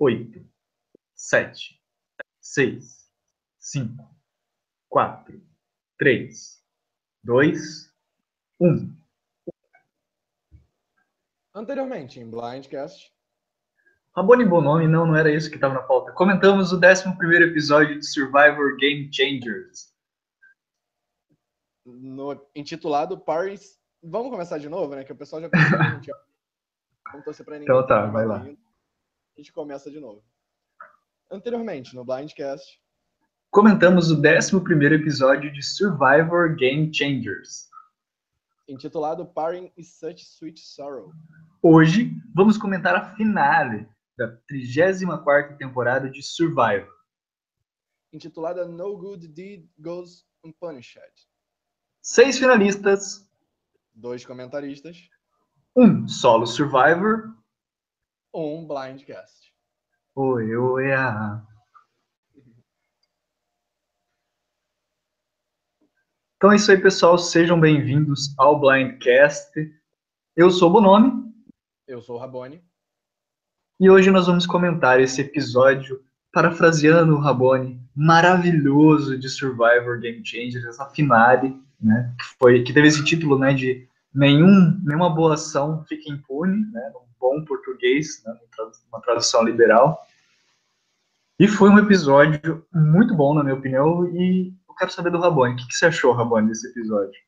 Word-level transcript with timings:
oito, 0.00 0.42
sete, 1.14 1.78
seis, 2.40 3.06
cinco, 3.58 4.08
quatro, 4.88 5.46
três, 5.98 6.64
dois, 7.22 7.94
um. 8.58 8.96
Anteriormente, 11.54 12.18
em 12.18 12.30
Blindcast. 12.30 13.12
Rabone 14.16 14.44
Bonomi, 14.44 14.88
não, 14.88 15.06
não 15.06 15.14
era 15.14 15.30
isso 15.30 15.50
que 15.50 15.56
estava 15.56 15.74
na 15.74 15.82
pauta. 15.82 16.12
Comentamos 16.12 16.72
o 16.72 16.76
11 16.76 17.42
episódio 17.44 17.98
de 17.98 18.06
Survivor 18.06 18.76
Game 18.76 19.12
Changers. 19.12 19.94
No, 21.84 22.48
intitulado 22.54 23.18
Paris. 23.18 23.78
Vamos 24.02 24.30
começar 24.30 24.58
de 24.58 24.68
novo, 24.68 24.94
né? 24.94 25.04
Que 25.04 25.12
o 25.12 25.16
pessoal 25.16 25.42
já. 25.42 25.48
Vamos 27.12 27.24
torcer 27.24 27.44
pra 27.44 27.58
ninguém. 27.58 27.74
Então 27.74 27.86
tá, 27.86 28.06
vai 28.06 28.24
lá. 28.24 28.44
A 29.40 29.42
gente 29.42 29.54
começa 29.54 29.90
de 29.90 29.98
novo. 29.98 30.22
Anteriormente, 31.30 31.96
no 31.96 32.04
Blindcast. 32.04 32.78
Comentamos 33.50 34.10
o 34.10 34.16
11 34.16 34.54
episódio 34.92 35.50
de 35.50 35.62
Survivor 35.62 36.54
Game 36.58 36.92
Changers. 36.92 37.70
Intitulado 38.68 39.24
Paring 39.24 39.72
is 39.78 39.98
Such 39.98 40.22
Sweet 40.26 40.60
Sorrow. 40.60 41.10
Hoje 41.62 42.12
vamos 42.34 42.58
comentar 42.58 42.94
a 42.94 43.16
finale 43.16 43.88
da 44.18 44.28
34 44.46 45.56
temporada 45.56 46.10
de 46.10 46.22
Survivor. 46.22 46.92
Intitulada 48.12 48.68
No 48.68 48.94
Good 48.94 49.26
Deed 49.28 49.70
Goes 49.78 50.26
Unpunished. 50.44 51.00
Seis 52.02 52.38
finalistas. 52.38 53.26
Dois 53.94 54.22
comentaristas. 54.22 54.98
Um 55.74 56.06
solo 56.06 56.44
Survivor. 56.44 57.39
Um 58.32 58.64
Blindcast. 58.64 59.52
Oi, 60.14 60.54
oi, 60.54 60.92
ah. 60.92 61.44
Então 66.36 66.52
é 66.52 66.56
isso 66.56 66.70
aí, 66.70 66.80
pessoal. 66.80 67.18
Sejam 67.18 67.58
bem-vindos 67.58 68.32
ao 68.38 68.60
Blindcast. 68.60 69.50
Eu 70.36 70.48
sou 70.52 70.70
o 70.70 70.72
Bonomi. 70.74 71.34
Eu 71.88 72.00
sou 72.00 72.14
o 72.14 72.18
Rabone. 72.20 72.62
E 73.80 73.90
hoje 73.90 74.12
nós 74.12 74.28
vamos 74.28 74.46
comentar 74.46 75.00
esse 75.00 75.22
episódio, 75.22 76.00
parafraseando 76.32 77.16
o 77.16 77.20
Rabone, 77.20 77.82
maravilhoso 77.96 79.18
de 79.18 79.28
Survivor 79.28 79.98
Game 79.98 80.24
Changers, 80.24 80.64
essa 80.66 80.88
finale, 80.90 81.60
né, 81.80 82.14
que, 82.16 82.24
foi, 82.38 82.62
que 82.62 82.72
teve 82.72 82.86
esse 82.86 83.04
título 83.04 83.36
né, 83.36 83.52
de 83.52 83.88
nenhum, 84.14 84.80
nenhuma 84.84 85.14
boa 85.14 85.34
ação 85.34 85.84
fica 85.84 86.10
impune, 86.10 86.64
né, 86.72 86.90
num 86.94 87.06
bom 87.18 87.44
português, 87.44 88.22
né, 88.24 88.38
uma 88.88 89.00
tradução 89.00 89.42
liberal. 89.42 89.98
E 91.38 91.48
foi 91.48 91.70
um 91.70 91.78
episódio 91.78 92.66
muito 92.72 93.14
bom, 93.14 93.34
na 93.34 93.42
minha 93.42 93.56
opinião, 93.56 94.06
e 94.14 94.54
quero 94.80 94.90
saber 94.90 95.10
do 95.10 95.20
Rabone. 95.20 95.52
O 95.52 95.56
que, 95.56 95.66
que 95.68 95.74
você 95.74 95.86
achou, 95.86 96.14
Rabone, 96.14 96.48
desse 96.48 96.66
episódio? 96.68 97.20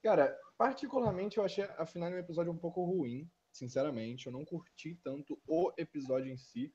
Cara, 0.00 0.38
particularmente 0.56 1.38
eu 1.38 1.44
achei 1.44 1.64
a 1.64 1.84
final 1.84 2.08
do 2.08 2.16
episódio 2.16 2.52
um 2.52 2.56
pouco 2.56 2.84
ruim, 2.84 3.28
sinceramente. 3.52 4.26
Eu 4.26 4.32
não 4.32 4.44
curti 4.44 4.94
tanto 5.02 5.36
o 5.44 5.72
episódio 5.76 6.32
em 6.32 6.36
si. 6.36 6.72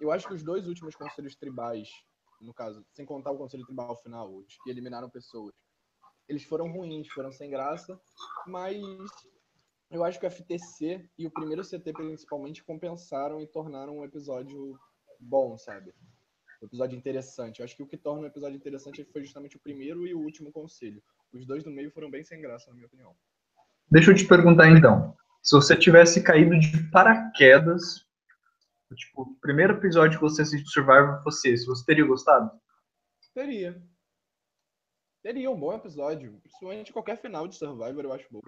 Eu 0.00 0.10
acho 0.10 0.26
que 0.26 0.34
os 0.34 0.42
dois 0.42 0.66
últimos 0.66 0.96
conselhos 0.96 1.36
tribais, 1.36 1.88
no 2.40 2.52
caso, 2.52 2.84
sem 2.92 3.06
contar 3.06 3.30
o 3.30 3.38
conselho 3.38 3.64
tribal 3.64 3.96
final, 4.02 4.42
que 4.64 4.70
eliminaram 4.70 5.08
pessoas, 5.08 5.54
eles 6.30 6.44
foram 6.44 6.70
ruins, 6.70 7.08
foram 7.08 7.32
sem 7.32 7.50
graça, 7.50 8.00
mas 8.46 8.80
eu 9.90 10.04
acho 10.04 10.18
que 10.18 10.26
o 10.26 10.30
FTC 10.30 11.04
e 11.18 11.26
o 11.26 11.30
primeiro 11.30 11.62
CT 11.62 11.92
principalmente 11.92 12.62
compensaram 12.62 13.40
e 13.40 13.46
tornaram 13.46 13.98
um 13.98 14.04
episódio 14.04 14.78
bom, 15.18 15.58
sabe? 15.58 15.92
um 16.62 16.66
episódio 16.66 16.96
interessante. 16.96 17.60
Eu 17.60 17.64
acho 17.64 17.74
que 17.74 17.82
o 17.82 17.86
que 17.86 17.96
torna 17.96 18.22
o 18.22 18.26
episódio 18.26 18.56
interessante 18.56 19.02
foi 19.12 19.22
justamente 19.22 19.56
o 19.56 19.60
primeiro 19.60 20.06
e 20.06 20.14
o 20.14 20.20
último 20.20 20.52
conselho. 20.52 21.02
Os 21.32 21.46
dois 21.46 21.64
do 21.64 21.70
meio 21.70 21.90
foram 21.90 22.10
bem 22.10 22.22
sem 22.22 22.40
graça, 22.40 22.68
na 22.68 22.74
minha 22.74 22.86
opinião. 22.86 23.16
Deixa 23.90 24.10
eu 24.10 24.14
te 24.14 24.26
perguntar 24.26 24.68
então. 24.68 25.16
Se 25.42 25.56
você 25.56 25.74
tivesse 25.74 26.22
caído 26.22 26.58
de 26.58 26.90
paraquedas, 26.90 28.06
tipo, 28.94 29.22
o 29.22 29.34
primeiro 29.40 29.74
episódio 29.74 30.18
que 30.18 30.24
você 30.24 30.42
assistiu 30.42 30.66
Survivor 30.66 31.22
fosse 31.22 31.48
esse, 31.48 31.66
você 31.66 31.84
teria 31.84 32.04
gostado? 32.04 32.50
Teria. 33.32 33.82
Teria 35.22 35.50
um 35.50 35.58
bom 35.58 35.74
episódio. 35.74 36.38
Principalmente 36.40 36.92
qualquer 36.92 37.16
final 37.16 37.46
de 37.46 37.56
Survivor 37.56 38.04
eu 38.04 38.12
acho 38.12 38.26
bom. 38.30 38.40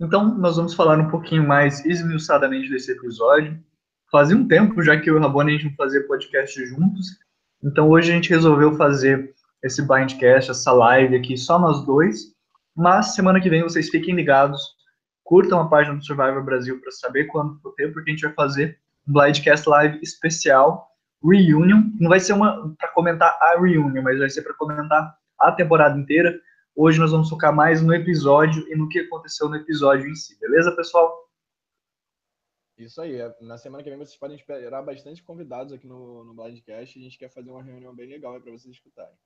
Então, 0.00 0.36
nós 0.36 0.56
vamos 0.56 0.74
falar 0.74 0.98
um 0.98 1.10
pouquinho 1.10 1.46
mais 1.46 1.84
esmiuçadamente 1.84 2.68
desse 2.68 2.90
episódio 2.90 3.62
fazia 4.14 4.36
um 4.36 4.46
tempo 4.46 4.80
já 4.80 4.96
que 5.00 5.10
o 5.10 5.18
Rabone 5.18 5.50
a 5.50 5.56
gente 5.56 5.70
não 5.70 5.74
fazia 5.74 6.06
podcast 6.06 6.64
juntos. 6.66 7.18
Então 7.64 7.88
hoje 7.88 8.12
a 8.12 8.14
gente 8.14 8.30
resolveu 8.30 8.72
fazer 8.74 9.34
esse 9.60 9.82
Blindcast, 9.82 10.52
essa 10.52 10.70
live 10.70 11.16
aqui, 11.16 11.36
só 11.36 11.58
nós 11.58 11.84
dois. 11.84 12.32
Mas 12.76 13.16
semana 13.16 13.40
que 13.40 13.50
vem 13.50 13.64
vocês 13.64 13.88
fiquem 13.88 14.14
ligados, 14.14 14.76
curtam 15.24 15.60
a 15.60 15.68
página 15.68 15.96
do 15.96 16.04
Survivor 16.04 16.44
Brasil 16.44 16.80
para 16.80 16.92
saber 16.92 17.24
quando 17.24 17.58
for 17.60 17.72
ter, 17.74 17.92
porque 17.92 18.10
a 18.10 18.14
gente 18.14 18.22
vai 18.22 18.34
fazer 18.34 18.78
um 19.08 19.12
Blindcast 19.14 19.68
Live 19.68 19.98
especial, 20.00 20.93
Reunion. 21.24 21.90
Não 21.98 22.08
vai 22.08 22.20
ser 22.20 22.34
uma 22.34 22.74
para 22.76 22.88
comentar 22.92 23.36
a 23.40 23.58
Reunion, 23.58 24.02
mas 24.02 24.18
vai 24.18 24.28
ser 24.28 24.42
para 24.42 24.54
comentar 24.54 25.16
a 25.38 25.52
temporada 25.52 25.98
inteira. 25.98 26.38
Hoje 26.76 26.98
nós 26.98 27.12
vamos 27.12 27.30
focar 27.30 27.54
mais 27.54 27.80
no 27.82 27.94
episódio 27.94 28.66
e 28.68 28.76
no 28.76 28.88
que 28.88 28.98
aconteceu 28.98 29.48
no 29.48 29.56
episódio 29.56 30.08
em 30.08 30.14
si, 30.14 30.38
beleza, 30.40 30.74
pessoal? 30.74 31.24
Isso 32.76 33.00
aí. 33.00 33.20
É, 33.20 33.34
na 33.40 33.56
semana 33.56 33.82
que 33.82 33.88
vem 33.88 33.98
vocês 33.98 34.18
podem 34.18 34.36
esperar 34.36 34.82
bastante 34.82 35.22
convidados 35.22 35.72
aqui 35.72 35.86
no, 35.86 36.24
no 36.24 36.34
Blindcast. 36.34 36.98
A 36.98 37.02
gente 37.02 37.18
quer 37.18 37.30
fazer 37.30 37.50
uma 37.50 37.62
reunião 37.62 37.94
bem 37.94 38.08
legal 38.08 38.40
para 38.40 38.50
vocês 38.50 38.74
escutarem. 38.74 39.16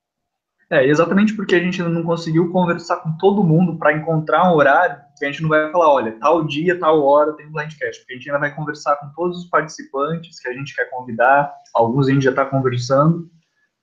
É, 0.71 0.85
exatamente 0.85 1.35
porque 1.35 1.55
a 1.55 1.59
gente 1.59 1.81
ainda 1.81 1.91
não 1.91 2.03
conseguiu 2.03 2.51
conversar 2.51 2.97
com 2.97 3.17
todo 3.17 3.43
mundo 3.43 3.79
para 3.79 3.91
encontrar 3.91 4.51
um 4.51 4.55
horário 4.55 5.01
que 5.17 5.25
a 5.25 5.31
gente 5.31 5.41
não 5.41 5.49
vai 5.49 5.71
falar, 5.71 5.91
olha, 5.91 6.19
tal 6.19 6.45
dia, 6.45 6.79
tal 6.79 7.03
hora 7.03 7.33
tem 7.33 7.47
um 7.47 7.51
Blindcast. 7.51 8.01
Porque 8.01 8.13
a 8.13 8.15
gente 8.15 8.29
ainda 8.29 8.39
vai 8.39 8.55
conversar 8.55 8.95
com 8.97 9.11
todos 9.13 9.39
os 9.39 9.49
participantes 9.49 10.39
que 10.39 10.47
a 10.47 10.53
gente 10.53 10.75
quer 10.75 10.87
convidar. 10.91 11.51
Alguns 11.73 12.07
a 12.07 12.13
gente 12.13 12.23
já 12.23 12.29
está 12.29 12.45
conversando. 12.45 13.29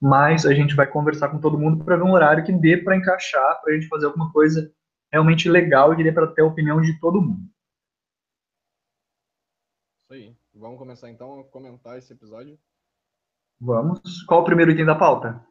Mas 0.00 0.46
a 0.46 0.54
gente 0.54 0.76
vai 0.76 0.86
conversar 0.86 1.28
com 1.28 1.40
todo 1.40 1.58
mundo 1.58 1.84
para 1.84 1.96
ver 1.96 2.04
um 2.04 2.12
horário 2.12 2.44
que 2.44 2.52
dê 2.52 2.76
para 2.76 2.96
encaixar, 2.96 3.60
para 3.60 3.72
a 3.72 3.74
gente 3.74 3.88
fazer 3.88 4.06
alguma 4.06 4.30
coisa 4.30 4.70
realmente 5.10 5.48
legal 5.48 5.92
e 5.92 5.96
que 5.96 6.04
dê 6.04 6.12
para 6.12 6.26
ter 6.28 6.42
a 6.42 6.46
opinião 6.46 6.80
de 6.80 7.00
todo 7.00 7.20
mundo. 7.20 7.40
Isso 10.04 10.12
aí. 10.12 10.36
Vamos 10.54 10.78
começar 10.78 11.10
então 11.10 11.40
a 11.40 11.44
comentar 11.44 11.98
esse 11.98 12.12
episódio? 12.12 12.58
Vamos. 13.60 14.22
Qual 14.22 14.42
o 14.42 14.44
primeiro 14.44 14.70
item 14.70 14.84
da 14.84 14.94
pauta? 14.94 15.44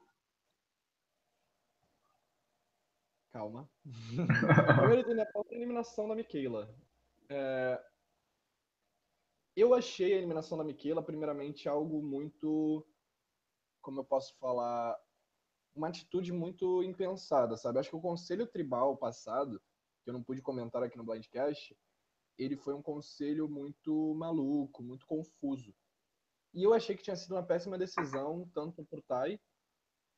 Calma. 3.35 3.69
primeiro 4.79 5.01
item 5.01 5.16
da 5.18 5.25
pauta 5.25 5.53
é 5.53 5.56
a 5.56 5.57
eliminação 5.57 6.07
da 6.07 6.16
Michaela. 6.16 6.73
É... 7.28 7.85
Eu 9.57 9.73
achei 9.73 10.13
a 10.13 10.18
eliminação 10.18 10.57
da 10.57 10.63
Michaela, 10.63 11.03
primeiramente, 11.03 11.68
algo 11.68 12.01
muito. 12.01 12.88
Como 13.81 14.00
eu 14.00 14.06
posso 14.06 14.34
falar? 14.38 14.97
Uma 15.75 15.90
atitude 15.90 16.31
muito 16.31 16.81
impensada, 16.81 17.57
sabe? 17.57 17.78
Acho 17.78 17.90
que 17.90 17.97
o 17.97 18.01
conselho 18.01 18.47
tribal 18.47 18.95
passado, 18.95 19.62
que 20.06 20.09
eu 20.09 20.13
não 20.13 20.24
pude 20.24 20.41
comentar 20.41 20.81
aqui 20.81 20.97
no 20.97 21.03
Blindcast, 21.03 21.78
ele 22.38 22.56
foi 22.56 22.74
um 22.74 22.81
conselho 22.81 23.50
muito 23.50 24.16
maluco, 24.16 24.81
muito 24.81 25.06
confuso. 25.06 25.75
E 26.53 26.63
eu 26.63 26.74
achei 26.74 26.95
que 26.95 27.03
tinha 27.03 27.18
sido 27.18 27.35
uma 27.35 27.44
péssima 27.44 27.78
decisão, 27.78 28.50
tanto 28.53 28.85
para 28.85 29.00
o 29.00 29.03
Tai, 29.03 29.38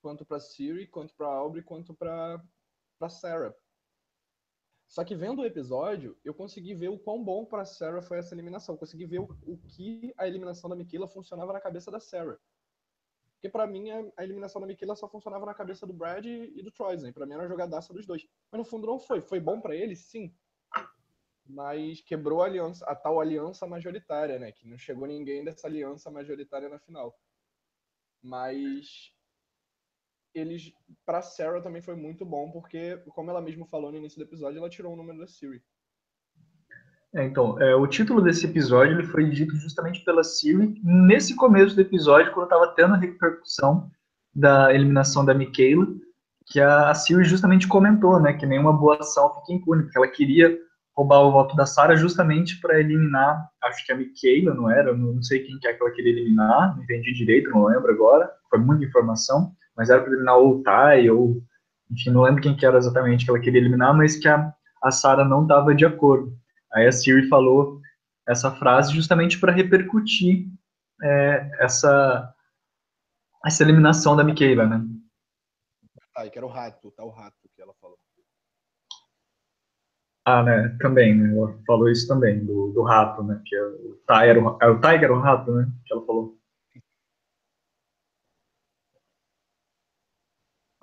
quanto 0.03 0.23
para 0.23 0.39
Siri, 0.39 0.85
quanto 0.85 1.15
para 1.15 1.25
Aubrey, 1.25 1.63
quanto 1.63 1.95
para 1.95 2.39
Sarah. 3.09 3.55
Só 4.87 5.03
que 5.03 5.15
vendo 5.15 5.41
o 5.41 5.45
episódio, 5.45 6.17
eu 6.23 6.33
consegui 6.33 6.73
ver 6.73 6.89
o 6.89 6.97
quão 6.97 7.23
bom 7.23 7.45
para 7.45 7.65
Sarah 7.65 8.01
foi 8.01 8.17
essa 8.17 8.33
eliminação. 8.33 8.75
Eu 8.75 8.79
consegui 8.79 9.05
ver 9.05 9.19
o, 9.19 9.27
o, 9.45 9.57
que 9.57 10.13
a 10.17 10.27
eliminação 10.27 10.69
da 10.69 10.75
Michaela 10.75 11.07
funcionava 11.07 11.53
na 11.53 11.59
cabeça 11.59 11.91
da 11.91 11.99
Sarah. 11.99 12.37
Porque 13.33 13.49
para 13.49 13.67
mim 13.67 13.91
a, 13.91 14.23
eliminação 14.23 14.59
da 14.59 14.67
Michaela 14.67 14.95
só 14.95 15.07
funcionava 15.07 15.45
na 15.45 15.53
cabeça 15.53 15.85
do 15.85 15.93
Brad 15.93 16.25
e, 16.25 16.53
e 16.57 16.63
do 16.63 16.71
Troy. 16.71 17.11
Para 17.11 17.25
mim 17.25 17.33
era 17.33 17.43
uma 17.43 17.49
jogadaça 17.49 17.93
dos 17.93 18.05
dois. 18.05 18.25
Mas 18.51 18.59
no 18.59 18.65
fundo 18.65 18.87
não 18.87 18.99
foi. 18.99 19.21
Foi 19.21 19.39
bom 19.39 19.61
para 19.61 19.75
eles? 19.75 19.99
Sim 20.05 20.33
mas 21.49 22.01
quebrou 22.01 22.41
a 22.41 22.45
aliança, 22.45 22.85
a 22.85 22.95
tal 22.95 23.19
aliança 23.19 23.65
majoritária, 23.65 24.37
né? 24.37 24.51
Que 24.51 24.67
não 24.67 24.77
chegou 24.77 25.07
ninguém 25.07 25.43
dessa 25.43 25.67
aliança 25.67 26.11
majoritária 26.11 26.67
na 26.67 26.79
final. 26.79 27.17
Mas 28.21 29.13
eles, 30.39 30.73
para 31.05 31.21
Sarah 31.21 31.61
também 31.61 31.81
foi 31.81 31.95
muito 31.95 32.25
bom 32.25 32.51
porque, 32.51 32.97
como 33.09 33.29
ela 33.29 33.41
mesma 33.41 33.65
falou 33.65 33.91
no 33.91 33.97
início 33.97 34.19
do 34.19 34.25
episódio, 34.25 34.59
ela 34.59 34.69
tirou 34.69 34.93
o 34.93 34.95
número 34.95 35.19
da 35.19 35.27
Siri. 35.27 35.61
É, 37.13 37.23
então, 37.25 37.59
é, 37.61 37.75
o 37.75 37.87
título 37.87 38.21
desse 38.21 38.45
episódio 38.45 38.99
ele 38.99 39.07
foi 39.07 39.29
dito 39.29 39.55
justamente 39.55 40.03
pela 40.03 40.23
Siri 40.23 40.79
nesse 40.83 41.35
começo 41.35 41.75
do 41.75 41.81
episódio, 41.81 42.31
quando 42.33 42.45
estava 42.45 42.67
tendo 42.75 42.93
a 42.93 42.97
repercussão 42.97 43.89
da 44.35 44.73
eliminação 44.73 45.25
da 45.25 45.33
Michaela, 45.33 45.87
que 46.45 46.59
a 46.59 46.93
Siri 46.93 47.23
justamente 47.23 47.67
comentou, 47.67 48.19
né, 48.19 48.33
que 48.33 48.45
nenhuma 48.45 48.73
boa 48.73 48.97
ação 48.99 49.33
fica 49.35 49.53
impune, 49.53 49.83
porque 49.83 49.97
ela 49.97 50.07
queria 50.07 50.57
roubar 50.97 51.19
o 51.19 51.31
voto 51.31 51.55
da 51.55 51.65
Sara 51.65 51.95
justamente 51.95 52.59
para 52.59 52.79
eliminar, 52.79 53.47
acho 53.63 53.85
que 53.85 53.91
a 53.91 53.95
Michaela, 53.95 54.55
não 54.55 54.69
era? 54.69 54.95
Não 54.97 55.21
sei 55.21 55.43
quem 55.43 55.59
que 55.59 55.67
é 55.67 55.73
que 55.73 55.81
ela 55.81 55.91
queria 55.91 56.11
eliminar, 56.11 56.75
não 56.75 56.83
entendi 56.83 57.13
direito, 57.13 57.51
não 57.51 57.65
lembro 57.65 57.91
agora, 57.91 58.31
foi 58.49 58.57
muita 58.57 58.83
informação, 58.83 59.55
mas 59.77 59.89
era 59.89 60.01
para 60.01 60.11
eliminar 60.11 60.37
ou 60.37 60.55
o 60.55 60.63
Tai, 60.63 61.09
ou, 61.09 61.41
enfim, 61.91 62.09
não 62.09 62.23
lembro 62.23 62.41
quem 62.41 62.55
que 62.55 62.65
era 62.65 62.77
exatamente 62.77 63.23
que 63.23 63.29
ela 63.29 63.39
queria 63.39 63.61
eliminar, 63.61 63.95
mas 63.95 64.17
que 64.17 64.27
a, 64.27 64.51
a 64.83 64.91
Sara 64.91 65.23
não 65.23 65.43
estava 65.43 65.75
de 65.75 65.85
acordo. 65.85 66.35
Aí 66.73 66.87
a 66.87 66.91
Siri 66.91 67.29
falou 67.29 67.79
essa 68.27 68.51
frase 68.51 68.93
justamente 68.93 69.39
para 69.39 69.53
repercutir 69.53 70.47
é, 71.01 71.51
essa, 71.59 72.33
essa 73.45 73.63
eliminação 73.63 74.15
da 74.15 74.23
Michaela, 74.23 74.65
né? 74.65 74.85
Ah, 76.15 76.27
que 76.27 76.37
era 76.37 76.45
o 76.45 76.49
rato, 76.49 76.91
tá 76.91 77.03
o 77.03 77.11
rato 77.11 77.37
que 77.55 77.61
ela 77.61 77.73
falou. 77.79 77.97
Ah, 80.25 80.43
né, 80.43 80.75
também, 80.81 81.15
né, 81.15 81.31
ela 81.31 81.57
falou 81.65 81.89
isso 81.89 82.05
também, 82.05 82.43
do, 82.43 82.73
do 82.73 82.83
rato, 82.83 83.23
né, 83.23 83.41
que 83.45 83.55
é 83.55 83.63
o 83.63 83.97
Tiger, 84.05 84.43
o, 84.43 84.57
é 84.61 84.67
o 84.67 84.81
Tiger 84.81 85.11
o 85.11 85.19
rato, 85.21 85.53
né, 85.53 85.71
que 85.85 85.93
ela 85.93 86.05
falou. 86.05 86.36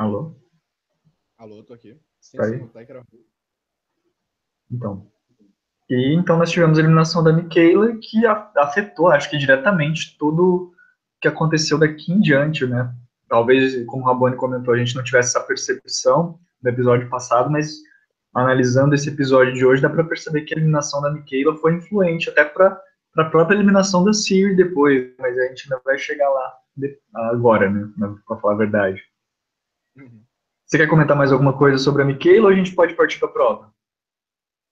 Alô? 0.04 0.36
Alô, 1.38 1.62
tô 1.62 1.72
aqui. 1.72 1.98
Sim, 2.20 2.36
tá 2.36 2.44
Tiger 2.44 2.96
é 2.96 3.00
o 3.00 3.04
Então. 4.70 5.10
E 5.88 6.14
então 6.14 6.36
nós 6.36 6.50
tivemos 6.50 6.76
a 6.76 6.82
eliminação 6.82 7.24
da 7.24 7.32
Michaela, 7.32 7.96
que 7.96 8.26
afetou, 8.26 9.08
acho 9.08 9.30
que 9.30 9.38
diretamente, 9.38 10.18
tudo 10.18 10.74
que 11.22 11.26
aconteceu 11.26 11.78
daqui 11.78 12.12
em 12.12 12.20
diante, 12.20 12.66
né? 12.66 12.94
Talvez, 13.30 13.82
como 13.86 14.02
o 14.02 14.06
Rabone 14.06 14.36
comentou, 14.36 14.74
a 14.74 14.76
gente 14.76 14.94
não 14.94 15.02
tivesse 15.02 15.30
essa 15.30 15.46
percepção 15.46 16.38
no 16.62 16.68
episódio 16.68 17.08
passado, 17.08 17.50
mas 17.50 17.74
analisando 18.34 18.94
esse 18.94 19.08
episódio 19.08 19.54
de 19.54 19.64
hoje, 19.64 19.80
dá 19.80 19.88
para 19.88 20.04
perceber 20.04 20.42
que 20.42 20.52
a 20.52 20.58
eliminação 20.58 21.00
da 21.00 21.10
Michaela 21.10 21.56
foi 21.56 21.76
influente 21.76 22.28
até 22.28 22.44
para 22.44 22.78
a 23.16 23.24
própria 23.24 23.56
eliminação 23.56 24.04
da 24.04 24.12
Siri 24.12 24.54
depois, 24.54 25.14
mas 25.18 25.38
a 25.38 25.46
gente 25.46 25.64
ainda 25.64 25.82
vai 25.82 25.96
chegar 25.96 26.28
lá 26.28 26.52
agora, 27.32 27.70
né, 27.70 27.90
para 28.26 28.36
falar 28.36 28.52
a 28.52 28.58
verdade. 28.58 29.02
Uhum. 29.96 30.24
Você 30.66 30.78
quer 30.78 30.88
comentar 30.88 31.16
mais 31.16 31.30
alguma 31.30 31.56
coisa 31.56 31.78
sobre 31.78 32.02
a 32.02 32.04
Michaela 32.04 32.46
ou 32.46 32.52
a 32.52 32.54
gente 32.54 32.74
pode 32.74 32.94
partir 32.94 33.18
para 33.18 33.28
a 33.28 33.32
prova? 33.32 33.74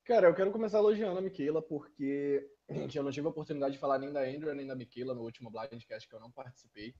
Cara, 0.05 0.29
eu 0.29 0.35
quero 0.35 0.51
começar 0.51 0.79
elogiando 0.79 1.19
a 1.19 1.23
Michaela 1.23 1.63
porque 1.63 2.49
eu 2.69 3.03
não 3.03 3.11
tive 3.11 3.27
a 3.27 3.31
oportunidade 3.31 3.75
de 3.75 3.81
falar 3.81 3.99
nem 3.99 4.13
da 4.13 4.21
Andrea 4.21 4.55
nem 4.55 4.67
da 4.67 4.75
Michaela 4.75 5.15
no 5.15 5.23
último 5.23 5.51
Blindcast 5.51 6.09
que 6.09 6.15
eu 6.15 6.21
não 6.21 6.31
participei. 6.31 6.95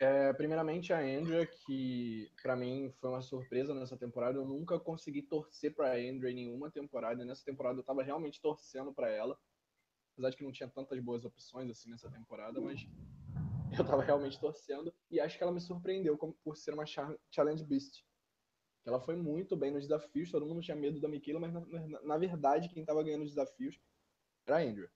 É, 0.00 0.32
primeiramente, 0.32 0.94
a 0.94 0.98
Andrea, 0.98 1.44
que 1.44 2.32
para 2.42 2.56
mim 2.56 2.90
foi 2.98 3.10
uma 3.10 3.20
surpresa 3.20 3.74
nessa 3.74 3.98
temporada. 3.98 4.38
Eu 4.38 4.46
nunca 4.46 4.80
consegui 4.80 5.20
torcer 5.20 5.74
para 5.74 5.88
a 5.88 5.96
Andrea 5.96 6.32
em 6.32 6.36
nenhuma 6.36 6.70
temporada. 6.70 7.22
Nessa 7.22 7.44
temporada 7.44 7.76
eu 7.76 7.82
estava 7.82 8.02
realmente 8.02 8.40
torcendo 8.40 8.94
para 8.94 9.10
ela. 9.10 9.38
Apesar 10.14 10.30
de 10.30 10.36
que 10.38 10.44
não 10.44 10.52
tinha 10.52 10.70
tantas 10.70 10.98
boas 11.00 11.26
opções 11.26 11.70
assim 11.70 11.90
nessa 11.90 12.10
temporada, 12.10 12.62
mas 12.62 12.88
eu 13.78 13.82
estava 13.82 14.02
realmente 14.02 14.40
torcendo. 14.40 14.92
E 15.10 15.20
acho 15.20 15.36
que 15.36 15.42
ela 15.42 15.52
me 15.52 15.60
surpreendeu 15.60 16.16
por 16.16 16.56
ser 16.56 16.74
uma 16.74 16.84
Challenge 16.86 17.64
Beast. 17.64 18.04
Ela 18.84 19.00
foi 19.00 19.16
muito 19.16 19.56
bem 19.56 19.70
nos 19.70 19.82
desafios. 19.82 20.30
Todo 20.30 20.46
mundo 20.46 20.62
tinha 20.62 20.76
medo 20.76 21.00
da 21.00 21.08
Michaela, 21.08 21.40
mas 21.40 21.52
na, 21.52 21.60
na, 21.60 22.02
na 22.02 22.18
verdade 22.18 22.68
quem 22.68 22.82
estava 22.82 23.02
ganhando 23.02 23.24
os 23.24 23.30
desafios 23.30 23.78
era 24.46 24.58
a 24.58 24.62
Andrea. 24.62 24.90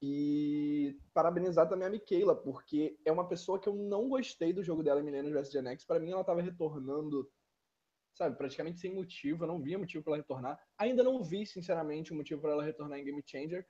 E 0.00 0.98
parabenizar 1.12 1.68
também 1.68 1.88
a 1.88 1.90
Michaela, 1.90 2.36
porque 2.36 2.98
é 3.04 3.10
uma 3.10 3.28
pessoa 3.28 3.58
que 3.58 3.68
eu 3.68 3.74
não 3.74 4.08
gostei 4.08 4.52
do 4.52 4.62
jogo 4.62 4.82
dela 4.82 5.00
em 5.00 5.04
Millennium 5.04 5.32
vs 5.32 5.50
Gen 5.50 5.66
X. 5.68 5.84
Para 5.84 5.98
mim, 5.98 6.12
ela 6.12 6.20
estava 6.20 6.42
retornando, 6.42 7.30
sabe, 8.14 8.36
praticamente 8.36 8.78
sem 8.78 8.94
motivo. 8.94 9.44
Eu 9.44 9.48
não 9.48 9.60
via 9.60 9.78
motivo 9.78 10.04
para 10.04 10.12
ela 10.12 10.22
retornar. 10.22 10.60
Ainda 10.78 11.02
não 11.02 11.24
vi, 11.24 11.46
sinceramente, 11.46 12.12
um 12.12 12.16
motivo 12.16 12.40
para 12.40 12.52
ela 12.52 12.64
retornar 12.64 12.98
em 12.98 13.04
Game 13.04 13.22
Changer. 13.26 13.66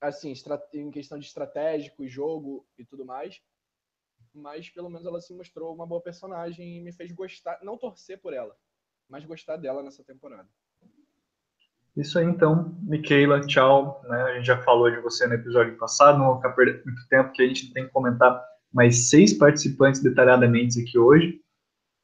Assim, 0.00 0.32
em 0.74 0.90
questão 0.90 1.18
de 1.18 1.26
estratégico 1.26 2.06
jogo 2.06 2.66
e 2.78 2.84
tudo 2.84 3.04
mais. 3.04 3.40
Mas 4.32 4.70
pelo 4.70 4.88
menos 4.88 5.06
ela 5.06 5.20
se 5.20 5.34
mostrou 5.34 5.74
uma 5.74 5.86
boa 5.86 6.00
personagem 6.00 6.76
e 6.76 6.80
me 6.80 6.92
fez 6.92 7.10
gostar, 7.12 7.58
não 7.62 7.76
torcer 7.76 8.20
por 8.20 8.32
ela, 8.32 8.56
mas 9.08 9.24
gostar 9.24 9.56
dela 9.56 9.82
nessa 9.82 10.04
temporada. 10.04 10.48
Isso 11.96 12.16
aí, 12.16 12.26
então, 12.26 12.76
Michaela, 12.82 13.40
tchau. 13.40 14.00
Né? 14.04 14.22
A 14.22 14.34
gente 14.36 14.46
já 14.46 14.62
falou 14.62 14.88
de 14.88 15.00
você 15.00 15.26
no 15.26 15.34
episódio 15.34 15.76
passado, 15.76 16.18
não 16.18 16.26
vou 16.26 16.36
ficar 16.36 16.50
perdendo 16.50 16.84
muito 16.84 17.08
tempo, 17.08 17.24
porque 17.24 17.42
a 17.42 17.46
gente 17.48 17.72
tem 17.72 17.86
que 17.86 17.92
comentar 17.92 18.40
mais 18.72 19.08
seis 19.08 19.32
participantes 19.32 20.00
detalhadamente 20.00 20.80
aqui 20.80 20.96
hoje. 20.96 21.40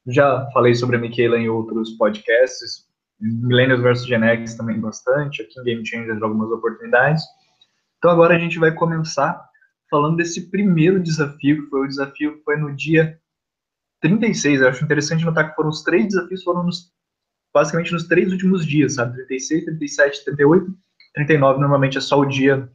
Já 0.09 0.51
falei 0.51 0.75
sobre 0.75 0.97
a 0.97 0.99
Michaela 0.99 1.39
em 1.39 1.49
outros 1.49 1.93
podcasts, 1.93 2.89
Millennials 3.21 3.81
vs 3.81 4.07
Gen 4.07 4.25
X 4.25 4.55
também 4.55 4.81
bastante, 4.81 5.43
aqui 5.43 5.61
em 5.61 5.63
Game 5.63 5.87
Changers 5.87 6.21
algumas 6.21 6.51
oportunidades. 6.51 7.23
Então 8.05 8.13
agora 8.13 8.37
a 8.37 8.39
gente 8.39 8.59
vai 8.59 8.71
começar 8.71 9.43
falando 9.89 10.19
desse 10.19 10.51
primeiro 10.51 11.03
desafio, 11.03 11.65
que 11.65 11.71
foi 11.71 11.81
o 11.81 11.89
desafio 11.89 12.37
que 12.37 12.45
foi 12.45 12.59
no 12.59 12.77
dia 12.77 13.19
36. 14.03 14.61
Eu 14.61 14.69
acho 14.69 14.85
interessante 14.85 15.25
notar 15.25 15.49
que 15.49 15.57
foram 15.57 15.71
os 15.71 15.83
três 15.83 16.09
desafios, 16.09 16.45
foram 16.45 16.65
nos 16.65 16.93
basicamente 17.55 17.95
nos 17.95 18.07
três 18.07 18.31
últimos 18.31 18.67
dias, 18.67 18.97
sabe? 18.97 19.15
36, 19.15 19.65
37, 19.65 20.25
38, 20.27 20.67
39 21.15 21.61
normalmente 21.61 21.97
é 21.97 22.01
só 22.03 22.21
o 22.21 22.27
dia 22.27 22.71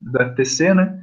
do 0.00 0.16
FTC, 0.30 0.72
né? 0.72 0.96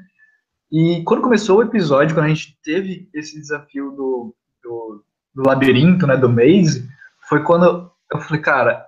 E 0.71 1.03
quando 1.03 1.23
começou 1.23 1.57
o 1.57 1.63
episódio, 1.63 2.15
quando 2.15 2.27
a 2.27 2.33
gente 2.33 2.57
teve 2.63 3.09
esse 3.13 3.37
desafio 3.37 3.91
do, 3.91 4.33
do, 4.63 5.03
do 5.33 5.43
labirinto, 5.45 6.07
né, 6.07 6.15
do 6.15 6.29
Maze, 6.29 6.87
foi 7.27 7.43
quando 7.43 7.91
eu 8.09 8.21
falei, 8.21 8.41
cara, 8.41 8.85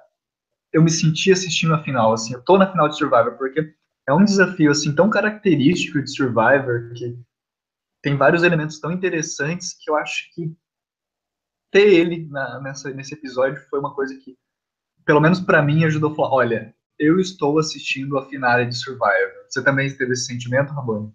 eu 0.72 0.82
me 0.82 0.90
senti 0.90 1.30
assistindo 1.30 1.76
a 1.76 1.84
final, 1.84 2.14
assim, 2.14 2.36
eu 2.36 2.42
tô 2.42 2.58
na 2.58 2.72
final 2.72 2.88
de 2.88 2.96
Survivor, 2.96 3.38
porque 3.38 3.76
é 4.08 4.14
um 4.14 4.24
desafio, 4.24 4.72
assim, 4.72 4.96
tão 4.96 5.10
característico 5.10 6.02
de 6.02 6.10
Survivor, 6.16 6.94
que 6.94 7.20
tem 8.02 8.16
vários 8.16 8.44
elementos 8.44 8.80
tão 8.80 8.92
interessantes 8.92 9.74
que 9.74 9.90
eu 9.90 9.96
acho 9.98 10.34
que 10.34 10.56
ter 11.70 11.94
ele 11.94 12.26
na, 12.28 12.62
nessa, 12.62 12.90
nesse 12.94 13.14
episódio 13.14 13.62
foi 13.70 13.80
uma 13.80 13.94
coisa 13.94 14.18
que, 14.18 14.38
pelo 15.06 15.20
menos 15.20 15.42
para 15.42 15.62
mim, 15.62 15.84
ajudou 15.84 16.12
a 16.12 16.16
falar: 16.16 16.34
olha, 16.34 16.76
eu 16.98 17.20
estou 17.20 17.60
assistindo 17.60 18.18
a 18.18 18.26
finale 18.26 18.66
de 18.66 18.78
Survivor. 18.78 19.46
Você 19.50 19.62
também 19.64 19.94
teve 19.96 20.14
esse 20.14 20.26
sentimento, 20.26 20.74
Rabone? 20.74 21.14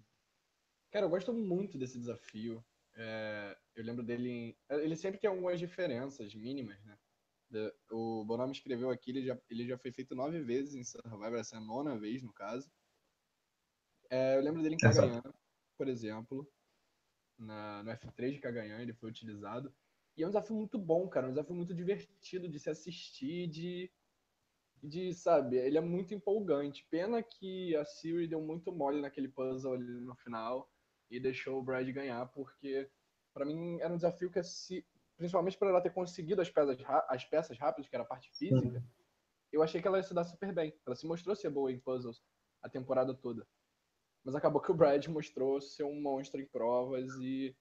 Cara, 0.91 1.05
eu 1.07 1.09
gosto 1.09 1.33
muito 1.33 1.77
desse 1.77 1.97
desafio. 1.97 2.63
É, 2.95 3.57
eu 3.75 3.83
lembro 3.83 4.03
dele. 4.03 4.55
Ele 4.69 4.95
sempre 4.95 5.19
tem 5.19 5.29
algumas 5.29 5.59
diferenças 5.59 6.35
mínimas, 6.35 6.77
né? 6.85 6.95
O 7.91 8.23
Bonome 8.25 8.51
escreveu 8.51 8.89
aqui, 8.89 9.11
ele 9.11 9.25
já, 9.25 9.37
ele 9.47 9.67
já 9.67 9.77
foi 9.77 9.91
feito 9.91 10.15
nove 10.15 10.41
vezes 10.41 10.73
em 10.73 10.83
Survivor, 10.83 11.35
essa 11.35 11.55
é 11.55 11.59
a 11.59 11.61
nona 11.61 11.97
vez, 11.97 12.23
no 12.23 12.33
caso. 12.33 12.67
É, 14.09 14.37
eu 14.37 14.41
lembro 14.41 14.61
dele 14.61 14.75
em 14.75 14.77
Kaganhan, 14.77 15.23
por 15.77 15.87
exemplo. 15.87 16.47
Na, 17.37 17.83
no 17.83 17.91
F3 17.91 18.31
de 18.31 18.39
Kaganhan 18.39 18.79
ele 18.79 18.93
foi 18.93 19.09
utilizado. 19.09 19.73
E 20.15 20.23
é 20.23 20.25
um 20.25 20.29
desafio 20.29 20.55
muito 20.55 20.77
bom, 20.77 21.07
cara. 21.07 21.27
Um 21.27 21.31
desafio 21.31 21.55
muito 21.55 21.73
divertido 21.73 22.47
de 22.47 22.59
se 22.59 22.69
assistir, 22.69 23.47
de, 23.47 23.91
de 24.81 25.13
sabe, 25.13 25.57
ele 25.57 25.77
é 25.77 25.81
muito 25.81 26.13
empolgante. 26.13 26.85
Pena 26.89 27.23
que 27.23 27.75
a 27.75 27.85
Siri 27.85 28.27
deu 28.27 28.41
muito 28.41 28.71
mole 28.71 29.01
naquele 29.01 29.27
puzzle 29.27 29.73
ali 29.73 29.99
no 30.01 30.15
final 30.15 30.69
e 31.09 31.19
deixou 31.19 31.59
o 31.59 31.63
Brad 31.63 31.87
ganhar, 31.89 32.25
porque 32.27 32.89
para 33.33 33.45
mim 33.45 33.79
era 33.79 33.91
um 33.91 33.97
desafio 33.97 34.29
que, 34.29 34.43
se, 34.43 34.85
principalmente 35.17 35.57
por 35.57 35.67
ela 35.67 35.81
ter 35.81 35.93
conseguido 35.93 36.41
as 36.41 36.49
peças, 36.49 36.77
as 37.07 37.25
peças 37.25 37.57
rápidas, 37.57 37.89
que 37.89 37.95
era 37.95 38.03
a 38.03 38.07
parte 38.07 38.29
física, 38.31 38.77
uhum. 38.77 38.83
eu 39.51 39.63
achei 39.63 39.81
que 39.81 39.87
ela 39.87 39.97
ia 39.97 40.03
se 40.03 40.13
dar 40.13 40.23
super 40.23 40.53
bem. 40.53 40.73
Ela 40.85 40.95
se 40.95 41.07
mostrou 41.07 41.35
ser 41.35 41.49
boa 41.49 41.71
em 41.71 41.79
puzzles 41.79 42.21
a 42.61 42.69
temporada 42.69 43.13
toda. 43.13 43.47
Mas 44.25 44.35
acabou 44.35 44.61
que 44.61 44.71
o 44.71 44.75
Brad 44.75 45.05
mostrou 45.07 45.59
ser 45.61 45.83
um 45.83 46.01
monstro 46.01 46.39
em 46.39 46.45
provas 46.45 47.13
e, 47.19 47.55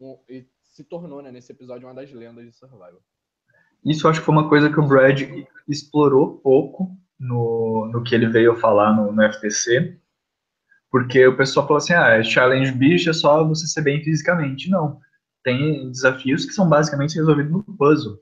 um, 0.00 0.18
e 0.28 0.46
se 0.62 0.84
tornou, 0.84 1.20
né, 1.20 1.32
nesse 1.32 1.52
episódio, 1.52 1.88
uma 1.88 1.94
das 1.94 2.12
lendas 2.12 2.44
de 2.44 2.52
Survival. 2.52 3.02
Isso 3.84 4.06
acho 4.06 4.20
que 4.20 4.26
foi 4.26 4.34
uma 4.34 4.48
coisa 4.48 4.70
que 4.70 4.78
o 4.78 4.86
Brad 4.86 5.20
explorou 5.68 6.38
pouco 6.38 6.96
no, 7.18 7.90
no 7.92 8.02
que 8.02 8.14
ele 8.14 8.28
veio 8.28 8.56
falar 8.56 8.94
no, 8.94 9.12
no 9.12 9.32
FTC, 9.32 9.98
porque 10.90 11.26
o 11.26 11.36
pessoal 11.36 11.66
falou 11.66 11.78
assim, 11.78 11.92
ah, 11.92 12.22
Challenge 12.22 12.72
Beast 12.72 13.06
é 13.06 13.12
só 13.12 13.46
você 13.46 13.66
ser 13.66 13.82
bem 13.82 14.02
fisicamente. 14.02 14.68
Não, 14.68 15.00
tem 15.42 15.90
desafios 15.90 16.44
que 16.44 16.52
são 16.52 16.68
basicamente 16.68 17.16
resolvidos 17.16 17.52
no 17.52 17.62
puzzle. 17.76 18.18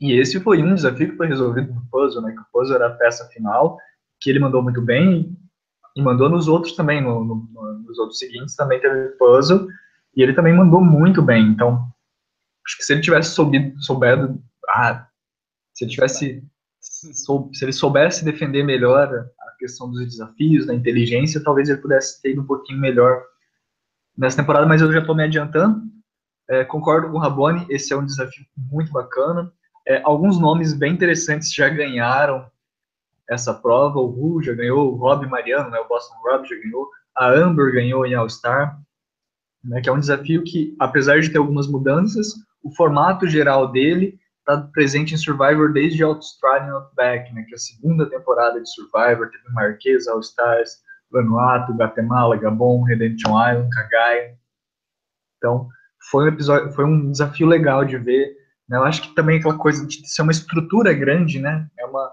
E 0.00 0.12
esse 0.12 0.38
foi 0.40 0.62
um 0.62 0.74
desafio 0.74 1.10
que 1.10 1.16
foi 1.16 1.26
resolvido 1.26 1.72
no 1.72 1.86
puzzle, 1.90 2.22
né, 2.22 2.32
que 2.32 2.40
o 2.40 2.46
puzzle 2.52 2.76
era 2.76 2.88
a 2.88 2.96
peça 2.96 3.28
final, 3.28 3.78
que 4.20 4.30
ele 4.30 4.38
mandou 4.38 4.62
muito 4.62 4.82
bem, 4.82 5.36
e 5.98 6.02
mandou 6.02 6.30
nos 6.30 6.46
outros 6.46 6.76
também, 6.76 7.00
no, 7.00 7.24
no, 7.24 7.82
nos 7.84 7.98
outros 7.98 8.20
seguintes 8.20 8.54
também 8.54 8.80
teve 8.80 9.08
puzzle, 9.18 9.66
e 10.14 10.22
ele 10.22 10.32
também 10.32 10.54
mandou 10.54 10.80
muito 10.80 11.20
bem. 11.20 11.48
Então, 11.48 11.90
acho 12.64 12.78
que 12.78 12.84
se 12.84 12.92
ele 12.92 13.02
tivesse 13.02 13.30
soubido, 13.30 13.82
soubedo, 13.82 14.40
ah, 14.68 15.08
se 15.74 15.84
ele 15.84 15.90
tivesse, 15.90 16.44
sou, 16.80 17.50
se 17.52 17.64
ele 17.64 17.72
soubesse 17.72 18.24
defender 18.24 18.62
melhor 18.62 19.08
a 19.12 19.50
questão 19.58 19.90
dos 19.90 20.06
desafios, 20.06 20.66
da 20.66 20.74
inteligência, 20.74 21.42
talvez 21.42 21.68
ele 21.68 21.82
pudesse 21.82 22.22
ter 22.22 22.30
ido 22.30 22.42
um 22.42 22.46
pouquinho 22.46 22.78
melhor 22.78 23.20
nessa 24.16 24.36
temporada, 24.36 24.66
mas 24.66 24.80
eu 24.80 24.92
já 24.92 25.00
estou 25.00 25.16
me 25.16 25.24
adiantando. 25.24 25.82
É, 26.48 26.64
concordo 26.64 27.10
com 27.10 27.16
o 27.16 27.20
Rabone, 27.20 27.66
esse 27.68 27.92
é 27.92 27.96
um 27.96 28.06
desafio 28.06 28.46
muito 28.56 28.92
bacana. 28.92 29.52
é, 29.84 30.00
alguns 30.04 30.38
nomes 30.38 30.72
bem 30.74 30.92
interessantes 30.92 31.52
já 31.52 31.68
ganharam 31.68 32.48
essa 33.28 33.52
prova. 33.52 33.98
O 33.98 34.06
Ru 34.06 34.42
já 34.42 34.54
ganhou, 34.54 34.92
o 34.92 34.96
Rob 34.96 35.26
Mariano, 35.26 35.70
né, 35.70 35.78
o 35.78 35.88
Boston 35.88 36.14
Rob 36.24 36.48
já 36.48 36.56
ganhou, 36.56 36.88
a 37.16 37.30
Amber 37.30 37.72
ganhou 37.72 38.06
em 38.06 38.14
All-Star, 38.14 38.78
né, 39.64 39.80
que 39.80 39.88
é 39.88 39.92
um 39.92 40.00
desafio 40.00 40.42
que, 40.44 40.74
apesar 40.78 41.20
de 41.20 41.30
ter 41.30 41.38
algumas 41.38 41.66
mudanças, 41.66 42.28
o 42.62 42.74
formato 42.74 43.26
geral 43.26 43.70
dele 43.70 44.18
está 44.40 44.68
presente 44.72 45.14
em 45.14 45.18
Survivor 45.18 45.72
desde 45.72 46.02
Australian 46.02 46.74
Outback, 46.74 47.32
né, 47.34 47.42
que 47.42 47.52
é 47.52 47.56
a 47.56 47.58
segunda 47.58 48.08
temporada 48.08 48.60
de 48.60 48.70
Survivor, 48.70 49.30
teve 49.30 49.52
Marquês, 49.52 50.08
All-Stars, 50.08 50.78
Vanuatu, 51.10 51.72
Guatemala, 51.72 52.36
Gabon, 52.36 52.82
Redemption 52.82 53.30
Island, 53.30 53.70
Cagaia. 53.70 54.36
Então, 55.36 55.68
foi 56.10 56.24
um 56.24 56.28
episódio, 56.28 56.72
foi 56.72 56.84
um 56.84 57.10
desafio 57.10 57.46
legal 57.46 57.84
de 57.84 57.96
ver. 57.96 58.36
Né? 58.68 58.76
Eu 58.76 58.84
acho 58.84 59.02
que 59.02 59.14
também 59.14 59.38
aquela 59.38 59.56
coisa 59.56 59.86
de 59.86 60.06
ser 60.08 60.22
uma 60.22 60.32
estrutura 60.32 60.92
grande, 60.92 61.38
né? 61.38 61.66
É 61.78 61.86
uma, 61.86 62.12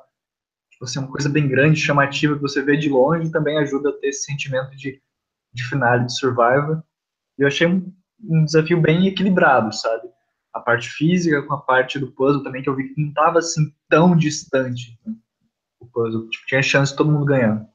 tipo 0.75 0.83
assim, 0.83 0.99
uma 0.99 1.11
coisa 1.11 1.29
bem 1.29 1.47
grande, 1.47 1.79
chamativa, 1.79 2.35
que 2.35 2.41
você 2.41 2.61
vê 2.61 2.75
de 2.75 2.89
longe, 2.89 3.31
também 3.31 3.57
ajuda 3.57 3.89
a 3.89 3.93
ter 3.93 4.09
esse 4.09 4.25
sentimento 4.25 4.75
de, 4.75 5.01
de 5.53 5.63
finale 5.63 6.05
de 6.05 6.17
Survivor. 6.17 6.83
E 7.37 7.43
eu 7.43 7.47
achei 7.47 7.65
um, 7.65 7.93
um 8.21 8.43
desafio 8.43 8.81
bem 8.81 9.07
equilibrado, 9.07 9.73
sabe? 9.73 10.09
A 10.53 10.59
parte 10.59 10.89
física 10.89 11.41
com 11.43 11.53
a 11.53 11.61
parte 11.61 11.97
do 11.97 12.11
puzzle 12.11 12.43
também, 12.43 12.61
que 12.61 12.69
eu 12.69 12.75
vi 12.75 12.93
que 12.93 13.01
não 13.01 13.09
estava 13.09 13.39
assim 13.39 13.73
tão 13.89 14.17
distante 14.17 14.99
né? 15.05 15.15
o 15.79 15.85
puzzle. 15.85 16.29
Tipo, 16.29 16.45
tinha 16.45 16.61
chance 16.61 16.91
de 16.91 16.97
todo 16.97 17.11
mundo 17.11 17.25
ganhar. 17.25 17.65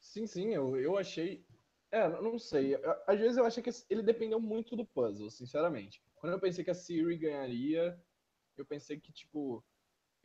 Sim, 0.00 0.26
sim, 0.26 0.54
eu, 0.54 0.76
eu 0.76 0.98
achei. 0.98 1.44
É, 1.92 2.08
não 2.20 2.36
sei. 2.36 2.76
Às 3.06 3.20
vezes 3.20 3.36
eu 3.36 3.44
achei 3.44 3.62
que 3.62 3.70
ele 3.88 4.02
dependeu 4.02 4.40
muito 4.40 4.74
do 4.74 4.84
puzzle, 4.84 5.30
sinceramente. 5.30 6.02
Quando 6.16 6.32
eu 6.32 6.40
pensei 6.40 6.64
que 6.64 6.70
a 6.70 6.74
Siri 6.74 7.16
ganharia, 7.16 7.96
eu 8.56 8.64
pensei 8.64 8.98
que, 8.98 9.12
tipo, 9.12 9.64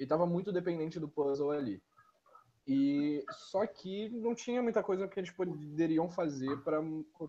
ele 0.01 0.09
tava 0.09 0.25
muito 0.25 0.51
dependente 0.51 0.99
do 0.99 1.07
puzzle 1.07 1.51
ali. 1.51 1.81
E 2.67 3.23
só 3.29 3.65
que 3.67 4.09
não 4.09 4.33
tinha 4.33 4.61
muita 4.61 4.81
coisa 4.81 5.07
que 5.07 5.19
eles 5.19 5.31
poderiam 5.31 6.09
fazer 6.09 6.57
para 6.63 6.79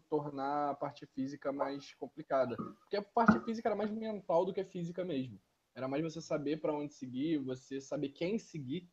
tornar 0.09 0.71
a 0.71 0.75
parte 0.75 1.07
física 1.07 1.53
mais 1.53 1.93
complicada. 1.95 2.57
Porque 2.57 2.97
a 2.97 3.03
parte 3.03 3.39
física 3.41 3.69
era 3.69 3.77
mais 3.77 3.91
mental 3.91 4.47
do 4.47 4.55
que 4.55 4.65
física 4.65 5.05
mesmo. 5.05 5.39
Era 5.75 5.87
mais 5.87 6.03
você 6.03 6.21
saber 6.21 6.61
para 6.61 6.73
onde 6.73 6.95
seguir, 6.95 7.39
você 7.39 7.81
saber 7.81 8.11
quem 8.11 8.39
seguir 8.39 8.89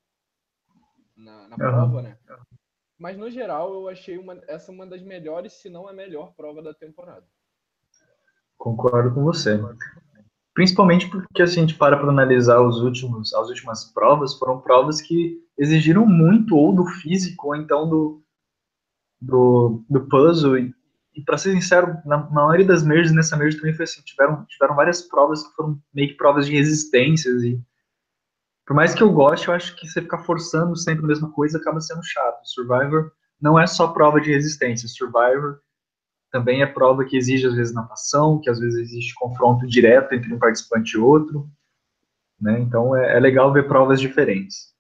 na, 1.16 1.48
na 1.48 1.56
prova, 1.56 2.02
né? 2.02 2.18
Mas 2.98 3.18
no 3.18 3.30
geral 3.30 3.74
eu 3.74 3.88
achei 3.88 4.18
uma, 4.18 4.42
essa 4.48 4.72
uma 4.72 4.86
das 4.86 5.02
melhores, 5.02 5.54
se 5.54 5.70
não 5.70 5.88
a 5.88 5.94
melhor 5.94 6.34
prova 6.34 6.62
da 6.62 6.74
temporada. 6.74 7.26
Concordo 8.58 9.14
com 9.14 9.24
você. 9.24 9.58
Principalmente 10.60 11.10
porque 11.10 11.48
se 11.48 11.58
a 11.58 11.62
gente 11.62 11.76
para 11.76 11.96
para 11.96 12.10
analisar 12.10 12.60
os 12.60 12.82
últimos, 12.82 13.34
as 13.34 13.48
últimas 13.48 13.86
provas, 13.94 14.38
foram 14.38 14.60
provas 14.60 15.00
que 15.00 15.38
exigiram 15.58 16.06
muito 16.06 16.54
ou 16.54 16.76
do 16.76 16.86
físico 16.86 17.48
ou 17.48 17.56
então 17.56 17.88
do, 17.88 18.22
do, 19.22 19.86
do 19.90 20.02
puzzle. 20.10 20.58
E, 20.58 20.76
e 21.16 21.24
para 21.24 21.38
ser 21.38 21.54
sincero, 21.54 21.98
na, 22.06 22.30
na, 22.30 22.44
maioria 22.48 22.66
das 22.66 22.84
merges, 22.84 23.14
nessa 23.14 23.38
merge 23.38 23.56
também 23.56 23.74
foi 23.74 23.86
assim, 23.86 24.02
tiveram, 24.02 24.44
tiveram 24.50 24.76
várias 24.76 25.02
provas 25.02 25.48
que 25.48 25.56
foram 25.56 25.82
meio 25.94 26.10
que 26.10 26.18
provas 26.18 26.46
de 26.46 26.52
resistências 26.52 27.42
e 27.42 27.58
por 28.68 28.76
mais 28.76 28.94
que 28.94 29.02
eu 29.02 29.14
goste, 29.14 29.48
eu 29.48 29.54
acho 29.54 29.74
que 29.78 29.88
você 29.88 30.02
ficar 30.02 30.26
forçando 30.26 30.76
sempre 30.76 31.06
a 31.06 31.08
mesma 31.08 31.32
coisa 31.32 31.58
acaba 31.58 31.80
sendo 31.80 32.04
chato. 32.04 32.44
Survivor 32.44 33.14
não 33.42 33.58
é 33.58 33.66
só 33.66 33.88
prova 33.88 34.20
de 34.20 34.34
resistência. 34.34 34.90
Survivor 34.90 35.62
também 36.32 36.62
é 36.62 36.66
prova 36.66 37.06
que 37.06 37.18
exige, 37.18 37.48
às 37.48 37.56
vezes, 37.56 37.74
natação, 37.74 38.40
que 38.40 38.50
às 38.50 38.60
vezes 38.60 38.80
existe 38.80 39.14
confronto 39.16 39.68
direto 39.68 40.14
entre 40.14 40.34
um 40.34 40.40
participante 40.40 40.96
e 40.96 41.00
outro. 41.00 41.50
Né? 42.40 42.60
Então 42.60 42.96
é, 42.96 43.18
é 43.18 43.20
legal 43.20 43.52
ver 43.52 43.68
provas 43.68 44.00
diferentes. 44.00 44.74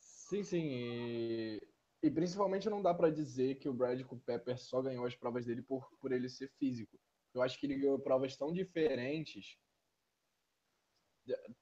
Sim, 0.00 0.42
sim. 0.42 0.68
E, 0.70 1.62
e 2.02 2.10
principalmente 2.10 2.70
não 2.70 2.82
dá 2.82 2.94
para 2.94 3.10
dizer 3.10 3.56
que 3.56 3.68
o 3.68 3.74
Brad 3.74 4.00
Pepper 4.24 4.58
só 4.58 4.80
ganhou 4.80 5.04
as 5.04 5.14
provas 5.14 5.44
dele 5.44 5.62
por, 5.62 5.88
por 6.00 6.12
ele 6.12 6.28
ser 6.28 6.50
físico. 6.58 6.98
Eu 7.34 7.42
acho 7.42 7.58
que 7.58 7.66
ele 7.66 7.78
ganhou 7.78 7.98
provas 7.98 8.36
tão 8.36 8.52
diferentes 8.52 9.56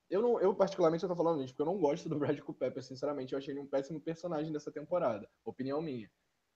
eu, 0.08 0.22
não, 0.22 0.40
eu 0.40 0.54
particularmente, 0.54 1.04
eu 1.04 1.08
tô 1.08 1.16
falando 1.16 1.42
isso 1.42 1.52
porque 1.52 1.62
eu 1.62 1.72
não 1.72 1.80
gosto 1.80 2.08
do 2.08 2.18
Brad 2.18 2.38
Pepper, 2.58 2.82
sinceramente. 2.82 3.32
Eu 3.32 3.38
achei 3.38 3.52
ele 3.52 3.60
um 3.60 3.66
péssimo 3.66 4.00
personagem 4.00 4.52
dessa 4.52 4.72
temporada. 4.72 5.28
Opinião 5.44 5.82
minha. 5.82 6.10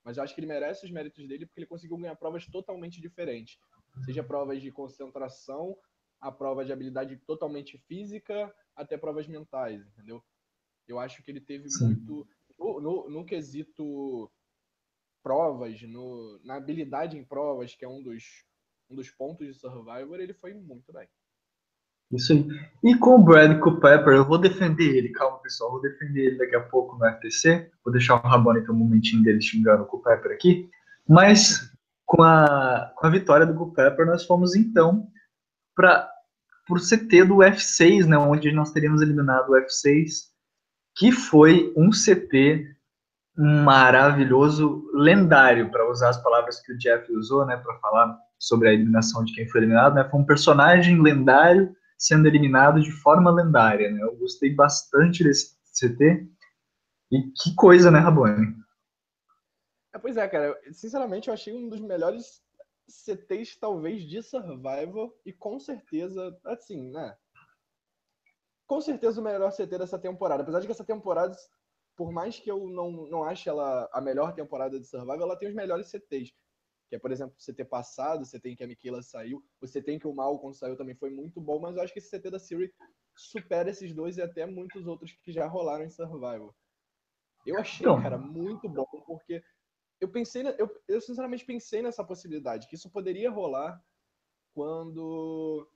Mas 0.04 0.16
eu 0.16 0.22
acho 0.22 0.34
que 0.34 0.40
ele 0.40 0.46
merece 0.46 0.84
os 0.84 0.92
méritos 0.92 1.26
dele 1.26 1.46
porque 1.46 1.60
ele 1.60 1.66
conseguiu 1.66 1.96
ganhar 1.96 2.14
provas 2.16 2.46
totalmente 2.46 3.00
diferentes. 3.00 3.58
Seja 4.04 4.22
provas 4.22 4.60
de 4.60 4.70
concentração, 4.70 5.76
a 6.20 6.30
prova 6.30 6.64
de 6.64 6.72
habilidade 6.72 7.16
totalmente 7.26 7.78
física, 7.78 8.54
até 8.76 8.98
provas 8.98 9.26
mentais, 9.26 9.86
entendeu? 9.86 10.22
Eu 10.86 10.98
acho 10.98 11.22
que 11.22 11.30
ele 11.30 11.40
teve 11.40 11.68
Sim. 11.70 11.86
muito. 11.86 12.28
No, 12.58 12.80
no, 12.80 13.10
no, 13.10 13.24
quesito 13.24 14.30
provas, 15.22 15.80
no, 15.82 16.38
na 16.44 16.56
habilidade 16.56 17.16
em 17.16 17.24
provas, 17.24 17.74
que 17.74 17.84
é 17.84 17.88
um 17.88 18.02
dos, 18.02 18.44
um 18.90 18.94
dos 18.94 19.10
pontos 19.10 19.46
de 19.46 19.54
Survivor, 19.54 20.20
ele 20.20 20.34
foi 20.34 20.52
muito 20.52 20.92
bem. 20.92 21.08
Isso 22.16 22.32
aí. 22.32 22.46
E 22.82 22.94
com 22.96 23.16
o 23.16 23.22
Brad 23.22 23.58
Pepper, 23.80 24.14
eu 24.14 24.24
vou 24.24 24.38
defender 24.38 24.96
ele. 24.96 25.08
Calma, 25.10 25.38
pessoal, 25.38 25.70
vou 25.70 25.80
defender 25.80 26.26
ele 26.26 26.38
daqui 26.38 26.54
a 26.54 26.60
pouco 26.60 26.96
no 26.98 27.10
FTC. 27.12 27.70
Vou 27.84 27.92
deixar 27.92 28.14
o 28.14 28.18
Rabone 28.18 28.62
ter 28.62 28.70
um 28.70 28.74
momentinho 28.74 29.22
dele 29.22 29.40
xingando 29.40 29.88
o 29.90 29.98
Pepper 29.98 30.32
aqui. 30.32 30.68
Mas 31.08 31.70
com 32.06 32.22
a, 32.22 32.92
com 32.96 33.06
a 33.06 33.10
vitória 33.10 33.46
do 33.46 33.72
Pepper, 33.72 34.06
nós 34.06 34.24
fomos 34.24 34.54
então 34.54 35.08
para 35.74 36.08
o 36.70 36.74
CT 36.74 37.24
do 37.24 37.36
F6, 37.36 38.06
né, 38.06 38.16
onde 38.16 38.52
nós 38.52 38.70
teríamos 38.70 39.02
eliminado 39.02 39.50
o 39.50 39.54
F6, 39.54 40.28
que 40.96 41.10
foi 41.10 41.72
um 41.76 41.90
CT 41.90 42.74
maravilhoso, 43.36 44.88
lendário, 44.94 45.70
para 45.70 45.90
usar 45.90 46.10
as 46.10 46.22
palavras 46.22 46.60
que 46.60 46.72
o 46.72 46.78
Jeff 46.78 47.10
usou, 47.12 47.44
né, 47.44 47.56
para 47.56 47.74
falar 47.78 48.16
sobre 48.38 48.68
a 48.68 48.72
eliminação 48.72 49.24
de 49.24 49.34
quem 49.34 49.48
foi 49.48 49.60
eliminado, 49.60 49.94
né, 49.94 50.08
foi 50.08 50.20
um 50.20 50.24
personagem 50.24 51.02
lendário 51.02 51.74
sendo 51.96 52.26
eliminado 52.26 52.80
de 52.80 52.90
forma 52.90 53.30
lendária, 53.30 53.90
né? 53.90 54.02
Eu 54.02 54.16
gostei 54.16 54.54
bastante 54.54 55.24
desse 55.24 55.56
CT. 55.72 56.28
E 57.10 57.22
que 57.30 57.54
coisa, 57.54 57.90
né, 57.90 57.98
Rabone? 57.98 58.54
É, 59.92 59.98
pois 59.98 60.16
é, 60.16 60.28
cara. 60.28 60.58
Sinceramente, 60.72 61.28
eu 61.28 61.34
achei 61.34 61.54
um 61.54 61.68
dos 61.68 61.80
melhores 61.80 62.42
CTs, 62.88 63.56
talvez, 63.56 64.02
de 64.02 64.22
Survival. 64.22 65.14
E 65.24 65.32
com 65.32 65.58
certeza, 65.58 66.36
assim, 66.44 66.90
né? 66.90 67.16
Com 68.66 68.80
certeza 68.80 69.20
o 69.20 69.24
melhor 69.24 69.52
CT 69.52 69.78
dessa 69.78 69.98
temporada. 69.98 70.42
Apesar 70.42 70.60
de 70.60 70.66
que 70.66 70.72
essa 70.72 70.84
temporada, 70.84 71.36
por 71.96 72.10
mais 72.10 72.38
que 72.38 72.50
eu 72.50 72.66
não, 72.68 72.90
não 72.90 73.24
ache 73.24 73.48
ela 73.48 73.88
a 73.92 74.00
melhor 74.00 74.34
temporada 74.34 74.80
de 74.80 74.86
Survival, 74.86 75.22
ela 75.22 75.36
tem 75.36 75.48
os 75.48 75.54
melhores 75.54 75.88
CTs 75.88 76.32
que 76.88 76.96
é, 76.96 76.98
por 76.98 77.10
exemplo, 77.10 77.34
você 77.38 77.52
ter 77.52 77.64
passado, 77.64 78.24
você 78.24 78.38
tem 78.38 78.54
que 78.54 78.62
a 78.62 78.66
Michaela 78.66 79.02
saiu, 79.02 79.44
você 79.60 79.82
tem 79.82 79.98
que 79.98 80.06
o 80.06 80.14
Mal, 80.14 80.38
quando 80.38 80.54
saiu, 80.54 80.76
também 80.76 80.94
foi 80.94 81.10
muito 81.10 81.40
bom, 81.40 81.58
mas 81.58 81.76
eu 81.76 81.82
acho 81.82 81.92
que 81.92 81.98
esse 81.98 82.10
CT 82.10 82.30
da 82.30 82.38
Siri 82.38 82.72
supera 83.16 83.70
esses 83.70 83.94
dois 83.94 84.16
e 84.16 84.22
até 84.22 84.44
muitos 84.46 84.86
outros 84.86 85.12
que 85.12 85.32
já 85.32 85.46
rolaram 85.46 85.84
em 85.84 85.90
Survival. 85.90 86.54
Eu 87.46 87.58
achei, 87.58 87.84
então. 87.84 88.00
cara, 88.02 88.18
muito 88.18 88.68
bom, 88.68 88.86
porque 89.06 89.42
eu 90.00 90.10
pensei, 90.10 90.42
eu, 90.58 90.82
eu 90.88 91.00
sinceramente 91.00 91.44
pensei 91.44 91.82
nessa 91.82 92.04
possibilidade, 92.04 92.68
que 92.68 92.74
isso 92.74 92.90
poderia 92.90 93.30
rolar 93.30 93.82
quando 94.54 95.68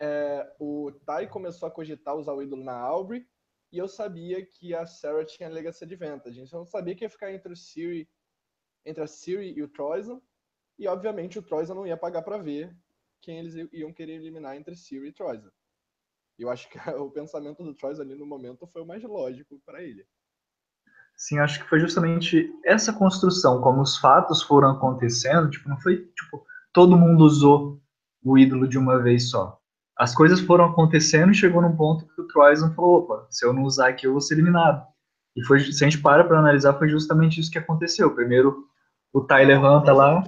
é, 0.00 0.54
o 0.58 0.92
Tai 1.04 1.28
começou 1.28 1.66
a 1.66 1.70
cogitar 1.70 2.16
usar 2.16 2.32
o 2.32 2.42
ídolo 2.42 2.62
na 2.62 2.76
Aubrey, 2.76 3.26
e 3.72 3.78
eu 3.78 3.88
sabia 3.88 4.44
que 4.44 4.72
a 4.72 4.86
Sarah 4.86 5.24
tinha 5.24 5.48
Legacy 5.48 5.82
Advantage. 5.82 6.40
Então 6.40 6.60
eu 6.60 6.64
não 6.64 6.66
sabia 6.66 6.94
que 6.94 7.04
ia 7.04 7.10
ficar 7.10 7.32
entre 7.32 7.52
o 7.52 7.56
Siri, 7.56 8.08
entre 8.84 9.02
a 9.02 9.06
Siri 9.06 9.54
e 9.56 9.62
o 9.62 9.68
Troisan, 9.68 10.20
e, 10.78 10.88
obviamente, 10.88 11.38
o 11.38 11.42
Troisan 11.42 11.74
não 11.74 11.86
ia 11.86 11.96
pagar 11.96 12.22
para 12.22 12.38
ver 12.38 12.74
quem 13.20 13.38
eles 13.38 13.54
iam 13.72 13.92
querer 13.92 14.14
eliminar 14.14 14.56
entre 14.56 14.76
Siri 14.76 15.08
e 15.08 15.12
Troisan. 15.12 15.50
Eu 16.38 16.50
acho 16.50 16.68
que 16.68 16.78
o 16.98 17.10
pensamento 17.10 17.62
do 17.62 17.74
Troisan 17.74 18.02
ali 18.02 18.14
no 18.14 18.26
momento 18.26 18.66
foi 18.66 18.82
o 18.82 18.86
mais 18.86 19.02
lógico 19.02 19.60
para 19.64 19.82
ele. 19.82 20.04
Sim, 21.16 21.38
acho 21.38 21.62
que 21.62 21.68
foi 21.68 21.78
justamente 21.78 22.52
essa 22.64 22.92
construção, 22.92 23.60
como 23.60 23.80
os 23.80 23.96
fatos 23.96 24.42
foram 24.42 24.70
acontecendo, 24.70 25.48
tipo, 25.48 25.68
não 25.68 25.78
foi, 25.80 26.06
tipo, 26.06 26.44
todo 26.72 26.98
mundo 26.98 27.24
usou 27.24 27.80
o 28.22 28.36
ídolo 28.36 28.66
de 28.66 28.76
uma 28.76 29.00
vez 29.00 29.30
só. 29.30 29.60
As 29.96 30.12
coisas 30.12 30.40
foram 30.40 30.64
acontecendo 30.64 31.30
e 31.30 31.36
chegou 31.36 31.62
num 31.62 31.76
ponto 31.76 32.06
que 32.06 32.20
o 32.20 32.26
Troisan 32.26 32.74
falou, 32.74 33.02
opa, 33.02 33.28
se 33.30 33.46
eu 33.46 33.52
não 33.52 33.62
usar 33.62 33.90
aqui 33.90 34.06
eu 34.06 34.12
vou 34.12 34.20
ser 34.20 34.34
eliminado. 34.34 34.84
E 35.36 35.44
foi, 35.44 35.60
se 35.60 35.84
a 35.84 35.88
gente 35.88 36.02
para 36.02 36.24
para 36.24 36.38
analisar, 36.38 36.74
foi 36.74 36.88
justamente 36.88 37.40
isso 37.40 37.50
que 37.50 37.58
aconteceu. 37.58 38.12
Primeiro, 38.12 38.68
o 39.14 39.24
Tai 39.24 39.44
levanta 39.44 39.92
lá 39.92 40.22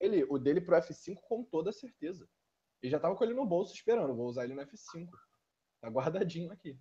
ele, 0.00 0.24
o 0.28 0.38
dele 0.38 0.60
pro 0.60 0.76
F5 0.76 1.16
com 1.28 1.42
toda 1.44 1.72
certeza. 1.72 2.26
Ele 2.82 2.90
já 2.90 2.98
tava 2.98 3.16
com 3.16 3.24
ele 3.24 3.34
no 3.34 3.46
bolso 3.46 3.74
esperando, 3.74 4.14
vou 4.14 4.28
usar 4.28 4.44
ele 4.44 4.54
no 4.54 4.62
F5. 4.62 5.08
Tá 5.80 5.88
guardadinho 5.88 6.52
aqui. 6.52 6.78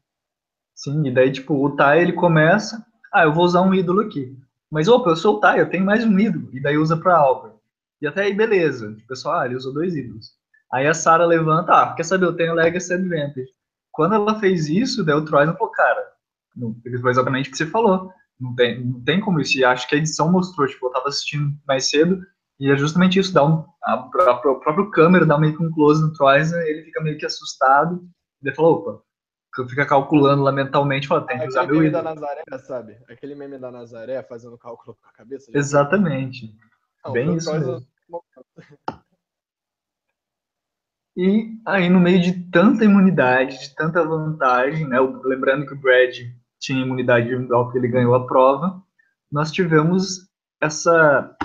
Sim, 0.75 1.07
e 1.07 1.11
daí, 1.11 1.31
tipo, 1.31 1.55
o 1.55 1.75
Tai 1.75 1.99
ele 1.99 2.13
começa, 2.13 2.85
ah, 3.11 3.23
eu 3.23 3.33
vou 3.33 3.43
usar 3.43 3.61
um 3.61 3.73
ídolo 3.73 4.01
aqui. 4.01 4.37
Mas, 4.69 4.87
opa, 4.87 5.09
eu 5.09 5.15
sou 5.15 5.35
o 5.35 5.39
Tai, 5.39 5.59
eu 5.59 5.69
tenho 5.69 5.85
mais 5.85 6.05
um 6.05 6.19
ídolo. 6.19 6.49
E 6.55 6.61
daí 6.61 6.77
usa 6.77 6.95
pra 6.95 7.17
Albert. 7.17 7.55
E 7.99 8.05
até 8.05 8.23
aí, 8.23 8.33
beleza. 8.33 8.91
O 8.91 9.07
pessoal, 9.07 9.39
ah, 9.39 9.45
ele 9.45 9.55
usou 9.55 9.73
dois 9.73 9.95
ídolos. 9.95 10.35
Aí 10.71 10.85
a 10.85 10.93
Sarah 10.93 11.25
levanta, 11.25 11.73
ah, 11.73 11.95
quer 11.95 12.03
saber, 12.03 12.25
eu 12.25 12.35
tenho 12.35 12.53
Legacy 12.53 12.93
Advantage. 12.93 13.51
Quando 13.91 14.13
ela 14.13 14.39
fez 14.39 14.67
isso, 14.67 15.03
daí 15.03 15.15
o 15.15 15.25
Troy 15.25 15.45
não 15.45 15.55
falou, 15.55 15.71
cara, 15.71 16.13
não, 16.55 16.75
foi 17.01 17.09
exatamente 17.09 17.49
o 17.49 17.51
que 17.51 17.57
você 17.57 17.65
falou. 17.65 18.11
Não 18.39 18.55
tem, 18.55 18.85
não 18.85 19.03
tem 19.03 19.19
como 19.19 19.39
isso. 19.39 19.57
E 19.57 19.65
acho 19.65 19.87
que 19.87 19.95
a 19.95 19.97
edição 19.97 20.31
mostrou, 20.31 20.67
tipo, 20.67 20.87
eu 20.87 20.91
tava 20.91 21.09
assistindo 21.09 21.55
mais 21.67 21.89
cedo, 21.89 22.21
e 22.59 22.71
é 22.71 22.77
justamente 22.77 23.19
isso, 23.19 23.33
dá 23.33 23.45
um, 23.45 23.65
a, 23.83 23.93
a, 23.93 24.31
a 24.31 24.37
próprio 24.37 24.89
câmera 24.91 25.25
dá 25.25 25.37
meio 25.37 25.55
que 25.55 25.63
um 25.63 25.71
close 25.71 26.01
no 26.01 26.13
Troy, 26.13 26.39
ele 26.39 26.83
fica 26.83 27.01
meio 27.01 27.17
que 27.17 27.25
assustado, 27.25 28.01
e 28.41 28.47
ele 28.47 28.55
falou, 28.55 28.77
opa, 28.77 29.03
fica 29.69 29.85
calculando 29.85 30.43
lá 30.43 30.51
mentalmente, 30.51 31.07
fala, 31.07 31.25
tem 31.25 31.39
que 31.39 31.47
usar 31.47 31.65
meu 31.65 31.83
ídolo. 31.83 32.03
da 32.03 32.03
Nazaré, 32.03 32.43
sabe? 32.65 32.97
Aquele 33.09 33.35
meme 33.35 33.57
da 33.57 33.71
Nazaré 33.71 34.21
fazendo 34.23 34.57
cálculo 34.57 34.97
com 35.01 35.07
a 35.07 35.13
cabeça. 35.13 35.51
Exatamente. 35.53 36.53
Não, 37.05 37.13
Bem 37.13 37.35
isso 37.35 37.51
mesmo. 37.51 37.85
E 41.15 41.59
aí, 41.65 41.89
no 41.89 41.99
meio 41.99 42.21
de 42.21 42.43
tanta 42.51 42.85
imunidade, 42.85 43.59
de 43.59 43.73
tanta 43.73 44.05
vantagem, 44.05 44.87
né? 44.87 44.99
Lembrando 45.23 45.65
que 45.65 45.73
o 45.73 45.79
Brad 45.79 46.15
tinha 46.67 46.83
imunidade 46.83 47.27
individual 47.27 47.65
porque 47.65 47.77
ele 47.77 47.87
ganhou 47.87 48.13
a 48.13 48.27
prova, 48.27 48.81
nós 49.31 49.51
tivemos 49.51 50.27
essa. 50.61 51.35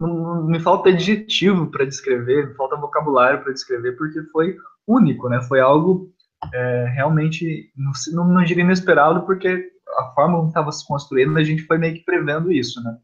Me 0.00 0.60
falta 0.60 0.90
adjetivo 0.90 1.70
para 1.70 1.84
descrever, 1.84 2.48
me 2.48 2.54
falta 2.54 2.76
vocabulário 2.76 3.42
para 3.42 3.52
descrever, 3.52 3.92
porque 3.96 4.22
foi 4.24 4.56
único, 4.86 5.28
né? 5.28 5.42
Foi 5.42 5.60
algo 5.60 6.12
é, 6.52 6.92
realmente, 6.94 7.72
não, 8.12 8.28
não 8.28 8.44
diria 8.44 8.62
inesperado, 8.62 9.22
porque 9.26 9.70
a 9.98 10.12
forma 10.14 10.36
como 10.36 10.48
estava 10.48 10.70
se 10.70 10.86
construindo, 10.86 11.36
a 11.36 11.42
gente 11.42 11.62
foi 11.62 11.78
meio 11.78 11.94
que 11.94 12.04
prevendo 12.04 12.52
isso, 12.52 12.82
né? 12.82 12.96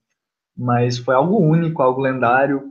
Mas 0.56 0.98
foi 0.98 1.14
algo 1.14 1.38
único, 1.38 1.82
algo 1.82 2.00
lendário, 2.00 2.62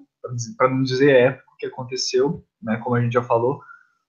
para 0.58 0.70
não 0.70 0.84
dizer 0.84 1.16
épico, 1.16 1.58
que 1.60 1.66
aconteceu, 1.66 2.46
né? 2.62 2.78
Como 2.78 2.96
a 2.96 3.02
gente 3.02 3.14
já 3.14 3.24
falou, 3.24 3.62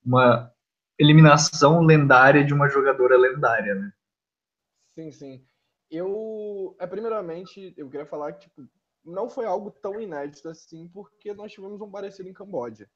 uma 0.04 0.48
eliminação 0.98 1.82
lendária 1.82 2.44
de 2.44 2.54
uma 2.54 2.68
jogadora 2.68 3.16
lendária, 3.16 3.74
né? 3.74 3.92
Sim, 4.94 5.10
sim. 5.10 5.46
Eu, 5.90 6.76
é, 6.78 6.86
primeiramente, 6.86 7.74
eu 7.76 7.90
queria 7.90 8.06
falar 8.06 8.32
que, 8.32 8.48
tipo, 8.48 8.68
não 9.04 9.28
foi 9.28 9.44
algo 9.44 9.70
tão 9.70 10.00
inédito 10.00 10.48
assim, 10.48 10.88
porque 10.88 11.34
nós 11.34 11.52
tivemos 11.52 11.80
um 11.80 11.90
parecido 11.90 12.28
em 12.28 12.32
Camboja. 12.32 12.88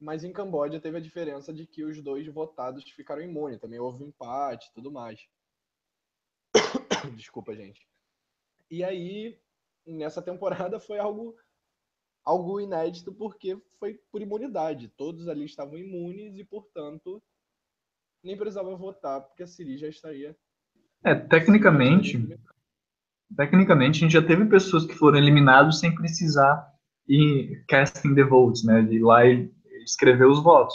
Mas 0.00 0.24
em 0.24 0.32
Camboja 0.32 0.80
teve 0.80 0.96
a 0.96 1.00
diferença 1.00 1.52
de 1.52 1.66
que 1.66 1.84
os 1.84 2.02
dois 2.02 2.26
votados 2.26 2.90
ficaram 2.90 3.22
imunes, 3.22 3.60
também 3.60 3.78
houve 3.78 4.04
empate 4.04 4.68
e 4.68 4.74
tudo 4.74 4.90
mais. 4.90 5.20
Desculpa, 7.16 7.54
gente. 7.54 7.86
E 8.70 8.82
aí, 8.82 9.38
nessa 9.86 10.20
temporada 10.20 10.80
foi 10.80 10.98
algo 10.98 11.36
algo 12.24 12.60
inédito 12.60 13.12
porque 13.12 13.58
foi 13.78 13.98
por 14.10 14.22
imunidade. 14.22 14.88
Todos 14.96 15.28
ali 15.28 15.44
estavam 15.44 15.78
imunes 15.78 16.36
e, 16.38 16.44
portanto, 16.44 17.22
nem 18.22 18.36
precisava 18.36 18.74
votar 18.74 19.20
porque 19.20 19.42
a 19.42 19.46
Siri 19.46 19.76
já 19.76 19.88
estaria. 19.88 20.34
É, 21.04 21.14
tecnicamente, 21.14 22.38
tecnicamente 23.36 23.98
a 23.98 24.00
gente 24.00 24.12
já 24.12 24.22
teve 24.22 24.46
pessoas 24.46 24.86
que 24.86 24.94
foram 24.94 25.18
eliminadas 25.18 25.78
sem 25.78 25.94
precisar 25.94 26.66
ir 27.06 27.62
casting 27.68 28.14
the 28.14 28.24
votes, 28.24 28.64
né, 28.64 28.80
de 28.82 28.96
ir 28.96 29.02
lá 29.02 29.26
e 29.26 29.52
escrever 29.84 30.26
os 30.26 30.42
votos. 30.42 30.74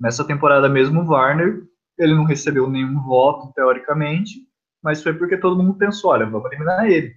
Nessa 0.00 0.26
temporada 0.26 0.68
mesmo, 0.68 1.00
o 1.00 1.08
Warner, 1.08 1.62
ele 1.96 2.14
não 2.14 2.24
recebeu 2.24 2.68
nenhum 2.68 3.00
voto, 3.02 3.52
teoricamente, 3.52 4.48
mas 4.82 5.02
foi 5.02 5.14
porque 5.14 5.36
todo 5.36 5.56
mundo 5.56 5.78
pensou, 5.78 6.10
olha, 6.10 6.26
vamos 6.26 6.46
eliminar 6.50 6.90
ele. 6.90 7.14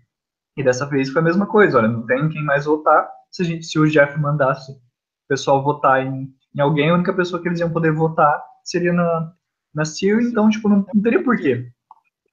E 0.55 0.63
dessa 0.63 0.85
vez 0.85 1.09
foi 1.09 1.21
a 1.21 1.25
mesma 1.25 1.47
coisa, 1.47 1.79
olha, 1.79 1.87
não 1.87 2.05
tem 2.05 2.29
quem 2.29 2.43
mais 2.43 2.65
votar, 2.65 3.09
se, 3.31 3.43
gente, 3.43 3.65
se 3.65 3.79
o 3.79 3.89
Jeff 3.89 4.19
mandasse 4.19 4.71
o 4.71 4.81
pessoal 5.27 5.63
votar 5.63 6.05
em, 6.05 6.33
em, 6.53 6.59
alguém, 6.59 6.89
a 6.89 6.93
única 6.93 7.13
pessoa 7.13 7.41
que 7.41 7.47
eles 7.47 7.59
iam 7.59 7.71
poder 7.71 7.93
votar 7.93 8.43
seria 8.63 8.93
na, 8.93 9.33
na 9.73 9.85
Siri, 9.85 10.25
então, 10.25 10.49
tipo, 10.49 10.67
não, 10.69 10.85
não 10.93 11.01
teria 11.01 11.23
porquê. 11.23 11.71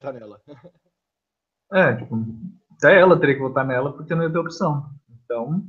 Tá 0.00 0.12
nela. 0.12 0.40
É, 1.72 1.94
tipo, 1.94 2.16
até 2.72 2.98
ela 2.98 3.18
teria 3.18 3.34
que 3.34 3.42
votar 3.42 3.66
nela 3.66 3.92
porque 3.92 4.14
não 4.14 4.22
ia 4.22 4.32
ter 4.32 4.38
opção. 4.38 4.90
Então. 5.10 5.66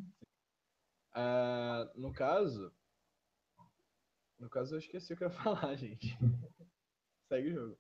Uh, 1.13 2.00
no 2.00 2.13
caso, 2.13 2.72
no 4.39 4.50
caso, 4.50 4.76
eu 4.76 4.80
esqueci 4.80 5.13
o 5.13 5.18
que 5.18 5.24
eu 5.26 5.28
ia 5.28 5.34
falar, 5.44 5.76
gente. 5.76 6.18
Segue 7.28 7.50
o 7.50 7.54
jogo. 7.54 7.78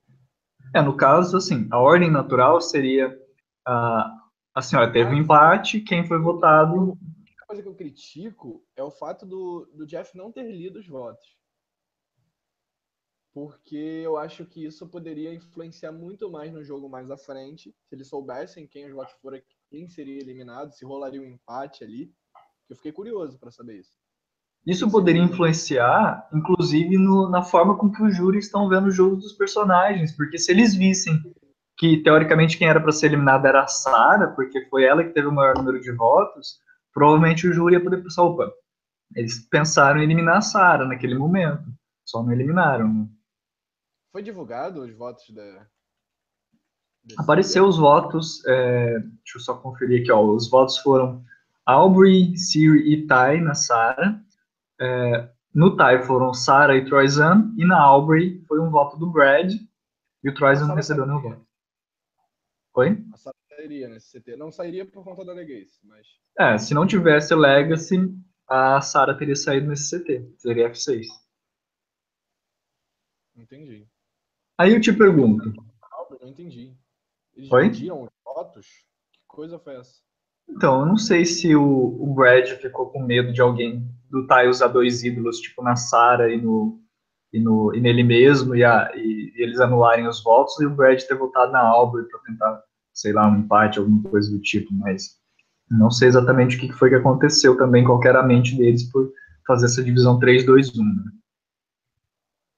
É, 0.75 0.81
no 0.81 0.95
caso, 0.95 1.37
assim, 1.37 1.67
a 1.71 1.79
ordem 1.79 2.11
natural 2.11 2.59
seria 2.59 3.17
a, 3.65 4.13
a 4.53 4.61
senhora 4.61 4.91
teve 4.91 5.09
um 5.09 5.17
empate, 5.17 5.79
quem 5.79 6.05
foi 6.05 6.19
votado. 6.19 6.97
Coisa 7.49 7.63
que 7.63 7.67
eu 7.67 7.73
critico 7.73 8.63
é 8.75 8.83
o 8.83 8.91
fato 8.91 9.25
do, 9.25 9.67
do 9.73 9.87
Jeff 9.87 10.15
não 10.15 10.31
ter 10.31 10.43
lido 10.51 10.77
os 10.77 10.87
votos. 10.87 11.35
Porque 13.33 13.75
eu 13.75 14.17
acho 14.17 14.45
que 14.45 14.63
isso 14.63 14.87
poderia 14.87 15.33
influenciar 15.33 15.91
muito 15.91 16.29
mais 16.29 16.53
no 16.53 16.63
jogo 16.63 16.87
mais 16.87 17.09
à 17.09 17.17
frente. 17.17 17.75
Se 17.87 17.95
eles 17.95 18.07
soubessem 18.07 18.67
quem 18.67 18.85
os 18.85 18.93
votos 18.93 19.15
foram, 19.19 19.41
quem 19.67 19.89
seria 19.89 20.21
eliminado, 20.21 20.73
se 20.73 20.85
rolaria 20.85 21.19
um 21.19 21.25
empate 21.25 21.83
ali. 21.83 22.13
Eu 22.69 22.75
fiquei 22.75 22.91
curioso 22.91 23.39
para 23.39 23.49
saber 23.49 23.79
isso. 23.79 23.93
Isso 24.63 24.87
poderia 24.91 25.23
influenciar, 25.23 26.29
inclusive, 26.31 26.99
no, 26.99 27.31
na 27.31 27.41
forma 27.41 27.75
com 27.79 27.91
que 27.91 28.03
os 28.03 28.15
júris 28.15 28.45
estão 28.45 28.69
vendo 28.69 28.89
o 28.89 28.91
jogo 28.91 29.15
dos 29.15 29.33
personagens, 29.33 30.15
porque 30.15 30.37
se 30.37 30.51
eles 30.51 30.75
vissem 30.75 31.19
que, 31.75 32.03
teoricamente, 32.03 32.59
quem 32.59 32.67
era 32.67 32.79
para 32.79 32.91
ser 32.91 33.07
eliminada 33.07 33.49
era 33.49 33.63
a 33.63 33.67
Sarah, 33.67 34.35
porque 34.35 34.67
foi 34.69 34.83
ela 34.83 35.03
que 35.03 35.13
teve 35.15 35.27
o 35.27 35.33
maior 35.33 35.55
número 35.57 35.81
de 35.81 35.91
votos, 35.91 36.59
provavelmente 36.99 37.47
o 37.47 37.53
júri 37.53 37.75
ia 37.75 37.83
poder 37.83 38.03
pensar, 38.03 38.23
opa, 38.23 38.51
eles 39.15 39.39
pensaram 39.47 40.01
em 40.01 40.03
eliminar 40.03 40.37
a 40.37 40.41
Sarah 40.41 40.85
naquele 40.85 41.17
momento, 41.17 41.63
só 42.05 42.21
não 42.21 42.33
eliminaram. 42.33 42.93
Né? 42.93 43.07
Foi 44.11 44.21
divulgado 44.21 44.81
os 44.81 44.93
votos 44.93 45.29
da... 45.29 45.65
Apareceu 47.17 47.65
os 47.65 47.77
votos, 47.77 48.45
é, 48.45 48.99
deixa 48.99 49.37
eu 49.37 49.39
só 49.39 49.55
conferir 49.55 50.01
aqui, 50.01 50.11
ó, 50.11 50.21
os 50.21 50.49
votos 50.49 50.77
foram 50.79 51.23
Aubrey, 51.65 52.35
Siri 52.35 52.91
e 52.91 53.07
Ty 53.07 53.41
na 53.41 53.55
Sarah, 53.55 54.21
é, 54.77 55.29
no 55.55 55.77
Ty 55.77 56.05
foram 56.05 56.33
Sarah 56.33 56.75
e 56.75 56.83
Troyzan, 56.83 57.53
e 57.57 57.65
na 57.65 57.79
Aubrey 57.79 58.43
foi 58.45 58.59
um 58.59 58.69
voto 58.69 58.97
do 58.97 59.09
Brad, 59.09 59.53
e 60.21 60.29
o 60.29 60.33
Troyzan 60.33 60.67
não 60.67 60.75
recebeu 60.75 61.05
nenhum 61.05 61.21
voto. 61.21 61.47
Oi? 62.75 63.01
A 63.13 63.17
sairia 63.59 63.89
nesse 63.89 64.19
CT. 64.19 64.35
Não 64.37 64.51
sairia 64.51 64.85
por 64.85 65.03
conta 65.03 65.25
da 65.25 65.33
Legacy, 65.33 65.79
mas... 65.83 66.07
É, 66.37 66.57
se 66.57 66.73
não 66.73 66.87
tivesse 66.87 67.35
Legacy, 67.35 67.97
a 68.47 68.79
Sarah 68.79 69.17
teria 69.17 69.35
saído 69.35 69.67
nesse 69.67 69.99
CT. 69.99 70.33
Seria 70.37 70.69
F6. 70.69 71.05
Entendi. 73.35 73.85
Aí 74.57 74.73
eu 74.73 74.81
te 74.81 74.93
pergunto... 74.93 75.53
Não 76.21 76.27
entendi. 76.27 76.75
Eles 77.35 77.51
Oi? 77.51 77.69
dividiram 77.69 78.03
os 78.03 78.09
votos? 78.23 78.67
Que 79.11 79.19
coisa 79.27 79.59
foi 79.59 79.75
essa? 79.75 80.01
Então, 80.49 80.81
eu 80.81 80.85
não 80.85 80.97
sei 80.97 81.25
se 81.25 81.55
o, 81.55 81.63
o 81.63 82.13
Brad 82.13 82.49
ficou 82.59 82.89
com 82.89 83.03
medo 83.03 83.31
de 83.31 83.39
alguém 83.39 83.87
do 84.09 84.25
Tai 84.25 84.47
usar 84.47 84.67
dois 84.67 85.03
ídolos, 85.03 85.39
tipo 85.39 85.61
na 85.61 85.75
Sarah 85.75 86.29
e 86.29 86.41
no, 86.41 86.81
e, 87.31 87.39
no, 87.39 87.73
e 87.75 87.79
nele 87.79 88.03
mesmo, 88.03 88.55
e, 88.55 88.63
a, 88.63 88.91
e, 88.95 89.31
e, 89.35 89.43
eles 89.43 89.59
anularem 89.59 90.07
os 90.07 90.23
votos, 90.23 90.59
e 90.59 90.65
o 90.65 90.75
Brad 90.75 91.01
ter 91.03 91.15
votado 91.15 91.51
na 91.51 91.61
Albert 91.61 92.07
para 92.09 92.19
tentar, 92.21 92.63
sei 92.99 93.13
lá, 93.13 93.27
um 93.27 93.39
empate, 93.39 93.79
alguma 93.79 94.03
coisa 94.09 94.29
do 94.29 94.41
tipo, 94.41 94.73
mas 94.73 95.17
não 95.69 95.89
sei 95.89 96.07
exatamente 96.07 96.57
o 96.57 96.59
que 96.59 96.71
foi 96.73 96.89
que 96.89 96.95
aconteceu 96.95 97.57
também, 97.57 97.83
qual 97.83 98.03
era 98.03 98.19
a 98.19 98.25
mente 98.25 98.57
deles 98.57 98.91
por 98.91 99.11
fazer 99.47 99.65
essa 99.65 99.83
divisão 99.83 100.19
3-2-1. 100.19 100.77
Né? 100.77 101.11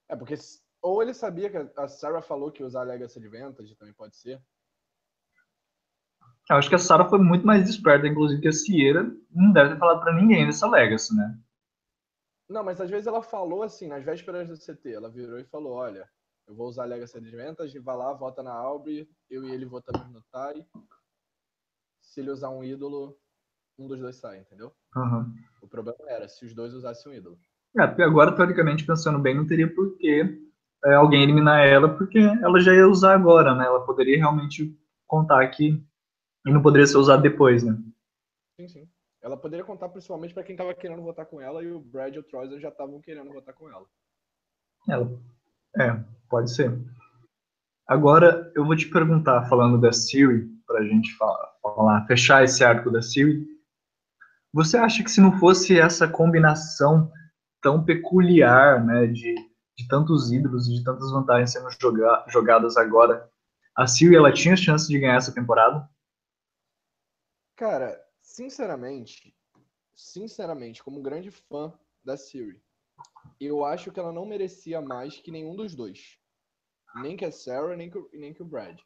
É, 0.09 0.15
porque 0.15 0.35
ou 0.81 1.03
ele 1.03 1.13
sabia 1.13 1.49
que 1.49 1.57
a 1.77 1.87
Sarah 1.87 2.23
falou 2.23 2.51
que 2.51 2.63
usar 2.63 2.83
Legacy 2.83 3.19
Advantage 3.19 3.75
também 3.75 3.93
pode 3.93 4.17
ser, 4.17 4.41
eu 6.49 6.57
acho 6.57 6.67
que 6.67 6.75
a 6.75 6.79
Sarah 6.79 7.07
foi 7.07 7.19
muito 7.19 7.45
mais 7.45 7.69
esperta, 7.69 8.07
inclusive, 8.07 8.41
que 8.41 8.47
a 8.47 8.51
Sierra 8.51 9.09
não 9.29 9.53
deve 9.53 9.69
ter 9.69 9.79
falado 9.79 10.01
para 10.01 10.13
ninguém 10.13 10.45
dessa 10.45 10.67
Legacy, 10.67 11.15
né? 11.15 11.39
Não, 12.49 12.63
mas 12.63 12.81
às 12.81 12.89
vezes 12.89 13.07
ela 13.07 13.21
falou 13.21 13.63
assim, 13.63 13.87
nas 13.87 14.03
vésperas 14.03 14.49
do 14.49 14.57
CT, 14.57 14.91
ela 14.91 15.09
virou 15.09 15.39
e 15.39 15.45
falou, 15.45 15.73
olha, 15.73 16.09
eu 16.47 16.55
vou 16.55 16.67
usar 16.67 16.83
a 16.83 16.87
Legacy 16.87 17.17
Advantage, 17.17 17.79
vai 17.79 17.95
lá, 17.95 18.13
vota 18.13 18.43
na 18.43 18.51
Aubrey, 18.51 19.07
eu 19.29 19.43
e 19.43 19.51
ele 19.51 19.65
votamos 19.65 20.09
no 20.11 20.21
Tai. 20.31 20.65
Se 22.01 22.19
ele 22.19 22.31
usar 22.31 22.49
um 22.49 22.63
ídolo, 22.63 23.17
um 23.77 23.87
dos 23.87 23.99
dois 23.99 24.15
sai, 24.17 24.39
entendeu? 24.39 24.73
Uhum. 24.95 25.33
O 25.61 25.67
problema 25.67 25.97
era 26.07 26.27
se 26.27 26.45
os 26.45 26.53
dois 26.53 26.73
usassem 26.73 27.11
um 27.11 27.15
ídolo. 27.15 27.39
É, 27.79 27.87
porque 27.87 28.03
agora, 28.03 28.35
teoricamente, 28.35 28.85
pensando 28.85 29.17
bem, 29.17 29.35
não 29.35 29.47
teria 29.47 29.73
por 29.73 29.97
que 29.97 30.41
é, 30.85 30.93
alguém 30.93 31.23
eliminar 31.23 31.65
ela, 31.65 31.95
porque 31.97 32.19
ela 32.19 32.59
já 32.59 32.73
ia 32.73 32.87
usar 32.87 33.13
agora, 33.13 33.55
né? 33.55 33.65
Ela 33.65 33.85
poderia 33.85 34.17
realmente 34.17 34.77
contar 35.07 35.47
que 35.49 35.81
e 36.45 36.51
não 36.51 36.61
poderia 36.61 36.87
ser 36.87 36.97
usado 36.97 37.21
depois, 37.21 37.63
né? 37.63 37.77
Sim, 38.59 38.67
sim. 38.67 38.89
Ela 39.21 39.37
poderia 39.37 39.63
contar 39.63 39.89
principalmente 39.89 40.33
para 40.33 40.43
quem 40.43 40.55
estava 40.55 40.73
querendo 40.73 41.01
votar 41.01 41.25
com 41.27 41.39
ela 41.39 41.63
e 41.63 41.71
o 41.71 41.79
Brad 41.79 42.15
e 42.15 42.19
o 42.19 42.23
Troy 42.23 42.59
já 42.59 42.69
estavam 42.69 42.99
querendo 42.99 43.31
votar 43.31 43.53
com 43.53 43.69
ela. 43.69 43.85
Ela. 44.89 45.21
É, 45.79 46.03
pode 46.31 46.51
ser. 46.51 46.73
Agora 47.85 48.49
eu 48.55 48.65
vou 48.65 48.75
te 48.75 48.89
perguntar, 48.89 49.49
falando 49.49 49.79
da 49.79 49.91
Siri, 49.91 50.47
para 50.65 50.79
a 50.79 50.83
gente 50.83 51.13
falar, 51.17 52.05
fechar 52.07 52.43
esse 52.43 52.63
arco 52.63 52.89
da 52.89 53.01
Siri. 53.01 53.45
Você 54.53 54.77
acha 54.77 55.03
que 55.03 55.11
se 55.11 55.19
não 55.19 55.37
fosse 55.37 55.77
essa 55.77 56.07
combinação 56.07 57.11
tão 57.61 57.83
peculiar, 57.83 58.83
né, 58.83 59.07
de, 59.07 59.35
de 59.77 59.87
tantos 59.89 60.31
ídolos 60.31 60.67
e 60.67 60.75
de 60.75 60.83
tantas 60.83 61.11
vantagens 61.11 61.51
sendo 61.51 61.69
joga, 61.69 62.25
jogadas 62.29 62.77
agora, 62.77 63.29
a 63.75 63.85
Siri 63.85 64.15
ela 64.15 64.31
tinha 64.31 64.55
chance 64.55 64.87
de 64.87 64.97
ganhar 64.97 65.17
essa 65.17 65.33
temporada? 65.33 65.87
Cara, 67.57 68.01
sinceramente, 68.21 69.35
sinceramente, 69.93 70.81
como 70.81 71.01
grande 71.01 71.29
fã 71.29 71.73
da 72.03 72.15
Siri, 72.15 72.61
eu 73.39 73.65
acho 73.65 73.91
que 73.91 73.99
ela 73.99 74.13
não 74.13 74.25
merecia 74.25 74.81
mais 74.81 75.17
que 75.19 75.31
nenhum 75.31 75.55
dos 75.55 75.75
dois. 75.75 76.20
Nem 76.95 77.15
que 77.15 77.25
a 77.25 77.31
Sarah, 77.31 77.75
nem 77.75 77.89
que, 77.89 77.99
nem 78.13 78.33
que 78.33 78.41
o 78.41 78.45
Brad. 78.45 78.79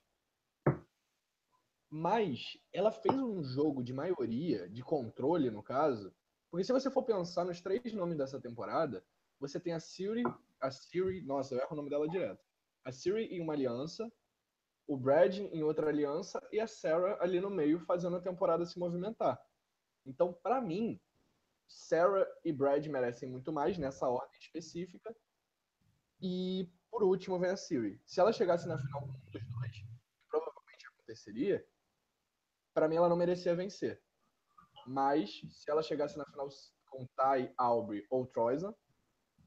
Mas 1.89 2.57
ela 2.73 2.91
fez 2.91 3.15
um 3.15 3.43
jogo 3.43 3.83
de 3.83 3.93
maioria, 3.93 4.69
de 4.69 4.83
controle, 4.83 5.49
no 5.49 5.63
caso. 5.63 6.13
Porque 6.51 6.63
se 6.63 6.73
você 6.73 6.91
for 6.91 7.03
pensar 7.03 7.45
nos 7.45 7.61
três 7.61 7.93
nomes 7.93 8.17
dessa 8.17 8.39
temporada, 8.39 9.03
você 9.39 9.59
tem 9.59 9.73
a 9.73 9.79
Siri, 9.79 10.23
a 10.59 10.71
Siri, 10.71 11.21
nossa, 11.21 11.53
eu 11.53 11.59
erro 11.59 11.71
o 11.71 11.75
nome 11.75 11.89
dela 11.89 12.07
direto. 12.07 12.43
A 12.83 12.91
Siri 12.91 13.25
em 13.25 13.41
uma 13.41 13.53
aliança, 13.53 14.11
o 14.87 14.95
Brad 14.97 15.39
em 15.39 15.63
outra 15.63 15.89
aliança 15.89 16.41
e 16.51 16.59
a 16.59 16.67
Sarah 16.67 17.17
ali 17.21 17.39
no 17.39 17.49
meio 17.49 17.79
fazendo 17.79 18.17
a 18.17 18.21
temporada 18.21 18.65
se 18.65 18.77
movimentar. 18.77 19.39
Então, 20.05 20.31
para 20.31 20.61
mim, 20.61 20.99
Sarah 21.67 22.27
e 22.43 22.53
Brad 22.53 22.85
merecem 22.87 23.29
muito 23.29 23.51
mais 23.51 23.77
nessa 23.77 24.07
ordem 24.07 24.37
específica. 24.39 25.15
E 26.21 26.69
por 26.95 27.03
último 27.03 27.37
vem 27.37 27.51
a 27.51 27.57
Siri. 27.57 27.99
Se 28.05 28.21
ela 28.21 28.31
chegasse 28.31 28.65
na 28.69 28.77
final 28.77 29.01
com 29.01 29.09
um 29.09 29.11
dos 29.11 29.31
dois, 29.31 29.71
que 29.73 29.85
provavelmente 30.29 30.87
aconteceria, 30.93 31.65
para 32.73 32.87
mim 32.87 32.95
ela 32.95 33.09
não 33.09 33.17
merecia 33.17 33.53
vencer. 33.53 33.99
Mas 34.87 35.41
se 35.51 35.69
ela 35.69 35.83
chegasse 35.83 36.17
na 36.17 36.23
final 36.23 36.47
com 36.89 37.05
Ty, 37.07 37.51
Aubrey 37.57 38.05
ou 38.09 38.25
Troyson, 38.25 38.73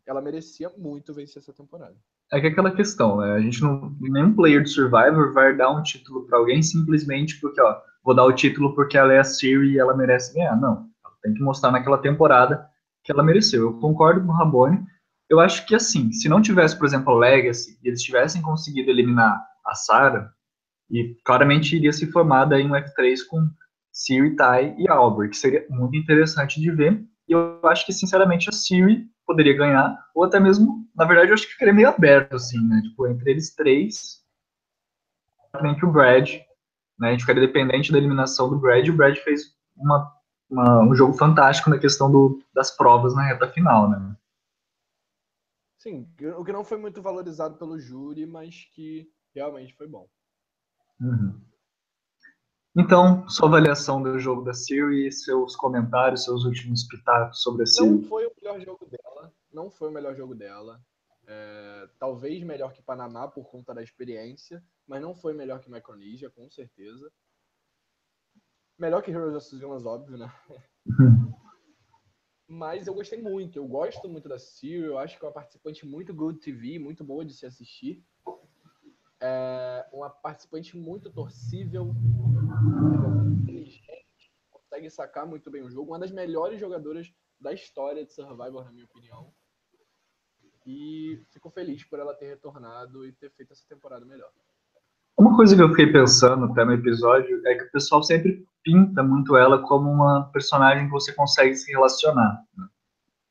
ela 0.07 0.21
merecia 0.21 0.69
muito 0.77 1.15
vencer 1.15 1.41
essa 1.41 1.55
temporada. 1.55 1.97
É 2.31 2.39
que 2.39 2.49
é 2.49 2.51
aquela 2.51 2.77
questão, 2.77 3.17
né? 3.17 3.33
A 3.33 3.41
gente 3.41 3.63
não. 3.63 3.97
Nenhum 3.99 4.37
player 4.37 4.63
de 4.63 4.69
Survivor 4.69 5.33
vai 5.33 5.57
dar 5.57 5.71
um 5.71 5.83
título 5.83 6.27
para 6.27 6.37
alguém 6.37 6.63
simplesmente 6.63 7.41
porque, 7.41 7.63
ó, 7.63 7.81
vou 8.05 8.15
dar 8.15 8.27
o 8.27 8.35
título 8.35 8.75
porque 8.75 8.99
ela 8.99 9.15
é 9.15 9.21
a 9.21 9.25
Siri 9.25 9.73
e 9.73 9.79
ela 9.79 9.97
merece 9.97 10.35
ganhar. 10.35 10.55
Não. 10.55 10.91
Ela 11.03 11.15
tem 11.23 11.33
que 11.33 11.41
mostrar 11.41 11.71
naquela 11.71 11.97
temporada 11.97 12.69
que 13.03 13.11
ela 13.11 13.23
mereceu. 13.23 13.63
Eu 13.63 13.81
concordo 13.81 14.21
com 14.21 14.33
o 14.33 14.37
Rabone. 14.37 14.87
Eu 15.29 15.41
acho 15.41 15.67
que, 15.67 15.75
assim, 15.75 16.11
se 16.13 16.29
não 16.29 16.41
tivesse, 16.41 16.77
por 16.77 16.87
exemplo, 16.87 17.13
o 17.13 17.19
Legacy 17.19 17.79
e 17.83 17.89
eles 17.89 18.03
tivessem 18.03 18.41
conseguido 18.41 18.91
eliminar 18.91 19.45
a 19.65 19.75
Sarah, 19.75 20.33
e 20.91 21.15
claramente 21.25 21.77
iria 21.77 21.93
se 21.93 22.11
formar 22.11 22.47
daí 22.47 22.65
um 22.65 22.71
F3 22.71 23.19
com 23.29 23.49
Siri, 23.93 24.37
Ty 24.37 24.75
e 24.79 24.89
Albert, 24.89 25.31
que 25.31 25.37
seria 25.37 25.67
muito 25.69 25.97
interessante 25.97 26.61
de 26.61 26.71
ver. 26.71 27.05
E 27.29 27.33
eu 27.33 27.61
acho 27.65 27.85
que, 27.85 27.93
sinceramente, 27.93 28.49
a 28.49 28.53
Siri 28.53 29.07
poderia 29.27 29.55
ganhar, 29.55 29.99
ou 30.15 30.25
até 30.25 30.41
mesmo, 30.41 30.89
na 30.97 31.05
verdade, 31.05 31.31
eu 31.31 31.35
acho 31.35 31.47
que 31.47 31.53
ficaria 31.53 31.75
meio 31.75 31.89
aberto, 31.89 32.37
assim, 32.37 32.59
né? 32.67 32.81
Tipo, 32.83 33.07
entre 33.07 33.31
eles 33.31 33.55
três, 33.55 34.23
que 35.79 35.85
o 35.85 35.93
Brad, 35.93 36.31
né? 36.99 37.09
A 37.09 37.11
gente 37.11 37.21
ficaria 37.21 37.47
dependente 37.47 37.93
da 37.93 37.99
eliminação 37.99 38.49
do 38.49 38.59
Brad, 38.59 38.87
e 38.87 38.91
o 38.91 38.97
Brad 38.97 39.17
fez 39.19 39.55
uma, 39.77 40.11
uma, 40.49 40.83
um 40.85 40.95
jogo 40.95 41.13
fantástico 41.13 41.69
na 41.69 41.79
questão 41.79 42.11
do, 42.11 42.43
das 42.55 42.75
provas 42.75 43.15
na 43.15 43.23
reta 43.23 43.47
final, 43.49 43.91
né? 43.91 44.17
Sim, 45.79 46.13
o 46.37 46.45
que 46.45 46.53
não 46.53 46.65
foi 46.65 46.77
muito 46.77 47.01
valorizado 47.01 47.57
pelo 47.57 47.79
júri, 47.79 48.27
mas 48.27 48.65
que 48.75 49.09
realmente 49.33 49.75
foi 49.75 49.87
bom. 49.87 50.09
Uhum. 51.01 51.41
Então, 52.77 53.29
sua 53.29 53.49
avaliação 53.49 54.03
do 54.03 54.19
jogo 54.19 54.43
da 54.43 54.53
Siri, 54.53 55.11
seus 55.13 55.57
comentários, 55.57 56.25
seus 56.25 56.45
últimos 56.45 56.85
pitacos 56.85 57.43
sobre 57.43 57.63
a 57.63 57.67
Siri. 57.67 57.91
Não 57.91 58.03
foi 58.03 58.27
o 58.27 58.33
melhor 58.41 58.61
jogo 58.61 58.87
dela, 58.87 59.33
não 59.53 59.71
foi 59.71 59.89
o 59.89 59.93
melhor 59.93 60.15
jogo 60.17 60.35
dela. 60.35 60.81
É, 61.27 61.89
talvez 61.99 62.43
melhor 62.43 62.73
que 62.73 62.83
Panamá 62.83 63.29
por 63.29 63.49
conta 63.49 63.75
da 63.75 63.83
experiência, 63.83 64.65
mas 64.87 65.01
não 65.01 65.15
foi 65.15 65.33
melhor 65.33 65.61
que 65.61 65.71
Micronesia, 65.71 66.31
com 66.31 66.51
certeza. 66.51 67.11
Melhor 68.79 69.03
que 69.03 69.11
Heroes 69.11 69.35
of 69.35 69.57
Villains, 69.57 69.85
óbvio, 69.85 70.17
né? 70.17 70.33
Uhum. 70.87 71.35
mas 72.49 72.87
eu 72.87 72.95
gostei 72.95 73.21
muito, 73.21 73.59
eu 73.59 73.67
gosto 73.67 74.09
muito 74.09 74.29
da 74.29 74.39
Siri, 74.39 74.87
eu 74.87 74.99
acho 74.99 75.19
que 75.19 75.25
é 75.25 75.29
uma 75.29 75.35
participante 75.35 75.87
muito 75.87 76.15
good 76.15 76.41
TV, 76.41 76.79
muito 76.79 77.05
boa 77.05 77.25
de 77.25 77.35
se 77.35 77.47
assistir 77.47 78.03
é 79.21 79.89
uma 79.93 80.09
participante 80.09 80.77
muito 80.77 81.11
torcível, 81.11 81.95
inteligente, 83.43 84.33
consegue 84.51 84.91
sacar 84.91 85.27
muito 85.27 85.51
bem 85.51 85.63
o 85.63 85.71
jogo, 85.71 85.91
uma 85.91 85.99
das 85.99 86.13
melhores 86.13 86.61
jogadoras 86.61 87.13
da 87.41 87.53
história 87.53 88.05
de 88.05 88.13
Survivor, 88.13 88.65
na 88.65 88.73
minha 88.73 88.85
opinião. 88.85 89.33
E 90.67 91.25
fico 91.31 91.51
feliz 91.51 91.83
por 91.85 91.99
ela 91.99 92.15
ter 92.15 92.27
retornado 92.27 93.07
e 93.07 93.13
ter 93.13 93.31
feito 93.31 93.53
essa 93.53 93.67
temporada 93.67 94.05
melhor. 94.05 94.33
Uma 95.19 95.35
coisa 95.35 95.57
que 95.57 95.61
eu 95.61 95.69
fiquei 95.71 95.89
pensando 95.89 96.45
até 96.45 96.65
no 96.65 96.73
episódio 96.73 97.43
é 97.45 97.57
que 97.57 97.65
o 97.65 97.73
pessoal 97.73 98.05
sempre 98.05 98.47
pinta 98.63 99.03
muito 99.03 99.37
ela 99.37 99.59
como 99.59 99.91
uma 99.91 100.31
personagem 100.33 100.85
que 100.85 100.93
você 100.93 101.13
consegue 101.13 101.57
se 101.57 101.73
relacionar. 101.73 102.41
Né? 102.57 102.67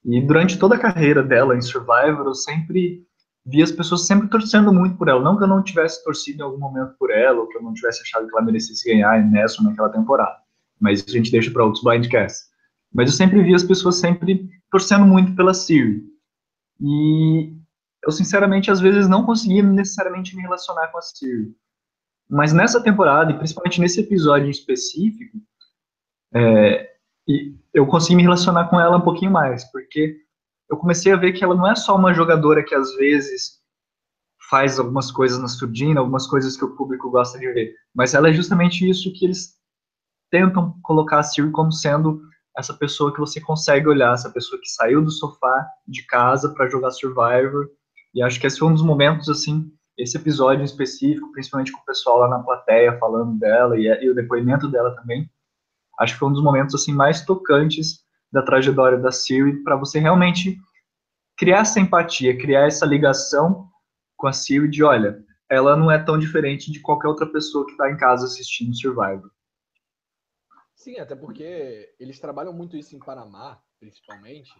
E 0.03 0.21
durante 0.21 0.59
toda 0.59 0.75
a 0.75 0.79
carreira 0.79 1.23
dela 1.23 1.55
em 1.55 1.61
Survivor, 1.61 2.25
eu 2.25 2.35
sempre 2.35 3.07
vi 3.45 3.63
as 3.63 3.71
pessoas 3.71 4.05
sempre 4.05 4.27
torcendo 4.27 4.73
muito 4.73 4.97
por 4.97 5.07
ela. 5.07 5.23
Não 5.23 5.37
que 5.37 5.43
eu 5.45 5.47
não 5.47 5.63
tivesse 5.63 6.03
torcido 6.03 6.41
em 6.41 6.43
algum 6.43 6.59
momento 6.59 6.93
por 6.99 7.09
ela, 7.09 7.39
ou 7.39 7.47
que 7.47 7.57
eu 7.57 7.61
não 7.61 7.73
tivesse 7.73 8.01
achado 8.01 8.27
que 8.27 8.35
ela 8.35 8.45
merecesse 8.45 8.85
ganhar 8.85 9.25
nessa 9.25 9.61
ou 9.61 9.69
naquela 9.69 9.87
temporada. 9.87 10.35
Mas 10.77 10.99
isso 10.99 11.09
a 11.09 11.13
gente 11.13 11.31
deixa 11.31 11.49
para 11.51 11.63
outros 11.63 11.85
blindcasts. 11.85 12.49
Mas 12.93 13.11
eu 13.11 13.15
sempre 13.15 13.41
vi 13.41 13.55
as 13.55 13.63
pessoas 13.63 13.95
sempre 13.95 14.49
torcendo 14.69 15.05
muito 15.05 15.33
pela 15.37 15.53
Siri. 15.53 16.03
E 16.81 17.53
eu, 18.03 18.11
sinceramente, 18.11 18.69
às 18.69 18.81
vezes 18.81 19.07
não 19.07 19.25
conseguia 19.25 19.63
necessariamente 19.63 20.35
me 20.35 20.41
relacionar 20.41 20.87
com 20.87 20.97
a 20.97 21.01
Siri. 21.01 21.55
Mas 22.29 22.51
nessa 22.53 22.81
temporada, 22.81 23.31
e 23.31 23.37
principalmente 23.37 23.79
nesse 23.79 23.99
episódio 24.01 24.47
em 24.47 24.51
específico, 24.51 25.37
é, 26.33 26.89
eu 27.73 27.85
consegui 27.87 28.15
me 28.15 28.23
relacionar 28.23 28.67
com 28.69 28.79
ela 28.79 28.97
um 28.97 29.01
pouquinho 29.01 29.31
mais, 29.31 29.63
porque 29.71 30.17
eu 30.69 30.77
comecei 30.77 31.11
a 31.11 31.17
ver 31.17 31.33
que 31.33 31.43
ela 31.43 31.55
não 31.55 31.69
é 31.69 31.75
só 31.75 31.95
uma 31.95 32.13
jogadora 32.13 32.63
que 32.63 32.75
às 32.75 32.95
vezes 32.95 33.61
faz 34.49 34.79
algumas 34.79 35.11
coisas 35.11 35.39
na 35.39 35.47
surdina, 35.47 35.99
algumas 35.99 36.27
coisas 36.27 36.55
que 36.55 36.65
o 36.65 36.75
público 36.75 37.09
gosta 37.09 37.39
de 37.39 37.51
ver, 37.51 37.73
mas 37.93 38.13
ela 38.13 38.29
é 38.29 38.33
justamente 38.33 38.87
isso 38.89 39.11
que 39.13 39.25
eles 39.25 39.57
tentam 40.29 40.77
colocar 40.83 41.19
a 41.19 41.23
Siri 41.23 41.51
como 41.51 41.71
sendo 41.71 42.21
essa 42.57 42.73
pessoa 42.73 43.13
que 43.13 43.19
você 43.19 43.39
consegue 43.39 43.87
olhar, 43.87 44.13
essa 44.13 44.31
pessoa 44.31 44.59
que 44.59 44.67
saiu 44.67 45.03
do 45.03 45.11
sofá 45.11 45.65
de 45.87 46.03
casa 46.03 46.53
para 46.53 46.67
jogar 46.67 46.91
Survivor. 46.91 47.69
E 48.15 48.21
acho 48.21 48.39
que 48.39 48.47
esse 48.47 48.57
foi 48.57 48.67
um 48.67 48.73
dos 48.73 48.81
momentos, 48.81 49.29
assim, 49.29 49.71
esse 49.97 50.15
episódio 50.17 50.61
em 50.61 50.65
específico, 50.65 51.31
principalmente 51.31 51.71
com 51.71 51.79
o 51.79 51.85
pessoal 51.85 52.19
lá 52.19 52.29
na 52.29 52.43
plateia 52.43 52.97
falando 52.99 53.37
dela 53.39 53.77
e, 53.77 53.85
e 53.85 54.09
o 54.09 54.15
depoimento 54.15 54.67
dela 54.67 54.95
também. 54.95 55.29
Acho 55.99 56.13
que 56.13 56.19
foi 56.19 56.29
um 56.29 56.33
dos 56.33 56.43
momentos, 56.43 56.75
assim, 56.75 56.93
mais 56.93 57.25
tocantes 57.25 58.05
da 58.31 58.43
trajetória 58.43 58.97
da 58.97 59.11
Siri 59.11 59.63
para 59.63 59.75
você 59.75 59.99
realmente 59.99 60.57
criar 61.37 61.59
essa 61.59 61.79
empatia, 61.79 62.37
criar 62.37 62.67
essa 62.67 62.85
ligação 62.85 63.67
com 64.15 64.27
a 64.27 64.33
Siri 64.33 64.69
de, 64.69 64.83
olha, 64.83 65.23
ela 65.49 65.75
não 65.75 65.89
é 65.89 65.97
tão 65.97 66.17
diferente 66.17 66.71
de 66.71 66.79
qualquer 66.81 67.07
outra 67.07 67.25
pessoa 67.25 67.65
que 67.65 67.71
está 67.71 67.89
em 67.89 67.97
casa 67.97 68.25
assistindo 68.25 68.75
Survivor. 68.75 69.31
Sim, 70.75 70.99
até 70.99 71.15
porque 71.15 71.95
eles 71.99 72.19
trabalham 72.19 72.53
muito 72.53 72.77
isso 72.77 72.95
em 72.95 72.99
Panamá, 72.99 73.59
principalmente. 73.79 74.51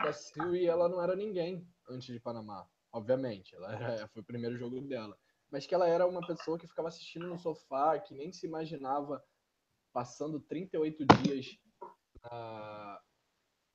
A 0.00 0.12
Siri, 0.12 0.66
ela 0.66 0.88
não 0.88 1.02
era 1.02 1.16
ninguém 1.16 1.66
antes 1.88 2.12
de 2.12 2.20
Panamá, 2.20 2.66
obviamente. 2.92 3.54
Ela 3.54 3.72
era, 3.74 4.08
foi 4.12 4.22
o 4.22 4.26
primeiro 4.26 4.56
jogo 4.56 4.80
dela. 4.82 5.16
Mas 5.50 5.66
que 5.66 5.74
ela 5.74 5.88
era 5.88 6.06
uma 6.06 6.26
pessoa 6.26 6.58
que 6.58 6.66
ficava 6.66 6.88
assistindo 6.88 7.26
no 7.26 7.38
sofá, 7.38 7.98
que 7.98 8.14
nem 8.14 8.32
se 8.32 8.46
imaginava 8.46 9.22
passando 9.92 10.40
38 10.40 11.04
dias 11.22 11.58
na, 12.22 13.00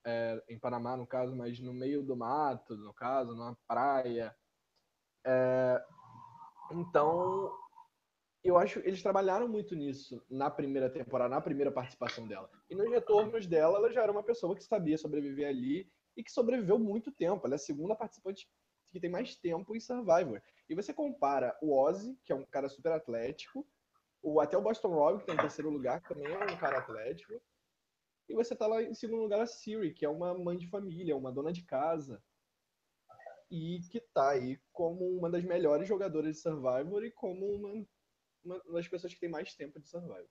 é, 0.05 0.43
em 0.49 0.57
Panamá, 0.57 0.97
no 0.97 1.05
caso, 1.05 1.35
mas 1.35 1.59
no 1.59 1.73
meio 1.73 2.01
do 2.01 2.15
mato, 2.15 2.75
no 2.75 2.93
caso, 2.93 3.35
numa 3.35 3.55
praia. 3.67 4.35
É, 5.25 5.83
então, 6.71 7.53
eu 8.43 8.57
acho 8.57 8.79
eles 8.79 9.03
trabalharam 9.03 9.47
muito 9.47 9.75
nisso 9.75 10.23
na 10.29 10.49
primeira 10.49 10.89
temporada, 10.89 11.29
na 11.29 11.41
primeira 11.41 11.71
participação 11.71 12.27
dela. 12.27 12.49
E 12.69 12.75
nos 12.75 12.89
retornos 12.89 13.45
dela, 13.45 13.77
ela 13.77 13.91
já 13.91 14.01
era 14.01 14.11
uma 14.11 14.23
pessoa 14.23 14.55
que 14.55 14.63
sabia 14.63 14.97
sobreviver 14.97 15.47
ali 15.47 15.91
e 16.15 16.23
que 16.23 16.31
sobreviveu 16.31 16.79
muito 16.79 17.11
tempo. 17.11 17.45
Ela 17.45 17.55
é 17.55 17.57
a 17.57 17.59
segunda 17.59 17.95
participante 17.95 18.49
que 18.91 18.99
tem 18.99 19.09
mais 19.09 19.35
tempo 19.35 19.75
em 19.75 19.79
Survivor. 19.79 20.41
E 20.69 20.75
você 20.75 20.93
compara 20.93 21.57
o 21.61 21.77
Ozzy, 21.77 22.17
que 22.23 22.31
é 22.31 22.35
um 22.35 22.45
cara 22.45 22.69
super 22.69 22.91
atlético, 22.91 23.65
o, 24.21 24.39
até 24.39 24.57
o 24.57 24.61
Boston 24.61 24.89
Rob, 24.89 25.19
que 25.19 25.25
tem 25.25 25.35
tá 25.35 25.41
em 25.41 25.45
terceiro 25.45 25.69
lugar, 25.69 26.01
que 26.01 26.09
também 26.09 26.31
é 26.31 26.45
um 26.45 26.57
cara 26.57 26.79
atlético, 26.79 27.41
e 28.29 28.33
você 28.33 28.55
tá 28.55 28.67
lá 28.67 28.83
em 28.83 28.93
segundo 28.93 29.21
lugar 29.21 29.39
a 29.39 29.45
Siri, 29.45 29.93
que 29.93 30.05
é 30.05 30.09
uma 30.09 30.37
mãe 30.37 30.57
de 30.57 30.67
família, 30.67 31.15
uma 31.15 31.31
dona 31.31 31.51
de 31.51 31.63
casa. 31.63 32.21
E 33.49 33.79
que 33.89 34.01
tá 34.13 34.31
aí 34.31 34.59
como 34.73 35.05
uma 35.17 35.29
das 35.29 35.43
melhores 35.45 35.87
jogadoras 35.87 36.35
de 36.35 36.41
Survivor 36.41 37.05
e 37.05 37.11
como 37.11 37.45
uma, 37.45 37.85
uma 38.43 38.61
das 38.73 38.87
pessoas 38.87 39.13
que 39.13 39.19
tem 39.19 39.29
mais 39.29 39.53
tempo 39.53 39.79
de 39.79 39.87
Survivor. 39.87 40.27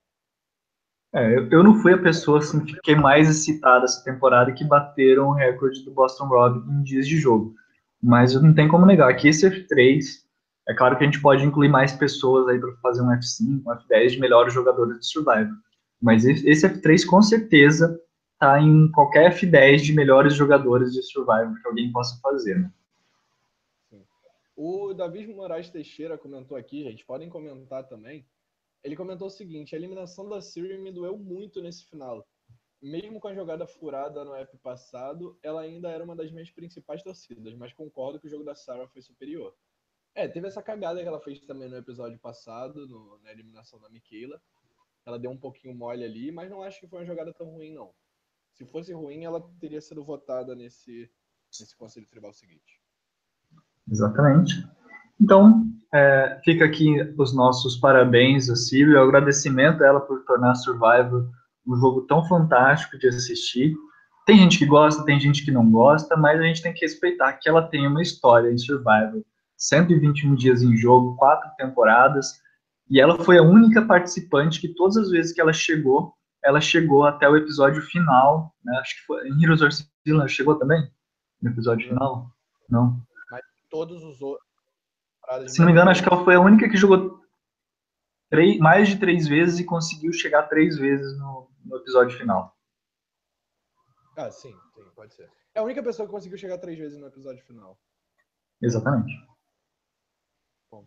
É, 1.15 1.35
eu, 1.35 1.49
eu 1.51 1.65
não 1.65 1.77
fui 1.77 1.95
a 1.95 2.03
pessoa 2.03 2.41
assim, 2.41 2.63
que 2.63 2.75
fiquei 2.75 2.95
mais 2.95 3.31
excitada 3.31 3.87
essa 3.87 4.05
temporada 4.05 4.53
que 4.53 4.65
bateram 4.65 5.29
o 5.29 5.33
recorde 5.33 5.83
do 5.83 5.91
Boston 5.91 6.27
Rob 6.27 6.71
em 6.71 6.83
dias 6.83 7.09
de 7.09 7.17
jogo. 7.17 7.55
Mas 8.03 8.41
não 8.41 8.55
tem 8.55 8.69
como 8.69 8.87
negar 8.87 9.15
que 9.17 9.29
esse 9.29 9.49
F3, 9.49 10.01
é 10.69 10.75
claro 10.75 10.97
que 10.97 11.05
a 11.05 11.07
gente 11.07 11.21
pode 11.21 11.45
incluir 11.45 11.69
mais 11.69 11.93
pessoas 11.93 12.49
aí 12.49 12.59
para 12.59 12.73
fazer 12.77 13.03
um 13.03 13.11
F5, 13.11 13.63
um 13.65 13.71
F10 13.71 14.11
de 14.11 14.21
melhores 14.21 14.53
jogadores 14.53 14.99
de 15.01 15.07
Survivor. 15.07 15.55
Mas 16.01 16.25
esse 16.25 16.69
F3 16.69 17.07
com 17.07 17.23
certeza 17.23 18.01
tá 18.39 18.61
em 18.61 18.91
qualquer 18.93 19.33
F10 19.33 19.79
de 19.79 19.93
melhores 19.93 20.35
jogadores 20.35 20.93
de 20.93 21.03
Survivor 21.03 21.61
que 21.61 21.69
alguém 21.69 21.91
possa 21.91 22.19
fazer, 22.21 22.59
né? 22.59 22.71
O 24.57 24.95
Davi 24.95 25.27
Moraes 25.27 25.69
Teixeira 25.69 26.17
comentou 26.17 26.57
aqui, 26.57 26.83
gente, 26.83 27.05
podem 27.05 27.29
comentar 27.29 27.87
também. 27.87 28.27
Ele 28.83 28.97
comentou 28.97 29.27
o 29.27 29.31
seguinte: 29.31 29.75
a 29.75 29.79
eliminação 29.79 30.29
da 30.29 30.41
Siri 30.41 30.79
me 30.79 30.91
doeu 30.91 31.19
muito 31.19 31.61
nesse 31.61 31.85
final. 31.85 32.27
Mesmo 32.83 33.19
com 33.19 33.29
a 33.29 33.35
jogada 33.35 33.67
furada 33.67 34.25
no 34.25 34.35
app 34.35 34.57
passado, 34.59 35.39
ela 35.43 35.63
ainda 35.63 35.89
era 35.89 36.05
uma 36.05 36.15
das 36.15 36.31
minhas 36.31 36.51
principais 36.51 37.03
torcidas, 37.03 37.55
mas 37.55 37.73
concordo 37.73 38.21
que 38.21 38.27
o 38.27 38.31
jogo 38.31 38.45
da 38.45 38.55
Sarah 38.55 38.87
foi 38.89 39.01
superior. 39.01 39.55
É, 40.15 40.29
teve 40.29 40.47
essa 40.47 40.63
cagada 40.63 41.01
que 41.01 41.09
ela 41.09 41.21
fez 41.21 41.41
também 41.41 41.69
no 41.69 41.77
episódio 41.77 42.19
passado, 42.19 42.87
no, 42.87 43.19
na 43.23 43.31
eliminação 43.31 43.81
da 43.81 43.89
Michaela. 43.89 44.41
Ela 45.05 45.19
deu 45.19 45.31
um 45.31 45.39
pouquinho 45.39 45.75
mole 45.75 46.05
ali, 46.05 46.33
mas 46.33 46.51
não 46.51 46.63
acho 46.63 46.81
que 46.81 46.87
foi 46.87 47.01
uma 47.01 47.07
jogada 47.07 47.33
tão 47.33 47.49
ruim, 47.49 47.73
não. 47.73 47.93
Se 48.53 48.65
fosse 48.65 48.93
ruim, 48.93 49.25
ela 49.25 49.41
teria 49.61 49.81
sido 49.81 50.03
votada 50.03 50.55
nesse, 50.55 51.11
nesse 51.61 51.77
conselho 51.77 52.07
tribal 52.07 52.33
seguinte. 52.33 52.81
Exatamente. 53.91 54.67
Então, 55.21 55.65
é, 55.93 56.41
fica 56.45 56.65
aqui 56.65 57.01
os 57.19 57.35
nossos 57.35 57.77
parabéns 57.77 58.51
a 58.51 58.57
Silvia, 58.57 59.01
agradecimento 59.01 59.83
a 59.83 59.87
ela 59.87 60.01
por 60.01 60.25
tornar 60.25 60.55
Survivor 60.55 61.31
um 61.67 61.77
jogo 61.77 62.03
tão 62.03 62.25
fantástico 62.25 62.99
de 62.99 63.09
assistir. 63.09 63.75
Tem 64.25 64.39
gente 64.39 64.59
que 64.59 64.67
gosta, 64.67 65.05
tem 65.05 65.19
gente 65.19 65.45
que 65.45 65.51
não 65.51 65.71
gosta, 65.71 66.17
mas 66.17 66.41
a 66.41 66.43
gente 66.43 66.63
tem 66.63 66.73
que 66.73 66.81
respeitar 66.81 67.33
que 67.35 67.49
ela 67.49 67.63
tem 67.63 67.87
uma 67.87 68.03
história 68.03 68.51
em 68.51 68.59
Survivor. 68.59 69.23
121 69.57 70.35
dias 70.35 70.63
em 70.63 70.77
jogo, 70.77 71.17
quatro 71.17 71.49
temporadas, 71.57 72.41
e 72.91 73.01
ela 73.01 73.19
foi 73.25 73.39
a 73.39 73.43
única 73.43 73.83
participante 73.83 74.61
que 74.61 74.69
todas 74.69 74.97
as 74.97 75.11
vezes 75.11 75.33
que 75.33 75.41
ela 75.41 75.53
chegou, 75.53 76.13
ela 76.45 76.61
chegou 76.61 77.05
até 77.05 77.29
o 77.29 77.37
episódio 77.37 77.83
final, 77.83 78.55
né? 78.65 78.77
Acho 78.79 78.97
que 78.97 79.07
foi 79.07 79.29
em 79.29 79.43
Heroes 79.43 79.63
of 79.63 79.75
Steel, 79.75 80.29
chegou 80.29 80.57
também 80.57 80.87
no 81.43 81.51
episódio 81.51 81.89
final? 81.89 82.31
Não 82.69 83.01
todos 83.77 84.03
os 84.03 84.23
outros. 84.23 84.47
Se 85.49 85.59
não 85.59 85.67
me 85.67 85.73
engano, 85.73 85.91
acho 85.91 86.03
que 86.03 86.09
ela 86.09 86.25
foi 86.25 86.35
a 86.35 86.41
única 86.41 86.69
que 86.69 86.77
jogou 86.77 87.21
três, 88.31 88.59
mais 88.59 88.89
de 88.89 88.97
três 88.97 89.27
vezes 89.29 89.59
e 89.59 89.65
conseguiu 89.65 90.13
chegar 90.13 90.45
três 90.45 90.79
vezes 90.79 91.19
no, 91.19 91.49
no 91.67 91.77
episódio 91.77 92.17
final. 92.17 92.57
Ah, 94.17 94.31
sim, 94.31 94.57
sim, 94.75 94.85
pode 94.95 95.15
ser. 95.15 95.31
É 95.55 95.61
a 95.61 95.63
única 95.63 95.83
pessoa 95.83 96.07
que 96.07 96.13
conseguiu 96.13 96.39
chegar 96.39 96.59
três 96.59 96.79
vezes 96.79 96.99
no 96.99 97.07
episódio 97.07 97.45
final. 97.45 97.79
Exatamente. 98.63 99.13
Bom. 100.71 100.87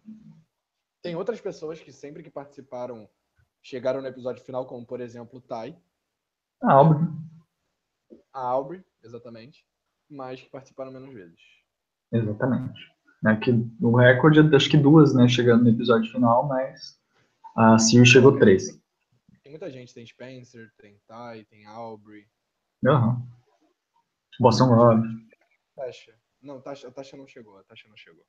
Tem 1.01 1.15
outras 1.15 1.39
pessoas 1.39 1.79
que 1.79 1.91
sempre 1.91 2.23
que 2.23 2.29
participaram 2.29 3.07
chegaram 3.61 4.01
no 4.01 4.07
episódio 4.07 4.43
final, 4.43 4.65
como 4.65 4.85
por 4.85 5.01
exemplo 5.01 5.39
o 5.39 5.41
Tai. 5.41 5.77
A 6.63 6.73
Aubrey. 6.73 7.07
A 8.33 8.41
Aubrey, 8.41 8.83
exatamente. 9.03 9.65
Mas 10.09 10.41
que 10.41 10.49
participaram 10.49 10.91
menos 10.91 11.13
vezes. 11.13 11.39
Exatamente. 12.11 12.79
É 13.27 13.35
que 13.35 13.51
o 13.81 13.95
recorde, 13.95 14.39
acho 14.55 14.69
que 14.69 14.77
duas, 14.77 15.13
né, 15.13 15.27
chegando 15.27 15.63
no 15.63 15.69
episódio 15.69 16.11
final, 16.11 16.47
mas 16.47 16.99
a 17.55 17.77
Siri 17.77 18.05
chegou 18.05 18.39
três. 18.39 18.78
Tem 19.49 19.57
muita 19.57 19.71
gente, 19.71 19.95
tem 19.95 20.05
Spencer, 20.05 20.71
tem 20.77 20.93
Ty, 21.07 21.43
tem 21.49 21.65
Aubrey. 21.65 22.27
Aham. 22.85 23.19
Boston 24.39 24.65
Rob. 24.65 25.03
Tasha. 25.75 26.13
Não, 26.39 26.61
Tasha, 26.61 26.87
a 26.87 26.91
Tasha 26.91 27.17
não 27.17 27.25
chegou, 27.25 27.57
a 27.57 27.63
Tasha 27.63 27.87
não 27.89 27.97
chegou. 27.97 28.23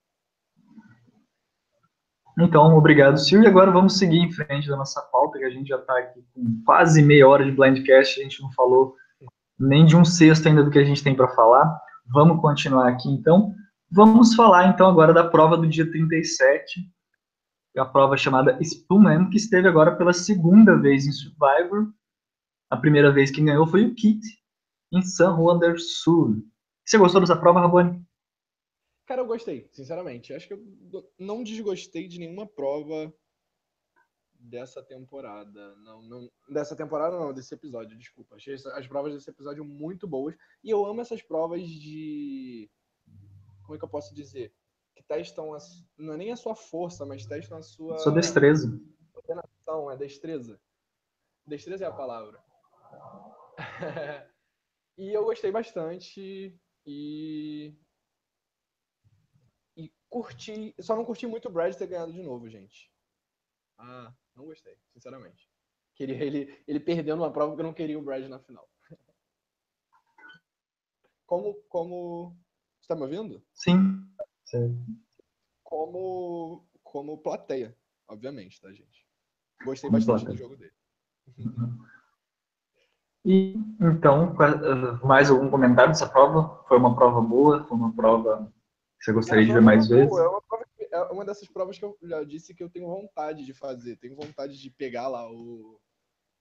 Então, 2.39 2.75
obrigado, 2.75 3.19
Siri. 3.19 3.43
E 3.43 3.47
agora 3.47 3.71
vamos 3.71 3.99
seguir 3.99 4.17
em 4.17 4.33
frente 4.33 4.67
da 4.67 4.79
nossa 4.79 5.03
pauta, 5.13 5.39
que 5.39 5.45
a 5.45 5.51
gente 5.51 5.69
já 5.69 5.77
está 5.77 5.99
aqui 5.99 6.25
com 6.33 6.63
quase 6.65 7.03
meia 7.03 7.29
hora 7.29 7.45
de 7.45 7.53
Blindcast, 7.53 8.19
a 8.19 8.23
gente 8.23 8.41
não 8.41 8.51
falou 8.53 8.97
nem 9.59 9.85
de 9.85 9.95
um 9.95 10.07
sexto 10.07 10.49
ainda 10.49 10.65
do 10.65 10.71
que 10.71 10.79
a 10.79 10.85
gente 10.85 11.05
tem 11.05 11.15
para 11.15 11.29
falar. 11.29 11.83
Vamos 12.07 12.41
continuar 12.41 12.89
aqui, 12.89 13.11
então. 13.11 13.55
Vamos 13.91 14.35
falar 14.35 14.69
então 14.69 14.89
agora 14.89 15.13
da 15.13 15.29
prova 15.29 15.59
do 15.59 15.69
dia 15.69 15.85
37, 15.91 16.81
a 17.77 17.85
prova 17.85 18.17
chamada 18.17 18.59
Spoonman, 18.61 19.31
que 19.31 19.37
esteve 19.37 19.69
agora 19.69 19.97
pela 19.97 20.13
segunda 20.13 20.77
vez 20.77 21.07
em 21.07 21.13
Survivor. 21.13 21.93
A 22.69 22.77
primeira 22.77 23.13
vez 23.13 23.31
que 23.31 23.43
ganhou 23.43 23.67
foi 23.67 23.85
o 23.85 23.95
Kit, 23.95 24.21
em 24.93 25.03
San 25.03 25.37
Juan 25.37 25.59
del 25.59 25.79
Sur. 25.79 26.37
Você 26.85 26.99
gostou 26.99 27.21
dessa 27.21 27.37
prova, 27.37 27.61
Rabone? 27.61 28.05
Cara, 29.07 29.23
eu 29.23 29.27
gostei, 29.27 29.69
sinceramente. 29.73 30.33
Acho 30.33 30.47
que 30.47 30.55
eu 30.55 31.13
não 31.19 31.43
desgostei 31.43 32.07
de 32.07 32.19
nenhuma 32.19 32.47
prova 32.47 33.13
dessa 34.35 34.83
temporada. 34.83 35.75
Não, 35.77 36.03
não, 36.03 36.31
dessa 36.49 36.77
temporada 36.77 37.19
não, 37.19 37.33
desse 37.33 37.55
episódio, 37.55 37.99
desculpa. 37.99 38.37
Achei 38.37 38.55
as 38.55 38.87
provas 38.87 39.15
desse 39.15 39.31
episódio 39.31 39.65
muito 39.65 40.07
boas. 40.07 40.35
E 40.63 40.71
eu 40.71 40.85
amo 40.87 41.01
essas 41.01 41.23
provas 41.23 41.63
de 41.69 42.71
como 43.63 43.77
é 43.77 43.79
que 43.79 43.85
eu 43.85 43.89
posso 43.89 44.15
dizer? 44.15 44.53
Que 45.01 45.07
testam, 45.07 45.55
a, 45.55 45.59
não 45.97 46.13
é 46.15 46.17
nem 46.19 46.31
a 46.31 46.37
sua 46.37 46.55
força, 46.55 47.07
mas 47.07 47.25
testam 47.25 47.57
a 47.57 47.63
sua... 47.63 47.99
Sua 47.99 48.13
destreza. 48.13 48.79
Coordenação, 49.13 49.91
é 49.91 49.97
destreza. 49.97 50.61
Destreza 51.47 51.85
é 51.85 51.89
a 51.89 51.93
palavra. 51.93 52.43
e 54.99 55.11
eu 55.11 55.25
gostei 55.25 55.51
bastante 55.51 56.55
e... 56.87 57.75
E 59.75 59.91
curti... 60.11 60.75
Só 60.81 60.95
não 60.95 61.05
curti 61.05 61.27
muito 61.27 61.49
o 61.49 61.51
Brad 61.51 61.75
ter 61.75 61.87
ganhado 61.87 62.13
de 62.13 62.23
novo, 62.23 62.49
gente. 62.49 62.93
Ah, 63.79 64.15
não 64.37 64.45
gostei, 64.45 64.77
sinceramente. 64.93 65.51
Queria 65.95 66.23
ele, 66.23 66.63
ele 66.69 66.81
perdendo 66.81 67.23
uma 67.23 67.33
prova 67.33 67.53
porque 67.53 67.63
eu 67.63 67.67
não 67.67 67.75
queria 67.75 67.99
o 67.99 68.03
Brad 68.03 68.29
na 68.29 68.39
final. 68.39 68.69
Como, 71.27 71.55
como 71.69 72.37
tá 72.91 72.97
me 72.97 73.03
ouvindo? 73.03 73.41
Sim. 73.55 74.05
Sim. 74.51 74.85
Como, 75.63 76.67
como 76.83 77.19
plateia, 77.19 77.77
obviamente, 78.09 78.61
tá, 78.61 78.73
gente? 78.73 79.07
Gostei 79.65 79.89
bastante 79.89 80.25
do 80.25 80.37
jogo 80.37 80.57
dele. 80.57 80.73
E 83.23 83.55
então, 83.79 84.35
mais 85.05 85.31
algum 85.31 85.51
comentário 85.51 85.93
dessa 85.93 86.09
prova? 86.09 86.65
Foi 86.67 86.79
uma 86.79 86.97
prova 86.97 87.21
boa? 87.21 87.63
Foi 87.65 87.77
uma 87.77 87.95
prova 87.95 88.51
que 88.99 89.05
você 89.05 89.13
gostaria 89.13 89.45
de 89.45 89.53
ver 89.53 89.61
mais 89.61 89.87
vezes? 89.89 90.17
É 90.17 90.27
uma, 90.27 90.41
prova, 90.41 90.65
é 90.81 91.03
uma 91.13 91.25
dessas 91.27 91.47
provas 91.47 91.79
que 91.79 91.85
eu 91.85 91.99
já 92.03 92.25
disse 92.25 92.55
que 92.55 92.63
eu 92.63 92.71
tenho 92.71 92.87
vontade 92.87 93.45
de 93.45 93.53
fazer. 93.53 93.97
Tenho 93.97 94.17
vontade 94.17 94.59
de 94.59 94.71
pegar 94.71 95.09
lá 95.09 95.31
o 95.31 95.79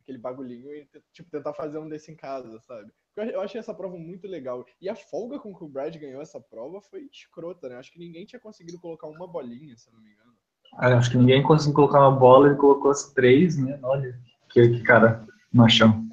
aquele 0.01 0.17
bagulhinho 0.17 0.73
e 0.73 0.89
tipo, 1.11 1.29
tentar 1.29 1.53
fazer 1.53 1.77
um 1.79 1.89
desse 1.89 2.11
em 2.11 2.15
casa, 2.15 2.59
sabe? 2.61 2.91
Eu 3.15 3.41
achei 3.41 3.59
essa 3.59 3.73
prova 3.73 3.97
muito 3.97 4.27
legal. 4.27 4.65
E 4.81 4.87
a 4.87 4.95
folga 4.95 5.39
com 5.39 5.53
que 5.53 5.63
o 5.63 5.67
Brad 5.67 5.95
ganhou 5.97 6.21
essa 6.21 6.39
prova 6.39 6.81
foi 6.81 7.09
escrota, 7.11 7.67
né? 7.67 7.75
Acho 7.75 7.91
que 7.91 7.99
ninguém 7.99 8.25
tinha 8.25 8.39
conseguido 8.39 8.79
colocar 8.79 9.07
uma 9.07 9.27
bolinha, 9.27 9.75
se 9.75 9.91
não 9.91 9.99
me 9.99 10.11
engano. 10.11 10.33
Ah, 10.75 10.97
acho 10.97 11.11
que 11.11 11.17
ninguém 11.17 11.43
conseguiu 11.43 11.75
colocar 11.75 11.99
uma 11.99 12.17
bola, 12.17 12.47
ele 12.47 12.55
colocou 12.55 12.91
as 12.91 13.11
três, 13.11 13.57
né? 13.57 13.79
Olha, 13.83 14.17
que, 14.49 14.69
que 14.69 14.83
cara 14.83 15.25
machão. 15.51 16.07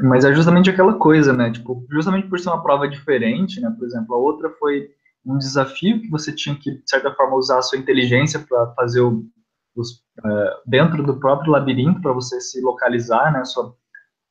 Mas 0.00 0.24
é 0.24 0.32
justamente 0.32 0.70
aquela 0.70 0.94
coisa, 0.94 1.32
né? 1.32 1.50
Tipo, 1.50 1.84
justamente 1.90 2.28
por 2.28 2.38
ser 2.38 2.50
uma 2.50 2.62
prova 2.62 2.88
diferente, 2.88 3.60
né? 3.60 3.74
Por 3.76 3.84
exemplo, 3.84 4.14
a 4.14 4.18
outra 4.18 4.48
foi 4.50 4.90
um 5.26 5.36
desafio 5.36 6.00
que 6.00 6.08
você 6.08 6.32
tinha 6.32 6.54
que, 6.54 6.70
de 6.70 6.88
certa 6.88 7.12
forma, 7.14 7.36
usar 7.36 7.58
a 7.58 7.62
sua 7.62 7.78
inteligência 7.78 8.38
para 8.38 8.72
fazer 8.74 9.00
o, 9.00 9.26
os, 9.74 9.96
uh, 10.24 10.62
dentro 10.64 11.02
do 11.02 11.18
próprio 11.18 11.50
labirinto 11.50 12.00
para 12.00 12.12
você 12.12 12.40
se 12.40 12.60
localizar, 12.60 13.32
né? 13.32 13.44
Sua 13.44 13.74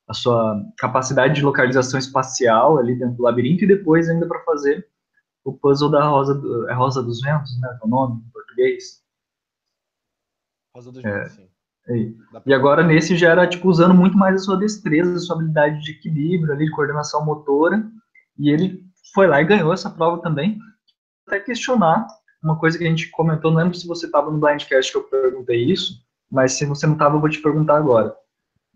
a 0.08 0.14
sua 0.14 0.64
capacidade 0.78 1.36
de 1.36 1.44
localização 1.44 2.00
espacial 2.00 2.78
ali 2.78 2.98
dentro 2.98 3.16
do 3.16 3.24
labirinto 3.24 3.64
e 3.64 3.68
depois 3.68 4.10
ainda 4.10 4.28
para 4.28 4.44
fazer 4.44 4.88
o 5.44 5.54
puzzle 5.54 5.90
da 5.90 6.04
Rosa, 6.08 6.36
do, 6.36 6.70
é 6.70 6.74
Rosa 6.74 7.04
dos 7.04 7.22
Ventos, 7.22 7.60
né, 7.60 7.78
é 7.82 7.86
o 7.86 7.90
nome 7.90 8.22
em 8.26 8.32
português. 8.32 9.04
Rosa 10.76 10.92
dos 10.92 11.02
Ventos, 11.02 11.34
sim. 11.34 11.48
E 12.46 12.54
agora 12.54 12.84
nesse 12.84 13.16
já 13.16 13.32
era 13.32 13.48
tipo 13.48 13.70
usando 13.70 13.94
muito 13.94 14.18
mais 14.18 14.36
a 14.36 14.44
sua 14.44 14.58
destreza, 14.58 15.16
a 15.16 15.20
sua 15.20 15.38
habilidade 15.38 15.82
de 15.82 15.92
equilíbrio 15.92 16.54
ali, 16.54 16.66
de 16.66 16.72
coordenação 16.72 17.24
motora, 17.24 17.82
e 18.38 18.50
ele 18.50 18.84
foi 19.14 19.26
lá 19.26 19.42
e 19.42 19.46
ganhou 19.46 19.74
essa 19.74 19.90
prova 19.90 20.22
também. 20.22 20.60
Até 21.26 21.40
questionar 21.40 22.06
uma 22.44 22.60
coisa 22.60 22.78
que 22.78 22.84
a 22.84 22.90
gente 22.90 23.10
comentou, 23.12 23.52
não 23.52 23.60
lembro 23.60 23.78
se 23.78 23.88
você 23.88 24.06
estava 24.06 24.30
no 24.30 24.38
Blindcast 24.38 24.92
que 24.92 24.98
eu 24.98 25.04
perguntei 25.04 25.64
isso, 25.64 26.06
mas 26.30 26.54
se 26.54 26.66
você 26.66 26.86
não 26.86 26.94
estava, 26.94 27.16
eu 27.16 27.22
vou 27.22 27.30
te 27.30 27.42
perguntar 27.42 27.78
agora. 27.78 28.14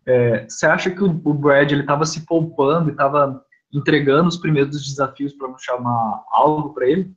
É, 0.06 0.44
você 0.46 0.66
acha 0.66 0.94
que 0.94 1.04
o, 1.04 1.34
Brad 1.34 1.72
ele 1.72 1.82
estava 1.82 2.06
se 2.06 2.26
poupando 2.26 2.90
e 2.90 2.92
estava 2.92 3.46
entregando 3.74 4.28
os 4.28 4.38
primeiros 4.38 4.84
desafios 4.84 5.34
para 5.34 5.48
não 5.48 5.58
chamar 5.58 6.26
algo 6.30 6.74
para 6.74 6.90
ele? 6.90 7.16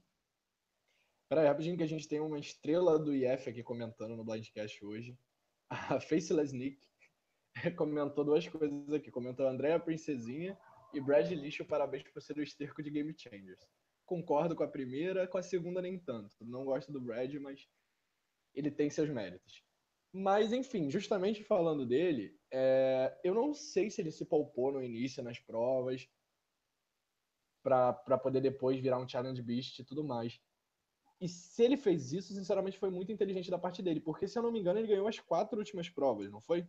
Peraí, 1.28 1.46
rapidinho 1.46 1.76
que 1.76 1.82
a 1.82 1.88
gente 1.88 2.06
tem 2.06 2.20
uma 2.20 2.38
estrela 2.38 2.98
do 2.98 3.14
IF 3.14 3.48
aqui 3.48 3.62
comentando 3.62 4.14
no 4.16 4.24
Blindcast 4.24 4.84
hoje. 4.84 5.18
a 5.70 5.98
Faceless 6.00 6.54
Nick 6.54 6.78
comentou 7.76 8.24
duas 8.24 8.46
coisas 8.46 8.92
aqui. 8.92 9.10
Comentou 9.10 9.48
Andréa 9.48 9.80
Princesinha 9.80 10.56
e 10.92 11.00
Brad 11.00 11.30
Lixo, 11.30 11.64
parabéns 11.64 12.04
por 12.04 12.22
ser 12.22 12.36
o 12.36 12.42
esterco 12.42 12.82
de 12.82 12.90
Game 12.90 13.14
Changers. 13.16 13.60
Concordo 14.06 14.54
com 14.54 14.62
a 14.62 14.68
primeira, 14.68 15.26
com 15.26 15.38
a 15.38 15.42
segunda 15.42 15.80
nem 15.80 15.98
tanto. 15.98 16.36
Não 16.42 16.64
gosto 16.64 16.92
do 16.92 17.00
Brad, 17.00 17.34
mas 17.36 17.66
ele 18.54 18.70
tem 18.70 18.90
seus 18.90 19.08
méritos. 19.08 19.64
Mas, 20.16 20.53
enfim, 20.53 20.88
justamente 20.88 21.42
falando 21.42 21.85
dele, 21.85 22.38
é... 22.53 23.18
eu 23.24 23.35
não 23.35 23.53
sei 23.53 23.90
se 23.90 24.00
ele 24.00 24.12
se 24.12 24.24
poupou 24.24 24.70
no 24.70 24.81
início 24.81 25.24
nas 25.24 25.40
provas 25.40 26.09
para 27.64 28.18
poder 28.22 28.40
depois 28.40 28.79
virar 28.79 29.00
um 29.00 29.09
Challenge 29.09 29.42
Beast 29.42 29.81
e 29.81 29.85
tudo 29.85 30.05
mais. 30.05 30.38
E 31.20 31.29
se 31.29 31.64
ele 31.64 31.77
fez 31.77 32.12
isso, 32.12 32.33
sinceramente, 32.33 32.79
foi 32.79 32.90
muito 32.90 33.11
inteligente 33.11 33.50
da 33.50 33.59
parte 33.59 33.83
dele, 33.83 33.98
porque 33.98 34.29
se 34.29 34.38
eu 34.38 34.42
não 34.44 34.53
me 34.53 34.61
engano, 34.61 34.79
ele 34.79 34.87
ganhou 34.87 35.09
as 35.09 35.18
quatro 35.18 35.59
últimas 35.59 35.88
provas, 35.88 36.31
não 36.31 36.40
foi? 36.40 36.64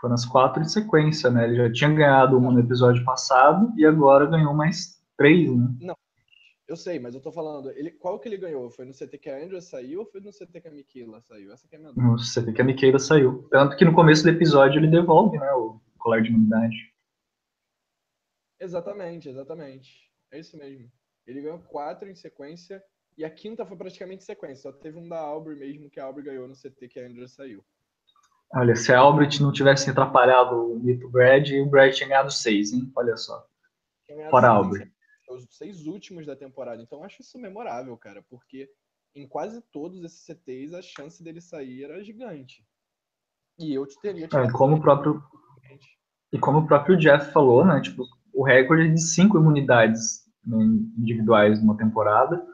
Foram 0.00 0.14
as 0.14 0.24
quatro 0.24 0.62
de 0.62 0.70
sequência, 0.70 1.30
né? 1.30 1.44
Ele 1.44 1.56
já 1.56 1.72
tinha 1.72 1.92
ganhado 1.92 2.36
uma 2.38 2.52
no 2.52 2.60
episódio 2.60 3.04
passado 3.04 3.72
e 3.76 3.84
agora 3.84 4.26
ganhou 4.26 4.54
mais 4.54 5.02
três, 5.16 5.50
né? 5.50 5.74
Não, 5.80 5.96
eu 6.66 6.76
sei, 6.76 6.98
mas 6.98 7.14
eu 7.14 7.20
tô 7.20 7.30
falando, 7.30 7.70
ele, 7.70 7.90
qual 7.90 8.18
que 8.18 8.28
ele 8.28 8.38
ganhou? 8.38 8.70
Foi 8.70 8.86
no 8.86 8.92
CT 8.92 9.18
que 9.18 9.28
a 9.28 9.36
Andrea 9.36 9.60
saiu 9.60 10.00
ou 10.00 10.06
foi 10.06 10.20
no 10.20 10.30
CT 10.30 10.60
que 10.60 10.68
a 10.68 10.70
Michaela 10.70 11.20
saiu? 11.20 11.52
Essa 11.52 11.68
que 11.68 11.74
é 11.74 11.78
a 11.78 11.80
minha 11.80 11.92
dúvida. 11.92 12.12
No 12.12 12.16
CT 12.16 12.52
que 12.54 12.62
a 12.62 12.64
Michaela 12.64 12.98
saiu. 12.98 13.46
Tanto 13.50 13.76
que 13.76 13.84
no 13.84 13.94
começo 13.94 14.22
do 14.22 14.30
episódio 14.30 14.78
ele 14.78 14.88
devolve, 14.88 15.38
né, 15.38 15.52
o 15.52 15.78
colar 15.98 16.22
de 16.22 16.30
imunidade. 16.30 16.74
Exatamente, 18.58 19.28
exatamente. 19.28 20.10
É 20.32 20.38
isso 20.38 20.56
mesmo. 20.56 20.90
Ele 21.26 21.42
ganhou 21.42 21.58
quatro 21.58 22.08
em 22.08 22.14
sequência 22.14 22.82
e 23.16 23.24
a 23.24 23.30
quinta 23.30 23.66
foi 23.66 23.76
praticamente 23.76 24.24
sequência. 24.24 24.70
Só 24.70 24.72
teve 24.72 24.98
um 24.98 25.08
da 25.08 25.18
Aubrey 25.18 25.58
mesmo, 25.58 25.90
que 25.90 26.00
a 26.00 26.04
Aubrey 26.04 26.24
ganhou 26.24 26.48
no 26.48 26.54
CT 26.54 26.88
que 26.88 26.98
a 26.98 27.06
Andrea 27.06 27.28
saiu. 27.28 27.62
Olha, 28.54 28.76
se 28.76 28.92
a 28.92 28.98
Albert 28.98 29.40
não 29.40 29.52
tivesse 29.52 29.90
atrapalhado 29.90 30.54
o 30.54 30.78
Mito 30.78 31.10
Brad, 31.10 31.50
o 31.50 31.66
Brad 31.66 31.92
tinha 31.92 32.08
ganhado 32.08 32.30
seis, 32.30 32.72
hein? 32.72 32.90
Olha 32.96 33.16
só. 33.16 33.44
Fora 34.30 34.48
a 34.48 34.50
Albert. 34.50 34.93
Os 35.36 35.56
seis 35.56 35.86
últimos 35.86 36.26
da 36.26 36.36
temporada. 36.36 36.82
Então 36.82 36.98
eu 36.98 37.04
acho 37.04 37.22
isso 37.22 37.38
memorável, 37.38 37.96
cara, 37.96 38.22
porque 38.22 38.70
em 39.14 39.26
quase 39.26 39.60
todos 39.72 40.02
esses 40.02 40.24
CTs 40.24 40.74
a 40.74 40.82
chance 40.82 41.22
dele 41.22 41.40
sair 41.40 41.84
era 41.84 42.02
gigante. 42.02 42.66
E 43.58 43.72
eu 43.72 43.86
te 43.86 44.00
teria 44.00 44.26
é, 44.26 44.50
como 44.50 44.76
o 44.76 44.80
próprio 44.80 45.22
E 46.32 46.38
como 46.38 46.58
o 46.58 46.66
próprio 46.66 46.96
Jeff 46.96 47.32
falou, 47.32 47.64
né? 47.64 47.80
Tipo, 47.80 48.04
o 48.32 48.44
recorde 48.44 48.88
é 48.88 48.92
de 48.92 49.00
cinco 49.00 49.38
imunidades 49.38 50.24
né, 50.44 50.56
individuais 50.98 51.60
numa 51.60 51.76
temporada. 51.76 52.44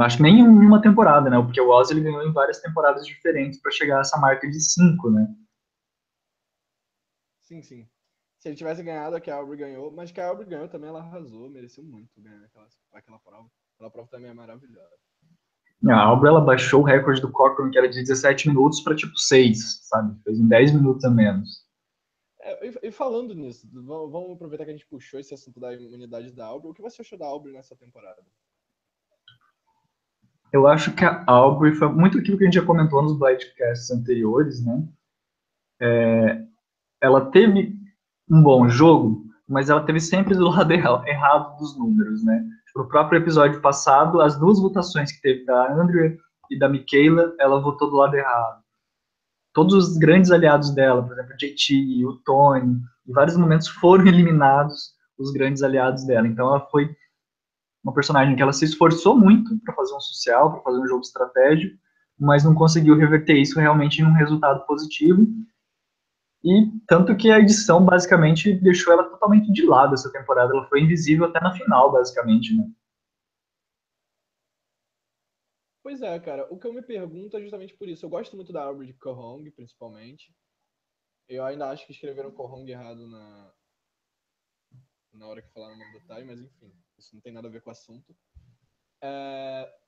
Acho 0.00 0.16
que 0.16 0.22
nem 0.22 0.40
em 0.40 0.48
uma 0.48 0.80
temporada, 0.80 1.30
né? 1.30 1.40
Porque 1.40 1.60
o 1.60 1.68
Oz 1.68 1.90
ele 1.90 2.00
ganhou 2.00 2.26
em 2.26 2.32
várias 2.32 2.60
temporadas 2.60 3.06
diferentes 3.06 3.60
para 3.60 3.70
chegar 3.70 3.98
a 3.98 4.00
essa 4.00 4.18
marca 4.18 4.48
de 4.48 4.60
cinco, 4.60 5.10
né? 5.10 5.28
Sim, 7.42 7.62
sim. 7.62 7.88
Se 8.46 8.50
ele 8.50 8.56
tivesse 8.56 8.80
ganhado, 8.80 9.16
a 9.16 9.20
que 9.20 9.28
a 9.28 9.34
Aubrey 9.34 9.58
ganhou, 9.58 9.90
mas 9.90 10.12
que 10.12 10.20
a 10.20 10.28
Aubrey 10.28 10.48
ganhou 10.48 10.68
também, 10.68 10.88
ela 10.88 11.00
arrasou, 11.00 11.50
mereceu 11.50 11.82
muito 11.82 12.08
ganhar 12.20 12.44
aquela, 12.44 12.68
aquela 12.92 13.18
prova. 13.18 13.50
Aquela 13.74 13.90
prova 13.90 14.08
também 14.08 14.30
é 14.30 14.34
maravilhosa. 14.34 14.94
A 15.88 16.00
Aubrey, 16.00 16.30
ela 16.30 16.40
baixou 16.40 16.80
o 16.80 16.84
recorde 16.84 17.20
do 17.20 17.32
Cochran, 17.32 17.72
que 17.72 17.76
era 17.76 17.88
de 17.88 17.98
17 17.98 18.46
minutos, 18.46 18.80
para 18.82 18.94
tipo 18.94 19.18
6, 19.18 19.88
sabe? 19.88 20.16
Fez 20.22 20.38
em 20.38 20.46
10 20.46 20.74
minutos 20.74 21.04
a 21.04 21.10
menos. 21.10 21.66
É, 22.40 22.68
e, 22.68 22.78
e, 22.84 22.92
falando 22.92 23.34
nisso, 23.34 23.68
vamos 23.72 24.36
aproveitar 24.36 24.64
que 24.64 24.70
a 24.70 24.74
gente 24.74 24.86
puxou 24.86 25.18
esse 25.18 25.34
assunto 25.34 25.58
da 25.58 25.74
imunidade 25.74 26.30
da 26.30 26.46
Aubrey. 26.46 26.70
O 26.70 26.74
que 26.74 26.82
você 26.82 27.02
achou 27.02 27.18
da 27.18 27.26
Aubrey 27.26 27.52
nessa 27.52 27.74
temporada? 27.74 28.22
Eu 30.52 30.68
acho 30.68 30.94
que 30.94 31.04
a 31.04 31.24
Aubrey 31.26 31.74
foi 31.74 31.88
muito 31.88 32.16
aquilo 32.16 32.38
que 32.38 32.44
a 32.44 32.46
gente 32.46 32.60
já 32.60 32.64
comentou 32.64 33.02
nos 33.02 33.18
Blindcasts 33.18 33.90
anteriores, 33.90 34.64
né? 34.64 34.88
É, 35.82 36.46
ela 37.02 37.28
teve 37.32 37.84
um 38.28 38.42
bom 38.42 38.68
jogo, 38.68 39.24
mas 39.48 39.70
ela 39.70 39.84
teve 39.84 40.00
sempre 40.00 40.34
do 40.34 40.48
lado 40.48 40.72
errado 40.74 41.58
dos 41.58 41.78
números, 41.78 42.24
né? 42.24 42.44
No 42.74 42.86
próprio 42.88 43.18
episódio 43.18 43.60
passado, 43.60 44.20
as 44.20 44.38
duas 44.38 44.60
votações 44.60 45.10
que 45.12 45.22
teve 45.22 45.44
da 45.44 45.72
Andrea 45.72 46.16
e 46.50 46.58
da 46.58 46.68
Michaela, 46.68 47.34
ela 47.40 47.60
votou 47.60 47.88
do 47.88 47.96
lado 47.96 48.14
errado. 48.14 48.62
Todos 49.54 49.74
os 49.74 49.96
grandes 49.96 50.30
aliados 50.30 50.70
dela, 50.74 51.02
por 51.02 51.12
exemplo, 51.12 51.32
o 51.32 51.36
JT, 51.36 52.04
o 52.04 52.16
Tony, 52.24 52.78
em 53.08 53.12
vários 53.12 53.36
momentos 53.36 53.68
foram 53.68 54.04
eliminados 54.06 54.94
os 55.18 55.32
grandes 55.32 55.62
aliados 55.62 56.04
dela. 56.04 56.26
Então 56.26 56.48
ela 56.48 56.60
foi 56.68 56.94
uma 57.82 57.94
personagem 57.94 58.36
que 58.36 58.42
ela 58.42 58.52
se 58.52 58.64
esforçou 58.64 59.16
muito 59.16 59.58
para 59.64 59.74
fazer 59.74 59.94
um 59.94 60.00
social, 60.00 60.52
para 60.52 60.62
fazer 60.62 60.78
um 60.80 60.86
jogo 60.86 61.00
estratégico, 61.00 61.76
mas 62.18 62.44
não 62.44 62.54
conseguiu 62.54 62.96
reverter 62.96 63.36
isso 63.36 63.58
realmente 63.58 64.02
em 64.02 64.04
um 64.04 64.12
resultado 64.12 64.66
positivo 64.66 65.26
e 66.44 66.70
tanto 66.86 67.16
que 67.16 67.30
a 67.30 67.38
edição 67.38 67.84
basicamente 67.84 68.54
deixou 68.54 68.92
ela 68.92 69.08
totalmente 69.08 69.52
de 69.52 69.66
lado 69.66 69.94
essa 69.94 70.10
temporada. 70.12 70.52
Ela 70.52 70.68
foi 70.68 70.80
invisível 70.80 71.26
até 71.26 71.40
na 71.40 71.52
final, 71.52 71.90
basicamente, 71.90 72.56
né? 72.56 72.70
Pois 75.82 76.02
é, 76.02 76.18
cara. 76.20 76.46
O 76.52 76.58
que 76.58 76.66
eu 76.66 76.72
me 76.72 76.82
pergunto 76.82 77.36
é 77.36 77.40
justamente 77.40 77.74
por 77.74 77.88
isso. 77.88 78.04
Eu 78.04 78.10
gosto 78.10 78.36
muito 78.36 78.52
da 78.52 78.66
árvore 78.66 78.88
de 78.88 78.94
Kohong, 78.94 79.50
principalmente. 79.50 80.34
Eu 81.28 81.44
ainda 81.44 81.70
acho 81.70 81.86
que 81.86 81.92
escreveram 81.92 82.30
Kohong 82.30 82.68
errado 82.68 83.08
na, 83.08 83.52
na 85.12 85.26
hora 85.26 85.42
que 85.42 85.52
falaram 85.52 85.74
o 85.74 85.78
nome 85.78 85.98
do 85.98 86.06
Tai, 86.06 86.24
mas 86.24 86.40
enfim, 86.40 86.72
isso 86.98 87.14
não 87.14 87.20
tem 87.20 87.32
nada 87.32 87.48
a 87.48 87.50
ver 87.50 87.62
com 87.62 87.70
o 87.70 87.72
assunto. 87.72 88.16
É 89.02 89.85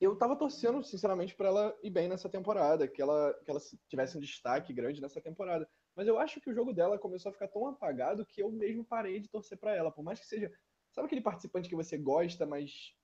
eu 0.00 0.16
tava 0.16 0.34
torcendo, 0.34 0.82
sinceramente, 0.82 1.34
para 1.34 1.48
ela 1.48 1.78
ir 1.82 1.90
bem 1.90 2.08
nessa 2.08 2.28
temporada, 2.28 2.88
que 2.88 3.02
ela, 3.02 3.34
que 3.44 3.50
ela 3.50 3.60
tivesse 3.86 4.16
um 4.16 4.20
destaque 4.20 4.72
grande 4.72 5.00
nessa 5.00 5.20
temporada. 5.20 5.68
Mas 5.94 6.08
eu 6.08 6.18
acho 6.18 6.40
que 6.40 6.48
o 6.48 6.54
jogo 6.54 6.72
dela 6.72 6.98
começou 6.98 7.28
a 7.28 7.32
ficar 7.32 7.48
tão 7.48 7.66
apagado 7.66 8.24
que 8.24 8.42
eu 8.42 8.50
mesmo 8.50 8.82
parei 8.82 9.20
de 9.20 9.28
torcer 9.28 9.58
para 9.58 9.74
ela. 9.74 9.92
Por 9.92 10.02
mais 10.02 10.18
que 10.18 10.26
seja. 10.26 10.50
Sabe 10.90 11.06
aquele 11.06 11.20
participante 11.20 11.68
que 11.68 11.76
você 11.76 11.98
gosta, 11.98 12.46
mas 12.46 12.96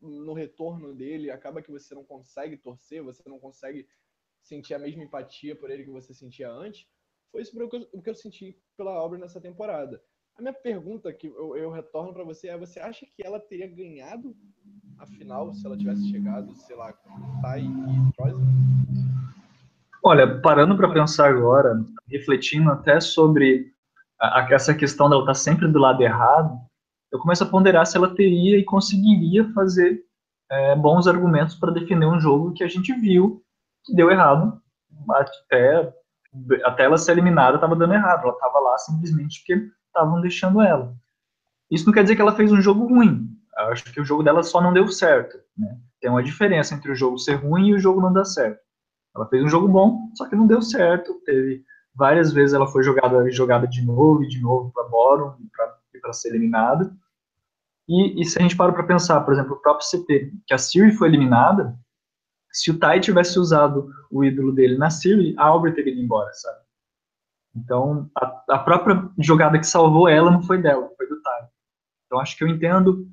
no 0.00 0.34
retorno 0.34 0.94
dele 0.94 1.30
acaba 1.30 1.62
que 1.62 1.70
você 1.70 1.94
não 1.94 2.04
consegue 2.04 2.58
torcer, 2.58 3.02
você 3.02 3.22
não 3.28 3.38
consegue 3.38 3.88
sentir 4.42 4.74
a 4.74 4.78
mesma 4.78 5.04
empatia 5.04 5.56
por 5.56 5.70
ele 5.70 5.84
que 5.84 5.90
você 5.90 6.12
sentia 6.12 6.50
antes? 6.50 6.86
Foi 7.30 7.42
isso 7.42 7.56
o 7.92 8.02
que 8.02 8.10
eu 8.10 8.14
senti 8.14 8.60
pela 8.76 9.02
obra 9.02 9.18
nessa 9.18 9.40
temporada. 9.40 10.02
A 10.34 10.42
minha 10.42 10.52
pergunta 10.52 11.12
que 11.12 11.28
eu, 11.28 11.56
eu 11.56 11.70
retorno 11.70 12.12
para 12.12 12.24
você 12.24 12.48
é: 12.48 12.58
você 12.58 12.78
acha 12.78 13.06
que 13.06 13.24
ela 13.24 13.40
teria 13.40 13.66
ganhado 13.66 14.36
Afinal, 14.98 15.52
se 15.52 15.66
ela 15.66 15.76
tivesse 15.76 16.08
chegado, 16.10 16.54
sei 16.54 16.76
lá, 16.76 16.92
Tai 17.42 17.60
e 17.60 18.12
Troyes? 18.16 18.36
Olha, 20.02 20.40
parando 20.40 20.76
para 20.76 20.92
pensar 20.92 21.28
agora, 21.28 21.84
refletindo 22.08 22.70
até 22.70 23.00
sobre 23.00 23.72
a, 24.20 24.40
a, 24.40 24.48
essa 24.50 24.74
questão 24.74 25.08
dela 25.08 25.22
estar 25.22 25.32
tá 25.32 25.38
sempre 25.38 25.68
do 25.68 25.78
lado 25.78 26.02
errado, 26.02 26.58
eu 27.12 27.18
começo 27.18 27.42
a 27.44 27.46
ponderar 27.46 27.86
se 27.86 27.96
ela 27.96 28.14
teria 28.14 28.58
e 28.58 28.64
conseguiria 28.64 29.50
fazer 29.52 30.02
é, 30.50 30.76
bons 30.76 31.06
argumentos 31.06 31.54
para 31.54 31.72
defender 31.72 32.06
um 32.06 32.20
jogo 32.20 32.52
que 32.52 32.64
a 32.64 32.68
gente 32.68 32.92
viu 32.94 33.42
que 33.84 33.94
deu 33.94 34.10
errado. 34.10 34.60
Até, 35.10 35.92
até 36.64 36.84
ela 36.84 36.98
ser 36.98 37.12
eliminada 37.12 37.56
estava 37.56 37.76
dando 37.76 37.94
errado. 37.94 38.22
Ela 38.22 38.32
estava 38.32 38.58
lá 38.58 38.78
simplesmente 38.78 39.40
porque 39.40 39.70
estavam 39.86 40.20
deixando 40.20 40.60
ela. 40.60 40.94
Isso 41.70 41.86
não 41.86 41.92
quer 41.92 42.02
dizer 42.02 42.16
que 42.16 42.22
ela 42.22 42.34
fez 42.34 42.52
um 42.52 42.60
jogo 42.60 42.86
ruim. 42.86 43.35
Acho 43.56 43.84
que 43.84 44.00
o 44.00 44.04
jogo 44.04 44.22
dela 44.22 44.42
só 44.42 44.60
não 44.60 44.72
deu 44.72 44.86
certo. 44.88 45.38
Né? 45.56 45.78
Tem 46.00 46.10
uma 46.10 46.22
diferença 46.22 46.74
entre 46.74 46.92
o 46.92 46.94
jogo 46.94 47.18
ser 47.18 47.34
ruim 47.34 47.68
e 47.68 47.74
o 47.74 47.78
jogo 47.78 48.00
não 48.00 48.12
dar 48.12 48.24
certo. 48.24 48.60
Ela 49.14 49.26
fez 49.28 49.42
um 49.42 49.48
jogo 49.48 49.66
bom, 49.66 50.10
só 50.14 50.28
que 50.28 50.36
não 50.36 50.46
deu 50.46 50.60
certo. 50.60 51.14
Teve 51.24 51.64
várias 51.94 52.32
vezes 52.32 52.54
ela 52.54 52.66
foi 52.66 52.82
jogada, 52.82 53.30
jogada 53.30 53.66
de 53.66 53.82
novo 53.82 54.22
e 54.22 54.28
de 54.28 54.40
novo 54.40 54.70
para 54.72 54.84
Boron 54.88 55.36
para 56.00 56.12
ser 56.12 56.28
eliminada. 56.28 56.94
E, 57.88 58.20
e, 58.20 58.24
se 58.24 58.38
a 58.38 58.42
gente 58.42 58.56
para 58.56 58.72
para 58.72 58.84
pensar, 58.84 59.20
por 59.22 59.32
exemplo, 59.32 59.54
o 59.54 59.60
próprio 59.60 59.88
CT, 59.88 60.32
que 60.46 60.54
a 60.54 60.58
Siri 60.58 60.92
foi 60.92 61.08
eliminada, 61.08 61.76
se 62.52 62.70
o 62.70 62.78
Tai 62.78 63.00
tivesse 63.00 63.38
usado 63.38 63.90
o 64.10 64.24
ídolo 64.24 64.52
dele 64.52 64.76
na 64.76 64.90
Siri, 64.90 65.34
a 65.38 65.44
Albert 65.44 65.74
teria 65.74 65.92
ido 65.92 66.02
embora, 66.02 66.32
sabe? 66.32 66.58
Então, 67.54 68.10
a, 68.16 68.44
a 68.50 68.58
própria 68.58 69.08
jogada 69.18 69.58
que 69.58 69.66
salvou 69.66 70.08
ela 70.08 70.30
não 70.30 70.42
foi 70.42 70.60
dela, 70.60 70.90
foi 70.96 71.08
do 71.08 71.20
Tai. 71.22 71.48
Então, 72.06 72.20
acho 72.20 72.36
que 72.36 72.44
eu 72.44 72.48
entendo 72.48 73.08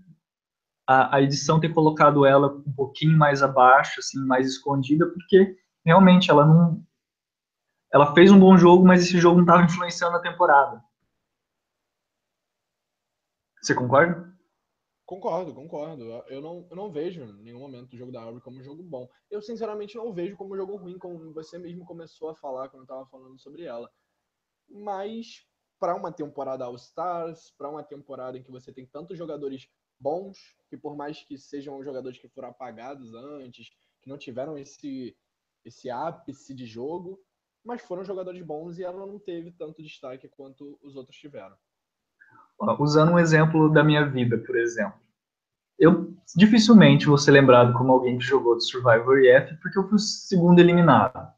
a, 0.87 1.17
a, 1.17 1.21
edição 1.21 1.59
ter 1.59 1.73
colocado 1.73 2.25
ela 2.25 2.47
um 2.47 2.73
pouquinho 2.73 3.17
mais 3.17 3.41
abaixo, 3.41 3.99
assim, 3.99 4.19
mais 4.25 4.47
escondida, 4.47 5.07
porque 5.07 5.57
realmente 5.85 6.29
ela 6.29 6.45
não. 6.45 6.85
Ela 7.91 8.13
fez 8.13 8.31
um 8.31 8.39
bom 8.39 8.57
jogo, 8.57 8.85
mas 8.85 9.03
esse 9.03 9.19
jogo 9.19 9.37
não 9.37 9.43
estava 9.43 9.63
influenciando 9.63 10.17
a 10.17 10.21
temporada. 10.21 10.83
Você 13.61 13.75
concorda? 13.75 14.33
Concordo, 15.05 15.53
concordo. 15.53 16.03
Eu 16.27 16.41
não, 16.41 16.67
eu 16.69 16.75
não 16.75 16.91
vejo 16.91 17.21
em 17.21 17.43
nenhum 17.43 17.59
momento 17.59 17.93
o 17.93 17.97
jogo 17.97 18.11
da 18.11 18.21
Aubrey 18.21 18.41
como 18.41 18.59
um 18.59 18.63
jogo 18.63 18.81
bom. 18.81 19.07
Eu, 19.29 19.41
sinceramente, 19.41 19.95
não 19.95 20.11
vejo 20.11 20.35
como 20.35 20.53
um 20.53 20.57
jogo 20.57 20.75
ruim, 20.75 20.97
como 20.97 21.33
você 21.33 21.57
mesmo 21.57 21.85
começou 21.85 22.29
a 22.29 22.35
falar 22.35 22.69
quando 22.69 22.83
estava 22.83 23.05
falando 23.05 23.39
sobre 23.39 23.63
ela. 23.63 23.91
Mas, 24.67 25.45
para 25.79 25.95
uma 25.95 26.11
temporada 26.11 26.65
All-Stars, 26.65 27.53
para 27.57 27.69
uma 27.69 27.83
temporada 27.83 28.37
em 28.37 28.43
que 28.43 28.51
você 28.51 28.73
tem 28.73 28.85
tantos 28.85 29.17
jogadores 29.17 29.69
bons, 30.03 30.37
que 30.69 30.75
por 30.75 30.95
mais 30.95 31.23
que 31.23 31.37
sejam 31.37 31.81
jogadores 31.81 32.19
que 32.19 32.27
foram 32.27 32.49
apagados 32.49 33.13
antes, 33.13 33.69
que 34.01 34.09
não 34.09 34.17
tiveram 34.17 34.57
esse 34.57 35.15
esse 35.65 35.89
ápice 35.89 36.53
de 36.53 36.65
jogo, 36.65 37.17
mas 37.63 37.81
foram 37.81 38.03
jogadores 38.03 38.45
bons 38.45 38.77
e 38.77 38.83
ela 38.83 39.05
não 39.05 39.17
teve 39.17 39.49
tanto 39.51 39.81
destaque 39.81 40.27
quanto 40.27 40.77
os 40.83 40.97
outros 40.97 41.15
tiveram. 41.17 41.55
Usando 42.77 43.13
um 43.13 43.19
exemplo 43.19 43.71
da 43.71 43.81
minha 43.81 44.05
vida, 44.05 44.37
por 44.37 44.57
exemplo. 44.57 44.99
Eu 45.79 46.13
dificilmente 46.35 47.05
vou 47.05 47.17
ser 47.17 47.31
lembrado 47.31 47.71
como 47.77 47.93
alguém 47.93 48.17
que 48.17 48.25
jogou 48.25 48.57
de 48.57 48.65
Survivor 48.65 49.19
EF 49.19 49.55
porque 49.61 49.79
eu 49.79 49.87
fui 49.87 49.95
o 49.95 49.99
segundo 49.99 50.59
eliminado. 50.59 51.31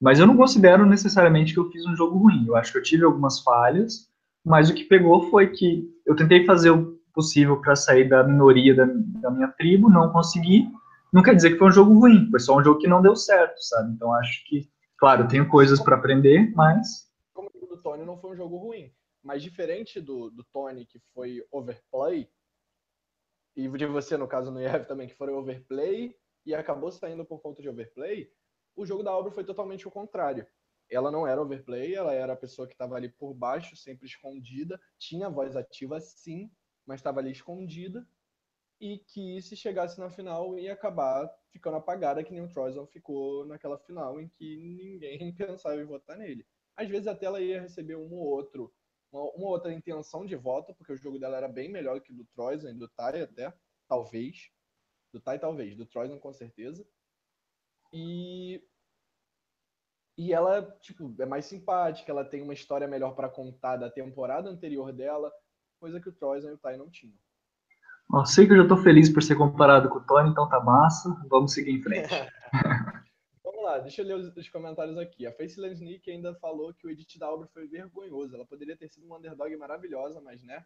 Mas 0.00 0.18
eu 0.18 0.26
não 0.26 0.36
considero 0.36 0.84
necessariamente 0.84 1.54
que 1.54 1.60
eu 1.60 1.70
fiz 1.70 1.86
um 1.86 1.94
jogo 1.94 2.18
ruim. 2.18 2.46
Eu 2.46 2.56
acho 2.56 2.72
que 2.72 2.78
eu 2.78 2.82
tive 2.82 3.04
algumas 3.04 3.40
falhas, 3.40 4.10
mas 4.44 4.68
o 4.68 4.74
que 4.74 4.84
pegou 4.84 5.30
foi 5.30 5.48
que 5.48 5.88
eu 6.04 6.16
tentei 6.16 6.44
fazer 6.44 6.70
o 6.70 6.99
possível 7.20 7.60
para 7.60 7.76
sair 7.76 8.08
da 8.08 8.24
minoria 8.24 8.74
da, 8.74 8.86
da, 8.86 9.30
minha 9.30 9.48
tribo, 9.48 9.90
não 9.90 10.10
consegui. 10.10 10.66
Não 11.12 11.22
quer 11.22 11.34
dizer 11.34 11.50
que 11.50 11.58
foi 11.58 11.68
um 11.68 11.72
jogo 11.72 11.92
ruim, 11.92 12.30
foi 12.30 12.40
só 12.40 12.56
um 12.56 12.64
jogo 12.64 12.80
que 12.80 12.88
não 12.88 13.02
deu 13.02 13.14
certo, 13.14 13.60
sabe? 13.60 13.92
Então 13.92 14.14
acho 14.14 14.42
que, 14.46 14.70
claro, 14.96 15.28
tenho 15.28 15.46
coisas 15.48 15.80
para 15.80 15.96
aprender, 15.96 16.50
mas. 16.54 17.10
Como 17.34 17.50
o 17.54 17.66
do 17.66 17.76
Tony 17.76 18.04
não 18.04 18.16
foi 18.16 18.30
um 18.30 18.36
jogo 18.36 18.56
ruim, 18.56 18.90
mas 19.22 19.42
diferente 19.42 20.00
do, 20.00 20.30
do 20.30 20.42
Tony, 20.44 20.86
que 20.86 20.98
foi 21.12 21.44
overplay, 21.52 22.26
e 23.54 23.68
de 23.68 23.86
você, 23.86 24.16
no 24.16 24.26
caso, 24.26 24.50
no 24.50 24.60
IEV 24.60 24.86
também, 24.86 25.08
que 25.08 25.16
foi 25.16 25.30
overplay 25.30 26.16
e 26.46 26.54
acabou 26.54 26.90
saindo 26.90 27.24
por 27.24 27.40
conta 27.40 27.60
de 27.60 27.68
overplay, 27.68 28.30
o 28.74 28.86
jogo 28.86 29.02
da 29.02 29.14
obra 29.14 29.30
foi 29.30 29.44
totalmente 29.44 29.86
o 29.86 29.90
contrário. 29.90 30.46
Ela 30.88 31.10
não 31.10 31.26
era 31.26 31.42
overplay, 31.42 31.94
ela 31.94 32.14
era 32.14 32.32
a 32.32 32.36
pessoa 32.36 32.66
que 32.66 32.74
estava 32.74 32.96
ali 32.96 33.08
por 33.08 33.34
baixo, 33.34 33.76
sempre 33.76 34.06
escondida, 34.06 34.80
tinha 34.98 35.28
voz 35.28 35.54
ativa 35.54 36.00
sim, 36.00 36.50
mas 36.86 37.00
estava 37.00 37.20
ali 37.20 37.30
escondida, 37.32 38.06
e 38.80 38.98
que 38.98 39.40
se 39.42 39.54
chegasse 39.54 40.00
na 40.00 40.08
final 40.08 40.58
ia 40.58 40.72
acabar 40.72 41.30
ficando 41.50 41.76
apagada, 41.76 42.24
que 42.24 42.32
nem 42.32 42.42
o 42.42 42.48
Troyson 42.48 42.86
ficou 42.86 43.44
naquela 43.44 43.78
final 43.78 44.18
em 44.18 44.28
que 44.28 44.56
ninguém 44.56 45.32
pensava 45.36 45.80
em 45.80 45.84
votar 45.84 46.16
nele. 46.16 46.46
Às 46.74 46.88
vezes 46.88 47.06
até 47.06 47.26
ela 47.26 47.40
ia 47.40 47.60
receber 47.60 47.96
um 47.96 48.12
ou 48.14 48.26
outro, 48.26 48.72
uma, 49.12 49.22
uma 49.32 49.48
outra 49.48 49.72
intenção 49.72 50.24
de 50.24 50.34
voto, 50.34 50.74
porque 50.74 50.92
o 50.92 50.96
jogo 50.96 51.18
dela 51.18 51.36
era 51.36 51.48
bem 51.48 51.70
melhor 51.70 52.00
que 52.00 52.12
do 52.12 52.24
Troyson 52.24 52.68
e 52.68 52.74
do 52.74 52.88
Tai 52.88 53.20
até, 53.20 53.52
talvez. 53.86 54.50
Do 55.12 55.20
Tai 55.20 55.38
talvez, 55.38 55.76
do 55.76 55.84
Troyson 55.84 56.18
com 56.18 56.32
certeza. 56.32 56.86
E 57.92 58.64
e 60.16 60.34
ela, 60.34 60.70
tipo, 60.82 61.14
é 61.18 61.24
mais 61.24 61.46
simpática, 61.46 62.12
ela 62.12 62.26
tem 62.26 62.42
uma 62.42 62.52
história 62.52 62.86
melhor 62.86 63.14
para 63.14 63.28
contar 63.28 63.78
da 63.78 63.90
temporada 63.90 64.50
anterior 64.50 64.92
dela, 64.92 65.32
coisa 65.80 66.00
que 66.00 66.08
o 66.08 66.12
Troyson 66.12 66.50
e 66.50 66.52
o 66.52 66.58
Tai 66.58 66.76
não 66.76 66.88
tinham. 66.88 67.16
Eu 68.12 68.26
sei 68.26 68.46
que 68.46 68.52
eu 68.52 68.58
já 68.58 68.68
tô 68.68 68.76
feliz 68.76 69.08
por 69.08 69.22
ser 69.22 69.36
comparado 69.36 69.88
com 69.88 69.98
o 69.98 70.04
Tony, 70.04 70.30
então 70.30 70.48
tá 70.48 70.60
massa. 70.60 71.08
Vamos 71.28 71.52
seguir 71.52 71.72
em 71.72 71.82
frente. 71.82 72.08
Vamos 73.42 73.64
lá, 73.64 73.78
deixa 73.78 74.02
eu 74.02 74.06
ler 74.06 74.16
os, 74.16 74.36
os 74.36 74.48
comentários 74.48 74.98
aqui. 74.98 75.26
A 75.26 75.32
Faceless 75.32 75.82
Nick 75.82 76.10
ainda 76.10 76.34
falou 76.34 76.74
que 76.74 76.86
o 76.86 76.90
edit 76.90 77.18
da 77.18 77.30
obra 77.30 77.48
foi 77.48 77.66
vergonhoso. 77.66 78.34
Ela 78.34 78.46
poderia 78.46 78.76
ter 78.76 78.88
sido 78.88 79.06
uma 79.06 79.18
underdog 79.18 79.56
maravilhosa, 79.56 80.20
mas 80.20 80.42
né? 80.42 80.64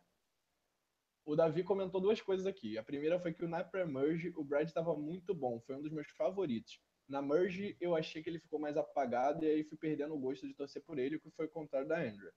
O 1.24 1.36
Davi 1.36 1.62
comentou 1.62 2.00
duas 2.00 2.20
coisas 2.20 2.46
aqui. 2.46 2.76
A 2.76 2.82
primeira 2.82 3.18
foi 3.18 3.32
que 3.32 3.44
o 3.44 3.48
na 3.48 3.64
merge 3.86 4.32
o 4.36 4.44
Brad 4.44 4.66
estava 4.66 4.94
muito 4.94 5.34
bom, 5.34 5.60
foi 5.60 5.76
um 5.76 5.82
dos 5.82 5.92
meus 5.92 6.08
favoritos. 6.10 6.78
Na 7.08 7.20
Merge, 7.20 7.76
eu 7.80 7.94
achei 7.94 8.22
que 8.22 8.30
ele 8.30 8.38
ficou 8.38 8.58
mais 8.58 8.76
apagado 8.76 9.44
e 9.44 9.48
aí 9.48 9.64
fui 9.64 9.76
perdendo 9.76 10.14
o 10.14 10.18
gosto 10.18 10.46
de 10.46 10.54
torcer 10.54 10.82
por 10.82 10.98
ele, 10.98 11.16
o 11.16 11.20
que 11.20 11.30
foi 11.30 11.46
o 11.46 11.50
contrário 11.50 11.86
da 11.86 11.98
Andrea. 11.98 12.32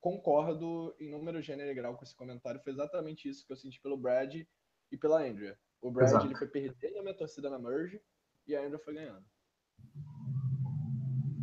Concordo 0.00 0.94
em 1.00 1.10
número, 1.10 1.42
gênero 1.42 1.70
e 1.70 1.74
grau 1.74 1.96
com 1.96 2.04
esse 2.04 2.14
comentário. 2.14 2.60
Foi 2.62 2.72
exatamente 2.72 3.28
isso 3.28 3.46
que 3.46 3.52
eu 3.52 3.56
senti 3.56 3.80
pelo 3.80 3.96
Brad 3.96 4.34
e 4.92 4.96
pela 4.96 5.22
Andrea. 5.22 5.56
O 5.80 5.90
Brad 5.90 6.24
ele 6.24 6.34
foi 6.36 6.46
perdendo 6.46 6.98
a 6.98 7.02
minha 7.02 7.16
torcida 7.16 7.50
na 7.50 7.58
Merge 7.58 8.00
e 8.46 8.54
a 8.54 8.60
Andrea 8.60 8.78
foi 8.84 8.94
ganhando. 8.94 9.24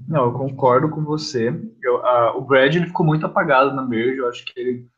Não, 0.08 0.26
eu 0.26 0.34
concordo 0.34 0.90
com 0.90 1.04
você. 1.04 1.50
Eu, 1.82 1.96
o 2.38 2.42
Brad 2.42 2.76
ele 2.76 2.88
ficou 2.88 3.06
muito 3.06 3.26
apagado 3.26 3.74
na 3.74 3.84
Merge. 3.84 4.18
Eu 4.18 4.30
acho 4.30 4.46
que 4.46 4.60
ele, 4.60 4.90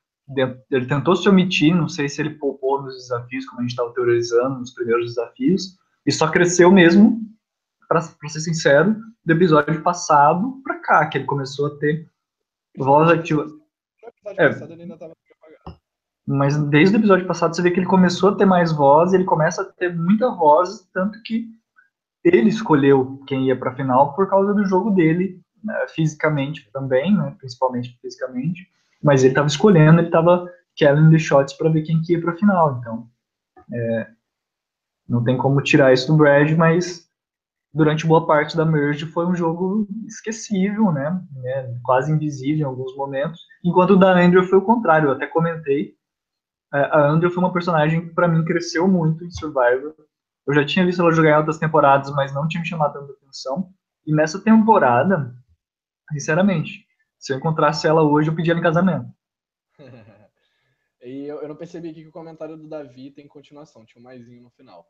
ele 0.70 0.86
tentou 0.86 1.16
se 1.16 1.28
omitir. 1.28 1.76
Não 1.76 1.88
sei 1.88 2.08
se 2.08 2.22
ele 2.22 2.36
poupou 2.36 2.82
nos 2.82 2.96
desafios, 2.96 3.46
como 3.46 3.60
a 3.60 3.64
gente 3.64 3.72
estava 3.72 3.94
teorizando, 3.94 4.60
nos 4.60 4.74
primeiros 4.74 5.08
desafios 5.08 5.78
e 6.08 6.12
só 6.12 6.32
cresceu 6.32 6.72
mesmo, 6.72 7.20
para 7.90 8.02
ser 8.02 8.40
sincero, 8.40 8.96
do 9.26 9.34
episódio 9.34 9.84
passado 9.84 10.62
para 10.64 10.80
cá, 10.80 11.06
que 11.06 11.18
ele 11.18 11.26
começou 11.26 11.68
a 11.68 11.78
ter 11.78 12.10
voz 12.78 13.10
ativa. 13.10 13.48
É, 14.38 14.50
mas 16.26 16.58
desde 16.58 16.96
o 16.96 17.00
episódio 17.00 17.26
passado 17.26 17.56
você 17.56 17.62
vê 17.62 17.72
que 17.72 17.80
ele 17.80 17.88
começou 17.88 18.32
a 18.32 18.36
ter 18.36 18.46
mais 18.46 18.72
voz, 18.72 19.14
ele 19.14 19.24
começa 19.24 19.62
a 19.62 19.66
ter 19.66 19.96
muita 19.96 20.30
voz, 20.30 20.88
tanto 20.94 21.22
que 21.24 21.48
ele 22.24 22.50
escolheu 22.50 23.22
quem 23.26 23.48
ia 23.48 23.58
para 23.58 23.72
a 23.72 23.76
final 23.76 24.14
por 24.14 24.30
causa 24.30 24.54
do 24.54 24.66
jogo 24.66 24.92
dele, 24.92 25.40
né, 25.64 25.74
fisicamente 25.96 26.70
também, 26.72 27.16
né, 27.16 27.34
principalmente 27.38 27.98
fisicamente, 28.02 28.68
mas 29.02 29.24
ele 29.24 29.32
estava 29.32 29.48
escolhendo, 29.48 30.00
ele 30.00 30.08
estava 30.08 30.52
calling 30.78 31.10
the 31.10 31.18
shots 31.18 31.54
para 31.54 31.70
ver 31.70 31.84
quem 31.84 32.02
que 32.02 32.14
ia 32.14 32.22
para 32.22 32.34
a 32.34 32.38
final, 32.38 32.78
então 32.80 33.08
é, 33.74 34.08
não 35.08 35.24
tem 35.24 35.38
como 35.38 35.62
tirar 35.62 35.94
isso 35.94 36.08
do 36.08 36.18
Brad, 36.18 36.52
mas 36.52 37.07
durante 37.74 38.08
boa 38.08 38.26
parte 38.26 38.56
da 38.56 38.66
merge 38.66 39.06
foi 39.06 39.26
um 39.26 39.36
jogo 39.36 39.88
esquecível, 40.08 40.92
né? 40.92 41.22
É, 41.46 41.76
quase 41.84 42.12
invisível 42.12 42.62
em 42.62 42.70
alguns 42.70 42.96
momentos. 42.96 43.40
Enquanto 43.64 43.92
o 43.92 43.98
da 43.98 44.18
Andrew 44.18 44.44
foi 44.44 44.58
o 44.58 44.66
contrário, 44.66 45.10
eu 45.10 45.14
até 45.14 45.28
comentei. 45.28 45.96
É, 46.74 46.80
a 46.80 47.08
Andrew 47.08 47.32
foi 47.32 47.44
uma 47.44 47.54
personagem 47.54 48.08
que 48.08 48.14
para 48.14 48.28
mim 48.28 48.44
cresceu 48.44 48.88
muito 48.88 49.24
em 49.24 49.32
Survivor. 49.32 49.94
Eu 50.46 50.54
já 50.54 50.66
tinha 50.66 50.86
visto 50.86 51.02
ela 51.02 51.12
jogar 51.12 51.32
em 51.32 51.38
outras 51.38 51.58
temporadas, 51.58 52.10
mas 52.12 52.34
não 52.34 52.48
tinha 52.48 52.62
me 52.62 52.68
chamado 52.68 52.94
tanta 52.94 53.14
atenção. 53.14 53.70
E 54.06 54.14
nessa 54.14 54.42
temporada, 54.42 55.36
sinceramente, 56.12 56.86
se 57.20 57.34
eu 57.34 57.38
encontrasse 57.38 57.86
ela 57.86 58.02
hoje, 58.02 58.30
eu 58.30 58.36
pedia 58.36 58.54
ela 58.54 58.60
em 58.60 58.64
casamento. 58.64 59.12
e 61.02 61.26
eu, 61.26 61.42
eu, 61.42 61.48
não 61.50 61.56
percebi 61.56 61.90
aqui 61.90 62.04
que 62.04 62.08
o 62.08 62.14
comentário 62.14 62.56
do 62.56 62.68
Davi 62.70 63.12
tem 63.12 63.28
continuação, 63.28 63.86
tinha 63.86 64.00
um 64.00 64.04
maisinho 64.04 64.42
no 64.42 64.50
final. 64.50 64.88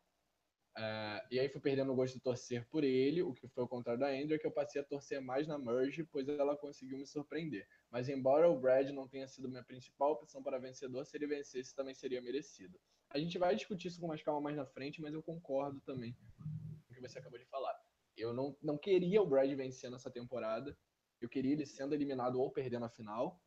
Uh, 0.78 1.26
e 1.32 1.40
aí 1.40 1.50
fui 1.50 1.60
perdendo 1.60 1.92
o 1.92 1.96
gosto 1.96 2.14
de 2.14 2.20
torcer 2.20 2.64
por 2.68 2.84
ele, 2.84 3.24
o 3.24 3.34
que 3.34 3.48
foi 3.48 3.64
o 3.64 3.68
contrário 3.68 4.00
da 4.00 4.10
Andrea, 4.10 4.38
que 4.38 4.46
eu 4.46 4.52
passei 4.52 4.80
a 4.80 4.84
torcer 4.84 5.20
mais 5.20 5.48
na 5.48 5.58
Merge, 5.58 6.04
pois 6.04 6.30
ela 6.30 6.56
conseguiu 6.56 7.00
me 7.00 7.08
surpreender. 7.08 7.68
Mas 7.90 8.08
embora 8.10 8.48
o 8.48 8.60
Brad 8.60 8.88
não 8.92 9.08
tenha 9.08 9.28
sido 9.28 9.50
minha 9.50 9.64
principal 9.64 10.12
opção 10.12 10.44
para 10.44 10.60
vencedor, 10.60 11.04
se 11.04 11.18
ele 11.18 11.26
vencesse 11.26 11.76
também 11.76 11.96
seria 11.96 12.22
merecido. 12.22 12.80
A 13.10 13.18
gente 13.18 13.40
vai 13.40 13.56
discutir 13.56 13.88
isso 13.88 14.00
com 14.00 14.06
mais 14.06 14.22
calma 14.22 14.40
mais 14.40 14.56
na 14.56 14.68
frente, 14.68 15.02
mas 15.02 15.16
eu 15.16 15.24
concordo 15.24 15.82
também 15.82 16.14
com 16.14 16.92
o 16.92 16.94
que 16.94 17.02
você 17.02 17.18
acabou 17.18 17.40
de 17.40 17.46
falar. 17.46 17.76
Eu 18.16 18.32
não, 18.32 18.56
não 18.62 18.78
queria 18.78 19.20
o 19.20 19.26
Brad 19.26 19.52
vencer 19.54 19.90
nessa 19.90 20.12
temporada, 20.12 20.78
eu 21.20 21.28
queria 21.28 21.54
ele 21.54 21.66
sendo 21.66 21.96
eliminado 21.96 22.40
ou 22.40 22.52
perdendo 22.52 22.86
a 22.86 22.90
final, 22.90 23.42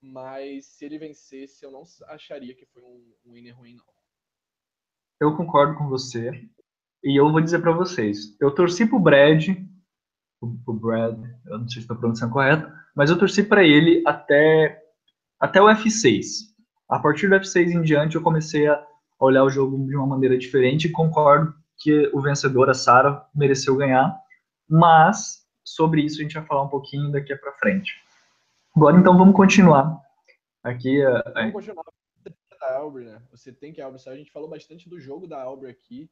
mas 0.00 0.64
se 0.64 0.86
ele 0.86 0.98
vencesse, 0.98 1.62
eu 1.66 1.70
não 1.70 1.82
acharia 2.06 2.54
que 2.54 2.64
foi 2.64 2.82
um, 2.82 3.14
um 3.26 3.32
winner 3.32 3.54
ruim, 3.54 3.74
não 3.74 3.84
eu 5.20 5.36
concordo 5.36 5.76
com 5.76 5.88
você. 5.88 6.30
E 7.04 7.18
eu 7.18 7.30
vou 7.30 7.40
dizer 7.40 7.60
para 7.60 7.72
vocês, 7.72 8.36
eu 8.40 8.50
torci 8.50 8.84
pro 8.86 8.98
Brad, 8.98 9.48
o 10.40 10.72
Brad, 10.72 11.18
eu 11.46 11.58
não 11.58 11.68
sei 11.68 11.74
se 11.74 11.78
estou 11.80 11.96
pronunciando 11.96 12.32
correto, 12.32 12.70
mas 12.94 13.10
eu 13.10 13.18
torci 13.18 13.44
para 13.44 13.62
ele 13.62 14.02
até 14.06 14.82
até 15.38 15.60
o 15.60 15.66
F6. 15.66 16.24
A 16.88 16.98
partir 16.98 17.28
do 17.28 17.36
F6 17.36 17.72
em 17.72 17.82
diante 17.82 18.16
eu 18.16 18.22
comecei 18.22 18.66
a 18.66 18.84
olhar 19.20 19.44
o 19.44 19.50
jogo 19.50 19.86
de 19.86 19.96
uma 19.96 20.06
maneira 20.06 20.36
diferente 20.36 20.86
e 20.86 20.92
concordo 20.92 21.54
que 21.78 22.10
o 22.12 22.20
vencedor, 22.20 22.70
a 22.70 22.74
Sara, 22.74 23.24
mereceu 23.34 23.76
ganhar, 23.76 24.16
mas 24.68 25.46
sobre 25.64 26.02
isso 26.02 26.20
a 26.20 26.22
gente 26.22 26.34
vai 26.34 26.46
falar 26.46 26.62
um 26.62 26.68
pouquinho 26.68 27.12
daqui 27.12 27.34
para 27.36 27.52
frente. 27.52 27.92
Agora 28.74 28.98
então 28.98 29.16
vamos 29.16 29.34
continuar 29.36 30.00
aqui. 30.64 31.02
Vamos 31.34 31.52
continuar 31.52 31.95
da 32.58 32.76
Albre, 32.76 33.04
né? 33.04 33.22
Você 33.30 33.52
tem 33.52 33.72
que 33.72 33.80
a 33.80 33.86
Albre 33.86 34.00
A 34.06 34.16
gente 34.16 34.30
falou 34.30 34.48
bastante 34.48 34.88
do 34.88 35.00
jogo 35.00 35.26
da 35.26 35.40
Albre 35.40 35.70
aqui, 35.70 36.10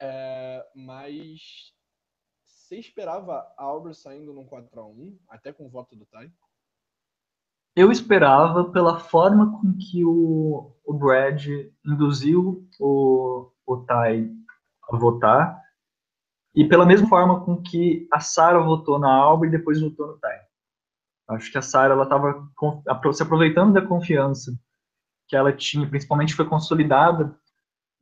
é, 0.00 0.66
mas 0.74 1.72
você 2.44 2.76
esperava 2.76 3.46
a 3.56 3.62
Albre 3.62 3.94
saindo 3.94 4.32
num 4.32 4.46
4x1, 4.46 5.16
até 5.28 5.52
com 5.52 5.66
o 5.66 5.70
voto 5.70 5.94
do 5.94 6.04
Tai? 6.06 6.30
Eu 7.76 7.92
esperava 7.92 8.70
pela 8.72 8.98
forma 8.98 9.60
com 9.60 9.76
que 9.76 10.04
o, 10.04 10.74
o 10.84 10.94
Brad 10.94 11.46
induziu 11.84 12.66
o, 12.80 13.52
o 13.66 13.76
Tai 13.84 14.30
a 14.90 14.96
votar 14.96 15.62
e 16.54 16.66
pela 16.66 16.86
mesma 16.86 17.06
forma 17.06 17.44
com 17.44 17.62
que 17.62 18.08
a 18.10 18.18
Sarah 18.18 18.60
votou 18.60 18.98
na 18.98 19.12
Alba 19.12 19.46
e 19.46 19.50
depois 19.50 19.80
votou 19.80 20.06
no 20.06 20.18
Tai. 20.18 20.40
Acho 21.28 21.52
que 21.52 21.58
a 21.58 21.62
Sarah 21.62 22.02
estava 22.02 22.48
se 23.12 23.22
aproveitando 23.22 23.74
da 23.74 23.86
confiança 23.86 24.58
que 25.26 25.36
ela 25.36 25.52
tinha, 25.52 25.88
principalmente 25.88 26.34
foi 26.34 26.44
consolidada 26.44 27.34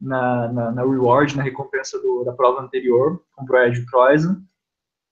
na, 0.01 0.49
na, 0.49 0.71
na 0.73 0.83
reward, 0.83 1.37
na 1.37 1.43
recompensa 1.43 1.99
do, 2.01 2.25
da 2.25 2.33
prova 2.33 2.61
anterior, 2.63 3.23
com 3.33 3.43
o 3.43 3.47
Brad 3.47 3.77
Troyson, 3.91 4.43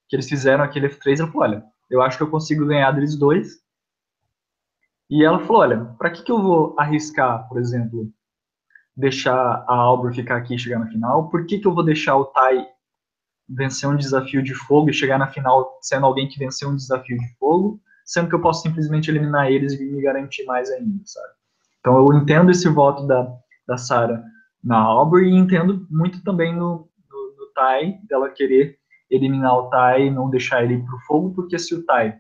que 0.09 0.17
eles 0.17 0.29
fizeram 0.29 0.63
aquele 0.63 0.89
F3, 0.89 1.21
ela 1.21 1.33
falou, 1.33 1.43
olha, 1.43 1.65
eu 1.91 2.03
acho 2.03 2.17
que 2.17 2.23
eu 2.23 2.31
consigo 2.31 2.67
ganhar 2.67 2.91
deles 2.93 3.17
dois. 3.17 3.63
E 5.09 5.25
ela 5.25 5.41
falou, 5.41 5.63
olha, 5.63 5.85
para 5.99 6.11
que, 6.11 6.23
que 6.23 6.33
eu 6.33 6.41
vou 6.41 6.75
arriscar, 6.79 7.49
por 7.49 7.59
exemplo, 7.59 8.11
deixar 8.97 9.37
a 9.37 9.75
Albert 9.75 10.15
ficar 10.15 10.37
aqui 10.37 10.55
e 10.55 10.59
chegar 10.59 10.79
na 10.79 10.89
final? 10.89 11.29
Por 11.31 11.47
que, 11.47 11.59
que 11.59 11.67
eu 11.67 11.75
vou 11.75 11.85
deixar 11.85 12.17
o 12.17 12.27
Tai 12.27 12.67
vencer 13.49 13.89
um 13.89 13.97
desafio 13.97 14.43
de 14.43 14.55
fogo 14.55 14.91
e 14.91 14.95
chegar 14.95 15.19
na 15.19 15.29
final 15.29 15.79
sendo 15.83 16.07
alguém 16.07 16.29
que 16.29 16.39
venceu 16.39 16.71
um 16.71 16.77
desafio 16.77 17.19
de 17.19 17.29
fogo, 17.37 17.81
sendo 18.05 18.29
que 18.29 18.35
eu 18.35 18.41
posso 18.41 18.63
simplesmente 18.63 19.11
eliminar 19.11 19.51
eles 19.51 19.75
e 19.75 19.85
me 19.85 20.01
garantir 20.01 20.45
mais 20.45 20.71
ainda, 20.71 21.03
sabe? 21.05 21.33
Então 21.83 21.97
eu 21.97 22.16
entendo 22.16 22.53
esse 22.53 22.68
voto 22.68 23.07
da, 23.09 23.28
da 23.66 23.76
Sarah 23.76 24.22
na 24.62 24.78
Aubrey 24.78 25.28
e 25.28 25.35
entendo 25.35 25.85
muito 25.91 26.22
também 26.22 26.55
no, 26.55 26.89
no, 27.11 27.35
no 27.37 27.53
Tai, 27.53 27.99
dela 28.09 28.30
querer 28.30 28.78
eliminar 29.11 29.53
o 29.59 29.68
Tai 29.68 30.07
e 30.07 30.11
não 30.11 30.30
deixar 30.30 30.62
ele 30.62 30.83
pro 30.85 30.99
fogo, 31.01 31.35
porque 31.35 31.59
se 31.59 31.74
o 31.74 31.85
Tai, 31.85 32.16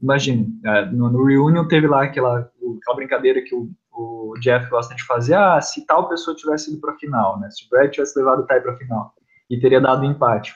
imagine, 0.00 0.48
é, 0.64 0.86
no, 0.86 1.10
no 1.10 1.24
Reunion 1.24 1.66
teve 1.66 1.88
lá 1.88 2.04
aquela, 2.04 2.38
aquela 2.40 2.96
brincadeira 2.96 3.42
que 3.42 3.52
o, 3.52 3.68
o 3.92 4.34
Jeff 4.40 4.70
gosta 4.70 4.94
de 4.94 5.02
fazer, 5.02 5.34
ah, 5.34 5.60
se 5.60 5.84
tal 5.84 6.08
pessoa 6.08 6.36
tivesse 6.36 6.70
ido 6.70 6.80
pra 6.80 6.94
final, 6.94 7.40
né, 7.40 7.50
se 7.50 7.66
o 7.66 7.68
Brad 7.68 7.90
tivesse 7.90 8.16
levado 8.16 8.42
o 8.42 8.46
Tai 8.46 8.60
pra 8.60 8.76
final, 8.76 9.12
e 9.50 9.58
teria 9.58 9.80
dado 9.80 10.04
empate. 10.04 10.54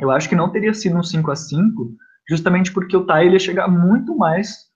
Eu 0.00 0.10
acho 0.10 0.28
que 0.28 0.34
não 0.34 0.50
teria 0.50 0.74
sido 0.74 0.98
um 0.98 1.02
5 1.04 1.30
a 1.30 1.36
5 1.36 1.94
justamente 2.28 2.72
porque 2.72 2.96
o 2.96 3.06
Tai 3.06 3.28
ia 3.28 3.38
chegar 3.38 3.68
muito 3.68 4.16
mais 4.16 4.73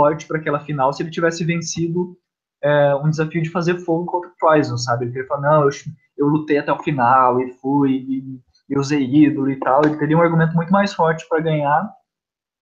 forte 0.00 0.26
para 0.26 0.38
aquela 0.38 0.60
final 0.60 0.90
se 0.94 1.02
ele 1.02 1.10
tivesse 1.10 1.44
vencido 1.44 2.16
é, 2.62 2.94
um 2.94 3.10
desafio 3.10 3.42
de 3.42 3.50
fazer 3.50 3.78
fogo 3.80 4.06
contra 4.06 4.30
o 4.30 4.34
Poison, 4.38 4.78
sabe? 4.78 5.04
Ele 5.04 5.26
falado, 5.26 5.42
não, 5.42 5.64
eu, 5.64 5.70
eu 6.16 6.26
lutei 6.26 6.56
até 6.56 6.72
o 6.72 6.82
final 6.82 7.38
e 7.38 7.52
fui, 7.52 7.90
e, 8.08 8.40
e 8.70 8.78
usei 8.78 9.04
ídolo 9.04 9.50
e 9.50 9.58
tal. 9.58 9.84
Ele 9.84 9.98
teria 9.98 10.16
um 10.16 10.22
argumento 10.22 10.54
muito 10.54 10.72
mais 10.72 10.94
forte 10.94 11.28
para 11.28 11.42
ganhar 11.42 11.94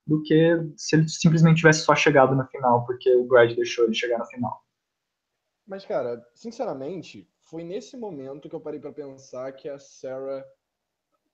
do 0.05 0.21
que 0.23 0.73
se 0.77 0.97
ele 0.97 1.09
simplesmente 1.09 1.59
tivesse 1.59 1.81
só 1.81 1.95
chegado 1.95 2.35
na 2.35 2.47
final, 2.47 2.85
porque 2.85 3.15
o 3.15 3.29
Brad 3.29 3.55
deixou 3.55 3.85
ele 3.85 3.95
chegar 3.95 4.19
na 4.19 4.27
final. 4.27 4.61
Mas, 5.65 5.85
cara, 5.85 6.21
sinceramente, 6.35 7.29
foi 7.43 7.63
nesse 7.63 7.97
momento 7.97 8.49
que 8.49 8.55
eu 8.57 8.61
parei 8.61 8.81
para 8.81 8.93
pensar 8.93 9.53
que 9.53 9.69
a 9.69 9.79
Sarah 9.79 10.45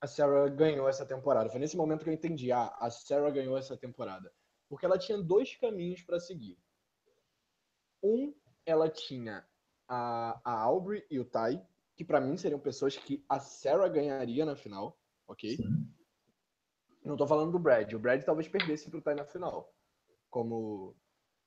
a 0.01 0.07
Sarah 0.07 0.47
ganhou 0.49 0.87
essa 0.87 1.05
temporada. 1.05 1.49
Foi 1.49 1.59
nesse 1.59 1.75
momento 1.75 2.03
que 2.03 2.09
eu 2.09 2.13
entendi, 2.13 2.51
ah, 2.51 2.71
a 2.79 2.91
Sarah 2.91 3.31
ganhou 3.31 3.57
essa 3.57 3.75
temporada. 3.75 4.31
Porque 4.75 4.85
ela 4.85 4.99
tinha 4.99 5.17
dois 5.17 5.55
caminhos 5.55 6.01
para 6.01 6.19
seguir. 6.19 6.59
Um, 8.03 8.35
ela 8.65 8.89
tinha 8.89 9.47
a, 9.87 10.37
a 10.43 10.51
Aubrey 10.63 11.01
e 11.09 11.17
o 11.17 11.23
Ty, 11.23 11.61
que 11.95 12.03
para 12.03 12.19
mim 12.19 12.35
seriam 12.35 12.59
pessoas 12.59 12.97
que 12.97 13.23
a 13.29 13.39
Sarah 13.39 13.87
ganharia 13.87 14.43
na 14.43 14.53
final, 14.53 14.99
ok? 15.29 15.55
Sim. 15.55 15.89
Não 17.05 17.15
tô 17.15 17.25
falando 17.25 17.53
do 17.53 17.57
Brad. 17.57 17.93
O 17.93 17.99
Brad 17.99 18.21
talvez 18.25 18.49
perdesse 18.49 18.91
pro 18.91 19.01
Ty 19.01 19.13
na 19.15 19.23
final. 19.23 19.73
Como, 20.29 20.93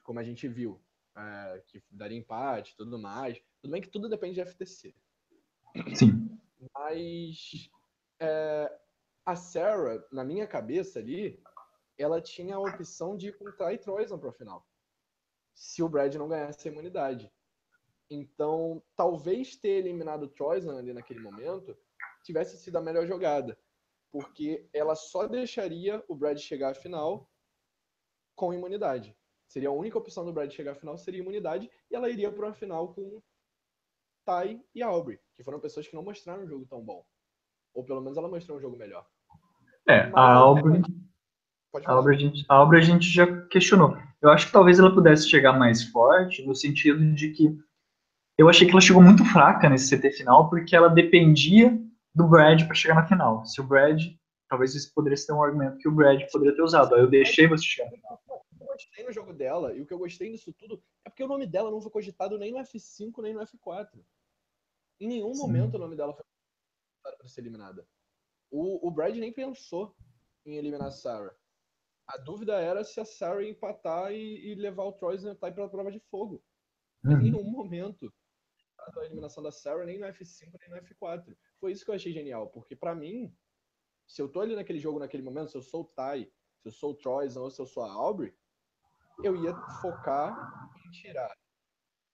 como 0.05 0.19
a 0.19 0.25
gente 0.25 0.49
viu. 0.49 0.83
É, 1.15 1.63
que 1.67 1.83
daria 1.91 2.17
empate 2.17 2.73
e 2.73 2.77
tudo 2.79 2.99
mais. 2.99 3.39
Tudo 3.61 3.73
bem 3.73 3.83
que 3.83 3.91
tudo 3.91 4.09
depende 4.09 4.37
de 4.37 4.41
FTC. 4.41 4.95
Sim. 5.95 6.41
Mas 6.73 7.71
é, 8.21 8.75
a 9.27 9.37
Sarah, 9.37 10.03
na 10.11 10.25
minha 10.25 10.47
cabeça 10.47 10.99
ali, 10.99 11.39
ela 11.99 12.21
tinha 12.21 12.57
a 12.57 12.61
opção 12.61 13.17
de 13.17 13.29
ir 13.29 13.37
com 13.37 13.51
Ty 13.51 13.77
Troisan 13.79 14.19
para 14.19 14.29
o 14.29 14.33
final. 14.33 14.67
Se 15.55 15.83
o 15.83 15.89
Brad 15.89 16.15
não 16.15 16.29
ganhasse 16.29 16.69
a 16.69 16.73
imunidade. 16.73 17.31
Então, 18.09 18.83
talvez 18.95 19.57
ter 19.57 19.85
eliminado 19.85 20.23
o 20.23 20.29
Troisan 20.29 20.79
ali 20.79 20.93
naquele 20.93 21.21
momento 21.21 21.77
tivesse 22.23 22.57
sido 22.57 22.77
a 22.77 22.81
melhor 22.81 23.07
jogada. 23.07 23.59
Porque 24.11 24.69
ela 24.73 24.95
só 24.95 25.27
deixaria 25.27 26.03
o 26.09 26.15
Brad 26.15 26.39
chegar 26.39 26.71
à 26.71 26.75
final 26.75 27.29
com 28.35 28.55
imunidade. 28.55 29.17
Seria 29.49 29.69
a 29.69 29.73
única 29.73 29.99
opção 29.99 30.25
do 30.25 30.33
Brad 30.33 30.51
chegar 30.51 30.73
à 30.73 30.75
final, 30.75 30.97
seria 30.97 31.21
imunidade, 31.21 31.71
e 31.91 31.95
ela 31.95 32.09
iria 32.09 32.31
para 32.31 32.47
uma 32.47 32.55
final 32.55 32.95
com 32.95 33.21
Ty 34.25 34.63
e 34.75 34.83
Aubrey, 34.83 35.19
que 35.35 35.43
foram 35.43 35.59
pessoas 35.59 35.89
que 35.89 35.95
não 35.95 36.03
mostraram 36.03 36.45
um 36.45 36.47
jogo 36.47 36.67
tão 36.67 36.83
bom. 36.83 37.05
Ou 37.75 37.85
pelo 37.85 38.01
menos 38.01 38.17
ela 38.17 38.29
mostrou 38.29 38.59
um 38.59 38.61
jogo 38.61 38.77
melhor. 38.77 39.07
É, 39.89 40.07
Mas, 40.07 40.15
a 40.15 40.35
Aubrey. 40.35 40.83
A 41.75 41.93
Aubrey, 41.93 42.17
a, 42.17 42.21
gente, 42.21 42.47
a 42.49 42.55
Aubrey 42.55 42.81
a 42.81 42.85
gente 42.85 43.09
já 43.09 43.47
questionou. 43.49 43.97
Eu 44.23 44.31
acho 44.31 44.47
que 44.47 44.53
talvez 44.53 44.79
ela 44.79 44.95
pudesse 44.95 45.29
chegar 45.29 45.53
mais 45.53 45.85
forte, 45.85 46.45
no 46.45 46.55
sentido 46.55 47.13
de 47.13 47.31
que 47.31 47.57
eu 48.39 48.49
achei 48.49 48.67
que 48.67 48.73
ela 48.73 48.81
chegou 48.81 49.03
muito 49.03 49.25
fraca 49.25 49.69
nesse 49.69 49.97
CT 49.97 50.13
final, 50.13 50.49
porque 50.49 50.75
ela 50.75 50.89
dependia 50.89 51.77
do 52.15 52.27
Brad 52.27 52.65
para 52.65 52.75
chegar 52.75 52.95
na 52.95 53.07
final. 53.07 53.45
Se 53.45 53.61
o 53.61 53.65
Brad, 53.65 54.01
talvez 54.49 54.75
isso 54.75 54.93
poderia 54.95 55.17
ser 55.17 55.33
um 55.33 55.43
argumento 55.43 55.79
que 55.79 55.89
o 55.89 55.93
Brad 55.93 56.21
poderia 56.33 56.55
ter 56.55 56.63
usado. 56.63 56.95
Aí 56.95 57.01
eu 57.01 57.11
deixei 57.11 57.47
você 57.47 57.65
chegar 57.65 57.91
na 57.91 57.97
final. 58.17 58.47
Eu 58.61 58.67
gostei 58.67 59.05
no 59.05 59.13
jogo 59.13 59.33
dela, 59.33 59.75
e 59.75 59.83
o 59.83 59.87
que 59.87 59.93
eu 59.93 59.99
gostei 59.99 60.31
nisso 60.31 60.53
tudo 60.53 60.83
é 61.05 61.11
porque 61.11 61.23
o 61.23 61.29
nome 61.29 61.47
dela 61.47 61.71
não 61.71 61.81
foi 61.81 61.91
cogitado 61.91 62.39
nem 62.39 62.53
no 62.53 62.59
F5 62.59 63.23
nem 63.23 63.35
no 63.35 63.41
F4. 63.41 63.89
Em 65.01 65.09
nenhum 65.09 65.35
Sim. 65.35 65.43
momento 65.43 65.75
o 65.75 65.79
nome 65.79 65.97
dela 65.97 66.15
foi 66.15 66.25
para 67.17 67.29
ser 67.29 67.41
eliminada. 67.43 67.87
O, 68.51 68.87
o 68.87 68.91
Brad 68.91 69.15
nem 69.17 69.33
pensou 69.33 69.95
em 70.47 70.57
eliminar 70.57 70.89
a 70.89 70.91
Sarah. 70.91 71.35
A 72.09 72.17
dúvida 72.17 72.59
era 72.59 72.83
se 72.83 72.99
a 73.01 73.05
Sarah 73.05 73.43
ia 73.43 73.51
empatar 73.51 74.13
e, 74.13 74.51
e 74.51 74.55
levar 74.55 74.85
o 74.85 74.93
Troy 74.93 75.17
Zentai 75.19 75.53
pela 75.53 75.69
prova 75.69 75.93
de 75.93 76.01
fogo. 76.01 76.43
Uhum. 77.05 77.13
Em 77.13 77.23
nenhum 77.25 77.45
momento 77.45 78.13
a 78.79 79.05
eliminação 79.05 79.43
da 79.43 79.53
Sarah 79.53 79.85
nem 79.85 79.99
no 79.99 80.07
F5 80.07 80.53
nem 80.61 80.71
no 80.71 80.77
F4. 80.77 81.37
Foi 81.61 81.73
isso 81.73 81.85
que 81.85 81.91
eu 81.91 81.95
achei 81.95 82.13
genial, 82.13 82.49
porque 82.49 82.75
para 82.75 82.95
mim, 82.95 83.35
se 84.07 84.23
eu 84.23 84.29
tô 84.29 84.41
ali 84.41 84.57
naquele 84.57 84.79
jogo 84.79 84.99
naquele 84.99 85.23
momento, 85.23 85.51
se 85.51 85.57
eu 85.57 85.63
sou 85.63 85.83
o 85.83 85.85
Ty, 85.85 86.33
se 86.61 86.69
eu 86.69 86.73
sou 86.73 86.93
o 86.93 86.95
Troyson 86.95 87.43
ou 87.43 87.51
se 87.51 87.61
eu 87.61 87.67
sou 87.67 87.83
a 87.83 87.93
Aubrey, 87.93 88.35
eu 89.23 89.37
ia 89.37 89.55
focar 89.83 90.71
em 90.87 90.91
tirar 90.91 91.37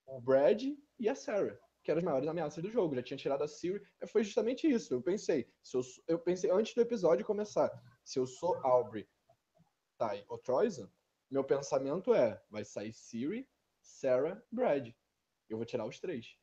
o 0.07 0.20
Brad 0.20 0.62
e 0.99 1.09
a 1.09 1.14
Sarah 1.14 1.59
que 1.84 1.90
eram 1.90 1.99
as 1.99 2.05
maiores 2.05 2.28
ameaças 2.28 2.62
do 2.62 2.70
jogo. 2.70 2.95
Já 2.95 3.03
tinha 3.03 3.16
tirado 3.16 3.45
a 3.45 3.49
Siri. 3.49 3.80
Foi 4.07 4.24
justamente 4.24 4.66
isso. 4.66 4.95
Eu 4.95 5.03
pensei, 5.03 5.47
se 5.62 5.76
eu, 5.76 5.82
eu 6.09 6.18
pensei 6.18 6.51
antes 6.51 6.74
do 6.74 6.80
episódio 6.80 7.26
começar, 7.26 7.70
se 8.03 8.18
eu 8.18 8.26
sou 8.26 8.57
Aubrey, 8.66 9.07
Ty 9.99 10.24
ou 10.28 10.38
Troyson, 10.38 10.88
meu 11.30 11.45
pensamento 11.45 12.14
é, 12.14 12.40
vai 12.51 12.64
sair 12.64 12.92
Siri, 12.92 13.49
Sarah, 13.80 14.42
Brad. 14.51 14.92
Eu 15.49 15.57
vou 15.57 15.66
tirar 15.66 15.86
os 15.86 15.99
três. 15.99 16.36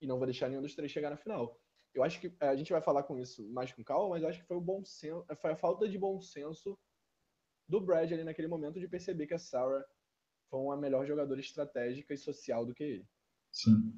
E 0.00 0.06
não 0.06 0.18
vou 0.18 0.26
deixar 0.26 0.48
nenhum 0.48 0.62
dos 0.62 0.74
três 0.74 0.90
chegar 0.90 1.10
na 1.10 1.16
final. 1.16 1.60
Eu 1.92 2.02
acho 2.02 2.20
que 2.20 2.34
é, 2.40 2.48
a 2.48 2.56
gente 2.56 2.72
vai 2.72 2.80
falar 2.80 3.02
com 3.02 3.18
isso 3.18 3.48
mais 3.50 3.72
com 3.72 3.82
calma, 3.82 4.10
mas 4.10 4.22
eu 4.22 4.28
acho 4.28 4.40
que 4.40 4.46
foi 4.46 4.56
o 4.56 4.60
bom 4.60 4.84
senso, 4.84 5.24
foi 5.36 5.52
a 5.52 5.56
falta 5.56 5.88
de 5.88 5.98
bom 5.98 6.20
senso 6.20 6.78
do 7.68 7.80
Brad 7.80 8.12
ali 8.12 8.24
naquele 8.24 8.48
momento 8.48 8.80
de 8.80 8.88
perceber 8.88 9.26
que 9.26 9.34
a 9.34 9.38
Sarah 9.38 9.84
foi 10.48 10.60
uma 10.60 10.76
melhor 10.76 11.06
jogadora 11.06 11.40
estratégica 11.40 12.14
e 12.14 12.18
social 12.18 12.64
do 12.66 12.74
que 12.74 12.82
ele. 12.82 13.08
Sim. 13.52 13.94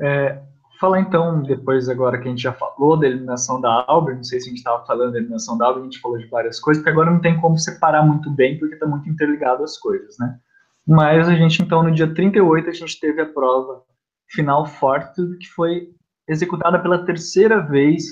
É, 0.00 0.44
falar 0.78 1.00
então, 1.00 1.42
depois 1.42 1.88
agora 1.88 2.18
que 2.18 2.26
a 2.26 2.30
gente 2.30 2.42
já 2.42 2.52
falou 2.52 2.98
da 2.98 3.06
eliminação 3.06 3.60
da 3.60 3.84
Albert, 3.86 4.16
não 4.16 4.24
sei 4.24 4.40
se 4.40 4.46
a 4.46 4.50
gente 4.50 4.58
estava 4.58 4.84
falando 4.86 5.12
da 5.12 5.18
eliminação 5.18 5.56
da 5.56 5.66
Albert, 5.66 5.82
a 5.82 5.84
gente 5.84 6.00
falou 6.00 6.18
de 6.18 6.26
várias 6.26 6.60
coisas, 6.60 6.82
porque 6.82 6.90
agora 6.90 7.10
não 7.10 7.20
tem 7.20 7.40
como 7.40 7.58
separar 7.58 8.04
muito 8.04 8.30
bem, 8.30 8.58
porque 8.58 8.74
está 8.74 8.86
muito 8.86 9.08
interligado 9.08 9.62
as 9.62 9.78
coisas, 9.78 10.16
né? 10.18 10.38
Mas 10.86 11.28
a 11.28 11.34
gente, 11.34 11.62
então, 11.62 11.82
no 11.82 11.92
dia 11.92 12.12
38, 12.12 12.70
a 12.70 12.72
gente 12.72 13.00
teve 13.00 13.20
a 13.20 13.26
prova 13.26 13.82
final 14.28 14.66
forte, 14.66 15.20
que 15.38 15.46
foi 15.48 15.88
executada 16.28 16.80
pela 16.80 17.04
terceira 17.04 17.60
vez 17.60 18.04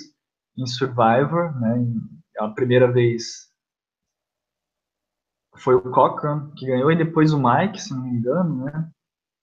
em 0.57 0.67
Survivor, 0.67 1.59
né? 1.61 1.85
A 2.39 2.49
primeira 2.49 2.91
vez 2.91 3.49
foi 5.57 5.77
o 5.77 5.83
Cochran 5.83 6.51
que 6.57 6.67
ganhou, 6.67 6.91
e 6.91 6.97
depois 6.97 7.33
o 7.33 7.41
Mike, 7.41 7.81
se 7.81 7.95
não 7.95 8.03
me 8.03 8.11
engano, 8.11 8.65
né? 8.65 8.91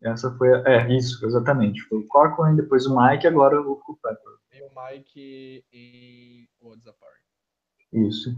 Essa 0.03 0.31
foi. 0.35 0.53
A, 0.53 0.63
é, 0.67 0.95
isso, 0.95 1.23
exatamente. 1.25 1.81
Foi 1.83 1.99
o 1.99 2.07
Corcoran, 2.07 2.55
depois 2.55 2.85
o 2.87 2.95
Mike, 2.95 3.27
agora 3.27 3.61
o 3.61 3.75
Culpepper. 3.77 4.33
E 4.53 4.61
o 4.63 4.69
Mike 4.69 5.65
em 5.71 6.49
What's 6.61 6.87
Apart. 6.87 7.21
Isso. 7.93 8.35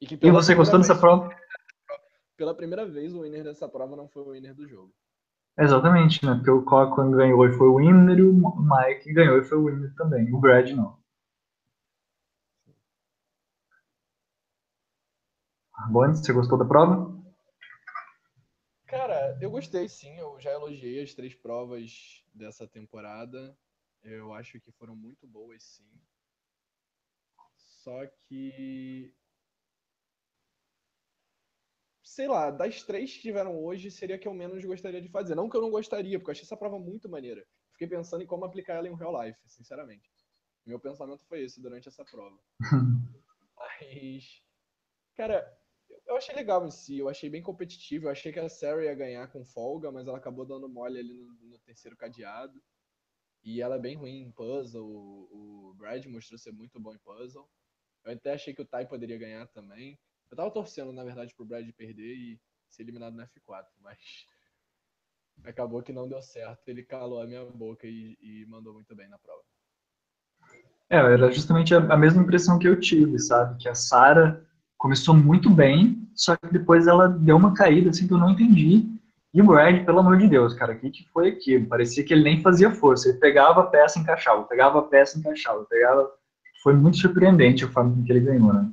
E, 0.00 0.18
e 0.20 0.30
você 0.30 0.54
gostou 0.54 0.78
dessa 0.78 0.94
prova? 0.94 1.34
Pela 2.36 2.54
primeira 2.54 2.86
vez, 2.86 3.14
o 3.14 3.22
winner 3.22 3.44
dessa 3.44 3.68
prova 3.68 3.96
não 3.96 4.08
foi 4.08 4.22
o 4.22 4.30
winner 4.30 4.54
do 4.54 4.66
jogo. 4.66 4.92
Exatamente, 5.58 6.24
né? 6.24 6.34
Porque 6.34 6.50
o 6.50 6.64
Corcoran 6.64 7.10
ganhou 7.10 7.44
e 7.46 7.52
foi 7.52 7.68
o 7.68 7.76
winner, 7.76 8.18
e 8.18 8.22
o 8.22 8.32
Mike 8.32 9.12
ganhou 9.12 9.38
e 9.38 9.44
foi 9.44 9.58
o 9.58 9.66
winner 9.66 9.92
também. 9.96 10.32
O 10.32 10.38
Brad 10.38 10.70
não. 10.70 10.96
Bom, 15.90 16.14
você 16.14 16.32
gostou 16.32 16.58
da 16.58 16.64
prova? 16.64 17.17
Eu 19.40 19.50
gostei 19.50 19.88
sim, 19.88 20.18
eu 20.18 20.38
já 20.40 20.52
elogiei 20.52 21.02
as 21.02 21.14
três 21.14 21.34
provas 21.34 22.24
dessa 22.32 22.66
temporada. 22.66 23.56
Eu 24.02 24.32
acho 24.32 24.60
que 24.60 24.70
foram 24.72 24.94
muito 24.94 25.26
boas 25.26 25.62
sim. 25.62 25.88
Só 27.54 28.06
que. 28.06 29.14
Sei 32.02 32.26
lá, 32.26 32.50
das 32.50 32.82
três 32.82 33.14
que 33.14 33.22
tiveram 33.22 33.62
hoje, 33.62 33.90
seria 33.90 34.16
a 34.16 34.18
que 34.18 34.26
eu 34.26 34.34
menos 34.34 34.64
gostaria 34.64 35.00
de 35.00 35.08
fazer. 35.08 35.34
Não 35.34 35.48
que 35.48 35.56
eu 35.56 35.60
não 35.60 35.70
gostaria, 35.70 36.18
porque 36.18 36.30
eu 36.30 36.32
achei 36.32 36.44
essa 36.44 36.56
prova 36.56 36.78
muito 36.78 37.08
maneira. 37.08 37.46
Fiquei 37.72 37.86
pensando 37.86 38.22
em 38.22 38.26
como 38.26 38.44
aplicar 38.44 38.74
ela 38.74 38.88
em 38.88 38.96
real 38.96 39.22
life, 39.22 39.38
sinceramente. 39.46 40.10
Meu 40.66 40.80
pensamento 40.80 41.24
foi 41.26 41.42
esse 41.42 41.60
durante 41.60 41.88
essa 41.88 42.04
prova. 42.04 42.38
Mas. 43.56 44.42
Cara, 45.14 45.57
eu 46.08 46.16
achei 46.16 46.34
legal 46.34 46.66
em 46.66 46.70
si, 46.70 46.98
eu 46.98 47.08
achei 47.08 47.28
bem 47.28 47.42
competitivo. 47.42 48.06
Eu 48.06 48.10
achei 48.10 48.32
que 48.32 48.40
a 48.40 48.48
Sarah 48.48 48.82
ia 48.82 48.94
ganhar 48.94 49.28
com 49.28 49.44
folga, 49.44 49.92
mas 49.92 50.08
ela 50.08 50.16
acabou 50.16 50.46
dando 50.46 50.68
mole 50.68 50.98
ali 50.98 51.12
no, 51.12 51.34
no 51.50 51.58
terceiro 51.58 51.96
cadeado. 51.96 52.60
E 53.44 53.60
ela 53.60 53.76
é 53.76 53.78
bem 53.78 53.94
ruim 53.94 54.22
em 54.22 54.32
puzzle. 54.32 54.84
O, 54.84 55.70
o 55.70 55.74
Brad 55.74 56.04
mostrou 56.06 56.38
ser 56.38 56.52
muito 56.52 56.80
bom 56.80 56.94
em 56.94 56.98
puzzle. 56.98 57.48
Eu 58.04 58.12
até 58.12 58.32
achei 58.32 58.54
que 58.54 58.62
o 58.62 58.66
Tai 58.66 58.86
poderia 58.86 59.18
ganhar 59.18 59.46
também. 59.48 59.98
Eu 60.30 60.36
tava 60.36 60.50
torcendo, 60.50 60.92
na 60.92 61.04
verdade, 61.04 61.34
pro 61.34 61.44
Brad 61.44 61.68
perder 61.72 62.14
e 62.14 62.40
ser 62.68 62.82
eliminado 62.82 63.14
no 63.14 63.22
F4, 63.22 63.66
mas 63.80 63.98
acabou 65.44 65.82
que 65.82 65.92
não 65.92 66.08
deu 66.08 66.22
certo. 66.22 66.68
Ele 66.68 66.82
calou 66.82 67.20
a 67.20 67.26
minha 67.26 67.44
boca 67.44 67.86
e, 67.86 68.16
e 68.20 68.46
mandou 68.46 68.72
muito 68.72 68.94
bem 68.96 69.08
na 69.08 69.18
prova. 69.18 69.42
É, 70.90 70.96
era 70.96 71.30
justamente 71.30 71.74
a, 71.74 71.78
a 71.78 71.96
mesma 71.98 72.22
impressão 72.22 72.58
que 72.58 72.66
eu 72.66 72.80
tive, 72.80 73.18
sabe? 73.18 73.58
Que 73.58 73.68
a 73.68 73.74
Sara 73.74 74.47
começou 74.78 75.14
muito 75.14 75.50
bem, 75.50 76.08
só 76.14 76.36
que 76.36 76.46
depois 76.52 76.86
ela 76.86 77.08
deu 77.08 77.36
uma 77.36 77.52
caída, 77.52 77.90
assim, 77.90 78.06
que 78.06 78.14
eu 78.14 78.18
não 78.18 78.30
entendi. 78.30 78.86
E 79.34 79.42
o 79.42 79.46
Brad, 79.46 79.84
pelo 79.84 79.98
amor 79.98 80.16
de 80.16 80.28
Deus, 80.28 80.54
cara, 80.54 80.72
o 80.72 80.78
que, 80.78 80.90
que 80.90 81.08
foi 81.10 81.28
aquilo? 81.28 81.66
Parecia 81.66 82.04
que 82.04 82.14
ele 82.14 82.22
nem 82.22 82.40
fazia 82.40 82.70
força. 82.70 83.08
Ele 83.08 83.18
pegava 83.18 83.60
a 83.60 83.66
peça 83.66 83.98
e 83.98 84.02
encaixava, 84.02 84.44
pegava 84.44 84.78
a 84.78 84.82
peça 84.82 85.16
e 85.16 85.20
encaixava, 85.20 85.64
pegava... 85.66 86.10
Foi 86.62 86.72
muito 86.72 86.96
surpreendente 86.96 87.66
forma 87.66 87.94
com 87.94 88.02
que 88.02 88.10
ele 88.10 88.20
ganhou, 88.20 88.52
né? 88.52 88.72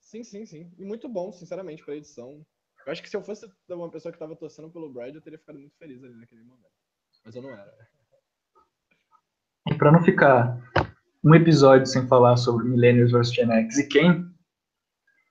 Sim, 0.00 0.24
sim, 0.24 0.46
sim. 0.46 0.72
E 0.78 0.84
muito 0.84 1.08
bom, 1.08 1.32
sinceramente, 1.32 1.84
pra 1.84 1.96
edição. 1.96 2.44
Eu 2.86 2.92
acho 2.92 3.02
que 3.02 3.10
se 3.10 3.16
eu 3.16 3.22
fosse 3.22 3.50
uma 3.68 3.90
pessoa 3.90 4.12
que 4.12 4.18
tava 4.18 4.34
torcendo 4.34 4.70
pelo 4.70 4.92
Brad, 4.92 5.14
eu 5.14 5.20
teria 5.20 5.38
ficado 5.38 5.58
muito 5.58 5.76
feliz 5.76 6.02
ali 6.02 6.14
naquele 6.14 6.42
momento. 6.42 6.72
Mas 7.24 7.34
eu 7.34 7.42
não 7.42 7.50
era. 7.50 7.72
E 9.70 9.74
pra 9.74 9.92
não 9.92 10.02
ficar 10.02 10.58
um 11.22 11.34
episódio 11.34 11.86
sem 11.86 12.06
falar 12.06 12.36
sobre 12.36 12.68
Millennials 12.68 13.12
vs 13.12 13.34
Gen 13.34 13.52
X 13.52 13.78
e 13.78 13.88
Ken, 13.88 14.24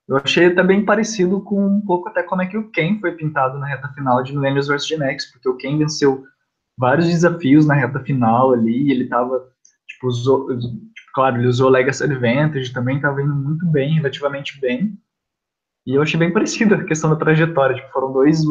eu 0.08 0.18
achei 0.18 0.50
bem 0.64 0.84
parecido 0.84 1.42
com 1.42 1.66
um 1.66 1.82
pouco 1.82 2.10
até 2.10 2.24
como 2.24 2.42
é 2.42 2.48
que 2.48 2.58
o 2.58 2.70
Ken 2.72 3.00
foi 3.00 3.12
pintado 3.12 3.58
na 3.60 3.68
reta 3.68 3.88
final 3.90 4.24
de 4.24 4.34
Millennials 4.34 4.68
vs 4.68 4.88
Gen 4.88 5.04
X, 5.04 5.32
porque 5.32 5.50
o 5.50 5.56
Ken 5.58 5.78
venceu 5.78 6.24
vários 6.78 7.08
desafios 7.08 7.66
na 7.66 7.76
reta 7.76 8.00
final 8.00 8.54
ali, 8.54 8.92
ele 8.92 9.08
tava, 9.08 9.48
tipo, 9.88 10.08
usou, 10.08 10.48
claro, 11.14 11.38
ele 11.38 11.48
usou 11.48 11.70
Legacy 11.70 12.04
Advantage, 12.04 12.74
também 12.74 13.00
tava 13.00 13.22
indo 13.22 13.36
muito 13.36 13.66
bem, 13.66 13.96
relativamente 13.96 14.60
bem, 14.60 14.98
e 15.86 15.96
eu 15.96 16.02
achei 16.02 16.20
bem 16.20 16.32
parecido 16.32 16.76
a 16.76 16.84
questão 16.84 17.10
da 17.10 17.16
trajetória, 17.16 17.76
tipo, 17.76 17.92
foram 17.92 18.14
dois 18.14 18.44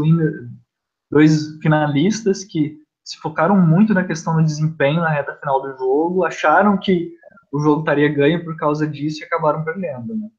dois 1.11 1.59
finalistas 1.63 2.45
que 2.45 2.77
se 3.03 3.17
focaram 3.19 3.57
muito 3.57 3.95
na 3.95 4.05
questão 4.05 4.37
do 4.37 4.45
desempenho 4.45 5.01
na 5.01 5.09
reta 5.09 5.35
final 5.37 5.63
do 5.63 5.79
jogo, 5.79 6.25
acharam 6.25 6.77
que 6.77 7.18
o 7.53 7.61
jogo 7.61 7.81
estaria 7.81 8.13
ganho 8.13 8.45
por 8.45 8.57
causa 8.57 8.87
disso 8.87 9.23
e 9.23 9.25
acabaram 9.25 9.65
perdendo, 9.65 10.15
né? 10.15 10.31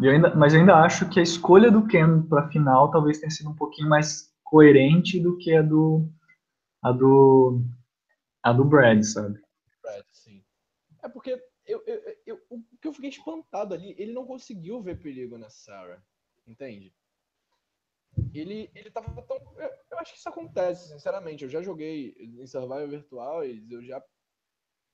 Eu 0.00 0.12
ainda, 0.12 0.34
mas 0.34 0.54
eu 0.54 0.60
ainda 0.60 0.76
acho 0.76 1.08
que 1.08 1.18
a 1.18 1.22
escolha 1.22 1.70
do 1.70 1.86
Ken 1.86 2.22
para 2.22 2.48
final 2.48 2.90
talvez 2.90 3.18
tenha 3.18 3.30
sido 3.30 3.50
um 3.50 3.54
pouquinho 3.54 3.88
mais 3.88 4.32
coerente 4.44 5.18
do 5.18 5.36
que 5.36 5.54
a 5.54 5.62
do 5.62 6.08
a 6.82 6.92
do 6.92 7.64
a 8.42 8.52
do 8.52 8.64
Brad, 8.64 9.02
sabe? 9.02 9.40
Brad, 9.82 10.04
sim. 10.12 10.44
É 11.02 11.08
porque 11.08 11.42
eu, 11.66 11.82
eu, 11.84 12.16
eu, 12.26 12.40
o 12.48 12.62
que 12.80 12.86
eu 12.86 12.92
fiquei 12.92 13.10
espantado 13.10 13.74
ali, 13.74 13.94
ele 13.98 14.12
não 14.12 14.24
conseguiu 14.24 14.80
ver 14.80 15.00
perigo 15.00 15.36
na 15.36 15.50
Sarah, 15.50 16.00
entende? 16.46 16.94
Ele, 18.34 18.70
ele 18.74 18.90
tava 18.90 19.22
tão. 19.22 19.36
Eu, 19.56 19.70
eu 19.90 19.98
acho 19.98 20.12
que 20.12 20.18
isso 20.18 20.28
acontece, 20.28 20.88
sinceramente. 20.88 21.44
Eu 21.44 21.50
já 21.50 21.62
joguei 21.62 22.14
em 22.18 22.46
Survival 22.46 22.88
Virtual 22.88 23.44
e 23.44 23.72
eu 23.72 23.82
já 23.84 24.02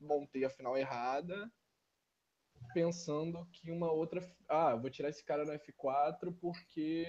montei 0.00 0.44
a 0.44 0.50
final 0.50 0.76
errada 0.76 1.50
pensando 2.72 3.46
que 3.52 3.70
uma 3.70 3.90
outra. 3.90 4.20
Ah, 4.48 4.74
vou 4.74 4.90
tirar 4.90 5.08
esse 5.08 5.24
cara 5.24 5.44
no 5.44 5.52
F4 5.52 6.34
porque 6.40 7.06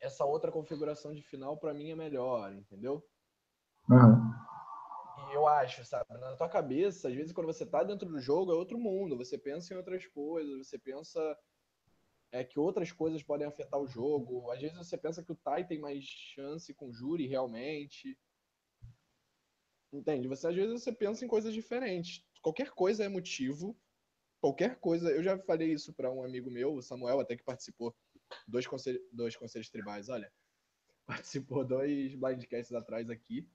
essa 0.00 0.24
outra 0.24 0.50
configuração 0.50 1.14
de 1.14 1.22
final 1.22 1.56
para 1.56 1.72
mim 1.72 1.90
é 1.90 1.94
melhor, 1.94 2.52
entendeu? 2.52 3.06
Uhum. 3.88 4.32
E 5.30 5.34
eu 5.34 5.46
acho, 5.46 5.84
sabe? 5.84 6.12
Na 6.18 6.36
tua 6.36 6.48
cabeça, 6.48 7.08
às 7.08 7.14
vezes 7.14 7.32
quando 7.32 7.46
você 7.46 7.64
tá 7.64 7.82
dentro 7.82 8.08
do 8.08 8.20
jogo 8.20 8.52
é 8.52 8.54
outro 8.54 8.78
mundo. 8.78 9.16
Você 9.16 9.38
pensa 9.38 9.72
em 9.72 9.76
outras 9.76 10.06
coisas, 10.06 10.66
você 10.66 10.78
pensa 10.78 11.38
é, 12.32 12.42
que 12.42 12.58
outras 12.58 12.90
coisas 12.90 13.22
podem 13.22 13.46
afetar 13.46 13.80
o 13.80 13.86
jogo. 13.86 14.50
Às 14.50 14.60
vezes 14.60 14.76
você 14.76 14.98
pensa 14.98 15.22
que 15.22 15.30
o 15.30 15.36
Tai 15.36 15.64
tem 15.66 15.78
mais 15.78 16.04
chance 16.04 16.74
com 16.74 16.88
o 16.88 16.92
Júri 16.92 17.28
realmente. 17.28 18.18
Entende? 19.92 20.26
Você 20.26 20.48
às 20.48 20.54
vezes 20.54 20.82
você 20.82 20.92
pensa 20.92 21.24
em 21.24 21.28
coisas 21.28 21.54
diferentes 21.54 22.24
qualquer 22.42 22.70
coisa 22.72 23.04
é 23.04 23.08
motivo. 23.08 23.78
Qualquer 24.40 24.78
coisa. 24.80 25.10
Eu 25.10 25.22
já 25.22 25.38
falei 25.38 25.72
isso 25.72 25.94
para 25.94 26.12
um 26.12 26.24
amigo 26.24 26.50
meu, 26.50 26.74
o 26.74 26.82
Samuel, 26.82 27.20
até 27.20 27.36
que 27.36 27.44
participou 27.44 27.94
dois, 28.46 28.66
conselhos, 28.66 29.00
dois 29.12 29.36
conselhos 29.36 29.70
tribais. 29.70 30.08
Olha, 30.08 30.30
participou 31.06 31.64
dois 31.64 32.14
blindcasts 32.16 32.74
atrás 32.74 33.08
aqui. 33.08 33.48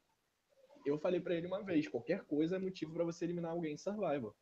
Eu 0.86 0.98
falei 0.98 1.20
para 1.20 1.36
ele 1.36 1.46
uma 1.46 1.62
vez: 1.62 1.88
qualquer 1.88 2.24
coisa 2.24 2.56
é 2.56 2.60
motivo 2.60 2.94
para 2.94 3.04
você 3.04 3.26
eliminar 3.26 3.52
alguém 3.52 3.74
em 3.74 3.78
survival. 3.78 4.34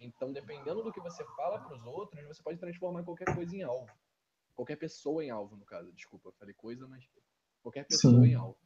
Então, 0.00 0.32
dependendo 0.32 0.82
do 0.82 0.92
que 0.92 1.00
você 1.00 1.24
fala 1.36 1.58
para 1.58 1.74
os 1.74 1.84
outros, 1.84 2.26
você 2.26 2.42
pode 2.42 2.58
transformar 2.58 3.02
qualquer 3.02 3.34
coisa 3.34 3.56
em 3.56 3.62
alvo. 3.62 3.90
Qualquer 4.54 4.76
pessoa 4.76 5.24
em 5.24 5.30
alvo, 5.30 5.56
no 5.56 5.64
caso. 5.64 5.92
Desculpa, 5.92 6.28
eu 6.28 6.32
falei 6.32 6.54
coisa, 6.54 6.86
mas 6.86 7.04
qualquer 7.62 7.84
pessoa 7.86 8.14
Sim. 8.14 8.26
em 8.26 8.34
alvo. 8.34 8.56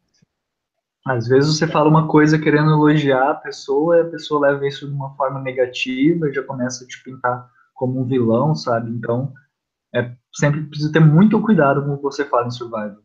Às 1.07 1.27
vezes 1.27 1.57
você 1.57 1.67
fala 1.67 1.89
uma 1.89 2.07
coisa 2.07 2.39
querendo 2.39 2.71
elogiar 2.71 3.31
a 3.31 3.35
pessoa, 3.35 3.99
e 3.99 4.01
a 4.03 4.11
pessoa 4.11 4.49
leva 4.49 4.67
isso 4.67 4.87
de 4.87 4.95
uma 4.95 5.15
forma 5.17 5.41
negativa 5.41 6.29
e 6.29 6.33
já 6.33 6.45
começa 6.45 6.85
a 6.85 6.87
te 6.87 7.03
pintar 7.03 7.51
como 7.75 8.01
um 8.01 8.05
vilão, 8.05 8.55
sabe? 8.55 8.91
Então, 8.91 9.35
é 9.95 10.17
sempre 10.33 10.65
precisa 10.67 10.93
ter 10.93 11.01
muito 11.01 11.43
cuidado 11.43 11.85
com 11.85 11.95
o 11.95 11.97
que 11.97 12.03
você 12.03 12.25
fala 12.25 12.47
em 12.47 12.51
Survival. 12.51 13.03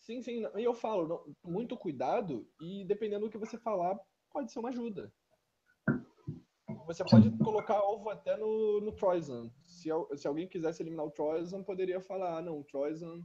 Sim, 0.00 0.22
sim. 0.22 0.44
E 0.56 0.64
eu 0.64 0.74
falo, 0.74 1.24
muito 1.44 1.76
cuidado 1.76 2.44
e 2.60 2.84
dependendo 2.84 3.26
do 3.26 3.30
que 3.30 3.38
você 3.38 3.56
falar, 3.56 3.96
pode 4.32 4.50
ser 4.50 4.58
uma 4.58 4.70
ajuda. 4.70 5.12
Você 6.86 7.04
pode 7.04 7.30
colocar 7.38 7.74
alvo 7.74 8.10
até 8.10 8.36
no, 8.36 8.80
no 8.80 8.92
Troisan. 8.92 9.50
Se, 9.64 9.88
se 10.16 10.26
alguém 10.26 10.48
quisesse 10.48 10.82
eliminar 10.82 11.06
o 11.06 11.10
Troisan, 11.10 11.62
poderia 11.62 12.00
falar, 12.00 12.38
ah, 12.38 12.42
não, 12.42 12.60
o 12.60 12.64
Troisan 12.64 13.24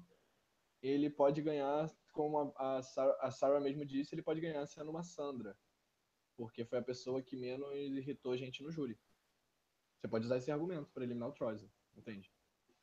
ele 0.82 1.10
pode 1.10 1.42
ganhar 1.42 1.90
como 2.12 2.54
a, 2.58 2.78
a, 2.78 2.82
Sarah, 2.82 3.18
a 3.22 3.32
Sarah 3.32 3.60
mesmo 3.60 3.86
disse, 3.86 4.14
ele 4.14 4.22
pode 4.22 4.40
ganhar 4.40 4.66
sendo 4.66 4.92
uma 4.92 5.04
Sandra. 5.04 5.58
Porque 6.38 6.66
foi 6.66 6.80
a 6.80 6.84
pessoa 6.84 7.22
que 7.22 7.36
menos 7.36 7.74
irritou 7.74 8.34
a 8.34 8.38
gente 8.38 8.62
no 8.62 8.72
júri. 8.72 9.00
Você 9.98 10.08
pode 10.08 10.26
usar 10.26 10.38
esse 10.38 10.52
argumento 10.52 10.92
para 10.94 11.04
eliminar 11.04 11.30
o 11.30 11.34
Troyson, 11.34 11.70
entende? 11.96 12.32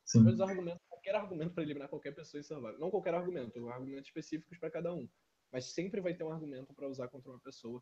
Sim. 0.03 0.19
Você 0.19 0.23
pode 0.25 0.33
usar 0.33 0.49
argumento, 0.49 0.81
qualquer 0.89 1.15
argumento 1.15 1.53
para 1.53 1.63
eliminar 1.63 1.87
qualquer 1.87 2.13
pessoa 2.13 2.39
em 2.39 2.43
Survivor. 2.43 2.79
Não 2.79 2.91
qualquer 2.91 3.13
argumento, 3.13 3.69
argumentos 3.69 4.07
específicos 4.07 4.57
para 4.57 4.69
cada 4.69 4.93
um. 4.93 5.07
Mas 5.51 5.65
sempre 5.65 6.01
vai 6.01 6.13
ter 6.13 6.23
um 6.23 6.31
argumento 6.31 6.73
para 6.73 6.87
usar 6.87 7.07
contra 7.07 7.31
uma 7.31 7.39
pessoa, 7.39 7.81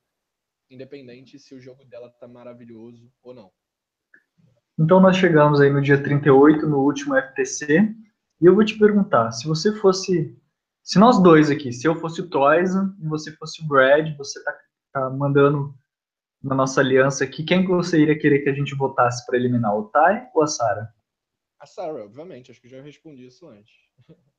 independente 0.74 1.38
se 1.38 1.54
o 1.54 1.60
jogo 1.60 1.86
dela 1.86 2.10
tá 2.10 2.28
maravilhoso 2.28 3.12
ou 3.22 3.34
não. 3.34 3.52
Então 4.80 5.00
nós 5.00 5.18
chegamos 5.18 5.62
aí 5.62 5.70
no 5.70 5.82
dia 5.82 6.02
38, 6.02 6.68
no 6.68 6.80
último 6.80 7.16
FTC, 7.16 7.94
e 8.42 8.46
eu 8.46 8.56
vou 8.56 8.66
te 8.66 8.78
perguntar, 8.78 9.32
se 9.32 9.48
você 9.48 9.74
fosse 9.76 10.36
se 10.84 10.98
nós 10.98 11.22
dois 11.22 11.52
aqui, 11.52 11.72
se 11.72 11.88
eu 11.88 11.96
fosse 11.96 12.22
o 12.22 12.30
Toyson 12.30 12.96
e 13.00 13.08
você 13.08 13.32
fosse 13.34 13.64
o 13.64 13.68
Brad, 13.68 14.16
você 14.18 14.44
tá, 14.44 14.60
tá, 14.92 15.10
mandando 15.12 15.78
na 16.42 16.56
nossa 16.56 16.82
aliança 16.82 17.24
aqui, 17.24 17.44
quem 17.44 17.62
que 17.62 17.70
você 17.70 18.02
iria 18.02 18.18
querer 18.18 18.40
que 18.40 18.50
a 18.50 18.54
gente 18.54 18.74
votasse 18.74 19.26
para 19.28 19.38
eliminar, 19.38 19.76
o 19.78 19.90
Ty 19.90 20.28
ou 20.34 20.42
a 20.42 20.48
Sarah? 20.48 20.92
A 21.60 21.68
Sarah, 21.68 22.04
obviamente, 22.04 22.50
acho 22.50 22.60
que 22.60 22.68
já 22.68 22.82
respondi 22.82 23.28
isso 23.28 23.48
antes. 23.48 23.74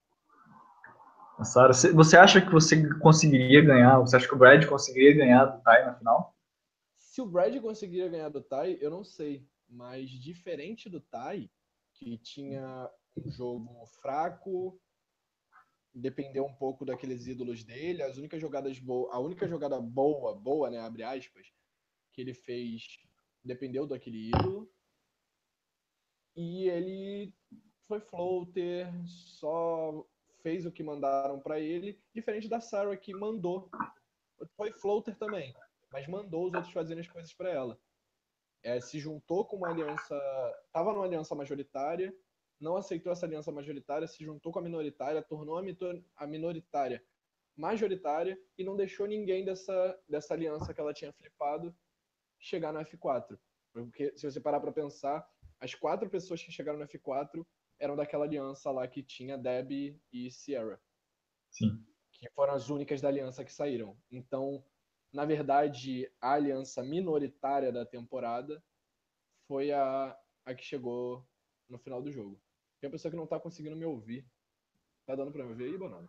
A 1.38 1.44
Sarah, 1.44 1.72
você 1.94 2.16
acha 2.16 2.40
que 2.40 2.52
você 2.52 2.88
conseguiria 2.98 3.62
ganhar, 3.62 3.98
você 3.98 4.16
acha 4.16 4.28
que 4.28 4.34
o 4.34 4.38
Brad 4.38 4.64
conseguiria 4.66 5.16
ganhar 5.16 5.44
do 5.46 5.62
Ty 5.62 5.84
na 5.84 5.94
final? 5.94 6.36
Se 6.98 7.20
o 7.20 7.26
Brad 7.26 7.58
conseguiria 7.60 8.08
ganhar 8.08 8.28
do 8.28 8.40
Ty, 8.40 8.78
eu 8.80 8.90
não 8.90 9.02
sei, 9.02 9.46
mas 9.68 10.10
diferente 10.10 10.88
do 10.88 11.00
Ty, 11.00 11.50
que 11.94 12.18
tinha 12.18 12.90
um 13.16 13.30
jogo 13.30 13.86
fraco, 14.00 14.80
dependeu 15.94 16.44
um 16.44 16.54
pouco 16.54 16.84
daqueles 16.84 17.26
ídolos 17.26 17.64
dele. 17.64 18.02
As 18.02 18.16
únicas 18.18 18.40
jogadas 18.40 18.78
boas, 18.78 19.12
a 19.12 19.18
única 19.18 19.48
jogada 19.48 19.80
boa, 19.80 20.34
boa, 20.34 20.70
né, 20.70 20.78
abre 20.78 21.02
aspas, 21.02 21.46
que 22.12 22.20
ele 22.20 22.34
fez 22.34 22.98
dependeu 23.44 23.86
daquele 23.86 24.28
ídolo. 24.28 24.70
E 26.34 26.68
ele 26.68 27.34
foi 27.86 28.00
floater, 28.00 28.88
só 29.04 30.06
fez 30.42 30.66
o 30.66 30.72
que 30.72 30.82
mandaram 30.82 31.40
para 31.40 31.60
ele, 31.60 32.00
diferente 32.14 32.48
da 32.48 32.60
Sarah 32.60 32.96
que 32.96 33.14
mandou. 33.14 33.70
Foi 34.56 34.72
floater 34.72 35.16
também, 35.16 35.54
mas 35.92 36.06
mandou 36.06 36.46
os 36.46 36.54
outros 36.54 36.72
fazerem 36.72 37.00
as 37.00 37.08
coisas 37.08 37.32
para 37.32 37.50
ela. 37.50 37.78
É, 38.62 38.80
se 38.80 38.98
juntou 38.98 39.44
com 39.44 39.56
uma 39.56 39.70
aliança, 39.70 40.18
tava 40.72 40.92
numa 40.92 41.04
aliança 41.04 41.34
majoritária, 41.34 42.14
não 42.60 42.76
aceitou 42.76 43.12
essa 43.12 43.26
aliança 43.26 43.50
majoritária, 43.50 44.06
se 44.06 44.24
juntou 44.24 44.52
com 44.52 44.58
a 44.58 44.62
minoritária, 44.62 45.22
tornou 45.22 45.58
a 45.58 46.26
minoritária 46.26 47.02
majoritária 47.56 48.38
e 48.56 48.64
não 48.64 48.76
deixou 48.76 49.06
ninguém 49.06 49.44
dessa, 49.44 49.98
dessa 50.08 50.34
aliança 50.34 50.72
que 50.72 50.80
ela 50.80 50.94
tinha 50.94 51.12
flipado 51.12 51.74
chegar 52.38 52.72
no 52.72 52.80
F4. 52.80 53.38
Porque 53.72 54.16
se 54.16 54.30
você 54.30 54.40
parar 54.40 54.60
para 54.60 54.72
pensar, 54.72 55.26
as 55.60 55.74
quatro 55.74 56.08
pessoas 56.08 56.42
que 56.42 56.52
chegaram 56.52 56.78
no 56.78 56.86
F4 56.86 57.44
eram 57.82 57.96
daquela 57.96 58.24
aliança 58.24 58.70
lá 58.70 58.86
que 58.86 59.02
tinha 59.02 59.36
Debbie 59.36 60.00
e 60.12 60.30
Sierra. 60.30 60.80
Sim. 61.50 61.84
Que 62.12 62.30
foram 62.30 62.54
as 62.54 62.70
únicas 62.70 63.00
da 63.00 63.08
aliança 63.08 63.44
que 63.44 63.52
saíram. 63.52 63.98
Então, 64.08 64.64
na 65.12 65.24
verdade, 65.24 66.08
a 66.20 66.34
aliança 66.34 66.80
minoritária 66.84 67.72
da 67.72 67.84
temporada 67.84 68.62
foi 69.48 69.72
a, 69.72 70.16
a 70.44 70.54
que 70.54 70.62
chegou 70.62 71.26
no 71.68 71.76
final 71.76 72.00
do 72.00 72.12
jogo. 72.12 72.40
Tem 72.80 72.86
uma 72.86 72.92
pessoa 72.92 73.10
que 73.10 73.16
não 73.16 73.26
tá 73.26 73.40
conseguindo 73.40 73.74
me 73.74 73.84
ouvir. 73.84 74.24
Tá 75.04 75.16
dando 75.16 75.32
pra 75.32 75.42
me 75.42 75.50
ouvir 75.50 75.64
aí, 75.64 75.76
Bonano? 75.76 76.08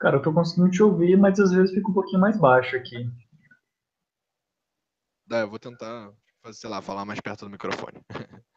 Cara, 0.00 0.16
eu 0.16 0.22
tô 0.22 0.34
conseguindo 0.34 0.72
te 0.72 0.82
ouvir, 0.82 1.16
mas 1.16 1.38
às 1.38 1.52
vezes 1.52 1.72
fica 1.72 1.88
um 1.88 1.94
pouquinho 1.94 2.20
mais 2.20 2.36
baixo 2.36 2.74
aqui. 2.74 3.08
É, 5.30 5.42
eu 5.42 5.48
vou 5.48 5.60
tentar, 5.60 6.12
sei 6.52 6.68
lá, 6.68 6.82
falar 6.82 7.04
mais 7.04 7.20
perto 7.20 7.44
do 7.44 7.50
microfone. 7.50 8.00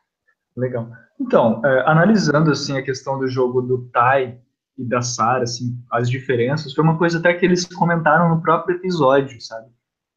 Legal. 0.55 0.89
Então, 1.19 1.61
é, 1.65 1.89
analisando 1.89 2.51
assim 2.51 2.77
a 2.77 2.83
questão 2.83 3.17
do 3.17 3.27
jogo 3.27 3.61
do 3.61 3.89
Tai 3.89 4.39
e 4.77 4.83
da 4.83 5.01
Sarah, 5.01 5.43
assim, 5.43 5.77
as 5.91 6.09
diferenças, 6.09 6.73
foi 6.73 6.83
uma 6.83 6.97
coisa 6.97 7.19
até 7.19 7.33
que 7.33 7.45
eles 7.45 7.65
comentaram 7.65 8.29
no 8.29 8.41
próprio 8.41 8.75
episódio, 8.75 9.39
sabe? 9.41 9.67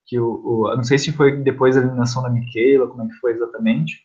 Que 0.07 0.19
o, 0.19 0.41
o 0.45 0.77
não 0.77 0.85
sei 0.85 0.99
se 0.99 1.13
foi 1.13 1.37
depois 1.37 1.75
da 1.75 1.83
eliminação 1.83 2.23
da 2.23 2.31
Michaela, 2.31 2.87
como 2.87 3.03
é 3.03 3.07
que 3.07 3.15
foi 3.15 3.33
exatamente, 3.33 4.01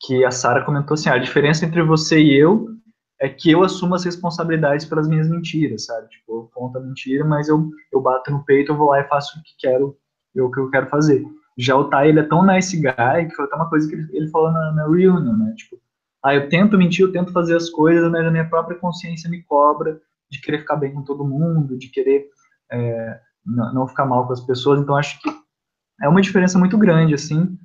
que 0.00 0.24
a 0.24 0.30
Sarah 0.30 0.64
comentou 0.64 0.94
assim, 0.94 1.08
ah, 1.08 1.14
a 1.14 1.18
diferença 1.18 1.64
entre 1.64 1.82
você 1.82 2.20
e 2.20 2.38
eu 2.38 2.68
é 3.20 3.28
que 3.28 3.50
eu 3.50 3.64
assumo 3.64 3.94
as 3.94 4.04
responsabilidades 4.04 4.86
pelas 4.86 5.08
minhas 5.08 5.28
mentiras, 5.28 5.86
sabe? 5.86 6.08
Tipo, 6.08 6.36
eu 6.36 6.50
conto 6.54 6.78
a 6.78 6.80
mentira, 6.80 7.24
mas 7.24 7.48
eu, 7.48 7.68
eu 7.92 8.00
bato 8.00 8.30
no 8.30 8.44
peito, 8.44 8.72
eu 8.72 8.76
vou 8.76 8.90
lá 8.90 9.00
e 9.00 9.08
faço 9.08 9.38
o 9.38 9.42
que 9.42 9.54
quero, 9.58 9.96
o 10.36 10.50
que 10.50 10.60
eu 10.60 10.70
quero 10.70 10.86
fazer. 10.86 11.24
Já 11.58 11.76
o 11.76 11.90
Tai, 11.90 12.08
ele 12.08 12.20
é 12.20 12.22
tão 12.22 12.46
nice 12.46 12.76
guy, 12.76 13.28
que 13.28 13.34
foi 13.34 13.44
até 13.44 13.56
uma 13.56 13.68
coisa 13.68 13.88
que 13.88 13.94
ele, 14.16 14.30
falou 14.30 14.52
na, 14.52 14.72
na 14.72 14.88
né? 14.88 15.54
Tipo, 15.56 15.80
ah, 16.24 16.34
eu 16.34 16.48
tento 16.48 16.78
mentir, 16.78 17.04
eu 17.04 17.12
tento 17.12 17.32
fazer 17.32 17.56
as 17.56 17.68
coisas, 17.68 18.10
mas 18.10 18.24
a 18.24 18.30
minha 18.30 18.48
própria 18.48 18.78
consciência 18.78 19.28
me 19.28 19.42
cobra 19.42 20.00
de 20.30 20.40
querer 20.40 20.60
ficar 20.60 20.76
bem 20.76 20.92
com 20.92 21.02
todo 21.02 21.26
mundo, 21.26 21.76
de 21.76 21.88
querer 21.88 22.28
é, 22.70 23.20
não, 23.44 23.74
não 23.74 23.88
ficar 23.88 24.06
mal 24.06 24.26
com 24.26 24.32
as 24.32 24.40
pessoas. 24.40 24.80
Então, 24.80 24.96
acho 24.96 25.20
que 25.20 25.30
é 26.00 26.08
uma 26.08 26.20
diferença 26.20 26.58
muito 26.58 26.78
grande, 26.78 27.14
assim, 27.14 27.58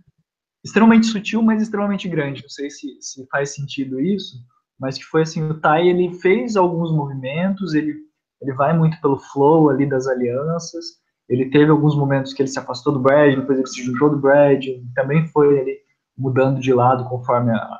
extremamente 0.63 1.07
sutil, 1.07 1.41
mas 1.43 1.61
extremamente 1.61 2.07
grande. 2.07 2.41
Não 2.41 2.49
sei 2.49 2.69
se, 2.69 2.97
se 2.99 3.27
faz 3.27 3.53
sentido 3.53 3.99
isso, 3.99 4.37
mas 4.79 4.97
que 4.97 5.03
foi 5.03 5.21
assim, 5.21 5.43
o 5.43 5.59
Tai, 5.59 5.87
ele 5.87 6.13
fez 6.19 6.55
alguns 6.55 6.91
movimentos, 6.91 7.73
ele, 7.73 7.95
ele 8.41 8.53
vai 8.53 8.75
muito 8.75 8.99
pelo 9.01 9.19
flow 9.19 9.69
ali 9.69 9.87
das 9.87 10.07
alianças, 10.07 11.02
ele 11.29 11.49
teve 11.49 11.71
alguns 11.71 11.95
momentos 11.95 12.33
que 12.33 12.41
ele 12.41 12.49
se 12.49 12.59
afastou 12.59 12.93
do 12.93 12.99
Brad, 12.99 13.35
depois 13.35 13.57
ele 13.57 13.67
se 13.67 13.83
juntou 13.83 14.09
do 14.09 14.19
Brad, 14.19 14.65
também 14.93 15.25
foi 15.27 15.59
ele 15.59 15.79
mudando 16.17 16.59
de 16.59 16.73
lado 16.73 17.07
conforme 17.09 17.51
a, 17.51 17.79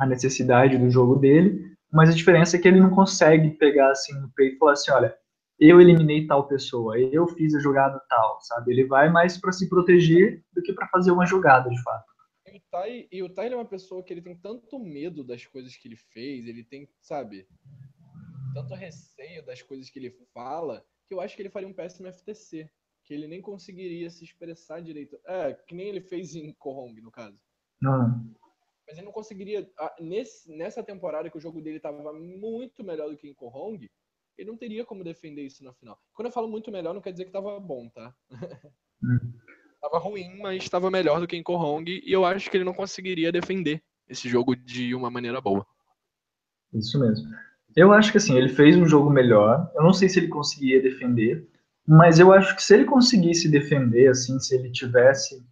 a 0.00 0.06
necessidade 0.06 0.76
do 0.76 0.90
jogo 0.90 1.16
dele, 1.16 1.74
mas 1.92 2.10
a 2.10 2.14
diferença 2.14 2.56
é 2.56 2.60
que 2.60 2.66
ele 2.66 2.80
não 2.80 2.90
consegue 2.90 3.50
pegar 3.50 3.90
assim 3.90 4.12
no 4.20 4.30
peito 4.30 4.56
e 4.56 4.58
falar 4.58 4.72
assim, 4.72 4.90
olha, 4.90 5.16
eu 5.58 5.80
eliminei 5.80 6.26
tal 6.26 6.48
pessoa, 6.48 6.98
eu 6.98 7.28
fiz 7.28 7.54
a 7.54 7.60
jogada 7.60 8.00
tal, 8.08 8.40
sabe? 8.40 8.72
Ele 8.72 8.84
vai 8.84 9.08
mais 9.08 9.38
para 9.38 9.52
se 9.52 9.68
proteger 9.68 10.42
do 10.52 10.60
que 10.60 10.72
para 10.72 10.88
fazer 10.88 11.12
uma 11.12 11.26
jogada, 11.26 11.70
de 11.70 11.80
fato. 11.82 12.04
E 12.46 12.56
o 12.56 12.60
Tai, 12.70 13.08
e 13.10 13.22
o 13.22 13.28
Tai 13.28 13.52
é 13.52 13.56
uma 13.56 13.64
pessoa 13.64 14.02
que 14.02 14.12
ele 14.12 14.22
tem 14.22 14.36
tanto 14.36 14.78
medo 14.78 15.22
das 15.24 15.46
coisas 15.46 15.76
que 15.76 15.86
ele 15.86 15.96
fez, 15.96 16.46
ele 16.46 16.64
tem, 16.64 16.88
sabe, 17.00 17.46
tanto 18.52 18.74
receio 18.74 19.44
das 19.44 19.62
coisas 19.62 19.88
que 19.88 19.98
ele 19.98 20.10
fala, 20.32 20.84
eu 21.14 21.20
acho 21.20 21.34
que 21.34 21.42
ele 21.42 21.50
faria 21.50 21.68
um 21.68 21.72
péssimo 21.72 22.10
FTC. 22.12 22.70
Que 23.04 23.12
ele 23.12 23.26
nem 23.26 23.42
conseguiria 23.42 24.08
se 24.08 24.24
expressar 24.24 24.80
direito. 24.80 25.18
É, 25.26 25.52
que 25.52 25.74
nem 25.74 25.88
ele 25.88 26.00
fez 26.00 26.34
em 26.34 26.52
Kohong, 26.54 27.00
no 27.02 27.10
caso. 27.10 27.38
Não. 27.80 28.24
Mas 28.86 28.96
ele 28.96 29.04
não 29.04 29.12
conseguiria. 29.12 29.70
Nesse, 30.00 30.50
nessa 30.56 30.82
temporada 30.82 31.28
que 31.30 31.36
o 31.36 31.40
jogo 31.40 31.60
dele 31.60 31.76
estava 31.76 32.12
muito 32.12 32.82
melhor 32.82 33.10
do 33.10 33.16
que 33.16 33.28
em 33.28 33.34
Kohong, 33.34 33.90
ele 34.38 34.50
não 34.50 34.56
teria 34.56 34.84
como 34.84 35.04
defender 35.04 35.42
isso 35.42 35.62
na 35.62 35.72
final. 35.74 35.98
Quando 36.14 36.26
eu 36.26 36.32
falo 36.32 36.48
muito 36.48 36.70
melhor, 36.70 36.94
não 36.94 37.00
quer 37.00 37.12
dizer 37.12 37.24
que 37.24 37.30
estava 37.30 37.58
bom, 37.60 37.88
tá? 37.90 38.14
Hum. 39.02 39.32
tava 39.84 39.98
ruim, 39.98 40.38
mas 40.40 40.62
estava 40.62 40.90
melhor 40.90 41.20
do 41.20 41.26
que 41.26 41.36
em 41.36 41.42
Kohong, 41.42 41.84
e 41.86 42.10
eu 42.10 42.24
acho 42.24 42.50
que 42.50 42.56
ele 42.56 42.64
não 42.64 42.72
conseguiria 42.72 43.30
defender 43.30 43.82
esse 44.08 44.28
jogo 44.28 44.56
de 44.56 44.94
uma 44.94 45.10
maneira 45.10 45.40
boa. 45.40 45.66
Isso 46.72 46.98
mesmo. 46.98 47.28
Eu 47.76 47.92
acho 47.92 48.12
que 48.12 48.18
assim, 48.18 48.36
ele 48.36 48.48
fez 48.48 48.76
um 48.76 48.86
jogo 48.86 49.10
melhor. 49.10 49.70
Eu 49.74 49.82
não 49.82 49.92
sei 49.92 50.08
se 50.08 50.18
ele 50.20 50.28
conseguiria 50.28 50.82
defender, 50.82 51.48
mas 51.86 52.18
eu 52.18 52.32
acho 52.32 52.54
que 52.54 52.62
se 52.62 52.74
ele 52.74 52.84
conseguisse 52.84 53.50
defender, 53.50 54.08
assim, 54.08 54.38
se 54.38 54.54
ele 54.54 54.70
tivesse 54.70 55.44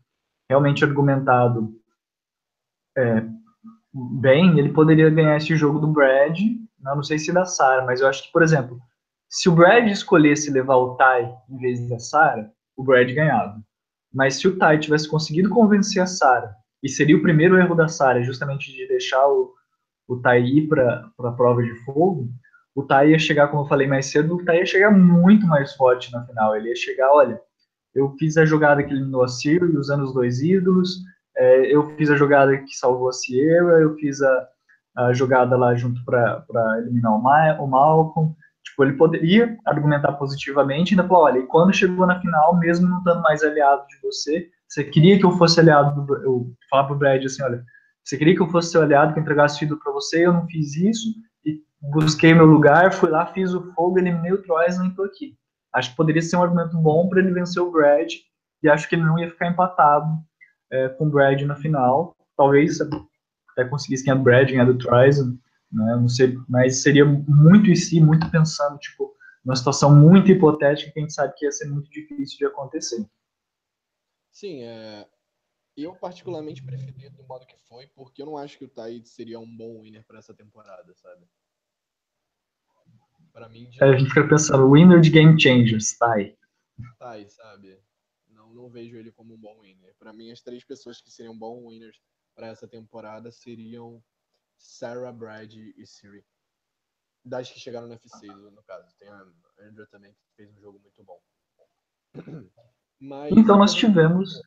realmente 0.49 0.85
argumentado 0.85 1.75
é, 2.97 3.25
bem, 3.93 4.59
ele 4.59 4.73
poderia 4.73 5.11
ganhar 5.11 5.37
esse 5.37 5.57
jogo 5.57 5.79
do 5.79 5.89
Brad. 5.89 6.39
Não, 6.81 6.97
não 6.97 7.03
sei 7.03 7.19
se 7.19 7.33
da 7.33 7.45
Sarah, 7.45 7.85
mas 7.85 8.01
eu 8.01 8.09
acho 8.09 8.25
que, 8.25 8.33
por 8.33 8.43
exemplo, 8.43 8.81
se 9.29 9.49
o 9.49 9.53
Brad 9.53 9.87
escolhesse 9.89 10.51
levar 10.51 10.77
o 10.77 10.97
Ty 10.97 11.33
em 11.51 11.59
vez 11.59 11.89
da 11.89 11.99
Sarah, 11.99 12.51
o 12.77 12.85
Brad 12.85 13.11
ganhava. 13.13 13.61
Mas 14.13 14.37
se 14.37 14.47
o 14.47 14.59
Ty 14.59 14.79
tivesse 14.79 15.09
conseguido 15.09 15.49
convencer 15.49 16.03
a 16.03 16.07
Sarah, 16.07 16.55
e 16.83 16.89
seria 16.89 17.17
o 17.17 17.23
primeiro 17.23 17.57
erro 17.59 17.75
da 17.75 17.89
Sarah, 17.89 18.23
justamente 18.23 18.73
de 18.73 18.87
deixar 18.89 19.27
o, 19.27 19.55
o 20.15 20.35
ir 20.37 20.69
para 20.69 21.11
a 21.19 21.33
prova 21.33 21.63
de 21.63 21.75
fogo, 21.85 22.29
o 22.75 22.83
Tai 22.83 23.11
ia 23.11 23.19
chegar, 23.19 23.49
como 23.49 23.63
eu 23.63 23.69
falei 23.69 23.87
mais 23.87 24.07
cedo, 24.07 24.37
o 24.37 24.45
Tai 24.45 24.59
ia 24.59 24.67
chegar 24.67 24.91
muito 24.91 25.47
mais 25.47 25.75
forte 25.75 26.11
na 26.13 26.25
final. 26.25 26.57
Ele 26.57 26.69
ia 26.69 26.77
chegar, 26.77 27.13
olha, 27.13 27.41
eu 27.95 28.15
fiz 28.19 28.37
a 28.37 28.45
jogada 28.45 28.83
que 28.83 28.93
eliminou 28.93 29.23
a 29.23 29.29
Siri 29.29 29.77
usando 29.77 30.05
os 30.05 30.15
dois 30.15 30.41
ídolos, 30.41 30.99
é, 31.37 31.75
eu 31.75 31.95
fiz 31.97 32.11
a 32.11 32.17
jogada 32.17 32.57
que 32.59 32.75
salvou 32.77 33.09
a 33.09 33.13
Sierra, 33.13 33.73
eu 33.81 33.95
fiz 33.97 34.21
a, 34.23 34.49
a 34.97 35.13
jogada 35.13 35.57
lá 35.57 35.75
junto 35.75 36.03
para 36.05 36.45
eliminar 36.79 37.15
o, 37.15 37.23
Ma 37.23 37.61
o 37.61 37.67
Malcolm. 37.67 38.35
Tipo, 38.65 38.85
ele 38.85 38.93
poderia 38.93 39.59
argumentar 39.67 40.13
positivamente 40.13 40.95
ainda 40.95 41.07
falar, 41.07 41.25
olha, 41.25 41.39
e 41.41 41.47
quando 41.47 41.75
chegou 41.75 42.07
na 42.07 42.21
final, 42.21 42.57
mesmo 42.59 42.89
não 42.89 42.99
estando 42.99 43.21
mais 43.23 43.43
aliado 43.43 43.87
de 43.89 44.01
você, 44.01 44.49
você 44.69 44.85
queria 44.85 45.19
que 45.19 45.27
eu 45.27 45.33
fosse 45.33 45.59
aliado, 45.59 46.07
do, 46.07 46.17
eu 46.23 46.47
falar 46.71 46.85
pro 46.85 46.95
Brad 46.95 47.25
assim, 47.25 47.43
olha, 47.43 47.63
você 48.05 48.17
queria 48.17 48.35
que 48.35 48.43
eu 48.43 48.51
fosse 48.51 48.71
seu 48.71 48.83
aliado, 48.83 49.15
que 49.15 49.21
entregasse 49.21 49.65
o 49.65 49.79
para 49.79 49.93
você, 49.93 50.27
eu 50.27 50.33
não 50.33 50.47
fiz 50.47 50.77
isso, 50.77 51.09
e 51.45 51.63
busquei 51.81 52.35
meu 52.35 52.47
lugar, 52.47 52.93
fui 52.93 53.11
lá, 53.11 53.27
fiz 53.27 53.55
o 53.55 53.73
fogo, 53.73 53.99
eliminei 53.99 54.33
o 54.33 54.43
Troyes 54.43 54.77
e 54.77 54.89
estou 54.89 55.05
aqui. 55.05 55.37
Acho 55.75 55.91
que 55.91 55.97
poderia 55.97 56.23
ser 56.23 56.37
um 56.37 56.43
argumento 56.43 56.77
bom 56.77 57.09
para 57.09 57.21
ele 57.21 57.33
vencer 57.33 57.63
o 57.63 57.71
Brad, 57.71 58.13
e 58.63 58.69
acho 58.69 58.89
que 58.89 58.95
ele 58.95 59.05
não 59.05 59.19
ia 59.19 59.31
ficar 59.31 59.49
empatado 59.49 60.07
é, 60.71 60.89
com 60.91 61.07
o 61.07 61.11
Brad 61.11 61.41
na 61.43 61.57
final. 61.57 62.17
Talvez 62.37 62.81
até 62.81 63.65
conseguisse 63.69 64.05
ganhar 64.05 64.17
do 64.17 64.23
Brad, 64.23 64.51
ganhar 64.51 64.65
do 64.65 64.79
Troyes, 64.79 65.19
né, 65.25 65.97
não 65.97 66.09
sei, 66.09 66.37
mas 66.49 66.83
seria 66.83 67.05
muito 67.05 67.71
em 67.71 67.77
si, 67.77 68.01
muito 68.01 68.31
pensando, 68.31 68.79
tipo, 68.79 69.13
uma 69.45 69.57
situação 69.57 69.95
muito 69.95 70.31
hipotética 70.31 70.93
que 70.93 70.99
a 71.01 71.03
gente 71.03 71.15
sabe 71.15 71.35
que 71.37 71.45
ia 71.45 71.53
ser 71.53 71.69
muito 71.69 71.91
difícil 71.91 72.39
de 72.39 72.47
acontecer. 72.47 73.05
Sim, 74.31 74.63
é, 74.63 75.07
eu 75.77 75.95
particularmente 75.95 76.63
preferi 76.63 77.09
do 77.11 77.25
modo 77.25 77.47
que 77.47 77.57
foi, 77.57 77.87
porque 77.89 78.23
eu 78.23 78.27
não 78.27 78.37
acho 78.37 78.59
que 78.59 78.65
o 78.65 78.69
Tide 78.69 79.09
seria 79.09 79.39
um 79.39 79.57
bom 79.57 79.83
winner 79.83 80.05
para 80.05 80.19
essa 80.19 80.35
temporada, 80.35 80.95
sabe? 80.95 81.27
Para 83.33 83.49
mim, 83.49 83.71
já... 83.73 83.87
é, 83.87 83.91
a 83.91 83.97
gente 83.97 84.09
fica 84.09 84.29
pensando, 84.29 84.71
winner 84.71 85.01
de 85.01 85.11
Game 85.11 85.41
Changers, 85.41 85.97
Tai. 85.97 86.37
Tai, 86.99 87.29
sabe? 87.29 87.83
Não, 88.29 88.53
não 88.53 88.69
vejo 88.69 88.97
ele 88.97 89.11
como 89.11 89.35
um 89.35 89.39
bom 89.39 89.61
winner. 89.61 89.95
Para 89.99 90.13
mim, 90.13 90.31
as 90.31 90.43
três 90.43 90.65
pessoas 90.65 91.01
que 91.01 91.11
seriam 91.11 91.39
bons 91.39 91.65
winners 91.67 92.01
para 92.35 92.49
essa 92.49 92.69
temporada 92.69 93.31
seriam 93.31 94.03
Sarah, 94.59 95.13
Brad 95.13 95.55
e 95.55 95.87
Siri. 95.87 96.25
Das 97.25 97.51
que 97.51 97.61
chegaram 97.61 97.87
no 97.87 97.95
FC, 97.95 98.27
no 98.27 98.63
caso. 98.65 98.95
Tem 98.99 99.09
a 99.09 99.27
Andrew 99.61 99.87
também, 99.87 100.13
que 100.13 100.37
fez 100.37 100.51
um 100.51 100.61
jogo 100.61 100.79
muito 100.81 101.03
bom. 101.05 101.21
Mas, 102.99 103.33
então 103.33 103.57
nós 103.57 103.75
tivemos 103.75 104.41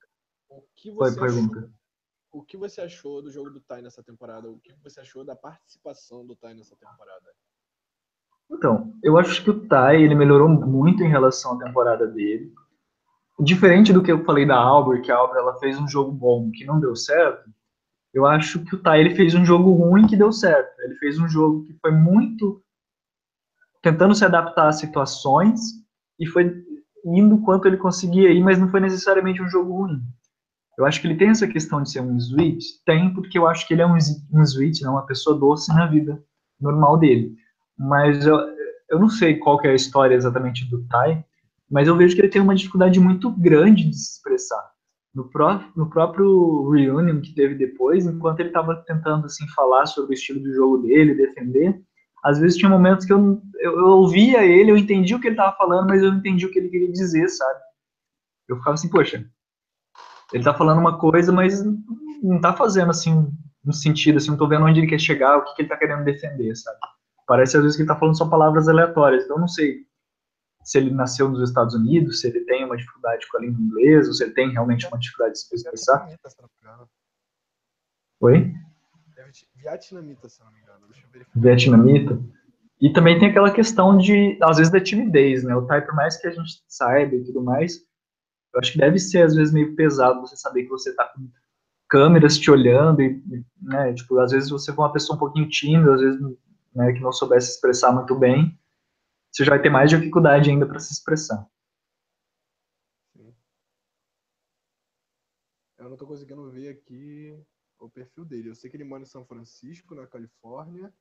o 0.50 0.64
que 0.76 0.92
você 0.92 1.18
Foi 1.18 1.28
achou, 1.28 1.70
O 2.32 2.44
que 2.44 2.58
você 2.58 2.82
achou 2.82 3.22
do 3.22 3.32
jogo 3.32 3.50
do 3.50 3.62
Tai 3.62 3.82
nessa 3.82 4.04
temporada? 4.04 4.50
O 4.50 4.60
que 4.60 4.74
você 4.84 5.00
achou 5.00 5.24
da 5.24 5.36
participação 5.36 6.26
do 6.26 6.36
Tai 6.36 6.54
nessa 6.54 6.76
temporada? 6.76 7.26
Então, 8.52 8.94
eu 9.04 9.18
acho 9.18 9.44
que 9.44 9.50
o 9.50 9.68
Tai 9.68 10.02
ele 10.02 10.16
melhorou 10.16 10.48
muito 10.48 11.04
em 11.04 11.10
relação 11.10 11.54
à 11.54 11.66
temporada 11.66 12.08
dele. 12.08 12.54
Diferente 13.40 13.92
do 13.92 14.02
que 14.02 14.12
eu 14.12 14.24
falei 14.24 14.46
da 14.46 14.56
Albert, 14.56 15.02
que 15.02 15.12
a 15.12 15.18
Albert 15.18 15.42
ela 15.42 15.60
fez 15.60 15.78
um 15.80 15.88
jogo 15.88 16.12
bom 16.12 16.52
que 16.52 16.64
não 16.66 16.80
deu 16.80 16.96
certo. 16.96 17.50
Eu 18.14 18.26
acho 18.26 18.64
que 18.64 18.76
o 18.76 18.82
Tai 18.82 19.00
ele 19.00 19.16
fez 19.16 19.36
um 19.36 19.44
jogo 19.44 19.74
ruim 19.74 20.08
que 20.08 20.16
deu 20.16 20.32
certo. 20.32 20.80
Ele 20.82 20.96
fez 20.96 21.20
um 21.20 21.28
jogo 21.28 21.66
que 21.66 21.74
foi 21.80 21.92
muito 21.92 22.64
tentando 23.82 24.16
se 24.16 24.24
adaptar 24.24 24.70
às 24.70 24.80
situações 24.80 25.60
e 26.18 26.26
foi 26.26 26.64
indo 27.06 27.40
quanto 27.42 27.68
ele 27.68 27.78
conseguia 27.78 28.32
ir, 28.32 28.42
mas 28.42 28.58
não 28.58 28.70
foi 28.70 28.80
necessariamente 28.80 29.42
um 29.42 29.50
jogo 29.50 29.74
ruim. 29.74 30.02
Eu 30.78 30.86
acho 30.86 31.00
que 31.00 31.08
ele 31.08 31.16
tem 31.16 31.30
essa 31.30 31.48
questão 31.48 31.82
de 31.82 31.90
ser 31.90 32.02
um 32.02 32.18
sweet, 32.18 32.64
tem, 32.86 33.14
porque 33.14 33.38
eu 33.38 33.48
acho 33.48 33.68
que 33.68 33.74
ele 33.74 33.82
é 33.82 33.88
um, 33.88 33.98
um 34.34 34.42
sweet, 34.42 34.84
não 34.84 34.94
uma 34.94 35.06
pessoa 35.06 35.40
doce 35.40 35.74
na 35.74 35.86
vida 35.86 36.22
normal 36.60 36.98
dele. 36.98 37.34
Mas 37.78 38.26
eu, 38.26 38.38
eu 38.90 39.00
não 39.00 39.10
sei 39.10 39.38
qual 39.38 39.62
é 39.64 39.70
a 39.70 39.76
história 39.76 40.16
exatamente 40.16 40.70
do 40.70 40.86
Tai, 40.88 41.24
mas 41.70 41.88
eu 41.88 41.96
vejo 41.96 42.16
que 42.16 42.22
ele 42.22 42.30
tem 42.30 42.42
uma 42.42 42.56
dificuldade 42.56 43.00
muito 43.00 43.32
grande 43.32 43.90
de 43.90 43.96
se 43.96 44.18
expressar. 44.18 44.64
no, 45.14 45.30
pró 45.30 45.62
no 45.76 45.90
próprio 45.90 46.70
reunion 46.70 47.22
que 47.22 47.34
teve 47.34 47.56
depois, 47.56 48.06
enquanto 48.06 48.42
ele 48.42 48.50
estava 48.50 48.76
tentando 48.86 49.26
assim 49.26 49.48
falar 49.56 49.86
sobre 49.86 50.12
o 50.12 50.14
estilo 50.14 50.44
de 50.44 50.54
jogo 50.54 50.80
dele, 50.80 51.16
defender, 51.16 51.82
às 52.24 52.40
vezes 52.40 52.58
tinha 52.58 52.70
momentos 52.70 53.06
que 53.06 53.14
eu, 53.14 53.42
eu, 53.60 53.80
eu 53.80 53.86
ouvia 53.86 54.44
ele, 54.44 54.72
eu 54.72 54.78
entendi 54.78 55.16
o 55.16 55.20
que 55.20 55.28
ele 55.28 55.36
estava 55.36 55.56
falando, 55.56 55.88
mas 55.88 56.04
eu 56.04 56.12
não 56.12 56.20
entendi 56.20 56.46
o 56.46 56.52
que 56.52 56.60
ele 56.60 56.70
queria 56.70 56.92
dizer, 56.92 57.30
sabe? 57.30 57.60
Eu 58.48 58.58
ficava 58.58 58.74
assim, 58.74 58.90
poxa, 58.90 59.26
ele 60.34 60.42
está 60.42 60.54
falando 60.54 60.80
uma 60.80 60.98
coisa, 60.98 61.32
mas 61.32 61.64
não 62.22 62.38
está 62.38 62.54
fazendo 62.54 62.92
assim 62.92 63.32
um 63.66 63.72
sentido, 63.72 64.18
assim, 64.18 64.30
não 64.30 64.38
tô 64.38 64.48
vendo 64.48 64.66
onde 64.66 64.80
ele 64.80 64.88
quer 64.88 65.00
chegar, 65.00 65.38
o 65.38 65.44
que, 65.44 65.56
que 65.56 65.62
ele 65.64 65.68
está 65.68 65.78
querendo 65.78 66.04
defender, 66.04 66.56
sabe? 66.56 66.78
Parece 67.28 67.58
às 67.58 67.64
vezes 67.64 67.76
que 67.76 67.82
ele 67.82 67.90
está 67.90 68.00
falando 68.00 68.18
só 68.18 68.28
palavras 68.28 68.68
aleatórias, 68.68 69.24
então 69.24 69.38
eu 69.38 69.42
não 69.42 69.48
sei 69.48 69.86
se 70.64 70.78
ele 70.78 70.92
nasceu 70.92 71.30
nos 71.30 71.48
Estados 71.48 71.76
Unidos, 71.76 72.22
se 72.22 72.28
ele 72.28 72.42
tem 72.42 72.66
uma 72.66 72.78
dificuldade 72.78 73.28
com 73.30 73.38
a 73.38 73.42
língua 73.42 73.62
inglesa, 73.62 74.10
ou 74.10 74.14
se 74.14 74.24
ele 74.24 74.34
tem 74.34 74.52
realmente 74.52 74.88
uma 74.88 74.98
dificuldade 74.98 75.34
de 75.34 75.42
se 75.42 75.56
expressar. 75.56 76.08
Oi? 78.20 78.54
Vietnamita, 79.56 80.28
se 80.28 80.44
não 80.44 80.52
me 80.52 80.60
engano. 80.60 80.88
Vietnamita. 81.36 82.20
E 82.82 82.92
também 82.92 83.20
tem 83.20 83.30
aquela 83.30 83.52
questão 83.52 83.98
de, 83.98 84.38
às 84.42 84.58
vezes, 84.58 84.72
da 84.72 84.80
timidez, 84.80 85.44
né? 85.44 85.56
O 85.56 85.66
type, 85.66 85.88
por 85.88 85.96
mais 85.96 86.18
que 86.18 86.28
a 86.28 86.32
gente 86.32 86.64
saiba 86.68 87.16
e 87.16 87.24
tudo 87.24 87.42
mais, 87.42 87.80
eu 88.56 88.60
acho 88.60 88.72
que 88.72 88.78
deve 88.78 88.98
ser, 88.98 89.24
às 89.24 89.36
vezes, 89.36 89.54
meio 89.54 89.76
pesado 89.76 90.22
você 90.22 90.38
saber 90.38 90.64
que 90.64 90.70
você 90.70 90.96
tá 90.96 91.06
com 91.10 91.30
câmeras 91.90 92.38
te 92.38 92.50
olhando 92.50 93.02
e, 93.02 93.22
né, 93.62 93.94
tipo, 93.94 94.18
às 94.18 94.32
vezes 94.32 94.50
você 94.50 94.74
for 94.74 94.84
uma 94.84 94.94
pessoa 94.94 95.18
um 95.18 95.20
pouquinho 95.20 95.50
tímida, 95.50 95.94
às 95.94 96.00
vezes, 96.00 96.22
né, 96.74 96.94
que 96.94 97.02
não 97.02 97.12
soubesse 97.12 97.52
expressar 97.52 97.92
muito 97.92 98.18
bem, 98.18 98.58
você 99.30 99.44
já 99.44 99.52
vai 99.52 99.62
ter 99.62 99.70
mais 99.70 99.90
dificuldade 99.90 100.50
ainda 100.50 100.66
para 100.66 100.80
se 100.80 100.94
expressar. 100.94 101.46
Eu 105.78 105.90
não 105.90 105.94
estou 105.94 106.08
conseguindo 106.08 106.50
ver 106.50 106.70
aqui 106.70 107.38
o 107.78 107.90
perfil 107.90 108.24
dele. 108.24 108.50
Eu 108.50 108.56
sei 108.56 108.70
que 108.70 108.78
ele 108.78 108.86
mora 108.86 109.04
em 109.04 109.06
São 109.06 109.26
Francisco, 109.26 109.94
na 109.94 110.08
Califórnia. 110.08 110.94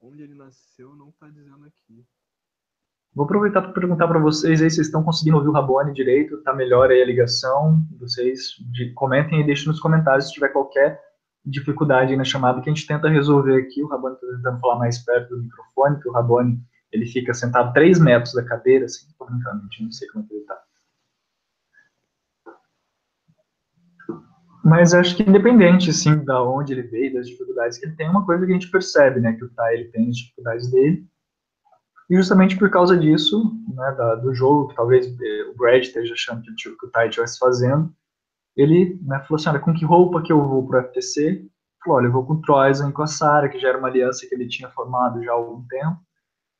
Onde 0.00 0.22
ele 0.22 0.34
nasceu 0.34 0.94
não 0.94 1.10
está 1.10 1.28
dizendo 1.28 1.66
aqui. 1.66 2.06
Vou 3.14 3.26
aproveitar 3.26 3.60
para 3.60 3.72
perguntar 3.72 4.08
para 4.08 4.18
vocês 4.18 4.62
aí, 4.62 4.70
vocês 4.70 4.86
estão 4.86 5.02
conseguindo 5.02 5.36
ouvir 5.36 5.50
o 5.50 5.52
Rabone 5.52 5.92
direito? 5.92 6.36
Está 6.36 6.54
melhor 6.54 6.90
aí 6.90 7.02
a 7.02 7.04
ligação? 7.04 7.84
Vocês 8.00 8.56
de, 8.72 8.90
comentem 8.94 9.40
e 9.40 9.44
deixem 9.44 9.68
nos 9.68 9.78
comentários 9.78 10.28
se 10.28 10.32
tiver 10.32 10.48
qualquer 10.48 10.98
dificuldade 11.44 12.16
na 12.16 12.24
chamada 12.24 12.62
que 12.62 12.70
a 12.70 12.72
gente 12.72 12.86
tenta 12.86 13.10
resolver 13.10 13.60
aqui. 13.60 13.82
O 13.82 13.88
Rabone 13.88 14.14
está 14.14 14.26
tentando 14.28 14.60
falar 14.60 14.78
mais 14.78 14.98
perto 14.98 15.36
do 15.36 15.42
microfone, 15.42 16.00
que 16.00 16.08
o 16.08 16.12
Rabone 16.12 16.58
ele 16.90 17.04
fica 17.04 17.34
sentado 17.34 17.68
a 17.68 17.72
3 17.72 17.98
metros 17.98 18.32
da 18.32 18.44
cadeira, 18.44 18.86
assim, 18.86 19.06
tô 19.18 19.26
brincando, 19.26 19.62
gente, 19.62 19.82
não 19.82 19.92
sei 19.92 20.08
como 20.08 20.24
é 20.24 20.28
ele 20.30 20.40
está. 20.40 20.62
Mas 24.64 24.94
acho 24.94 25.16
que 25.16 25.28
independente, 25.28 25.90
assim, 25.90 26.24
da 26.24 26.42
onde 26.42 26.72
ele 26.72 26.82
veio, 26.82 27.14
das 27.14 27.26
dificuldades 27.26 27.76
que 27.76 27.84
ele 27.84 27.96
tem, 27.96 28.08
uma 28.08 28.24
coisa 28.24 28.46
que 28.46 28.52
a 28.52 28.54
gente 28.54 28.70
percebe, 28.70 29.20
né, 29.20 29.34
que 29.34 29.44
o 29.44 29.50
Tai, 29.50 29.74
ele 29.74 29.90
tem 29.90 30.08
as 30.08 30.16
dificuldades 30.16 30.70
dele, 30.70 31.06
e 32.12 32.16
justamente 32.16 32.58
por 32.58 32.68
causa 32.68 32.94
disso, 32.94 33.58
né, 33.74 33.92
da, 33.92 34.16
do 34.16 34.34
jogo, 34.34 34.68
que 34.68 34.74
talvez 34.74 35.06
eh, 35.06 35.44
o 35.50 35.56
Brad 35.56 35.80
esteja 35.80 36.12
achando 36.12 36.42
que, 36.42 36.52
que 36.54 36.86
o 36.86 36.90
Tai 36.90 37.08
estivesse 37.08 37.38
fazendo, 37.38 37.90
ele 38.54 39.00
né, 39.02 39.18
falou 39.20 39.40
assim, 39.40 39.48
olha, 39.48 39.58
com 39.58 39.72
que 39.72 39.86
roupa 39.86 40.20
que 40.20 40.30
eu 40.30 40.46
vou 40.46 40.68
para 40.68 40.82
o 40.82 40.88
FTC? 40.88 41.48
Falou, 41.82 41.98
olha, 41.98 42.08
eu 42.08 42.12
vou 42.12 42.26
com 42.26 42.34
o 42.34 42.40
Troyzan 42.42 42.90
e 42.90 42.92
com 42.92 43.00
a 43.00 43.06
Sara, 43.06 43.48
que 43.48 43.58
já 43.58 43.70
era 43.70 43.78
uma 43.78 43.88
aliança 43.88 44.26
que 44.28 44.34
ele 44.34 44.46
tinha 44.46 44.68
formado 44.68 45.24
já 45.24 45.30
há 45.30 45.34
algum 45.34 45.66
tempo, 45.66 45.98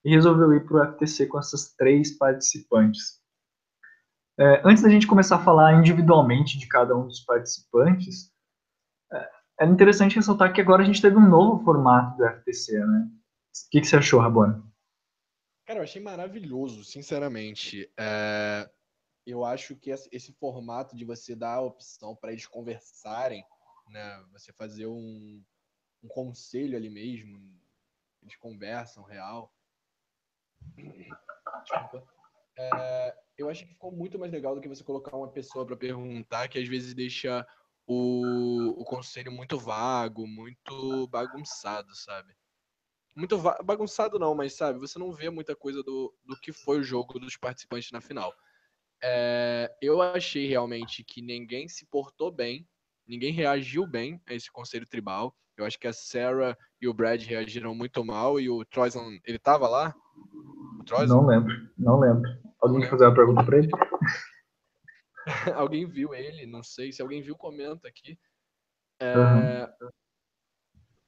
e 0.02 0.10
resolveu 0.14 0.54
ir 0.54 0.64
para 0.64 0.90
o 0.90 0.92
FTC 0.94 1.26
com 1.26 1.38
essas 1.38 1.74
três 1.74 2.16
participantes. 2.16 3.20
É, 4.40 4.62
antes 4.64 4.82
da 4.82 4.88
gente 4.88 5.06
começar 5.06 5.36
a 5.36 5.44
falar 5.44 5.74
individualmente 5.74 6.58
de 6.58 6.66
cada 6.66 6.96
um 6.96 7.06
dos 7.06 7.20
participantes, 7.20 8.30
é, 9.12 9.28
é 9.60 9.66
interessante 9.66 10.16
ressaltar 10.16 10.50
que 10.54 10.62
agora 10.62 10.82
a 10.82 10.86
gente 10.86 11.02
teve 11.02 11.18
um 11.18 11.28
novo 11.28 11.62
formato 11.62 12.16
do 12.16 12.26
FTC, 12.26 12.78
né? 12.78 13.06
O 13.06 13.70
que, 13.70 13.82
que 13.82 13.86
você 13.86 13.96
achou, 13.96 14.18
Rabona? 14.18 14.71
Cara, 15.64 15.78
eu 15.78 15.84
achei 15.84 16.02
maravilhoso, 16.02 16.84
sinceramente. 16.84 17.90
É 17.96 18.68
eu 19.26 19.44
acho 19.44 19.76
que 19.76 19.90
esse 19.90 20.32
formato 20.32 20.96
de 20.96 21.04
você 21.04 21.34
dar 21.34 21.54
a 21.54 21.60
opção 21.60 22.14
para 22.16 22.32
eles 22.32 22.46
conversarem, 22.46 23.44
né, 23.88 24.24
você 24.32 24.52
fazer 24.52 24.86
um, 24.86 25.42
um 26.02 26.08
conselho 26.08 26.76
ali 26.76 26.90
mesmo, 26.90 27.38
eles 28.20 28.36
conversam 28.36 29.04
real. 29.04 29.54
Desculpa. 31.62 32.06
É, 32.58 33.16
eu 33.38 33.48
acho 33.48 33.64
que 33.64 33.72
ficou 33.72 33.92
muito 33.92 34.18
mais 34.18 34.32
legal 34.32 34.54
do 34.54 34.60
que 34.60 34.68
você 34.68 34.82
colocar 34.82 35.16
uma 35.16 35.30
pessoa 35.30 35.64
para 35.64 35.76
perguntar, 35.76 36.48
que 36.48 36.58
às 36.58 36.68
vezes 36.68 36.94
deixa 36.94 37.46
o, 37.86 38.74
o 38.80 38.84
conselho 38.84 39.30
muito 39.30 39.58
vago, 39.58 40.26
muito 40.26 41.06
bagunçado, 41.08 41.94
sabe? 41.94 42.36
Muito 43.14 43.38
bagunçado 43.62 44.18
não, 44.18 44.34
mas 44.34 44.54
sabe, 44.54 44.78
você 44.78 44.98
não 44.98 45.12
vê 45.12 45.28
muita 45.28 45.54
coisa 45.54 45.82
do, 45.82 46.14
do 46.24 46.34
que 46.40 46.52
foi 46.52 46.80
o 46.80 46.84
jogo 46.84 47.18
dos 47.18 47.36
participantes 47.36 47.90
na 47.90 48.00
final. 48.00 48.34
É, 49.02 49.70
eu 49.82 50.00
achei 50.00 50.46
realmente 50.46 51.04
que 51.04 51.20
ninguém 51.20 51.68
se 51.68 51.84
portou 51.86 52.30
bem, 52.30 52.66
ninguém 53.06 53.32
reagiu 53.32 53.86
bem 53.86 54.20
a 54.26 54.32
esse 54.32 54.50
conselho 54.50 54.86
tribal. 54.86 55.36
Eu 55.56 55.66
acho 55.66 55.78
que 55.78 55.86
a 55.86 55.92
Sarah 55.92 56.56
e 56.80 56.88
o 56.88 56.94
Brad 56.94 57.22
reagiram 57.22 57.74
muito 57.74 58.02
mal 58.04 58.40
e 58.40 58.48
o 58.48 58.64
Troyson, 58.64 59.18
ele 59.24 59.38
tava 59.38 59.68
lá? 59.68 59.94
Não 61.06 61.26
lembro, 61.26 61.70
não 61.76 62.00
lembro. 62.00 62.30
Alguém 62.60 62.80
quer 62.80 62.90
fazer 62.90 63.04
uma 63.04 63.14
pergunta 63.14 63.44
para 63.44 63.58
ele? 63.58 63.68
alguém 65.54 65.86
viu 65.86 66.14
ele, 66.14 66.46
não 66.46 66.62
sei. 66.62 66.92
Se 66.92 67.02
alguém 67.02 67.20
viu, 67.20 67.36
comenta 67.36 67.88
aqui. 67.88 68.18
É, 69.00 69.16
uhum. 69.16 69.90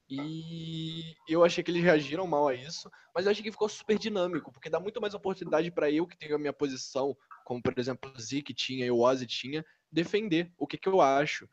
E 0.07 1.15
eu 1.27 1.43
achei 1.43 1.63
que 1.63 1.71
eles 1.71 1.83
reagiram 1.83 2.27
mal 2.27 2.47
a 2.47 2.53
isso, 2.53 2.91
mas 3.13 3.25
eu 3.25 3.31
achei 3.31 3.43
que 3.43 3.51
ficou 3.51 3.67
super 3.67 3.97
dinâmico, 3.97 4.51
porque 4.51 4.69
dá 4.69 4.79
muito 4.79 5.01
mais 5.01 5.15
oportunidade 5.15 5.71
para 5.71 5.89
eu, 5.89 6.05
que 6.05 6.17
tenho 6.17 6.35
a 6.35 6.39
minha 6.39 6.53
posição, 6.53 7.17
como 7.43 7.61
por 7.61 7.77
exemplo 7.77 8.11
o 8.15 8.19
Zeke 8.19 8.53
tinha 8.53 8.85
e 8.85 8.91
o 8.91 8.99
Ozzy 8.99 9.25
tinha, 9.25 9.65
defender 9.91 10.51
o 10.57 10.67
que, 10.67 10.77
que 10.77 10.87
eu 10.87 11.01
acho. 11.01 11.49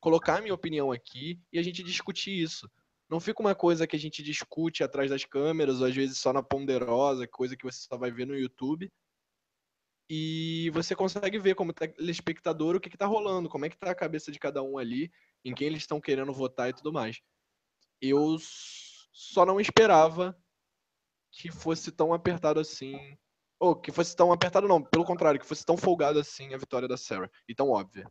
Colocar 0.00 0.38
a 0.38 0.40
minha 0.40 0.54
opinião 0.54 0.90
aqui 0.90 1.38
e 1.52 1.58
a 1.58 1.62
gente 1.62 1.82
discutir 1.82 2.30
isso. 2.30 2.70
Não 3.08 3.20
fica 3.20 3.42
uma 3.42 3.54
coisa 3.54 3.86
que 3.86 3.96
a 3.96 3.98
gente 3.98 4.22
discute 4.22 4.82
atrás 4.82 5.10
das 5.10 5.24
câmeras, 5.24 5.80
ou 5.80 5.86
às 5.86 5.94
vezes 5.94 6.16
só 6.16 6.32
na 6.32 6.42
ponderosa, 6.42 7.28
coisa 7.28 7.56
que 7.56 7.64
você 7.64 7.80
só 7.80 7.98
vai 7.98 8.10
ver 8.10 8.26
no 8.26 8.36
YouTube. 8.36 8.90
E 10.08 10.70
você 10.72 10.94
consegue 10.94 11.38
ver 11.38 11.54
como 11.54 11.72
telespectador 11.72 12.76
o 12.76 12.80
que, 12.80 12.88
está 12.88 13.06
rolando, 13.06 13.48
como 13.48 13.66
é 13.66 13.70
que 13.70 13.76
tá 13.76 13.90
a 13.90 13.94
cabeça 13.94 14.32
de 14.32 14.38
cada 14.38 14.62
um 14.62 14.78
ali, 14.78 15.10
em 15.44 15.54
quem 15.54 15.66
eles 15.66 15.82
estão 15.82 16.00
querendo 16.00 16.32
votar 16.32 16.70
e 16.70 16.74
tudo 16.74 16.92
mais 16.92 17.22
eu 18.00 18.36
só 19.12 19.44
não 19.46 19.60
esperava 19.60 20.36
que 21.30 21.50
fosse 21.50 21.90
tão 21.90 22.12
apertado 22.12 22.60
assim. 22.60 22.96
Ou 23.58 23.74
que 23.74 23.92
fosse 23.92 24.14
tão 24.14 24.32
apertado, 24.32 24.68
não, 24.68 24.82
pelo 24.82 25.04
contrário, 25.04 25.40
que 25.40 25.46
fosse 25.46 25.64
tão 25.64 25.76
folgado 25.76 26.18
assim 26.18 26.54
a 26.54 26.58
vitória 26.58 26.88
da 26.88 26.96
Sarah. 26.96 27.30
E 27.48 27.54
tão 27.54 27.70
óbvia. 27.70 28.06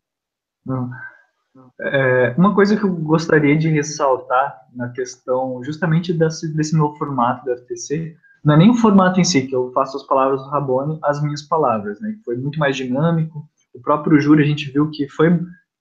É, 1.81 2.33
uma 2.37 2.55
coisa 2.55 2.75
que 2.75 2.83
eu 2.83 2.93
gostaria 2.95 3.57
de 3.57 3.69
ressaltar 3.69 4.59
na 4.73 4.89
questão 4.89 5.63
justamente 5.63 6.11
desse, 6.11 6.51
desse 6.55 6.75
formato 6.97 7.45
da 7.45 7.55
FTC, 7.57 8.17
não 8.43 8.55
é 8.55 8.57
nem 8.57 8.71
o 8.71 8.75
formato 8.75 9.19
em 9.19 9.23
si, 9.23 9.47
que 9.47 9.55
eu 9.55 9.71
faço 9.71 9.95
as 9.95 10.03
palavras 10.03 10.41
do 10.41 10.49
Rabone 10.49 10.99
as 11.03 11.21
minhas 11.21 11.43
palavras, 11.43 11.99
né? 12.01 12.17
Foi 12.25 12.35
muito 12.35 12.59
mais 12.59 12.75
dinâmico. 12.75 13.47
O 13.73 13.79
próprio 13.79 14.19
júri 14.19 14.43
a 14.43 14.47
gente 14.47 14.71
viu 14.71 14.89
que 14.89 15.07
foi 15.07 15.29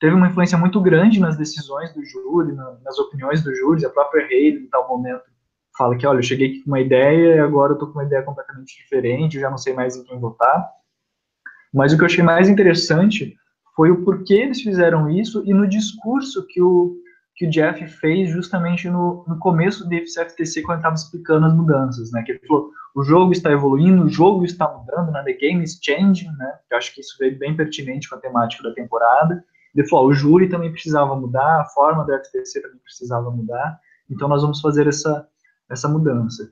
teve 0.03 0.17
uma 0.17 0.27
influência 0.27 0.59
muito 0.59 0.81
grande 0.81 1.21
nas 1.21 1.37
decisões 1.37 1.95
do 1.95 2.05
júri, 2.05 2.53
nas 2.83 2.99
opiniões 2.99 3.41
do 3.41 3.55
júri, 3.55 3.87
a 3.87 3.89
própria 3.89 4.25
Haley, 4.25 4.65
em 4.65 4.67
tal 4.67 4.89
momento, 4.89 5.23
fala 5.79 5.97
que, 5.97 6.05
olha, 6.05 6.19
eu 6.19 6.25
cheguei 6.25 6.49
aqui 6.49 6.61
com 6.65 6.71
uma 6.73 6.81
ideia 6.81 7.37
e 7.37 7.39
agora 7.39 7.71
eu 7.71 7.75
estou 7.75 7.87
com 7.87 8.01
uma 8.01 8.05
ideia 8.05 8.21
completamente 8.25 8.77
diferente, 8.77 9.37
eu 9.37 9.43
já 9.43 9.49
não 9.49 9.57
sei 9.57 9.73
mais 9.73 9.95
em 9.95 10.03
quem 10.03 10.19
votar. 10.19 10.69
Mas 11.73 11.93
o 11.93 11.97
que 11.97 12.03
eu 12.03 12.07
achei 12.07 12.25
mais 12.25 12.49
interessante 12.49 13.37
foi 13.77 13.93
o 13.93 14.03
porquê 14.03 14.35
eles 14.35 14.61
fizeram 14.61 15.09
isso 15.09 15.45
e 15.47 15.55
no 15.55 15.69
discurso 15.69 16.45
que 16.49 16.61
o, 16.61 16.97
que 17.37 17.47
o 17.47 17.51
Jeff 17.51 17.87
fez 17.87 18.29
justamente 18.29 18.91
no, 18.91 19.25
no 19.29 19.39
começo 19.39 19.89
do 19.89 19.95
FTC, 19.95 20.63
quando 20.63 20.79
estava 20.79 20.97
explicando 20.97 21.47
as 21.47 21.55
mudanças, 21.55 22.11
né? 22.11 22.25
Que 22.27 22.33
ele 22.33 22.41
falou, 22.45 22.73
o 22.93 23.05
jogo 23.05 23.31
está 23.31 23.53
evoluindo, 23.53 24.03
o 24.03 24.09
jogo 24.09 24.45
está 24.45 24.67
mudando, 24.67 25.13
né? 25.13 25.23
The 25.23 25.35
game 25.35 25.63
is 25.63 25.79
changing, 25.81 26.33
né? 26.37 26.59
Eu 26.73 26.77
acho 26.77 26.93
que 26.93 27.01
isso 27.01 27.17
veio 27.21 27.39
bem 27.39 27.57
pertinente 27.57 28.09
com 28.09 28.17
a 28.17 28.21
temática 28.21 28.65
da 28.65 28.75
temporada. 28.75 29.45
Ele 29.75 29.89
falou, 29.89 30.09
o 30.09 30.15
júri 30.15 30.49
também 30.49 30.71
precisava 30.71 31.15
mudar, 31.17 31.61
a 31.61 31.65
forma 31.67 32.05
do 32.05 32.13
FTC 32.13 32.61
também 32.61 32.79
precisava 32.79 33.31
mudar, 33.31 33.79
então 34.11 34.29
nós 34.29 34.43
vamos 34.43 34.61
fazer 34.61 34.87
essa, 34.87 35.27
essa 35.71 35.89
mudança. 35.89 36.51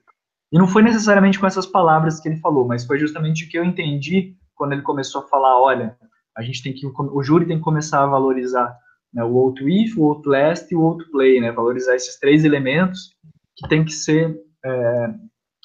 E 0.52 0.58
não 0.58 0.66
foi 0.66 0.82
necessariamente 0.82 1.38
com 1.38 1.46
essas 1.46 1.66
palavras 1.66 2.18
que 2.18 2.28
ele 2.28 2.40
falou, 2.40 2.66
mas 2.66 2.84
foi 2.84 2.98
justamente 2.98 3.44
o 3.44 3.48
que 3.48 3.58
eu 3.58 3.64
entendi 3.64 4.36
quando 4.54 4.72
ele 4.72 4.82
começou 4.82 5.22
a 5.22 5.28
falar, 5.28 5.60
olha, 5.60 5.96
a 6.36 6.42
gente 6.42 6.62
tem 6.62 6.72
que, 6.72 6.86
o 6.86 7.22
júri 7.22 7.46
tem 7.46 7.58
que 7.58 7.62
começar 7.64 8.02
a 8.02 8.06
valorizar 8.06 8.76
né, 9.12 9.22
o 9.22 9.32
outro 9.32 9.68
if, 9.68 9.96
o 9.96 10.02
outro 10.02 10.30
last 10.30 10.72
e 10.72 10.76
o 10.76 10.80
outro 10.80 11.10
play, 11.10 11.40
né, 11.40 11.52
valorizar 11.52 11.94
esses 11.94 12.18
três 12.18 12.44
elementos 12.44 13.14
que 13.56 13.68
tem 13.68 13.84
que 13.84 13.92
ser 13.92 14.36
é, 14.64 15.14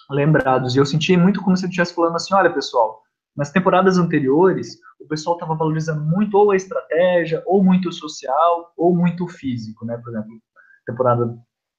lembrados. 0.10 0.76
E 0.76 0.80
eu 0.80 0.86
senti 0.86 1.16
muito 1.16 1.41
como 1.41 1.56
se 1.56 1.64
ele 1.64 1.70
estivesse 1.70 1.95
falando 1.95 2.16
assim, 2.16 2.34
olha 2.34 2.53
pessoal, 2.53 3.01
nas 3.36 3.52
temporadas 3.52 3.98
anteriores, 3.98 4.78
o 5.00 5.08
pessoal 5.08 5.36
estava 5.36 5.56
valorizando 5.56 6.02
muito 6.02 6.36
ou 6.36 6.52
a 6.52 6.56
estratégia, 6.56 7.44
ou 7.46 7.64
muito 7.64 7.90
o 7.90 7.94
social, 7.94 8.74
ou 8.78 8.96
muito 8.96 9.26
o 9.26 9.28
físico, 9.28 9.86
né? 9.86 9.98
Por 9.98 10.12
exemplo, 10.12 10.42
temporada, 10.86 11.38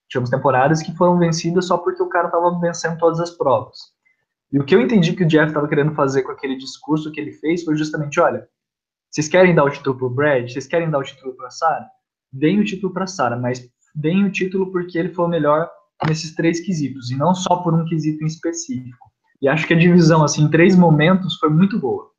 tivemos 0.09 0.31
temporadas 0.31 0.83
que 0.83 0.95
foram 0.97 1.19
vencidas 1.19 1.67
só 1.67 1.79
porque 1.79 2.03
o 2.03 2.09
cara 2.09 2.27
estava 2.27 2.59
vencendo 2.61 2.99
todas 2.99 3.21
as 3.21 3.31
provas. 3.31 3.77
E 4.53 4.61
o 4.61 4.65
que 4.65 4.75
eu 4.75 4.81
entendi 4.81 5.15
que 5.15 5.25
o 5.25 5.27
Jeff 5.27 5.49
estava 5.49 5.67
querendo 5.67 5.95
fazer 5.95 6.23
com 6.23 6.33
aquele 6.33 6.57
discurso 6.57 7.11
que 7.11 7.21
ele 7.21 7.33
fez 7.33 7.65
foi 7.65 7.77
justamente, 7.77 8.21
olha, 8.21 8.47
vocês 9.11 9.29
querem 9.29 9.55
dar 9.55 9.65
o 9.65 9.71
título 9.71 9.97
para 9.97 10.07
o 10.07 10.11
Brad? 10.11 10.51
Vocês 10.51 10.67
querem 10.67 10.91
dar 10.91 10.99
o 10.99 11.03
título 11.03 11.35
para 11.35 11.51
Sarah? 11.51 11.89
Deem 12.33 12.61
o 12.61 12.65
título 12.65 12.93
para 12.93 13.07
Sarah, 13.07 13.37
mas 13.37 13.67
deem 13.95 14.25
o 14.25 14.31
título 14.31 14.71
porque 14.71 14.99
ele 14.99 15.15
foi 15.15 15.25
o 15.25 15.29
melhor 15.29 15.71
nesses 16.07 16.35
três 16.35 16.61
quesitos, 16.61 17.11
e 17.11 17.17
não 17.17 17.35
só 17.35 17.57
por 17.57 17.73
um 17.73 17.85
quesito 17.87 18.23
em 18.23 18.27
específico. 18.27 19.11
E 19.41 19.49
acho 19.49 19.67
que 19.67 19.75
a 19.75 19.79
divisão, 19.79 20.25
assim, 20.25 20.45
em 20.45 20.51
três 20.51 20.77
momentos 20.77 21.37
foi 21.39 21.51
muito 21.51 21.79
boa. 21.79 22.15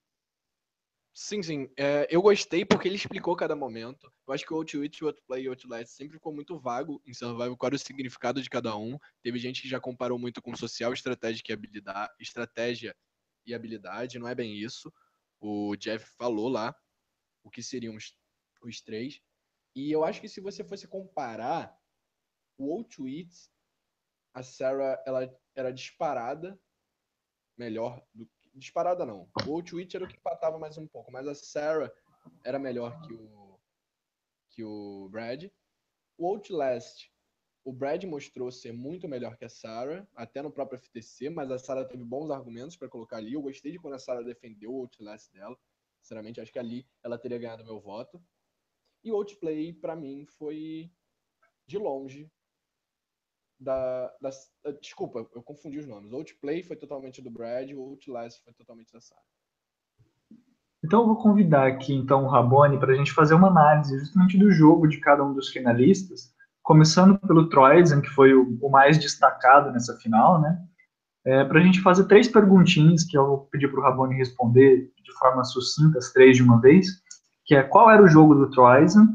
Sim, 1.19 1.41
sim. 1.41 1.67
É, 1.75 2.07
eu 2.11 2.21
gostei 2.21 2.63
porque 2.63 2.87
ele 2.87 2.95
explicou 2.95 3.35
cada 3.35 3.55
momento. 3.55 4.11
Eu 4.27 4.35
acho 4.35 4.45
que 4.45 4.53
o 4.53 4.57
Outwit, 4.57 5.03
o 5.03 5.07
Outplay 5.07 5.43
e 5.43 5.47
o 5.47 5.51
Outlast 5.51 5.87
sempre 5.87 6.17
ficou 6.17 6.31
muito 6.31 6.59
vago 6.59 7.01
em 7.07 7.13
Survival 7.13 7.57
qual 7.57 7.69
era 7.69 7.75
o 7.75 7.79
significado 7.79 8.39
de 8.39 8.47
cada 8.47 8.77
um. 8.77 8.99
Teve 9.23 9.39
gente 9.39 9.63
que 9.63 9.67
já 9.67 9.79
comparou 9.79 10.19
muito 10.19 10.43
com 10.43 10.55
social, 10.55 10.93
estratégia 10.93 11.41
e 11.49 11.53
habilidade. 11.53 12.13
Estratégia 12.19 12.95
e 13.47 13.55
habilidade, 13.55 14.19
não 14.19 14.27
é 14.27 14.35
bem 14.35 14.57
isso. 14.57 14.93
O 15.39 15.75
Jeff 15.75 16.05
falou 16.17 16.49
lá 16.49 16.75
o 17.43 17.49
que 17.49 17.63
seriam 17.63 17.95
os, 17.95 18.15
os 18.61 18.79
três. 18.81 19.19
E 19.75 19.91
eu 19.91 20.03
acho 20.03 20.21
que 20.21 20.29
se 20.29 20.39
você 20.39 20.63
fosse 20.63 20.87
comparar 20.87 21.75
o 22.59 22.71
Outwit, 22.71 23.33
a 24.35 24.43
Sarah 24.43 25.01
ela 25.03 25.35
era 25.55 25.73
disparada 25.73 26.59
melhor 27.57 28.01
do 28.13 28.27
disparada 28.57 29.05
não. 29.05 29.29
O 29.47 29.53
Outwitch 29.53 29.93
era 29.93 30.03
o 30.03 30.07
que 30.07 30.17
empatava 30.17 30.57
mais 30.57 30.77
um 30.77 30.87
pouco, 30.87 31.11
mas 31.11 31.27
a 31.27 31.35
Sarah 31.35 31.93
era 32.43 32.57
melhor 32.57 32.99
que 33.01 33.13
o 33.13 33.59
que 34.49 34.63
o 34.63 35.07
Brad. 35.09 35.45
O 36.17 36.27
Outlast, 36.27 37.11
o 37.63 37.71
Brad 37.71 38.03
mostrou 38.05 38.51
ser 38.51 38.71
muito 38.71 39.07
melhor 39.07 39.37
que 39.37 39.45
a 39.45 39.49
Sarah, 39.49 40.07
até 40.15 40.41
no 40.41 40.51
próprio 40.51 40.79
FTC, 40.79 41.29
mas 41.29 41.51
a 41.51 41.59
Sarah 41.59 41.85
teve 41.85 42.03
bons 42.03 42.31
argumentos 42.31 42.75
para 42.75 42.89
colocar 42.89 43.17
ali. 43.17 43.33
Eu 43.33 43.41
gostei 43.41 43.71
de 43.71 43.77
quando 43.77 43.93
a 43.93 43.99
Sarah 43.99 44.23
defendeu 44.23 44.73
o 44.73 44.79
Outlast 44.79 45.31
dela. 45.31 45.55
Sinceramente, 46.01 46.41
acho 46.41 46.51
que 46.51 46.57
ali 46.57 46.87
ela 47.03 47.19
teria 47.19 47.37
ganhado 47.37 47.63
meu 47.63 47.79
voto. 47.79 48.19
E 49.03 49.11
o 49.11 49.15
Outplay, 49.15 49.73
para 49.73 49.95
mim, 49.95 50.25
foi 50.25 50.91
de 51.67 51.77
longe 51.77 52.31
da, 53.59 54.11
da, 54.21 54.29
eh, 54.65 54.73
Desculpa, 54.81 55.27
eu 55.33 55.41
confundi 55.41 55.79
os 55.79 55.87
nomes. 55.87 56.13
Outplay 56.13 56.63
foi 56.63 56.75
totalmente 56.75 57.21
do 57.21 57.29
Brad, 57.29 57.71
o 57.71 57.81
Outlast 57.81 58.43
foi 58.43 58.53
totalmente 58.53 58.91
da 58.93 59.01
Sarah. 59.01 59.21
Então 60.83 61.01
eu 61.01 61.07
vou 61.07 61.15
convidar 61.17 61.67
aqui 61.67 61.93
então 61.93 62.23
o 62.23 62.27
Rabone 62.27 62.79
para 62.79 62.93
a 62.93 62.95
gente 62.95 63.11
fazer 63.11 63.33
uma 63.33 63.47
análise 63.47 63.97
justamente 63.97 64.37
do 64.37 64.51
jogo 64.51 64.87
de 64.87 64.99
cada 64.99 65.23
um 65.23 65.33
dos 65.33 65.49
finalistas, 65.49 66.33
começando 66.61 67.17
pelo 67.19 67.49
Troyzen, 67.49 68.01
que 68.01 68.09
foi 68.09 68.33
o, 68.33 68.57
o, 68.61 68.69
mais 68.69 68.97
destacado 68.97 69.71
nessa 69.71 69.97
final, 69.97 70.39
né? 70.39 70.57
É, 71.25 71.43
para 71.43 71.59
a 71.59 71.63
gente 71.63 71.81
fazer 71.81 72.05
três 72.05 72.27
perguntinhas 72.27 73.03
que 73.03 73.17
eu 73.17 73.25
vou 73.25 73.37
pedir 73.47 73.69
para 73.69 73.79
o 73.79 73.83
Rabone 73.83 74.15
responder 74.15 74.89
de 75.03 75.13
forma 75.17 75.43
sucinta, 75.43 75.97
as 75.97 76.13
três 76.13 76.37
de 76.37 76.43
uma 76.43 76.61
vez, 76.61 76.87
que 77.43 77.55
é 77.55 77.63
qual 77.63 77.89
era 77.89 78.01
o 78.01 78.07
jogo 78.07 78.35
do 78.35 78.49
Troyzen, 78.49 79.07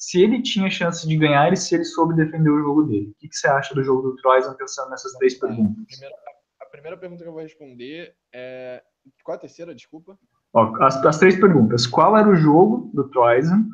se 0.00 0.22
ele 0.22 0.40
tinha 0.40 0.70
chance 0.70 1.06
de 1.06 1.14
ganhar 1.14 1.52
e 1.52 1.56
se 1.56 1.74
ele 1.74 1.84
soube 1.84 2.16
defender 2.16 2.48
o 2.48 2.58
jogo 2.58 2.84
dele. 2.84 3.10
O 3.10 3.14
que, 3.18 3.28
que 3.28 3.36
você 3.36 3.46
acha 3.46 3.74
do 3.74 3.84
jogo 3.84 4.00
do 4.00 4.16
Troyes 4.16 4.48
pensando 4.56 4.88
nessas 4.88 5.12
três 5.12 5.38
perguntas? 5.38 5.76
A 5.78 5.86
primeira, 5.86 6.16
a 6.58 6.66
primeira, 6.66 6.96
pergunta 6.96 7.22
que 7.22 7.28
eu 7.28 7.34
vou 7.34 7.42
responder 7.42 8.14
é. 8.32 8.82
Qual 9.22 9.36
a 9.36 9.40
terceira, 9.40 9.74
desculpa? 9.74 10.18
Ó, 10.54 10.74
as, 10.82 11.04
as, 11.04 11.18
três 11.18 11.38
perguntas. 11.38 11.86
Qual 11.86 12.16
era 12.16 12.26
o 12.26 12.34
jogo 12.34 12.90
do 12.94 13.10
Troyzen? 13.10 13.68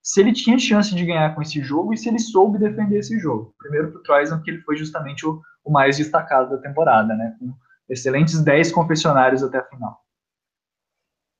Se 0.00 0.20
ele 0.20 0.32
tinha 0.32 0.58
chance 0.58 0.94
de 0.94 1.04
ganhar 1.04 1.34
com 1.34 1.42
esse 1.42 1.60
jogo 1.60 1.92
e 1.92 1.96
se 1.96 2.08
ele 2.08 2.20
soube 2.20 2.56
defender 2.56 2.98
esse 2.98 3.18
jogo. 3.18 3.52
Primeiro 3.58 3.90
para 3.90 3.98
o 3.98 4.02
Troyzen, 4.04 4.36
porque 4.36 4.52
ele 4.52 4.62
foi 4.62 4.76
justamente 4.76 5.26
o, 5.26 5.40
o, 5.64 5.72
mais 5.72 5.96
destacado 5.96 6.50
da 6.50 6.58
temporada, 6.58 7.16
né? 7.16 7.34
Com 7.40 7.52
excelentes 7.88 8.40
10 8.40 8.70
confessionários 8.70 9.42
até 9.42 9.58
a 9.58 9.66
final. 9.66 10.00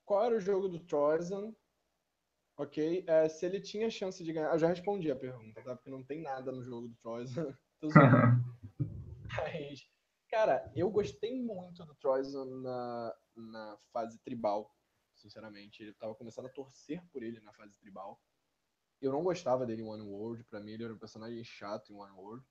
Qual 0.05 0.25
era 0.25 0.37
o 0.37 0.41
jogo 0.41 0.69
do 0.69 0.81
Troyzen? 0.81 1.55
Ok, 2.57 3.05
é, 3.07 3.29
se 3.29 3.45
ele 3.45 3.61
tinha 3.61 3.91
chance 3.91 4.23
de 4.23 4.33
ganhar. 4.33 4.53
Eu 4.53 4.59
já 4.59 4.69
respondi 4.69 5.11
a 5.11 5.17
pergunta, 5.17 5.61
tá? 5.63 5.75
Porque 5.75 5.91
não 5.91 6.05
tem 6.05 6.23
nada 6.23 6.53
no 6.53 6.63
jogo 6.63 6.89
do 6.89 6.97
Troyes. 6.97 7.31
Mas, 9.37 9.91
cara, 10.29 10.71
eu 10.77 10.89
gostei 10.89 11.35
muito 11.43 11.85
do 11.85 11.95
Troyes 11.97 12.33
na, 12.33 13.17
na 13.35 13.79
fase 13.93 14.19
tribal, 14.21 14.73
sinceramente. 15.17 15.83
Ele 15.83 15.93
tava 15.95 16.15
começando 16.15 16.47
a 16.47 16.53
torcer 16.53 17.05
por 17.11 17.23
ele 17.23 17.41
na 17.41 17.53
fase 17.53 17.77
tribal. 17.79 18.23
Eu 19.01 19.11
não 19.11 19.25
gostava 19.25 19.67
dele 19.67 19.83
em 19.83 19.87
One 19.87 20.03
World, 20.03 20.45
pra 20.45 20.61
mim 20.61 20.73
ele 20.73 20.85
era 20.85 20.95
um 20.95 20.99
personagem 20.99 21.43
chato 21.43 21.93
em 21.93 21.97
One 21.97 22.13
World. 22.13 22.47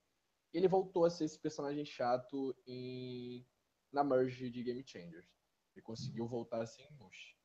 Ele 0.53 0.67
voltou 0.67 1.05
a 1.05 1.09
ser 1.09 1.25
esse 1.25 1.39
personagem 1.39 1.85
chato 1.85 2.55
em 2.67 3.47
na 3.91 4.03
merge 4.03 4.49
de 4.49 4.63
Game 4.63 4.83
Changers. 4.85 5.27
Ele 5.73 5.83
conseguiu 5.83 6.27
voltar 6.27 6.61
assim 6.61 6.83
em 6.83 6.91
Mush. 6.93 7.35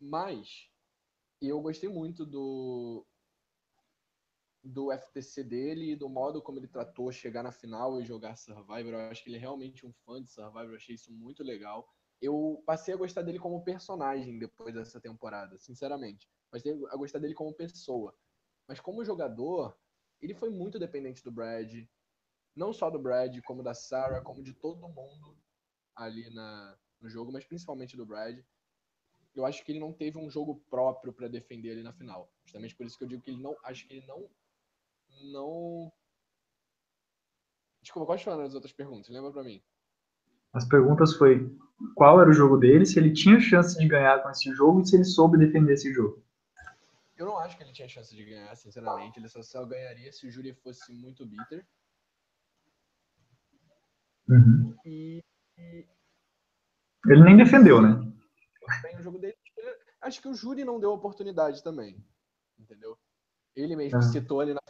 Mas 0.00 0.70
e 1.40 1.48
eu 1.48 1.60
gostei 1.60 1.88
muito 1.88 2.24
do 2.24 3.06
do 4.62 4.90
FTC 4.92 5.44
dele 5.44 5.92
e 5.92 5.96
do 5.96 6.08
modo 6.08 6.42
como 6.42 6.58
ele 6.58 6.66
tratou 6.66 7.12
chegar 7.12 7.42
na 7.42 7.52
final 7.52 8.00
e 8.00 8.04
jogar 8.04 8.36
Survivor. 8.36 8.94
Eu 8.94 9.00
acho 9.10 9.22
que 9.22 9.30
ele 9.30 9.36
é 9.36 9.40
realmente 9.40 9.86
um 9.86 9.92
fã 9.92 10.20
de 10.20 10.30
Survivor, 10.30 10.70
eu 10.70 10.76
achei 10.76 10.94
isso 10.94 11.12
muito 11.12 11.44
legal. 11.44 11.88
Eu 12.20 12.62
passei 12.66 12.92
a 12.92 12.96
gostar 12.96 13.22
dele 13.22 13.38
como 13.38 13.62
personagem 13.62 14.38
depois 14.38 14.74
dessa 14.74 15.00
temporada, 15.00 15.56
sinceramente. 15.58 16.28
Passei 16.50 16.72
a 16.72 16.96
gostar 16.96 17.20
dele 17.20 17.34
como 17.34 17.54
pessoa. 17.54 18.12
Mas 18.66 18.80
como 18.80 19.04
jogador, 19.04 19.78
ele 20.20 20.34
foi 20.34 20.50
muito 20.50 20.78
dependente 20.78 21.22
do 21.22 21.30
Brad. 21.30 21.72
Não 22.54 22.72
só 22.72 22.90
do 22.90 22.98
Brad, 22.98 23.38
como 23.42 23.62
da 23.62 23.74
Sarah, 23.74 24.20
como 24.20 24.42
de 24.42 24.52
todo 24.52 24.88
mundo 24.88 25.38
ali 25.94 26.28
na, 26.30 26.76
no 27.00 27.08
jogo, 27.08 27.30
mas 27.30 27.44
principalmente 27.44 27.96
do 27.96 28.06
Brad 28.06 28.40
eu 29.36 29.44
acho 29.44 29.62
que 29.64 29.72
ele 29.72 29.80
não 29.80 29.92
teve 29.92 30.18
um 30.18 30.30
jogo 30.30 30.62
próprio 30.70 31.12
para 31.12 31.28
defender 31.28 31.72
ali 31.72 31.82
na 31.82 31.92
final. 31.92 32.32
Justamente 32.44 32.74
por 32.74 32.86
isso 32.86 32.96
que 32.96 33.04
eu 33.04 33.08
digo 33.08 33.22
que 33.22 33.30
ele 33.30 33.42
não. 33.42 33.54
Acho 33.62 33.86
que 33.86 33.94
ele 33.94 34.06
não. 34.06 34.28
Não. 35.32 35.92
Desculpa, 37.82 38.06
quais 38.06 38.22
foram 38.22 38.42
as 38.42 38.54
outras 38.54 38.72
perguntas? 38.72 39.08
Lembra 39.10 39.30
para 39.30 39.44
mim. 39.44 39.62
As 40.52 40.66
perguntas 40.66 41.14
foi 41.14 41.54
qual 41.94 42.20
era 42.20 42.30
o 42.30 42.32
jogo 42.32 42.56
dele, 42.56 42.86
se 42.86 42.98
ele 42.98 43.12
tinha 43.12 43.38
chance 43.38 43.78
de 43.78 43.86
ganhar 43.86 44.22
com 44.22 44.30
esse 44.30 44.50
jogo 44.54 44.80
e 44.80 44.86
se 44.86 44.96
ele 44.96 45.04
soube 45.04 45.38
defender 45.38 45.74
esse 45.74 45.92
jogo. 45.92 46.24
Eu 47.16 47.26
não 47.26 47.38
acho 47.38 47.56
que 47.56 47.62
ele 47.62 47.72
tinha 47.72 47.88
chance 47.88 48.14
de 48.14 48.24
ganhar, 48.24 48.54
sinceramente. 48.56 49.18
Ele 49.18 49.28
só, 49.28 49.42
só 49.42 49.64
ganharia 49.64 50.12
se 50.12 50.26
o 50.26 50.30
júri 50.30 50.54
fosse 50.54 50.92
muito 50.92 51.26
bitter. 51.26 51.66
Uhum. 54.28 54.74
E, 54.84 55.22
e... 55.58 55.86
Ele 57.06 57.22
nem 57.22 57.36
defendeu, 57.36 57.80
né? 57.80 58.15
Bem 58.82 58.96
o 58.96 59.02
jogo 59.02 59.18
dele. 59.18 59.36
Acho 60.00 60.20
que 60.20 60.28
o 60.28 60.34
Júri 60.34 60.64
não 60.64 60.80
deu 60.80 60.92
oportunidade 60.92 61.62
também. 61.62 62.04
Entendeu? 62.58 62.98
Ele 63.54 63.74
mesmo 63.76 63.98
é. 63.98 64.02
citou 64.02 64.40
ali 64.40 64.54
na 64.54 64.60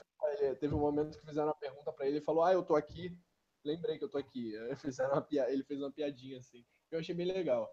teve 0.55 0.75
um 0.75 0.79
momento 0.79 1.19
que 1.19 1.27
fizeram 1.27 1.49
uma 1.49 1.55
pergunta 1.55 1.93
para 1.93 2.07
ele 2.07 2.19
e 2.19 2.23
falou: 2.23 2.45
Ah, 2.45 2.53
eu 2.53 2.63
tô 2.63 2.77
aqui. 2.77 3.17
Lembrei 3.65 3.99
que 3.99 4.05
eu 4.05 4.09
tô 4.09 4.19
aqui. 4.19 4.53
Fizeram 4.77 5.13
uma 5.15 5.23
pia... 5.23 5.51
Ele 5.51 5.65
fez 5.65 5.81
uma 5.81 5.91
piadinha 5.91 6.39
assim. 6.39 6.65
Eu 6.91 7.01
achei 7.01 7.15
bem 7.15 7.27
legal. 7.27 7.69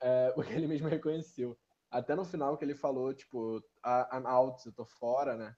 É, 0.00 0.32
porque 0.34 0.52
ele 0.52 0.66
mesmo 0.66 0.88
reconheceu. 0.88 1.56
Até 1.90 2.14
no 2.14 2.24
final 2.24 2.56
que 2.56 2.64
ele 2.64 2.74
falou, 2.74 3.14
tipo, 3.14 3.58
I'm 3.84 4.26
out, 4.26 4.66
eu 4.66 4.72
tô 4.72 4.84
fora, 4.84 5.36
né? 5.36 5.56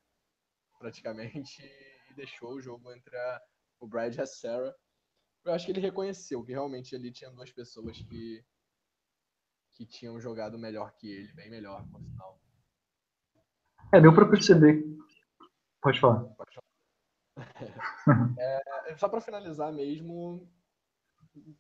Praticamente. 0.79 1.63
E 2.11 2.13
deixou 2.13 2.53
o 2.53 2.61
jogo 2.61 2.93
entre 2.93 3.17
a, 3.17 3.43
o 3.81 3.89
Brad 3.89 4.15
e 4.15 4.21
a 4.21 4.27
Sarah. 4.27 4.77
Eu 5.43 5.55
acho 5.55 5.65
que 5.65 5.73
ele 5.73 5.81
reconheceu 5.81 6.45
que 6.45 6.53
realmente 6.53 6.95
ali 6.95 7.11
tinha 7.11 7.31
duas 7.31 7.51
pessoas 7.51 7.97
que 7.97 8.45
que 9.75 9.85
tinham 9.85 10.21
jogado 10.21 10.59
melhor 10.59 10.93
que 10.95 11.11
ele, 11.11 11.33
bem 11.35 11.51
melhor, 11.51 11.87
por 11.91 12.01
sinal. 12.01 12.41
É, 13.93 14.01
deu 14.01 14.15
para 14.15 14.29
perceber. 14.29 14.85
Pode 15.83 16.01
falar. 16.01 16.25
Pode 16.35 16.55
falar. 16.55 16.65
é, 18.39 18.97
só 18.97 19.09
para 19.09 19.21
finalizar 19.21 19.73
mesmo, 19.73 20.49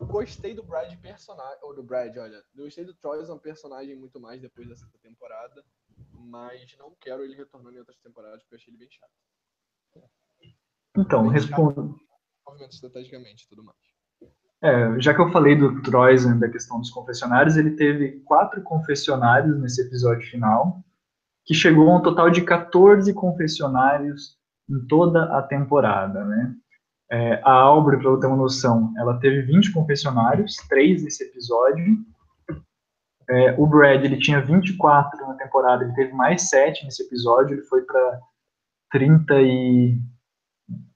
gostei 0.00 0.54
do 0.54 0.62
Brad 0.62 0.96
personagem, 1.00 1.58
ou 1.62 1.74
do 1.74 1.82
Brad, 1.82 2.16
olha, 2.16 2.42
gostei 2.54 2.84
do 2.84 2.94
Troy 2.94 3.20
um 3.30 3.38
personagem 3.38 3.96
muito 3.96 4.20
mais 4.20 4.40
depois 4.40 4.68
dessa 4.68 4.88
temporada, 5.02 5.64
mas 6.12 6.76
não 6.78 6.94
quero 7.00 7.24
ele 7.24 7.34
retornando 7.34 7.76
em 7.76 7.80
outras 7.80 7.98
temporadas 7.98 8.42
porque 8.42 8.54
eu 8.54 8.58
achei 8.58 8.72
ele 8.72 8.78
bem 8.78 8.90
chato. 8.90 9.10
Então, 10.96 11.26
respondo. 11.26 12.00
Movimento 12.46 12.72
estrategicamente 12.72 13.44
e 13.44 13.48
tudo 13.48 13.64
mais. 13.64 13.93
É, 14.64 14.98
já 14.98 15.12
que 15.12 15.20
eu 15.20 15.30
falei 15.30 15.54
do 15.54 15.82
Troisen, 15.82 16.38
da 16.38 16.48
questão 16.48 16.80
dos 16.80 16.90
confessionários, 16.90 17.58
ele 17.58 17.72
teve 17.72 18.22
quatro 18.24 18.62
confessionários 18.62 19.60
nesse 19.60 19.82
episódio 19.82 20.26
final, 20.26 20.82
que 21.44 21.52
chegou 21.52 21.90
a 21.90 21.98
um 21.98 22.02
total 22.02 22.30
de 22.30 22.40
14 22.40 23.12
confessionários 23.12 24.38
em 24.66 24.80
toda 24.86 25.36
a 25.36 25.42
temporada, 25.42 26.24
né? 26.24 26.54
É, 27.10 27.42
a 27.44 27.52
Aubrey, 27.52 28.00
para 28.00 28.08
eu 28.08 28.18
ter 28.18 28.26
uma 28.26 28.38
noção, 28.38 28.94
ela 28.96 29.20
teve 29.20 29.42
20 29.42 29.70
confessionários, 29.70 30.56
três 30.66 31.04
nesse 31.04 31.22
episódio, 31.24 31.98
É, 33.28 33.54
o 33.58 33.66
Brad, 33.66 34.04
ele 34.04 34.18
tinha 34.18 34.40
24 34.40 35.26
na 35.26 35.34
temporada, 35.34 35.84
ele 35.84 35.94
teve 35.94 36.12
mais 36.12 36.42
7 36.48 36.84
nesse 36.84 37.02
episódio, 37.02 37.54
ele 37.54 37.62
foi 37.62 37.82
para 37.82 38.20
30 38.90 39.40
e... 39.40 39.98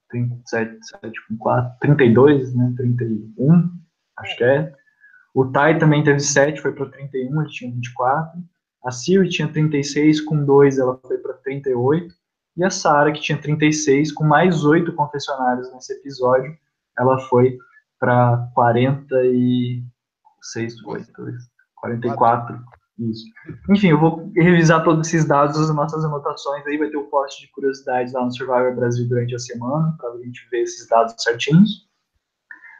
37, 0.09 0.77
7 1.01 1.27
com 1.27 1.37
4, 1.37 1.79
32, 1.79 2.55
né, 2.55 2.73
31, 2.77 3.69
acho 4.17 4.37
que 4.37 4.43
é. 4.43 4.73
O 5.33 5.45
Tai 5.45 5.77
também 5.77 6.03
teve 6.03 6.19
7, 6.19 6.61
foi 6.61 6.73
para 6.73 6.87
31, 6.87 7.41
ele 7.41 7.49
tinha 7.49 7.71
24. 7.71 8.43
A 8.83 8.91
Siri 8.91 9.29
tinha 9.29 9.47
36, 9.47 10.21
com 10.21 10.43
2 10.43 10.79
ela 10.79 10.99
foi 11.05 11.17
para 11.17 11.33
38. 11.33 12.13
E 12.57 12.63
a 12.63 12.69
Sarah, 12.69 13.11
que 13.11 13.21
tinha 13.21 13.37
36, 13.37 14.11
com 14.11 14.25
mais 14.25 14.65
8 14.65 14.91
confessionários 14.93 15.71
nesse 15.73 15.93
episódio, 15.93 16.57
ela 16.97 17.19
foi 17.29 17.57
para 17.99 18.49
46, 18.53 20.85
8, 20.85 21.13
44. 21.75 22.59
Isso. 22.99 23.25
Enfim, 23.69 23.89
eu 23.89 23.99
vou 23.99 24.29
revisar 24.35 24.83
todos 24.83 25.07
esses 25.07 25.25
dados, 25.25 25.57
as 25.57 25.73
nossas 25.73 26.03
anotações 26.03 26.65
aí, 26.67 26.77
vai 26.77 26.89
ter 26.89 26.97
o 26.97 27.05
post 27.05 27.41
de 27.41 27.51
curiosidades 27.51 28.13
lá 28.13 28.25
no 28.25 28.31
Survivor 28.31 28.75
Brasil 28.75 29.07
durante 29.07 29.33
a 29.35 29.39
semana, 29.39 29.95
para 29.97 30.11
a 30.11 30.17
gente 30.17 30.47
ver 30.51 30.63
esses 30.63 30.87
dados 30.87 31.15
certinhos. 31.17 31.87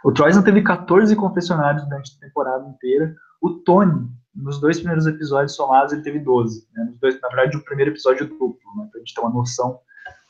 O 0.03 0.11
Troyson 0.11 0.41
teve 0.41 0.61
14 0.61 1.15
confessionários 1.15 1.83
durante 1.85 2.17
a 2.17 2.27
temporada 2.27 2.67
inteira. 2.67 3.15
O 3.41 3.51
Tony, 3.51 4.09
nos 4.35 4.59
dois 4.59 4.77
primeiros 4.79 5.07
episódios 5.07 5.55
somados, 5.55 5.93
ele 5.93 6.01
teve 6.01 6.19
12. 6.19 6.67
Né? 6.73 6.83
Nos 6.85 6.99
dois, 6.99 7.19
na 7.21 7.29
verdade, 7.29 7.57
o 7.57 7.63
primeiro 7.63 7.91
episódio 7.91 8.27
duplo, 8.27 8.57
né? 8.77 8.87
para 8.91 8.97
a 8.97 8.99
gente 8.99 9.13
ter 9.13 9.21
uma 9.21 9.29
noção 9.29 9.79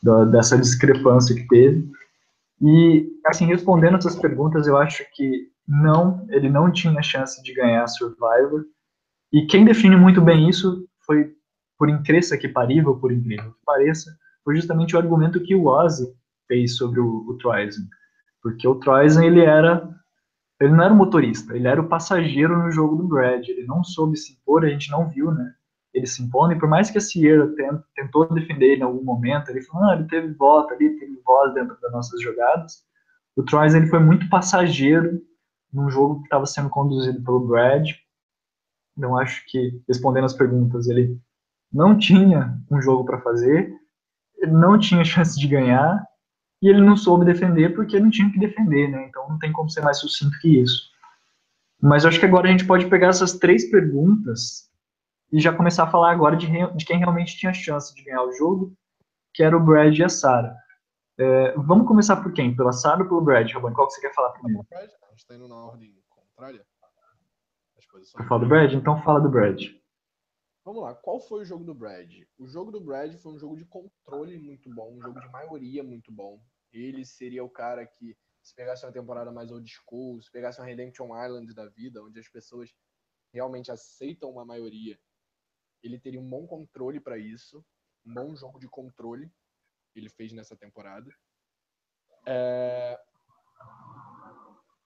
da, 0.04 0.26
dessa 0.26 0.58
discrepância 0.58 1.36
que 1.36 1.48
teve. 1.48 1.90
E, 2.62 3.10
assim, 3.26 3.46
respondendo 3.46 3.98
essas 3.98 4.16
perguntas, 4.16 4.68
eu 4.68 4.78
acho 4.78 5.04
que 5.16 5.50
não, 5.68 6.26
ele 6.30 6.50
não 6.50 6.72
tinha 6.72 7.02
chance 7.02 7.42
de 7.44 7.54
ganhar 7.54 7.88
Survivor. 7.88 8.66
E 9.32 9.46
quem 9.46 9.66
define 9.66 9.96
muito 9.96 10.22
bem 10.22 10.50
isso 10.50 10.88
foi, 11.06 11.34
por 11.78 11.90
incrível 11.90 12.40
que 12.40 12.48
parível, 12.48 12.96
por 12.96 13.12
incrível 13.12 13.52
que 13.52 13.66
pareça, 13.66 14.12
foi 14.44 14.56
justamente 14.56 14.96
o 14.96 15.00
argumento 15.00 15.42
que 15.44 15.56
o 15.56 15.68
Ozzy 15.68 16.08
fez 16.48 16.76
sobre 16.78 17.00
o, 17.00 17.26
o 17.28 17.38
Troisen. 17.38 17.88
Porque 18.42 18.68
o 18.68 18.76
Troisen, 18.76 19.26
ele 19.26 19.42
era 19.42 19.88
ele 20.60 20.74
não 20.74 20.84
era 20.84 20.94
o 20.94 20.98
motorista, 20.98 21.56
ele 21.56 21.68
era 21.68 21.80
o 21.80 21.88
passageiro 21.88 22.58
no 22.58 22.70
jogo 22.70 22.98
do 22.98 23.08
Brad. 23.08 23.48
Ele 23.48 23.66
não 23.66 23.82
soube 23.82 24.18
se 24.18 24.34
impor, 24.34 24.66
a 24.66 24.70
gente 24.70 24.92
não 24.92 25.08
viu, 25.08 25.32
né? 25.32 25.54
Ele 25.94 26.06
se 26.06 26.22
impõe, 26.22 26.60
por 26.60 26.68
mais 26.68 26.92
que 26.92 26.98
a 26.98 27.02
Sierra 27.02 27.50
tentou 27.96 28.32
defender 28.34 28.74
ele 28.74 28.82
em 28.82 28.84
algum 28.84 29.04
momento, 29.04 29.50
ele 29.50 29.62
falou, 29.62 29.90
ah, 29.90 29.96
ele 29.96 30.08
teve 30.08 30.34
voto 30.34 30.74
ali, 30.74 31.00
teve 31.00 31.20
voz 31.26 31.54
dentro 31.54 31.80
das 31.82 31.92
nossas 31.92 32.22
jogadas. 32.22 32.84
O 33.36 33.44
Troisen, 33.44 33.82
ele 33.82 33.90
foi 33.90 34.00
muito 34.00 34.30
passageiro 34.30 35.22
num 35.74 35.90
jogo 35.90 36.20
que 36.20 36.24
estava 36.26 36.46
sendo 36.46 36.70
conduzido 36.70 37.24
pelo 37.24 37.48
Brad, 37.48 37.90
então, 39.00 39.18
acho 39.18 39.46
que, 39.48 39.82
respondendo 39.88 40.26
as 40.26 40.34
perguntas, 40.34 40.90
ele 40.90 41.18
não 41.72 41.98
tinha 41.98 42.60
um 42.70 42.82
jogo 42.82 43.06
para 43.06 43.22
fazer, 43.22 43.74
ele 44.38 44.52
não 44.52 44.78
tinha 44.78 45.06
chance 45.06 45.40
de 45.40 45.48
ganhar, 45.48 46.06
e 46.62 46.68
ele 46.68 46.82
não 46.82 46.98
soube 46.98 47.24
defender 47.24 47.74
porque 47.74 47.96
ele 47.96 48.04
não 48.04 48.12
tinha 48.12 48.30
que 48.30 48.38
defender, 48.38 48.90
né? 48.90 49.06
Então, 49.08 49.30
não 49.30 49.40
tem 49.40 49.54
como 49.54 49.70
ser 49.70 49.80
mais 49.80 50.00
sucinto 50.00 50.38
que 50.42 50.62
isso. 50.62 50.92
Mas 51.82 52.06
acho 52.06 52.20
que 52.20 52.26
agora 52.26 52.50
a 52.50 52.52
gente 52.52 52.68
pode 52.68 52.90
pegar 52.90 53.08
essas 53.08 53.38
três 53.38 53.72
perguntas 53.72 54.70
e 55.32 55.40
já 55.40 55.54
começar 55.54 55.86
a 55.86 55.92
falar 55.92 56.12
agora 56.12 56.36
de, 56.36 56.48
de 56.76 56.86
quem 56.86 57.00
realmente 57.00 57.38
tinha 57.38 57.54
chance 57.54 57.96
de 57.96 58.04
ganhar 58.04 58.24
o 58.24 58.34
jogo, 58.34 58.74
que 59.34 59.42
era 59.42 59.56
o 59.56 59.64
Brad 59.64 59.98
e 59.98 60.04
a 60.04 60.10
Sarah. 60.10 60.54
É, 61.18 61.54
vamos 61.54 61.88
começar 61.88 62.18
por 62.18 62.34
quem? 62.34 62.54
Pela 62.54 62.74
Sarah 62.74 63.04
ou 63.04 63.08
pelo 63.08 63.22
Brad? 63.22 63.50
Qual 63.54 63.88
que 63.88 63.94
você 63.94 64.02
quer 64.02 64.14
falar 64.14 64.32
primeiro? 64.32 64.68
A 64.74 64.82
gente 65.12 65.20
está 65.20 65.36
indo 65.36 65.48
na 65.48 65.56
ordem 65.56 65.94
contrária 66.10 66.66
posições. 67.90 68.28
Fala 68.28 68.42
do 68.42 68.48
Brad? 68.48 68.74
Então 68.74 69.02
fala 69.04 69.20
do 69.20 69.30
Brad. 69.30 69.62
Vamos 70.64 70.84
lá, 70.84 70.94
qual 70.94 71.20
foi 71.20 71.42
o 71.42 71.46
jogo 71.46 71.64
do 71.64 71.74
Brad? 71.74 72.12
O 72.38 72.48
jogo 72.48 72.72
do 72.72 72.80
Brad 72.80 73.16
foi 73.16 73.34
um 73.34 73.40
jogo 73.40 73.58
de 73.58 73.66
controle 73.66 74.38
muito 74.38 74.70
bom, 74.70 74.94
um 74.94 75.02
jogo 75.02 75.20
de 75.20 75.30
maioria 75.30 75.84
muito 75.84 76.12
bom. 76.12 76.42
Ele 76.72 77.04
seria 77.04 77.44
o 77.44 77.50
cara 77.50 77.86
que, 77.86 78.16
se 78.44 78.54
pegasse 78.56 78.86
uma 78.86 78.92
temporada 78.92 79.32
mais 79.32 79.52
old 79.52 79.68
school, 79.68 80.22
se 80.22 80.32
pegasse 80.32 80.60
uma 80.60 80.68
Redemption 80.68 81.08
Island 81.08 81.54
da 81.54 81.68
vida, 81.68 82.04
onde 82.04 82.20
as 82.20 82.28
pessoas 82.28 82.72
realmente 83.34 83.72
aceitam 83.72 84.30
uma 84.30 84.46
maioria, 84.46 85.00
ele 85.82 86.00
teria 86.00 86.20
um 86.20 86.30
bom 86.30 86.46
controle 86.46 87.00
para 87.00 87.18
isso, 87.18 87.66
um 88.06 88.14
bom 88.14 88.36
jogo 88.36 88.60
de 88.60 88.68
controle 88.68 89.32
ele 89.96 90.10
fez 90.10 90.32
nessa 90.34 90.56
temporada. 90.56 91.12
É... 92.26 93.00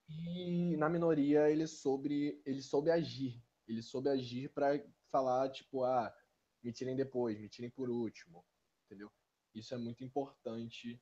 E 0.10 0.76
na 0.78 0.90
minoria 0.90 1.50
ele 1.50 1.68
soube, 1.68 2.42
ele 2.46 2.62
soube 2.62 2.92
agir. 2.92 3.42
Ele 3.68 3.82
soube 3.82 4.10
agir 4.10 4.50
para 4.50 4.84
falar, 5.10 5.50
tipo, 5.50 5.84
ah, 5.84 6.14
me 6.62 6.72
tirem 6.72 6.96
depois, 6.96 7.40
me 7.40 7.50
tirem 7.50 7.70
por 7.70 7.90
último. 7.90 8.46
Entendeu? 8.86 9.12
Isso 9.54 9.74
é 9.74 9.78
muito 9.78 10.04
importante 10.04 11.02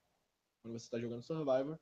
quando 0.61 0.77
você 0.77 0.85
está 0.85 0.99
jogando 0.99 1.23
Survivor. 1.23 1.79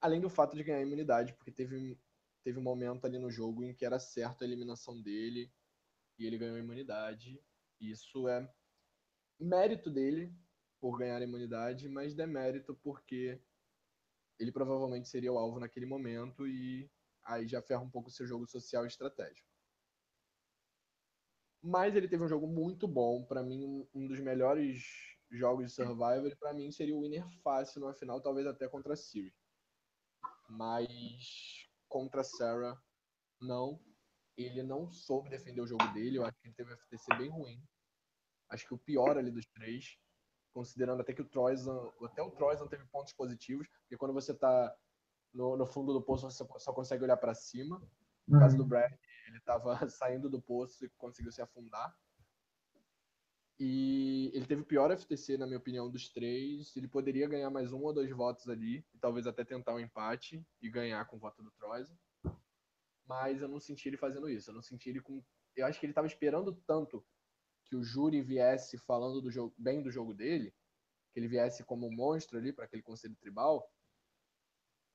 Além 0.00 0.20
do 0.20 0.30
fato 0.30 0.56
de 0.56 0.62
ganhar 0.62 0.82
imunidade, 0.82 1.32
porque 1.34 1.50
teve, 1.50 1.98
teve 2.42 2.58
um 2.58 2.62
momento 2.62 3.06
ali 3.06 3.18
no 3.18 3.30
jogo 3.30 3.64
em 3.64 3.74
que 3.74 3.84
era 3.84 3.98
certo 3.98 4.42
a 4.42 4.46
eliminação 4.46 5.00
dele 5.00 5.52
e 6.18 6.26
ele 6.26 6.38
ganhou 6.38 6.58
imunidade. 6.58 7.42
Isso 7.80 8.28
é 8.28 8.48
mérito 9.40 9.90
dele 9.90 10.32
por 10.78 10.98
ganhar 10.98 11.22
imunidade, 11.22 11.88
mas 11.88 12.14
demérito 12.14 12.74
porque 12.74 13.40
ele 14.38 14.52
provavelmente 14.52 15.08
seria 15.08 15.32
o 15.32 15.38
alvo 15.38 15.60
naquele 15.60 15.86
momento 15.86 16.46
e 16.46 16.90
aí 17.24 17.46
já 17.46 17.62
ferra 17.62 17.82
um 17.82 17.90
pouco 17.90 18.08
o 18.08 18.12
seu 18.12 18.26
jogo 18.26 18.46
social 18.46 18.84
e 18.84 18.88
estratégico. 18.88 19.48
Mas 21.62 21.96
ele 21.96 22.08
teve 22.08 22.22
um 22.22 22.28
jogo 22.28 22.46
muito 22.46 22.86
bom, 22.86 23.24
para 23.24 23.42
mim 23.42 23.88
um 23.94 24.06
dos 24.06 24.20
melhores 24.20 24.84
jogos 25.30 25.66
de 25.66 25.72
Survivor, 25.72 26.36
para 26.38 26.52
mim 26.52 26.70
seria 26.70 26.94
o 26.94 27.02
winner 27.02 27.26
fácil 27.42 27.80
na 27.80 27.94
final, 27.94 28.20
talvez 28.20 28.46
até 28.46 28.68
contra 28.68 28.92
a 28.92 28.96
Siri. 28.96 29.34
Mas 30.48 31.66
contra 31.88 32.20
a 32.20 32.24
Sarah, 32.24 32.82
não. 33.40 33.80
Ele 34.36 34.62
não 34.62 34.90
soube 34.90 35.30
defender 35.30 35.60
o 35.60 35.66
jogo 35.66 35.86
dele, 35.92 36.18
eu 36.18 36.24
acho 36.24 36.38
que 36.40 36.48
ele 36.48 36.54
teve 36.54 36.72
um 36.72 36.76
FTC 36.76 37.16
bem 37.16 37.30
ruim. 37.30 37.62
Acho 38.50 38.66
que 38.66 38.74
o 38.74 38.78
pior 38.78 39.16
ali 39.16 39.30
dos 39.30 39.46
três 39.46 39.96
considerando 40.54 41.00
até 41.00 41.12
que 41.12 41.20
o 41.20 41.28
Troyson, 41.28 41.92
até 42.04 42.22
o 42.22 42.30
Troyson 42.30 42.68
teve 42.68 42.84
pontos 42.86 43.12
positivos, 43.12 43.68
porque 43.80 43.96
quando 43.96 44.14
você 44.14 44.30
está 44.30 44.74
no, 45.34 45.56
no, 45.56 45.66
fundo 45.66 45.92
do 45.92 46.00
poço, 46.00 46.30
você 46.30 46.46
só 46.58 46.72
consegue 46.72 47.02
olhar 47.02 47.16
para 47.16 47.34
cima. 47.34 47.82
No 48.26 48.38
caso 48.38 48.56
do 48.56 48.62
uhum. 48.62 48.68
Brad, 48.68 48.92
ele 49.26 49.36
estava 49.36 49.76
saindo 49.90 50.30
do 50.30 50.40
poço 50.40 50.86
e 50.86 50.90
conseguiu 50.96 51.32
se 51.32 51.42
afundar. 51.42 51.94
E 53.58 54.30
ele 54.32 54.46
teve 54.46 54.62
o 54.62 54.66
pior 54.66 54.96
FTC, 54.96 55.36
na 55.36 55.46
minha 55.46 55.58
opinião, 55.58 55.90
dos 55.90 56.08
três. 56.08 56.74
Ele 56.76 56.88
poderia 56.88 57.28
ganhar 57.28 57.50
mais 57.50 57.72
um 57.72 57.82
ou 57.82 57.92
dois 57.92 58.10
votos 58.10 58.48
ali, 58.48 58.84
e 58.94 58.98
talvez 58.98 59.26
até 59.26 59.44
tentar 59.44 59.74
um 59.74 59.80
empate 59.80 60.44
e 60.62 60.70
ganhar 60.70 61.04
com 61.06 61.16
o 61.16 61.20
voto 61.20 61.42
do 61.42 61.50
Troyson. 61.52 61.96
Mas 63.06 63.42
eu 63.42 63.48
não 63.48 63.60
senti 63.60 63.88
ele 63.88 63.96
fazendo 63.96 64.30
isso. 64.30 64.50
Eu 64.50 64.54
não 64.54 64.62
senti 64.62 64.88
ele 64.88 65.00
com. 65.00 65.22
Eu 65.54 65.66
acho 65.66 65.78
que 65.78 65.86
ele 65.86 65.90
estava 65.90 66.06
esperando 66.06 66.54
tanto 66.66 67.04
que 67.74 67.76
o 67.76 67.82
júri 67.82 68.22
viesse 68.22 68.78
falando 68.78 69.20
do 69.20 69.30
jogo, 69.30 69.52
bem 69.58 69.82
do 69.82 69.90
jogo 69.90 70.14
dele, 70.14 70.54
que 71.12 71.18
ele 71.18 71.26
viesse 71.26 71.64
como 71.64 71.88
um 71.88 71.92
monstro 71.92 72.38
ali 72.38 72.52
para 72.52 72.64
aquele 72.66 72.82
conselho 72.82 73.16
tribal, 73.16 73.68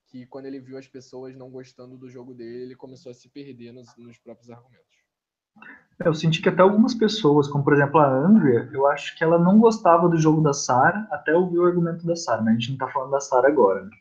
que 0.07 0.25
quando 0.25 0.45
ele 0.45 0.59
viu 0.59 0.77
as 0.77 0.87
pessoas 0.87 1.35
não 1.35 1.51
gostando 1.51 1.97
do 1.97 2.09
jogo 2.09 2.33
dele, 2.33 2.63
ele 2.63 2.75
começou 2.75 3.11
a 3.11 3.13
se 3.13 3.29
perder 3.29 3.73
nos, 3.73 3.95
nos 3.97 4.17
próprios 4.17 4.49
argumentos. 4.49 4.97
É, 6.01 6.07
eu 6.07 6.13
senti 6.13 6.41
que 6.41 6.47
até 6.47 6.61
algumas 6.61 6.93
pessoas, 6.93 7.49
como 7.49 7.63
por 7.63 7.73
exemplo 7.73 7.99
a 7.99 8.09
Andrea, 8.09 8.69
eu 8.71 8.87
acho 8.87 9.17
que 9.17 9.23
ela 9.23 9.37
não 9.37 9.59
gostava 9.59 10.07
do 10.07 10.17
jogo 10.17 10.41
da 10.41 10.53
Sarah 10.53 11.05
até 11.11 11.33
ouvir 11.33 11.59
o 11.59 11.65
argumento 11.65 12.05
da 12.05 12.15
Sarah, 12.15 12.41
mas 12.41 12.53
a 12.55 12.59
gente 12.59 12.69
não 12.69 12.75
está 12.75 12.87
falando 12.87 13.11
da 13.11 13.19
Sarah 13.19 13.49
agora. 13.49 13.83
Né? 13.83 13.91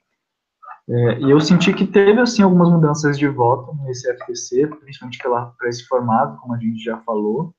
É, 0.90 1.20
e 1.20 1.30
eu 1.30 1.40
senti 1.40 1.74
que 1.74 1.86
teve 1.86 2.20
assim 2.20 2.42
algumas 2.42 2.70
mudanças 2.70 3.18
de 3.18 3.26
voto 3.26 3.74
nesse 3.82 4.08
FTC, 4.14 4.68
principalmente 4.68 5.18
pela, 5.18 5.46
por 5.46 5.66
esse 5.66 5.84
formato, 5.86 6.40
como 6.40 6.54
a 6.54 6.58
gente 6.58 6.82
já 6.82 6.96
falou. 7.00 7.52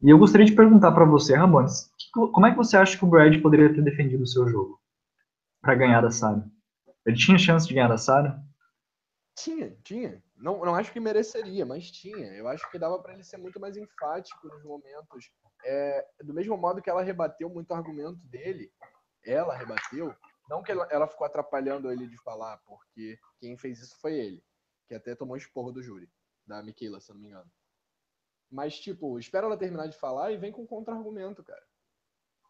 E 0.00 0.10
eu 0.10 0.18
gostaria 0.18 0.46
de 0.46 0.54
perguntar 0.54 0.92
para 0.92 1.04
você, 1.04 1.34
Ramones, 1.34 1.92
como 2.12 2.46
é 2.46 2.52
que 2.52 2.56
você 2.56 2.76
acha 2.76 2.96
que 2.96 3.04
o 3.04 3.08
Brad 3.08 3.40
poderia 3.42 3.72
ter 3.72 3.82
defendido 3.82 4.22
o 4.22 4.26
seu 4.26 4.48
jogo 4.48 4.80
para 5.60 5.74
ganhar 5.74 6.00
da 6.00 6.10
Sarah? 6.10 6.46
Ele 7.04 7.16
tinha 7.16 7.36
chance 7.36 7.66
de 7.66 7.74
ganhar 7.74 7.88
da 7.88 7.98
Sarah? 7.98 8.40
Tinha, 9.34 9.76
tinha. 9.82 10.22
Não, 10.36 10.64
não 10.64 10.74
acho 10.74 10.92
que 10.92 11.00
mereceria, 11.00 11.66
mas 11.66 11.90
tinha. 11.90 12.32
Eu 12.34 12.46
acho 12.46 12.70
que 12.70 12.78
dava 12.78 13.00
para 13.00 13.14
ele 13.14 13.24
ser 13.24 13.38
muito 13.38 13.58
mais 13.58 13.76
enfático 13.76 14.46
nos 14.46 14.62
momentos. 14.62 15.30
É, 15.64 16.06
do 16.22 16.32
mesmo 16.32 16.56
modo 16.56 16.80
que 16.80 16.88
ela 16.88 17.02
rebateu 17.02 17.50
muito 17.50 17.70
o 17.70 17.74
argumento 17.74 18.20
dele, 18.26 18.70
ela 19.24 19.56
rebateu, 19.56 20.14
não 20.48 20.62
que 20.62 20.70
ela, 20.70 20.86
ela 20.90 21.08
ficou 21.08 21.26
atrapalhando 21.26 21.90
ele 21.90 22.06
de 22.06 22.16
falar, 22.22 22.56
porque 22.58 23.18
quem 23.40 23.58
fez 23.58 23.80
isso 23.80 24.00
foi 24.00 24.14
ele, 24.14 24.42
que 24.86 24.94
até 24.94 25.14
tomou 25.14 25.36
esporro 25.36 25.72
do 25.72 25.82
júri, 25.82 26.08
da 26.46 26.62
Michaela, 26.62 27.00
se 27.00 27.12
não 27.12 27.20
me 27.20 27.28
engano. 27.28 27.50
Mas, 28.50 28.78
tipo, 28.78 29.18
espera 29.18 29.46
ela 29.46 29.56
terminar 29.56 29.86
de 29.88 29.96
falar 29.96 30.32
e 30.32 30.36
vem 30.36 30.52
com 30.52 30.66
contra-argumento, 30.66 31.42
cara. 31.42 31.66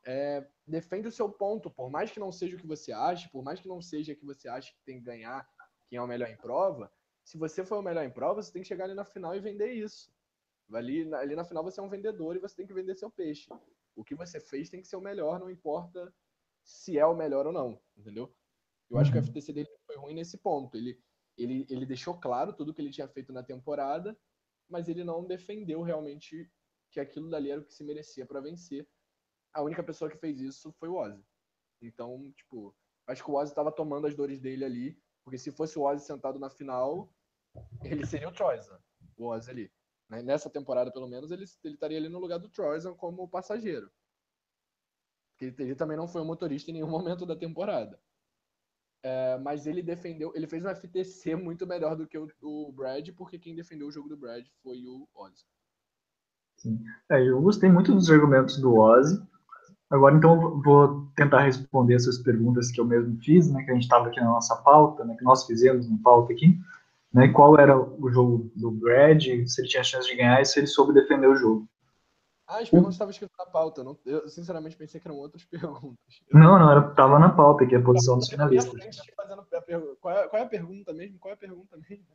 É, 0.06 0.46
defende 0.66 1.08
o 1.08 1.12
seu 1.12 1.28
ponto, 1.30 1.70
por 1.70 1.90
mais 1.90 2.10
que 2.10 2.20
não 2.20 2.32
seja 2.32 2.56
o 2.56 2.58
que 2.58 2.66
você 2.66 2.92
acha, 2.92 3.28
por 3.30 3.42
mais 3.42 3.60
que 3.60 3.68
não 3.68 3.82
seja 3.82 4.14
que 4.14 4.24
você 4.24 4.48
acha 4.48 4.72
que 4.72 4.82
tem 4.84 4.98
que 4.98 5.04
ganhar 5.04 5.46
quem 5.88 5.98
é 5.98 6.02
o 6.02 6.06
melhor 6.06 6.28
em 6.28 6.36
prova, 6.36 6.90
se 7.24 7.36
você 7.36 7.62
for 7.62 7.78
o 7.78 7.82
melhor 7.82 8.04
em 8.04 8.10
prova, 8.10 8.42
você 8.42 8.50
tem 8.50 8.62
que 8.62 8.68
chegar 8.68 8.84
ali 8.84 8.94
na 8.94 9.04
final 9.04 9.34
e 9.34 9.40
vender 9.40 9.72
isso. 9.72 10.10
Ali, 10.72 11.12
ali 11.14 11.36
na 11.36 11.44
final 11.44 11.62
você 11.62 11.78
é 11.78 11.82
um 11.82 11.88
vendedor 11.88 12.36
e 12.36 12.38
você 12.38 12.56
tem 12.56 12.66
que 12.66 12.72
vender 12.72 12.94
seu 12.94 13.10
peixe. 13.10 13.50
O 13.94 14.02
que 14.02 14.14
você 14.14 14.40
fez 14.40 14.70
tem 14.70 14.80
que 14.80 14.88
ser 14.88 14.96
o 14.96 15.00
melhor, 15.00 15.38
não 15.38 15.50
importa 15.50 16.10
se 16.64 16.98
é 16.98 17.04
o 17.04 17.14
melhor 17.14 17.46
ou 17.46 17.52
não, 17.52 17.80
entendeu? 17.96 18.34
Eu 18.90 18.98
acho 18.98 19.10
que 19.10 19.18
o 19.18 19.20
uhum. 19.20 19.26
FTC 19.26 19.52
dele 19.52 19.68
foi 19.86 19.96
ruim 19.96 20.14
nesse 20.14 20.38
ponto. 20.38 20.76
Ele, 20.76 20.98
ele, 21.36 21.66
ele 21.68 21.84
deixou 21.84 22.18
claro 22.18 22.54
tudo 22.54 22.72
que 22.72 22.80
ele 22.80 22.90
tinha 22.90 23.08
feito 23.08 23.32
na 23.32 23.42
temporada, 23.42 24.18
mas 24.68 24.88
ele 24.88 25.04
não 25.04 25.24
defendeu 25.24 25.82
realmente 25.82 26.50
que 26.90 27.00
aquilo 27.00 27.28
dali 27.28 27.50
era 27.50 27.60
o 27.60 27.64
que 27.64 27.74
se 27.74 27.84
merecia 27.84 28.26
para 28.26 28.40
vencer. 28.40 28.88
A 29.52 29.62
única 29.62 29.82
pessoa 29.82 30.10
que 30.10 30.16
fez 30.16 30.40
isso 30.40 30.72
foi 30.72 30.88
o 30.88 30.96
Ozzy. 30.96 31.24
Então, 31.80 32.30
tipo, 32.32 32.74
acho 33.06 33.24
que 33.24 33.30
o 33.30 33.34
Ozzy 33.34 33.52
estava 33.52 33.72
tomando 33.72 34.06
as 34.06 34.14
dores 34.14 34.40
dele 34.40 34.64
ali, 34.64 35.02
porque 35.24 35.38
se 35.38 35.52
fosse 35.52 35.78
o 35.78 35.82
Ozzy 35.82 36.04
sentado 36.04 36.38
na 36.38 36.50
final, 36.50 37.12
ele 37.82 38.06
seria 38.06 38.28
o 38.28 38.32
Troyzan, 38.32 38.80
o 39.16 39.26
Ozzy 39.26 39.50
ali. 39.50 39.72
Né? 40.08 40.22
Nessa 40.22 40.50
temporada, 40.50 40.92
pelo 40.92 41.08
menos, 41.08 41.30
ele, 41.30 41.44
ele 41.64 41.74
estaria 41.74 41.98
ali 41.98 42.08
no 42.08 42.18
lugar 42.18 42.38
do 42.38 42.48
Troyzan 42.48 42.94
como 42.94 43.28
passageiro. 43.28 43.90
Ele, 45.40 45.54
ele 45.58 45.74
também 45.74 45.96
não 45.96 46.08
foi 46.08 46.22
um 46.22 46.26
motorista 46.26 46.70
em 46.70 46.74
nenhum 46.74 46.88
momento 46.90 47.26
da 47.26 47.36
temporada. 47.36 48.00
É, 49.02 49.38
mas 49.38 49.66
ele 49.66 49.82
defendeu, 49.82 50.32
ele 50.34 50.46
fez 50.46 50.64
um 50.64 50.74
FTC 50.74 51.34
muito 51.36 51.66
melhor 51.66 51.96
do 51.96 52.06
que 52.06 52.18
o, 52.18 52.28
o, 52.42 52.72
Brad, 52.72 53.08
porque 53.16 53.38
quem 53.38 53.54
defendeu 53.54 53.86
o 53.86 53.92
jogo 53.92 54.08
do 54.08 54.16
Brad 54.16 54.44
foi 54.62 54.84
o 54.86 55.08
Ozzy. 55.14 55.44
Sim. 56.56 56.82
É, 57.10 57.22
eu 57.22 57.40
gostei 57.40 57.70
muito 57.70 57.94
dos 57.94 58.10
argumentos 58.10 58.58
do 58.58 58.74
Ozzy. 58.74 59.22
Agora, 59.90 60.16
então, 60.16 60.60
vou 60.60 61.10
tentar 61.16 61.42
responder 61.42 61.94
essas 61.94 62.18
perguntas 62.18 62.70
que 62.70 62.80
eu 62.80 62.84
mesmo 62.84 63.16
fiz, 63.22 63.50
né, 63.50 63.62
que 63.62 63.70
a 63.70 63.74
gente 63.74 63.84
estava 63.84 64.08
aqui 64.08 64.20
na 64.20 64.26
nossa 64.26 64.54
pauta, 64.56 65.04
né, 65.04 65.16
que 65.16 65.24
nós 65.24 65.46
fizemos 65.46 65.88
na 65.88 65.96
pauta 66.02 66.32
aqui, 66.32 66.58
né, 67.12 67.28
qual 67.28 67.58
era 67.58 67.78
o 67.78 68.10
jogo 68.10 68.50
do 68.54 68.70
Brad, 68.70 69.22
se 69.46 69.60
ele 69.60 69.68
tinha 69.68 69.82
chance 69.82 70.06
de 70.06 70.16
ganhar 70.16 70.42
e 70.42 70.44
se 70.44 70.58
ele 70.58 70.66
soube 70.66 70.92
defender 70.92 71.26
o 71.26 71.36
jogo. 71.36 71.66
Ah, 72.48 72.60
as 72.60 72.70
perguntas 72.70 72.94
estavam 72.94 73.10
escritas 73.10 73.36
na 73.38 73.44
pauta. 73.44 73.84
Não, 73.84 73.98
eu, 74.06 74.26
sinceramente, 74.26 74.74
pensei 74.74 74.98
que 74.98 75.06
eram 75.06 75.18
outras 75.18 75.44
perguntas. 75.50 75.98
Não, 76.32 76.58
não, 76.58 76.70
era, 76.70 76.82
tava 76.94 77.18
na 77.18 77.28
pauta 77.28 77.64
aqui, 77.64 77.76
a 77.76 77.82
posição 77.82 78.16
dos 78.16 78.28
finalistas. 78.30 78.72
Qual 80.00 80.14
é, 80.14 80.28
qual 80.28 80.42
é 80.42 80.46
a 80.46 80.48
pergunta 80.48 80.94
mesmo? 80.94 81.18
Qual 81.18 81.30
é 81.30 81.34
a 81.34 81.38
pergunta 81.38 81.76
mesmo? 81.76 82.06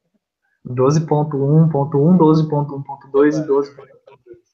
12.1.1, 0.68 1.70
12.1.2 2.18 3.44
e 3.44 3.46
12. 3.46 3.76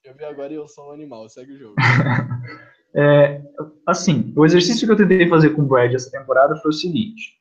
Eu 0.03 0.15
vi 0.15 0.25
agora 0.25 0.51
e 0.51 0.55
eu 0.55 0.67
sou 0.67 0.89
um 0.89 0.91
animal, 0.91 1.29
segue 1.29 1.53
o 1.53 1.57
jogo. 1.57 1.75
é, 2.93 3.41
assim, 3.85 4.33
o 4.35 4.43
exercício 4.43 4.85
que 4.85 4.91
eu 4.91 4.97
tentei 4.97 5.29
fazer 5.29 5.51
com 5.51 5.61
o 5.61 5.65
Brad 5.65 5.93
essa 5.93 6.11
temporada 6.11 6.57
foi 6.57 6.69
o 6.69 6.73
seguinte. 6.73 7.39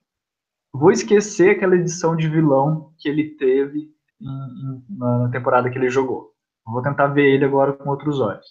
Vou 0.72 0.92
esquecer 0.92 1.56
aquela 1.56 1.74
edição 1.74 2.14
de 2.14 2.28
vilão 2.28 2.92
que 2.98 3.08
ele 3.08 3.30
teve 3.36 3.90
em, 4.20 4.26
em, 4.28 4.84
na 4.96 5.30
temporada 5.30 5.70
que 5.70 5.78
ele 5.78 5.88
jogou. 5.88 6.37
Vou 6.72 6.82
tentar 6.82 7.08
ver 7.08 7.34
ele 7.34 7.44
agora 7.44 7.72
com 7.72 7.88
outros 7.88 8.20
olhos. 8.20 8.46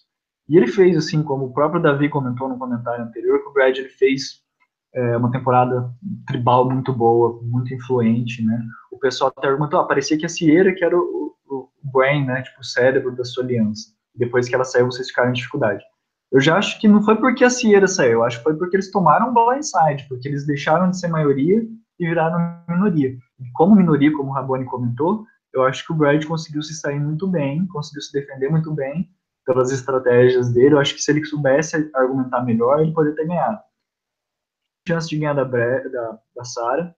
E 0.50 0.56
ele 0.56 0.68
fez, 0.68 0.96
assim, 0.98 1.22
como 1.24 1.46
o 1.46 1.54
próprio 1.54 1.82
Davi 1.82 2.10
comentou 2.10 2.48
no 2.48 2.58
comentário 2.58 3.04
anterior, 3.04 3.40
que 3.40 3.50
o 3.50 3.54
Brad 3.54 3.78
ele 3.78 3.90
fez 3.90 4.42
é, 4.96 5.18
uma 5.18 5.32
temporada 5.32 5.92
tribal 6.26 6.70
muito 6.70 6.94
boa, 6.94 7.40
muito 7.44 7.74
influente, 7.74 8.44
né? 8.44 8.64
O 8.92 8.98
pessoal 8.98 9.32
até 9.36 9.48
perguntou, 9.48 9.80
ah, 9.80 9.88
parecia 9.88 10.18
que 10.18 10.26
a 10.26 10.30
Sierra 10.30 10.74
que 10.74 10.84
era 10.84 10.98
o, 10.98 11.36
o, 11.48 11.70
brain, 11.94 12.26
né? 12.26 12.42
Tipo, 12.42 12.62
o 12.62 12.66
cérebro 12.66 13.16
da 13.16 13.24
sua 13.24 13.44
aliança. 13.44 13.90
Depois 14.16 14.48
que 14.48 14.56
ela 14.56 14.64
saiu, 14.64 14.86
vocês 14.86 15.10
ficaram 15.10 15.30
em 15.30 15.34
dificuldade. 15.34 15.84
Eu 16.32 16.42
já 16.42 16.58
acho 16.58 16.80
que 16.80 16.88
não 16.88 17.04
foi 17.04 17.16
porque 17.16 17.44
a 17.44 17.50
Sierra 17.50 17.88
saiu, 17.88 18.24
acho 18.24 18.38
que 18.38 18.44
foi 18.44 18.56
porque 18.56 18.76
eles 18.76 18.92
tomaram 18.92 19.34
blindside, 19.34 20.08
porque 20.10 20.28
eles 20.28 20.46
deixaram 20.46 20.90
de 20.90 21.00
ser 21.00 21.08
maioria 21.08 21.62
e 22.00 22.06
viraram 22.06 22.62
minoria. 22.68 23.10
E 23.10 23.52
como 23.54 23.76
minoria, 23.76 24.12
como 24.12 24.30
o 24.30 24.34
Raboni 24.34 24.66
comentou, 24.66 25.26
eu 25.58 25.64
acho 25.64 25.86
que 25.86 25.92
o 25.92 25.96
Brad 25.96 26.24
conseguiu 26.26 26.62
se 26.62 26.76
sair 26.76 27.00
muito 27.00 27.28
bem, 27.28 27.66
conseguiu 27.68 28.02
se 28.02 28.12
defender 28.12 28.50
muito 28.50 28.74
bem 28.74 29.10
pelas 29.46 29.72
estratégias 29.72 30.54
dele. 30.54 30.76
Eu 30.76 30.80
acho 30.80 30.94
que 30.94 31.02
se 31.02 31.12
ele 31.12 31.26
soubesse 31.26 31.90
argumentar 31.96 32.42
melhor, 32.42 32.82
ele 32.82 32.94
poderia 32.94 33.16
ter 33.16 33.28
ganhado. 33.28 33.60
Chance 34.88 35.10
de 35.10 35.18
ganhar 35.18 35.34
da, 35.34 35.44
da, 35.44 36.20
da 36.36 36.44
Sarah, 36.44 36.96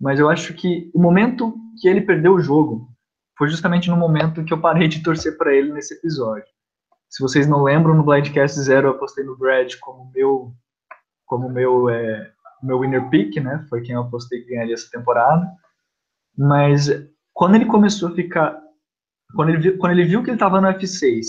mas 0.00 0.18
eu 0.18 0.28
acho 0.28 0.54
que 0.54 0.90
o 0.94 1.00
momento 1.00 1.54
que 1.80 1.88
ele 1.88 2.00
perdeu 2.00 2.34
o 2.34 2.40
jogo 2.40 2.88
foi 3.36 3.48
justamente 3.48 3.90
no 3.90 3.96
momento 3.96 4.44
que 4.44 4.52
eu 4.52 4.60
parei 4.60 4.88
de 4.88 5.02
torcer 5.02 5.36
para 5.36 5.54
ele 5.54 5.72
nesse 5.72 5.94
episódio. 5.94 6.46
Se 7.08 7.22
vocês 7.22 7.46
não 7.46 7.62
lembram, 7.62 7.94
no 7.94 8.04
Blindcast 8.04 8.60
Zero 8.60 8.88
eu 8.88 8.92
apostei 8.92 9.24
no 9.24 9.36
Brad 9.36 9.74
como 9.80 10.10
meu 10.12 10.52
como 11.26 11.48
meu 11.48 11.88
é, 11.88 12.32
meu 12.62 12.80
winner 12.80 13.08
pick, 13.08 13.36
né? 13.36 13.64
Foi 13.68 13.82
quem 13.82 13.94
eu 13.94 14.02
apostei 14.02 14.40
que 14.40 14.50
ganharia 14.50 14.74
essa 14.74 14.90
temporada. 14.90 15.46
Mas 16.36 16.88
quando 17.34 17.56
ele 17.56 17.66
começou 17.66 18.08
a 18.08 18.14
ficar. 18.14 18.58
Quando 19.34 19.50
ele 19.50 19.58
viu, 19.58 19.78
quando 19.78 19.92
ele 19.92 20.04
viu 20.04 20.22
que 20.22 20.30
ele 20.30 20.36
estava 20.36 20.60
no 20.60 20.68
F6, 20.68 21.24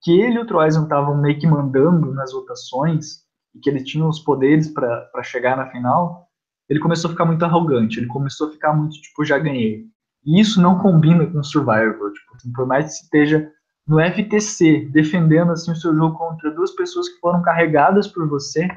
que 0.00 0.12
ele 0.12 0.36
e 0.36 0.38
o 0.38 0.46
Troyson 0.46 0.84
estavam 0.84 1.20
meio 1.20 1.38
que 1.38 1.46
mandando 1.46 2.14
nas 2.14 2.32
votações, 2.32 3.22
e 3.54 3.58
que 3.58 3.68
ele 3.68 3.82
tinha 3.84 4.06
os 4.06 4.20
poderes 4.20 4.68
para 4.68 5.22
chegar 5.22 5.56
na 5.56 5.70
final, 5.70 6.28
ele 6.68 6.80
começou 6.80 7.08
a 7.08 7.12
ficar 7.12 7.24
muito 7.24 7.44
arrogante. 7.44 7.98
Ele 7.98 8.06
começou 8.06 8.48
a 8.48 8.52
ficar 8.52 8.72
muito 8.72 9.00
tipo, 9.00 9.24
já 9.24 9.38
ganhei. 9.38 9.84
E 10.24 10.40
isso 10.40 10.60
não 10.60 10.78
combina 10.78 11.26
com 11.26 11.40
o 11.40 11.44
Survivor. 11.44 12.12
Tipo, 12.12 12.36
assim, 12.36 12.52
por 12.52 12.66
mais 12.66 12.86
que 12.86 13.04
esteja 13.04 13.50
no 13.86 13.98
FTC 14.00 14.88
defendendo 14.92 15.52
assim, 15.52 15.72
o 15.72 15.76
seu 15.76 15.94
jogo 15.94 16.16
contra 16.16 16.50
duas 16.52 16.70
pessoas 16.70 17.08
que 17.08 17.18
foram 17.18 17.42
carregadas 17.42 18.06
por 18.06 18.28
você, 18.28 18.68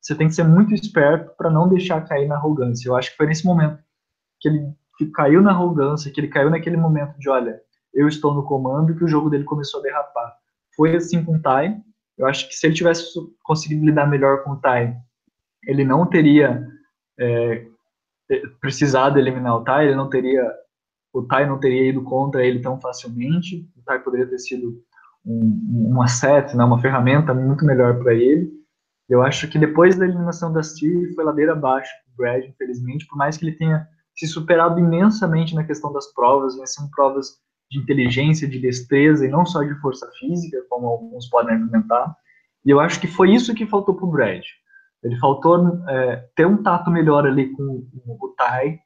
você 0.00 0.14
tem 0.14 0.28
que 0.28 0.34
ser 0.34 0.44
muito 0.44 0.74
esperto 0.74 1.32
para 1.36 1.50
não 1.50 1.68
deixar 1.68 2.00
cair 2.06 2.26
na 2.26 2.36
arrogância. 2.36 2.88
Eu 2.88 2.96
acho 2.96 3.10
que 3.10 3.16
foi 3.16 3.26
nesse 3.26 3.44
momento 3.44 3.78
que 4.40 4.48
ele 4.48 4.72
que 4.96 5.06
caiu 5.06 5.42
na 5.42 5.50
arrogância, 5.50 6.10
que 6.10 6.20
ele 6.20 6.28
caiu 6.28 6.50
naquele 6.50 6.76
momento 6.76 7.18
de, 7.18 7.28
olha, 7.28 7.60
eu 7.94 8.08
estou 8.08 8.34
no 8.34 8.44
comando, 8.44 8.94
que 8.94 9.04
o 9.04 9.08
jogo 9.08 9.30
dele 9.30 9.44
começou 9.44 9.80
a 9.80 9.82
derrapar. 9.82 10.34
Foi 10.74 10.94
assim 10.94 11.24
com 11.24 11.36
o 11.36 11.40
Tai. 11.40 11.76
Eu 12.16 12.26
acho 12.26 12.48
que 12.48 12.54
se 12.54 12.66
ele 12.66 12.74
tivesse 12.74 13.04
conseguido 13.42 13.84
lidar 13.84 14.06
melhor 14.06 14.42
com 14.42 14.52
o 14.52 14.60
Tai, 14.60 14.94
ele 15.64 15.84
não 15.84 16.06
teria 16.06 16.66
é, 17.18 17.66
precisado 18.60 19.18
eliminar 19.18 19.56
o 19.56 19.64
Tai, 19.64 19.86
ele 19.86 19.96
não 19.96 20.08
teria, 20.08 20.50
o 21.12 21.22
Tai 21.22 21.46
não 21.46 21.58
teria 21.58 21.88
ido 21.88 22.02
contra 22.02 22.44
ele 22.44 22.60
tão 22.60 22.80
facilmente. 22.80 23.68
O 23.76 23.82
Tai 23.82 23.98
poderia 24.00 24.26
ter 24.26 24.38
sido 24.38 24.82
um, 25.24 25.94
um 25.94 26.02
asset, 26.02 26.56
né, 26.56 26.64
uma 26.64 26.80
ferramenta 26.80 27.34
muito 27.34 27.64
melhor 27.64 27.98
para 27.98 28.14
ele. 28.14 28.50
Eu 29.08 29.22
acho 29.22 29.48
que 29.48 29.58
depois 29.58 29.96
da 29.96 30.04
eliminação 30.04 30.52
da 30.52 30.62
Steve 30.62 31.14
foi 31.14 31.24
ladeira 31.24 31.52
abaixo 31.52 31.90
o 32.12 32.16
Brad, 32.16 32.44
infelizmente, 32.44 33.06
por 33.06 33.16
mais 33.16 33.36
que 33.36 33.46
ele 33.46 33.56
tenha 33.56 33.86
se 34.16 34.26
superado 34.26 34.80
imensamente 34.80 35.54
na 35.54 35.64
questão 35.64 35.92
das 35.92 36.12
provas, 36.12 36.56
né? 36.56 36.64
são 36.66 36.88
provas 36.90 37.38
de 37.70 37.78
inteligência, 37.78 38.48
de 38.48 38.58
destreza 38.58 39.26
e 39.26 39.28
não 39.28 39.44
só 39.44 39.62
de 39.62 39.74
força 39.80 40.10
física, 40.18 40.64
como 40.70 40.86
alguns 40.86 41.28
podem 41.28 41.54
argumentar. 41.54 42.16
E 42.64 42.70
eu 42.70 42.80
acho 42.80 43.00
que 43.00 43.06
foi 43.06 43.32
isso 43.32 43.54
que 43.54 43.66
faltou 43.66 43.94
para 43.94 44.06
o 44.06 44.10
Brad. 44.10 44.42
Ele 45.02 45.16
faltou 45.18 45.82
é, 45.88 46.28
ter 46.34 46.46
um 46.46 46.62
tato 46.62 46.90
melhor 46.90 47.26
ali 47.26 47.52
com, 47.52 47.86
o 48.06 48.34
Tai, 48.36 48.78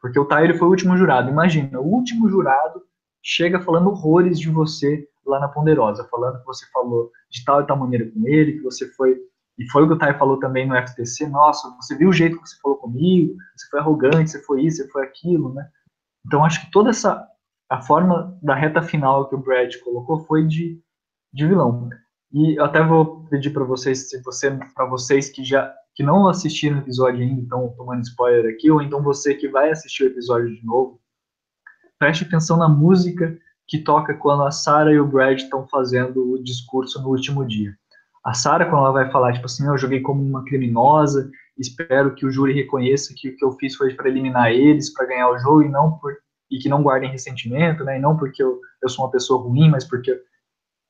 porque 0.00 0.18
o 0.18 0.24
Tai 0.24 0.44
ele 0.44 0.58
foi 0.58 0.66
o 0.66 0.70
último 0.70 0.96
jurado. 0.96 1.30
Imagina, 1.30 1.80
o 1.80 1.86
último 1.86 2.28
jurado 2.28 2.82
chega 3.22 3.60
falando 3.60 3.88
horrores 3.90 4.38
de 4.38 4.50
você 4.50 5.06
lá 5.24 5.40
na 5.40 5.48
Ponderosa, 5.48 6.08
falando 6.10 6.40
que 6.40 6.46
você 6.46 6.66
falou 6.72 7.10
de 7.30 7.44
tal 7.44 7.62
e 7.62 7.66
tal 7.66 7.76
maneira 7.76 8.10
com 8.10 8.26
ele, 8.26 8.54
que 8.54 8.62
você 8.62 8.86
foi 8.92 9.16
e 9.58 9.70
foi 9.70 9.84
o 9.84 9.86
que 9.86 9.94
o 9.94 9.98
Tai 9.98 10.18
falou 10.18 10.38
também 10.38 10.66
no 10.66 10.76
FTC, 10.76 11.26
nossa, 11.28 11.70
você 11.76 11.96
viu 11.96 12.10
o 12.10 12.12
jeito 12.12 12.40
que 12.40 12.48
você 12.48 12.56
falou 12.60 12.76
comigo, 12.76 13.34
você 13.56 13.68
foi 13.70 13.80
arrogante, 13.80 14.30
você 14.30 14.42
foi 14.42 14.62
isso, 14.62 14.82
você 14.82 14.88
foi 14.88 15.04
aquilo, 15.04 15.54
né? 15.54 15.66
Então 16.26 16.44
acho 16.44 16.64
que 16.64 16.70
toda 16.70 16.90
essa 16.90 17.26
a 17.68 17.80
forma 17.80 18.38
da 18.42 18.54
reta 18.54 18.82
final 18.82 19.28
que 19.28 19.34
o 19.34 19.38
Brad 19.38 19.74
colocou 19.82 20.20
foi 20.20 20.46
de, 20.46 20.80
de 21.32 21.46
vilão. 21.46 21.88
E 22.32 22.58
eu 22.58 22.64
até 22.64 22.82
vou 22.82 23.24
pedir 23.24 23.50
para 23.50 23.64
vocês, 23.64 24.10
se 24.10 24.22
você, 24.22 24.50
para 24.74 24.86
vocês 24.86 25.28
que 25.28 25.44
já 25.44 25.74
que 25.94 26.02
não 26.02 26.28
assistiram 26.28 26.76
o 26.76 26.80
episódio 26.80 27.22
ainda, 27.22 27.40
estão 27.40 27.72
tomando 27.74 28.02
spoiler 28.02 28.52
aqui, 28.52 28.70
ou 28.70 28.82
então 28.82 29.02
você 29.02 29.34
que 29.34 29.48
vai 29.48 29.70
assistir 29.70 30.04
o 30.04 30.08
episódio 30.08 30.54
de 30.54 30.64
novo, 30.64 31.00
preste 31.98 32.24
atenção 32.24 32.58
na 32.58 32.68
música 32.68 33.36
que 33.66 33.78
toca 33.78 34.14
quando 34.14 34.42
a 34.44 34.50
Sarah 34.50 34.92
e 34.92 35.00
o 35.00 35.06
Brad 35.06 35.38
estão 35.38 35.66
fazendo 35.66 36.34
o 36.34 36.42
discurso 36.42 37.00
no 37.00 37.08
último 37.08 37.46
dia. 37.46 37.74
A 38.26 38.34
Sarah, 38.34 38.64
quando 38.64 38.80
ela 38.80 38.90
vai 38.90 39.08
falar, 39.08 39.34
tipo 39.34 39.46
assim, 39.46 39.64
eu 39.64 39.78
joguei 39.78 40.00
como 40.00 40.20
uma 40.20 40.44
criminosa, 40.44 41.30
espero 41.56 42.12
que 42.12 42.26
o 42.26 42.30
júri 42.30 42.52
reconheça 42.52 43.14
que 43.16 43.28
o 43.28 43.36
que 43.36 43.44
eu 43.44 43.52
fiz 43.52 43.76
foi 43.76 43.94
para 43.94 44.08
eliminar 44.08 44.50
eles, 44.50 44.92
para 44.92 45.06
ganhar 45.06 45.30
o 45.30 45.38
jogo, 45.38 45.62
e 45.62 45.68
não 45.68 45.92
por, 45.92 46.12
e 46.50 46.58
que 46.58 46.68
não 46.68 46.82
guardem 46.82 47.08
ressentimento, 47.08 47.84
né? 47.84 47.98
E 47.98 48.00
não 48.00 48.16
porque 48.16 48.42
eu, 48.42 48.60
eu 48.82 48.88
sou 48.88 49.04
uma 49.04 49.12
pessoa 49.12 49.40
ruim, 49.40 49.70
mas 49.70 49.84
porque 49.84 50.20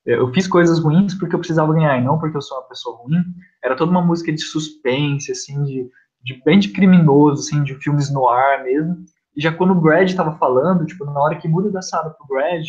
eu 0.07 0.33
fiz 0.33 0.49
coisas 0.49 0.79
ruins 0.79 1.13
porque 1.13 1.35
eu 1.35 1.39
precisava 1.39 1.75
ganhar, 1.75 1.99
e 1.99 2.05
não 2.05 2.19
porque 2.19 2.39
eu 2.39 2.41
sou 2.41 2.57
uma 2.57 2.69
pessoa 2.69 2.97
ruim. 2.97 3.23
Era 3.63 3.77
toda 3.77 3.91
uma 3.91 4.01
música 4.01 4.33
de 4.33 4.41
suspense, 4.41 5.31
assim, 5.31 5.63
de, 5.65 5.91
de 6.23 6.43
bem 6.43 6.59
de 6.59 6.71
criminoso, 6.71 7.43
assim, 7.43 7.63
de 7.63 7.75
filmes 7.75 8.11
no 8.11 8.27
ar 8.27 8.65
mesmo. 8.65 8.97
E 9.37 9.43
já 9.43 9.53
quando 9.53 9.73
o 9.73 9.81
Brad 9.81 10.09
estava 10.09 10.39
falando, 10.39 10.87
tipo, 10.87 11.05
na 11.05 11.21
hora 11.21 11.37
que 11.37 11.47
muda 11.47 11.71
da 11.71 11.83
Sarah 11.83 12.09
pro 12.09 12.29
Brad, 12.29 12.67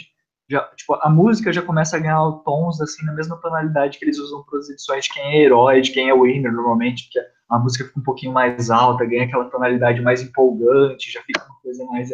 já, 0.49 0.63
tipo, 0.75 0.95
a 1.01 1.09
música 1.09 1.51
já 1.51 1.61
começa 1.61 1.97
a 1.97 1.99
ganhar 1.99 2.31
tons 2.45 2.79
assim 2.81 3.05
na 3.05 3.13
mesma 3.13 3.37
tonalidade 3.37 3.97
que 3.97 4.05
eles 4.05 4.17
usam 4.17 4.43
para 4.43 4.59
as 4.59 4.69
edições 4.69 5.05
de 5.05 5.13
quem 5.13 5.23
é 5.23 5.41
herói, 5.43 5.81
de 5.81 5.91
quem 5.91 6.09
é 6.09 6.13
winner 6.13 6.51
normalmente, 6.51 7.09
que 7.11 7.19
a 7.49 7.59
música 7.59 7.85
fica 7.85 7.99
um 7.99 8.03
pouquinho 8.03 8.31
mais 8.31 8.69
alta, 8.69 9.05
ganha 9.05 9.25
aquela 9.25 9.49
tonalidade 9.49 10.01
mais 10.01 10.21
empolgante, 10.21 11.11
já 11.11 11.21
fica 11.21 11.45
uma 11.45 11.59
coisa 11.61 11.85
mais 11.85 12.09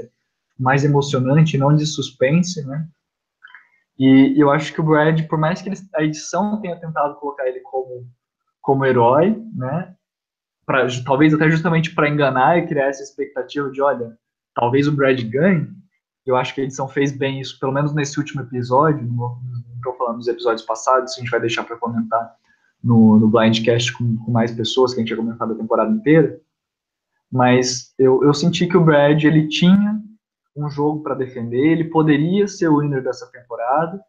mais 0.60 0.84
emocionante, 0.84 1.58
não 1.58 1.76
de 1.76 1.86
suspense, 1.86 2.66
né? 2.66 2.88
E 3.98 4.36
eu 4.38 4.50
acho 4.50 4.74
que 4.74 4.82
o 4.82 4.84
Brad, 4.84 5.28
por 5.28 5.38
mais 5.38 5.62
que 5.62 5.70
ele, 5.70 5.78
a 5.96 6.04
edição 6.04 6.60
tenha 6.62 6.80
tentado 6.80 7.16
colocar 7.16 7.48
ele 7.48 7.60
como, 7.62 8.08
como 8.62 8.86
herói, 8.86 9.36
né? 9.56 9.96
Pra, 10.66 10.88
talvez 11.06 11.34
até 11.34 11.50
justamente 11.50 11.94
para 11.94 12.10
enganar 12.10 12.58
e 12.58 12.68
criar 12.68 12.88
essa 12.88 13.04
expectativa 13.04 13.70
de, 13.70 13.82
olha, 13.82 14.18
talvez 14.56 14.88
o 14.88 14.92
Brad 14.92 15.22
ganhe. 15.24 15.68
Eu 16.26 16.36
acho 16.36 16.56
que 16.56 16.62
a 16.62 16.64
edição 16.64 16.88
fez 16.88 17.12
bem 17.12 17.42
isso, 17.42 17.60
pelo 17.60 17.74
menos 17.74 17.94
nesse 17.94 18.18
último 18.18 18.42
episódio. 18.42 19.06
Não 19.06 19.38
estou 19.76 19.94
falando 19.96 20.18
dos 20.18 20.28
episódios 20.28 20.66
passados, 20.66 21.14
a 21.14 21.20
gente 21.20 21.30
vai 21.30 21.40
deixar 21.40 21.64
para 21.64 21.78
comentar 21.78 22.36
no, 22.84 23.20
no 23.20 23.28
Blindcast 23.28 23.94
com, 23.94 24.18
com 24.18 24.32
mais 24.32 24.52
pessoas, 24.52 24.94
que 24.94 25.00
a 25.00 25.02
gente 25.02 25.08
tinha 25.08 25.18
comentado 25.18 25.54
a 25.54 25.58
temporada 25.58 25.92
inteira. 25.92 26.40
Mas 27.32 27.94
eu, 27.98 28.24
eu 28.24 28.34
senti 28.34 28.68
que 28.68 28.78
o 28.78 28.84
Brad 28.84 29.24
ele 29.24 29.48
tinha 29.48 30.02
um 30.56 30.70
jogo 30.70 31.02
para 31.02 31.16
defender, 31.16 31.72
ele 31.72 31.86
poderia 31.86 32.48
ser 32.48 32.68
o 32.68 32.80
winner 32.80 33.04
dessa 33.04 33.26
temporada, 33.32 34.00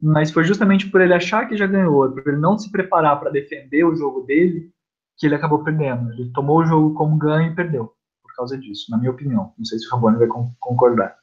mas 0.00 0.30
foi 0.30 0.44
justamente 0.44 0.88
por 0.88 1.00
ele 1.00 1.12
achar 1.12 1.48
que 1.48 1.56
já 1.56 1.66
ganhou, 1.66 2.08
por 2.10 2.28
ele 2.28 2.36
não 2.36 2.56
se 2.56 2.70
preparar 2.70 3.18
para 3.18 3.30
defender 3.30 3.84
o 3.84 3.96
jogo 3.96 4.20
dele, 4.20 4.70
que 5.16 5.26
ele 5.26 5.34
acabou 5.34 5.64
perdendo. 5.64 6.12
Ele 6.12 6.30
tomou 6.32 6.58
o 6.58 6.64
jogo 6.64 6.94
como 6.94 7.18
ganho 7.18 7.50
e 7.50 7.54
perdeu 7.54 7.92
por 8.22 8.32
causa 8.36 8.56
disso, 8.56 8.88
na 8.90 8.96
minha 8.96 9.10
opinião. 9.10 9.52
Não 9.58 9.64
sei 9.64 9.78
se 9.78 9.88
o 9.88 9.90
Rabone 9.90 10.18
vai 10.18 10.28
concordar. 10.60 11.17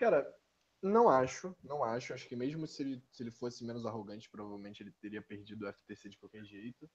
Cara, 0.00 0.26
não 0.82 1.10
acho, 1.10 1.54
não 1.62 1.84
acho. 1.84 2.14
Acho 2.14 2.26
que 2.26 2.34
mesmo 2.34 2.66
se 2.66 2.82
ele, 2.82 3.04
se 3.12 3.22
ele 3.22 3.30
fosse 3.30 3.62
menos 3.62 3.84
arrogante, 3.84 4.30
provavelmente 4.30 4.82
ele 4.82 4.92
teria 4.92 5.20
perdido 5.20 5.66
o 5.66 5.72
FTC 5.72 6.08
de 6.08 6.16
qualquer 6.16 6.42
jeito. 6.42 6.90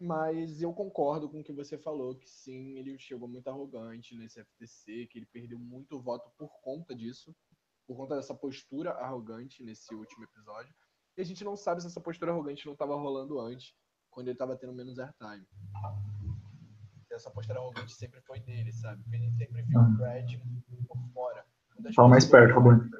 Mas 0.00 0.60
eu 0.60 0.74
concordo 0.74 1.30
com 1.30 1.38
o 1.38 1.44
que 1.44 1.52
você 1.52 1.78
falou, 1.78 2.16
que 2.16 2.28
sim, 2.28 2.76
ele 2.78 2.98
chegou 2.98 3.28
muito 3.28 3.46
arrogante 3.46 4.16
nesse 4.16 4.42
FTC, 4.44 5.06
que 5.06 5.18
ele 5.20 5.26
perdeu 5.26 5.56
muito 5.56 6.00
voto 6.00 6.32
por 6.36 6.50
conta 6.62 6.96
disso, 6.96 7.32
por 7.86 7.96
conta 7.96 8.16
dessa 8.16 8.34
postura 8.34 8.90
arrogante 8.92 9.62
nesse 9.62 9.94
último 9.94 10.24
episódio. 10.24 10.74
E 11.16 11.20
a 11.20 11.24
gente 11.24 11.44
não 11.44 11.54
sabe 11.54 11.80
se 11.80 11.86
essa 11.86 12.00
postura 12.00 12.32
arrogante 12.32 12.66
não 12.66 12.72
estava 12.72 12.96
rolando 12.96 13.38
antes, 13.38 13.72
quando 14.10 14.26
ele 14.26 14.34
estava 14.34 14.56
tendo 14.56 14.74
menos 14.74 14.98
airtime. 14.98 15.46
Essa 17.12 17.30
postura 17.30 17.60
arrogante 17.60 17.94
sempre 17.94 18.20
foi 18.22 18.40
dele, 18.40 18.72
sabe? 18.72 19.00
Porque 19.04 19.16
a 19.16 19.20
gente 19.20 19.36
sempre 19.36 19.62
viu 19.62 19.78
o 19.78 19.96
Brad 19.96 20.28
por 20.88 20.98
fora. 21.12 21.49
Fala 21.94 22.08
mais 22.08 22.24
perto, 22.24 22.54
Rabone. 22.54 22.90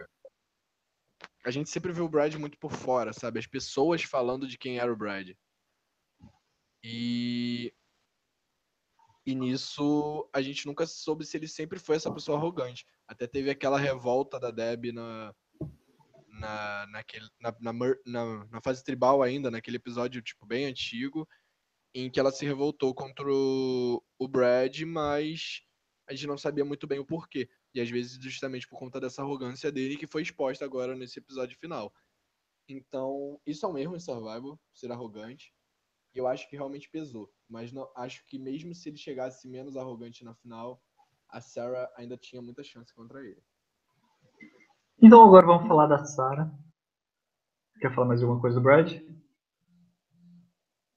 A 1.45 1.51
gente 1.51 1.71
sempre 1.71 1.93
viu 1.93 2.05
o 2.05 2.09
Brad 2.09 2.35
muito 2.35 2.59
por 2.59 2.73
fora, 2.73 3.13
sabe? 3.13 3.39
As 3.39 3.47
pessoas 3.47 4.03
falando 4.03 4.47
de 4.47 4.59
quem 4.59 4.79
era 4.79 4.93
o 4.93 4.97
Brad. 4.97 5.31
E 6.83 7.73
e 9.27 9.35
nisso 9.35 10.29
a 10.33 10.41
gente 10.41 10.67
nunca 10.67 10.87
soube 10.87 11.25
se 11.25 11.37
ele 11.37 11.47
sempre 11.47 11.79
foi 11.79 11.97
essa 11.97 12.13
pessoa 12.13 12.39
arrogante. 12.39 12.87
Até 13.07 13.27
teve 13.27 13.51
aquela 13.51 13.79
revolta 13.79 14.41
da 14.41 14.51
Deb 14.51 14.93
na 14.93 15.35
na, 16.41 16.87
naquele, 16.87 17.29
na, 17.39 17.55
na, 17.61 17.73
na, 18.07 18.47
na, 18.47 18.61
fase 18.63 18.83
tribal 18.83 19.23
ainda, 19.23 19.51
naquele 19.51 19.77
episódio 19.77 20.23
tipo 20.23 20.47
bem 20.47 20.65
antigo, 20.65 21.29
em 21.95 22.11
que 22.11 22.19
ela 22.19 22.33
se 22.33 22.47
revoltou 22.47 22.95
contra 22.95 23.31
o, 23.31 24.03
o 24.19 24.29
Brad, 24.29 24.81
mas 24.83 25.63
a 26.09 26.15
gente 26.15 26.27
não 26.27 26.39
sabia 26.39 26.65
muito 26.65 26.87
bem 26.87 26.99
o 26.99 27.05
porquê. 27.05 27.49
E 27.75 27.81
às 27.81 27.89
vezes 27.89 28.19
justamente 28.21 28.69
por 28.69 28.79
conta 28.79 29.01
dessa 29.01 29.23
arrogância 29.23 29.71
dele 29.71 29.97
que 29.97 30.07
foi 30.07 30.23
exposta 30.23 30.65
agora 30.65 30.95
nesse 30.95 31.19
episódio 31.19 31.59
final. 31.59 31.93
Então, 32.69 33.41
isso 33.47 33.67
é 33.67 33.69
um 33.69 33.79
erro 33.79 33.97
em 33.97 34.01
Survival, 34.01 34.59
ser 34.73 34.93
arrogante. 34.93 35.53
E 36.15 36.19
eu 36.19 36.27
acho 36.27 36.49
que 36.49 36.57
realmente 36.57 36.89
pesou. 36.91 37.33
Mas 37.49 37.73
não, 37.73 37.91
acho 37.97 38.25
que 38.27 38.39
mesmo 38.39 38.75
se 38.75 38.89
ele 38.89 38.97
chegasse 38.97 39.49
menos 39.49 39.77
arrogante 39.77 40.25
na 40.25 40.35
final, 40.35 40.83
a 41.29 41.41
Sarah 41.41 41.93
ainda 41.97 42.17
tinha 42.17 42.43
muita 42.43 42.63
chance 42.63 42.93
contra 42.95 43.25
ele. 43.25 43.43
Então 45.03 45.25
agora 45.25 45.47
vamos 45.47 45.67
falar 45.67 45.87
da 45.87 46.05
Sarah. 46.05 46.53
Quer 47.81 47.95
falar 47.95 48.09
mais 48.09 48.23
alguma 48.23 48.41
coisa 48.41 48.59
do 48.59 48.63
Brad? 48.63 49.01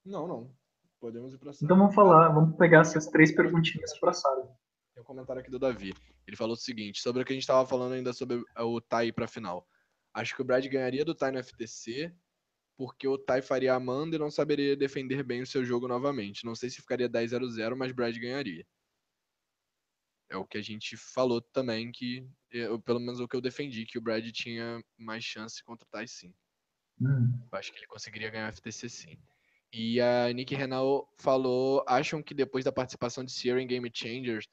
Não, 0.04 0.28
não. 0.28 0.56
Podemos 1.00 1.34
ir 1.34 1.38
pra 1.38 1.54
Sarah. 1.54 1.66
Então 1.66 1.78
vamos 1.78 1.96
falar, 1.96 2.30
vamos 2.30 2.58
pegar 2.58 2.82
essas 2.82 3.08
três 3.08 3.32
perguntinhas 3.32 3.98
pra 4.00 4.14
Sarah. 4.14 4.48
Tem 4.94 5.02
um 5.02 5.06
comentário 5.06 5.42
aqui 5.42 5.50
do 5.50 5.60
Davi. 5.60 5.94
Ele 6.26 6.38
falou 6.38 6.54
o 6.54 6.58
seguinte, 6.58 7.02
sobre 7.02 7.22
o 7.22 7.26
que 7.26 7.34
a 7.34 7.36
gente 7.36 7.44
estava 7.44 7.68
falando 7.68 7.94
ainda 7.94 8.14
sobre 8.14 8.44
o 8.58 8.82
Tai 8.82 9.12
para 9.12 9.28
final. 9.28 9.68
Acho 10.14 10.36
que 10.36 10.42
o 10.42 10.46
Brad 10.46 10.66
ganharia 10.68 11.04
do 11.04 11.16
Tai 11.16 11.32
no 11.32 11.44
FTC, 11.44 12.14
porque 12.78 13.08
o 13.08 13.18
Tai 13.18 13.42
faria 13.42 13.74
a 13.74 13.78
Amanda 13.78 14.16
e 14.16 14.20
não 14.20 14.32
saberia 14.32 14.76
defender 14.76 15.24
bem 15.24 15.42
o 15.42 15.48
seu 15.48 15.66
jogo 15.66 15.88
novamente. 15.88 16.46
Não 16.46 16.56
sei 16.56 16.70
se 16.70 16.82
ficaria 16.82 17.10
10-0-0, 17.10 17.76
mas 17.76 17.92
Brad 17.92 18.16
ganharia. 18.18 18.66
É 20.30 20.38
o 20.38 20.46
que 20.46 20.58
a 20.58 20.62
gente 20.62 20.98
falou 20.98 21.42
também, 21.42 21.92
que 21.92 22.28
eu, 22.50 22.80
pelo 22.82 23.00
menos 23.00 23.20
o 23.20 23.28
que 23.28 23.36
eu 23.36 23.42
defendi, 23.42 23.86
que 23.86 23.98
o 23.98 24.02
Brad 24.02 24.26
tinha 24.32 24.84
mais 24.98 25.24
chance 25.24 25.64
contra 25.64 25.86
o 25.86 25.90
Tai 25.90 26.08
sim. 26.08 26.34
Hum. 27.02 27.40
Eu 27.52 27.60
acho 27.60 27.72
que 27.72 27.80
ele 27.80 27.88
conseguiria 27.88 28.30
ganhar 28.30 28.50
o 28.52 28.56
FTC 28.56 28.90
sim. 28.90 29.18
E 29.72 30.00
a 30.00 30.32
Nick 30.32 30.54
Renal 30.54 31.12
falou, 31.18 31.84
acham 31.88 32.22
que 32.22 32.34
depois 32.36 32.64
da 32.64 32.72
participação 32.72 33.24
de 33.24 33.32
Sierra 33.32 33.62
em 33.62 33.68
Game 33.68 33.90
Changers, 33.92 34.48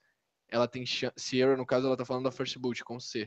ela 0.51 0.69
tem 0.69 0.85
chance. 0.85 1.15
Sierra, 1.17 1.57
no 1.57 1.67
caso, 1.67 1.87
ela 1.87 1.97
tá 1.97 2.05
falando 2.05 2.25
da 2.25 2.33
First 2.33 2.59
Boot, 2.59 2.85
com 2.85 2.99
C 2.99 3.27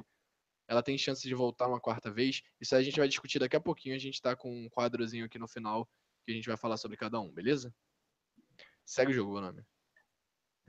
ela 0.67 0.81
tem 0.81 0.97
chance 0.97 1.27
de 1.27 1.35
voltar 1.35 1.67
uma 1.67 1.79
quarta 1.79 2.11
vez. 2.11 2.41
Isso 2.59 2.75
a 2.75 2.81
gente 2.81 2.99
vai 2.99 3.07
discutir 3.07 3.39
daqui 3.39 3.55
a 3.55 3.61
pouquinho. 3.61 3.95
A 3.95 3.99
gente 3.99 4.21
tá 4.21 4.35
com 4.35 4.49
um 4.49 4.69
quadrozinho 4.69 5.25
aqui 5.25 5.37
no 5.37 5.47
final 5.47 5.87
que 6.25 6.31
a 6.31 6.35
gente 6.35 6.47
vai 6.47 6.57
falar 6.57 6.77
sobre 6.77 6.97
cada 6.97 7.19
um, 7.19 7.31
beleza? 7.31 7.73
Segue 8.85 9.11
o 9.11 9.13
jogo, 9.13 9.41
nome. 9.41 9.61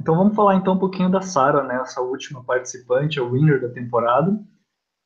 Então 0.01 0.17
vamos 0.17 0.35
falar 0.35 0.57
então 0.57 0.75
um 0.75 0.79
pouquinho 0.79 1.11
da 1.11 1.23
Sarah, 1.23 1.63
né? 1.63 1.77
Essa 1.77 2.01
última 2.01 2.43
participante, 2.43 3.21
a 3.21 3.25
winner 3.25 3.61
da 3.61 3.69
temporada. 3.69 4.37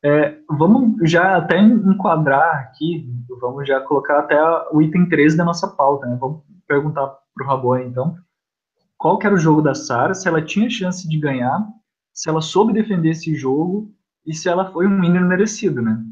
É, 0.03 0.41
vamos 0.49 1.11
já 1.11 1.37
até 1.37 1.59
enquadrar 1.59 2.63
aqui, 2.63 3.07
vamos 3.41 3.69
já 3.69 3.81
colocar 3.81 4.21
até 4.21 4.41
o 4.73 4.81
item 4.81 5.09
13 5.09 5.37
da 5.37 5.45
nossa 5.45 5.69
pauta, 5.69 6.07
né? 6.07 6.17
Vamos 6.19 6.43
perguntar 6.67 7.07
pro 7.35 7.47
Rabone 7.47 7.85
então, 7.85 8.17
qual 8.99 9.19
era 9.23 9.35
o 9.35 9.39
jogo 9.39 9.63
da 9.63 9.75
Sarah, 9.75 10.13
se 10.13 10.27
ela 10.27 10.45
tinha 10.45 10.69
chance 10.69 11.09
de 11.09 11.19
ganhar, 11.19 11.67
se 12.13 12.29
ela 12.29 12.41
soube 12.41 12.73
defender 12.73 13.11
esse 13.11 13.33
jogo 13.35 13.95
e 14.27 14.35
se 14.35 14.49
ela 14.49 14.73
foi 14.73 14.87
um 14.89 15.01
winner 15.01 15.25
merecido, 15.25 15.81
né? 15.81 16.05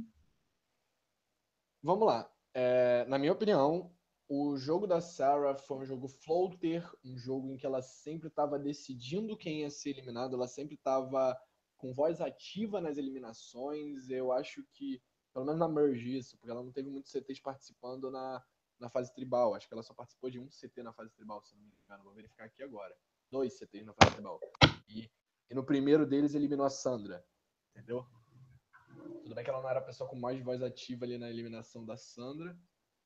Vamos 1.82 2.06
lá. 2.06 2.30
É, 2.54 3.04
na 3.06 3.18
minha 3.18 3.32
opinião, 3.32 3.92
o 4.28 4.56
jogo 4.56 4.86
da 4.86 5.00
Sarah 5.00 5.56
foi 5.56 5.78
um 5.78 5.84
jogo 5.84 6.08
floater, 6.08 6.88
um 7.04 7.18
jogo 7.18 7.50
em 7.50 7.56
que 7.56 7.66
ela 7.66 7.82
sempre 7.82 8.28
estava 8.28 8.58
decidindo 8.58 9.36
quem 9.36 9.62
ia 9.62 9.70
ser 9.70 9.90
eliminado, 9.90 10.34
ela 10.34 10.48
sempre 10.48 10.76
estava 10.76 11.36
com 11.76 11.92
voz 11.92 12.20
ativa 12.20 12.80
nas 12.80 12.96
eliminações. 12.96 14.08
Eu 14.08 14.32
acho 14.32 14.64
que, 14.72 15.02
pelo 15.34 15.44
menos 15.44 15.58
na 15.58 15.68
Merge, 15.68 16.16
isso, 16.16 16.36
porque 16.38 16.50
ela 16.50 16.62
não 16.62 16.72
teve 16.72 16.88
muitos 16.88 17.10
CTs 17.10 17.40
participando 17.40 18.10
na, 18.10 18.42
na 18.78 18.90
fase 18.90 19.12
tribal. 19.14 19.54
Acho 19.54 19.66
que 19.68 19.74
ela 19.74 19.82
só 19.82 19.94
participou 19.94 20.30
de 20.30 20.38
um 20.38 20.48
CT 20.48 20.82
na 20.82 20.92
fase 20.92 21.14
tribal, 21.14 21.42
se 21.42 21.54
não 21.54 21.62
me 21.62 21.72
engano. 21.84 22.04
Vou 22.04 22.14
verificar 22.14 22.44
aqui 22.44 22.62
agora. 22.62 22.96
Dois 23.30 23.58
CTs 23.58 23.84
na 23.84 23.94
fase 23.94 24.14
tribal. 24.14 24.40
E, 24.88 25.10
e 25.50 25.54
no 25.54 25.64
primeiro 25.64 26.06
deles 26.06 26.34
eliminou 26.34 26.66
a 26.66 26.70
Sandra 26.70 27.24
entendeu? 27.76 28.06
Tudo 29.22 29.34
bem 29.34 29.44
que 29.44 29.50
ela 29.50 29.60
não 29.60 29.68
era 29.68 29.80
a 29.80 29.84
pessoa 29.84 30.08
com 30.08 30.16
mais 30.16 30.40
voz 30.42 30.62
ativa 30.62 31.04
ali 31.04 31.18
na 31.18 31.28
eliminação 31.28 31.84
da 31.84 31.96
Sandra, 31.96 32.58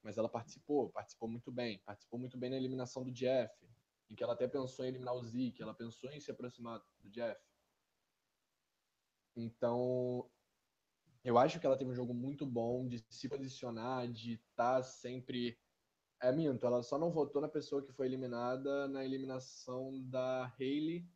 mas 0.03 0.17
ela 0.17 0.29
participou, 0.29 0.91
participou 0.91 1.29
muito 1.29 1.51
bem. 1.51 1.79
Participou 1.81 2.19
muito 2.19 2.39
bem 2.39 2.51
na 2.51 2.57
eliminação 2.57 3.03
do 3.03 3.11
Jeff, 3.11 3.53
em 4.09 4.15
que 4.15 4.23
ela 4.23 4.35
até 4.35 4.47
pensou 4.47 4.85
em 4.85 4.89
eliminar 4.89 5.15
o 5.15 5.23
Zeke, 5.23 5.63
ela 5.63 5.75
pensou 5.75 6.11
em 6.11 6.21
se 6.21 6.31
aproximar 6.31 6.81
do 7.01 7.11
Jeff. 7.11 7.41
Então, 9.37 10.31
eu 11.23 11.39
acho 11.39 11.61
que 11.61 11.67
ela 11.67 11.77
teve 11.77 11.91
um 11.91 11.95
jogo 11.95 12.15
muito 12.15 12.47
bom 12.47 12.87
de 12.87 13.05
se 13.11 13.29
posicionar, 13.29 14.09
de 14.09 14.35
estar 14.35 14.77
tá 14.77 14.83
sempre. 14.83 15.59
É 16.23 16.33
minto, 16.33 16.67
ela 16.67 16.83
só 16.83 16.99
não 16.99 17.11
votou 17.11 17.41
na 17.41 17.49
pessoa 17.49 17.83
que 17.83 17.93
foi 17.93 18.07
eliminada 18.07 18.87
na 18.89 19.05
eliminação 19.05 20.03
da 20.03 20.53
Hayley, 20.59 21.09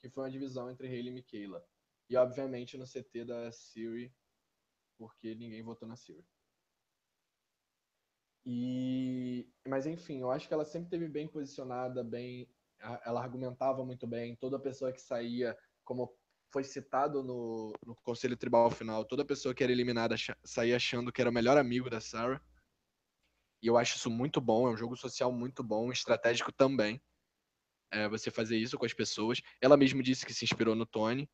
que 0.00 0.10
foi 0.10 0.24
uma 0.24 0.30
divisão 0.30 0.70
entre 0.70 0.86
Hayley 0.86 1.08
e 1.08 1.14
Michaela. 1.14 1.66
E 2.10 2.16
obviamente 2.16 2.76
no 2.76 2.84
CT 2.84 3.24
da 3.24 3.50
Siri, 3.50 4.14
porque 4.98 5.34
ninguém 5.34 5.62
votou 5.62 5.88
na 5.88 5.96
Siri. 5.96 6.24
E 8.44 9.48
mas 9.66 9.86
enfim, 9.86 10.20
eu 10.20 10.30
acho 10.30 10.46
que 10.46 10.52
ela 10.52 10.64
sempre 10.64 10.90
teve 10.90 11.08
bem 11.08 11.26
posicionada, 11.26 12.04
bem, 12.04 12.46
ela 12.78 13.22
argumentava 13.22 13.84
muito 13.84 14.06
bem. 14.06 14.36
Toda 14.36 14.58
pessoa 14.58 14.92
que 14.92 15.00
saía, 15.00 15.56
como 15.82 16.14
foi 16.54 16.62
citado 16.62 17.20
no, 17.20 17.72
no 17.84 17.96
conselho 17.96 18.36
tribal 18.36 18.70
final, 18.70 19.04
toda 19.04 19.24
pessoa 19.24 19.52
que 19.52 19.64
era 19.64 19.72
eliminada 19.72 20.14
saía 20.44 20.76
achando 20.76 21.10
que 21.10 21.20
era 21.20 21.28
o 21.28 21.32
melhor 21.32 21.58
amigo 21.58 21.90
da 21.90 22.00
Sarah. 22.00 22.40
E 23.60 23.66
eu 23.66 23.76
acho 23.76 23.96
isso 23.96 24.08
muito 24.08 24.40
bom, 24.40 24.68
é 24.68 24.70
um 24.70 24.76
jogo 24.76 24.94
social 24.94 25.32
muito 25.32 25.64
bom, 25.64 25.90
estratégico 25.90 26.52
também. 26.52 27.02
É, 27.90 28.08
você 28.08 28.30
fazer 28.30 28.56
isso 28.56 28.78
com 28.78 28.86
as 28.86 28.92
pessoas. 28.92 29.42
Ela 29.60 29.76
mesma 29.76 30.00
disse 30.00 30.24
que 30.24 30.32
se 30.32 30.44
inspirou 30.44 30.76
no 30.76 30.86
Tony, 30.86 31.28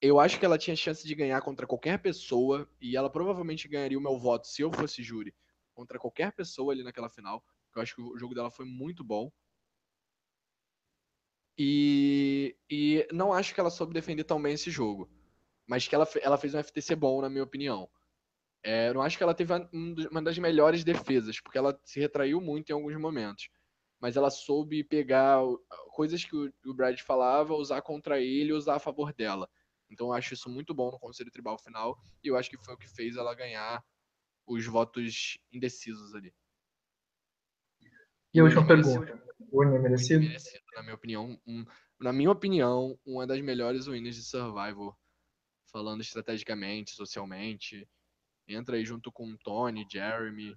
eu 0.00 0.18
acho 0.18 0.38
que 0.38 0.46
ela 0.46 0.56
tinha 0.56 0.74
chance 0.74 1.06
de 1.06 1.14
ganhar 1.14 1.42
contra 1.42 1.66
qualquer 1.66 1.98
pessoa, 1.98 2.66
e 2.80 2.96
ela 2.96 3.10
provavelmente 3.10 3.68
ganharia 3.68 3.98
o 3.98 4.02
meu 4.02 4.18
voto 4.18 4.46
se 4.46 4.62
eu 4.62 4.72
fosse 4.72 5.02
júri, 5.02 5.34
contra 5.74 5.98
qualquer 5.98 6.32
pessoa 6.32 6.72
ali 6.72 6.82
naquela 6.82 7.10
final. 7.10 7.44
Eu 7.76 7.82
acho 7.82 7.94
que 7.94 8.00
o 8.00 8.16
jogo 8.16 8.34
dela 8.34 8.50
foi 8.50 8.64
muito 8.64 9.04
bom. 9.04 9.30
E, 11.58 12.56
e 12.70 13.06
não 13.12 13.32
acho 13.32 13.54
que 13.54 13.60
ela 13.60 13.70
soube 13.70 13.92
defender 13.92 14.24
tão 14.24 14.40
bem 14.40 14.54
esse 14.54 14.70
jogo. 14.70 15.10
Mas 15.66 15.86
que 15.86 15.94
ela, 15.94 16.08
ela 16.20 16.38
fez 16.38 16.54
um 16.54 16.62
FTC 16.62 16.96
bom, 16.96 17.20
na 17.20 17.28
minha 17.28 17.44
opinião. 17.44 17.88
É, 18.62 18.88
eu 18.88 18.94
não 18.94 19.02
acho 19.02 19.16
que 19.16 19.22
ela 19.22 19.34
teve 19.34 19.52
uma 20.10 20.22
das 20.22 20.38
melhores 20.38 20.84
defesas, 20.84 21.40
porque 21.40 21.58
ela 21.58 21.78
se 21.84 21.98
retraiu 21.98 22.40
muito 22.40 22.70
em 22.70 22.72
alguns 22.72 22.96
momentos. 22.96 23.48
Mas 24.00 24.16
ela 24.16 24.30
soube 24.30 24.82
pegar 24.82 25.40
coisas 25.94 26.24
que 26.24 26.34
o 26.36 26.74
Brad 26.74 26.98
falava, 27.00 27.54
usar 27.54 27.82
contra 27.82 28.20
ele 28.20 28.52
usar 28.52 28.76
a 28.76 28.80
favor 28.80 29.12
dela. 29.12 29.48
Então 29.90 30.08
eu 30.08 30.12
acho 30.12 30.34
isso 30.34 30.48
muito 30.48 30.74
bom 30.74 30.90
no 30.90 30.98
Conselho 30.98 31.30
Tribal 31.30 31.58
final. 31.58 31.98
E 32.22 32.28
eu 32.28 32.36
acho 32.36 32.50
que 32.50 32.56
foi 32.56 32.74
o 32.74 32.78
que 32.78 32.88
fez 32.88 33.16
ela 33.16 33.34
ganhar 33.34 33.84
os 34.46 34.66
votos 34.66 35.38
indecisos 35.52 36.14
ali. 36.14 36.34
E 38.34 38.40
a 38.40 38.44
última 38.44 38.66
pergunta. 38.66 39.22
Winner 39.52 39.80
merecido? 39.80 40.24
merecido? 40.24 40.62
Na 40.74 40.82
minha 40.82 40.94
opinião, 40.94 41.40
um, 41.46 41.64
na 42.00 42.12
minha 42.12 42.30
opinião, 42.30 42.98
uma 43.04 43.26
das 43.26 43.40
melhores 43.40 43.86
winners 43.86 44.16
de 44.16 44.22
Survival. 44.22 44.96
Falando 45.70 46.02
estrategicamente, 46.02 46.92
socialmente. 46.92 47.88
Entra 48.46 48.76
aí 48.76 48.84
junto 48.84 49.10
com 49.10 49.36
Tony, 49.38 49.86
Jeremy. 49.90 50.54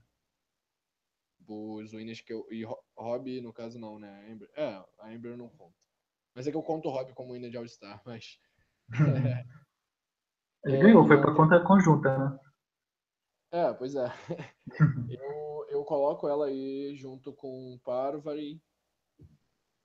Os 1.48 1.94
winners 1.94 2.22
que 2.22 2.34
eu. 2.34 2.46
E 2.52 2.66
Rob, 2.98 3.42
no 3.42 3.54
caso, 3.54 3.80
não, 3.80 4.00
né? 4.00 4.10
A 4.10 4.32
Amber, 4.32 4.50
é, 4.56 4.84
a 5.00 5.08
Amber 5.08 5.32
eu 5.32 5.38
não 5.38 5.50
conto. 5.50 5.76
Mas 6.34 6.48
é 6.48 6.52
que 6.52 6.58
eu 6.58 6.64
conto 6.64 6.90
o 6.90 6.92
Rob 6.92 7.14
como 7.14 7.34
winner 7.34 7.50
de 7.50 7.58
All-Star, 7.58 8.02
mas. 8.06 8.38
Ele 10.66 10.78
ganhou, 10.80 11.06
foi 11.06 11.22
pra 11.22 11.34
conta 11.34 11.64
conjunta, 11.64 12.18
né? 12.18 12.40
É, 13.52 13.74
pois 13.74 13.96
é. 13.96 14.08
eu, 15.10 15.68
eu 15.70 15.84
coloco 15.86 16.28
ela 16.28 16.48
aí 16.48 16.96
junto 16.96 17.32
com 17.32 17.80
Parvati, 17.84 18.60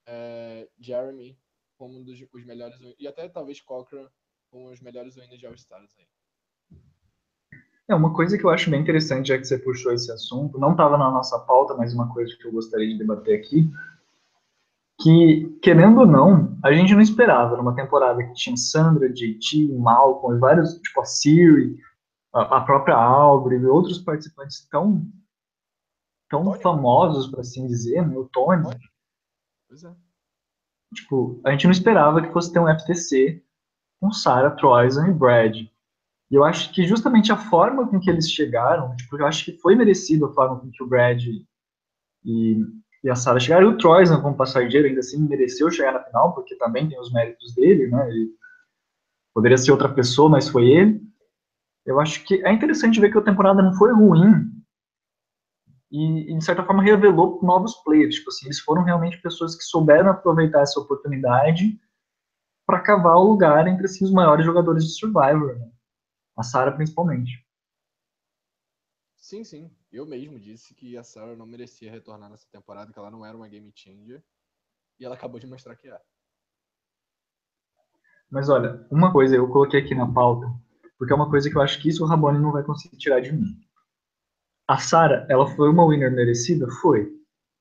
é, 0.07 0.69
Jeremy, 0.79 1.37
como 1.77 1.97
um 1.97 2.03
dos 2.03 2.19
os 2.33 2.45
melhores, 2.45 2.77
e 2.99 3.07
até 3.07 3.27
talvez 3.27 3.61
Cochrane 3.61 4.09
como 4.51 4.69
os 4.69 4.81
melhores 4.81 5.15
winners 5.15 5.39
de 5.39 5.47
All-Stars 5.47 5.95
aí. 5.97 6.07
É, 7.89 7.95
uma 7.95 8.13
coisa 8.13 8.37
que 8.37 8.45
eu 8.45 8.49
acho 8.49 8.69
bem 8.69 8.81
interessante, 8.81 9.29
já 9.29 9.37
que 9.37 9.45
você 9.45 9.57
puxou 9.57 9.93
esse 9.93 10.11
assunto, 10.11 10.59
não 10.59 10.71
estava 10.71 10.97
na 10.97 11.09
nossa 11.09 11.39
pauta, 11.39 11.73
mas 11.73 11.93
uma 11.93 12.13
coisa 12.13 12.35
que 12.37 12.45
eu 12.45 12.51
gostaria 12.51 12.87
de 12.87 12.97
debater 12.97 13.39
aqui, 13.39 13.69
que, 15.01 15.57
querendo 15.61 16.01
ou 16.01 16.05
não, 16.05 16.57
a 16.63 16.71
gente 16.71 16.93
não 16.93 17.01
esperava 17.01 17.57
numa 17.57 17.75
temporada 17.75 18.23
que 18.23 18.33
tinha 18.33 18.55
Sandra, 18.55 19.11
JT, 19.11 19.73
Malcolm 19.73 20.37
e 20.37 20.39
vários, 20.39 20.75
tipo 20.75 21.01
a 21.01 21.05
Siri, 21.05 21.75
a, 22.33 22.57
a 22.57 22.61
própria 22.61 22.95
Aubrey 22.95 23.59
e 23.59 23.65
outros 23.65 23.99
participantes 23.99 24.67
tão, 24.69 25.05
tão 26.29 26.43
Tony. 26.43 26.61
famosos, 26.61 27.27
para 27.29 27.41
assim 27.41 27.65
dizer, 27.65 28.07
né? 28.07 28.15
o 28.15 28.25
Tony. 28.25 28.69
Pois 29.71 29.85
é. 29.85 29.95
Tipo, 30.93 31.39
a 31.45 31.51
gente 31.51 31.63
não 31.63 31.71
esperava 31.71 32.21
que 32.21 32.33
fosse 32.33 32.51
ter 32.51 32.59
um 32.59 32.67
FTC 32.67 33.41
com 34.01 34.11
Sarah, 34.11 34.51
Troyson 34.51 35.07
e 35.07 35.13
Brad. 35.13 35.55
E 35.55 35.69
eu 36.29 36.43
acho 36.43 36.73
que 36.73 36.85
justamente 36.85 37.31
a 37.31 37.37
forma 37.37 37.87
com 37.87 37.97
que 37.97 38.09
eles 38.09 38.29
chegaram, 38.29 38.93
tipo, 38.97 39.17
eu 39.17 39.25
acho 39.25 39.45
que 39.45 39.57
foi 39.59 39.73
merecido 39.73 40.25
a 40.25 40.33
forma 40.33 40.59
com 40.59 40.69
que 40.69 40.83
o 40.83 40.87
Brad 40.87 41.23
e 42.25 42.57
e 43.01 43.09
a 43.09 43.15
Sara 43.15 43.39
chegaram. 43.39 43.71
E 43.71 43.73
o 43.73 43.77
Troyson, 43.77 44.21
como 44.21 44.35
passageiro, 44.35 44.87
ainda 44.87 44.99
assim 44.99 45.25
mereceu 45.25 45.71
chegar 45.71 45.93
na 45.93 46.03
final, 46.03 46.35
porque 46.35 46.55
também 46.55 46.87
tem 46.87 46.99
os 46.99 47.11
méritos 47.11 47.55
dele, 47.55 47.87
né? 47.87 48.09
Ele 48.09 48.29
poderia 49.33 49.57
ser 49.57 49.71
outra 49.71 49.89
pessoa, 49.89 50.29
mas 50.29 50.49
foi 50.49 50.69
ele. 50.69 51.01
Eu 51.85 51.99
acho 51.99 52.25
que 52.25 52.45
é 52.45 52.51
interessante 52.51 52.99
ver 52.99 53.09
que 53.09 53.17
a 53.17 53.23
temporada 53.23 53.61
não 53.61 53.73
foi 53.73 53.91
ruim 53.93 54.50
e, 55.91 56.33
de 56.33 56.43
certa 56.43 56.63
forma, 56.63 56.81
revelou 56.81 57.39
novos 57.43 57.75
players. 57.83 58.15
Tipo 58.15 58.29
assim, 58.29 58.45
eles 58.45 58.59
foram 58.59 58.83
realmente 58.83 59.21
pessoas 59.21 59.55
que 59.55 59.63
souberam 59.63 60.09
aproveitar 60.09 60.61
essa 60.61 60.79
oportunidade 60.79 61.79
para 62.65 62.79
cavar 62.81 63.17
o 63.17 63.23
lugar 63.23 63.67
entre 63.67 63.85
assim, 63.85 64.05
os 64.05 64.11
maiores 64.11 64.45
jogadores 64.45 64.85
de 64.85 64.91
Survivor. 64.91 65.57
Né? 65.57 65.69
A 66.37 66.43
Sarah, 66.43 66.71
principalmente. 66.71 67.45
Sim, 69.17 69.43
sim. 69.43 69.69
Eu 69.91 70.05
mesmo 70.05 70.39
disse 70.39 70.73
que 70.73 70.97
a 70.97 71.03
Sarah 71.03 71.35
não 71.35 71.45
merecia 71.45 71.91
retornar 71.91 72.29
nessa 72.29 72.47
temporada, 72.49 72.93
que 72.93 72.97
ela 72.97 73.11
não 73.11 73.25
era 73.25 73.35
uma 73.35 73.49
game 73.49 73.71
changer. 73.75 74.23
E 74.97 75.05
ela 75.05 75.15
acabou 75.15 75.39
de 75.39 75.47
mostrar 75.47 75.75
que 75.75 75.89
é. 75.89 76.01
Mas 78.29 78.47
olha, 78.47 78.87
uma 78.89 79.11
coisa 79.11 79.35
eu 79.35 79.49
coloquei 79.49 79.81
aqui 79.81 79.93
na 79.93 80.09
pauta, 80.09 80.47
porque 80.97 81.11
é 81.11 81.15
uma 81.15 81.29
coisa 81.29 81.49
que 81.49 81.57
eu 81.57 81.61
acho 81.61 81.81
que 81.81 81.89
isso 81.89 82.01
o 82.01 82.07
Rabone 82.07 82.39
não 82.39 82.53
vai 82.53 82.63
conseguir 82.63 82.95
tirar 82.95 83.19
de 83.19 83.33
mim. 83.33 83.59
A 84.71 84.77
Sarah, 84.77 85.27
ela 85.29 85.45
foi 85.53 85.69
uma 85.69 85.85
winner 85.85 86.09
merecida? 86.09 86.65
Foi. 86.81 87.13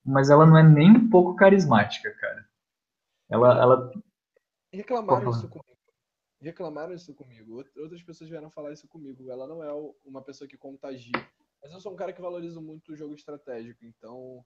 Mas 0.07 0.31
ela 0.31 0.47
não 0.47 0.57
é 0.57 0.63
nem 0.63 0.93
um 0.93 1.11
pouco 1.11 1.35
carismática, 1.35 2.09
cara. 2.15 2.49
Ela. 3.29 3.61
ela... 3.61 3.93
Reclamaram 4.73 5.31
isso 5.31 5.49
comigo. 5.49 5.81
Reclamaram 6.41 6.95
isso 6.95 7.13
comigo. 7.13 7.65
Outras 7.77 8.01
pessoas 8.05 8.31
vieram 8.31 8.49
falar 8.49 8.73
isso 8.73 8.87
comigo. 8.87 9.29
Ela 9.29 9.49
não 9.49 9.61
é 9.61 9.73
uma 10.05 10.23
pessoa 10.23 10.47
que 10.47 10.57
contagia. 10.57 11.11
Mas 11.61 11.73
eu 11.73 11.81
sou 11.81 11.93
um 11.93 11.97
cara 11.97 12.13
que 12.13 12.23
valoriza 12.23 12.61
muito 12.61 12.93
o 12.93 12.97
jogo 12.97 13.13
estratégico, 13.13 13.85
então 13.85 14.45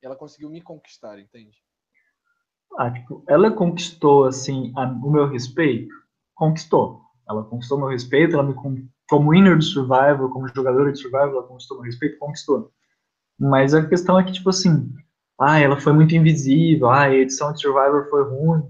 ela 0.00 0.14
conseguiu 0.14 0.48
me 0.48 0.62
conquistar, 0.62 1.18
entende? 1.18 1.58
Ah, 2.78 2.88
tipo, 2.88 3.24
ela 3.28 3.50
conquistou, 3.50 4.26
assim, 4.26 4.72
a, 4.76 4.84
o 4.84 5.10
meu 5.10 5.26
respeito? 5.28 5.92
Conquistou. 6.36 7.02
Ela 7.28 7.44
conquistou 7.44 7.78
meu 7.78 7.88
respeito, 7.88 8.34
ela 8.34 8.44
me 8.44 8.54
como 9.08 9.30
winner 9.30 9.56
de 9.56 9.64
Survival, 9.64 10.30
como 10.30 10.48
jogadora 10.48 10.92
de 10.92 10.98
Survival, 10.98 11.30
ela 11.30 11.42
conquistou 11.44 11.80
respeito, 11.80 12.18
conquistou. 12.18 12.72
Mas 13.38 13.74
a 13.74 13.86
questão 13.86 14.18
é 14.18 14.24
que, 14.24 14.32
tipo 14.32 14.50
assim, 14.50 14.92
ah, 15.40 15.58
ela 15.58 15.76
foi 15.76 15.92
muito 15.92 16.14
invisível, 16.14 16.88
ah, 16.88 17.02
a 17.02 17.14
edição 17.14 17.52
de 17.52 17.60
Survivor 17.60 18.08
foi 18.08 18.24
ruim, 18.24 18.62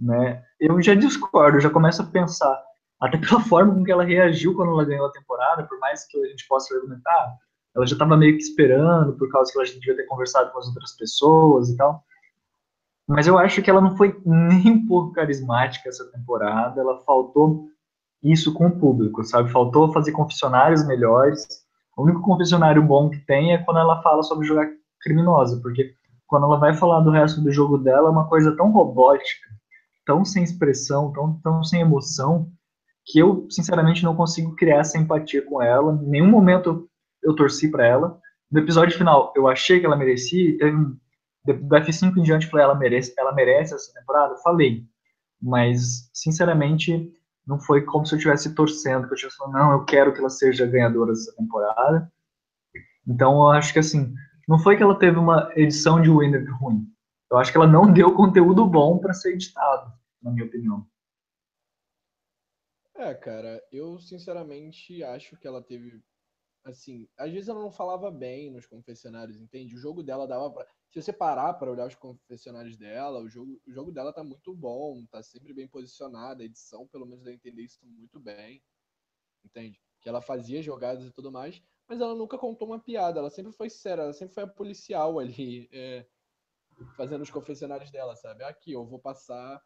né? 0.00 0.42
Eu 0.60 0.80
já 0.80 0.94
discordo, 0.94 1.60
já 1.60 1.68
começo 1.68 2.02
a 2.02 2.06
pensar, 2.06 2.62
até 3.00 3.18
pela 3.18 3.40
forma 3.40 3.74
com 3.74 3.84
que 3.84 3.92
ela 3.92 4.04
reagiu 4.04 4.54
quando 4.54 4.70
ela 4.72 4.84
ganhou 4.84 5.06
a 5.06 5.12
temporada, 5.12 5.64
por 5.64 5.78
mais 5.78 6.06
que 6.06 6.18
a 6.18 6.28
gente 6.28 6.46
possa 6.46 6.74
argumentar, 6.74 7.36
ela 7.74 7.86
já 7.86 7.94
estava 7.94 8.16
meio 8.16 8.36
que 8.36 8.42
esperando, 8.42 9.16
por 9.18 9.30
causa 9.30 9.52
que 9.52 9.58
ela 9.58 9.66
já 9.66 9.74
devia 9.74 9.96
ter 9.96 10.06
conversado 10.06 10.50
com 10.50 10.58
as 10.58 10.66
outras 10.66 10.96
pessoas 10.96 11.68
e 11.68 11.76
tal. 11.76 12.02
Mas 13.06 13.26
eu 13.26 13.38
acho 13.38 13.62
que 13.62 13.70
ela 13.70 13.80
não 13.80 13.96
foi 13.96 14.18
nem 14.24 14.70
um 14.70 14.86
pouco 14.86 15.12
carismática 15.12 15.88
essa 15.88 16.10
temporada, 16.10 16.80
ela 16.80 17.04
faltou 17.04 17.68
isso 18.32 18.52
com 18.52 18.66
o 18.66 18.78
público, 18.78 19.24
sabe? 19.24 19.50
Faltou 19.50 19.92
fazer 19.92 20.12
confessionários 20.12 20.86
melhores. 20.86 21.46
O 21.96 22.02
único 22.02 22.22
confessionário 22.22 22.82
bom 22.82 23.08
que 23.08 23.18
tem 23.18 23.52
é 23.52 23.58
quando 23.58 23.78
ela 23.78 24.02
fala 24.02 24.22
sobre 24.22 24.46
jogar 24.46 24.68
criminosa, 25.00 25.60
porque 25.62 25.94
quando 26.26 26.44
ela 26.44 26.58
vai 26.58 26.74
falar 26.74 27.00
do 27.00 27.10
resto 27.10 27.40
do 27.40 27.52
jogo 27.52 27.78
dela, 27.78 28.08
é 28.08 28.10
uma 28.10 28.28
coisa 28.28 28.56
tão 28.56 28.70
robótica, 28.70 29.46
tão 30.04 30.24
sem 30.24 30.42
expressão, 30.42 31.12
tão, 31.12 31.40
tão 31.40 31.62
sem 31.62 31.80
emoção, 31.80 32.50
que 33.04 33.18
eu, 33.18 33.46
sinceramente, 33.48 34.02
não 34.02 34.16
consigo 34.16 34.56
criar 34.56 34.78
essa 34.78 34.98
empatia 34.98 35.42
com 35.42 35.62
ela. 35.62 35.92
Em 36.02 36.08
nenhum 36.08 36.28
momento 36.28 36.88
eu 37.22 37.34
torci 37.34 37.70
para 37.70 37.86
ela. 37.86 38.18
No 38.50 38.60
episódio 38.60 38.96
final, 38.96 39.32
eu 39.36 39.46
achei 39.48 39.78
que 39.78 39.86
ela 39.86 39.96
merecia, 39.96 40.58
teve 40.58 41.60
do 41.62 41.76
F5 41.76 42.16
em 42.16 42.22
diante, 42.22 42.48
falei, 42.48 42.64
ela 42.64 42.74
merece, 42.74 43.14
ela 43.16 43.32
merece 43.32 43.74
essa 43.74 43.92
temporada? 43.94 44.36
Falei. 44.42 44.84
Mas, 45.40 46.10
sinceramente, 46.12 47.12
não 47.46 47.60
foi 47.60 47.84
como 47.84 48.04
se 48.04 48.14
eu 48.14 48.16
estivesse 48.16 48.54
torcendo, 48.54 49.06
que 49.06 49.12
eu 49.12 49.14
estivesse 49.14 49.36
falando, 49.36 49.54
não, 49.54 49.72
eu 49.72 49.84
quero 49.84 50.12
que 50.12 50.18
ela 50.18 50.30
seja 50.30 50.66
ganhadora 50.66 51.12
dessa 51.12 51.34
temporada. 51.36 52.12
Então, 53.06 53.34
eu 53.34 53.50
acho 53.50 53.72
que, 53.72 53.78
assim, 53.78 54.12
não 54.48 54.58
foi 54.58 54.76
que 54.76 54.82
ela 54.82 54.98
teve 54.98 55.18
uma 55.18 55.50
edição 55.54 56.02
de 56.02 56.10
winner 56.10 56.44
ruim. 56.58 56.84
Eu 57.30 57.38
acho 57.38 57.50
que 57.50 57.56
ela 57.56 57.66
não 57.66 57.92
deu 57.92 58.14
conteúdo 58.14 58.66
bom 58.66 58.98
para 58.98 59.12
ser 59.12 59.34
editado, 59.34 59.92
na 60.22 60.32
minha 60.32 60.46
opinião. 60.46 60.86
É, 62.94 63.14
cara, 63.14 63.62
eu 63.70 63.98
sinceramente 63.98 65.02
acho 65.04 65.36
que 65.36 65.46
ela 65.46 65.62
teve. 65.62 66.02
Assim, 66.64 67.08
às 67.16 67.30
vezes 67.30 67.48
ela 67.48 67.60
não 67.60 67.70
falava 67.70 68.10
bem 68.10 68.50
nos 68.50 68.66
confessionários, 68.66 69.36
entende? 69.36 69.74
O 69.76 69.78
jogo 69.78 70.02
dela 70.02 70.26
dava 70.26 70.50
pra. 70.50 70.66
Se 70.90 71.02
você 71.02 71.12
parar 71.12 71.54
para 71.54 71.70
olhar 71.70 71.86
os 71.86 71.94
confessionários 71.94 72.76
dela, 72.76 73.20
o 73.20 73.28
jogo, 73.28 73.60
o 73.66 73.72
jogo 73.72 73.92
dela 73.92 74.12
tá 74.12 74.24
muito 74.24 74.54
bom, 74.54 75.04
tá 75.06 75.22
sempre 75.22 75.52
bem 75.52 75.68
posicionada, 75.68 76.42
a 76.42 76.46
edição, 76.46 76.86
pelo 76.86 77.06
menos, 77.06 77.26
a 77.26 77.32
entender 77.32 77.62
isso 77.62 77.84
muito 77.84 78.18
bem, 78.18 78.62
entende? 79.44 79.80
Que 80.00 80.08
ela 80.08 80.22
fazia 80.22 80.62
jogadas 80.62 81.04
e 81.04 81.10
tudo 81.10 81.30
mais, 81.30 81.62
mas 81.86 82.00
ela 82.00 82.14
nunca 82.14 82.38
contou 82.38 82.68
uma 82.68 82.80
piada, 82.80 83.18
ela 83.18 83.30
sempre 83.30 83.52
foi 83.52 83.68
séria, 83.68 84.02
ela 84.02 84.12
sempre 84.12 84.34
foi 84.34 84.44
a 84.44 84.48
policial 84.48 85.18
ali, 85.18 85.68
é, 85.72 86.06
fazendo 86.96 87.22
os 87.22 87.30
confessionários 87.30 87.90
dela, 87.90 88.16
sabe? 88.16 88.44
Aqui, 88.44 88.72
eu 88.72 88.86
vou 88.86 88.98
passar 88.98 89.62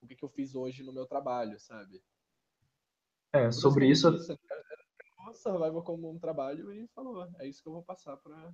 o 0.00 0.06
que, 0.06 0.16
que 0.16 0.24
eu 0.24 0.30
fiz 0.30 0.54
hoje 0.54 0.82
no 0.82 0.92
meu 0.92 1.06
trabalho, 1.06 1.58
sabe? 1.60 2.02
É, 3.32 3.50
sobre 3.52 3.88
isso. 3.88 4.08
Ela 4.08 5.34
Survival 5.34 5.82
como 5.82 6.10
um 6.10 6.18
trabalho 6.18 6.72
e 6.72 6.88
falou: 6.88 7.28
é 7.38 7.46
isso 7.46 7.62
que 7.62 7.68
eu 7.68 7.74
vou 7.74 7.82
passar 7.82 8.16
para 8.16 8.52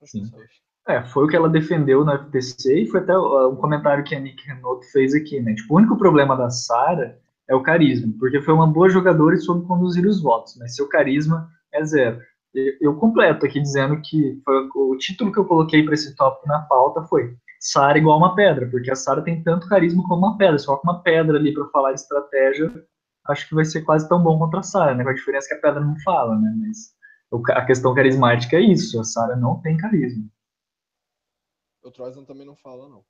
as 0.00 0.10
pessoas. 0.10 0.62
É, 0.88 1.02
foi 1.04 1.24
o 1.24 1.28
que 1.28 1.36
ela 1.36 1.48
defendeu 1.48 2.04
no 2.04 2.12
FTC 2.12 2.82
e 2.82 2.86
foi 2.86 3.00
até 3.00 3.16
um 3.16 3.54
comentário 3.56 4.02
que 4.02 4.14
a 4.14 4.20
Nick 4.20 4.44
Renault 4.46 4.84
fez 4.90 5.14
aqui, 5.14 5.40
né? 5.40 5.54
Tipo, 5.54 5.74
o 5.74 5.76
único 5.76 5.96
problema 5.96 6.36
da 6.36 6.50
Sara 6.50 7.18
é 7.48 7.54
o 7.54 7.62
carisma, 7.62 8.12
porque 8.18 8.40
foi 8.42 8.52
uma 8.52 8.66
boa 8.66 8.88
jogadora 8.88 9.34
e 9.34 9.38
soube 9.38 9.66
conduzir 9.66 10.04
os 10.06 10.20
votos, 10.20 10.56
mas 10.58 10.74
seu 10.74 10.88
carisma 10.88 11.48
é 11.72 11.84
zero. 11.84 12.18
Eu 12.80 12.96
completo 12.96 13.46
aqui 13.46 13.60
dizendo 13.60 14.00
que 14.02 14.40
foi, 14.44 14.68
o 14.74 14.96
título 14.98 15.32
que 15.32 15.38
eu 15.38 15.44
coloquei 15.44 15.84
para 15.84 15.94
esse 15.94 16.14
tópico 16.16 16.48
na 16.48 16.60
pauta 16.60 17.02
foi 17.04 17.34
Sara 17.60 17.96
igual 17.96 18.18
uma 18.18 18.34
pedra, 18.34 18.66
porque 18.68 18.90
a 18.90 18.96
Sara 18.96 19.22
tem 19.22 19.42
tanto 19.42 19.68
carisma 19.68 20.02
como 20.02 20.26
uma 20.26 20.36
pedra. 20.36 20.58
Você 20.58 20.66
coloca 20.66 20.82
uma 20.90 21.02
pedra 21.02 21.38
ali 21.38 21.54
para 21.54 21.66
falar 21.68 21.92
de 21.92 22.00
estratégia, 22.00 22.72
acho 23.28 23.48
que 23.48 23.54
vai 23.54 23.64
ser 23.64 23.82
quase 23.82 24.08
tão 24.08 24.22
bom 24.22 24.38
contra 24.38 24.60
a 24.60 24.62
Sarah, 24.64 24.94
né? 24.94 25.04
Com 25.04 25.10
a 25.10 25.14
diferença 25.14 25.48
que 25.48 25.54
a 25.54 25.60
pedra 25.60 25.80
não 25.80 25.96
fala, 26.00 26.38
né? 26.38 26.52
Mas 26.58 26.92
a 27.50 27.64
questão 27.64 27.94
carismática 27.94 28.56
é 28.56 28.60
isso, 28.60 29.00
a 29.00 29.04
Sarah 29.04 29.36
não 29.36 29.60
tem 29.62 29.76
carisma. 29.76 30.24
O 31.82 31.90
Troyson 31.90 32.24
também 32.24 32.46
não 32.46 32.56
fala, 32.56 32.88
não. 32.88 33.04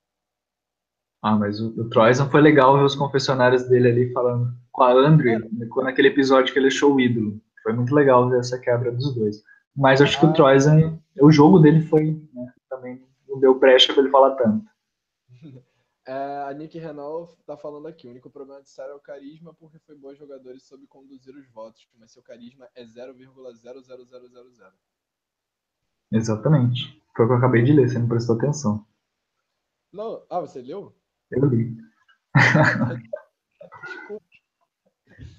Ah, 1.23 1.37
mas 1.37 1.61
o, 1.61 1.69
o 1.81 1.89
Troyson 1.89 2.29
foi 2.29 2.41
legal 2.41 2.77
ver 2.77 2.85
os 2.85 2.97
confessionários 2.97 3.69
dele 3.69 3.89
ali 3.89 4.13
falando 4.13 4.53
com 4.73 4.83
a 4.83 4.93
Andrew, 4.93 5.41
é. 5.41 5.83
naquele 5.85 6.09
episódio 6.09 6.53
que 6.53 6.59
ele 6.59 6.69
achou 6.69 6.95
o 6.95 7.01
ídolo. 7.01 7.41
Foi 7.63 7.73
muito 7.73 7.95
legal 7.95 8.29
ver 8.29 8.41
essa 8.41 8.59
quebra 8.59 8.91
dos 8.91 9.15
dois. 9.15 9.43
Mas 9.77 10.01
acho 10.01 10.17
ah, 10.17 10.21
que 10.21 10.27
o 10.27 10.31
ah. 10.31 10.33
Troyson, 10.33 10.99
o 11.21 11.31
jogo 11.31 11.59
dele 11.61 11.81
foi, 11.83 12.21
né, 12.35 12.53
também 12.69 13.01
não 13.29 13.39
deu 13.39 13.59
brecha 13.59 13.93
para 13.93 14.03
ele 14.03 14.11
falar 14.11 14.35
tanto. 14.37 14.67
É, 16.05 16.43
a 16.49 16.53
Nick 16.53 16.77
Renault 16.81 17.33
tá 17.47 17.57
falando 17.57 17.87
aqui, 17.87 18.09
o 18.09 18.11
único 18.11 18.29
problema 18.29 18.61
de 18.61 18.69
Sarah 18.69 18.91
é 18.91 18.97
o 18.97 19.01
carisma, 19.01 19.55
porque 19.55 19.79
foi 19.79 19.95
bons 19.95 20.19
jogadores 20.19 20.65
soube 20.65 20.85
conduzir 20.89 21.33
os 21.33 21.49
votos, 21.51 21.87
mas 21.97 22.11
seu 22.11 22.21
carisma 22.21 22.69
é 22.75 22.83
0,00000. 22.83 24.73
Exatamente. 26.13 27.03
Foi 27.17 27.25
o 27.25 27.29
que 27.29 27.35
eu 27.35 27.39
acabei 27.39 27.63
de 27.63 27.73
ler, 27.73 27.89
você 27.89 27.99
não 27.99 28.09
prestou 28.09 28.37
atenção. 28.37 28.87
Não, 29.93 30.25
ah, 30.31 30.41
você 30.41 30.61
leu? 30.61 30.95
Eu 31.31 31.47
li. 31.47 31.77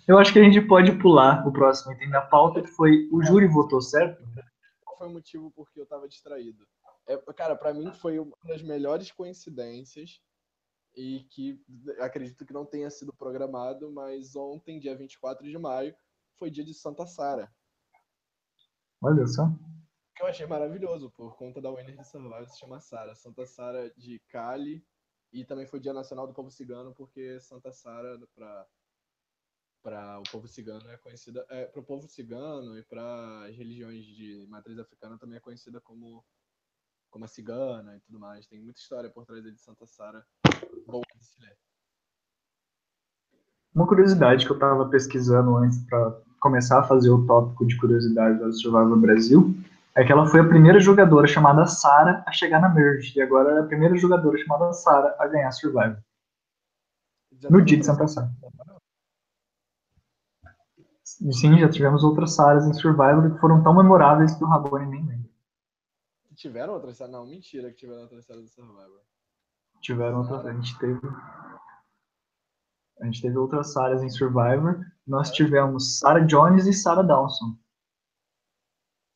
Eu 0.07 0.17
acho 0.17 0.33
que 0.33 0.39
a 0.39 0.43
gente 0.43 0.59
pode 0.61 0.91
pular 0.99 1.47
o 1.47 1.51
próximo 1.51 1.93
item 1.93 2.09
da 2.09 2.21
pauta, 2.21 2.61
que 2.61 2.67
foi 2.67 3.07
o 3.11 3.23
júri 3.23 3.47
votou 3.47 3.81
certo? 3.81 4.21
Qual 4.83 4.97
foi 4.97 5.07
o 5.07 5.11
motivo 5.11 5.49
porque 5.51 5.79
eu 5.79 5.85
tava 5.85 6.09
distraído? 6.09 6.67
É, 7.07 7.17
cara, 7.33 7.55
para 7.55 7.73
mim 7.73 7.91
foi 7.93 8.19
uma 8.19 8.35
das 8.43 8.61
melhores 8.61 9.11
coincidências 9.11 10.21
e 10.95 11.25
que 11.29 11.59
acredito 11.99 12.45
que 12.45 12.53
não 12.53 12.65
tenha 12.65 12.89
sido 12.89 13.13
programado, 13.13 13.91
mas 13.91 14.35
ontem, 14.35 14.79
dia 14.79 14.95
24 14.95 15.49
de 15.49 15.57
maio, 15.57 15.95
foi 16.37 16.49
dia 16.49 16.65
de 16.65 16.73
Santa 16.73 17.05
Sara. 17.05 17.49
Olha 19.01 19.25
só. 19.25 19.49
Que 20.15 20.23
eu 20.23 20.27
achei 20.27 20.45
maravilhoso, 20.45 21.10
por 21.11 21.35
conta 21.35 21.60
da 21.61 21.72
Winner 21.72 21.98
de 21.98 22.03
se 22.03 22.60
chama 22.60 22.80
Sara. 22.80 23.15
Santa 23.15 23.45
Sara 23.45 23.90
de 23.98 24.19
Cali. 24.30 24.85
E 25.31 25.44
também 25.44 25.65
foi 25.65 25.80
Dia 25.80 25.94
Nacional 25.94 26.27
do 26.27 26.34
Povo 26.34 26.52
Cigano, 26.52 26.94
porque 26.94 27.40
Santa 27.40 27.72
Sara, 27.72 28.19
para 28.35 28.68
para 29.84 30.18
o 30.18 30.23
povo 30.31 30.48
cigano 30.48 30.90
é 30.90 30.98
conhecida 30.98 31.45
é, 31.49 31.65
para 31.65 31.81
o 31.81 31.84
povo 31.84 32.07
cigano 32.07 32.77
e 32.77 32.84
para 32.84 33.44
as 33.44 33.56
religiões 33.56 34.06
de 34.06 34.48
matriz 34.49 34.80
africana 34.80 35.19
também 35.19 35.38
é 35.38 35.41
conhecida 35.41 35.81
como 35.81 36.23
como 37.11 37.26
a 37.26 37.27
cigana 37.27 37.98
e 37.98 37.99
tudo 37.99 38.18
mais 38.18 38.48
tem 38.48 38.61
muita 38.61 38.80
história 38.80 39.10
por 39.10 39.26
trás 39.26 39.44
de 39.44 39.57
Santa 39.60 39.85
Sara 39.85 40.26
boa 40.88 41.03
de 41.18 41.26
se 41.26 41.40
ler 41.41 41.57
uma 43.76 43.85
curiosidade 43.85 44.45
que 44.45 44.52
eu 44.52 44.56
estava 44.56 44.88
pesquisando 44.88 45.57
antes 45.57 45.84
para 45.84 46.22
começar 46.40 46.80
a 46.80 46.88
fazer 46.88 47.10
o 47.10 47.26
tópico 47.26 47.65
de 47.68 47.77
curiosidades 47.77 48.40
do 48.40 48.53
Survival 48.53 48.98
Brasil 48.98 49.53
é 49.95 50.03
que 50.03 50.11
ela 50.11 50.26
foi 50.26 50.40
a 50.40 50.48
primeira 50.48 50.80
jogadora 50.80 51.28
chamada 51.28 51.65
Sara 51.65 52.24
a 52.28 52.32
chegar 52.32 52.60
na 52.60 52.70
Merge 52.70 53.18
e 53.18 53.22
agora 53.22 53.60
é 53.60 53.60
a 53.61 53.65
primeira 53.65 53.95
jogadora 53.95 54.38
chamada 54.38 54.74
Sara 54.74 55.15
a 55.20 55.28
ganhar 55.28 55.52
Survival 55.52 55.98
no 57.49 57.61
dia 57.61 57.78
de 57.78 57.86
Santa 57.86 58.07
Sara 58.07 58.32
Sim, 61.32 61.57
já 61.60 61.70
tivemos 61.70 62.03
outras 62.03 62.34
Saras 62.34 62.65
em 62.65 62.74
Survival 62.74 63.32
que 63.32 63.40
foram 63.40 63.64
tão 63.64 63.76
memoráveis 63.76 64.36
que 64.36 64.44
o 64.44 64.48
Rabone 64.48 64.88
nem 64.88 65.06
lembra. 65.06 65.30
Tiveram 66.36 66.74
outras 66.74 66.98
Saras? 66.98 67.14
Não, 67.14 67.26
mentira 67.26 67.70
que 67.70 67.78
tiveram 67.78 68.02
outras 68.02 68.26
Saras 68.26 68.44
em 68.44 68.48
Survival. 68.48 69.03
Tiveram 69.82 70.18
outras, 70.20 70.45
a 70.45 70.53
gente 70.53 70.78
teve. 70.80 70.99
A 72.99 73.06
gente 73.06 73.22
teve 73.22 73.38
outras 73.38 73.72
Saras 73.72 74.03
em 74.03 74.10
Survivor. 74.10 74.80
Nós 75.06 75.32
tivemos 75.32 75.99
Sarah 75.99 76.26
Jones 76.26 76.65
e 76.65 76.74
Sarah 76.74 77.03
Dawson. 77.03 77.57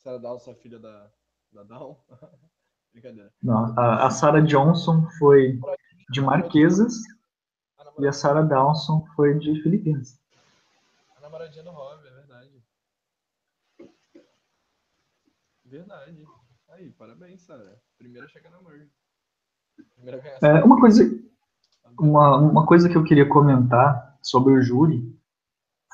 Sarah 0.08 0.20
Dawson 0.20 0.52
é 0.52 0.56
filha 0.56 0.80
da, 0.80 1.12
da 1.52 1.64
Dawn? 1.64 1.96
Brincadeira. 2.94 3.34
Não, 3.44 3.78
a, 3.78 4.08
a 4.08 4.10
Sarah 4.10 4.40
Johnson 4.40 5.06
foi 5.20 5.60
de 6.10 6.22
Marquesas 6.22 6.94
e 8.00 8.08
a 8.08 8.14
Sarah 8.14 8.42
Dawson 8.42 9.06
foi 9.16 9.38
de 9.38 9.62
Filipinas 9.62 10.18
namoradinha 11.22 11.64
do 11.64 11.72
Rob, 11.72 12.08
é 12.08 12.12
verdade. 12.12 12.64
Verdade. 15.66 16.26
Aí, 16.70 16.90
parabéns, 16.92 17.42
Sara. 17.42 17.82
Primeira 17.98 18.28
chega 18.30 18.50
na 18.50 18.62
merge. 18.62 18.90
Primeira 19.94 20.20
ganhar. 20.20 20.40
É, 20.42 20.64
uma 20.64 20.80
coisa, 20.80 21.04
uma, 22.00 22.38
uma 22.38 22.66
coisa 22.66 22.88
que 22.90 22.96
eu 22.96 23.04
queria 23.04 23.28
comentar 23.28 24.18
sobre 24.22 24.54
o 24.54 24.62
júri 24.62 25.17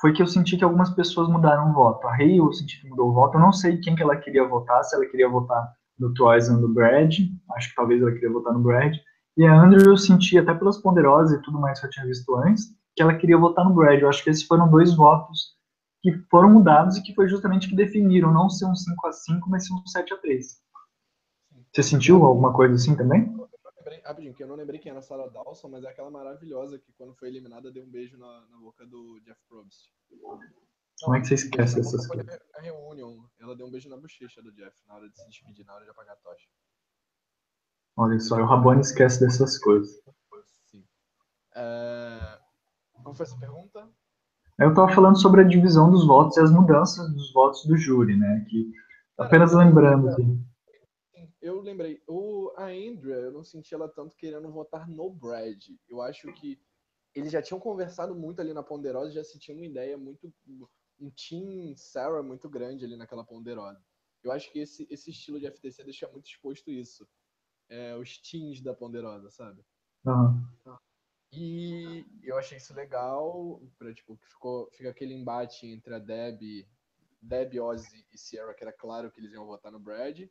foi 0.00 0.12
que 0.12 0.22
eu 0.22 0.26
senti 0.26 0.56
que 0.56 0.64
algumas 0.64 0.90
pessoas 0.90 1.28
mudaram 1.28 1.70
o 1.70 1.74
voto. 1.74 2.06
A 2.06 2.14
Rei 2.14 2.38
eu 2.38 2.52
senti 2.52 2.80
que 2.80 2.88
mudou 2.88 3.10
o 3.10 3.12
voto. 3.12 3.36
Eu 3.36 3.40
não 3.40 3.52
sei 3.52 3.78
quem 3.78 3.94
que 3.94 4.02
ela 4.02 4.16
queria 4.16 4.46
votar, 4.46 4.82
se 4.84 4.94
ela 4.94 5.06
queria 5.06 5.28
votar 5.28 5.72
no 5.98 6.12
Toys 6.14 6.48
ou 6.48 6.58
no 6.58 6.68
Brad. 6.68 7.12
Acho 7.56 7.68
que 7.70 7.74
talvez 7.76 8.02
ela 8.02 8.12
queria 8.12 8.32
votar 8.32 8.52
no 8.52 8.60
Brad. 8.60 8.94
E 9.36 9.44
a 9.44 9.60
Andrew 9.60 9.90
eu 9.90 9.96
senti, 9.96 10.38
até 10.38 10.54
pelas 10.54 10.78
ponderosas 10.78 11.38
e 11.38 11.42
tudo 11.42 11.60
mais 11.60 11.80
que 11.80 11.86
eu 11.86 11.90
tinha 11.90 12.06
visto 12.06 12.36
antes, 12.36 12.66
que 12.94 13.02
ela 13.02 13.14
queria 13.14 13.38
votar 13.38 13.64
no 13.64 13.74
Brad. 13.74 14.00
Eu 14.00 14.08
acho 14.08 14.22
que 14.22 14.30
esses 14.30 14.44
foram 14.44 14.68
dois 14.68 14.94
votos 14.94 15.54
que 16.02 16.12
foram 16.30 16.50
mudados 16.50 16.98
e 16.98 17.02
que 17.02 17.14
foi 17.14 17.26
justamente 17.28 17.68
que 17.68 17.74
definiram 17.74 18.32
não 18.32 18.50
ser 18.50 18.66
um 18.66 18.74
5 18.74 19.06
a 19.06 19.12
5 19.12 19.48
mas 19.48 19.66
ser 19.66 19.72
um 19.72 19.86
7 19.86 20.12
a 20.12 20.18
3 20.18 20.46
Você 21.72 21.82
sentiu 21.82 22.22
alguma 22.22 22.52
coisa 22.52 22.74
assim 22.74 22.94
também? 22.94 23.34
Rapidinho, 24.04 24.34
que 24.34 24.42
eu 24.42 24.46
não 24.46 24.56
lembrei 24.56 24.78
quem 24.78 24.90
era 24.90 24.98
a 24.98 25.02
Sarah 25.02 25.28
Dawson, 25.28 25.68
mas 25.68 25.84
é 25.84 25.88
aquela 25.88 26.10
maravilhosa 26.10 26.78
que 26.78 26.92
quando 26.92 27.14
foi 27.14 27.28
eliminada 27.28 27.72
deu 27.72 27.84
um 27.84 27.90
beijo 27.90 28.18
na, 28.18 28.46
na 28.48 28.58
boca 28.58 28.86
do 28.86 29.20
Jeff 29.20 29.40
Probst. 29.48 29.90
Como 31.02 31.16
é 31.16 31.20
que 31.20 31.26
você 31.26 31.34
esquece 31.34 31.80
essas 31.80 32.06
coisas? 32.06 32.38
A 32.54 32.60
reunião, 32.60 33.28
ela 33.40 33.56
deu 33.56 33.66
um 33.66 33.70
beijo 33.70 33.88
na 33.88 33.96
bochecha 33.96 34.40
do 34.42 34.52
Jeff 34.52 34.76
na 34.86 34.94
hora 34.94 35.08
de 35.08 35.18
se 35.18 35.26
despedir, 35.26 35.64
na 35.66 35.74
hora 35.74 35.84
de 35.84 35.90
apagar 35.90 36.14
a 36.14 36.18
tocha. 36.18 36.48
Olha 37.96 38.18
só, 38.20 38.36
o 38.36 38.46
Rabone 38.46 38.80
esquece 38.80 39.20
dessas 39.20 39.58
coisas. 39.58 40.00
Sim. 40.66 40.84
É... 41.54 42.38
Qual 43.02 43.14
foi 43.14 43.24
essa 43.26 43.38
pergunta? 43.38 43.88
Eu 44.58 44.70
estava 44.70 44.92
falando 44.92 45.20
sobre 45.20 45.40
a 45.40 45.44
divisão 45.44 45.90
dos 45.90 46.06
votos 46.06 46.36
e 46.36 46.40
as 46.40 46.50
mudanças 46.50 47.12
dos 47.12 47.32
votos 47.32 47.64
do 47.66 47.76
júri, 47.76 48.16
né? 48.16 48.46
Que 48.48 48.72
apenas 49.18 49.52
lembrando. 49.52 50.08
Assim. 50.08 50.44
Eu 51.44 51.60
lembrei, 51.60 52.02
o, 52.08 52.50
a 52.56 52.68
Andrea, 52.68 53.16
eu 53.16 53.30
não 53.30 53.44
senti 53.44 53.74
ela 53.74 53.86
tanto 53.86 54.16
querendo 54.16 54.50
votar 54.50 54.88
no 54.88 55.10
Brad. 55.10 55.62
Eu 55.86 56.00
acho 56.00 56.32
que 56.32 56.58
eles 57.14 57.30
já 57.30 57.42
tinham 57.42 57.60
conversado 57.60 58.14
muito 58.14 58.40
ali 58.40 58.54
na 58.54 58.62
Ponderosa, 58.62 59.12
já 59.12 59.22
se 59.22 59.38
tinha 59.38 59.54
uma 59.54 59.66
ideia 59.66 59.98
muito. 59.98 60.32
um 60.98 61.10
team 61.10 61.76
Sarah 61.76 62.22
muito 62.22 62.48
grande 62.48 62.86
ali 62.86 62.96
naquela 62.96 63.22
Ponderosa. 63.22 63.84
Eu 64.22 64.32
acho 64.32 64.50
que 64.50 64.60
esse, 64.60 64.86
esse 64.88 65.10
estilo 65.10 65.38
de 65.38 65.46
FTC 65.50 65.84
deixa 65.84 66.08
muito 66.08 66.26
exposto 66.26 66.70
isso. 66.70 67.06
É, 67.68 67.94
os 67.94 68.16
teams 68.16 68.62
da 68.62 68.72
Ponderosa, 68.72 69.28
sabe? 69.30 69.62
Uhum. 70.06 70.78
E 71.30 72.06
eu 72.22 72.38
achei 72.38 72.56
isso 72.56 72.72
legal, 72.72 73.60
pra, 73.76 73.92
tipo, 73.92 74.16
que 74.16 74.26
ficou, 74.28 74.70
fica 74.70 74.88
aquele 74.88 75.12
embate 75.12 75.66
entre 75.66 75.94
a 75.94 75.98
Deb, 75.98 76.40
Deb, 77.20 77.60
Ozzy 77.60 78.06
e 78.10 78.16
Sierra, 78.16 78.54
que 78.54 78.64
era 78.64 78.72
claro 78.72 79.10
que 79.10 79.20
eles 79.20 79.32
iam 79.34 79.44
votar 79.44 79.70
no 79.70 79.78
Brad, 79.78 80.26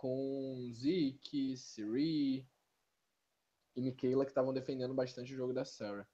com 0.00 0.70
Zeke, 0.72 1.54
Siri 1.58 2.48
e 3.76 3.82
Michaela, 3.82 4.24
que 4.24 4.30
estavam 4.30 4.50
defendendo 4.50 4.94
bastante 4.94 5.34
o 5.34 5.36
jogo 5.36 5.52
da 5.52 5.62
Sarah. 5.62 6.06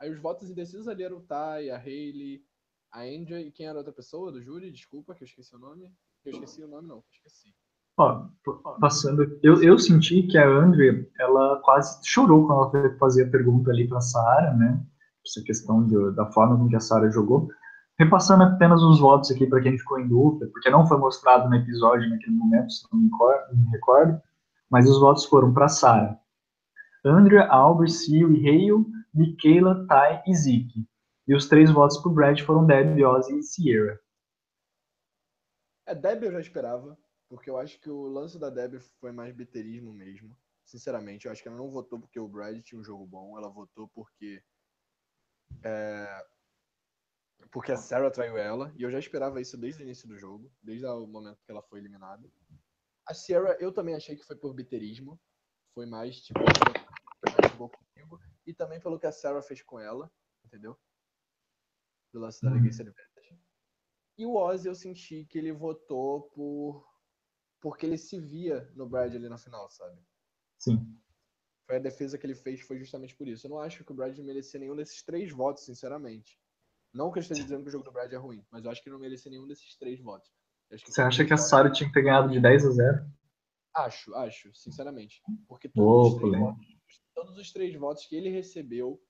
Aí 0.00 0.10
os 0.10 0.18
votos 0.18 0.50
indecisos 0.50 0.88
ali 0.88 1.04
eram 1.04 1.18
o 1.18 1.20
Ty, 1.20 1.70
a 1.70 1.76
Hayley, 1.76 2.44
a 2.90 3.02
Andrea 3.02 3.40
e 3.40 3.52
quem 3.52 3.66
era 3.66 3.78
outra 3.78 3.92
pessoa 3.92 4.32
do 4.32 4.42
júri? 4.42 4.72
Desculpa 4.72 5.14
que 5.14 5.22
eu 5.22 5.26
esqueci 5.26 5.54
o 5.54 5.60
nome. 5.60 5.94
Eu 6.24 6.32
esqueci 6.32 6.64
o 6.64 6.66
nome, 6.66 6.88
não, 6.88 7.04
esqueci. 7.08 7.54
Ó, 7.96 8.26
passando, 8.80 9.38
eu, 9.44 9.62
eu 9.62 9.78
senti 9.78 10.24
que 10.24 10.36
a 10.36 10.48
Andrea, 10.48 11.08
ela 11.20 11.60
quase 11.60 12.04
chorou 12.04 12.48
quando 12.48 12.58
ela 12.58 12.70
foi 12.90 12.98
fazer 12.98 13.26
a 13.26 13.30
pergunta 13.30 13.70
ali 13.70 13.86
para 13.86 14.00
Sara, 14.00 14.56
né? 14.56 14.84
Essa 15.24 15.40
questão 15.44 15.86
de, 15.86 16.16
da 16.16 16.26
forma 16.32 16.56
como 16.56 16.76
a 16.76 16.80
Sara 16.80 17.08
jogou. 17.12 17.48
Repassando 18.00 18.44
apenas 18.44 18.82
os 18.82 18.98
votos 18.98 19.30
aqui 19.30 19.46
para 19.46 19.60
quem 19.60 19.76
ficou 19.76 20.00
em 20.00 20.08
dúvida, 20.08 20.48
porque 20.54 20.70
não 20.70 20.86
foi 20.88 20.96
mostrado 20.96 21.50
no 21.50 21.56
episódio 21.56 22.08
naquele 22.08 22.34
momento, 22.34 22.72
se 22.72 22.88
não 22.90 22.98
me 22.98 23.70
recordo, 23.70 24.18
mas 24.70 24.88
os 24.88 24.98
votos 24.98 25.26
foram 25.26 25.52
para 25.52 25.68
Sara. 25.68 26.18
Andrea, 27.04 27.46
Albert, 27.48 27.90
Seal 27.90 28.32
e 28.32 28.48
Hale, 28.48 28.86
Michaela, 29.12 29.86
Ty 29.86 30.30
e 30.30 30.34
Zeke. 30.34 30.88
E 31.28 31.34
os 31.34 31.46
três 31.46 31.70
votos 31.70 31.98
para 31.98 32.10
Brad 32.10 32.40
foram 32.40 32.64
Deb, 32.64 32.98
Ozzy 33.04 33.38
e 33.38 33.42
Sierra. 33.42 34.00
É, 35.84 35.94
Deb 35.94 36.22
eu 36.22 36.32
já 36.32 36.40
esperava. 36.40 36.96
Porque 37.28 37.50
eu 37.50 37.58
acho 37.58 37.78
que 37.78 37.90
o 37.90 38.08
lance 38.08 38.40
da 38.40 38.48
Deb 38.48 38.80
foi 38.98 39.12
mais 39.12 39.34
biterismo 39.34 39.92
mesmo. 39.92 40.34
Sinceramente, 40.64 41.26
eu 41.26 41.32
acho 41.32 41.42
que 41.42 41.48
ela 41.48 41.58
não 41.58 41.70
votou 41.70 42.00
porque 42.00 42.18
o 42.18 42.26
Brad 42.26 42.60
tinha 42.62 42.80
um 42.80 42.84
jogo 42.84 43.06
bom, 43.06 43.36
ela 43.36 43.50
votou 43.50 43.88
porque. 43.94 44.42
É, 45.62 46.26
porque 47.50 47.72
a 47.72 47.76
Sarah 47.76 48.10
traiu 48.10 48.36
ela, 48.36 48.72
e 48.76 48.82
eu 48.82 48.90
já 48.90 48.98
esperava 48.98 49.40
isso 49.40 49.56
desde 49.56 49.82
o 49.82 49.84
início 49.84 50.08
do 50.08 50.16
jogo, 50.16 50.52
desde 50.62 50.86
o 50.86 51.06
momento 51.06 51.42
que 51.44 51.50
ela 51.50 51.62
foi 51.62 51.80
eliminada. 51.80 52.30
A 53.06 53.14
Sierra, 53.14 53.56
eu 53.58 53.72
também 53.72 53.94
achei 53.94 54.16
que 54.16 54.24
foi 54.24 54.36
por 54.36 54.54
biterismo, 54.54 55.20
foi 55.74 55.86
mais 55.86 56.20
tipo, 56.20 56.38
mais 56.38 57.52
comigo, 57.52 58.20
e 58.46 58.54
também 58.54 58.80
pelo 58.80 58.98
que 58.98 59.06
a 59.06 59.12
Sarah 59.12 59.42
fez 59.42 59.62
com 59.62 59.78
ela, 59.78 60.10
entendeu? 60.44 60.78
do 62.12 62.20
lance 62.20 62.42
da 62.42 62.50
Legacy 62.50 62.82
Advantage. 62.82 63.40
E 64.18 64.26
o 64.26 64.34
Ozzy 64.34 64.68
eu 64.68 64.74
senti 64.74 65.24
que 65.24 65.38
ele 65.38 65.52
votou 65.52 66.22
por 66.30 66.88
porque 67.60 67.84
ele 67.84 67.98
se 67.98 68.18
via 68.18 68.70
no 68.74 68.88
Brad 68.88 69.14
ali 69.14 69.28
na 69.28 69.36
final, 69.36 69.68
sabe? 69.70 70.00
Sim. 70.58 70.98
Foi 71.66 71.76
a 71.76 71.80
defesa 71.80 72.16
que 72.16 72.26
ele 72.26 72.34
fez 72.34 72.60
foi 72.62 72.78
justamente 72.78 73.14
por 73.14 73.28
isso. 73.28 73.46
Eu 73.46 73.50
não 73.50 73.60
acho 73.60 73.84
que 73.84 73.92
o 73.92 73.94
Brad 73.94 74.16
merecia 74.18 74.58
nenhum 74.58 74.74
desses 74.74 75.02
três 75.02 75.30
votos, 75.30 75.64
sinceramente. 75.64 76.40
Não 76.92 77.10
que 77.10 77.18
eu 77.18 77.22
esteja 77.22 77.42
dizendo 77.42 77.62
que 77.62 77.68
o 77.68 77.72
jogo 77.72 77.84
do 77.84 77.92
Brad 77.92 78.12
é 78.12 78.16
ruim, 78.16 78.44
mas 78.50 78.64
eu 78.64 78.70
acho 78.70 78.82
que 78.82 78.90
não 78.90 78.98
merecia 78.98 79.30
nenhum 79.30 79.46
desses 79.46 79.76
três 79.76 80.00
votos. 80.00 80.30
Você 80.70 81.02
acha 81.02 81.24
que 81.24 81.32
a 81.32 81.36
Sarah 81.36 81.70
tinha 81.70 81.88
que 81.88 81.94
ter 81.94 82.02
ganhado 82.02 82.30
de 82.30 82.40
10 82.40 82.66
a 82.66 82.70
0? 82.70 83.10
Acho, 83.74 84.14
acho, 84.14 84.54
sinceramente. 84.54 85.22
Porque 85.48 85.68
todos, 85.68 86.14
os, 86.14 86.20
três 86.20 86.38
votos, 86.38 86.66
todos 87.14 87.38
os 87.38 87.52
três 87.52 87.74
votos 87.76 88.06
que 88.06 88.16
ele 88.16 88.28
recebeu 88.28 89.02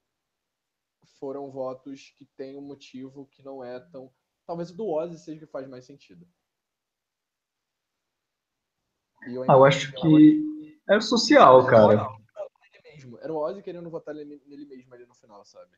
foram 1.18 1.50
votos 1.50 2.14
que 2.16 2.24
têm 2.36 2.56
um 2.56 2.62
motivo 2.62 3.26
que 3.26 3.42
não 3.42 3.62
é 3.62 3.78
tão. 3.78 4.12
Talvez 4.46 4.70
o 4.70 4.76
do 4.76 4.88
Ozzy 4.88 5.18
seja 5.18 5.36
o 5.38 5.46
que 5.46 5.52
faz 5.52 5.68
mais 5.68 5.84
sentido. 5.84 6.26
Eu, 9.26 9.42
ah, 9.42 9.54
eu 9.54 9.64
acho 9.64 9.92
que 9.92 10.80
é 10.88 11.00
social, 11.00 11.66
cara. 11.66 12.08
Era 13.20 13.32
o 13.32 13.36
Ozzy 13.36 13.62
querendo 13.62 13.90
votar 13.90 14.14
nele 14.14 14.66
mesmo 14.66 14.94
ali 14.94 15.06
no 15.06 15.14
final, 15.14 15.44
sabe? 15.44 15.76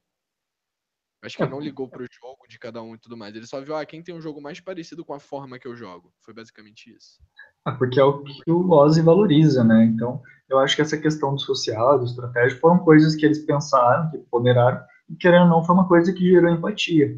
Acho 1.22 1.36
que 1.36 1.42
ele 1.44 1.52
não 1.52 1.60
ligou 1.60 1.88
pro 1.88 2.04
jogo 2.10 2.48
de 2.48 2.58
cada 2.58 2.82
um 2.82 2.94
e 2.94 2.98
tudo 2.98 3.16
mais. 3.16 3.34
Ele 3.34 3.46
só 3.46 3.60
viu, 3.60 3.76
ah, 3.76 3.86
quem 3.86 4.02
tem 4.02 4.14
um 4.14 4.20
jogo 4.20 4.42
mais 4.42 4.58
parecido 4.60 5.04
com 5.04 5.14
a 5.14 5.20
forma 5.20 5.58
que 5.58 5.68
eu 5.68 5.76
jogo. 5.76 6.12
Foi 6.20 6.34
basicamente 6.34 6.92
isso. 6.92 7.20
Ah, 7.64 7.72
porque 7.72 8.00
é 8.00 8.04
o 8.04 8.24
que 8.24 8.50
o 8.50 8.70
Ozzy 8.70 9.02
valoriza, 9.02 9.62
né? 9.62 9.84
Então, 9.84 10.20
eu 10.50 10.58
acho 10.58 10.74
que 10.74 10.82
essa 10.82 10.98
questão 10.98 11.34
do 11.34 11.40
social, 11.40 12.00
do 12.00 12.06
estratégico, 12.06 12.60
foram 12.60 12.78
coisas 12.80 13.14
que 13.14 13.24
eles 13.24 13.38
pensaram, 13.38 14.10
que 14.10 14.18
ponderaram, 14.30 14.84
e 15.08 15.14
querendo 15.14 15.44
ou 15.44 15.48
não, 15.48 15.64
foi 15.64 15.76
uma 15.76 15.86
coisa 15.86 16.12
que 16.12 16.28
gerou 16.28 16.50
empatia 16.50 17.16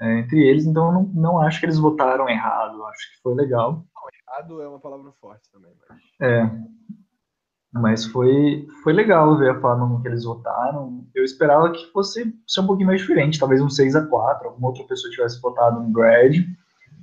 é, 0.00 0.18
entre 0.18 0.46
eles. 0.46 0.66
Então, 0.66 0.88
eu 0.88 0.92
não, 0.92 1.02
não 1.14 1.40
acho 1.40 1.58
que 1.58 1.64
eles 1.64 1.78
votaram 1.78 2.28
errado. 2.28 2.84
Acho 2.84 3.14
que 3.14 3.22
foi 3.22 3.34
legal. 3.34 3.86
Não, 3.94 4.34
errado 4.34 4.62
é 4.62 4.68
uma 4.68 4.80
palavra 4.80 5.10
forte 5.12 5.50
também. 5.50 5.72
Mas... 5.88 5.98
É, 6.20 6.42
mas 7.80 8.06
foi, 8.06 8.66
foi 8.82 8.92
legal 8.92 9.36
ver 9.38 9.50
a 9.50 9.60
forma 9.60 9.86
como 9.86 10.02
que 10.02 10.08
eles 10.08 10.24
votaram. 10.24 11.06
Eu 11.14 11.24
esperava 11.24 11.72
que 11.72 11.90
fosse 11.92 12.34
ser 12.46 12.60
um 12.60 12.66
pouquinho 12.66 12.88
mais 12.88 13.00
diferente, 13.00 13.38
talvez 13.38 13.60
um 13.60 13.68
6 13.68 13.96
a 13.96 14.06
4 14.06 14.48
alguma 14.48 14.68
outra 14.68 14.84
pessoa 14.84 15.10
tivesse 15.10 15.40
votado 15.40 15.82
no 15.82 15.90
Brad, 15.90 16.36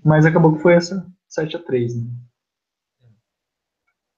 mas 0.03 0.25
acabou 0.25 0.53
que 0.55 0.61
foi 0.61 0.73
essa 0.73 1.05
7 1.27 1.57
a 1.57 1.63
3 1.63 1.95
né? 1.97 2.09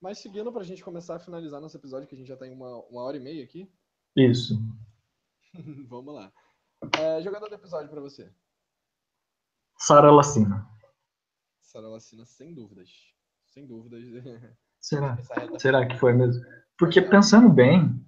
Mas 0.02 0.20
seguindo 0.20 0.52
para 0.52 0.62
a 0.62 0.66
gente 0.66 0.84
começar 0.84 1.16
a 1.16 1.20
finalizar 1.20 1.60
nosso 1.60 1.78
episódio, 1.78 2.08
que 2.08 2.14
a 2.14 2.18
gente 2.18 2.28
já 2.28 2.38
tem 2.38 2.52
tá 2.52 2.56
uma, 2.56 2.78
uma 2.86 3.02
hora 3.02 3.18
e 3.18 3.20
meia 3.20 3.44
aqui. 3.44 3.68
Isso. 4.16 4.56
Vamos 5.90 6.14
lá. 6.14 6.32
É, 7.00 7.22
jogador 7.22 7.50
do 7.50 7.56
episódio 7.56 7.90
para 7.90 8.02
você. 8.02 8.32
Sara 9.78 10.12
Lacina. 10.12 10.70
Sara 11.60 11.88
Lacina, 11.88 12.24
sem 12.24 12.54
dúvidas. 12.54 12.90
Sem 13.48 13.66
dúvidas. 13.66 14.04
Será? 14.86 15.18
Será 15.58 15.88
que 15.88 15.98
foi 15.98 16.14
mesmo? 16.14 16.46
Porque 16.78 17.02
pensando 17.02 17.50
bem, 17.50 18.06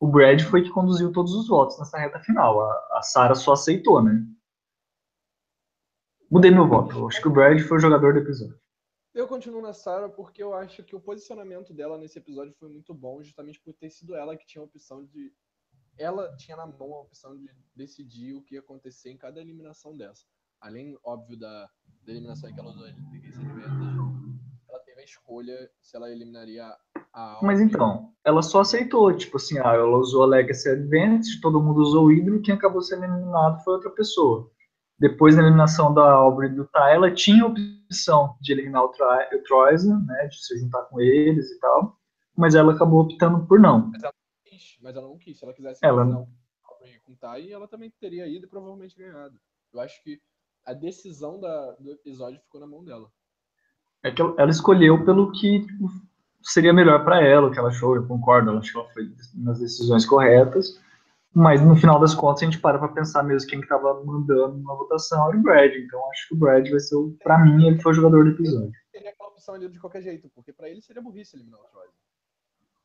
o 0.00 0.08
Brad 0.08 0.40
foi 0.40 0.62
que 0.62 0.70
conduziu 0.70 1.12
todos 1.12 1.34
os 1.34 1.46
votos 1.46 1.78
nessa 1.78 1.98
reta 1.98 2.18
final. 2.20 2.58
A, 2.58 2.98
a 2.98 3.02
Sarah 3.02 3.34
só 3.34 3.52
aceitou, 3.52 4.02
né? 4.02 4.26
Mudei 6.30 6.50
meu 6.50 6.66
voto. 6.66 6.96
Eu 6.96 7.08
acho 7.08 7.20
que 7.20 7.28
o 7.28 7.30
Brad 7.30 7.60
foi 7.60 7.76
o 7.76 7.80
jogador 7.80 8.14
do 8.14 8.20
episódio. 8.20 8.58
Eu 9.12 9.28
continuo 9.28 9.60
na 9.60 9.74
Sarah 9.74 10.08
porque 10.08 10.42
eu 10.42 10.54
acho 10.54 10.82
que 10.82 10.96
o 10.96 11.00
posicionamento 11.00 11.74
dela 11.74 11.98
nesse 11.98 12.18
episódio 12.18 12.54
foi 12.58 12.70
muito 12.70 12.94
bom, 12.94 13.22
justamente 13.22 13.60
por 13.60 13.74
ter 13.74 13.90
sido 13.90 14.16
ela 14.16 14.38
que 14.38 14.46
tinha 14.46 14.62
a 14.62 14.64
opção 14.64 15.04
de. 15.04 15.34
Ela 15.98 16.34
tinha 16.38 16.56
na 16.56 16.66
mão 16.66 16.94
a 16.94 17.02
opção 17.02 17.36
de 17.36 17.46
decidir 17.76 18.32
o 18.34 18.42
que 18.42 18.54
ia 18.54 18.60
acontecer 18.60 19.10
em 19.10 19.18
cada 19.18 19.38
eliminação 19.38 19.94
dessa. 19.94 20.24
Além, 20.62 20.98
óbvio, 21.04 21.38
da, 21.38 21.68
da 22.02 22.10
eliminação 22.10 22.50
que 22.50 22.58
ela 22.58 22.70
usou 22.70 22.86
escolha 25.04 25.70
se 25.80 25.96
ela 25.96 26.10
eliminaria 26.10 26.64
a 27.12 27.38
Mas 27.42 27.60
então, 27.60 28.12
ela 28.24 28.42
só 28.42 28.60
aceitou, 28.60 29.14
tipo 29.16 29.36
assim, 29.36 29.58
ah, 29.58 29.74
ela 29.74 29.96
usou 29.98 30.22
a 30.22 30.26
Legacy 30.26 30.68
Advantage, 30.68 31.40
todo 31.40 31.62
mundo 31.62 31.80
usou 31.80 32.06
o 32.06 32.08
Hydro, 32.10 32.42
quem 32.42 32.54
acabou 32.54 32.82
sendo 32.82 33.04
eliminado 33.04 33.62
foi 33.62 33.74
outra 33.74 33.90
pessoa. 33.90 34.50
Depois 34.98 35.36
da 35.36 35.42
eliminação 35.42 35.92
da 35.92 36.12
Aubrey 36.12 36.50
do 36.50 36.64
Ty, 36.64 36.92
ela 36.92 37.12
tinha 37.12 37.44
a 37.44 37.48
opção 37.48 38.36
de 38.40 38.52
eliminar 38.52 38.84
o, 38.84 38.88
Tri, 38.88 39.04
o 39.04 40.06
né, 40.06 40.26
de 40.28 40.44
se 40.44 40.58
juntar 40.58 40.82
com 40.84 41.00
eles 41.00 41.50
e 41.50 41.58
tal, 41.60 41.98
mas 42.36 42.54
ela 42.54 42.72
acabou 42.72 43.00
optando 43.00 43.46
por 43.46 43.60
não. 43.60 43.90
Mas 43.90 44.02
ela 44.02 44.12
não 44.12 44.50
quis, 44.50 44.78
mas 44.80 44.96
ela 44.96 45.08
não 45.08 45.18
quis. 45.18 45.38
Se 45.38 45.44
ela 45.44 45.54
quisesse 45.54 45.84
ela... 45.84 46.02
eliminar 46.02 46.22
o 46.22 46.28
Aubrey 46.64 47.00
com 47.00 47.12
o 47.12 47.16
Ty, 47.16 47.52
ela 47.52 47.68
também 47.68 47.92
teria 48.00 48.26
ido 48.26 48.46
e 48.46 48.48
provavelmente 48.48 48.96
ganhado. 48.96 49.38
Eu 49.72 49.80
acho 49.80 50.02
que 50.02 50.20
a 50.64 50.72
decisão 50.72 51.40
da, 51.40 51.72
do 51.72 51.90
episódio 51.90 52.40
ficou 52.40 52.60
na 52.60 52.66
mão 52.66 52.84
dela 52.84 53.10
é 54.04 54.10
que 54.10 54.20
ela 54.20 54.50
escolheu 54.50 55.02
pelo 55.02 55.32
que 55.32 55.66
seria 56.42 56.74
melhor 56.74 57.02
para 57.04 57.22
ela, 57.22 57.48
o 57.48 57.50
que 57.50 57.58
ela 57.58 57.70
achou, 57.70 57.96
eu 57.96 58.06
concordo, 58.06 58.50
ela 58.50 58.60
acho 58.60 58.70
que 58.70 58.78
ela 58.78 58.88
foi 58.90 59.10
nas 59.34 59.58
decisões 59.58 60.04
corretas, 60.04 60.78
mas 61.32 61.62
no 61.62 61.74
final 61.74 61.98
das 61.98 62.14
contas 62.14 62.42
a 62.42 62.44
gente 62.44 62.60
para 62.60 62.78
para 62.78 62.88
pensar 62.88 63.22
mesmo 63.22 63.48
quem 63.48 63.60
estava 63.60 64.04
mandando 64.04 64.56
uma 64.56 64.76
votação 64.76 65.26
era 65.26 65.36
o 65.38 65.42
Brad, 65.42 65.72
então 65.74 65.98
acho 66.10 66.28
que 66.28 66.34
o 66.34 66.36
Brad 66.36 66.68
vai 66.68 66.80
ser, 66.80 66.96
para 67.22 67.38
mim, 67.38 67.66
ele 67.66 67.80
foi 67.80 67.92
o 67.92 67.94
jogador 67.94 68.24
do 68.24 68.30
episódio. 68.30 68.72
Seria 68.92 69.10
aquela 69.10 69.30
opção 69.30 69.54
ali 69.54 69.68
de 69.68 69.80
qualquer 69.80 70.02
jeito, 70.02 70.30
porque 70.34 70.52
para 70.52 70.68
ele 70.68 70.82
seria 70.82 71.02
burrice 71.02 71.34
eliminar 71.34 71.60
o 71.60 71.64
Troy. 71.64 71.88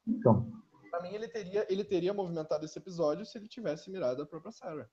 Então. 0.07 0.49
Para 0.89 1.01
mim 1.03 1.13
ele 1.13 1.27
teria, 1.27 1.67
ele 1.69 1.83
teria 1.83 2.13
movimentado 2.13 2.65
esse 2.65 2.79
episódio 2.79 3.25
se 3.25 3.37
ele 3.37 3.47
tivesse 3.47 3.91
mirado 3.91 4.21
a 4.23 4.25
própria 4.25 4.53
Sarah. 4.53 4.89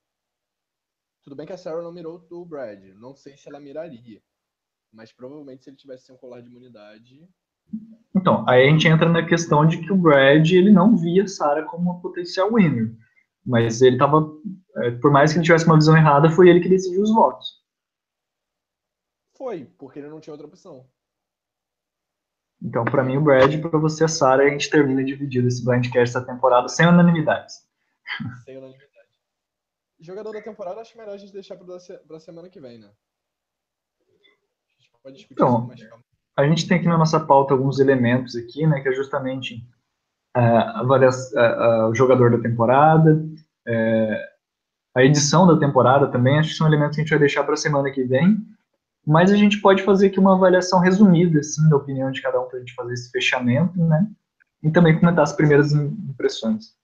Tudo 1.22 1.36
bem 1.36 1.46
que 1.46 1.52
a 1.52 1.56
Sarah 1.56 1.82
não 1.82 1.92
mirou 1.92 2.26
o 2.30 2.44
Brad, 2.44 2.82
não 2.96 3.14
sei 3.14 3.36
se 3.36 3.48
ela 3.48 3.60
miraria. 3.60 4.20
Mas 4.92 5.12
provavelmente 5.12 5.64
se 5.64 5.70
ele 5.70 5.76
tivesse 5.76 6.10
um 6.12 6.16
colar 6.16 6.40
de 6.40 6.48
imunidade. 6.48 7.28
Então, 8.14 8.48
aí 8.48 8.66
a 8.66 8.70
gente 8.70 8.88
entra 8.88 9.08
na 9.08 9.26
questão 9.26 9.66
de 9.66 9.78
que 9.78 9.92
o 9.92 9.96
Brad 9.96 10.50
ele 10.50 10.70
não 10.70 10.96
via 10.96 11.26
Sarah 11.26 11.64
como 11.64 11.90
uma 11.90 12.00
potencial 12.00 12.52
winner. 12.52 12.94
Mas 13.44 13.82
ele 13.82 13.98
tava. 13.98 14.26
É, 14.78 14.90
por 14.92 15.10
mais 15.10 15.32
que 15.32 15.38
ele 15.38 15.44
tivesse 15.44 15.66
uma 15.66 15.76
visão 15.76 15.96
errada, 15.96 16.30
foi 16.30 16.48
ele 16.48 16.60
que 16.60 16.68
decidiu 16.68 17.02
os 17.02 17.12
votos. 17.12 17.64
Foi, 19.36 19.64
porque 19.78 19.98
ele 19.98 20.08
não 20.08 20.20
tinha 20.20 20.32
outra 20.32 20.46
opção. 20.46 20.88
Então, 22.62 22.84
para 22.84 23.04
mim, 23.04 23.18
o 23.18 23.20
Brad, 23.20 23.60
para 23.60 23.78
você, 23.78 24.04
a 24.04 24.08
Sarah, 24.08 24.44
a 24.44 24.48
gente 24.48 24.70
termina 24.70 25.04
dividido 25.04 25.46
esse 25.46 25.64
Blindcast 25.64 26.16
essa 26.16 26.24
temporada 26.24 26.68
sem 26.68 26.86
unanimidades. 26.86 27.68
Sem 28.44 28.56
unanimidade. 28.56 28.86
Jogador 30.00 30.32
da 30.32 30.42
temporada, 30.42 30.80
acho 30.80 30.96
melhor 30.96 31.14
a 31.14 31.18
gente 31.18 31.32
deixar 31.32 31.56
para 31.56 32.16
a 32.16 32.20
semana 32.20 32.48
que 32.48 32.60
vem, 32.60 32.78
né? 32.78 32.90
Pode 35.06 35.18
discutir 35.18 35.40
então, 35.40 35.68
mais 35.68 35.88
calma. 35.88 36.04
A 36.36 36.44
gente 36.48 36.66
tem 36.66 36.78
aqui 36.78 36.88
na 36.88 36.98
nossa 36.98 37.20
pauta 37.20 37.54
alguns 37.54 37.78
elementos 37.78 38.34
aqui, 38.34 38.66
né, 38.66 38.80
que 38.80 38.88
é 38.88 38.92
justamente 38.92 39.64
é, 40.36 40.40
a, 40.40 40.80
a, 40.80 41.46
a, 41.46 41.88
o 41.88 41.94
jogador 41.94 42.32
da 42.32 42.42
temporada, 42.42 43.24
é, 43.64 44.28
a 44.96 45.04
edição 45.04 45.46
da 45.46 45.56
temporada 45.56 46.10
também, 46.10 46.40
acho 46.40 46.50
que 46.50 46.56
são 46.56 46.66
elementos 46.66 46.96
que 46.96 47.02
a 47.02 47.04
gente 47.04 47.10
vai 47.10 47.20
deixar 47.20 47.44
para 47.44 47.54
a 47.54 47.56
semana 47.56 47.88
que 47.92 48.02
vem, 48.02 48.36
mas 49.06 49.30
a 49.30 49.36
gente 49.36 49.60
pode 49.60 49.84
fazer 49.84 50.08
aqui 50.08 50.18
uma 50.18 50.34
avaliação 50.34 50.80
resumida, 50.80 51.38
assim, 51.38 51.68
da 51.68 51.76
opinião 51.76 52.10
de 52.10 52.20
cada 52.20 52.40
um 52.40 52.48
para 52.48 52.56
a 52.56 52.60
gente 52.60 52.74
fazer 52.74 52.92
esse 52.92 53.08
fechamento, 53.12 53.78
né, 53.78 54.10
e 54.60 54.72
também 54.72 54.98
comentar 54.98 55.22
as 55.22 55.32
primeiras 55.32 55.72
impressões. 55.72 56.76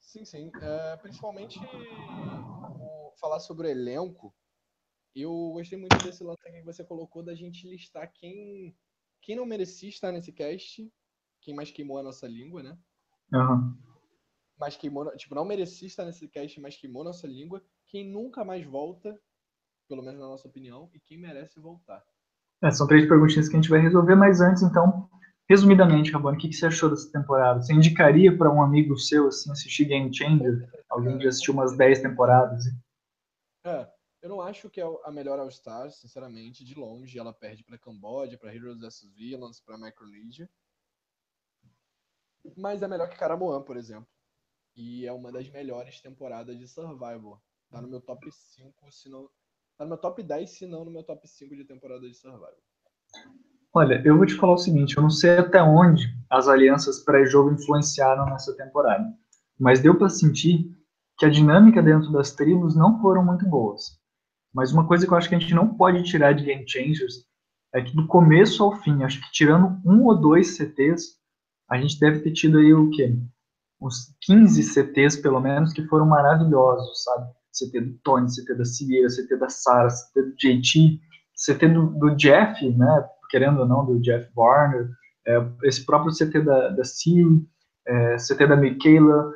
Sim, 0.00 0.24
sim. 0.24 0.50
É, 0.62 0.96
principalmente 0.96 1.60
falar 3.20 3.40
sobre 3.40 3.66
o 3.66 3.70
elenco, 3.70 4.34
eu 5.22 5.50
gostei 5.52 5.78
muito 5.78 5.96
desse 6.04 6.24
lance 6.24 6.42
que 6.42 6.62
você 6.62 6.82
colocou 6.84 7.22
da 7.22 7.34
gente 7.34 7.68
listar 7.68 8.10
quem, 8.12 8.76
quem 9.22 9.36
não 9.36 9.46
merecia 9.46 9.88
estar 9.88 10.10
nesse 10.10 10.32
cast, 10.32 10.90
quem 11.40 11.54
mais 11.54 11.70
queimou 11.70 11.98
a 11.98 12.02
nossa 12.02 12.26
língua, 12.26 12.62
né? 12.62 12.78
Uhum. 13.32 13.76
Mas 14.58 14.76
queimou, 14.76 15.14
tipo, 15.16 15.34
não 15.34 15.44
merecia 15.44 15.86
estar 15.86 16.04
nesse 16.04 16.26
cast, 16.28 16.60
mas 16.60 16.76
queimou 16.76 17.02
a 17.02 17.06
nossa 17.06 17.26
língua. 17.26 17.62
Quem 17.86 18.08
nunca 18.08 18.44
mais 18.44 18.64
volta, 18.64 19.18
pelo 19.88 20.02
menos 20.02 20.20
na 20.20 20.26
nossa 20.26 20.48
opinião, 20.48 20.90
e 20.92 21.00
quem 21.00 21.18
merece 21.18 21.60
voltar. 21.60 22.04
É, 22.62 22.70
são 22.70 22.86
três 22.86 23.06
perguntinhas 23.06 23.48
que 23.48 23.56
a 23.56 23.60
gente 23.60 23.70
vai 23.70 23.80
resolver, 23.80 24.14
mas 24.14 24.40
antes, 24.40 24.62
então, 24.62 25.08
resumidamente, 25.48 26.10
Rabone, 26.10 26.36
o 26.36 26.40
que, 26.40 26.48
que 26.48 26.54
você 26.54 26.66
achou 26.66 26.88
dessa 26.88 27.10
temporada? 27.12 27.60
Você 27.60 27.74
indicaria 27.74 28.36
para 28.36 28.50
um 28.50 28.62
amigo 28.62 28.98
seu, 28.98 29.28
assim, 29.28 29.50
assistir 29.50 29.84
Game 29.84 30.14
Changer? 30.14 30.68
Alguém 30.88 31.20
já 31.20 31.28
assistiu 31.28 31.52
umas 31.52 31.76
10 31.76 32.00
temporadas? 32.00 32.64
É, 33.64 33.93
eu 34.24 34.30
não 34.30 34.40
acho 34.40 34.70
que 34.70 34.80
é 34.80 34.84
a 35.04 35.12
melhor 35.12 35.38
All-Star, 35.38 35.90
sinceramente, 35.90 36.64
de 36.64 36.74
longe. 36.74 37.18
Ela 37.18 37.30
perde 37.30 37.62
para 37.62 37.76
Camboja, 37.76 38.38
para 38.38 38.54
Heroes 38.54 38.80
vs 38.80 39.12
Villains, 39.14 39.60
para 39.60 39.76
Micronesia. 39.76 40.48
Mas 42.56 42.80
é 42.80 42.88
melhor 42.88 43.10
que 43.10 43.18
Caramoan, 43.18 43.60
por 43.60 43.76
exemplo. 43.76 44.08
E 44.74 45.04
é 45.04 45.12
uma 45.12 45.30
das 45.30 45.50
melhores 45.50 46.00
temporadas 46.00 46.58
de 46.58 46.66
Survival. 46.66 47.38
Tá 47.70 47.82
no 47.82 47.88
meu 47.88 48.00
top 48.00 48.26
5, 48.32 48.90
se 48.90 49.10
não. 49.10 49.28
Tá 49.76 49.84
no 49.84 49.90
meu 49.90 49.98
top 49.98 50.22
10, 50.22 50.50
se 50.50 50.66
não 50.66 50.86
no 50.86 50.90
meu 50.90 51.04
top 51.04 51.28
5 51.28 51.54
de 51.54 51.66
temporada 51.66 52.08
de 52.08 52.14
Survival. 52.14 52.56
Olha, 53.74 54.02
eu 54.06 54.16
vou 54.16 54.24
te 54.24 54.36
falar 54.36 54.54
o 54.54 54.58
seguinte, 54.58 54.96
eu 54.96 55.02
não 55.02 55.10
sei 55.10 55.36
até 55.36 55.62
onde 55.62 56.06
as 56.30 56.48
alianças 56.48 57.00
pré-jogo 57.00 57.52
influenciaram 57.52 58.24
nessa 58.24 58.56
temporada. 58.56 59.04
Mas 59.58 59.80
deu 59.80 59.98
para 59.98 60.08
sentir 60.08 60.74
que 61.18 61.26
a 61.26 61.30
dinâmica 61.30 61.82
dentro 61.82 62.10
das 62.10 62.32
tribos 62.32 62.74
não 62.74 62.98
foram 63.02 63.22
muito 63.22 63.46
boas. 63.46 64.02
Mas 64.54 64.72
uma 64.72 64.86
coisa 64.86 65.06
que 65.06 65.12
eu 65.12 65.16
acho 65.16 65.28
que 65.28 65.34
a 65.34 65.38
gente 65.38 65.54
não 65.54 65.74
pode 65.74 66.02
tirar 66.04 66.32
de 66.32 66.44
Game 66.44 66.64
Changers 66.68 67.26
é 67.74 67.82
que 67.82 67.94
do 67.94 68.06
começo 68.06 68.62
ao 68.62 68.76
fim, 68.76 69.02
acho 69.02 69.20
que 69.20 69.32
tirando 69.32 69.80
um 69.84 70.04
ou 70.04 70.14
dois 70.14 70.56
CTs, 70.56 71.16
a 71.68 71.76
gente 71.76 71.98
deve 71.98 72.20
ter 72.20 72.32
tido 72.32 72.58
aí 72.58 72.72
o 72.72 72.88
quê? 72.90 73.18
Uns 73.80 74.14
15 74.22 74.62
CTs, 74.62 75.16
pelo 75.16 75.40
menos, 75.40 75.72
que 75.72 75.84
foram 75.86 76.06
maravilhosos, 76.06 77.02
sabe? 77.02 77.32
CT 77.52 77.80
do 77.80 77.98
Tony, 78.04 78.28
CT 78.28 78.54
da 78.54 78.64
Sierra, 78.64 79.08
CT 79.08 79.36
da 79.36 79.48
Sarah, 79.48 79.88
CT 79.88 80.22
do 80.22 80.36
JT, 80.36 81.00
CT 81.34 81.68
do, 81.68 81.86
do, 81.98 82.16
Jeff, 82.16 82.68
né? 82.70 83.08
Querendo 83.30 83.60
ou 83.60 83.66
não, 83.66 83.84
do 83.84 84.00
Jeff 84.00 84.30
Warner, 84.36 84.88
é, 85.26 85.44
esse 85.64 85.84
próprio 85.84 86.12
CT 86.12 86.40
da, 86.42 86.68
da 86.68 86.82
é, 87.88 88.16
CT 88.16 88.46
da 88.46 88.56
Michaela, 88.56 89.32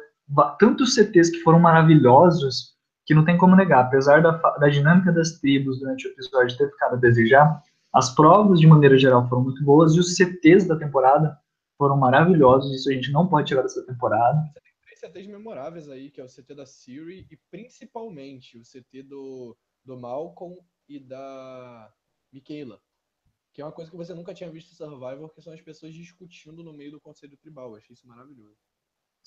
tantos 0.61 0.95
CTs 0.95 1.31
que 1.31 1.41
foram 1.41 1.59
maravilhosos 1.59 2.78
que 3.09 3.15
não 3.15 3.25
tem 3.25 3.39
como 3.39 3.57
negar, 3.57 3.87
apesar 3.87 4.21
da, 4.23 4.33
da 4.33 4.69
dinâmica 4.69 5.11
das 5.11 5.33
tribos 5.41 5.79
durante 5.79 6.07
o 6.07 6.11
episódio 6.11 6.59
ter 6.59 6.71
ficado 6.71 6.95
a 6.95 6.99
desejar, 6.99 7.63
as 7.91 8.15
provas 8.15 8.61
de 8.61 8.67
maneira 8.67 8.99
geral 8.99 9.27
foram 9.27 9.45
muito 9.45 9.65
boas 9.65 9.95
e 9.95 9.99
os 9.99 10.15
CTs 10.15 10.69
da 10.69 10.77
temporada 10.77 11.41
foram 11.79 11.97
maravilhosos, 11.97 12.71
isso 12.75 12.91
a 12.91 12.93
gente 12.93 13.11
não 13.11 13.27
pode 13.27 13.49
tirar 13.49 13.63
dessa 13.63 13.83
temporada. 13.87 14.39
Você 14.53 14.61
tem 14.61 14.73
três 14.83 15.01
CTs 15.01 15.27
memoráveis 15.27 15.89
aí, 15.89 16.11
que 16.11 16.21
é 16.21 16.25
o 16.25 16.29
CT 16.29 16.55
da 16.55 16.67
Siri 16.67 17.27
e 17.31 17.39
principalmente 17.51 18.59
o 18.59 18.63
CT 18.63 19.05
do, 19.05 19.57
do 19.83 19.97
Malcolm 19.97 20.59
e 20.87 21.01
da 21.01 21.91
Michaela. 22.31 22.79
Que 23.55 23.63
é 23.63 23.65
uma 23.65 23.73
coisa 23.73 23.91
que 23.91 23.97
você 23.97 24.13
nunca 24.13 24.35
tinha 24.35 24.51
visto 24.51 24.71
em 24.71 24.77
Survivor, 24.77 25.33
que 25.33 25.41
são 25.41 25.55
as 25.55 25.63
pessoas 25.63 25.95
discutindo 25.95 26.63
no 26.63 26.75
meio 26.75 26.91
do 26.91 27.01
conselho 27.01 27.39
tribal. 27.39 27.71
Eu 27.71 27.77
achei 27.77 27.95
isso 27.95 28.07
maravilhoso. 28.07 28.59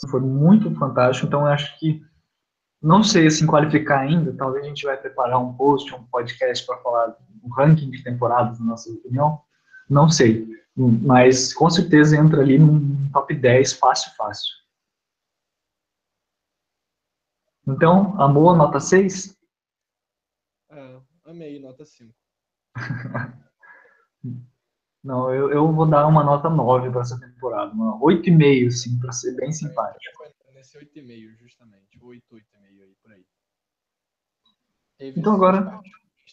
Foi 0.07 0.21
muito 0.21 0.71
fantástico, 0.75 1.25
então 1.25 1.41
eu 1.41 1.47
acho 1.47 1.79
que 1.79 2.05
não 2.81 3.03
sei 3.03 3.27
assim 3.27 3.45
qualificar 3.45 3.99
ainda, 3.99 4.33
talvez 4.33 4.65
a 4.65 4.67
gente 4.67 4.83
vai 4.83 4.97
preparar 4.97 5.39
um 5.39 5.53
post, 5.53 5.93
um 5.93 6.03
podcast 6.05 6.65
para 6.65 6.77
falar 6.77 7.07
do 7.07 7.49
ranking 7.49 7.91
de 7.91 8.03
temporadas, 8.03 8.59
na 8.59 8.65
nossa 8.65 8.91
opinião. 8.91 9.41
Não 9.89 10.09
sei, 10.09 10.47
mas 10.75 11.53
com 11.53 11.69
certeza 11.69 12.17
entra 12.17 12.41
ali 12.41 12.57
num 12.57 13.09
top 13.11 13.35
10 13.35 13.73
fácil, 13.73 14.11
fácil. 14.15 14.51
Então, 17.67 18.19
amor, 18.19 18.57
nota 18.57 18.79
6? 18.79 19.37
É, 20.71 20.99
amei, 21.25 21.59
nota 21.59 21.85
5. 21.85 22.11
Não, 25.03 25.33
eu, 25.33 25.51
eu 25.51 25.71
vou 25.71 25.87
dar 25.87 26.07
uma 26.07 26.23
nota 26.23 26.49
9 26.49 26.91
para 26.91 27.01
essa 27.01 27.19
temporada, 27.19 27.73
uma 27.73 27.99
8,5, 27.99 28.67
assim, 28.67 28.99
para 28.99 29.11
ser 29.11 29.35
bem 29.35 29.51
simpático. 29.51 30.23
Nesse 30.61 30.77
8,5, 30.77 31.37
justamente. 31.39 31.99
8, 31.99 32.35
8,5 32.35 32.43
aí, 32.63 32.95
por 33.01 33.11
aí. 33.11 33.25
Teve 34.95 35.19
então 35.19 35.33
agora. 35.33 35.81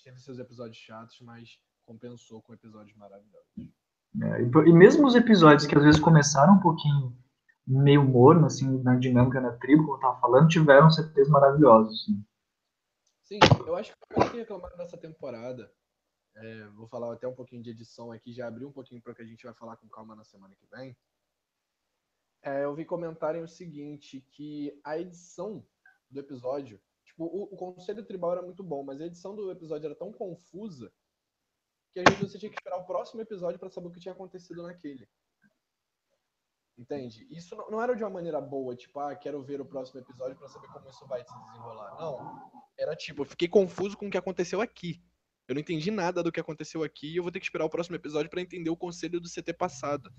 Teve 0.04 0.20
seus 0.20 0.38
episódios 0.38 0.76
chatos, 0.76 1.18
mas 1.22 1.58
compensou 1.86 2.42
com 2.42 2.52
episódios 2.52 2.94
maravilhosos. 2.94 3.48
É, 3.58 4.42
e, 4.42 4.68
e, 4.68 4.72
mesmo 4.74 5.06
os 5.06 5.14
episódios 5.14 5.66
que 5.66 5.74
às 5.74 5.82
vezes 5.82 5.98
começaram 5.98 6.56
um 6.56 6.60
pouquinho 6.60 7.16
meio 7.66 8.04
morno, 8.04 8.44
assim, 8.44 8.82
na 8.82 8.96
dinâmica 8.96 9.40
na 9.40 9.56
tribo, 9.56 9.84
como 9.84 9.96
eu 9.96 10.00
tava 10.00 10.20
falando, 10.20 10.48
tiveram 10.48 10.90
CTs 10.90 11.30
maravilhosos. 11.30 12.02
Assim. 12.02 12.24
Sim, 13.22 13.38
eu 13.66 13.76
acho 13.76 13.92
que 13.92 13.98
eu 14.14 14.30
que 14.30 14.36
reclamaram 14.36 14.76
dessa 14.76 14.98
temporada. 14.98 15.72
É, 16.36 16.66
vou 16.76 16.86
falar 16.86 17.14
até 17.14 17.26
um 17.26 17.34
pouquinho 17.34 17.62
de 17.62 17.70
edição 17.70 18.12
aqui, 18.12 18.30
já 18.34 18.46
abri 18.46 18.66
um 18.66 18.72
pouquinho 18.72 19.00
para 19.00 19.14
que 19.14 19.22
a 19.22 19.26
gente 19.26 19.46
vai 19.46 19.54
falar 19.54 19.78
com 19.78 19.88
calma 19.88 20.14
na 20.14 20.24
semana 20.24 20.54
que 20.54 20.66
vem. 20.66 20.94
É, 22.42 22.64
eu 22.64 22.74
vi 22.74 22.84
comentarem 22.84 23.42
o 23.42 23.48
seguinte, 23.48 24.20
que 24.30 24.80
a 24.84 24.98
edição 24.98 25.66
do 26.10 26.20
episódio, 26.20 26.80
tipo, 27.04 27.24
o, 27.24 27.54
o 27.54 27.56
conselho 27.56 28.04
tribal 28.04 28.32
era 28.32 28.42
muito 28.42 28.62
bom, 28.62 28.82
mas 28.84 29.00
a 29.00 29.06
edição 29.06 29.34
do 29.34 29.50
episódio 29.50 29.86
era 29.86 29.94
tão 29.94 30.12
confusa 30.12 30.92
que 31.92 32.00
a 32.00 32.04
gente 32.04 32.20
você 32.20 32.38
tinha 32.38 32.50
que 32.50 32.56
esperar 32.56 32.78
o 32.78 32.86
próximo 32.86 33.20
episódio 33.20 33.58
para 33.58 33.70
saber 33.70 33.88
o 33.88 33.90
que 33.90 34.00
tinha 34.00 34.12
acontecido 34.12 34.62
naquele. 34.62 35.08
Entende? 36.76 37.26
Isso 37.28 37.56
não, 37.56 37.70
não, 37.72 37.82
era 37.82 37.96
de 37.96 38.04
uma 38.04 38.10
maneira 38.10 38.40
boa, 38.40 38.76
tipo, 38.76 39.00
ah, 39.00 39.16
quero 39.16 39.42
ver 39.42 39.60
o 39.60 39.64
próximo 39.64 39.98
episódio 39.98 40.36
para 40.36 40.48
saber 40.48 40.68
como 40.68 40.88
isso 40.88 41.04
vai 41.08 41.24
se 41.24 41.44
desenrolar. 41.46 41.96
Não. 41.98 42.52
Era 42.78 42.94
tipo, 42.94 43.22
eu 43.22 43.26
fiquei 43.26 43.48
confuso 43.48 43.96
com 43.96 44.06
o 44.06 44.10
que 44.10 44.16
aconteceu 44.16 44.60
aqui. 44.60 45.02
Eu 45.48 45.54
não 45.54 45.60
entendi 45.60 45.90
nada 45.90 46.22
do 46.22 46.30
que 46.30 46.38
aconteceu 46.38 46.84
aqui 46.84 47.12
e 47.12 47.16
eu 47.16 47.22
vou 47.22 47.32
ter 47.32 47.40
que 47.40 47.46
esperar 47.46 47.64
o 47.64 47.70
próximo 47.70 47.96
episódio 47.96 48.30
para 48.30 48.40
entender 48.40 48.70
o 48.70 48.76
conselho 48.76 49.20
do 49.20 49.28
CT 49.28 49.54
passado. 49.54 50.12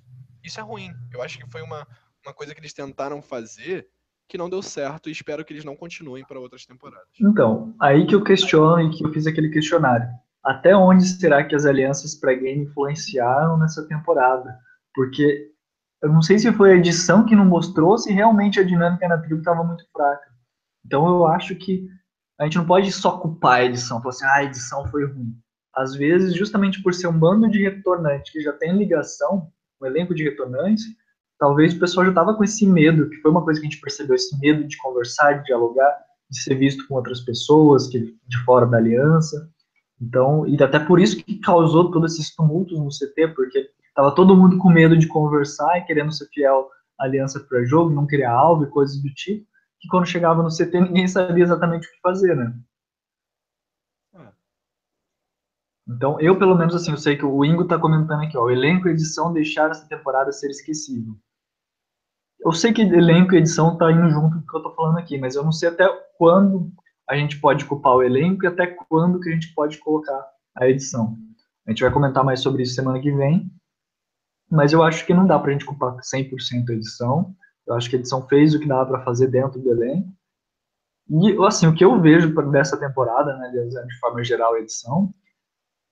Isso 0.43 0.59
é 0.59 0.63
ruim. 0.63 0.89
Eu 1.13 1.21
acho 1.21 1.37
que 1.37 1.49
foi 1.49 1.61
uma, 1.61 1.87
uma 2.25 2.33
coisa 2.33 2.53
que 2.53 2.59
eles 2.59 2.73
tentaram 2.73 3.21
fazer 3.21 3.87
que 4.27 4.37
não 4.37 4.49
deu 4.49 4.61
certo 4.61 5.09
e 5.09 5.11
espero 5.11 5.43
que 5.43 5.51
eles 5.51 5.65
não 5.65 5.75
continuem 5.75 6.23
para 6.23 6.39
outras 6.39 6.65
temporadas. 6.65 7.07
Então, 7.19 7.73
aí 7.81 8.05
que 8.05 8.13
eu 8.13 8.23
questiono 8.23 8.81
e 8.81 8.89
que 8.91 9.03
eu 9.03 9.11
fiz 9.11 9.25
aquele 9.25 9.49
questionário. 9.49 10.07
Até 10.43 10.75
onde 10.75 11.05
será 11.05 11.43
que 11.43 11.55
as 11.55 11.65
alianças 11.65 12.13
pré-game 12.15 12.63
influenciaram 12.63 13.57
nessa 13.57 13.87
temporada? 13.87 14.55
Porque 14.93 15.51
eu 16.01 16.13
não 16.13 16.21
sei 16.21 16.37
se 16.37 16.51
foi 16.53 16.71
a 16.71 16.75
edição 16.75 17.25
que 17.25 17.35
não 17.35 17.43
mostrou, 17.43 17.97
se 17.97 18.13
realmente 18.13 18.59
a 18.59 18.63
dinâmica 18.63 19.07
na 19.07 19.17
tribo 19.17 19.39
estava 19.39 19.63
muito 19.63 19.83
fraca. 19.91 20.29
Então 20.85 21.07
eu 21.07 21.27
acho 21.27 21.55
que 21.55 21.87
a 22.39 22.45
gente 22.45 22.57
não 22.57 22.65
pode 22.65 22.91
só 22.91 23.17
culpar 23.17 23.57
a 23.57 23.65
edição, 23.65 23.99
falar 24.01 24.13
assim, 24.13 24.25
ah, 24.25 24.35
a 24.35 24.43
edição 24.43 24.87
foi 24.87 25.05
ruim. 25.05 25.35
Às 25.75 25.95
vezes, 25.95 26.33
justamente 26.35 26.81
por 26.81 26.93
ser 26.93 27.07
um 27.07 27.17
bando 27.17 27.49
de 27.49 27.61
retornantes 27.61 28.31
que 28.31 28.41
já 28.41 28.53
tem 28.53 28.77
ligação, 28.77 29.51
um 29.81 29.85
elenco 29.85 30.15
de 30.15 30.23
retornantes, 30.23 30.83
talvez 31.39 31.73
o 31.73 31.79
pessoal 31.79 32.05
já 32.05 32.11
estava 32.11 32.35
com 32.35 32.43
esse 32.43 32.67
medo, 32.67 33.09
que 33.09 33.15
foi 33.17 33.31
uma 33.31 33.43
coisa 33.43 33.59
que 33.59 33.65
a 33.65 33.69
gente 33.69 33.81
percebeu, 33.81 34.15
esse 34.15 34.37
medo 34.39 34.67
de 34.67 34.77
conversar, 34.77 35.39
de 35.39 35.45
dialogar, 35.45 35.97
de 36.29 36.39
ser 36.39 36.55
visto 36.55 36.85
com 36.87 36.95
outras 36.95 37.21
pessoas 37.21 37.87
que 37.87 38.15
de 38.27 38.43
fora 38.43 38.67
da 38.67 38.77
aliança. 38.77 39.49
Então, 39.99 40.45
e 40.45 40.61
até 40.61 40.77
por 40.79 40.99
isso 40.99 41.17
que 41.23 41.39
causou 41.39 41.89
todos 41.89 42.13
esses 42.13 42.35
tumultos 42.35 42.77
no 42.77 42.89
CT, 42.89 43.29
porque 43.29 43.69
estava 43.87 44.13
todo 44.13 44.35
mundo 44.35 44.57
com 44.57 44.69
medo 44.69 44.97
de 44.97 45.07
conversar 45.07 45.79
e 45.79 45.85
querendo 45.85 46.11
ser 46.11 46.27
fiel 46.27 46.69
à 46.99 47.05
aliança 47.05 47.39
para 47.39 47.65
jogo, 47.65 47.89
não 47.89 48.05
criar 48.05 48.33
alvo 48.33 48.65
e 48.65 48.69
coisas 48.69 49.01
do 49.01 49.09
tipo, 49.13 49.47
que 49.79 49.87
quando 49.87 50.05
chegava 50.05 50.43
no 50.43 50.49
CT 50.49 50.81
ninguém 50.81 51.07
sabia 51.07 51.43
exatamente 51.43 51.87
o 51.87 51.91
que 51.91 52.01
fazer, 52.01 52.35
né? 52.35 52.53
Então, 55.87 56.19
eu, 56.19 56.37
pelo 56.37 56.55
menos, 56.55 56.75
assim, 56.75 56.91
eu 56.91 56.97
sei 56.97 57.17
que 57.17 57.25
o 57.25 57.43
Ingo 57.43 57.63
está 57.63 57.79
comentando 57.79 58.21
aqui, 58.21 58.37
ó, 58.37 58.43
o 58.43 58.51
elenco 58.51 58.87
e 58.87 58.91
edição 58.91 59.33
deixaram 59.33 59.71
essa 59.71 59.87
temporada 59.87 60.31
ser 60.31 60.51
esquecível. 60.51 61.15
Eu 62.39 62.51
sei 62.53 62.71
que 62.71 62.81
elenco 62.81 63.35
e 63.35 63.37
edição 63.37 63.77
tá 63.77 63.91
indo 63.91 64.09
junto 64.09 64.35
com 64.35 64.39
o 64.39 64.47
que 64.47 64.57
eu 64.57 64.63
tô 64.63 64.75
falando 64.75 64.97
aqui, 64.97 65.17
mas 65.17 65.35
eu 65.35 65.43
não 65.43 65.51
sei 65.51 65.69
até 65.69 65.87
quando 66.17 66.71
a 67.07 67.15
gente 67.15 67.39
pode 67.39 67.65
culpar 67.65 67.93
o 67.93 68.03
elenco 68.03 68.45
e 68.45 68.47
até 68.47 68.67
quando 68.67 69.19
que 69.19 69.29
a 69.29 69.33
gente 69.33 69.53
pode 69.53 69.77
colocar 69.79 70.25
a 70.55 70.67
edição. 70.67 71.17
A 71.67 71.71
gente 71.71 71.83
vai 71.83 71.91
comentar 71.91 72.23
mais 72.23 72.39
sobre 72.39 72.63
isso 72.63 72.75
semana 72.75 72.99
que 72.99 73.11
vem, 73.11 73.51
mas 74.49 74.71
eu 74.73 74.81
acho 74.81 75.05
que 75.05 75.13
não 75.13 75.27
dá 75.27 75.37
pra 75.37 75.51
gente 75.51 75.65
culpar 75.65 75.95
100% 75.97 76.69
a 76.69 76.73
edição. 76.73 77.35
Eu 77.67 77.75
acho 77.75 77.89
que 77.89 77.95
a 77.95 77.99
edição 77.99 78.25
fez 78.27 78.55
o 78.55 78.59
que 78.59 78.67
dava 78.67 78.85
para 78.85 79.03
fazer 79.03 79.27
dentro 79.27 79.59
do 79.59 79.71
elenco. 79.71 80.07
E, 81.09 81.45
assim, 81.45 81.67
o 81.67 81.73
que 81.73 81.83
eu 81.83 81.99
vejo 81.99 82.33
dessa 82.51 82.77
temporada, 82.77 83.35
né, 83.37 83.51
de 83.51 83.99
forma 83.99 84.23
geral, 84.23 84.53
a 84.53 84.59
edição, 84.59 85.13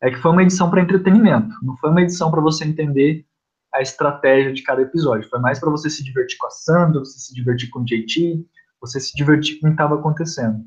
é 0.01 0.11
que 0.11 0.17
foi 0.17 0.31
uma 0.31 0.43
edição 0.43 0.69
para 0.69 0.81
entretenimento, 0.81 1.53
não 1.63 1.75
foi 1.77 1.89
uma 1.89 2.01
edição 2.01 2.29
para 2.29 2.41
você 2.41 2.63
entender 2.63 3.25
a 3.73 3.81
estratégia 3.81 4.53
de 4.53 4.63
cada 4.63 4.81
episódio. 4.81 5.29
Foi 5.29 5.39
mais 5.39 5.59
para 5.59 5.69
você 5.69 5.89
se 5.89 6.03
divertir 6.03 6.37
com 6.37 6.47
a 6.47 6.51
Sandra, 6.51 6.99
você 6.99 7.19
se 7.19 7.33
divertir 7.33 7.69
com 7.69 7.79
o 7.79 7.85
JT, 7.85 8.45
você 8.79 8.99
se 8.99 9.15
divertir 9.15 9.59
com 9.59 9.67
o 9.67 9.69
que 9.69 9.73
estava 9.73 9.95
acontecendo. 9.95 10.63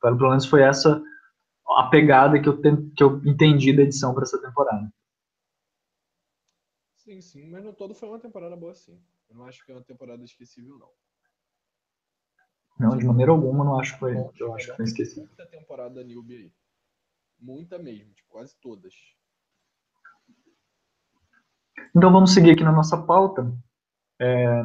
Pelo 0.00 0.30
menos 0.30 0.46
foi 0.46 0.62
essa 0.62 1.02
a 1.76 1.88
pegada 1.88 2.40
que 2.40 2.48
eu, 2.48 2.60
que 2.60 3.02
eu 3.02 3.22
entendi 3.24 3.72
da 3.74 3.82
edição 3.82 4.12
para 4.12 4.24
essa 4.24 4.40
temporada. 4.40 4.92
Sim, 6.96 7.20
sim, 7.20 7.50
mas 7.50 7.64
no 7.64 7.72
todo 7.72 7.94
foi 7.94 8.08
uma 8.08 8.18
temporada 8.18 8.56
boa, 8.56 8.74
sim. 8.74 9.00
Eu 9.28 9.36
não 9.36 9.46
acho 9.46 9.64
que 9.64 9.72
é 9.72 9.74
uma 9.74 9.84
temporada 9.84 10.22
esquecível, 10.24 10.78
não. 10.78 10.90
Não, 12.78 12.96
de 12.96 13.04
maneira 13.04 13.30
alguma, 13.30 13.64
não 13.64 13.78
acho 13.78 13.92
que 13.94 14.00
foi. 14.00 14.16
Eu 14.38 14.54
acho 14.54 14.70
que 14.70 14.76
foi 14.76 14.84
esquecível. 14.84 15.26
Muita 15.26 15.46
temporada 15.46 16.02
newbie 16.02 16.36
aí. 16.36 16.52
Muita 17.38 17.78
mesmo, 17.78 18.12
tipo, 18.12 18.28
quase 18.28 18.56
todas. 18.60 18.94
Então 21.94 22.12
vamos 22.12 22.32
seguir 22.32 22.52
aqui 22.52 22.64
na 22.64 22.72
nossa 22.72 22.96
pauta. 22.96 23.52
É, 24.20 24.64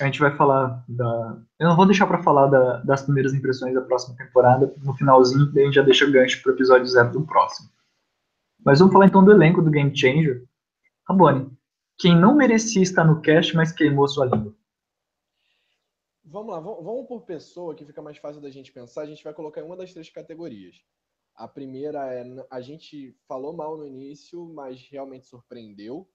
a 0.00 0.06
gente 0.06 0.20
vai 0.20 0.34
falar 0.36 0.84
da. 0.88 1.42
Eu 1.58 1.68
não 1.68 1.76
vou 1.76 1.86
deixar 1.86 2.06
para 2.06 2.22
falar 2.22 2.46
da, 2.46 2.78
das 2.78 3.02
primeiras 3.02 3.34
impressões 3.34 3.74
da 3.74 3.80
próxima 3.80 4.16
temporada 4.16 4.74
no 4.82 4.94
finalzinho, 4.94 5.50
a 5.54 5.60
gente 5.60 5.74
já 5.74 5.82
deixa 5.82 6.10
gancho 6.10 6.42
para 6.42 6.52
o 6.52 6.54
episódio 6.54 6.86
zero 6.86 7.12
do 7.12 7.26
próximo. 7.26 7.68
Mas 8.64 8.78
vamos 8.78 8.92
falar 8.92 9.06
então 9.06 9.24
do 9.24 9.32
elenco 9.32 9.60
do 9.60 9.70
Game 9.70 9.96
Changer. 9.96 10.44
Rabone, 11.08 11.50
quem 11.98 12.16
não 12.16 12.34
merecia 12.34 12.82
estar 12.82 13.04
no 13.04 13.20
cast, 13.20 13.54
mas 13.54 13.72
queimou 13.72 14.08
sua 14.08 14.26
língua. 14.26 14.54
Vamos 16.24 16.52
lá, 16.52 16.60
vamos 16.60 17.06
por 17.06 17.22
pessoa 17.22 17.74
que 17.74 17.84
fica 17.84 18.00
mais 18.00 18.16
fácil 18.16 18.40
da 18.40 18.48
gente 18.48 18.72
pensar. 18.72 19.02
A 19.02 19.06
gente 19.06 19.22
vai 19.22 19.34
colocar 19.34 19.60
em 19.60 19.64
uma 19.64 19.76
das 19.76 19.92
três 19.92 20.08
categorias. 20.08 20.76
A 21.34 21.46
primeira 21.46 22.12
é 22.12 22.24
a 22.50 22.60
gente 22.60 23.14
falou 23.26 23.52
mal 23.52 23.76
no 23.76 23.86
início, 23.86 24.46
mas 24.46 24.88
realmente 24.90 25.26
surpreendeu. 25.26 26.08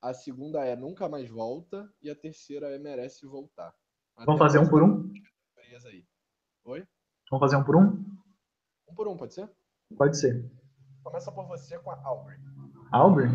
A 0.00 0.14
segunda 0.14 0.64
é 0.64 0.76
nunca 0.76 1.08
mais 1.08 1.28
volta. 1.28 1.92
E 2.00 2.10
a 2.10 2.14
terceira 2.14 2.68
é 2.68 2.78
merece 2.78 3.26
voltar. 3.26 3.74
Vamos 4.24 4.38
fazer 4.38 4.58
um 4.58 4.68
por 4.68 4.82
um? 4.82 5.12
Vamos 7.30 7.40
fazer 7.40 7.56
um 7.56 7.64
por 7.64 7.76
um? 7.76 7.82
Um 8.88 8.94
por 8.94 9.08
um, 9.08 9.16
pode 9.16 9.34
ser? 9.34 9.50
Pode 9.96 10.18
ser. 10.18 10.50
Começa 11.02 11.32
por 11.32 11.46
você 11.46 11.78
com 11.78 11.90
a 11.90 12.00
Aubrey. 12.04 12.38
Aubrey? 12.92 13.28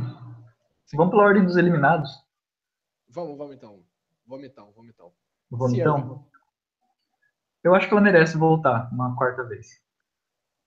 Sim. 0.86 0.98
Vamos 0.98 1.12
pela 1.12 1.24
ordem 1.24 1.46
dos 1.46 1.58
eliminados. 1.58 2.10
Vamos, 3.08 3.38
vamos 3.38 3.56
então. 3.56 3.84
Vamos 4.26 4.46
então, 4.46 4.72
vamos 4.72 4.92
então. 4.94 5.14
Vamos 5.50 5.72
Sierra. 5.72 6.00
então? 6.00 6.28
Eu 7.64 7.76
acho 7.76 7.88
que 7.88 7.94
ela 7.94 8.02
merece 8.02 8.38
voltar 8.38 8.92
uma 8.92 9.16
quarta 9.16 9.44
vez. 9.44 9.83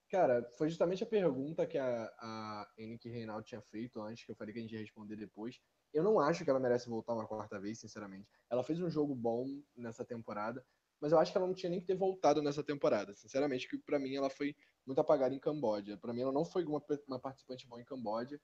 Cara, 0.09 0.49
foi 0.57 0.69
justamente 0.69 1.03
a 1.03 1.07
pergunta 1.07 1.67
que 1.67 1.77
a, 1.77 2.05
a 2.17 2.71
Henrique 2.77 3.09
Reinaldo 3.09 3.43
tinha 3.43 3.61
feito 3.61 4.01
antes, 4.01 4.23
que 4.25 4.31
eu 4.31 4.35
falei 4.35 4.53
que 4.53 4.59
a 4.59 4.61
gente 4.61 4.73
ia 4.73 4.79
responder 4.79 5.17
depois. 5.17 5.59
Eu 5.93 6.01
não 6.01 6.19
acho 6.19 6.45
que 6.45 6.49
ela 6.49 6.59
merece 6.59 6.89
voltar 6.89 7.13
uma 7.13 7.27
quarta 7.27 7.59
vez, 7.59 7.79
sinceramente. 7.79 8.29
Ela 8.49 8.63
fez 8.63 8.79
um 8.79 8.89
jogo 8.89 9.13
bom 9.13 9.45
nessa 9.75 10.05
temporada, 10.05 10.65
mas 10.99 11.11
eu 11.11 11.19
acho 11.19 11.31
que 11.31 11.37
ela 11.37 11.47
não 11.47 11.53
tinha 11.53 11.69
nem 11.69 11.81
que 11.81 11.87
ter 11.87 11.95
voltado 11.95 12.41
nessa 12.41 12.63
temporada. 12.63 13.13
Sinceramente, 13.15 13.67
que 13.67 13.77
pra 13.77 13.99
mim 13.99 14.15
ela 14.15 14.29
foi 14.29 14.55
muito 14.85 14.99
apagada 14.99 15.35
em 15.35 15.39
Camboja. 15.39 15.97
Pra 15.97 16.13
mim 16.13 16.21
ela 16.21 16.31
não 16.31 16.45
foi 16.45 16.63
uma, 16.63 16.81
uma 17.05 17.19
participante 17.19 17.67
boa 17.67 17.81
em 17.81 17.85
Camboja. 17.85 18.39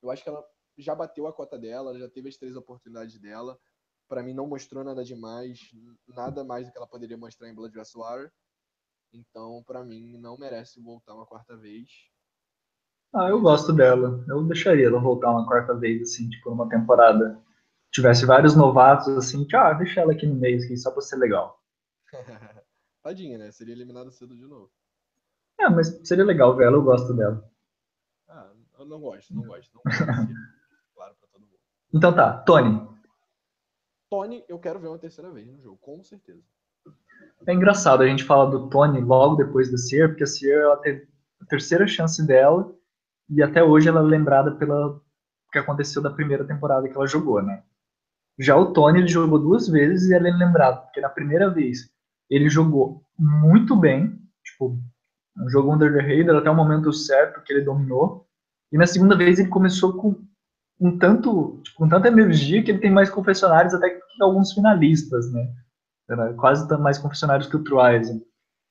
Eu 0.00 0.10
acho 0.10 0.22
que 0.22 0.28
ela 0.28 0.44
já 0.76 0.94
bateu 0.94 1.26
a 1.26 1.32
cota 1.32 1.58
dela, 1.58 1.90
ela 1.90 1.98
já 1.98 2.08
teve 2.08 2.28
as 2.28 2.36
três 2.36 2.54
oportunidades 2.54 3.18
dela. 3.18 3.58
Pra 4.06 4.22
mim 4.22 4.32
não 4.32 4.46
mostrou 4.46 4.84
nada 4.84 5.04
demais, 5.04 5.70
nada 6.06 6.44
mais 6.44 6.66
do 6.66 6.72
que 6.72 6.78
ela 6.78 6.86
poderia 6.86 7.16
mostrar 7.18 7.48
em 7.48 7.54
Blood 7.54 7.74
Vs. 7.74 7.92
Então, 9.12 9.62
pra 9.66 9.84
mim, 9.84 10.18
não 10.18 10.36
merece 10.36 10.80
voltar 10.80 11.14
uma 11.14 11.26
quarta 11.26 11.56
vez. 11.56 11.88
Ah, 13.14 13.28
eu 13.28 13.40
gosto 13.40 13.72
dela. 13.72 14.24
Eu 14.28 14.44
deixaria 14.44 14.86
ela 14.86 15.00
voltar 15.00 15.30
uma 15.30 15.46
quarta 15.46 15.74
vez, 15.74 16.02
assim, 16.02 16.28
tipo, 16.28 16.50
numa 16.50 16.68
temporada. 16.68 17.42
Tivesse 17.90 18.26
vários 18.26 18.54
novatos, 18.54 19.08
assim, 19.16 19.46
que, 19.46 19.56
ah, 19.56 19.72
deixa 19.72 20.00
ela 20.00 20.12
aqui 20.12 20.26
no 20.26 20.34
meio, 20.34 20.62
aqui, 20.62 20.76
só 20.76 20.90
pra 20.90 21.00
ser 21.00 21.16
legal. 21.16 21.62
Tadinha, 23.02 23.38
né? 23.38 23.50
Seria 23.50 23.74
eliminada 23.74 24.10
cedo 24.10 24.36
de 24.36 24.46
novo. 24.46 24.70
É, 25.58 25.68
mas 25.68 25.88
seria 26.06 26.24
legal 26.24 26.54
ver 26.54 26.66
ela, 26.66 26.76
eu 26.76 26.82
gosto 26.82 27.14
dela. 27.14 27.50
Ah, 28.28 28.52
eu 28.78 28.84
não 28.84 29.00
gosto, 29.00 29.34
não 29.34 29.42
gosto. 29.42 29.74
Não 29.74 29.82
gosto 29.82 30.04
claro 30.94 31.14
pra 31.16 31.28
todo 31.32 31.40
mundo. 31.40 31.58
Então 31.92 32.14
tá, 32.14 32.42
Tony. 32.42 32.86
Tony, 34.10 34.44
eu 34.48 34.58
quero 34.58 34.78
ver 34.78 34.88
uma 34.88 34.98
terceira 34.98 35.30
vez 35.30 35.46
no 35.48 35.60
jogo, 35.60 35.78
com 35.78 36.02
certeza. 36.04 36.44
É 37.46 37.52
engraçado 37.52 38.02
a 38.02 38.06
gente 38.06 38.24
falar 38.24 38.50
do 38.50 38.68
Tony 38.68 39.00
logo 39.00 39.36
depois 39.36 39.70
da 39.70 39.78
Sear, 39.78 40.08
porque 40.08 40.24
a 40.24 40.26
Sear 40.26 40.60
ela 40.60 40.76
teve 40.76 41.06
a 41.40 41.46
terceira 41.46 41.86
chance 41.86 42.26
dela 42.26 42.74
e 43.30 43.42
até 43.42 43.62
hoje 43.62 43.88
ela 43.88 44.00
é 44.00 44.02
lembrada 44.02 44.52
pela 44.52 45.00
que 45.52 45.58
aconteceu 45.58 46.02
da 46.02 46.10
primeira 46.10 46.44
temporada 46.44 46.88
que 46.88 46.94
ela 46.94 47.06
jogou, 47.06 47.42
né? 47.42 47.62
Já 48.38 48.56
o 48.56 48.72
Tony 48.72 49.00
ele 49.00 49.08
jogou 49.08 49.38
duas 49.38 49.68
vezes 49.68 50.10
e 50.10 50.14
ele 50.14 50.28
é 50.28 50.32
lembrado, 50.32 50.84
porque 50.84 51.00
na 51.00 51.08
primeira 51.08 51.48
vez 51.50 51.90
ele 52.28 52.48
jogou 52.48 53.02
muito 53.18 53.74
bem, 53.74 54.20
tipo, 54.44 54.78
jogou 55.48 55.74
Under 55.74 55.92
the 55.92 56.00
Radar 56.00 56.36
até 56.36 56.50
o 56.50 56.54
momento 56.54 56.92
certo 56.92 57.42
que 57.42 57.52
ele 57.52 57.64
dominou, 57.64 58.26
e 58.70 58.76
na 58.76 58.86
segunda 58.86 59.16
vez 59.16 59.38
ele 59.38 59.48
começou 59.48 59.94
com 59.94 60.14
um 60.78 60.98
tanto, 60.98 61.60
tipo, 61.64 61.78
com 61.78 61.88
tanta 61.88 62.08
energia 62.08 62.62
que 62.62 62.70
ele 62.70 62.78
tem 62.78 62.90
mais 62.90 63.10
confessionários 63.10 63.74
até 63.74 63.90
que 63.90 64.02
alguns 64.20 64.52
finalistas, 64.52 65.32
né? 65.32 65.48
Era 66.08 66.32
quase 66.34 66.66
tão 66.66 66.80
mais 66.80 66.98
confessionários 66.98 67.48
que 67.48 67.56
o 67.56 67.62
Truisen. 67.62 68.24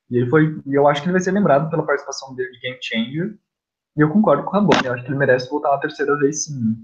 E 0.09 0.17
ele 0.17 0.29
foi, 0.29 0.61
e 0.65 0.73
eu 0.73 0.87
acho 0.87 1.01
que 1.01 1.07
ele 1.07 1.13
vai 1.13 1.21
ser 1.21 1.31
lembrado 1.31 1.69
pela 1.69 1.85
participação 1.85 2.33
dele 2.33 2.51
de 2.51 2.59
Game 2.59 2.79
Changer. 2.81 3.39
E 3.95 4.01
eu 4.01 4.11
concordo 4.11 4.43
com 4.43 4.49
o 4.49 4.53
Rabone, 4.53 4.85
eu 4.85 4.93
acho 4.93 5.03
que 5.03 5.09
ele 5.09 5.17
merece 5.17 5.49
voltar 5.49 5.71
uma 5.71 5.79
terceira 5.79 6.17
vez 6.17 6.45
sim. 6.45 6.59
né? 6.59 6.75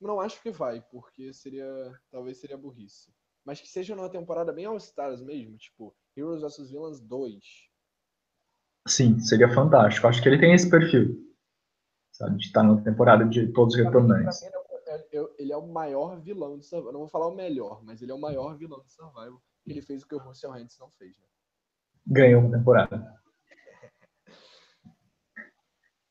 Não 0.00 0.20
acho 0.20 0.40
que 0.40 0.50
vai, 0.50 0.80
porque 0.90 1.32
seria. 1.32 1.66
Talvez 2.10 2.38
seria 2.38 2.56
burrice. 2.56 3.12
Mas 3.44 3.60
que 3.60 3.68
seja 3.68 3.96
numa 3.96 4.10
temporada 4.10 4.52
bem 4.52 4.66
All-Stars 4.66 5.22
mesmo, 5.22 5.56
tipo, 5.56 5.94
Heroes 6.16 6.42
vs 6.42 6.70
Villains 6.70 7.00
2. 7.00 7.34
Sim, 8.86 9.18
seria 9.20 9.48
fantástico. 9.48 10.06
Acho 10.06 10.22
que 10.22 10.28
ele 10.28 10.38
tem 10.38 10.54
esse 10.54 10.68
perfil. 10.68 11.16
Sabe, 12.12 12.36
de 12.36 12.44
estar 12.44 12.62
na 12.62 12.80
temporada 12.82 13.24
de 13.24 13.52
todos 13.52 13.76
retornantes. 13.76 14.40
Ele 15.38 15.52
é 15.52 15.56
o- 15.56 15.66
maior 15.66 16.20
vilão 16.20 16.58
de 16.58 16.64
Survival. 16.66 16.92
Não 16.92 17.00
vou 17.00 17.08
falar 17.08 17.26
o 17.28 17.34
melhor, 17.34 17.82
mas 17.84 18.00
ele 18.02 18.10
é 18.12 18.14
o 18.14 18.20
maior 18.20 18.56
vilão 18.56 18.82
de 18.84 18.92
Survival. 18.92 19.42
Ele 19.66 19.82
fez 19.82 20.02
o 20.02 20.06
que 20.08 20.14
o 20.14 20.18
Russell 20.18 20.50
Hands 20.52 20.78
não 20.78 20.90
fez, 20.92 21.16
né? 21.18 21.26
Ganhou 22.06 22.40
uma 22.40 22.56
temporada. 22.56 23.18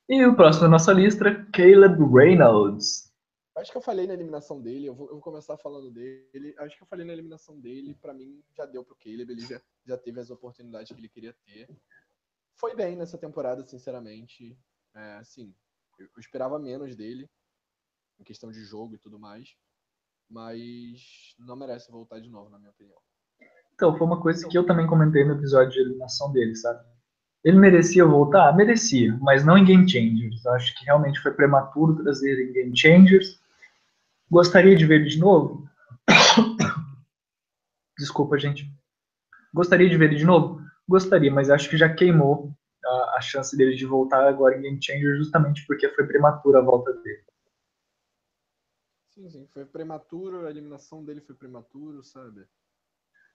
E 0.09 0.25
o 0.25 0.35
próximo 0.35 0.63
da 0.65 0.69
nossa 0.69 0.93
lista, 0.93 1.25
Caleb 1.51 1.97
Reynolds. 2.13 3.11
Acho 3.57 3.71
que 3.71 3.77
eu 3.77 3.81
falei 3.81 4.05
na 4.05 4.13
eliminação 4.13 4.61
dele, 4.61 4.85
eu 4.85 4.93
vou, 4.93 5.07
eu 5.07 5.13
vou 5.15 5.21
começar 5.21 5.57
falando 5.57 5.89
dele. 5.91 6.55
Acho 6.59 6.77
que 6.77 6.83
eu 6.83 6.87
falei 6.87 7.05
na 7.05 7.11
eliminação 7.13 7.59
dele, 7.59 7.95
pra 7.95 8.13
mim 8.13 8.43
já 8.55 8.65
deu 8.65 8.83
pro 8.85 8.95
Caleb, 8.95 9.31
ele 9.31 9.41
já, 9.41 9.59
já 9.85 9.97
teve 9.97 10.19
as 10.19 10.29
oportunidades 10.29 10.91
que 10.93 10.99
ele 10.99 11.09
queria 11.09 11.33
ter. 11.43 11.67
Foi 12.55 12.75
bem 12.75 12.95
nessa 12.95 13.17
temporada, 13.17 13.67
sinceramente. 13.67 14.57
É, 14.95 15.13
assim, 15.15 15.53
eu, 15.97 16.05
eu 16.05 16.19
esperava 16.19 16.59
menos 16.59 16.95
dele, 16.95 17.27
em 18.19 18.23
questão 18.23 18.51
de 18.51 18.63
jogo 18.63 18.95
e 18.95 18.97
tudo 18.97 19.19
mais. 19.19 19.55
Mas 20.29 21.35
não 21.39 21.55
merece 21.55 21.91
voltar 21.91 22.19
de 22.19 22.29
novo, 22.29 22.49
na 22.49 22.59
minha 22.59 22.71
opinião. 22.71 22.97
Então, 23.73 23.95
foi 23.95 24.07
uma 24.07 24.19
coisa 24.19 24.47
que 24.47 24.57
eu 24.57 24.65
também 24.65 24.87
comentei 24.87 25.23
no 25.23 25.33
episódio 25.33 25.71
de 25.71 25.79
eliminação 25.79 26.31
dele, 26.31 26.55
sabe? 26.55 26.83
Ele 27.43 27.57
merecia 27.57 28.03
voltar? 28.03 28.53
Merecia, 28.55 29.15
mas 29.21 29.45
não 29.45 29.57
em 29.57 29.63
Game 29.63 29.89
Changers. 29.89 30.43
Eu 30.43 30.51
acho 30.53 30.77
que 30.77 30.83
realmente 30.83 31.19
foi 31.19 31.31
prematuro 31.31 31.95
trazer 32.03 32.31
ele 32.31 32.49
em 32.49 32.53
Game 32.53 32.77
Changers. 32.77 33.39
Gostaria 34.29 34.75
de 34.75 34.85
ver 34.85 35.01
ele 35.01 35.09
de 35.09 35.19
novo? 35.19 35.69
Desculpa, 37.97 38.37
gente. 38.37 38.69
Gostaria 39.53 39.89
de 39.89 39.95
ver 39.95 40.05
ele 40.05 40.17
de 40.17 40.25
novo? 40.25 40.61
Gostaria, 40.87 41.31
mas 41.31 41.49
acho 41.49 41.69
que 41.69 41.77
já 41.77 41.87
queimou 41.87 42.51
a, 42.85 43.17
a 43.17 43.21
chance 43.21 43.55
dele 43.55 43.75
de 43.75 43.85
voltar 43.85 44.27
agora 44.27 44.57
em 44.57 44.61
Game 44.61 44.83
Changers 44.83 45.17
justamente 45.17 45.65
porque 45.65 45.87
foi 45.89 46.05
prematura 46.05 46.59
a 46.59 46.63
volta 46.63 46.91
dele. 46.93 47.23
Sim, 49.17 49.29
sim, 49.31 49.47
foi 49.47 49.65
prematuro, 49.65 50.45
a 50.45 50.49
eliminação 50.51 51.03
dele 51.03 51.21
foi 51.21 51.33
prematuro, 51.33 52.03
sabe? 52.03 52.47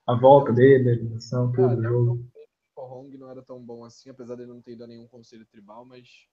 A 0.07 0.15
volta 0.15 0.53
dele, 0.53 0.89
a 0.89 0.93
eliminação, 0.93 1.51
tudo, 1.51 1.83
jogo. 1.83 2.25
o 2.77 2.81
Hong 2.81 3.17
não 3.17 3.29
era 3.29 3.41
tão 3.41 3.61
bom 3.61 3.83
assim, 3.83 4.09
apesar 4.09 4.37
dele 4.37 4.53
não 4.53 4.61
ter 4.61 4.71
ido 4.71 4.85
a 4.85 4.87
nenhum 4.87 5.09
conselho 5.09 5.45
tribal, 5.45 5.83
mas 5.83 6.29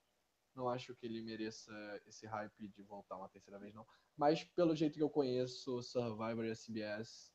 não 0.55 0.69
acho 0.69 0.95
que 0.95 1.05
ele 1.05 1.21
mereça 1.21 1.73
esse 2.07 2.25
hype 2.25 2.69
de 2.69 2.81
voltar 2.83 3.17
uma 3.17 3.27
terceira 3.27 3.59
vez, 3.59 3.73
não. 3.73 3.85
Mas 4.15 4.41
pelo 4.55 4.73
jeito 4.73 4.95
que 4.95 5.03
eu 5.03 5.09
conheço 5.09 5.79
o 5.79 5.83
Survivor 5.83 6.45
e 6.45 6.51
a 6.51 6.55
CBS, 6.55 7.33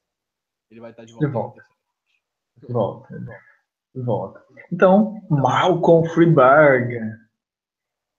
ele 0.71 0.81
vai 0.81 0.93
estar 0.93 1.05
de 1.05 1.13
volta. 1.13 1.27
De 1.27 1.33
volta. 1.33 1.67
terceira 2.61 2.75
Volta. 2.75 3.45
Volta. 3.95 4.47
Então, 4.73 5.23
Malcolm 5.29 6.09
Freeberg. 6.09 6.99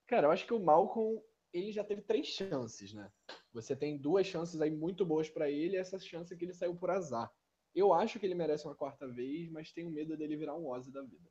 Cara, 0.06 0.28
eu 0.28 0.32
acho 0.32 0.46
que 0.46 0.54
o 0.54 0.60
Malcolm, 0.60 1.20
ele 1.54 1.72
já 1.72 1.84
teve 1.84 2.02
três 2.02 2.28
chances, 2.28 2.94
né? 2.94 3.12
Você 3.54 3.76
tem 3.76 3.98
duas 3.98 4.26
chances 4.28 4.62
aí 4.62 4.70
muito 4.70 5.06
boas 5.06 5.30
pra 5.30 5.50
ele 5.50 5.76
e 5.76 5.80
essa 5.80 6.00
chance 6.00 6.36
que 6.36 6.46
ele 6.46 6.54
saiu 6.54 6.76
por 6.76 6.90
azar. 6.90 7.32
Eu 7.74 7.94
acho 7.94 8.20
que 8.20 8.26
ele 8.26 8.36
merece 8.36 8.66
uma 8.66 8.76
quarta 8.76 9.08
vez, 9.08 9.50
mas 9.50 9.72
tenho 9.72 9.92
medo 9.92 10.18
dele 10.18 10.38
virar 10.38 10.56
um 10.56 10.68
Ozzy 10.68 10.92
da 10.92 11.02
vida. 11.02 11.30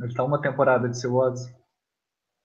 Ele 0.00 0.14
tá 0.14 0.24
uma 0.24 0.40
temporada 0.40 0.88
de 0.88 0.98
seu 0.98 1.14
Ozzy. 1.14 1.54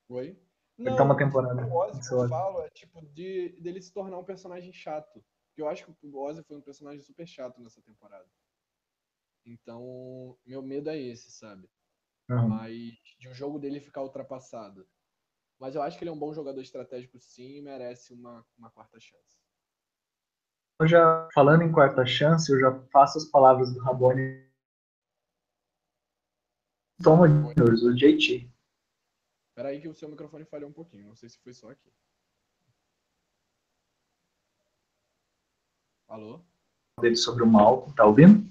Oi? 0.09 0.39
Ele 0.77 0.95
tá 0.95 1.03
uma 1.03 1.17
temporada 1.17 1.65
O 1.65 1.73
Ozzy 1.73 2.07
que 2.07 2.13
eu 2.13 2.27
falo 2.27 2.61
é 2.61 2.69
tipo 2.69 3.01
de 3.13 3.49
dele 3.61 3.81
se 3.81 3.93
tornar 3.93 4.17
um 4.17 4.25
personagem 4.25 4.73
chato. 4.73 5.23
Porque 5.47 5.61
eu 5.61 5.69
acho 5.69 5.85
que 5.85 6.07
o 6.07 6.21
Ozzy 6.21 6.43
foi 6.43 6.57
um 6.57 6.61
personagem 6.61 7.01
super 7.01 7.25
chato 7.25 7.61
nessa 7.61 7.81
temporada. 7.81 8.29
Então, 9.45 10.37
meu 10.45 10.61
medo 10.61 10.89
é 10.89 10.99
esse, 10.99 11.31
sabe? 11.31 11.69
Uhum. 12.29 12.49
Mas 12.49 12.97
de 13.19 13.29
o 13.29 13.33
jogo 13.33 13.59
dele 13.59 13.79
ficar 13.79 14.01
ultrapassado. 14.01 14.85
Mas 15.59 15.73
eu 15.75 15.81
acho 15.81 15.97
que 15.97 16.03
ele 16.03 16.09
é 16.09 16.13
um 16.13 16.19
bom 16.19 16.33
jogador 16.33 16.61
estratégico 16.61 17.17
sim 17.19 17.57
e 17.57 17.61
merece 17.61 18.13
uma, 18.13 18.45
uma 18.57 18.69
quarta 18.69 18.99
chance. 18.99 19.37
Eu 20.79 20.87
já, 20.87 21.29
falando 21.33 21.63
em 21.63 21.71
quarta 21.71 22.05
chance, 22.05 22.51
eu 22.51 22.59
já 22.59 22.71
faço 22.91 23.17
as 23.17 23.25
palavras 23.25 23.73
do 23.73 23.79
Rabone. 23.79 24.45
Toma 27.01 27.27
Juniors, 27.27 27.83
o 27.83 27.93
JT. 27.95 28.49
Espera 29.49 29.69
aí 29.69 29.79
que 29.79 29.87
o 29.87 29.93
seu 29.93 30.09
microfone 30.09 30.43
falhou 30.43 30.69
um 30.69 30.73
pouquinho. 30.73 31.07
Não 31.07 31.15
sei 31.15 31.29
se 31.29 31.39
foi 31.39 31.53
só 31.53 31.69
aqui. 31.71 31.89
Alô? 36.07 36.41
Dele 36.99 37.15
sobre 37.15 37.43
o 37.43 37.47
Malcolm. 37.47 37.93
Tá 37.95 38.05
ouvindo? 38.05 38.45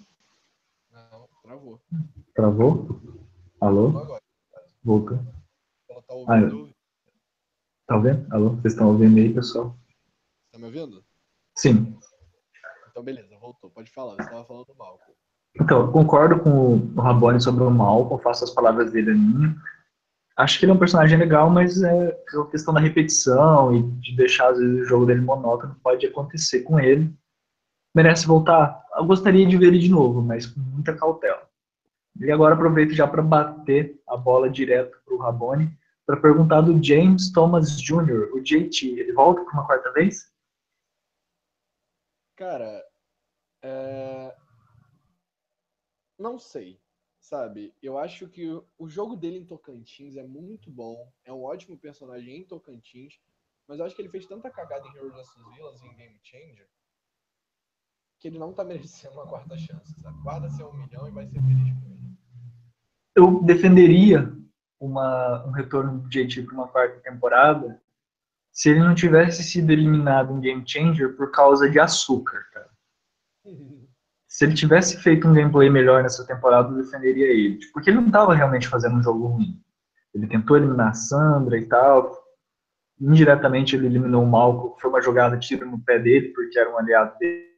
Não, 0.90 1.28
travou. 1.42 1.80
Travou? 2.34 3.00
Alô? 3.60 3.90
Voltou. 4.82 5.18
Ela 5.88 6.02
tá 6.02 6.12
Ah, 6.12 6.16
ouvindo? 6.16 6.73
Tá 7.86 7.96
ouvindo? 7.96 8.26
Alô? 8.30 8.50
Vocês 8.50 8.72
estão 8.72 8.88
ouvindo 8.88 9.18
aí, 9.18 9.32
pessoal? 9.32 9.76
Tá 10.52 10.58
me 10.58 10.64
ouvindo? 10.64 11.04
Sim. 11.54 11.94
Então 12.90 13.02
beleza, 13.02 13.36
voltou. 13.38 13.70
Pode 13.70 13.90
falar. 13.90 14.14
Você 14.16 14.22
estava 14.22 14.44
falando 14.44 14.66
do 14.66 14.74
Malcolm. 14.74 15.14
Então, 15.60 15.92
concordo 15.92 16.40
com 16.40 16.78
o 16.78 17.00
Rabone 17.00 17.40
sobre 17.40 17.62
o 17.62 17.70
Malcolm, 17.70 18.22
faço 18.22 18.42
as 18.44 18.50
palavras 18.50 18.90
dele 18.90 19.10
a 19.10 19.14
minha. 19.14 19.56
Acho 20.36 20.58
que 20.58 20.64
ele 20.64 20.72
é 20.72 20.74
um 20.74 20.78
personagem 20.78 21.16
legal, 21.18 21.48
mas 21.48 21.80
é 21.82 22.18
uma 22.34 22.50
questão 22.50 22.74
da 22.74 22.80
repetição 22.80 23.74
e 23.76 23.82
de 24.00 24.16
deixar, 24.16 24.50
às 24.50 24.58
vezes, 24.58 24.80
o 24.80 24.84
jogo 24.84 25.06
dele 25.06 25.20
monótono 25.20 25.76
pode 25.82 26.06
acontecer 26.06 26.62
com 26.62 26.80
ele. 26.80 27.14
Merece 27.94 28.26
voltar? 28.26 28.82
Eu 28.96 29.04
gostaria 29.04 29.46
de 29.46 29.56
ver 29.56 29.66
ele 29.66 29.78
de 29.78 29.90
novo, 29.90 30.20
mas 30.22 30.46
com 30.46 30.58
muita 30.58 30.96
cautela. 30.96 31.48
E 32.18 32.32
agora 32.32 32.54
aproveito 32.54 32.92
já 32.92 33.06
para 33.06 33.22
bater 33.22 34.00
a 34.08 34.16
bola 34.16 34.50
direto 34.50 34.98
para 35.04 35.14
o 35.14 35.18
Rabone, 35.18 35.70
para 36.06 36.20
perguntar 36.20 36.60
do 36.60 36.82
James 36.82 37.32
Thomas 37.32 37.80
Jr., 37.80 38.30
o 38.32 38.40
JT. 38.40 38.98
Ele 38.98 39.12
volta 39.12 39.44
para 39.44 39.52
uma 39.54 39.66
quarta 39.66 39.92
vez? 39.92 40.32
Cara, 42.36 42.84
é... 43.62 44.36
não 46.18 46.38
sei, 46.38 46.80
sabe? 47.20 47.72
Eu 47.82 47.96
acho 47.96 48.28
que 48.28 48.48
o 48.78 48.88
jogo 48.88 49.16
dele 49.16 49.38
em 49.38 49.46
Tocantins 49.46 50.16
é 50.16 50.22
muito 50.22 50.70
bom, 50.70 51.12
é 51.24 51.32
um 51.32 51.42
ótimo 51.42 51.78
personagem 51.78 52.38
em 52.38 52.44
Tocantins, 52.44 53.20
mas 53.68 53.78
eu 53.78 53.86
acho 53.86 53.94
que 53.94 54.02
ele 54.02 54.10
fez 54.10 54.26
tanta 54.26 54.50
cagada 54.50 54.86
em 54.86 54.96
Heroes 54.96 55.14
vs 55.14 55.54
Villains 55.54 55.80
e 55.80 55.86
em 55.86 55.94
Game 55.94 56.20
Changer 56.22 56.68
que 58.24 58.28
ele 58.28 58.38
não 58.38 58.54
tá 58.54 58.64
merecendo 58.64 59.14
uma 59.14 59.26
quarta 59.26 59.54
chance, 59.58 60.00
sabe? 60.00 60.18
Guarda 60.22 60.48
seu 60.48 60.70
um 60.70 60.72
milhão 60.72 61.06
e 61.06 61.10
vai 61.10 61.26
ser 61.26 61.42
feliz 61.42 61.74
com 61.74 61.90
ele. 61.90 62.16
Eu 63.14 63.42
defenderia 63.42 64.34
uma, 64.84 65.44
um 65.46 65.50
retorno 65.50 65.98
do 65.98 66.08
JT 66.08 66.42
para 66.42 66.54
uma 66.54 66.68
quarta 66.68 67.00
temporada 67.00 67.80
se 68.54 68.70
ele 68.70 68.78
não 68.78 68.94
tivesse 68.94 69.42
sido 69.42 69.72
eliminado 69.72 70.32
em 70.32 70.40
Game 70.40 70.64
Changer 70.64 71.16
por 71.16 71.32
causa 71.32 71.68
de 71.68 71.80
açúcar, 71.80 72.46
cara. 72.52 72.70
se 74.28 74.44
ele 74.44 74.54
tivesse 74.54 74.96
feito 75.02 75.26
um 75.26 75.34
gameplay 75.34 75.68
melhor 75.68 76.04
nessa 76.04 76.24
temporada, 76.24 76.70
eu 76.70 76.76
defenderia 76.76 77.26
ele. 77.26 77.58
Porque 77.72 77.90
ele 77.90 77.98
não 77.98 78.06
estava 78.06 78.32
realmente 78.32 78.68
fazendo 78.68 78.96
um 78.96 79.02
jogo 79.02 79.26
ruim. 79.26 79.60
Ele 80.14 80.28
tentou 80.28 80.56
eliminar 80.56 80.90
a 80.90 80.94
Sandra 80.94 81.58
e 81.58 81.66
tal. 81.66 82.16
Indiretamente 83.00 83.74
ele 83.74 83.86
eliminou 83.86 84.22
o 84.22 84.26
Malco, 84.26 84.78
foi 84.80 84.88
uma 84.88 85.02
jogada 85.02 85.36
tiro 85.36 85.68
no 85.68 85.80
pé 85.80 85.98
dele, 85.98 86.28
porque 86.28 86.56
era 86.56 86.70
um 86.72 86.78
aliado 86.78 87.18
dele. 87.18 87.52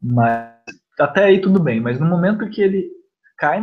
Mas 0.00 0.56
até 0.98 1.24
aí 1.24 1.38
tudo 1.38 1.60
bem, 1.60 1.80
mas 1.80 2.00
no 2.00 2.06
momento 2.06 2.48
que 2.48 2.62
ele 2.62 2.90
cai 3.42 3.60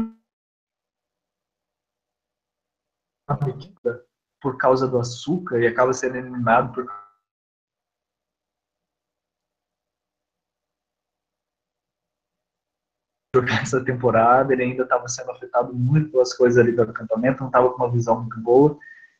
por 4.41 4.57
causa 4.57 4.85
do 4.85 4.99
açúcar 4.99 5.61
e 5.61 5.67
acaba 5.67 5.93
sendo 5.93 6.17
eliminado 6.17 6.73
por 6.73 6.85
essa 13.61 13.83
temporada, 13.85 14.51
ele 14.51 14.63
ainda 14.63 14.83
estava 14.83 15.07
sendo 15.07 15.31
afetado 15.31 15.73
muito 15.73 16.11
pelas 16.11 16.33
coisas 16.33 16.57
ali 16.57 16.73
do 16.73 16.81
acampamento, 16.81 17.39
não 17.39 17.47
estava 17.47 17.69
com 17.69 17.77
uma 17.77 17.91
visão 17.91 18.19
muito 18.19 18.37
boa. 18.41 18.77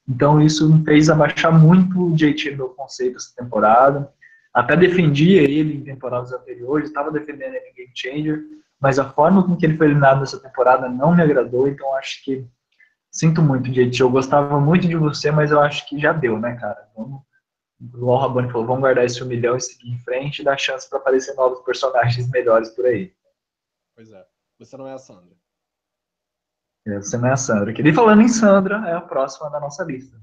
Então 0.08 0.42
isso 0.42 0.70
me 0.70 0.84
fez 0.84 1.10
abaixar 1.10 1.58
muito 1.58 2.08
o 2.08 2.16
JT 2.16 2.56
no 2.58 2.70
conceito 2.70 3.16
essa 3.16 3.34
temporada. 3.34 4.12
Até 4.54 4.76
defendia 4.76 5.42
ele 5.42 5.76
em 5.76 5.84
temporadas 5.86 6.34
anteriores, 6.34 6.90
estava 6.90 7.12
defendendo 7.12 7.54
ele 7.54 7.70
em 7.70 7.74
Game 7.74 7.92
Changer, 7.96 8.44
mas 8.80 8.98
a 8.98 9.10
forma 9.12 9.46
com 9.46 9.58
que 9.58 9.66
ele 9.66 9.78
foi 9.78 9.88
eliminado 9.88 10.20
nessa 10.22 10.40
temporada 10.40 10.88
não 10.88 11.16
me 11.16 11.22
agradou, 11.22 11.68
então 11.68 11.94
acho 11.96 12.24
que 12.24 12.48
sinto 13.12 13.42
muito, 13.42 13.72
JT. 13.72 14.02
Eu 14.02 14.10
gostava 14.10 14.60
muito 14.60 14.88
de 14.88 14.96
você, 14.96 15.32
mas 15.32 15.52
eu 15.52 15.60
acho 15.60 15.88
que 15.88 16.00
já 16.00 16.14
deu, 16.14 16.40
né, 16.40 16.56
cara? 16.56 16.90
Vamos, 16.96 17.22
o 17.94 18.16
Rabone 18.16 18.52
falou, 18.52 18.68
vamos 18.68 18.82
guardar 18.82 19.06
esse 19.06 19.24
um 19.24 19.28
milhão 19.28 19.58
e 19.58 19.62
seguir 19.62 19.90
em 19.90 20.00
frente 20.00 20.40
e 20.40 20.46
dar 20.46 20.58
chance 20.58 20.90
para 20.90 21.00
aparecer 21.00 21.34
novos 21.36 21.62
personagens 21.62 22.30
melhores 22.30 22.70
por 22.70 22.86
aí. 22.86 23.14
Pois 23.96 24.12
é. 24.12 24.26
Você 24.60 24.78
não 24.78 24.88
é 24.88 24.94
a 24.94 24.98
Sandra. 24.98 25.36
É, 26.88 26.96
você 26.98 27.18
não 27.18 27.28
é 27.28 27.34
a 27.34 27.38
Sandra. 27.38 27.74
Que 27.74 27.84
nem 27.84 27.94
falando 27.94 28.22
em 28.22 28.28
Sandra, 28.28 28.78
é 28.88 28.94
a 28.94 29.02
próxima 29.02 29.50
da 29.50 29.60
nossa 29.60 29.84
lista. 29.84 30.20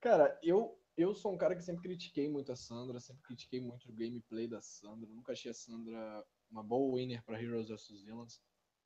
Cara, 0.00 0.38
eu, 0.42 0.78
eu 0.96 1.14
sou 1.14 1.32
um 1.32 1.38
cara 1.38 1.54
que 1.54 1.62
sempre 1.62 1.82
critiquei 1.82 2.28
muito 2.28 2.50
a 2.52 2.56
Sandra, 2.56 3.00
sempre 3.00 3.22
critiquei 3.22 3.60
muito 3.60 3.88
o 3.88 3.92
gameplay 3.92 4.48
da 4.48 4.60
Sandra. 4.60 5.08
Nunca 5.10 5.32
achei 5.32 5.50
a 5.50 5.54
Sandra 5.54 6.24
uma 6.52 6.62
boa 6.62 6.96
winner 6.96 7.24
para 7.24 7.42
Heroes 7.42 7.68
vs 7.68 8.02
Villains. 8.04 8.40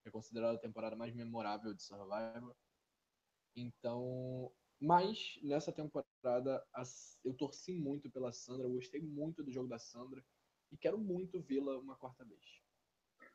É 0.04 0.10
considerada 0.10 0.56
a 0.56 0.60
temporada 0.60 0.94
mais 0.94 1.12
memorável 1.12 1.74
de 1.74 1.82
Survivor. 1.82 2.54
Então, 3.56 4.50
mas 4.80 5.38
nessa 5.42 5.72
temporada 5.72 6.62
eu 7.24 7.34
torci 7.34 7.72
muito 7.72 8.08
pela 8.10 8.32
Sandra, 8.32 8.68
gostei 8.68 9.00
muito 9.02 9.42
do 9.42 9.50
jogo 9.50 9.68
da 9.68 9.78
Sandra 9.78 10.22
e 10.70 10.76
quero 10.76 10.98
muito 10.98 11.40
vê-la 11.40 11.78
uma 11.78 11.96
quarta 11.96 12.24
vez. 12.24 12.40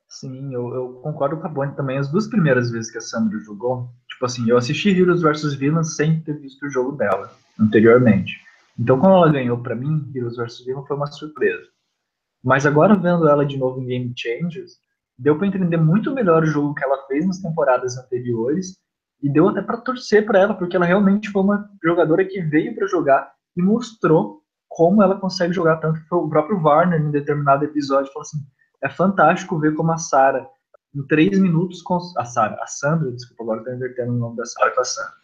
Sim, 0.07 0.53
eu, 0.53 0.73
eu, 0.73 0.93
concordo 1.01 1.39
com 1.39 1.47
a 1.47 1.49
Bonnie 1.49 1.75
também. 1.75 1.97
As 1.97 2.11
duas 2.11 2.27
primeiras 2.27 2.69
vezes 2.69 2.91
que 2.91 2.97
a 2.97 3.01
Sandra 3.01 3.39
jogou, 3.39 3.89
tipo 4.09 4.25
assim, 4.25 4.47
eu 4.49 4.57
assisti 4.57 4.89
Heroes 4.89 5.21
vs 5.21 5.53
Villains 5.55 5.95
sem 5.95 6.21
ter 6.21 6.37
visto 6.37 6.65
o 6.65 6.69
jogo 6.69 6.91
dela 6.91 7.35
anteriormente. 7.59 8.39
Então, 8.77 8.99
quando 8.99 9.15
ela 9.15 9.31
ganhou 9.31 9.61
para 9.61 9.75
mim, 9.75 10.11
Heroes 10.13 10.35
vs 10.35 10.65
Villains 10.65 10.87
foi 10.87 10.97
uma 10.97 11.07
surpresa. 11.07 11.69
Mas 12.43 12.65
agora 12.65 12.95
vendo 12.95 13.27
ela 13.27 13.45
de 13.45 13.57
novo 13.57 13.81
em 13.81 13.85
Game 13.85 14.13
Changers, 14.15 14.73
deu 15.17 15.37
para 15.37 15.47
entender 15.47 15.77
muito 15.77 16.13
melhor 16.13 16.43
o 16.43 16.47
jogo 16.47 16.73
que 16.73 16.83
ela 16.83 17.05
fez 17.07 17.25
nas 17.25 17.39
temporadas 17.39 17.97
anteriores 17.97 18.77
e 19.21 19.31
deu 19.31 19.49
até 19.49 19.61
para 19.61 19.77
torcer 19.77 20.25
para 20.25 20.39
ela, 20.39 20.53
porque 20.53 20.75
ela 20.75 20.85
realmente 20.85 21.29
foi 21.29 21.43
uma 21.43 21.69
jogadora 21.83 22.25
que 22.25 22.41
veio 22.41 22.73
para 22.75 22.87
jogar 22.87 23.31
e 23.55 23.61
mostrou 23.61 24.41
como 24.67 25.03
ela 25.03 25.19
consegue 25.19 25.53
jogar 25.53 25.77
tanto 25.77 25.99
que 25.99 26.15
o 26.15 26.29
próprio 26.29 26.59
Warner 26.61 26.99
em 26.99 27.11
determinado 27.11 27.65
episódio 27.65 28.11
falou 28.11 28.23
assim: 28.23 28.39
é 28.81 28.89
fantástico 28.89 29.59
ver 29.59 29.75
como 29.75 29.91
a 29.91 29.97
Sara, 29.97 30.47
em 30.95 31.05
três 31.07 31.37
minutos, 31.37 31.83
a 32.17 32.25
Sara, 32.25 32.57
a 32.61 32.67
Sandra, 32.67 33.11
desculpa, 33.11 33.43
agora 33.43 33.59
estou 33.59 33.73
invertendo 33.75 34.13
o 34.13 34.17
nome 34.17 34.37
da 34.37 34.45
Sara 34.45 34.71
com 34.71 34.81
a 34.81 34.85
Sandra. 34.85 35.21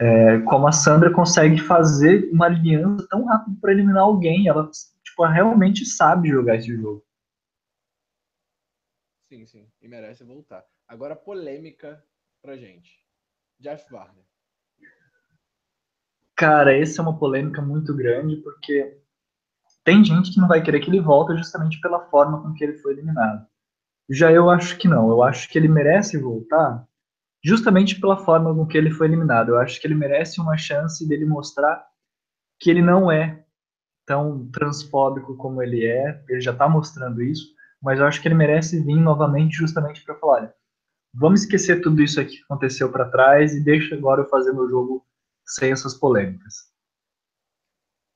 É, 0.00 0.38
como 0.40 0.66
a 0.66 0.72
Sandra 0.72 1.10
consegue 1.12 1.58
fazer 1.58 2.28
uma 2.32 2.46
aliança 2.46 3.06
tão 3.08 3.24
rápido 3.24 3.56
para 3.60 3.72
eliminar 3.72 4.02
alguém. 4.02 4.48
Ela 4.48 4.68
tipo, 5.12 5.24
realmente 5.26 5.84
sabe 5.84 6.30
jogar 6.30 6.56
esse 6.56 6.74
jogo. 6.74 7.04
Sim, 9.28 9.46
sim. 9.46 9.66
E 9.80 9.88
merece 9.88 10.24
voltar. 10.24 10.64
Agora, 10.88 11.14
polêmica 11.14 12.04
pra 12.42 12.56
gente. 12.56 13.00
Jeff 13.58 13.92
Warner. 13.92 14.24
Cara, 16.36 16.76
essa 16.76 17.00
é 17.00 17.02
uma 17.02 17.18
polêmica 17.18 17.62
muito 17.62 17.94
grande, 17.94 18.36
porque 18.36 19.00
tem 19.84 20.04
gente 20.04 20.32
que 20.32 20.40
não 20.40 20.48
vai 20.48 20.62
querer 20.62 20.80
que 20.80 20.90
ele 20.90 21.00
volte 21.00 21.36
justamente 21.36 21.80
pela 21.80 22.08
forma 22.10 22.42
com 22.42 22.52
que 22.52 22.64
ele 22.64 22.78
foi 22.78 22.92
eliminado. 22.92 23.46
Já 24.10 24.30
eu 24.32 24.50
acho 24.50 24.76
que 24.78 24.88
não. 24.88 25.08
Eu 25.10 25.22
acho 25.22 25.48
que 25.48 25.58
ele 25.58 25.68
merece 25.68 26.18
voltar 26.18 26.86
justamente 27.44 28.00
pela 28.00 28.16
forma 28.16 28.54
com 28.54 28.66
que 28.66 28.76
ele 28.76 28.90
foi 28.90 29.06
eliminado. 29.06 29.50
Eu 29.50 29.58
acho 29.58 29.80
que 29.80 29.86
ele 29.86 29.94
merece 29.94 30.40
uma 30.40 30.56
chance 30.56 31.06
dele 31.08 31.24
mostrar 31.24 31.86
que 32.58 32.70
ele 32.70 32.82
não 32.82 33.10
é 33.10 33.41
tão 34.06 34.50
transfóbico 34.50 35.36
como 35.36 35.62
ele 35.62 35.86
é. 35.86 36.24
Ele 36.28 36.40
já 36.40 36.52
está 36.52 36.68
mostrando 36.68 37.22
isso, 37.22 37.54
mas 37.80 37.98
eu 37.98 38.06
acho 38.06 38.20
que 38.20 38.28
ele 38.28 38.34
merece 38.34 38.82
vir 38.82 39.00
novamente 39.00 39.56
justamente 39.56 40.04
para 40.04 40.18
falar: 40.18 40.34
olha, 40.34 40.54
vamos 41.14 41.42
esquecer 41.42 41.80
tudo 41.80 42.02
isso 42.02 42.20
aqui 42.20 42.36
que 42.36 42.44
aconteceu 42.44 42.90
para 42.90 43.10
trás 43.10 43.54
e 43.54 43.62
deixa 43.62 43.94
agora 43.94 44.22
eu 44.22 44.28
fazer 44.28 44.52
meu 44.52 44.68
jogo 44.68 45.06
sem 45.46 45.72
essas 45.72 45.94
polêmicas. 45.94 46.70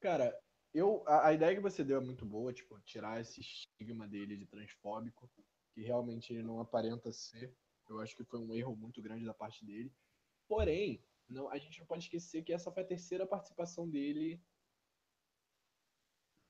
Cara, 0.00 0.32
eu, 0.72 1.02
a, 1.06 1.28
a, 1.28 1.32
ideia 1.32 1.54
que 1.54 1.60
você 1.62 1.82
deu 1.82 1.98
é 1.98 2.04
muito 2.04 2.24
boa, 2.24 2.52
tipo, 2.52 2.78
tirar 2.80 3.20
esse 3.20 3.40
estigma 3.40 4.06
dele 4.06 4.36
de 4.36 4.46
transfóbico, 4.46 5.28
que 5.72 5.82
realmente 5.82 6.32
ele 6.32 6.42
não 6.42 6.60
aparenta 6.60 7.10
ser. 7.12 7.52
Eu 7.88 8.00
acho 8.00 8.14
que 8.16 8.24
foi 8.24 8.38
um 8.38 8.54
erro 8.54 8.76
muito 8.76 9.00
grande 9.00 9.24
da 9.24 9.34
parte 9.34 9.64
dele. 9.64 9.92
Porém, 10.46 11.02
não, 11.28 11.48
a 11.50 11.58
gente 11.58 11.80
não 11.80 11.86
pode 11.86 12.04
esquecer 12.04 12.42
que 12.42 12.52
essa 12.52 12.70
foi 12.70 12.82
a 12.82 12.86
terceira 12.86 13.26
participação 13.26 13.88
dele 13.88 14.40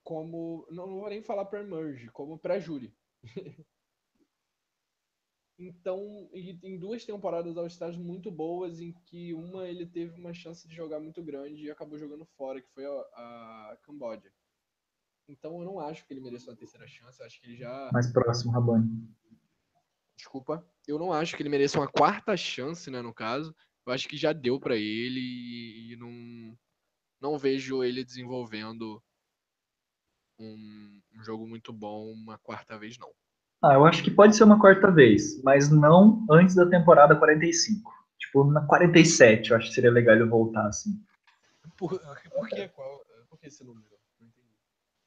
como. 0.06 0.64
Não, 0.70 0.86
não 0.86 1.00
vou 1.00 1.08
nem 1.08 1.20
falar 1.20 1.44
para 1.46 1.64
Merge, 1.64 2.08
como 2.10 2.38
pré-júri. 2.38 2.94
Então, 5.58 6.28
em 6.34 6.78
duas 6.78 7.06
temporadas 7.06 7.56
ao 7.56 7.66
Stars 7.66 7.96
muito 7.96 8.30
boas, 8.30 8.78
em 8.78 8.92
que 9.06 9.32
uma 9.32 9.66
ele 9.66 9.86
teve 9.86 10.20
uma 10.20 10.34
chance 10.34 10.68
de 10.68 10.74
jogar 10.74 11.00
muito 11.00 11.24
grande 11.24 11.64
e 11.64 11.70
acabou 11.70 11.98
jogando 11.98 12.26
fora, 12.36 12.60
que 12.60 12.68
foi 12.74 12.84
a, 12.84 12.90
a 12.90 13.78
Camboja. 13.82 14.30
Então, 15.26 15.58
eu 15.58 15.64
não 15.64 15.80
acho 15.80 16.06
que 16.06 16.12
ele 16.12 16.20
mereça 16.20 16.50
uma 16.50 16.56
terceira 16.58 16.86
chance, 16.86 17.18
eu 17.18 17.24
acho 17.24 17.40
que 17.40 17.46
ele 17.46 17.56
já. 17.56 17.88
Mais 17.90 18.12
próximo, 18.12 18.52
Rabani. 18.52 19.08
Desculpa. 20.14 20.62
Eu 20.86 20.98
não 20.98 21.10
acho 21.10 21.34
que 21.34 21.40
ele 21.40 21.48
mereça 21.48 21.78
uma 21.78 21.90
quarta 21.90 22.36
chance, 22.36 22.90
né, 22.90 23.00
no 23.00 23.14
caso. 23.14 23.56
Eu 23.86 23.94
acho 23.94 24.06
que 24.10 24.16
já 24.18 24.34
deu 24.34 24.60
para 24.60 24.76
ele 24.76 25.20
e 25.90 25.96
não, 25.96 26.58
não 27.18 27.38
vejo 27.38 27.82
ele 27.82 28.04
desenvolvendo 28.04 29.02
um, 30.38 31.00
um 31.14 31.22
jogo 31.22 31.46
muito 31.46 31.72
bom 31.72 32.12
uma 32.12 32.38
quarta 32.38 32.78
vez, 32.78 32.98
não. 32.98 33.10
Ah, 33.62 33.74
eu 33.74 33.84
acho 33.84 34.02
que 34.02 34.10
pode 34.10 34.36
ser 34.36 34.44
uma 34.44 34.60
quarta 34.60 34.90
vez, 34.90 35.42
mas 35.42 35.70
não 35.70 36.24
antes 36.30 36.54
da 36.54 36.66
temporada 36.66 37.16
45. 37.16 37.90
Tipo, 38.18 38.44
na 38.44 38.60
47, 38.62 39.50
eu 39.50 39.56
acho 39.56 39.68
que 39.68 39.74
seria 39.74 39.90
legal 39.90 40.14
ele 40.14 40.24
voltar, 40.24 40.66
assim. 40.66 40.90
Por, 41.76 41.90
por 41.90 42.48
que 42.48 42.68
qual? 42.68 43.00
Por 43.28 43.38
que 43.38 43.46
esse 43.46 43.64
número? 43.64 43.84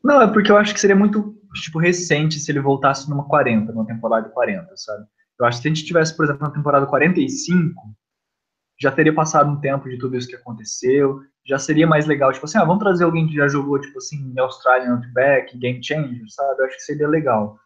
Não, 0.03 0.21
é 0.21 0.31
porque 0.31 0.51
eu 0.51 0.57
acho 0.57 0.73
que 0.73 0.79
seria 0.79 0.95
muito, 0.95 1.37
tipo, 1.55 1.77
recente 1.77 2.39
se 2.39 2.51
ele 2.51 2.61
voltasse 2.61 3.09
numa 3.09 3.27
40, 3.27 3.71
numa 3.73 3.85
temporada 3.85 4.29
40, 4.29 4.75
sabe? 4.77 5.05
Eu 5.37 5.45
acho 5.45 5.57
que 5.57 5.61
se 5.63 5.67
a 5.67 5.73
gente 5.73 5.85
tivesse, 5.85 6.15
por 6.15 6.25
exemplo, 6.25 6.47
na 6.47 6.53
temporada 6.53 6.85
45, 6.85 7.81
já 8.81 8.91
teria 8.91 9.13
passado 9.13 9.51
um 9.51 9.59
tempo 9.59 9.89
de 9.89 9.97
tudo 9.97 10.15
isso 10.15 10.27
que 10.27 10.35
aconteceu, 10.35 11.21
já 11.45 11.59
seria 11.59 11.87
mais 11.87 12.05
legal, 12.05 12.31
tipo 12.31 12.45
assim, 12.45 12.57
ah, 12.57 12.63
vamos 12.63 12.83
trazer 12.83 13.03
alguém 13.03 13.27
que 13.27 13.35
já 13.35 13.47
jogou, 13.47 13.79
tipo 13.79 13.97
assim, 13.97 14.33
Australian 14.39 14.95
Outback, 14.95 15.57
Game 15.57 15.83
Changer, 15.83 16.23
sabe? 16.29 16.61
Eu 16.61 16.65
acho 16.65 16.77
que 16.77 16.83
seria 16.83 17.07
legal. 17.07 17.59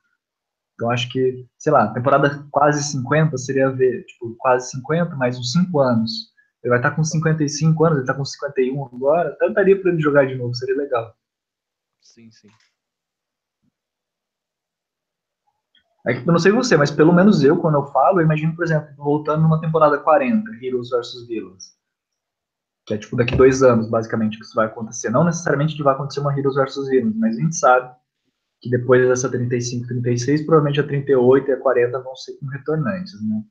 Então 0.74 0.90
acho 0.90 1.10
que, 1.12 1.46
sei 1.58 1.72
lá, 1.72 1.94
temporada 1.94 2.48
quase 2.52 2.84
50 2.84 3.38
seria 3.38 3.70
ver, 3.70 4.04
tipo, 4.06 4.36
quase 4.40 4.72
50, 4.72 5.16
mais 5.16 5.38
uns 5.38 5.52
5 5.52 5.80
anos. 5.80 6.34
Ele 6.64 6.70
vai 6.70 6.80
estar 6.80 6.92
com 6.92 7.04
55 7.04 7.84
anos, 7.84 7.98
ele 7.98 8.04
está 8.04 8.14
com 8.14 8.26
51 8.26 8.86
agora, 8.86 9.34
então 9.36 9.54
para 9.54 9.70
ele 9.70 10.00
jogar 10.02 10.26
de 10.26 10.36
novo, 10.36 10.54
seria 10.56 10.76
legal. 10.76 11.14
Sim, 12.02 12.32
sim. 12.32 12.48
É 12.48 12.52
que 15.74 15.93
eu 16.06 16.26
não 16.26 16.40
sei 16.40 16.52
você, 16.52 16.76
mas 16.76 16.92
pelo 16.92 17.14
menos 17.14 17.44
eu, 17.44 17.58
quando 17.58 17.76
eu 17.76 17.86
falo, 17.88 18.20
eu 18.20 18.26
imagino, 18.26 18.56
por 18.56 18.66
exemplo, 18.66 18.94
voltando 18.98 19.44
numa 19.44 19.62
temporada 19.62 19.98
40, 19.98 20.50
Heroes 20.62 20.90
vs 20.90 21.28
Villains. 21.28 21.74
Que 22.86 22.96
é 22.96 22.98
tipo 22.98 23.16
daqui 23.16 23.36
dois 23.36 23.64
anos, 23.64 23.90
basicamente, 23.90 24.38
que 24.38 24.44
isso 24.44 24.56
vai 24.56 24.66
acontecer. 24.66 25.10
Não 25.10 25.24
necessariamente 25.24 25.76
que 25.76 25.84
vai 25.84 25.94
acontecer 25.94 26.20
uma 26.20 26.38
Heroes 26.38 26.56
vs 26.56 26.90
Villains, 26.90 27.16
mas 27.16 27.38
a 27.38 27.40
gente 27.40 27.56
sabe 27.56 27.96
que 28.62 28.70
depois 28.70 29.08
dessa 29.08 29.30
35, 29.30 29.88
36, 29.88 30.46
provavelmente 30.46 30.80
a 30.80 30.88
38 30.88 31.50
e 31.50 31.54
a 31.54 31.60
40 31.60 32.00
vão 32.00 32.16
ser 32.16 32.34
com 32.38 32.48
retornantes, 32.48 33.14
né? 33.22 33.44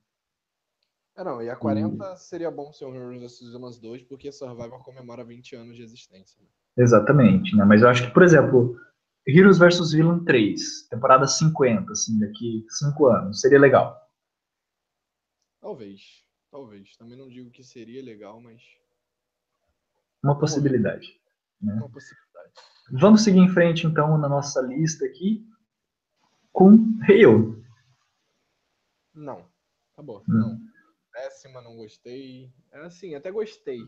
É, 1.16 1.24
não, 1.24 1.42
e 1.42 1.50
a 1.50 1.56
40 1.56 2.16
seria 2.16 2.50
bom 2.50 2.72
ser 2.72 2.86
um 2.86 2.94
Heroes 2.94 3.20
vs 3.20 3.52
Villains 3.52 3.78
2, 3.78 4.02
porque 4.04 4.32
Survivor 4.32 4.82
comemora 4.82 5.24
20 5.24 5.56
anos 5.56 5.76
de 5.76 5.82
existência. 5.82 6.40
Né? 6.40 6.48
Exatamente, 6.78 7.54
né? 7.54 7.64
Mas 7.64 7.82
eu 7.82 7.88
acho 7.88 8.06
que, 8.06 8.14
por 8.14 8.22
exemplo, 8.22 8.78
Heroes 9.26 9.58
vs 9.58 9.92
Villain 9.92 10.24
3, 10.24 10.88
temporada 10.88 11.26
50, 11.26 11.92
assim, 11.92 12.18
daqui 12.18 12.66
5 12.68 13.06
anos, 13.06 13.40
seria 13.40 13.58
legal. 13.58 14.00
Talvez, 15.60 16.24
talvez. 16.50 16.96
Também 16.96 17.16
não 17.16 17.28
digo 17.28 17.50
que 17.50 17.62
seria 17.62 18.02
legal, 18.02 18.40
mas. 18.40 18.60
Uma 20.22 20.38
possibilidade. 20.38 21.20
Né? 21.60 21.72
Uma 21.74 21.88
possibilidade. 21.88 22.52
Vamos 22.90 23.22
seguir 23.22 23.38
em 23.38 23.48
frente, 23.48 23.86
então, 23.86 24.18
na 24.18 24.28
nossa 24.28 24.60
lista 24.60 25.04
aqui, 25.04 25.46
com 26.52 26.98
Hale. 27.02 27.62
Não, 29.14 29.48
acabou. 29.92 30.20
Hum. 30.28 30.34
Não. 30.38 30.72
Péssima, 31.12 31.60
não 31.60 31.76
gostei. 31.76 32.50
É 32.72 32.80
assim, 32.80 33.14
até 33.14 33.30
gostei. 33.30 33.78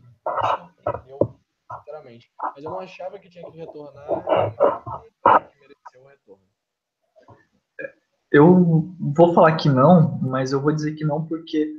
Eu 1.07 1.35
sinceramente. 1.77 2.31
Mas 2.41 2.63
eu 2.63 2.69
não 2.69 2.79
achava 2.79 3.19
que 3.19 3.29
tinha 3.29 3.49
que 3.49 3.57
retornar 3.57 4.05
retorno. 6.15 6.43
Eu 8.31 8.95
vou 9.15 9.33
falar 9.33 9.55
que 9.55 9.69
não, 9.69 10.19
mas 10.21 10.51
eu 10.51 10.61
vou 10.61 10.71
dizer 10.71 10.93
que 10.93 11.05
não 11.05 11.25
porque 11.25 11.73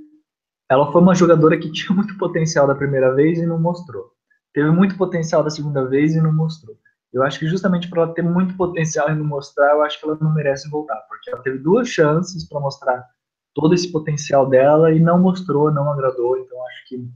ela 0.71 0.91
foi 0.91 1.01
uma 1.01 1.15
jogadora 1.15 1.59
que 1.59 1.71
tinha 1.73 1.95
muito 1.95 2.17
potencial 2.19 2.67
da 2.67 2.75
primeira 2.75 3.15
vez 3.15 3.39
e 3.39 3.47
não 3.47 3.61
mostrou. 3.61 4.13
Teve 4.53 4.71
muito 4.71 4.97
potencial 4.97 5.43
da 5.43 5.51
segunda 5.51 5.85
vez 5.87 6.15
e 6.15 6.21
não 6.21 6.35
mostrou. 6.35 6.77
Eu 7.13 7.23
acho 7.23 7.39
que 7.39 7.47
justamente 7.47 7.89
por 7.89 7.99
ela 7.99 8.15
ter 8.15 8.23
muito 8.23 8.57
potencial 8.57 9.11
e 9.11 9.15
não 9.15 9.25
mostrar, 9.25 9.75
eu 9.75 9.83
acho 9.83 9.99
que 9.99 10.07
ela 10.07 10.19
não 10.21 10.35
merece 10.35 10.69
voltar, 10.69 10.97
porque 11.09 11.31
ela 11.31 11.43
teve 11.43 11.59
duas 11.59 11.89
chances 11.89 12.47
para 12.49 12.61
mostrar 12.61 13.07
todo 13.55 13.75
esse 13.75 13.91
potencial 13.91 14.49
dela 14.49 14.93
e 14.93 15.01
não 15.01 15.19
mostrou, 15.19 15.71
não 15.71 15.91
agradou. 15.91 16.37
Então 16.39 16.67
acho 16.67 16.89
que 16.89 17.09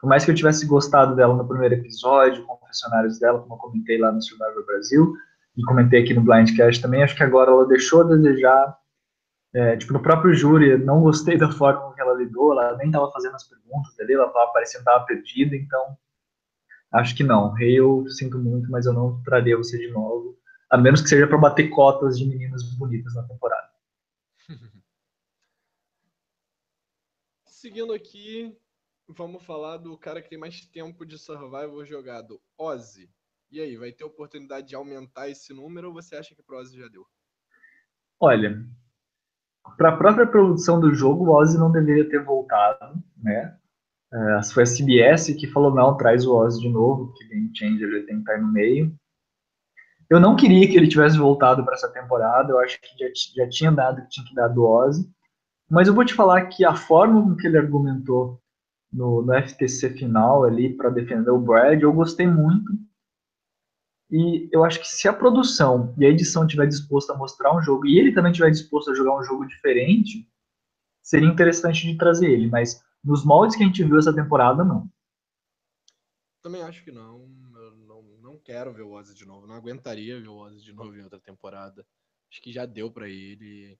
por 0.00 0.08
mais 0.08 0.24
que 0.24 0.30
eu 0.30 0.34
tivesse 0.34 0.66
gostado 0.66 1.16
dela 1.16 1.34
no 1.34 1.48
primeiro 1.48 1.76
episódio, 1.76 2.44
confessionários 2.44 3.18
dela, 3.18 3.40
como 3.40 3.54
eu 3.54 3.58
comentei 3.58 3.98
lá 3.98 4.12
no 4.12 4.20
Survivor 4.20 4.66
Brasil, 4.66 5.14
e 5.56 5.62
comentei 5.62 6.02
aqui 6.02 6.14
no 6.14 6.22
Blindcast 6.22 6.82
também, 6.82 7.02
acho 7.02 7.16
que 7.16 7.22
agora 7.22 7.50
ela 7.50 7.66
deixou 7.66 8.02
a 8.02 8.16
desejar. 8.16 8.76
É, 9.54 9.76
tipo, 9.76 9.92
no 9.92 10.02
próprio 10.02 10.34
júri, 10.34 10.76
não 10.76 11.00
gostei 11.00 11.38
da 11.38 11.50
forma 11.50 11.94
que 11.94 12.00
ela 12.00 12.14
lidou, 12.14 12.52
ela 12.52 12.76
nem 12.76 12.88
estava 12.88 13.10
fazendo 13.12 13.36
as 13.36 13.48
perguntas 13.48 13.98
ali, 14.00 14.12
ela 14.12 14.26
estava 14.26 14.52
parecendo 14.52 14.82
que 14.82 14.90
estava 14.90 15.06
perdida, 15.06 15.54
então 15.54 15.96
acho 16.92 17.16
que 17.16 17.22
não. 17.22 17.52
Rei, 17.52 17.78
eu 17.78 18.04
sinto 18.08 18.36
muito, 18.36 18.68
mas 18.68 18.84
eu 18.84 18.92
não 18.92 19.22
traria 19.22 19.56
você 19.56 19.78
de 19.78 19.92
novo, 19.92 20.36
a 20.68 20.76
menos 20.76 21.00
que 21.00 21.08
seja 21.08 21.28
para 21.28 21.38
bater 21.38 21.70
cotas 21.70 22.18
de 22.18 22.26
meninas 22.26 22.64
bonitas 22.76 23.14
na 23.14 23.22
temporada. 23.22 23.70
Seguindo 27.46 27.92
aqui, 27.92 28.58
vamos 29.06 29.44
falar 29.44 29.76
do 29.76 29.96
cara 29.96 30.20
que 30.20 30.28
tem 30.28 30.38
mais 30.38 30.66
tempo 30.66 31.06
de 31.06 31.16
survival 31.16 31.84
jogado, 31.84 32.40
Ozzy. 32.58 33.08
E 33.50 33.60
aí, 33.60 33.76
vai 33.76 33.92
ter 33.92 34.04
oportunidade 34.04 34.68
de 34.68 34.74
aumentar 34.74 35.28
esse 35.28 35.52
número 35.52 35.88
ou 35.88 35.94
você 35.94 36.16
acha 36.16 36.34
que 36.34 36.42
pro 36.42 36.58
Ozzy 36.58 36.78
já 36.78 36.88
deu? 36.88 37.06
Olha, 38.20 38.64
para 39.76 39.90
a 39.90 39.96
própria 39.96 40.26
produção 40.26 40.80
do 40.80 40.94
jogo, 40.94 41.24
o 41.24 41.34
Ozzy 41.34 41.58
não 41.58 41.70
deveria 41.70 42.08
ter 42.08 42.22
voltado, 42.22 43.02
né? 43.16 43.56
É, 44.12 44.40
foi 44.52 44.62
a 44.62 44.66
CBS 44.66 45.34
que 45.34 45.48
falou, 45.48 45.74
não, 45.74 45.96
traz 45.96 46.24
o 46.26 46.34
Ozzy 46.34 46.60
de 46.60 46.68
novo, 46.68 47.08
porque 47.08 47.26
Game 47.26 47.50
Changer 47.54 47.88
ele 47.88 48.06
tem 48.06 48.16
que 48.16 48.22
estar 48.22 48.40
no 48.40 48.52
meio. 48.52 48.94
Eu 50.08 50.20
não 50.20 50.36
queria 50.36 50.68
que 50.68 50.76
ele 50.76 50.86
tivesse 50.86 51.18
voltado 51.18 51.64
para 51.64 51.74
essa 51.74 51.92
temporada, 51.92 52.52
eu 52.52 52.60
acho 52.60 52.80
que 52.80 52.88
já, 52.98 53.06
já 53.36 53.48
tinha 53.48 53.72
dado 53.72 54.02
que 54.02 54.08
tinha 54.10 54.26
que 54.26 54.34
dar 54.34 54.48
do 54.48 54.64
Ozzy. 54.64 55.10
Mas 55.68 55.88
eu 55.88 55.94
vou 55.94 56.04
te 56.04 56.14
falar 56.14 56.46
que 56.46 56.64
a 56.64 56.74
forma 56.74 57.22
com 57.22 57.34
que 57.34 57.46
ele 57.46 57.58
argumentou 57.58 58.40
no, 58.92 59.22
no 59.22 59.34
FTC 59.34 59.90
final 59.90 60.44
ali 60.44 60.72
para 60.76 60.90
defender 60.90 61.30
o 61.30 61.40
Brad, 61.40 61.82
eu 61.82 61.92
gostei 61.92 62.28
muito. 62.28 62.72
E 64.16 64.48
eu 64.52 64.64
acho 64.64 64.78
que 64.78 64.86
se 64.86 65.08
a 65.08 65.12
produção 65.12 65.92
e 65.98 66.06
a 66.06 66.08
edição 66.08 66.46
tiver 66.46 66.68
disposto 66.68 67.10
a 67.10 67.18
mostrar 67.18 67.52
um 67.52 67.60
jogo, 67.60 67.84
e 67.84 67.98
ele 67.98 68.12
também 68.12 68.30
tiver 68.30 68.48
disposto 68.48 68.92
a 68.92 68.94
jogar 68.94 69.18
um 69.18 69.24
jogo 69.24 69.44
diferente, 69.44 70.24
seria 71.02 71.28
interessante 71.28 71.84
de 71.84 71.98
trazer 71.98 72.30
ele, 72.30 72.46
mas 72.46 72.80
nos 73.02 73.24
moldes 73.24 73.56
que 73.56 73.64
a 73.64 73.66
gente 73.66 73.82
viu 73.82 73.98
essa 73.98 74.14
temporada, 74.14 74.62
não. 74.64 74.88
Também 76.40 76.62
acho 76.62 76.84
que 76.84 76.92
não. 76.92 77.28
Eu 77.56 77.76
não, 77.78 78.02
não 78.20 78.38
quero 78.38 78.72
ver 78.72 78.82
o 78.82 78.92
Ozzy 78.92 79.16
de 79.16 79.26
novo. 79.26 79.48
Não 79.48 79.56
aguentaria 79.56 80.20
ver 80.20 80.28
o 80.28 80.36
Ozzy 80.36 80.62
de 80.62 80.72
novo 80.72 80.94
em 80.94 81.02
outra 81.02 81.18
temporada. 81.18 81.84
Acho 82.30 82.40
que 82.40 82.52
já 82.52 82.66
deu 82.66 82.92
para 82.92 83.08
ele. 83.08 83.76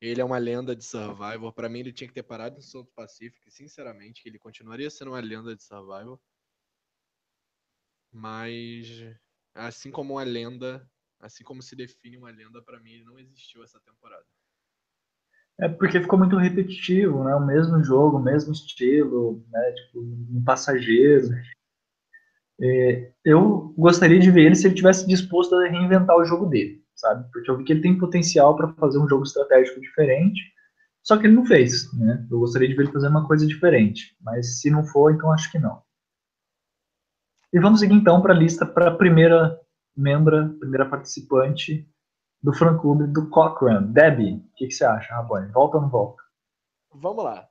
Ele 0.00 0.18
é 0.18 0.24
uma 0.24 0.38
lenda 0.38 0.74
de 0.74 0.82
Survivor. 0.84 1.52
Para 1.52 1.68
mim, 1.68 1.80
ele 1.80 1.92
tinha 1.92 2.08
que 2.08 2.14
ter 2.14 2.22
parado 2.22 2.56
no 2.56 2.62
South 2.62 2.88
Pacific. 2.96 3.50
Sinceramente, 3.50 4.22
ele 4.24 4.38
continuaria 4.38 4.88
sendo 4.88 5.10
uma 5.10 5.20
lenda 5.20 5.54
de 5.54 5.62
Survivor. 5.62 6.18
Mas, 8.10 8.88
assim 9.54 9.90
como 9.90 10.14
uma 10.14 10.24
lenda, 10.24 10.86
assim 11.20 11.44
como 11.44 11.62
se 11.62 11.76
define 11.76 12.18
uma 12.18 12.30
lenda, 12.30 12.62
para 12.62 12.80
mim, 12.80 12.92
ele 12.92 13.04
não 13.04 13.18
existiu 13.18 13.62
essa 13.62 13.80
temporada. 13.80 14.24
É 15.60 15.68
porque 15.68 16.00
ficou 16.00 16.18
muito 16.18 16.36
repetitivo, 16.36 17.22
né? 17.22 17.34
O 17.36 17.46
mesmo 17.46 17.82
jogo, 17.82 18.18
o 18.18 18.22
mesmo 18.22 18.52
estilo, 18.52 19.44
né? 19.50 19.72
Tipo, 19.72 20.00
um 20.00 20.42
passageiro. 20.44 21.28
É, 22.60 23.12
eu 23.24 23.72
gostaria 23.76 24.18
de 24.18 24.30
ver 24.30 24.46
ele 24.46 24.54
se 24.54 24.66
ele 24.66 24.74
tivesse 24.74 25.06
disposto 25.06 25.54
a 25.54 25.68
reinventar 25.68 26.16
o 26.16 26.24
jogo 26.24 26.46
dele 26.46 26.84
sabe? 26.94 27.28
Porque 27.32 27.50
eu 27.50 27.56
vi 27.58 27.64
que 27.64 27.72
ele 27.72 27.82
tem 27.82 27.98
potencial 27.98 28.56
para 28.56 28.72
fazer 28.74 28.98
um 28.98 29.08
jogo 29.08 29.24
estratégico 29.24 29.80
diferente, 29.80 30.40
só 31.02 31.18
que 31.18 31.26
ele 31.26 31.34
não 31.34 31.44
fez, 31.44 31.92
né? 31.94 32.26
Eu 32.30 32.38
gostaria 32.38 32.68
de 32.68 32.74
ver 32.74 32.84
ele 32.84 32.92
fazer 32.92 33.08
uma 33.08 33.26
coisa 33.26 33.46
diferente, 33.46 34.16
mas 34.22 34.60
se 34.60 34.70
não 34.70 34.84
for, 34.84 35.12
então 35.12 35.30
acho 35.30 35.50
que 35.50 35.58
não. 35.58 35.82
E 37.54 37.60
vamos 37.60 37.78
seguir 37.78 37.94
então 37.94 38.20
para 38.20 38.34
a 38.34 38.36
lista 38.36 38.66
para 38.66 38.88
a 38.88 38.96
primeira 38.96 39.60
membra, 39.96 40.52
primeira 40.58 40.90
participante 40.90 41.88
do 42.42 42.52
fã 42.52 42.76
clube 42.76 43.06
do 43.06 43.30
Cochrane. 43.30 43.92
Debbie, 43.92 44.38
o 44.38 44.54
que, 44.56 44.66
que, 44.66 44.74
você 44.74 44.84
acha, 44.84 45.14
Rabone? 45.14 45.52
Volta 45.52 45.76
ou 45.76 45.82
não 45.84 45.88
volta? 45.88 46.20
Vamos 46.92 47.22
lá. 47.22 47.48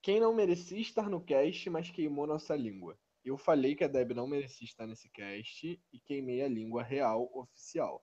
Quem 0.00 0.18
não 0.18 0.34
merecia 0.34 0.80
estar 0.80 1.10
no 1.10 1.20
cast, 1.20 1.68
mas 1.68 1.90
queimou 1.90 2.26
nossa 2.26 2.56
língua? 2.56 2.96
Eu 3.22 3.36
falei 3.36 3.74
que 3.74 3.84
a 3.84 3.88
Debbie 3.88 4.14
não 4.14 4.26
merecia 4.26 4.64
estar 4.64 4.86
nesse 4.86 5.10
cast 5.10 5.78
e 5.92 6.00
queimei 6.00 6.42
a 6.42 6.48
língua 6.48 6.82
real 6.82 7.30
oficial. 7.34 8.02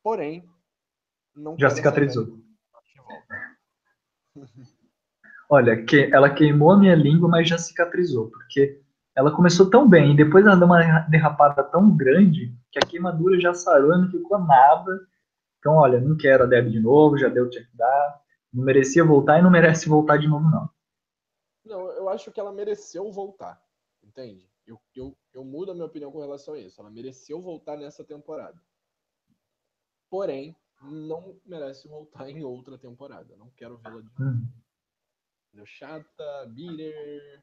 Porém, 0.00 0.48
não 1.34 1.58
já 1.58 1.70
cicatrizou. 1.70 2.38
Olha, 5.50 5.84
que 5.84 6.04
ela 6.14 6.32
queimou 6.32 6.70
a 6.70 6.78
minha 6.78 6.94
língua, 6.94 7.28
mas 7.28 7.48
já 7.48 7.58
cicatrizou, 7.58 8.30
porque 8.30 8.83
ela 9.14 9.34
começou 9.34 9.70
tão 9.70 9.88
bem, 9.88 10.12
e 10.12 10.16
depois 10.16 10.44
ela 10.44 10.56
deu 10.56 10.66
uma 10.66 11.00
derrapada 11.08 11.62
tão 11.62 11.96
grande 11.96 12.54
que 12.70 12.78
a 12.78 12.86
queimadura 12.86 13.40
já 13.40 13.54
sarou 13.54 13.94
e 13.94 13.98
não 13.98 14.10
ficou 14.10 14.38
nada. 14.38 15.06
Então, 15.58 15.74
olha, 15.74 16.00
não 16.00 16.16
quero 16.16 16.44
a 16.44 16.46
Deb 16.46 16.70
de 16.70 16.80
novo, 16.80 17.16
já 17.16 17.28
deu 17.28 17.46
o 17.46 17.50
que 17.50 17.66
dar. 17.72 18.20
Não 18.52 18.64
merecia 18.64 19.04
voltar 19.04 19.38
e 19.38 19.42
não 19.42 19.50
merece 19.50 19.88
voltar 19.88 20.18
de 20.18 20.28
novo, 20.28 20.48
não. 20.50 20.68
Não, 21.64 21.90
eu 21.92 22.08
acho 22.08 22.30
que 22.30 22.38
ela 22.38 22.52
mereceu 22.52 23.10
voltar, 23.10 23.60
entende? 24.02 24.48
Eu, 24.66 24.78
eu, 24.94 25.16
eu 25.32 25.44
mudo 25.44 25.70
a 25.70 25.74
minha 25.74 25.86
opinião 25.86 26.12
com 26.12 26.20
relação 26.20 26.54
a 26.54 26.58
isso. 26.58 26.80
Ela 26.80 26.90
mereceu 26.90 27.40
voltar 27.40 27.76
nessa 27.76 28.04
temporada 28.04 28.60
porém 30.14 30.56
não 30.80 31.40
merece 31.44 31.88
voltar 31.88 32.30
em 32.30 32.44
outra 32.44 32.78
temporada. 32.78 33.36
Não 33.36 33.50
quero 33.50 33.76
vê-la 33.78 34.00
de 34.00 34.08
novo. 34.16 34.22
Hum. 34.22 34.46
Chata, 35.64 36.46
bitter, 36.50 37.42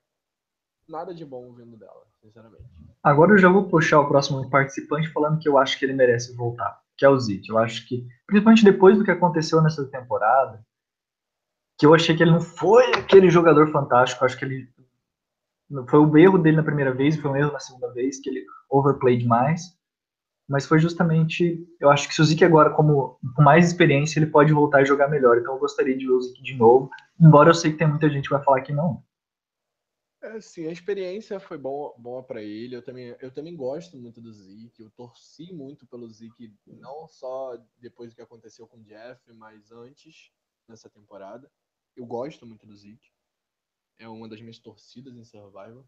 nada 0.88 1.14
de 1.14 1.26
bom 1.26 1.53
vindo 1.53 1.78
dela, 1.78 2.03
sinceramente. 2.22 2.66
Agora 3.03 3.34
eu 3.34 3.38
já 3.38 3.49
vou 3.49 3.68
puxar 3.68 3.99
o 3.99 4.08
próximo 4.08 4.49
participante 4.49 5.10
falando 5.10 5.40
que 5.40 5.49
eu 5.49 5.58
acho 5.58 5.78
que 5.80 5.86
ele 5.86 5.94
merece 5.94 6.36
voltar, 6.36 6.80
que 6.98 7.06
é 7.06 7.10
o 7.10 7.20
Zit. 7.20 7.49
Eu 7.49 7.58
acho 7.58 7.88
que, 7.88 8.06
principalmente 8.28 8.64
depois 8.64 8.98
do 8.98 9.03
que 9.03 9.12
aconteceu 9.12 9.62
nessa 9.62 9.86
temporada, 9.88 10.64
que 11.80 11.86
eu 11.86 11.95
achei 11.95 12.16
que 12.16 12.22
ele 12.22 12.32
não 12.32 12.41
foi 12.41 12.94
aquele 12.94 13.30
jogador 13.30 13.72
fantástico, 13.72 14.24
eu 14.24 14.26
acho 14.28 14.38
que 14.38 14.45
ele 14.45 14.70
foi 15.90 15.99
o 15.99 16.18
erro 16.18 16.38
dele 16.38 16.58
na 16.58 16.64
primeira 16.64 16.94
vez, 16.94 17.16
foi 17.16 17.32
um 17.32 17.36
erro 17.36 17.53
na 17.53 17.60
segunda 17.60 17.91
vez, 17.94 18.20
que 18.20 18.30
ele 18.30 18.45
overplayed 18.70 19.24
demais. 19.24 19.76
mas 20.48 20.66
foi 20.66 20.80
justamente, 20.80 21.66
eu 21.80 21.90
acho 21.90 22.10
que 22.10 22.14
se 22.14 22.22
o 22.22 22.26
Zeke 22.26 22.44
agora, 22.44 22.72
como 22.72 23.18
com 23.36 23.41
mais 23.41 23.66
experiência, 23.68 24.20
ele 24.20 24.26
pode 24.26 24.52
voltar 24.52 24.82
e 24.82 24.86
jogar 24.86 25.08
melhor. 25.08 25.38
Então 25.38 25.53
eu 25.53 25.60
gostaria 25.60 25.98
de 25.98 26.06
ver 26.06 26.12
o 26.12 26.22
Zeke 26.22 26.44
de 26.44 26.56
novo, 26.56 26.90
embora 27.20 27.49
eu 27.49 27.53
sei 27.53 27.72
que 27.72 27.78
tem 27.78 27.88
muita 27.88 28.10
gente 28.10 28.26
que 28.26 28.36
vai 28.36 28.44
falar 28.44 28.62
que 28.62 28.74
não. 28.74 29.02
É, 30.23 30.39
sim, 30.39 30.68
a 30.68 30.72
experiência 30.72 31.39
foi 31.39 31.57
bom, 31.57 31.95
boa 31.98 32.23
para 32.23 32.43
ele. 32.43 32.76
Eu 32.76 32.84
também, 32.84 33.15
eu 33.19 33.31
também 33.34 33.56
gosto 33.56 33.98
muito 33.98 34.22
do 34.22 34.31
Zeke. 34.31 34.81
Eu 34.81 34.91
torci 34.91 35.52
muito 35.52 35.88
pelo 35.88 36.07
Zeke, 36.07 36.56
não 36.68 37.07
só 37.07 37.57
depois 37.77 38.11
do 38.11 38.15
que 38.15 38.22
aconteceu 38.22 38.68
com 38.68 38.77
o 38.77 38.84
Jeff, 38.84 39.19
mas 39.34 39.72
antes 39.72 40.31
nessa 40.68 40.89
temporada. 40.89 41.52
Eu 41.95 42.06
gosto 42.06 42.45
muito 42.45 42.68
do 42.68 42.76
Zeke. 42.76 43.11
É 43.98 44.07
uma 44.07 44.30
das 44.30 44.39
minhas 44.39 44.60
torcidas 44.60 45.15
em 45.15 45.23
Survival. 45.23 45.88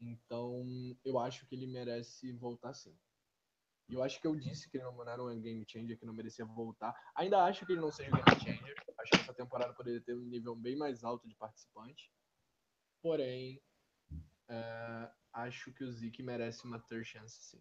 Então, 0.00 0.66
eu 1.04 1.18
acho 1.18 1.46
que 1.46 1.54
ele 1.54 1.68
merece 1.68 2.32
voltar 2.32 2.74
sim. 2.74 2.98
E 3.88 3.94
eu 3.94 4.02
acho 4.02 4.20
que 4.20 4.26
eu 4.26 4.34
disse 4.34 4.68
que 4.68 4.78
ele 4.78 4.84
não 4.84 5.08
era 5.08 5.22
um 5.22 5.40
game 5.40 5.64
changer, 5.68 5.96
que 5.96 6.06
não 6.06 6.14
merecia 6.14 6.44
voltar. 6.44 6.92
Ainda 7.14 7.44
acho 7.44 7.64
que 7.64 7.72
ele 7.72 7.80
não 7.80 7.92
seja 7.92 8.10
um 8.10 8.14
game 8.14 8.40
changer. 8.40 8.74
Acho 8.98 9.10
que 9.12 9.16
essa 9.16 9.34
temporada 9.34 9.72
poderia 9.74 10.00
ter 10.00 10.14
um 10.16 10.24
nível 10.24 10.56
bem 10.56 10.74
mais 10.76 11.04
alto 11.04 11.28
de 11.28 11.36
participante. 11.36 12.10
Porém, 13.04 13.60
é, 14.48 15.08
acho 15.34 15.70
que 15.74 15.84
o 15.84 15.92
Zeke 15.92 16.22
merece 16.22 16.64
uma 16.64 16.78
third 16.88 17.04
chance, 17.04 17.36
sim. 17.38 17.58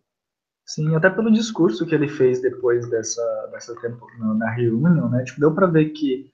Sim, 0.65 0.95
até 0.95 1.09
pelo 1.09 1.29
discurso 1.29 1.85
que 1.85 1.93
ele 1.93 2.07
fez 2.07 2.41
depois 2.41 2.89
dessa, 2.89 3.49
dessa 3.51 3.75
tempo, 3.81 4.07
na 4.37 4.49
reunião, 4.51 5.09
né? 5.09 5.21
Tipo, 5.25 5.41
deu 5.41 5.53
para 5.53 5.67
ver 5.67 5.89
que 5.89 6.31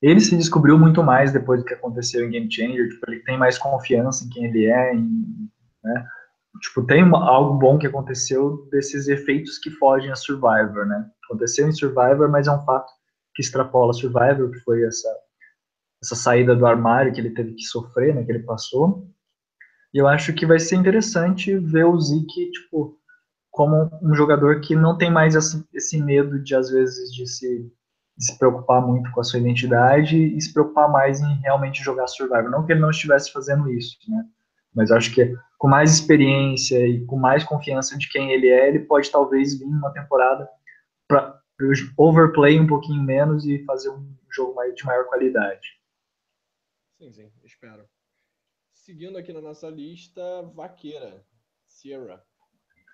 ele 0.00 0.20
se 0.20 0.34
descobriu 0.34 0.78
muito 0.78 1.02
mais 1.02 1.34
depois 1.34 1.60
do 1.60 1.66
que 1.66 1.74
aconteceu 1.74 2.24
em 2.24 2.30
Game 2.30 2.50
Changer. 2.50 2.88
Tipo, 2.88 3.10
ele 3.10 3.22
tem 3.24 3.36
mais 3.36 3.58
confiança 3.58 4.24
em 4.24 4.30
quem 4.30 4.46
ele 4.46 4.64
é, 4.64 4.94
em, 4.94 5.50
né? 5.84 6.08
Tipo, 6.62 6.86
tem 6.86 7.02
uma, 7.02 7.28
algo 7.28 7.58
bom 7.58 7.78
que 7.78 7.86
aconteceu 7.86 8.66
desses 8.70 9.06
efeitos 9.06 9.58
que 9.58 9.70
fogem 9.72 10.10
a 10.10 10.16
Survivor, 10.16 10.86
né? 10.86 11.10
Aconteceu 11.26 11.68
em 11.68 11.72
Survivor, 11.72 12.30
mas 12.30 12.46
é 12.46 12.52
um 12.52 12.64
fato 12.64 12.90
que 13.34 13.42
extrapola 13.42 13.92
Survivor, 13.92 14.50
que 14.50 14.60
foi 14.60 14.82
essa 14.82 15.25
essa 16.02 16.14
saída 16.14 16.54
do 16.54 16.66
armário 16.66 17.12
que 17.12 17.20
ele 17.20 17.34
teve 17.34 17.54
que 17.54 17.64
sofrer, 17.64 18.14
né, 18.14 18.24
que 18.24 18.30
ele 18.30 18.42
passou. 18.42 19.08
E 19.92 19.98
eu 19.98 20.06
acho 20.06 20.32
que 20.32 20.46
vai 20.46 20.58
ser 20.58 20.76
interessante 20.76 21.56
ver 21.56 21.84
o 21.84 21.98
Zeke, 21.98 22.50
tipo, 22.50 22.98
como 23.50 23.90
um 24.02 24.14
jogador 24.14 24.60
que 24.60 24.76
não 24.76 24.98
tem 24.98 25.10
mais 25.10 25.34
esse, 25.34 26.02
medo 26.02 26.38
de, 26.42 26.54
às 26.54 26.70
vezes, 26.70 27.10
de 27.14 27.26
se, 27.26 27.72
de 28.16 28.26
se 28.26 28.38
preocupar 28.38 28.86
muito 28.86 29.10
com 29.12 29.20
a 29.20 29.24
sua 29.24 29.40
identidade 29.40 30.16
e 30.16 30.40
se 30.40 30.52
preocupar 30.52 30.90
mais 30.90 31.20
em 31.20 31.40
realmente 31.40 31.82
jogar 31.82 32.06
Survivor. 32.06 32.50
Não 32.50 32.66
que 32.66 32.72
ele 32.72 32.80
não 32.80 32.90
estivesse 32.90 33.32
fazendo 33.32 33.70
isso, 33.72 33.96
né? 34.08 34.24
Mas 34.74 34.90
acho 34.90 35.14
que 35.14 35.34
com 35.56 35.68
mais 35.68 35.90
experiência 35.90 36.86
e 36.86 37.02
com 37.06 37.16
mais 37.16 37.42
confiança 37.42 37.96
de 37.96 38.10
quem 38.10 38.30
ele 38.30 38.48
é, 38.48 38.68
ele 38.68 38.80
pode 38.80 39.10
talvez 39.10 39.58
vir 39.58 39.64
uma 39.64 39.90
temporada 39.90 40.46
para 41.08 41.40
overplay 41.96 42.60
um 42.60 42.66
pouquinho 42.66 43.02
menos 43.02 43.46
e 43.46 43.64
fazer 43.64 43.88
um 43.88 44.06
jogo 44.30 44.60
de 44.74 44.84
maior 44.84 45.06
qualidade. 45.06 45.75
Sim, 46.98 47.12
sim, 47.12 47.30
espero. 47.44 47.86
Seguindo 48.72 49.18
aqui 49.18 49.30
na 49.30 49.42
nossa 49.42 49.68
lista, 49.68 50.22
Vaqueira, 50.54 51.26
Sierra. 51.66 52.24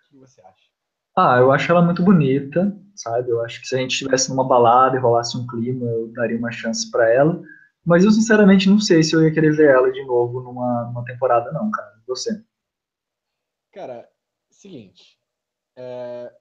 O 0.07 0.09
que 0.09 0.17
você 0.17 0.41
acha? 0.41 0.71
Ah, 1.17 1.37
eu 1.39 1.53
acho 1.53 1.71
ela 1.71 1.83
muito 1.83 2.03
bonita, 2.03 2.77
sabe? 2.97 3.31
Eu 3.31 3.41
acho 3.45 3.61
que 3.61 3.69
se 3.69 3.77
a 3.77 3.79
gente 3.79 3.93
estivesse 3.93 4.29
numa 4.31 4.47
balada 4.47 4.97
e 4.97 5.01
rolasse 5.01 5.37
um 5.37 5.47
clima, 5.47 5.87
eu 5.87 6.13
daria 6.13 6.37
uma 6.37 6.51
chance 6.51 6.91
para 6.91 7.09
ela. 7.13 7.41
Mas 7.85 8.03
eu 8.03 8.11
sinceramente 8.11 8.69
não 8.69 8.81
sei 8.81 9.05
se 9.05 9.15
eu 9.15 9.23
ia 9.23 9.33
querer 9.33 9.55
ver 9.55 9.71
ela 9.71 9.93
de 9.93 10.05
novo 10.05 10.41
numa, 10.41 10.85
numa 10.87 11.05
temporada, 11.05 11.53
não, 11.53 11.71
cara. 11.71 12.03
Você? 12.09 12.45
Cara, 13.71 14.11
seguinte. 14.51 15.17
É, 15.77 16.35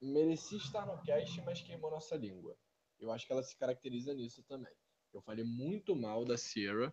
merecia 0.00 0.58
estar 0.58 0.84
no 0.84 1.00
cast, 1.02 1.40
mas 1.42 1.60
queimou 1.60 1.92
nossa 1.92 2.16
língua. 2.16 2.56
Eu 2.98 3.12
acho 3.12 3.24
que 3.24 3.32
ela 3.32 3.42
se 3.42 3.56
caracteriza 3.56 4.12
nisso 4.14 4.42
também. 4.42 4.72
Eu 5.12 5.22
falei 5.22 5.44
muito 5.44 5.94
mal 5.94 6.24
da 6.24 6.36
Sierra 6.36 6.92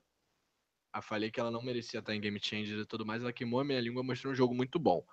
a 0.94 1.02
falei 1.02 1.32
que 1.32 1.40
ela 1.40 1.52
não 1.52 1.62
merecia 1.62 2.00
estar 2.00 2.14
em 2.14 2.22
Game 2.22 2.40
Changer 2.42 2.80
e 2.80 2.86
tudo 2.86 3.06
mais, 3.06 3.22
ela 3.22 3.34
queimou 3.34 3.60
a 3.60 3.64
minha 3.64 3.80
língua, 3.80 4.04
mostrou 4.04 4.32
um 4.32 4.36
jogo 4.36 4.54
muito 4.54 4.80
bom. 4.80 5.06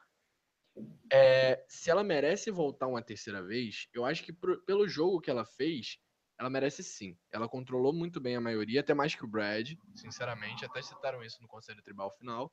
É, 1.12 1.64
se 1.68 1.90
ela 1.90 2.04
merece 2.04 2.50
voltar 2.50 2.86
uma 2.86 3.02
terceira 3.02 3.42
vez, 3.42 3.88
eu 3.92 4.04
acho 4.04 4.22
que 4.24 4.32
pro, 4.32 4.62
pelo 4.64 4.88
jogo 4.88 5.20
que 5.20 5.30
ela 5.30 5.44
fez, 5.44 5.98
ela 6.38 6.50
merece 6.50 6.82
sim. 6.82 7.16
Ela 7.32 7.48
controlou 7.48 7.92
muito 7.92 8.20
bem 8.20 8.36
a 8.36 8.40
maioria, 8.40 8.80
até 8.80 8.94
mais 8.94 9.14
que 9.14 9.24
o 9.24 9.28
Brad, 9.28 9.72
sinceramente, 9.94 10.64
até 10.64 10.80
citaram 10.82 11.22
isso 11.22 11.40
no 11.42 11.48
Conselho 11.48 11.82
Tribal 11.82 12.10
final. 12.16 12.52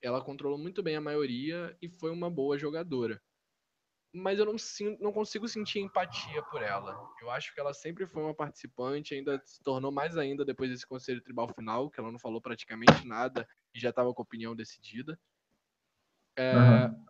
Ela 0.00 0.24
controlou 0.24 0.58
muito 0.58 0.82
bem 0.82 0.96
a 0.96 1.00
maioria 1.00 1.76
e 1.80 1.88
foi 1.88 2.10
uma 2.10 2.28
boa 2.28 2.58
jogadora 2.58 3.22
mas 4.12 4.38
eu 4.38 4.44
não, 4.44 4.54
não 5.00 5.12
consigo 5.12 5.48
sentir 5.48 5.80
empatia 5.80 6.42
por 6.44 6.62
ela. 6.62 7.10
Eu 7.20 7.30
acho 7.30 7.54
que 7.54 7.60
ela 7.60 7.72
sempre 7.72 8.06
foi 8.06 8.22
uma 8.22 8.34
participante, 8.34 9.14
ainda 9.14 9.40
se 9.44 9.62
tornou 9.62 9.90
mais 9.90 10.18
ainda 10.18 10.44
depois 10.44 10.70
desse 10.70 10.86
conselho 10.86 11.22
tribal 11.22 11.48
final, 11.54 11.90
que 11.90 11.98
ela 11.98 12.12
não 12.12 12.18
falou 12.18 12.40
praticamente 12.40 13.06
nada 13.06 13.48
e 13.74 13.80
já 13.80 13.88
estava 13.88 14.12
com 14.12 14.20
a 14.20 14.24
opinião 14.24 14.54
decidida. 14.54 15.18
É, 16.36 16.54
uhum. 16.54 17.06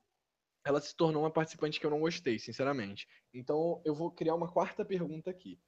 Ela 0.65 0.81
se 0.81 0.95
tornou 0.95 1.25
uma 1.25 1.31
participante 1.31 1.81
que 1.81 1.87
eu 1.87 1.91
não 1.91 2.01
gostei, 2.01 2.39
sinceramente. 2.39 3.09
Então 3.35 3.83
eu 3.85 3.95
vou 3.95 4.13
criar 4.13 4.37
uma 4.37 4.51
quarta 4.51 4.85
pergunta 4.85 5.29
aqui. 5.29 5.61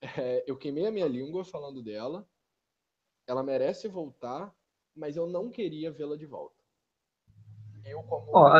É, 0.00 0.44
eu 0.46 0.56
queimei 0.56 0.86
a 0.86 0.92
minha 0.92 1.06
língua 1.06 1.44
falando 1.44 1.82
dela. 1.82 2.28
Ela 3.26 3.42
merece 3.42 3.88
voltar, 3.88 4.54
mas 4.94 5.16
eu 5.16 5.26
não 5.26 5.50
queria 5.50 5.90
vê-la 5.90 6.16
de 6.16 6.26
volta. 6.26 6.59
Eu, 7.84 8.02
como. 8.02 8.30
Ó, 8.32 8.58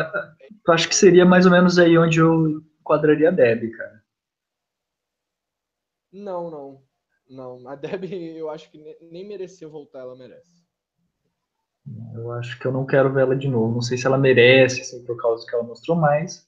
eu 0.67 0.73
acho 0.73 0.87
que 0.87 0.95
seria 0.95 1.25
mais 1.25 1.45
ou 1.45 1.51
menos 1.51 1.77
aí 1.77 1.97
onde 1.97 2.19
eu 2.19 2.61
enquadraria 2.79 3.29
a 3.29 3.31
Deb, 3.31 3.71
cara. 3.71 4.03
Não, 6.11 6.49
não. 6.51 6.83
Não. 7.29 7.67
A 7.67 7.75
Deb, 7.75 8.05
eu 8.35 8.49
acho 8.49 8.69
que 8.69 8.97
nem 9.01 9.27
mereceu 9.27 9.69
voltar, 9.69 9.99
ela 9.99 10.15
merece. 10.15 10.61
Eu 12.13 12.31
acho 12.33 12.59
que 12.59 12.65
eu 12.65 12.71
não 12.71 12.85
quero 12.85 13.11
ver 13.11 13.21
ela 13.21 13.35
de 13.35 13.47
novo. 13.47 13.73
Não 13.73 13.81
sei 13.81 13.97
se 13.97 14.05
ela 14.05 14.17
merece, 14.17 14.81
assim, 14.81 15.03
por 15.05 15.17
causa 15.17 15.43
do 15.43 15.47
que 15.47 15.55
ela 15.55 15.63
mostrou 15.63 15.97
mais. 15.97 16.47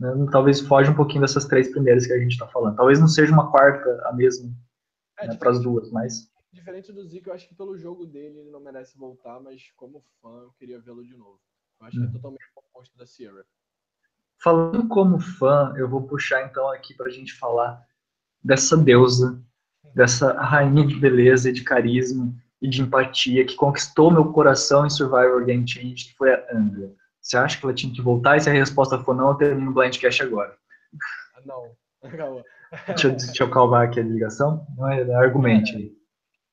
Né? 0.00 0.08
Talvez 0.30 0.60
foge 0.60 0.90
um 0.90 0.96
pouquinho 0.96 1.20
dessas 1.20 1.44
três 1.44 1.70
primeiras 1.70 2.06
que 2.06 2.12
a 2.12 2.18
gente 2.18 2.32
está 2.32 2.46
falando. 2.46 2.76
Talvez 2.76 3.00
não 3.00 3.08
seja 3.08 3.32
uma 3.32 3.50
quarta 3.50 3.88
a 4.06 4.12
mesma 4.12 4.50
é, 5.18 5.28
né, 5.28 5.36
para 5.36 5.50
as 5.50 5.60
duas, 5.60 5.90
mas. 5.90 6.30
Diferente 6.52 6.92
do 6.92 7.04
Zico, 7.04 7.28
eu 7.28 7.34
acho 7.34 7.48
que 7.48 7.54
pelo 7.54 7.76
jogo 7.76 8.06
dele 8.06 8.38
ele 8.38 8.50
não 8.50 8.60
merece 8.60 8.96
voltar, 8.96 9.40
mas 9.40 9.70
como 9.76 10.04
fã 10.22 10.42
eu 10.42 10.52
queria 10.52 10.80
vê-lo 10.80 11.04
de 11.04 11.16
novo. 11.16 11.40
Eu 11.80 11.86
acho 11.86 11.98
que 11.98 12.04
é 12.04 12.08
hum. 12.08 12.12
totalmente 12.12 12.44
o 12.54 12.60
oposto 12.60 12.96
da 12.96 13.06
Sierra. 13.06 13.44
Falando 14.42 14.88
como 14.88 15.18
fã, 15.18 15.72
eu 15.76 15.88
vou 15.88 16.02
puxar 16.02 16.44
então 16.44 16.68
aqui 16.70 16.94
para 16.94 17.06
a 17.06 17.10
gente 17.10 17.32
falar 17.32 17.82
dessa 18.42 18.76
deusa, 18.76 19.42
dessa 19.94 20.32
rainha 20.34 20.86
de 20.86 20.94
beleza 20.96 21.48
e 21.48 21.52
de 21.52 21.64
carisma 21.64 22.34
e 22.60 22.68
de 22.68 22.82
empatia 22.82 23.44
que 23.44 23.54
conquistou 23.54 24.10
meu 24.10 24.32
coração 24.32 24.86
em 24.86 24.90
Survivor 24.90 25.44
Game 25.44 25.66
Change, 25.66 26.06
que 26.06 26.14
foi 26.16 26.34
a 26.34 26.46
Andrea. 26.52 26.92
Você 27.20 27.38
acha 27.38 27.58
que 27.58 27.64
ela 27.64 27.74
tinha 27.74 27.92
que 27.92 28.02
voltar? 28.02 28.36
E 28.36 28.40
se 28.40 28.50
a 28.50 28.52
resposta 28.52 28.98
for 28.98 29.14
não, 29.14 29.28
eu 29.28 29.34
termino 29.34 29.70
o 29.70 29.74
Blindcast 29.74 30.22
agora. 30.22 30.54
Ah, 31.34 31.40
não, 31.46 31.74
calma. 32.16 32.44
Deixa, 32.86 33.10
deixa 33.10 33.42
eu 33.42 33.50
calvar 33.50 33.86
aqui 33.86 34.00
a 34.00 34.02
ligação. 34.02 34.66
Não 34.76 34.90
é, 34.90 35.14
argumente 35.14 35.74
aí. 35.74 35.92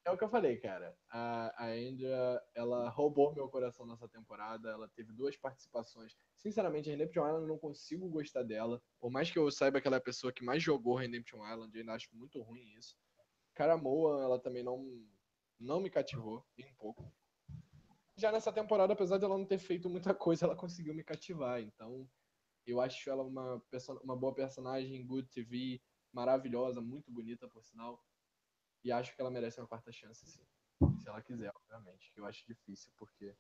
É 0.04 0.10
o 0.10 0.18
que 0.18 0.24
eu 0.24 0.30
falei, 0.30 0.58
cara. 0.58 0.98
A, 1.12 1.66
a 1.66 1.68
Andrea, 1.70 2.42
ela 2.56 2.90
roubou 2.90 3.34
meu 3.34 3.48
coração 3.48 3.86
nessa 3.86 4.08
temporada. 4.10 4.70
Ela 4.70 4.90
teve 4.90 5.14
duas 5.14 5.38
participações. 5.38 6.16
Sinceramente, 6.38 6.90
a 6.90 6.92
Redemption 6.92 7.24
Island 7.24 7.44
eu 7.44 7.48
não 7.48 7.60
consigo 7.60 8.10
gostar 8.10 8.42
dela. 8.42 8.82
Por 9.00 9.12
mais 9.12 9.30
que 9.30 9.38
eu 9.38 9.52
saiba 9.52 9.80
que 9.80 9.88
ela 9.88 9.98
é 9.98 10.00
a 10.00 10.04
pessoa 10.04 10.34
que 10.34 10.44
mais 10.44 10.64
jogou 10.64 10.96
Redemption 10.96 11.48
Island, 11.48 11.72
eu 11.74 11.82
ainda 11.82 11.94
acho 11.94 12.10
muito 12.16 12.42
ruim 12.42 12.74
isso. 12.76 12.98
Caramoa, 13.54 14.24
ela 14.24 14.40
também 14.40 14.64
não, 14.64 15.06
não 15.60 15.80
me 15.80 15.90
cativou, 15.90 16.44
nem 16.58 16.68
um 16.68 16.76
pouco. 16.76 17.14
Já 18.16 18.32
nessa 18.32 18.52
temporada, 18.52 18.94
apesar 18.94 19.20
de 19.20 19.26
ela 19.26 19.38
não 19.38 19.46
ter 19.46 19.60
feito 19.60 19.88
muita 19.88 20.14
coisa, 20.16 20.46
ela 20.46 20.56
conseguiu 20.56 20.96
me 20.96 21.04
cativar. 21.04 21.62
Então, 21.62 22.10
eu 22.66 22.82
acho 22.82 23.08
ela 23.08 23.24
uma, 23.24 23.62
uma 24.04 24.16
boa 24.16 24.34
personagem, 24.34 25.06
good 25.06 25.30
TV, 25.30 25.80
maravilhosa, 26.12 26.82
muito 26.82 27.12
bonita, 27.12 27.48
por 27.48 27.64
sinal. 27.64 28.04
E 28.84 28.92
acho 28.92 29.16
que 29.16 29.22
ela 29.22 29.32
merece 29.32 29.60
uma 29.60 29.68
quarta 29.68 29.92
chance, 29.92 30.26
sim. 30.26 30.42
Se 30.98 31.10
ela 31.10 31.22
quiser, 31.22 31.52
obviamente. 31.56 32.12
Eu 32.16 32.26
acho 32.26 32.46
difícil, 32.48 32.92
porque. 32.98 33.34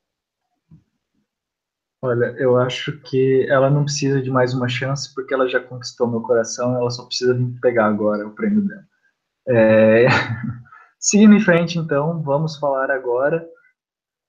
Olha, 2.03 2.25
eu 2.37 2.57
acho 2.57 2.99
que 3.01 3.45
ela 3.49 3.69
não 3.69 3.83
precisa 3.83 4.21
de 4.21 4.29
mais 4.29 4.53
uma 4.53 4.67
chance, 4.67 5.13
porque 5.13 5.33
ela 5.33 5.47
já 5.47 5.59
conquistou 5.59 6.07
meu 6.07 6.21
coração, 6.21 6.75
ela 6.75 6.89
só 6.89 7.05
precisa 7.05 7.33
vir 7.33 7.59
pegar 7.59 7.85
agora 7.87 8.27
o 8.27 8.33
prêmio 8.33 8.67
dela. 8.67 8.85
É... 9.47 10.05
Seguindo 10.99 11.33
em 11.33 11.41
frente, 11.41 11.79
então, 11.79 12.21
vamos 12.21 12.57
falar 12.57 12.91
agora 12.91 13.47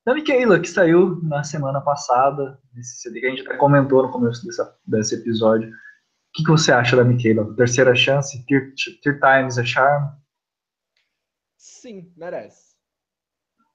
da 0.04 0.14
Michaela, 0.14 0.58
que 0.58 0.68
saiu 0.68 1.20
na 1.22 1.44
semana 1.44 1.80
passada, 1.80 2.58
nesse 2.74 3.00
CD 3.00 3.20
que 3.20 3.26
a 3.26 3.30
gente 3.30 3.42
até 3.42 3.56
comentou 3.56 4.02
no 4.02 4.10
começo 4.10 4.44
dessa, 4.44 4.76
desse 4.86 5.14
episódio. 5.14 5.68
O 5.68 5.72
que, 6.34 6.44
que 6.44 6.50
você 6.50 6.72
acha 6.72 6.96
da 6.96 7.04
Michaela? 7.04 7.54
Terceira 7.54 7.94
chance? 7.94 8.44
Third, 8.46 8.74
times 9.20 9.58
a 9.58 9.64
charm? 9.64 10.21
Sim, 11.82 12.12
merece. 12.16 12.76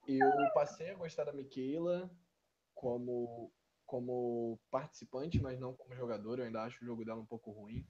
Eu 0.08 0.32
passei 0.54 0.92
a 0.92 0.96
gostar 0.96 1.26
da 1.26 1.34
Michaela 1.34 2.10
como 2.74 3.52
como 3.86 4.58
participante, 4.72 5.42
mas 5.42 5.60
não 5.60 5.76
como 5.76 5.94
jogador. 5.94 6.40
Eu 6.40 6.46
ainda 6.46 6.64
acho 6.64 6.82
o 6.82 6.86
jogo 6.86 7.04
dela 7.04 7.20
um 7.20 7.26
pouco 7.26 7.52
ruim. 7.52 7.86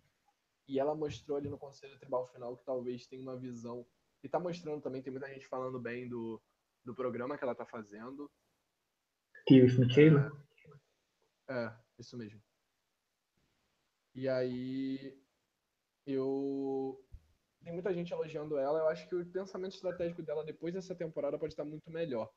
E 0.67 0.79
ela 0.79 0.95
mostrou 0.95 1.37
ali 1.37 1.47
no 1.47 1.57
Conselho 1.57 1.99
Tribal 1.99 2.27
Final 2.29 2.57
que 2.57 2.65
talvez 2.65 3.05
tenha 3.05 3.21
uma 3.21 3.37
visão. 3.37 3.85
E 4.23 4.27
tá 4.27 4.39
mostrando 4.39 4.81
também, 4.81 5.03
tem 5.03 5.11
muita 5.11 5.31
gente 5.31 5.47
falando 5.47 5.79
bem 5.79 6.09
do, 6.09 6.41
do 6.83 6.95
programa 6.95 7.37
que 7.37 7.43
ela 7.43 7.53
tá 7.53 7.65
fazendo. 7.67 8.31
Keith 9.45 9.77
Michaela? 9.77 10.31
É, 11.47 11.71
isso 11.99 12.17
mesmo. 12.17 12.41
E 14.15 14.27
aí 14.27 15.15
eu 16.07 17.06
tem 17.67 17.73
muita 17.73 17.93
gente 17.93 18.13
elogiando 18.13 18.57
ela. 18.57 18.79
Eu 18.79 18.87
acho 18.87 19.09
que 19.09 19.15
o 19.15 19.25
pensamento 19.25 19.73
estratégico 19.73 20.23
dela 20.23 20.45
depois 20.45 20.73
dessa 20.73 20.95
temporada 20.95 21.37
pode 21.37 21.51
estar 21.51 21.65
muito 21.65 21.91
melhor. 21.91 22.31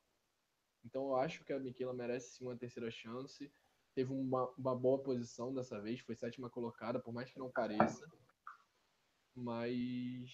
Então 0.84 1.10
eu 1.10 1.16
acho 1.16 1.44
que 1.44 1.52
a 1.52 1.58
Michaela 1.60 1.94
merece 1.94 2.34
sim 2.34 2.44
uma 2.44 2.56
terceira 2.56 2.90
chance. 2.90 3.52
Teve 3.94 4.12
uma, 4.12 4.48
uma 4.58 4.74
boa 4.74 5.00
posição 5.00 5.54
dessa 5.54 5.80
vez, 5.80 6.00
foi 6.00 6.16
sétima 6.16 6.50
colocada, 6.50 6.98
por 6.98 7.14
mais 7.14 7.30
que 7.30 7.38
não 7.38 7.48
pareça. 7.48 8.04
Mas 9.32 10.30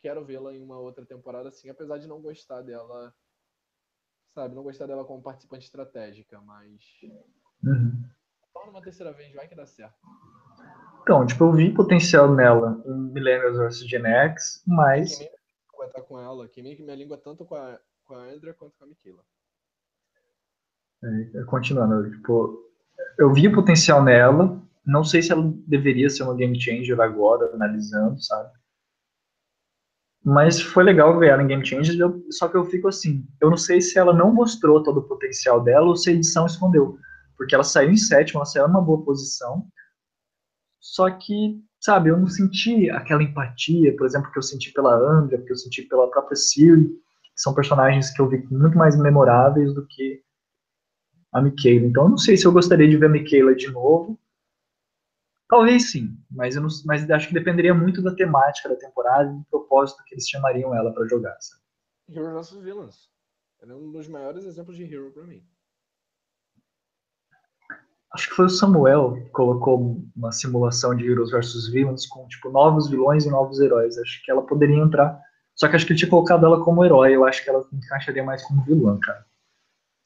quero 0.00 0.24
vê-la 0.24 0.52
em 0.52 0.60
uma 0.60 0.78
outra 0.78 1.06
temporada, 1.06 1.52
sim, 1.52 1.68
apesar 1.68 1.98
de 1.98 2.08
não 2.08 2.20
gostar 2.20 2.62
dela, 2.62 3.14
sabe, 4.34 4.54
não 4.54 4.64
gostar 4.64 4.86
dela 4.86 5.04
como 5.04 5.22
participante 5.22 5.66
estratégica, 5.66 6.40
mas. 6.40 6.82
Uhum. 7.62 8.10
Só 8.52 8.66
numa 8.66 8.82
terceira 8.82 9.12
vez, 9.12 9.32
vai 9.32 9.46
que 9.46 9.54
dá 9.54 9.66
certo. 9.66 10.00
Então, 11.08 11.24
tipo, 11.24 11.44
eu 11.44 11.52
vi 11.54 11.72
potencial 11.72 12.34
nela 12.34 12.82
em 12.84 12.92
Millennials 13.14 13.56
vs 13.56 13.88
Gen 13.88 14.04
X, 14.04 14.62
mas. 14.66 15.16
Queimei 15.16 16.02
com 16.06 16.20
ela, 16.20 16.46
queimei 16.48 16.76
minha 16.78 16.94
língua 16.94 17.16
tanto 17.16 17.46
com 17.46 17.54
a, 17.54 17.78
com 18.04 18.14
a 18.14 18.24
Andrea 18.24 18.52
quanto 18.52 18.74
com 18.76 18.84
a 18.84 18.86
Michaela. 18.86 19.22
É, 21.02 21.44
continuando, 21.44 22.10
tipo, 22.10 22.62
eu 23.18 23.32
vi 23.32 23.50
potencial 23.50 24.04
nela, 24.04 24.60
não 24.84 25.02
sei 25.02 25.22
se 25.22 25.32
ela 25.32 25.50
deveria 25.66 26.10
ser 26.10 26.24
uma 26.24 26.34
game 26.34 26.60
changer 26.60 27.00
agora, 27.00 27.54
analisando, 27.54 28.22
sabe? 28.22 28.52
Mas 30.22 30.60
foi 30.60 30.84
legal 30.84 31.18
ver 31.18 31.30
ela 31.30 31.42
em 31.42 31.46
Game 31.46 31.64
Changer, 31.64 31.96
só 32.30 32.48
que 32.48 32.56
eu 32.58 32.66
fico 32.66 32.86
assim, 32.86 33.26
eu 33.40 33.48
não 33.48 33.56
sei 33.56 33.80
se 33.80 33.98
ela 33.98 34.12
não 34.12 34.30
mostrou 34.30 34.82
todo 34.82 34.98
o 34.98 35.08
potencial 35.08 35.62
dela 35.64 35.86
ou 35.86 35.96
se 35.96 36.10
a 36.10 36.12
edição 36.12 36.44
escondeu. 36.44 36.98
Porque 37.34 37.54
ela 37.54 37.64
saiu 37.64 37.90
em 37.90 37.96
sétima, 37.96 38.40
ela 38.40 38.44
saiu 38.44 38.68
numa 38.68 38.82
boa 38.82 39.02
posição, 39.02 39.66
só 40.80 41.10
que, 41.10 41.60
sabe, 41.80 42.10
eu 42.10 42.16
não 42.16 42.28
senti 42.28 42.90
aquela 42.90 43.22
empatia, 43.22 43.94
por 43.96 44.06
exemplo, 44.06 44.30
que 44.30 44.38
eu 44.38 44.42
senti 44.42 44.72
pela 44.72 44.94
Andrea, 44.94 45.42
que 45.42 45.52
eu 45.52 45.56
senti 45.56 45.82
pela 45.82 46.10
própria 46.10 46.36
Siri, 46.36 46.88
que 46.88 47.40
são 47.42 47.54
personagens 47.54 48.10
que 48.10 48.20
eu 48.20 48.28
vi 48.28 48.38
muito 48.50 48.76
mais 48.76 48.96
memoráveis 48.96 49.74
do 49.74 49.86
que 49.86 50.22
a 51.32 51.40
Michaela. 51.42 51.86
Então 51.86 52.04
eu 52.04 52.10
não 52.10 52.18
sei 52.18 52.36
se 52.36 52.46
eu 52.46 52.52
gostaria 52.52 52.88
de 52.88 52.96
ver 52.96 53.06
a 53.06 53.10
Michaela 53.10 53.54
de 53.54 53.70
novo. 53.70 54.18
Talvez 55.48 55.90
sim, 55.90 56.14
mas, 56.30 56.56
eu 56.56 56.62
não, 56.62 56.68
mas 56.84 57.10
acho 57.10 57.28
que 57.28 57.34
dependeria 57.34 57.74
muito 57.74 58.02
da 58.02 58.14
temática 58.14 58.68
da 58.68 58.76
temporada 58.76 59.30
e 59.30 59.36
do 59.36 59.44
propósito 59.44 60.02
que 60.04 60.14
eles 60.14 60.28
chamariam 60.28 60.74
ela 60.74 60.92
para 60.92 61.08
jogar. 61.08 61.36
Sabe? 61.40 61.62
Heroes 62.10 62.50
vs 62.50 62.62
Villains. 62.62 63.08
Ela 63.60 63.72
é 63.72 63.76
um 63.76 63.90
dos 63.90 64.08
maiores 64.08 64.44
exemplos 64.44 64.76
de 64.76 64.84
hero 64.84 65.10
para 65.10 65.24
mim. 65.24 65.42
Acho 68.12 68.28
que 68.30 68.34
foi 68.34 68.46
o 68.46 68.50
Samuel 68.50 69.14
que 69.14 69.30
colocou 69.30 70.02
uma 70.16 70.32
simulação 70.32 70.94
de 70.94 71.06
Heroes 71.06 71.30
vs 71.30 71.68
Villains 71.68 72.06
com 72.06 72.26
tipo 72.26 72.50
novos 72.50 72.88
vilões 72.88 73.26
e 73.26 73.30
novos 73.30 73.60
heróis. 73.60 73.98
Acho 73.98 74.24
que 74.24 74.30
ela 74.30 74.46
poderia 74.46 74.76
entrar. 74.76 75.20
Só 75.54 75.68
que 75.68 75.76
acho 75.76 75.84
que 75.84 75.92
ele 75.92 75.98
tinha 75.98 76.10
colocado 76.10 76.46
ela 76.46 76.64
como 76.64 76.84
herói. 76.84 77.14
Eu 77.14 77.24
acho 77.24 77.44
que 77.44 77.50
ela 77.50 77.66
encaixaria 77.72 78.24
mais 78.24 78.42
como 78.44 78.64
vilã, 78.64 78.98
cara. 78.98 79.26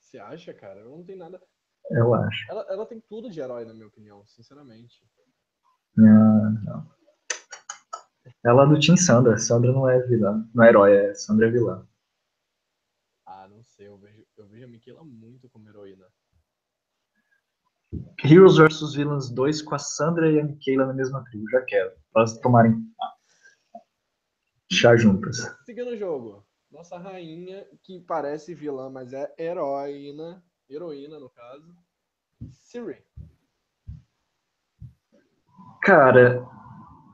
Você 0.01 0.19
acha, 0.19 0.53
cara? 0.53 0.81
Eu 0.81 0.91
não 0.91 1.05
tem 1.05 1.17
nada. 1.17 1.41
Eu 1.91 2.15
acho. 2.15 2.51
Ela, 2.51 2.67
ela 2.69 2.87
tem 2.87 3.01
tudo 3.01 3.31
de 3.31 3.41
herói, 3.41 3.65
na 3.65 3.73
minha 3.73 3.87
opinião, 3.87 4.27
sinceramente. 4.27 5.03
Não, 5.97 6.51
não. 6.65 6.91
Ela 8.45 8.65
é 8.65 8.67
do 8.67 8.81
Team 8.81 8.97
Sandra. 8.97 9.39
Sandra 9.39 9.73
não 9.73 9.89
é 9.89 10.01
vilã. 10.01 10.49
Não 10.55 10.65
é 10.65 10.69
herói, 10.69 10.93
é 10.93 11.15
Sandra 11.15 11.47
é 11.47 11.51
vilã. 11.51 11.87
Ah, 13.25 13.47
não 13.49 13.63
sei. 13.63 13.87
Eu 13.87 13.97
vejo, 13.99 14.25
eu 14.37 14.47
vejo 14.49 14.65
a 14.65 14.69
Michaela 14.69 15.05
muito 15.05 15.49
como 15.49 15.69
heroína. 15.69 16.07
Heroes 18.25 18.57
vs 18.57 18.95
Villains 18.95 19.31
2 19.31 19.63
com 19.63 19.75
a 19.75 19.79
Sandra 19.79 20.31
e 20.31 20.41
a 20.41 20.45
Michaela 20.45 20.87
na 20.87 20.95
mesma 20.95 21.23
tribo. 21.25 21.49
Já 21.51 21.61
quero. 21.63 21.93
Elas 22.17 22.39
tomarem 22.39 22.75
chá 24.71 24.97
juntas. 24.97 25.39
Seguindo 25.67 25.91
o 25.91 25.97
jogo. 25.97 26.45
Nossa 26.71 26.97
rainha, 26.97 27.67
que 27.83 28.01
parece 28.01 28.55
vilã, 28.55 28.89
mas 28.89 29.13
é 29.13 29.31
heroína. 29.39 30.43
Heroína, 30.71 31.21
no 31.21 31.29
caso. 31.29 31.75
Siri. 32.51 33.05
Cara, 35.83 36.47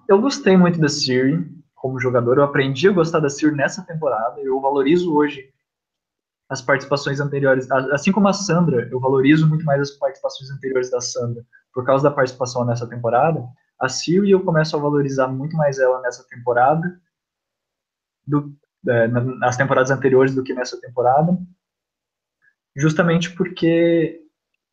eu 0.09 0.21
gostei 0.21 0.57
muito 0.57 0.79
da 0.79 0.89
Siri 0.89 1.45
como 1.75 1.99
jogador. 1.99 2.39
Eu 2.39 2.45
aprendi 2.45 2.89
a 2.89 2.93
gostar 2.93 3.19
da 3.19 3.29
Siri 3.29 3.57
nessa 3.57 3.83
temporada. 3.83 4.41
Eu 4.41 4.61
valorizo 4.61 5.13
hoje 5.13 5.53
as 6.49 6.63
participações 6.63 7.21
anteriores. 7.21 7.71
Assim 7.71 8.11
como 8.11 8.29
a 8.29 8.33
Sandra, 8.33 8.89
eu 8.91 8.99
valorizo 8.99 9.47
muito 9.49 9.65
mais 9.65 9.81
as 9.81 9.91
participações 9.93 10.51
anteriores 10.51 10.91
da 10.91 11.01
Sandra 11.01 11.45
por 11.73 11.85
causa 11.85 12.09
da 12.09 12.15
participação 12.15 12.65
nessa 12.65 12.89
temporada. 12.89 13.47
A 13.79 13.89
Siri 13.89 14.31
eu 14.31 14.43
começo 14.43 14.77
a 14.77 14.81
valorizar 14.81 15.29
muito 15.29 15.57
mais 15.57 15.79
ela 15.79 16.01
nessa 16.01 16.27
temporada 16.29 17.01
do, 18.27 18.53
é, 18.87 19.07
nas 19.09 19.57
temporadas 19.57 19.91
anteriores 19.91 20.35
do 20.35 20.43
que 20.43 20.55
nessa 20.55 20.81
temporada, 20.81 21.39
justamente 22.77 23.31
porque, 23.35 24.21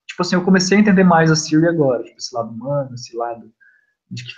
tipo 0.07 0.21
assim, 0.21 0.35
eu 0.35 0.43
comecei 0.43 0.77
a 0.77 0.81
entender 0.81 1.03
mais 1.03 1.29
a 1.29 1.35
Siri 1.35 1.67
agora, 1.67 2.03
tipo, 2.03 2.17
esse 2.17 2.33
lado 2.35 2.49
humano, 2.49 2.93
esse 2.95 3.15
lado 3.15 3.53
de 4.09 4.23
que, 4.23 4.33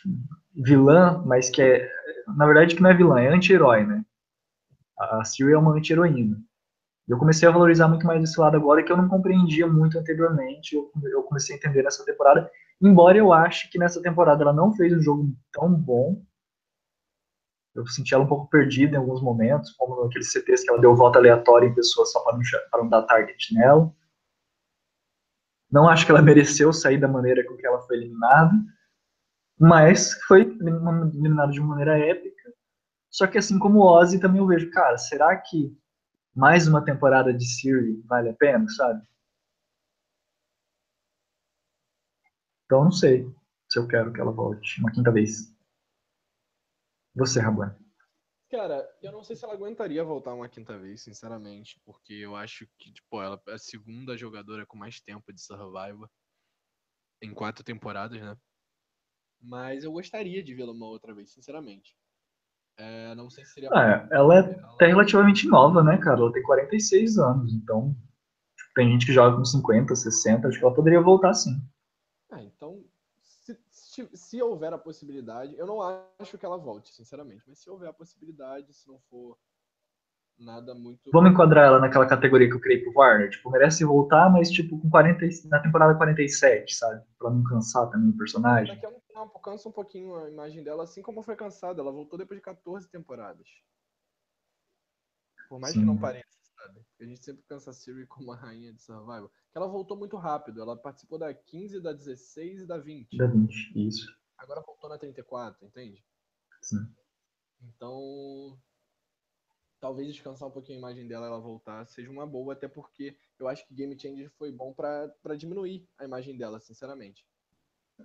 vilã, 0.55 1.23
mas 1.26 1.49
que 1.49 1.61
é, 1.61 1.89
na 2.35 2.45
verdade, 2.45 2.76
que 2.76 2.81
não 2.81 2.89
é 2.89 2.93
vilã, 2.93 3.19
é 3.19 3.27
anti-herói, 3.27 3.85
né? 3.85 4.03
A 4.97 5.23
Siri 5.23 5.53
é 5.53 5.57
uma 5.57 5.76
anti-heroína. 5.76 6.41
Eu 7.07 7.17
comecei 7.17 7.47
a 7.47 7.51
valorizar 7.51 7.88
muito 7.88 8.05
mais 8.05 8.21
esse 8.21 8.39
lado 8.39 8.57
agora 8.57 8.84
que 8.84 8.91
eu 8.91 8.97
não 8.97 9.07
compreendia 9.07 9.65
muito 9.65 9.97
anteriormente, 9.97 10.75
eu, 10.75 10.91
eu 11.05 11.23
comecei 11.23 11.55
a 11.55 11.57
entender 11.57 11.84
nessa 11.84 12.03
temporada, 12.03 12.51
embora 12.81 13.17
eu 13.17 13.31
ache 13.31 13.69
que 13.69 13.79
nessa 13.79 14.01
temporada 14.01 14.43
ela 14.43 14.53
não 14.53 14.73
fez 14.73 14.91
um 14.91 15.01
jogo 15.01 15.34
tão 15.53 15.73
bom, 15.73 16.21
eu 17.77 17.85
senti 17.88 18.13
ela 18.13 18.23
um 18.23 18.27
pouco 18.27 18.49
perdida 18.49 18.95
em 18.95 18.99
alguns 18.99 19.21
momentos, 19.21 19.71
como 19.73 20.03
naqueles 20.03 20.31
CTs 20.31 20.63
que 20.63 20.69
ela 20.69 20.81
deu 20.81 20.95
volta 20.95 21.19
aleatória 21.19 21.67
em 21.67 21.75
pessoas 21.75 22.11
só 22.11 22.19
para 22.21 22.34
não, 22.34 22.41
para 22.71 22.81
não 22.81 22.89
dar 22.89 23.03
target 23.03 23.53
nela. 23.53 23.93
Não 25.71 25.88
acho 25.88 26.03
que 26.03 26.11
ela 26.11 26.21
mereceu 26.21 26.73
sair 26.73 26.97
da 26.97 27.07
maneira 27.07 27.45
com 27.45 27.55
que 27.55 27.67
ela 27.67 27.79
foi 27.81 27.97
eliminada, 27.97 28.51
mas 29.59 30.13
foi 30.23 30.41
eliminada 30.41 31.51
de 31.51 31.59
uma 31.59 31.69
maneira 31.69 31.99
épica. 31.99 32.51
Só 33.11 33.27
que 33.27 33.38
assim 33.38 33.59
como 33.59 33.79
o 33.79 33.85
Ozzy 33.85 34.19
também 34.19 34.39
eu 34.39 34.47
vejo, 34.47 34.71
cara, 34.71 34.97
será 34.97 35.35
que 35.35 35.77
mais 36.38 36.68
uma 36.68 36.85
temporada 36.85 37.34
de 37.34 37.43
Siri 37.43 37.99
vale 38.03 38.30
a 38.30 38.34
pena, 38.35 38.69
sabe? 38.69 39.03
Então 42.65 42.84
não 42.84 42.91
sei 42.91 43.26
se 43.68 43.80
eu 43.80 43.88
quero 43.88 44.14
que 44.14 44.22
ela 44.22 44.31
volte 44.31 44.80
uma 44.80 44.91
quinta 44.91 45.11
vez. 45.11 45.51
Você, 47.15 47.39
Rabuan. 47.39 47.76
Cara, 48.51 48.88
eu 49.01 49.11
não 49.11 49.23
sei 49.23 49.35
se 49.35 49.43
ela 49.43 49.55
aguentaria 49.55 50.03
voltar 50.03 50.35
uma 50.35 50.47
quinta 50.47 50.77
vez, 50.77 51.01
sinceramente, 51.01 51.81
porque 51.84 52.14
eu 52.14 52.35
acho 52.35 52.68
que, 52.77 52.93
tipo, 52.93 53.19
ela 53.19 53.41
é 53.47 53.53
a 53.53 53.57
segunda 53.57 54.15
jogadora 54.15 54.64
com 54.64 54.77
mais 54.77 55.01
tempo 55.01 55.34
de 55.34 55.41
Survivor 55.41 56.07
em 57.19 57.34
quatro 57.34 57.64
temporadas, 57.64 58.22
né? 58.22 58.38
Mas 59.41 59.84
eu 59.84 59.91
gostaria 59.91 60.43
de 60.43 60.53
vê-la 60.53 60.72
uma 60.72 60.85
outra 60.85 61.15
vez, 61.15 61.31
sinceramente. 61.31 61.97
É, 62.78 63.16
não 63.16 63.30
sei 63.30 63.44
se 63.44 63.54
seria. 63.54 63.70
Ah, 63.74 64.08
ela 64.12 64.36
é 64.36 64.40
ela... 64.40 64.74
até 64.74 64.88
relativamente 64.88 65.48
nova, 65.48 65.84
né, 65.84 65.98
cara? 65.98 66.20
Ela 66.20 66.32
tem 66.32 66.44
46 66.44 67.18
anos, 67.18 67.54
então 67.54 67.95
tipo, 68.56 68.74
tem 68.76 68.91
gente 68.91 69.06
que 69.06 69.14
joga 69.14 69.36
com 69.36 69.44
50, 69.44 69.95
60, 69.95 70.48
acho 70.48 70.60
que 70.60 70.64
ela 70.64 70.76
poderia 70.76 71.02
voltar 71.02 71.34
sim. 71.34 71.60
Ah, 72.32 72.44
então 72.44 72.84
se, 73.98 74.08
se 74.14 74.41
houver 74.41 74.74
a 74.74 74.78
possibilidade, 74.78 75.56
eu 75.58 75.66
não 75.66 75.82
acho 76.20 76.38
que 76.38 76.45
ela 76.45 76.58
volte, 76.58 76.94
sinceramente, 76.94 77.44
mas 77.48 77.58
se 77.60 77.70
houver 77.70 77.90
a 77.90 77.94
possibilidade, 77.94 78.72
se 78.72 78.88
não 78.88 78.99
for 79.10 79.36
nada 80.38 80.76
muito. 80.76 81.10
Vamos 81.12 81.32
enquadrar 81.32 81.66
ela 81.66 81.80
naquela 81.80 82.06
categoria 82.06 82.48
que 82.48 82.56
eu 82.56 82.60
criei 82.60 82.84
pro 82.84 82.94
Warner, 82.95 83.30
tipo, 83.30 83.49
merece 83.49 83.84
voltar, 83.84 84.30
mas 84.30 84.52
tipo, 84.52 84.80
com 84.80 84.90
40, 84.90 85.26
na 85.45 85.60
temporada 85.60 85.95
47, 85.95 86.76
sabe? 86.76 87.04
Pra 87.18 87.32
não 87.32 87.44
cansar 87.44 87.90
também 87.90 88.10
o 88.10 88.18
personagem. 88.18 88.76
Daqui 88.76 88.86
a 88.86 88.90
um 88.90 88.99
tempo, 89.18 89.39
cansa 89.39 89.69
um 89.69 89.72
pouquinho 89.72 90.15
a 90.15 90.30
imagem 90.30 90.64
dela, 90.64 90.84
assim 90.84 91.02
como 91.02 91.23
foi 91.23 91.35
cansada. 91.35 91.81
Ela 91.81 91.91
voltou 91.91 92.18
depois 92.18 92.39
de 92.39 92.44
14 92.44 92.89
temporadas. 92.89 93.48
Por 95.49 95.60
mais 95.60 95.73
Sim. 95.73 95.80
que 95.80 95.85
não 95.85 95.98
pareça, 95.98 96.27
sabe? 96.56 96.85
A 96.99 97.06
gente 97.06 97.23
sempre 97.23 97.44
cansa 97.44 97.72
a 97.72 97.73
Siri 97.73 98.06
como 98.06 98.31
a 98.31 98.35
rainha 98.35 98.73
de 98.73 98.81
Survival 98.81 99.31
ela 99.56 99.68
voltou 99.68 99.98
muito 99.98 100.18
rápido. 100.18 100.61
Ela 100.61 100.77
participou 100.77 101.18
da 101.18 101.34
15, 101.34 101.81
da 101.81 101.94
16 101.94 102.61
e 102.61 102.68
da 102.68 102.77
20. 102.77 103.18
Da 103.18 103.26
20, 103.26 103.88
isso. 103.88 104.15
Agora 104.38 104.61
voltou 104.61 104.89
na 104.89 104.98
34, 104.98 105.65
entende? 105.65 106.06
Sim. 106.61 106.94
Então. 107.61 108.60
talvez 109.80 110.07
descansar 110.07 110.48
um 110.48 110.52
pouquinho 110.52 110.77
a 110.77 110.81
imagem 110.81 111.07
dela 111.07 111.27
ela 111.27 111.39
voltar 111.39 111.85
seja 111.88 112.10
uma 112.11 112.27
boa, 112.27 112.53
até 112.53 112.68
porque 112.68 113.18
eu 113.39 113.48
acho 113.48 113.65
que 113.68 113.73
Game 113.73 113.99
Changer 113.99 114.30
foi 114.31 114.52
bom 114.52 114.73
para 114.73 115.35
diminuir 115.35 115.88
a 115.98 116.06
imagem 116.06 116.38
dela, 116.38 116.60
sinceramente. 116.60 117.26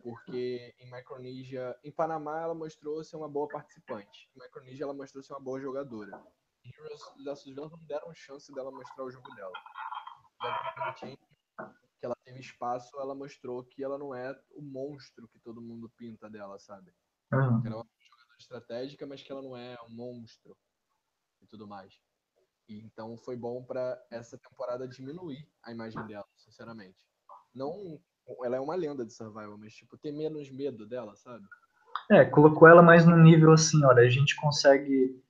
Porque 0.03 0.75
em 0.79 0.91
Micronesia, 0.91 1.79
em 1.85 1.93
Panamá 1.93 2.41
ela 2.41 2.55
mostrou 2.55 3.03
ser 3.05 3.17
uma 3.17 3.29
boa 3.29 3.49
participante. 3.49 4.31
Em 4.35 4.41
Micronesia 4.41 4.85
ela 4.85 4.95
mostrou 4.95 5.23
ser 5.23 5.35
uma 5.35 5.41
boa 5.41 5.61
jogadora. 5.61 6.23
Heroes 6.65 7.25
da 7.25 7.37
Suzano 7.37 7.71
não 7.71 7.85
deram 7.85 8.15
chance 8.15 8.53
dela 8.53 8.71
mostrar 8.71 9.05
o 9.05 9.11
jogo 9.11 9.35
dela. 9.35 9.53
Que 11.99 12.07
ela 12.07 12.17
teve 12.25 12.41
espaço, 12.41 12.99
ela 12.99 13.15
mostrou 13.15 13.65
que 13.65 13.83
ela 13.83 13.99
não 13.99 14.15
é 14.15 14.33
o 14.51 14.63
monstro 14.63 15.29
que 15.29 15.39
todo 15.41 15.61
mundo 15.61 15.91
pinta 15.97 16.31
dela, 16.31 16.59
sabe? 16.59 16.93
Uhum. 17.33 17.63
Ela 17.67 17.77
é 17.77 17.79
uma 17.79 17.87
jogadora 18.01 18.39
estratégica, 18.39 19.07
mas 19.07 19.23
que 19.23 19.31
ela 19.31 19.43
não 19.43 19.57
é 19.57 19.77
um 19.89 19.91
monstro 19.91 20.57
e 21.41 21.47
tudo 21.47 21.67
mais. 21.67 22.01
E, 22.69 22.81
então 22.81 23.17
foi 23.17 23.37
bom 23.37 23.65
para 23.65 24.05
essa 24.11 24.39
temporada 24.39 24.89
diminuir 24.89 25.49
a 25.63 25.73
imagem 25.73 26.05
dela, 26.07 26.29
sinceramente. 26.37 27.05
Não, 27.55 28.01
ela 28.45 28.57
é 28.57 28.61
uma 28.61 28.75
lenda 28.75 29.05
de 29.05 29.13
survival, 29.13 29.57
mas 29.59 29.73
tipo 29.73 29.97
ter 29.99 30.13
menos 30.13 30.51
medo 30.51 30.87
dela, 30.87 31.15
sabe? 31.17 31.45
É, 32.11 32.25
colocou 32.25 32.69
ela 32.69 32.83
mais 32.83 33.05
no 33.05 33.17
nível 33.17 33.53
assim, 33.53 33.85
olha, 33.85 34.03
a 34.03 34.09
gente 34.09 34.35
consegue 34.37 35.21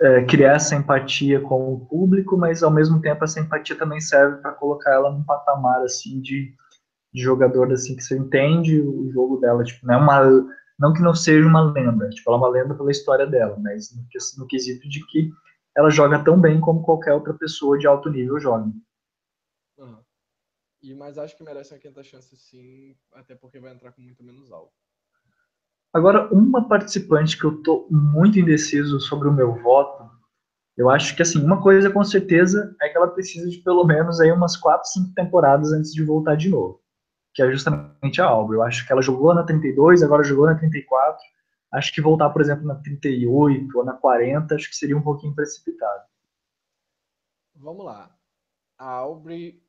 é, 0.00 0.24
criar 0.24 0.54
essa 0.54 0.74
empatia 0.74 1.40
com 1.40 1.74
o 1.74 1.86
público, 1.86 2.36
mas 2.36 2.62
ao 2.62 2.70
mesmo 2.70 3.00
tempo 3.00 3.24
essa 3.24 3.40
empatia 3.40 3.76
também 3.76 4.00
serve 4.00 4.40
para 4.40 4.52
colocar 4.52 4.92
ela 4.92 5.10
num 5.10 5.24
patamar 5.24 5.82
assim 5.82 6.20
de, 6.20 6.54
de, 7.12 7.22
jogador 7.22 7.70
assim 7.72 7.94
que 7.96 8.02
você 8.02 8.16
entende 8.16 8.80
o 8.80 9.10
jogo 9.12 9.38
dela, 9.38 9.62
tipo, 9.64 9.86
não 9.86 9.94
é 9.94 9.98
uma 9.98 10.62
não 10.78 10.92
que 10.92 11.02
não 11.02 11.14
seja 11.14 11.46
uma 11.46 11.70
lenda, 11.70 12.08
tipo, 12.08 12.28
ela 12.28 12.38
é 12.38 12.40
uma 12.40 12.48
lenda 12.48 12.74
pela 12.74 12.90
história 12.90 13.26
dela, 13.26 13.56
mas 13.60 13.94
no, 13.94 14.02
no 14.38 14.46
quesito 14.48 14.88
de 14.88 15.06
que 15.06 15.30
ela 15.76 15.90
joga 15.90 16.22
tão 16.22 16.40
bem 16.40 16.60
como 16.60 16.82
qualquer 16.82 17.12
outra 17.12 17.34
pessoa 17.34 17.78
de 17.78 17.86
alto 17.86 18.10
nível 18.10 18.40
joga. 18.40 18.70
Uhum. 19.78 19.98
E, 20.82 20.94
mas 20.94 21.16
acho 21.16 21.36
que 21.36 21.44
merece 21.44 21.72
uma 21.72 21.80
quinta 21.80 22.02
chance 22.02 22.36
sim, 22.36 22.96
até 23.12 23.34
porque 23.34 23.60
vai 23.60 23.72
entrar 23.72 23.92
com 23.92 24.02
muito 24.02 24.22
menos 24.22 24.50
alto. 24.50 24.72
Agora, 25.92 26.32
uma 26.32 26.66
participante 26.66 27.38
que 27.38 27.44
eu 27.44 27.62
tô 27.62 27.86
muito 27.90 28.38
indeciso 28.38 28.98
sobre 28.98 29.28
o 29.28 29.32
meu 29.32 29.54
voto, 29.62 30.10
eu 30.76 30.88
acho 30.90 31.14
que 31.14 31.22
assim, 31.22 31.42
uma 31.44 31.62
coisa 31.62 31.90
com 31.90 32.02
certeza 32.02 32.74
é 32.80 32.88
que 32.88 32.96
ela 32.96 33.08
precisa 33.08 33.48
de 33.48 33.58
pelo 33.58 33.84
menos 33.84 34.20
aí 34.20 34.32
umas 34.32 34.56
4, 34.56 34.88
5 34.90 35.14
temporadas 35.14 35.70
antes 35.72 35.92
de 35.92 36.02
voltar 36.02 36.34
de 36.34 36.48
novo 36.48 36.82
que 37.34 37.42
é 37.42 37.50
justamente 37.50 38.20
a 38.20 38.26
Alba. 38.26 38.54
Eu 38.54 38.62
acho 38.62 38.86
que 38.86 38.92
ela 38.92 39.02
jogou 39.02 39.34
na 39.34 39.44
32, 39.44 40.02
agora 40.02 40.22
jogou 40.22 40.46
na 40.46 40.54
34. 40.54 41.20
Acho 41.72 41.92
que 41.92 42.02
voltar, 42.02 42.30
por 42.30 42.42
exemplo, 42.42 42.66
na 42.66 42.74
38 42.74 43.78
ou 43.78 43.84
na 43.84 43.94
40, 43.94 44.54
acho 44.54 44.68
que 44.68 44.76
seria 44.76 44.96
um 44.96 45.02
pouquinho 45.02 45.34
precipitado. 45.34 46.04
Vamos 47.54 47.84
lá. 47.84 48.14
A 48.76 48.90
Aubrey, 48.90 49.62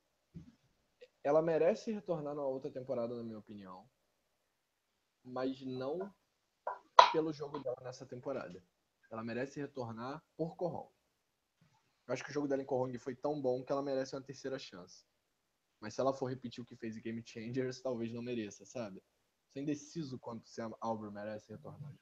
ela 1.23 1.41
merece 1.41 1.91
retornar 1.91 2.35
na 2.35 2.43
outra 2.43 2.69
temporada, 2.69 3.15
na 3.15 3.23
minha 3.23 3.39
opinião. 3.39 3.85
Mas 5.23 5.61
não 5.61 6.13
pelo 7.11 7.31
jogo 7.31 7.59
dela 7.59 7.77
nessa 7.81 8.05
temporada. 8.05 8.61
Ela 9.09 9.23
merece 9.23 9.59
retornar 9.59 10.21
por 10.35 10.55
Corron. 10.55 10.89
Eu 12.07 12.13
acho 12.13 12.23
que 12.23 12.31
o 12.31 12.33
jogo 12.33 12.47
dela 12.47 12.61
em 12.61 12.65
Corron 12.65 12.91
foi 12.99 13.15
tão 13.15 13.41
bom 13.41 13.63
que 13.63 13.71
ela 13.71 13.81
merece 13.81 14.15
uma 14.15 14.21
terceira 14.21 14.59
chance. 14.59 15.05
Mas 15.79 15.93
se 15.93 16.01
ela 16.01 16.13
for 16.13 16.27
repetir 16.27 16.61
o 16.61 16.65
que 16.65 16.75
fez 16.75 16.97
em 16.97 17.01
Game 17.01 17.23
Changers, 17.25 17.81
talvez 17.81 18.11
não 18.11 18.21
mereça, 18.21 18.65
sabe? 18.65 19.01
Sou 19.53 19.61
indeciso 19.61 20.19
quanto 20.19 20.47
se 20.47 20.61
a 20.61 20.69
Albert 20.81 21.11
merece 21.11 21.51
retornar. 21.51 21.93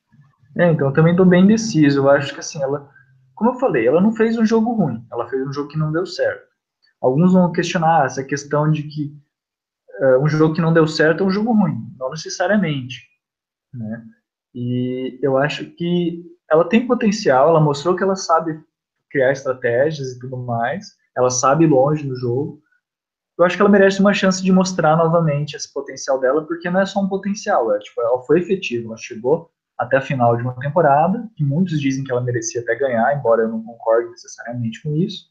É, 0.57 0.71
então 0.71 0.87
eu 0.87 0.93
também 0.93 1.15
tô 1.15 1.25
bem 1.25 1.43
indeciso. 1.43 1.99
Eu 1.99 2.09
acho 2.09 2.33
que 2.33 2.39
assim, 2.39 2.61
ela. 2.61 2.91
Como 3.35 3.51
eu 3.51 3.59
falei, 3.59 3.87
ela 3.87 4.01
não 4.01 4.13
fez 4.13 4.37
um 4.37 4.45
jogo 4.45 4.73
ruim. 4.73 5.05
Ela 5.11 5.27
fez 5.29 5.45
um 5.45 5.51
jogo 5.51 5.69
que 5.69 5.77
não 5.77 5.91
deu 5.91 6.05
certo. 6.05 6.50
Alguns 7.01 7.33
vão 7.33 7.51
questionar 7.51 8.05
essa 8.05 8.23
questão 8.23 8.69
de 8.71 8.83
que 8.83 9.13
uh, 9.99 10.23
um 10.23 10.27
jogo 10.27 10.53
que 10.53 10.61
não 10.61 10.73
deu 10.73 10.87
certo 10.87 11.23
é 11.23 11.27
um 11.27 11.31
jogo 11.31 11.53
ruim. 11.53 11.77
Não 11.97 12.09
necessariamente. 12.09 13.01
Né? 13.73 14.05
E 14.53 15.19
eu 15.21 15.37
acho 15.37 15.65
que 15.71 16.23
ela 16.49 16.67
tem 16.67 16.85
potencial, 16.85 17.49
ela 17.49 17.59
mostrou 17.59 17.95
que 17.95 18.03
ela 18.03 18.15
sabe 18.15 18.61
criar 19.09 19.31
estratégias 19.31 20.11
e 20.11 20.19
tudo 20.19 20.37
mais. 20.37 20.95
Ela 21.17 21.29
sabe 21.29 21.65
ir 21.65 21.67
longe 21.67 22.07
no 22.07 22.15
jogo 22.15 22.61
eu 23.41 23.45
acho 23.45 23.55
que 23.55 23.61
ela 23.61 23.71
merece 23.71 23.99
uma 23.99 24.13
chance 24.13 24.43
de 24.43 24.51
mostrar 24.51 24.95
novamente 24.95 25.55
esse 25.55 25.71
potencial 25.73 26.19
dela, 26.19 26.45
porque 26.45 26.69
não 26.69 26.79
é 26.79 26.85
só 26.85 26.99
um 27.01 27.09
potencial, 27.09 27.73
é, 27.73 27.79
tipo, 27.79 27.99
ela 27.99 28.21
foi 28.21 28.39
efetiva, 28.39 28.87
ela 28.87 28.97
chegou 28.97 29.49
até 29.75 29.97
a 29.97 30.01
final 30.01 30.37
de 30.37 30.43
uma 30.43 30.53
temporada, 30.59 31.27
que 31.35 31.43
muitos 31.43 31.81
dizem 31.81 32.03
que 32.03 32.11
ela 32.11 32.21
merecia 32.21 32.61
até 32.61 32.75
ganhar, 32.75 33.17
embora 33.17 33.41
eu 33.41 33.49
não 33.49 33.63
concorde 33.63 34.11
necessariamente 34.11 34.83
com 34.83 34.95
isso, 34.95 35.30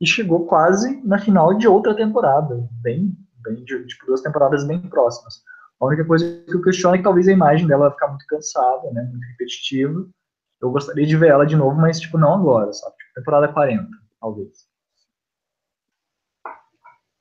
e 0.00 0.06
chegou 0.06 0.46
quase 0.46 1.00
na 1.04 1.18
final 1.18 1.54
de 1.54 1.66
outra 1.66 1.94
temporada, 1.94 2.68
bem, 2.80 3.16
bem 3.42 3.64
de, 3.64 3.86
tipo, 3.86 4.06
duas 4.06 4.20
temporadas 4.20 4.64
bem 4.66 4.80
próximas. 4.82 5.42
A 5.80 5.86
única 5.86 6.04
coisa 6.04 6.44
que 6.44 6.54
eu 6.54 6.62
questiono 6.62 6.94
é 6.94 6.98
que 6.98 7.04
talvez 7.04 7.28
a 7.28 7.32
imagem 7.32 7.66
dela 7.66 7.90
ficar 7.90 8.08
muito 8.08 8.26
cansada, 8.26 8.90
né, 8.90 9.02
muito 9.02 9.26
repetitiva. 9.28 10.08
Eu 10.60 10.70
gostaria 10.70 11.06
de 11.06 11.16
ver 11.16 11.30
ela 11.30 11.46
de 11.46 11.54
novo, 11.54 11.80
mas, 11.80 12.00
tipo, 12.00 12.18
não 12.18 12.34
agora, 12.34 12.72
sabe? 12.72 12.96
Tipo, 12.96 13.14
temporada 13.14 13.52
40, 13.52 13.88
talvez. 14.20 14.68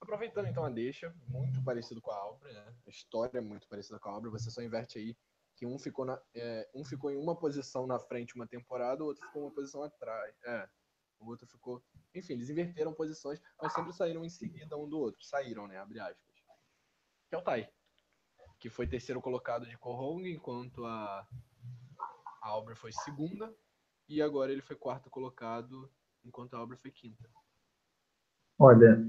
Aproveitando 0.01 0.47
então 0.47 0.63
a 0.63 0.69
deixa, 0.69 1.13
muito 1.27 1.61
parecido 1.63 2.01
com 2.01 2.11
a 2.11 2.15
Albra, 2.15 2.51
né? 2.51 2.63
A 2.87 2.89
história 2.89 3.37
é 3.37 3.41
muito 3.41 3.67
parecida 3.67 3.99
com 3.99 4.09
a 4.09 4.13
Albra, 4.13 4.31
você 4.31 4.49
só 4.49 4.61
inverte 4.61 4.97
aí 4.97 5.15
que 5.55 5.65
um 5.65 5.77
ficou, 5.77 6.05
na, 6.05 6.19
é, 6.35 6.67
um 6.73 6.85
ficou 6.85 7.11
em 7.11 7.17
uma 7.17 7.35
posição 7.35 7.85
na 7.87 7.99
frente 7.99 8.35
uma 8.35 8.47
temporada, 8.47 9.03
o 9.03 9.07
outro 9.07 9.25
ficou 9.25 9.43
uma 9.43 9.51
posição 9.51 9.83
atrás. 9.83 10.33
É, 10.45 10.67
o 11.19 11.27
outro 11.27 11.47
ficou. 11.47 11.83
Enfim, 12.13 12.33
eles 12.33 12.49
inverteram 12.49 12.93
posições, 12.93 13.41
mas 13.61 13.73
sempre 13.73 13.93
saíram 13.93 14.23
em 14.23 14.29
seguida 14.29 14.77
um 14.77 14.87
do 14.87 14.99
outro. 14.99 15.23
Saíram, 15.23 15.67
né? 15.67 15.77
Abre 15.77 15.99
aspas. 15.99 16.35
Que 17.29 17.35
é 17.35 17.37
o 17.37 17.41
Tai. 17.41 17.69
Que 18.59 18.69
foi 18.69 18.87
terceiro 18.87 19.21
colocado 19.21 19.65
de 19.65 19.77
Korong, 19.77 20.27
enquanto 20.29 20.85
a, 20.85 21.27
a 22.41 22.47
Albra 22.49 22.75
foi 22.75 22.91
segunda. 22.91 23.53
E 24.09 24.21
agora 24.21 24.51
ele 24.51 24.61
foi 24.61 24.75
quarto 24.75 25.09
colocado, 25.09 25.91
enquanto 26.23 26.55
a 26.55 26.59
Albra 26.59 26.77
foi 26.77 26.91
quinta. 26.91 27.29
Olha, 28.57 29.05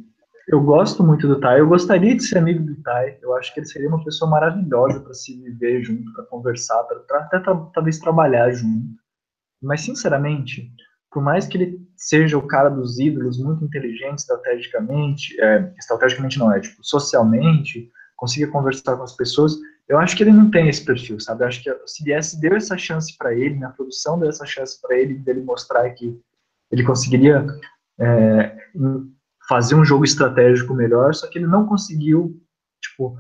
eu 0.48 0.62
gosto 0.62 1.04
muito 1.04 1.28
do 1.28 1.40
Tai, 1.40 1.60
eu 1.60 1.68
gostaria 1.68 2.16
de 2.16 2.22
ser 2.22 2.38
amigo 2.38 2.64
do 2.64 2.82
Tai, 2.82 3.18
eu 3.22 3.34
acho 3.36 3.52
que 3.54 3.60
ele 3.60 3.66
seria 3.66 3.88
uma 3.88 4.02
pessoa 4.02 4.30
maravilhosa 4.30 5.00
para 5.00 5.14
se 5.14 5.40
viver 5.40 5.82
junto, 5.82 6.12
para 6.12 6.26
conversar, 6.26 6.82
para 6.84 7.24
até 7.24 7.40
talvez 7.40 7.98
trabalhar 7.98 8.50
junto. 8.52 8.98
Mas, 9.62 9.82
sinceramente, 9.82 10.72
por 11.10 11.22
mais 11.22 11.46
que 11.46 11.56
ele 11.56 11.87
seja 11.98 12.38
o 12.38 12.46
cara 12.46 12.68
dos 12.68 12.98
ídolos, 12.98 13.38
muito 13.38 13.64
inteligente 13.64 14.20
estrategicamente, 14.20 15.38
é, 15.40 15.72
estrategicamente 15.78 16.38
não 16.38 16.52
é, 16.52 16.60
tipo, 16.60 16.82
socialmente, 16.82 17.90
consiga 18.16 18.50
conversar 18.50 18.96
com 18.96 19.02
as 19.02 19.16
pessoas, 19.16 19.56
eu 19.88 19.98
acho 19.98 20.16
que 20.16 20.22
ele 20.22 20.32
não 20.32 20.50
tem 20.50 20.68
esse 20.68 20.84
perfil, 20.84 21.18
sabe? 21.18 21.42
Eu 21.42 21.48
acho 21.48 21.62
que 21.62 21.70
a 21.70 21.76
CBS 21.86 22.34
deu 22.34 22.54
essa 22.54 22.76
chance 22.76 23.16
para 23.16 23.34
ele, 23.34 23.58
na 23.58 23.70
produção 23.70 24.18
deu 24.18 24.28
essa 24.28 24.46
chance 24.46 24.80
para 24.80 24.96
ele, 24.96 25.14
dele 25.14 25.40
mostrar 25.40 25.88
que 25.90 26.18
ele 26.70 26.84
conseguiria 26.84 27.46
é, 27.98 28.56
fazer 29.48 29.74
um 29.74 29.84
jogo 29.84 30.04
estratégico 30.04 30.74
melhor, 30.74 31.14
só 31.14 31.26
que 31.26 31.38
ele 31.38 31.46
não 31.46 31.66
conseguiu, 31.66 32.40
tipo, 32.82 33.18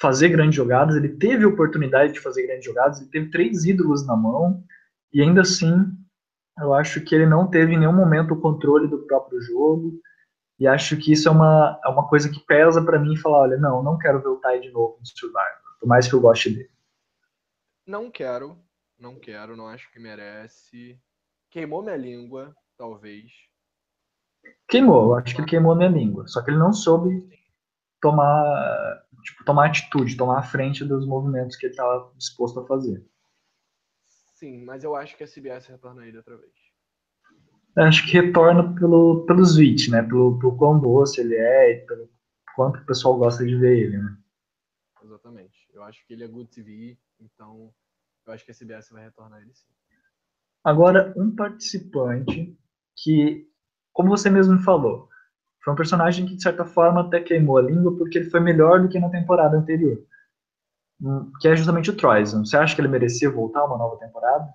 fazer 0.00 0.30
grandes 0.30 0.56
jogadas, 0.56 0.96
ele 0.96 1.10
teve 1.10 1.44
oportunidade 1.44 2.12
de 2.12 2.20
fazer 2.20 2.46
grandes 2.46 2.64
jogadas, 2.64 3.00
ele 3.00 3.10
teve 3.10 3.30
três 3.30 3.64
ídolos 3.64 4.06
na 4.06 4.16
mão, 4.16 4.64
e 5.12 5.20
ainda 5.20 5.42
assim, 5.42 5.70
eu 6.58 6.74
acho 6.74 7.00
que 7.02 7.14
ele 7.14 7.26
não 7.26 7.48
teve 7.48 7.74
em 7.74 7.78
nenhum 7.78 7.92
momento 7.92 8.34
o 8.34 8.40
controle 8.40 8.88
do 8.88 9.06
próprio 9.06 9.40
jogo, 9.40 10.00
e 10.58 10.66
acho 10.66 10.96
que 10.96 11.12
isso 11.12 11.28
é 11.28 11.30
uma, 11.30 11.80
é 11.84 11.88
uma 11.88 12.06
coisa 12.08 12.28
que 12.30 12.40
pesa 12.40 12.84
para 12.84 12.98
mim 12.98 13.16
falar, 13.16 13.40
olha, 13.40 13.56
não, 13.56 13.82
não 13.82 13.98
quero 13.98 14.20
ver 14.20 14.28
o 14.28 14.36
Tai 14.36 14.60
de 14.60 14.70
novo 14.70 14.96
no 14.98 15.06
Survivor, 15.06 15.78
por 15.80 15.88
mais 15.88 16.06
que 16.08 16.14
eu 16.14 16.20
goste 16.20 16.50
dele. 16.50 16.70
Não 17.86 18.10
quero, 18.10 18.56
não 18.98 19.18
quero, 19.18 19.56
não 19.56 19.66
acho 19.66 19.90
que 19.90 19.98
merece. 19.98 21.00
Queimou 21.50 21.82
minha 21.82 21.96
língua, 21.96 22.54
talvez. 22.78 23.32
Queimou, 24.68 25.16
acho 25.16 25.34
que 25.34 25.40
ele 25.40 25.48
queimou 25.48 25.74
minha 25.74 25.88
língua. 25.88 26.26
Só 26.28 26.42
que 26.42 26.50
ele 26.50 26.58
não 26.58 26.72
soube 26.72 27.28
tomar, 28.00 29.04
tipo, 29.22 29.44
tomar 29.44 29.66
atitude, 29.66 30.16
tomar 30.16 30.38
a 30.38 30.42
frente 30.42 30.84
dos 30.84 31.06
movimentos 31.06 31.56
que 31.56 31.66
ele 31.66 31.72
estava 31.72 32.12
disposto 32.16 32.60
a 32.60 32.66
fazer. 32.66 33.04
Sim, 34.42 34.64
mas 34.64 34.82
eu 34.82 34.96
acho 34.96 35.16
que 35.16 35.22
a 35.22 35.26
CBS 35.28 35.68
retorna 35.68 36.04
ele 36.04 36.16
outra 36.16 36.36
vez. 36.36 36.52
Acho 37.76 38.04
que 38.04 38.14
retorna 38.14 38.74
pelo, 38.74 39.24
pelo 39.24 39.46
Switch, 39.46 39.86
né? 39.88 40.02
Pelo, 40.02 40.36
pelo 40.36 40.56
quão 40.56 40.80
doce 40.80 41.20
ele 41.20 41.36
é 41.36 41.70
e 41.70 41.86
pelo 41.86 42.10
quanto 42.56 42.80
o 42.80 42.84
pessoal 42.84 43.16
gosta 43.16 43.46
de 43.46 43.54
ver 43.54 43.78
ele, 43.78 43.98
né? 43.98 44.18
Exatamente. 45.04 45.70
Eu 45.72 45.84
acho 45.84 46.04
que 46.04 46.12
ele 46.12 46.24
é 46.24 46.26
good 46.26 46.50
TV, 46.50 46.98
então 47.20 47.72
eu 48.26 48.32
acho 48.32 48.44
que 48.44 48.50
a 48.50 48.54
CBS 48.54 48.90
vai 48.90 49.04
retornar 49.04 49.40
ele 49.40 49.54
sim. 49.54 49.68
Agora, 50.64 51.14
um 51.16 51.32
participante 51.36 52.58
que 52.96 53.48
como 53.92 54.08
você 54.08 54.28
mesmo 54.28 54.58
falou, 54.58 55.08
foi 55.62 55.72
um 55.72 55.76
personagem 55.76 56.26
que, 56.26 56.34
de 56.34 56.42
certa 56.42 56.64
forma, 56.64 57.02
até 57.02 57.20
queimou 57.20 57.58
a 57.58 57.62
língua 57.62 57.96
porque 57.96 58.18
ele 58.18 58.28
foi 58.28 58.40
melhor 58.40 58.82
do 58.82 58.88
que 58.88 58.98
na 58.98 59.08
temporada 59.08 59.56
anterior. 59.56 60.04
Que 61.40 61.48
é 61.48 61.56
justamente 61.56 61.90
o 61.90 61.96
Troyson. 61.96 62.44
Você 62.44 62.56
acha 62.56 62.74
que 62.74 62.80
ele 62.80 62.88
merecia 62.88 63.30
voltar 63.30 63.64
uma 63.64 63.78
nova 63.78 63.96
temporada? 63.96 64.48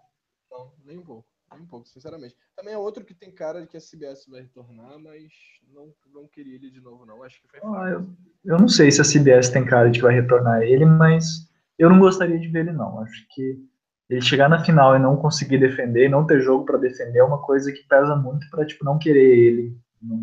Não, 0.52 0.72
nem 0.86 0.98
um 0.98 1.03
pouco. 1.03 1.28
Nem 1.52 1.61
um 1.61 1.65
pouco, 1.65 1.88
sinceramente. 1.88 2.36
Também 2.56 2.74
é 2.74 2.78
outro 2.78 3.03
que 3.03 3.14
tem 3.14 3.32
cara 3.32 3.61
de 3.61 3.68
que 3.68 3.78
a 3.78 3.82
CBS 3.82 4.28
vai 4.28 4.41
retornar, 4.41 4.98
mas 4.99 5.32
não, 5.74 5.94
não 6.14 6.28
queria 6.28 6.56
ele 6.56 6.69
de 6.69 6.82
novo, 6.82 7.06
não. 7.06 7.24
Acho 7.24 7.41
que 7.41 7.48
foi 7.48 7.60
ah, 7.64 7.90
eu, 7.90 8.07
eu 8.45 8.60
não 8.60 8.68
sei 8.68 8.91
se 8.91 9.02
a 9.02 9.03
CBS 9.03 9.49
tem 9.49 9.65
cara 9.65 9.90
de 9.90 9.99
que 9.99 10.06
vai 10.06 10.14
retornar 10.14 10.61
ele, 10.61 10.86
mas 10.86 11.49
eu 11.78 11.90
não 11.90 11.99
gostaria 11.99 12.40
de 12.40 12.48
ver 12.48 12.60
ele, 12.60 12.72
não. 12.72 12.99
Acho 13.02 13.26
que 13.34 13.61
ele 14.10 14.22
chegar 14.22 14.49
na 14.49 14.64
final 14.64 14.95
e 14.95 14.99
não 14.99 15.18
conseguir 15.18 15.57
defender, 15.57 16.10
não 16.10 16.26
ter 16.26 16.41
jogo 16.41 16.65
para 16.65 16.78
defender, 16.78 17.19
é 17.19 17.24
uma 17.24 17.41
coisa 17.41 17.72
que 17.72 17.88
pesa 17.88 18.15
muito 18.15 18.49
para 18.49 18.65
tipo, 18.65 18.86
não 18.86 18.98
querer 18.98 19.38
ele 19.38 19.78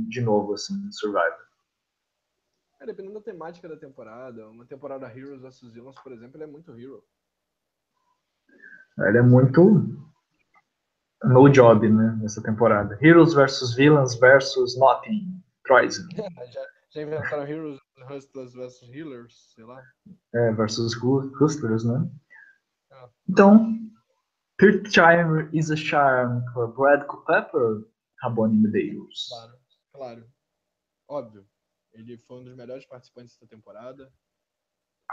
de 0.09 0.21
novo, 0.21 0.55
assim, 0.55 0.75
em 0.87 0.93
Survivor. 0.93 1.44
É, 2.85 2.87
dependendo 2.87 3.15
da 3.15 3.21
temática 3.23 3.67
da 3.67 3.79
temporada, 3.79 4.47
uma 4.51 4.67
temporada 4.67 5.07
Heroes 5.07 5.41
vs 5.41 5.73
Villains, 5.73 5.99
por 6.03 6.13
exemplo, 6.13 6.37
ele 6.37 6.45
é 6.45 6.47
muito 6.47 6.79
hero. 6.79 7.03
Ele 8.99 9.19
é 9.19 9.23
muito 9.23 10.05
no 11.23 11.49
job, 11.49 11.89
né, 11.89 12.19
nessa 12.21 12.43
temporada. 12.43 12.99
Heroes 13.01 13.33
versus 13.33 13.75
Villains 13.75 14.15
versus 14.17 14.79
Nothing. 14.79 15.43
Troisen. 15.65 16.07
já, 16.53 16.67
já 16.91 17.03
inventaram 17.03 17.49
Heroes 17.49 17.81
Hustlers 18.11 18.53
versus 18.53 18.87
Healers, 18.91 19.55
sei 19.55 19.65
lá. 19.65 19.83
É, 20.35 20.53
versus 20.53 20.95
Hustlers, 21.41 21.85
né? 21.85 22.07
É. 22.93 23.09
Então, 23.27 23.79
Third 24.59 24.91
Time 24.91 25.49
is 25.59 25.71
a 25.71 25.77
Charm 25.77 26.45
for 26.53 26.69
Brad 26.69 27.07
Culpepper, 27.07 27.87
Rabone 28.21 28.59
Medeiros. 28.59 29.29
Claro, 29.31 29.59
claro. 29.95 30.27
Óbvio. 31.09 31.54
Ele 31.95 32.19
foi 32.19 32.41
um 32.41 32.45
dos 32.45 32.57
melhores 32.57 32.85
participantes 32.87 33.39
da 33.39 33.47
temporada. 33.47 34.13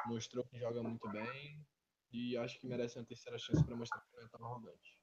Mostrou 0.07 0.43
que 0.45 0.57
joga 0.57 0.81
muito 0.81 1.07
bem. 1.09 1.63
E 2.11 2.35
acho 2.37 2.59
que 2.59 2.67
merece 2.67 2.97
uma 2.97 3.05
terceira 3.05 3.37
chance 3.37 3.63
para 3.63 3.75
mostrar 3.75 4.01
que 4.01 4.17
não 4.17 4.23
é 4.23 4.27
tão 4.27 4.45
arrogante. 4.45 4.97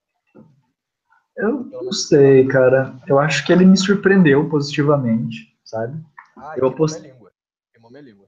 Eu 1.37 1.65
não 1.65 1.93
sei, 1.93 2.47
cara. 2.49 3.01
Eu 3.07 3.19
acho 3.19 3.47
que 3.47 3.53
ele 3.53 3.65
me 3.65 3.77
surpreendeu 3.77 4.49
positivamente, 4.49 5.57
sabe? 5.65 6.05
Ah, 6.37 6.55
eu 6.57 6.67
apost... 6.67 7.01
minha 7.01 7.13
língua. 7.13 7.33
Queimou 7.73 7.91
minha 7.91 8.03
língua. 8.03 8.27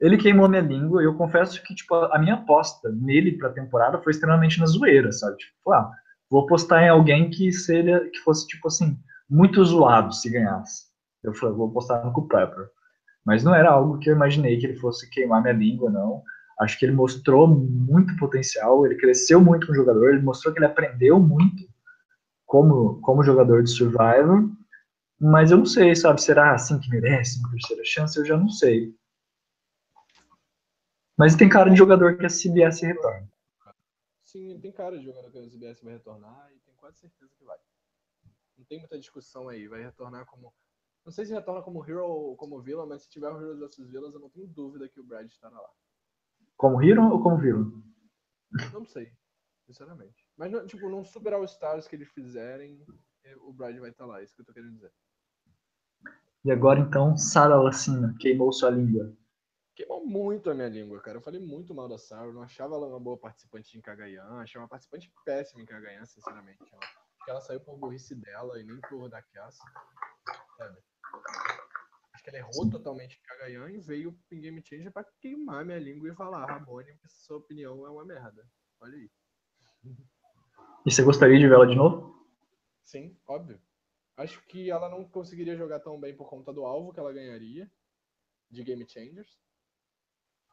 Ele 0.00 0.16
queimou 0.18 0.48
minha 0.48 0.62
língua 0.62 1.02
e 1.02 1.04
eu 1.06 1.14
confesso 1.16 1.62
que, 1.62 1.74
tipo, 1.74 1.94
a 1.94 2.18
minha 2.18 2.34
aposta 2.34 2.90
nele 2.90 3.36
pra 3.36 3.52
temporada 3.52 4.00
foi 4.02 4.12
extremamente 4.12 4.58
na 4.58 4.66
zoeira, 4.66 5.12
sabe? 5.12 5.36
Tipo, 5.36 5.72
ah, 5.72 5.90
vou 6.30 6.44
apostar 6.44 6.82
em 6.82 6.88
alguém 6.88 7.30
que 7.30 7.52
seria, 7.52 8.08
que 8.10 8.18
fosse, 8.18 8.46
tipo 8.46 8.68
assim, 8.68 8.98
muito 9.28 9.64
zoado 9.64 10.12
se 10.12 10.28
ganhasse. 10.30 10.86
Eu 11.22 11.34
falei, 11.34 11.54
vou 11.54 11.68
apostar 11.68 12.04
no 12.04 12.12
Culpepper. 12.12 12.70
Mas 13.26 13.42
não 13.42 13.52
era 13.52 13.70
algo 13.70 13.98
que 13.98 14.08
eu 14.08 14.14
imaginei 14.14 14.56
que 14.56 14.66
ele 14.66 14.78
fosse 14.78 15.10
queimar 15.10 15.42
minha 15.42 15.52
língua, 15.52 15.90
não. 15.90 16.22
Acho 16.60 16.78
que 16.78 16.86
ele 16.86 16.92
mostrou 16.92 17.48
muito 17.48 18.16
potencial, 18.16 18.86
ele 18.86 18.94
cresceu 18.94 19.40
muito 19.40 19.66
como 19.66 19.76
jogador, 19.76 20.10
ele 20.10 20.22
mostrou 20.22 20.54
que 20.54 20.60
ele 20.60 20.66
aprendeu 20.66 21.18
muito 21.18 21.68
como, 22.46 23.00
como 23.00 23.24
jogador 23.24 23.62
de 23.64 23.70
Survivor, 23.70 24.48
mas 25.20 25.50
eu 25.50 25.58
não 25.58 25.66
sei, 25.66 25.94
sabe, 25.96 26.22
será 26.22 26.54
assim 26.54 26.78
que 26.78 26.88
merece 26.88 27.38
uma 27.40 27.50
terceira 27.50 27.82
chance? 27.84 28.18
Eu 28.18 28.24
já 28.24 28.36
não 28.36 28.48
sei. 28.48 28.94
Mas 31.18 31.34
tem 31.34 31.48
cara 31.48 31.70
de 31.70 31.76
jogador 31.76 32.16
que 32.16 32.26
a 32.26 32.28
CBS 32.28 32.82
retorna. 32.82 33.28
Sim, 34.22 34.58
tem 34.60 34.70
cara 34.70 34.98
de 34.98 35.04
jogador 35.04 35.30
que 35.30 35.38
a 35.38 35.42
CBS 35.42 35.82
vai 35.82 35.94
retornar 35.94 36.48
e 36.54 36.60
tenho 36.60 36.76
quase 36.76 36.98
certeza 36.98 37.32
que 37.36 37.44
vai. 37.44 37.58
Não 38.56 38.64
tem 38.66 38.78
muita 38.78 38.98
discussão 38.98 39.48
aí, 39.48 39.66
vai 39.66 39.82
retornar 39.82 40.26
como... 40.26 40.52
Não 41.06 41.12
sei 41.12 41.24
se 41.24 41.32
retorna 41.32 41.62
como 41.62 41.88
Hero 41.88 42.04
ou 42.04 42.36
como 42.36 42.60
Villain, 42.60 42.88
mas 42.88 43.04
se 43.04 43.08
tiver 43.08 43.30
o 43.30 43.40
Heroes 43.40 43.60
vs 43.60 43.88
Villains, 43.88 44.12
eu 44.12 44.20
não 44.20 44.28
tenho 44.28 44.48
dúvida 44.48 44.88
que 44.88 44.98
o 44.98 45.04
Brad 45.04 45.24
estará 45.24 45.54
lá. 45.54 45.70
Como 46.56 46.82
Hero 46.82 47.08
ou 47.08 47.22
como 47.22 47.38
Villain? 47.38 47.80
Não 48.72 48.84
sei, 48.84 49.12
sinceramente. 49.64 50.26
Mas, 50.36 50.50
tipo, 50.66 50.88
num 50.88 51.04
Super 51.04 51.34
All-Stars 51.34 51.86
que 51.86 51.94
eles 51.94 52.08
fizerem, 52.08 52.84
o 53.42 53.52
Brad 53.52 53.78
vai 53.78 53.90
estar 53.90 54.04
lá, 54.04 54.20
é 54.20 54.24
isso 54.24 54.34
que 54.34 54.40
eu 54.40 54.46
tô 54.46 54.52
querendo 54.52 54.72
dizer. 54.72 54.92
E 56.44 56.50
agora, 56.50 56.80
então, 56.80 57.16
Sarah 57.16 57.62
Lacina, 57.62 58.12
queimou 58.18 58.52
sua 58.52 58.70
língua. 58.70 59.16
Queimou 59.76 60.04
muito 60.04 60.50
a 60.50 60.54
minha 60.54 60.68
língua, 60.68 61.00
cara. 61.00 61.18
Eu 61.18 61.22
falei 61.22 61.40
muito 61.40 61.72
mal 61.72 61.88
da 61.88 61.98
Sarah, 61.98 62.32
não 62.32 62.42
achava 62.42 62.74
ela 62.74 62.88
uma 62.88 62.98
boa 62.98 63.16
participante 63.16 63.78
em 63.78 63.80
Kagayan, 63.80 64.40
achava 64.40 64.64
uma 64.64 64.68
participante 64.68 65.12
péssima 65.24 65.62
em 65.62 65.66
Kagayan, 65.66 66.04
sinceramente. 66.04 66.64
Acho 66.64 67.24
que 67.24 67.30
ela 67.30 67.40
saiu 67.40 67.60
por 67.60 67.78
burrice 67.78 68.16
dela 68.16 68.60
e 68.60 68.64
nem 68.64 68.80
por 68.88 69.08
da 69.08 69.22
Kiasa. 69.22 69.58
Sabe? 70.56 70.80
Acho 72.12 72.22
que 72.24 72.30
ela 72.30 72.38
errou 72.38 72.64
Sim. 72.64 72.70
totalmente 72.70 73.18
em 73.18 73.22
Kagayan 73.22 73.70
e 73.70 73.78
veio 73.78 74.18
em 74.30 74.40
Game 74.40 74.62
Changer 74.64 74.92
pra 74.92 75.04
queimar 75.20 75.64
minha 75.64 75.78
língua 75.78 76.08
e 76.08 76.14
falar, 76.14 76.46
Rabone, 76.46 76.98
sua 77.06 77.38
opinião 77.38 77.86
é 77.86 77.90
uma 77.90 78.04
merda. 78.04 78.48
Olha 78.80 78.94
aí. 78.94 79.10
E 80.84 80.90
você 80.90 81.02
gostaria 81.02 81.38
de 81.38 81.48
vê-la 81.48 81.66
de 81.66 81.74
novo? 81.74 82.16
Sim, 82.84 83.18
óbvio. 83.26 83.60
Acho 84.16 84.40
que 84.46 84.70
ela 84.70 84.88
não 84.88 85.04
conseguiria 85.04 85.56
jogar 85.56 85.80
tão 85.80 86.00
bem 86.00 86.16
por 86.16 86.28
conta 86.28 86.52
do 86.52 86.64
alvo 86.64 86.92
que 86.92 87.00
ela 87.00 87.12
ganharia 87.12 87.70
de 88.50 88.62
Game 88.62 88.88
Changers. 88.88 89.38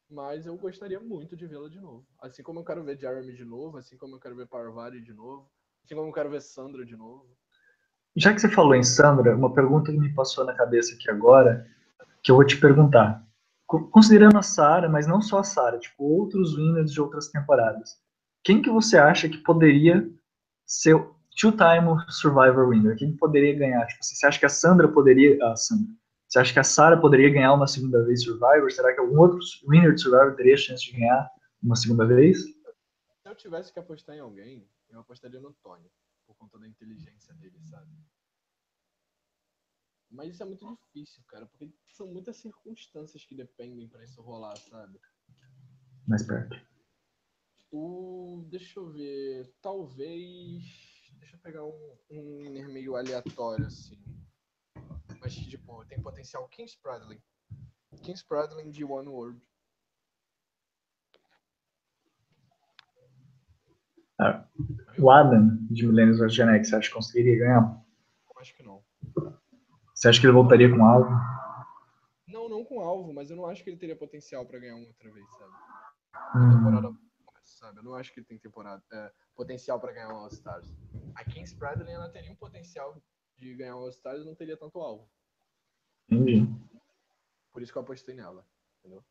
Mas 0.09 0.45
eu 0.45 0.57
gostaria 0.57 0.99
muito 0.99 1.35
de 1.35 1.47
vê-la 1.47 1.69
de 1.69 1.79
novo. 1.79 2.05
Assim 2.19 2.43
como 2.43 2.59
eu 2.59 2.65
quero 2.65 2.83
ver 2.83 2.99
Jeremy 2.99 3.33
de 3.33 3.45
novo, 3.45 3.77
assim 3.77 3.97
como 3.97 4.15
eu 4.15 4.19
quero 4.19 4.35
ver 4.35 4.47
Parvati 4.47 5.01
de 5.01 5.13
novo, 5.13 5.49
assim 5.83 5.95
como 5.95 6.09
eu 6.09 6.13
quero 6.13 6.29
ver 6.29 6.41
Sandra 6.41 6.85
de 6.85 6.95
novo. 6.95 7.37
Já 8.15 8.33
que 8.33 8.39
você 8.39 8.49
falou 8.49 8.75
em 8.75 8.83
Sandra, 8.83 9.35
uma 9.35 9.53
pergunta 9.53 9.91
que 9.91 9.97
me 9.97 10.13
passou 10.13 10.45
na 10.45 10.53
cabeça 10.53 10.93
aqui 10.93 11.09
agora, 11.09 11.67
que 12.21 12.31
eu 12.31 12.35
vou 12.35 12.45
te 12.45 12.59
perguntar. 12.59 13.25
Considerando 13.65 14.37
a 14.37 14.43
Sarah, 14.43 14.87
mas 14.87 15.07
não 15.07 15.19
só 15.21 15.39
a 15.39 15.43
Sarah, 15.43 15.79
tipo, 15.79 16.03
outros 16.03 16.55
winners 16.55 16.91
de 16.91 17.01
outras 17.01 17.29
temporadas. 17.29 17.99
Quem 18.43 18.61
que 18.61 18.69
você 18.69 18.97
acha 18.97 19.27
que 19.27 19.37
poderia 19.39 20.07
ser 20.65 20.95
two-time 21.39 21.99
Survivor 22.09 22.69
winner? 22.69 22.95
Quem 22.95 23.15
poderia 23.15 23.57
ganhar? 23.57 23.85
Tipo, 23.87 24.03
você 24.03 24.27
acha 24.27 24.39
que 24.39 24.45
a 24.45 24.49
Sandra 24.49 24.87
poderia... 24.87 25.43
A 25.47 25.55
Sandra. 25.55 25.87
Você 26.27 26.39
acha 26.39 26.53
que 26.53 26.59
a 26.59 26.63
Sarah 26.63 26.97
poderia 26.97 27.29
ganhar 27.29 27.53
uma 27.53 27.67
segunda 27.67 28.03
vez 28.05 28.23
Survivor? 28.23 28.71
Será 28.71 28.93
que 28.93 28.99
algum 28.99 29.19
outro 29.19 29.39
winner 29.67 29.93
de 29.93 30.01
Survivor 30.01 30.35
teria 30.35 30.57
chance 30.57 30.83
de 30.83 30.99
ganhar 30.99 31.29
uma 31.61 31.75
segunda 31.75 32.05
vez? 32.05 32.43
Se 32.43 32.53
eu 33.25 33.35
tivesse 33.35 33.73
que 33.73 33.79
apostar 33.79 34.15
em 34.15 34.19
alguém, 34.19 34.67
eu 34.91 34.99
apostaria 34.99 35.39
no 35.39 35.53
Tony, 35.63 35.89
conta 36.43 36.59
da 36.59 36.67
inteligência 36.67 37.33
dele, 37.35 37.59
sabe? 37.63 37.89
Mas 40.09 40.33
isso 40.33 40.43
é 40.43 40.45
muito 40.45 40.67
difícil, 40.67 41.23
cara, 41.27 41.45
porque 41.47 41.73
são 41.87 42.07
muitas 42.07 42.37
circunstâncias 42.37 43.25
que 43.25 43.33
dependem 43.33 43.87
para 43.87 44.03
isso 44.03 44.21
rolar, 44.21 44.55
sabe? 44.57 44.99
Mais 46.07 46.23
perto. 46.23 46.55
O, 47.71 48.45
deixa 48.49 48.79
eu 48.79 48.91
ver. 48.91 49.51
Talvez. 49.61 50.63
Deixa 51.17 51.35
eu 51.35 51.39
pegar 51.39 51.63
um, 51.63 51.97
um 52.11 52.37
winner 52.39 52.69
meio 52.69 52.95
aleatório, 52.95 53.65
assim. 53.65 53.97
Mas, 55.19 55.33
tipo, 55.33 55.83
tem 55.85 55.99
potencial. 56.01 56.47
King 56.49 56.69
Spradley. 56.69 57.19
King 58.03 58.19
Spradley 58.19 58.69
de 58.69 58.83
One 58.83 59.07
World. 59.07 59.41
Ah, 64.19 64.47
o 64.97 65.11
Adam 65.11 65.57
de 65.69 65.85
Millennials 65.85 66.19
vs 66.19 66.33
Gen 66.33 66.49
X, 66.49 66.69
você 66.69 66.75
acha 66.75 66.87
que 66.87 66.93
conseguiria 66.93 67.39
ganhar? 67.39 67.83
Eu 68.35 68.41
acho 68.41 68.55
que 68.55 68.63
não. 68.63 68.81
Você 69.93 70.09
acha 70.09 70.19
que 70.19 70.25
ele 70.25 70.33
voltaria 70.33 70.69
com 70.69 70.83
alvo? 70.83 71.09
Não, 72.27 72.49
não 72.49 72.65
com 72.65 72.81
alvo, 72.81 73.13
mas 73.13 73.29
eu 73.29 73.35
não 73.35 73.45
acho 73.45 73.63
que 73.63 73.69
ele 73.69 73.77
teria 73.77 73.95
potencial 73.95 74.45
para 74.45 74.59
ganhar 74.59 74.75
uma 74.75 74.87
outra 74.87 75.11
vez, 75.11 75.25
sabe? 75.37 75.53
Hum. 76.35 76.57
Temporada 76.57 76.93
sabe? 77.63 77.79
Eu 77.79 77.83
não 77.83 77.95
acho 77.95 78.13
que 78.13 78.19
ele 78.19 78.27
tem 78.27 78.37
temporada, 78.37 78.83
é, 78.91 79.11
potencial 79.35 79.79
para 79.79 79.93
ganhar 79.93 80.09
um 80.09 80.17
All-Stars. 80.17 80.67
A 81.15 81.23
Kings 81.23 81.55
Bradley 81.55 81.93
ela 81.93 82.09
teria 82.09 82.31
um 82.31 82.35
potencial 82.35 83.01
de 83.37 83.55
ganhar 83.55 83.75
um 83.75 83.79
All-Stars 83.79 84.21
e 84.21 84.25
não 84.25 84.35
teria 84.35 84.57
tanto 84.57 84.79
alvo. 84.79 85.09
Entendi. 86.09 86.45
Por 87.51 87.61
isso 87.61 87.71
que 87.71 87.77
eu 87.77 87.81
apostei 87.81 88.15
nela, 88.15 88.45
entendeu? 88.79 89.03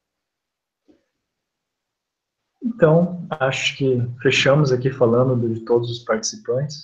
Então, 2.65 3.27
acho 3.31 3.77
que 3.77 4.01
fechamos 4.23 4.73
aqui 4.73 4.91
falando 4.91 5.53
de 5.53 5.61
todos 5.61 5.91
os 5.91 5.99
participantes. 6.01 6.83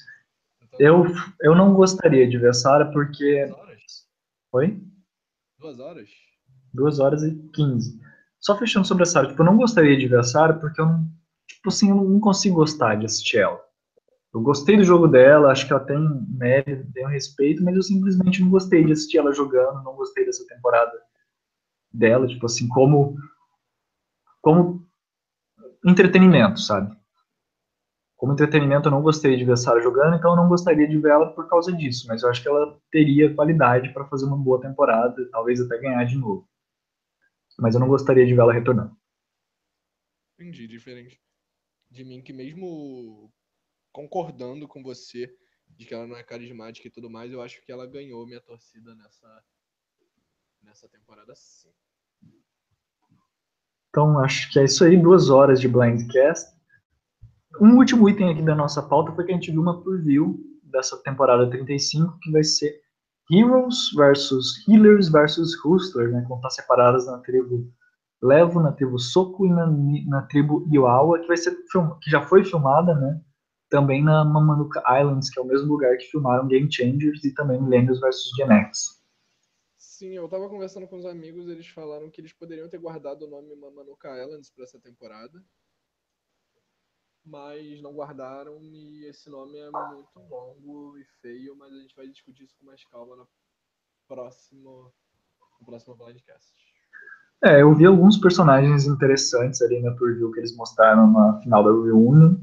Eu, 0.79 1.05
eu 1.41 1.55
não 1.55 1.75
gostaria 1.75 2.29
de 2.29 2.39
ver 2.39 2.51
a 2.51 2.53
Sara 2.53 2.91
porque. 2.93 3.47
Duas 3.47 3.59
horas? 3.59 3.83
Oi? 4.53 4.83
Duas 5.59 5.81
horas? 5.81 6.09
Duas 6.73 7.01
horas 7.01 7.23
e 7.23 7.35
quinze. 7.55 8.01
Só 8.41 8.57
fechando 8.57 8.87
sobre 8.87 9.03
a 9.03 9.07
Sara, 9.07 9.29
tipo, 9.29 9.41
eu 9.41 9.47
não 9.47 9.57
gostaria 9.57 9.97
de 9.97 10.07
ver 10.07 10.21
a 10.21 10.23
Sara 10.23 10.55
porque 10.55 10.81
eu 10.81 10.87
não 10.87 11.19
tipo 11.49 11.69
assim, 11.69 11.91
eu 11.91 11.97
não 11.97 12.21
consigo 12.21 12.57
gostar 12.57 12.97
de 12.97 13.07
assistir 13.07 13.39
ela. 13.39 13.61
Eu 14.33 14.41
gostei 14.43 14.77
do 14.77 14.85
jogo 14.85 15.09
dela, 15.09 15.51
acho 15.51 15.67
que 15.67 15.73
ela 15.73 15.85
tem 15.85 15.99
mérito, 16.29 16.93
tem 16.93 17.05
um 17.05 17.11
respeito, 17.11 17.65
mas 17.65 17.75
eu 17.75 17.83
simplesmente 17.83 18.43
não 18.43 18.51
gostei 18.51 18.85
de 18.85 18.93
assistir 18.93 19.19
ela 19.19 19.33
jogando, 19.33 19.83
não 19.83 19.97
gostei 19.97 20.25
dessa 20.25 20.47
temporada 20.47 20.93
dela, 21.93 22.27
tipo 22.27 22.45
assim, 22.47 22.69
como 22.69 23.17
como 24.43 24.87
entretenimento, 25.85 26.61
sabe? 26.61 26.97
Como 28.17 28.33
entretenimento 28.33 28.89
eu 28.89 28.93
não 28.93 29.03
gostei 29.03 29.37
de 29.37 29.45
ver 29.45 29.53
a 29.53 29.57
Sarah 29.57 29.81
jogando, 29.81 30.17
então 30.17 30.33
eu 30.33 30.37
não 30.37 30.49
gostaria 30.49 30.89
de 30.89 30.99
ver 30.99 31.11
ela 31.11 31.33
por 31.33 31.49
causa 31.49 31.73
disso, 31.73 32.07
mas 32.09 32.23
eu 32.23 32.31
acho 32.31 32.43
que 32.43 32.49
ela 32.49 32.81
teria 32.91 33.33
qualidade 33.35 33.93
para 33.93 34.07
fazer 34.07 34.25
uma 34.25 34.37
boa 34.37 34.61
temporada, 34.61 35.29
talvez 35.31 35.61
até 35.61 35.79
ganhar 35.79 36.05
de 36.05 36.17
novo. 36.17 36.49
Mas 37.59 37.75
eu 37.75 37.81
não 37.81 37.89
gostaria 37.89 38.27
de 38.27 38.35
ver 38.35 38.41
ela 38.41 38.53
retornando. 38.53 38.97
Entendi, 40.35 40.67
diferente 40.67 41.21
de 41.91 42.05
mim 42.05 42.23
que 42.23 42.33
mesmo 42.33 43.33
concordando 43.93 44.69
com 44.69 44.83
você 44.83 45.35
de 45.67 45.85
que 45.85 45.95
ela 45.95 46.07
não 46.07 46.17
é 46.17 46.23
carismática 46.23 46.87
e 46.87 46.91
tudo 46.91 47.11
mais, 47.11 47.33
eu 47.33 47.43
acho 47.43 47.63
que 47.63 47.73
ela 47.73 47.87
ganhou 47.87 48.27
minha 48.27 48.41
torcida 48.41 48.95
nessa, 48.95 49.45
nessa 50.63 50.89
temporada 50.89 51.35
sim. 51.35 51.73
Então, 53.99 54.16
acho 54.20 54.49
que 54.53 54.61
é 54.61 54.65
isso 54.65 54.85
aí, 54.85 54.97
duas 54.97 55.29
horas 55.29 55.61
de 55.61 55.66
Blindcast. 55.66 56.55
Um 57.61 57.79
último 57.79 58.09
item 58.09 58.31
aqui 58.31 58.43
da 58.43 58.55
nossa 58.55 58.81
pauta 58.81 59.11
foi 59.11 59.25
que 59.25 59.33
a 59.33 59.35
gente 59.35 59.51
viu 59.51 59.61
uma 59.61 59.83
preview 59.83 60.39
dessa 60.62 60.97
temporada 61.03 61.51
35, 61.51 62.16
que 62.23 62.31
vai 62.31 62.45
ser 62.45 62.81
Heroes 63.29 63.91
versus 63.97 64.65
Healers 64.69 65.09
versus 65.09 65.61
Rooster, 65.65 66.12
né? 66.12 66.25
Vão 66.29 66.37
estar 66.37 66.51
separadas 66.51 67.07
na 67.07 67.19
tribo 67.19 67.69
Levo, 68.23 68.62
na 68.62 68.70
tribo 68.70 69.01
Soco 69.01 69.45
e 69.45 69.51
na, 69.51 69.66
na 70.07 70.23
tribo 70.23 70.65
Iwawa, 70.73 71.19
que 71.19 71.27
vai 71.27 71.37
ser 71.37 71.57
que 72.01 72.09
já 72.09 72.23
foi 72.23 72.45
filmada, 72.45 72.95
né? 72.95 73.20
Também 73.69 74.01
na 74.01 74.25
Mamanuca 74.25 74.81
Islands, 74.97 75.29
que 75.29 75.41
é 75.41 75.43
o 75.43 75.47
mesmo 75.47 75.73
lugar 75.73 75.97
que 75.97 76.05
filmaram 76.05 76.47
Game 76.47 76.73
Changers 76.73 77.25
e 77.25 77.35
também 77.35 77.61
Millennials 77.61 77.99
versus 77.99 78.31
Gen 78.37 78.53
X. 78.53 78.98
Sim, 79.99 80.11
eu 80.15 80.29
tava 80.29 80.49
conversando 80.49 80.87
com 80.87 80.97
os 80.97 81.05
amigos, 81.05 81.49
eles 81.49 81.66
falaram 81.66 82.09
que 82.09 82.20
eles 82.20 82.33
poderiam 82.33 82.69
ter 82.69 82.79
guardado 82.79 83.23
o 83.23 83.29
nome 83.29 83.57
Mamanuca 83.57 84.23
Islands 84.23 84.49
para 84.49 84.62
essa 84.62 84.79
temporada 84.79 85.43
mas 87.25 87.83
não 87.83 87.93
guardaram 87.93 88.59
e 88.62 89.05
esse 89.07 89.29
nome 89.29 89.59
é 89.59 89.70
muito 89.70 90.19
longo 90.31 90.97
e 90.99 91.05
feio, 91.20 91.55
mas 91.57 91.73
a 91.73 91.77
gente 91.77 91.95
vai 91.95 92.07
discutir 92.07 92.45
isso 92.45 92.57
com 92.59 92.66
mais 92.66 92.83
calma 92.85 93.16
no 93.16 93.29
próximo, 94.07 94.93
no 95.61 95.66
próximo 95.66 95.95
Blindcast. 95.97 96.55
É, 97.45 97.62
eu 97.62 97.75
vi 97.75 97.85
alguns 97.85 98.16
personagens 98.19 98.87
interessantes 98.87 99.61
ali 99.62 99.81
na 99.81 99.95
preview 99.95 100.33
que 100.33 100.41
eles 100.41 100.57
mostraram 100.57 101.12
na 101.12 101.41
final 101.41 101.62
da 101.62 101.70
Reunion. 101.70 102.37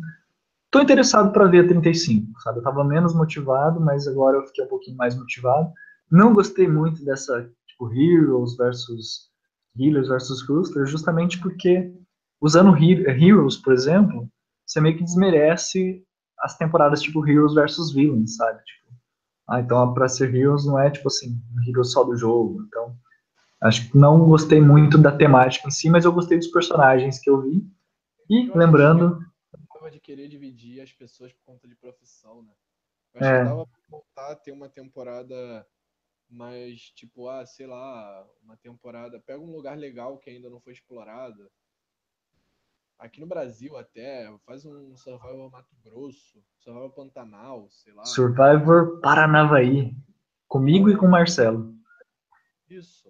Tô 0.69 0.81
interessado 0.81 1.33
para 1.33 1.47
ver 1.47 1.65
a 1.65 1.67
35, 1.67 2.39
sabe? 2.41 2.59
Eu 2.59 2.63
tava 2.63 2.83
menos 2.83 3.13
motivado, 3.13 3.79
mas 3.79 4.07
agora 4.07 4.37
eu 4.37 4.45
fiquei 4.45 4.63
um 4.63 4.67
pouquinho 4.67 4.97
mais 4.97 5.17
motivado. 5.17 5.73
Não 6.11 6.33
gostei 6.33 6.67
muito 6.67 7.03
dessa, 7.03 7.49
tipo, 7.67 7.91
Heroes 7.93 8.55
versus 8.55 9.29
Healers 9.77 10.07
versus 10.07 10.41
Rooster, 10.47 10.85
justamente 10.85 11.39
porque 11.39 11.93
usando 12.41 12.75
Heroes, 12.77 13.57
por 13.57 13.73
exemplo, 13.73 14.29
você 14.65 14.79
meio 14.79 14.97
que 14.97 15.03
desmerece 15.03 16.03
as 16.39 16.57
temporadas 16.57 17.01
tipo 17.01 17.27
Heroes 17.27 17.53
versus 17.53 17.91
Villains, 17.93 18.35
sabe? 18.35 18.63
Tipo, 18.63 18.85
ah, 19.47 19.59
então 19.59 19.93
pra 19.93 20.07
ser 20.07 20.33
Heroes 20.33 20.65
não 20.65 20.79
é 20.79 20.89
tipo 20.89 21.07
assim, 21.07 21.39
Heroes 21.67 21.91
só 21.91 22.03
do 22.03 22.15
jogo. 22.15 22.63
Então, 22.63 22.95
acho 23.61 23.89
que 23.89 23.97
não 23.97 24.27
gostei 24.27 24.61
muito 24.61 24.97
da 24.97 25.11
temática 25.11 25.67
em 25.67 25.71
si, 25.71 25.89
mas 25.89 26.05
eu 26.05 26.13
gostei 26.13 26.37
dos 26.37 26.47
personagens 26.47 27.19
que 27.19 27.29
eu 27.29 27.41
vi. 27.41 27.65
E 28.29 28.47
eu 28.47 28.57
lembrando. 28.57 29.19
De 29.91 29.99
querer 29.99 30.27
dividir 30.27 30.81
as 30.81 30.91
pessoas 30.91 31.31
por 31.31 31.43
conta 31.45 31.67
de 31.67 31.75
profissão, 31.75 32.41
né? 32.41 32.51
Eu 33.13 33.21
acho 33.21 33.29
é. 33.29 33.39
que 33.39 33.49
dava 33.49 33.67
pra 33.67 33.79
voltar 33.87 34.31
a 34.31 34.35
ter 34.35 34.51
uma 34.51 34.67
temporada 34.67 35.65
mais, 36.29 36.81
tipo, 36.91 37.29
ah, 37.29 37.45
sei 37.45 37.67
lá, 37.67 38.27
uma 38.41 38.57
temporada. 38.57 39.19
Pega 39.19 39.39
um 39.39 39.51
lugar 39.51 39.77
legal 39.77 40.17
que 40.17 40.29
ainda 40.29 40.49
não 40.49 40.59
foi 40.59 40.73
explorado 40.73 41.49
aqui 42.97 43.19
no 43.19 43.27
Brasil 43.27 43.75
até, 43.77 44.31
faz 44.45 44.65
um 44.65 44.95
Survivor 44.95 45.51
Mato 45.51 45.75
Grosso, 45.83 46.43
Survivor 46.59 46.91
Pantanal, 46.91 47.69
sei 47.69 47.93
lá. 47.93 48.05
Survivor 48.05 48.99
Paranavaí. 49.01 49.95
Comigo 50.47 50.89
e 50.89 50.97
com 50.97 51.07
o 51.07 51.11
Marcelo. 51.11 51.75
Isso. 52.69 53.09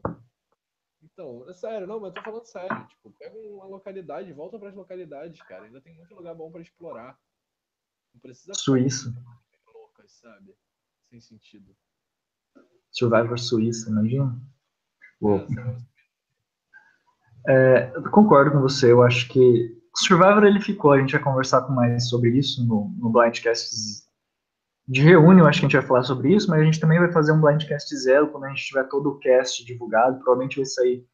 Então, 1.02 1.48
é 1.48 1.54
sério, 1.54 1.88
não, 1.88 2.00
mas 2.00 2.10
eu 2.10 2.16
tô 2.16 2.24
falando 2.24 2.46
sério. 2.46 2.88
Tipo, 2.88 3.12
pega 3.12 3.38
uma 3.38 3.66
localidade, 3.66 4.34
volta 4.34 4.58
para 4.58 4.70
as 4.70 4.76
localidades, 4.76 5.42
cara. 5.44 5.66
Ainda 5.66 5.82
tem 5.82 5.94
muito 5.94 6.14
lugar 6.16 6.34
bom 6.34 6.52
para 6.52 6.62
explorar. 6.62 7.18
Não 8.14 8.20
precisa. 8.20 8.54
Suíça. 8.56 9.14
Loucas, 9.74 10.12
sabe? 10.12 10.56
Sem 11.10 11.22
sentido. 11.22 11.76
Survivor 12.98 13.38
Suíça, 13.38 13.90
imagina? 13.90 14.40
É, 17.48 17.92
eu 17.94 18.04
concordo 18.10 18.52
com 18.52 18.62
você, 18.62 18.92
eu 18.92 19.04
acho 19.04 19.28
que 19.28 19.76
Survivor 19.96 20.44
ele 20.44 20.60
ficou, 20.60 20.92
a 20.92 21.00
gente 21.00 21.14
vai 21.14 21.22
conversar 21.22 21.62
com 21.62 21.74
mais 21.74 22.10
sobre 22.10 22.32
isso 22.38 22.66
no, 22.66 22.90
no 22.98 23.10
Blindcast 23.10 24.06
de 24.88 25.02
reunião, 25.02 25.48
acho 25.48 25.60
que 25.60 25.66
a 25.66 25.70
gente 25.70 25.78
vai 25.78 25.88
falar 25.88 26.04
sobre 26.04 26.34
isso, 26.34 26.50
mas 26.50 26.62
a 26.62 26.64
gente 26.64 26.80
também 26.80 27.00
vai 27.00 27.12
fazer 27.12 27.32
um 27.32 27.42
Blindcast 27.42 27.96
zero 27.98 28.28
quando 28.30 28.46
a 28.46 28.50
gente 28.50 28.66
tiver 28.66 28.84
todo 28.86 29.10
o 29.10 29.20
cast 29.20 29.66
divulgado, 29.66 30.18
provavelmente 30.18 30.58
vai 30.58 30.66
sair 30.66 31.06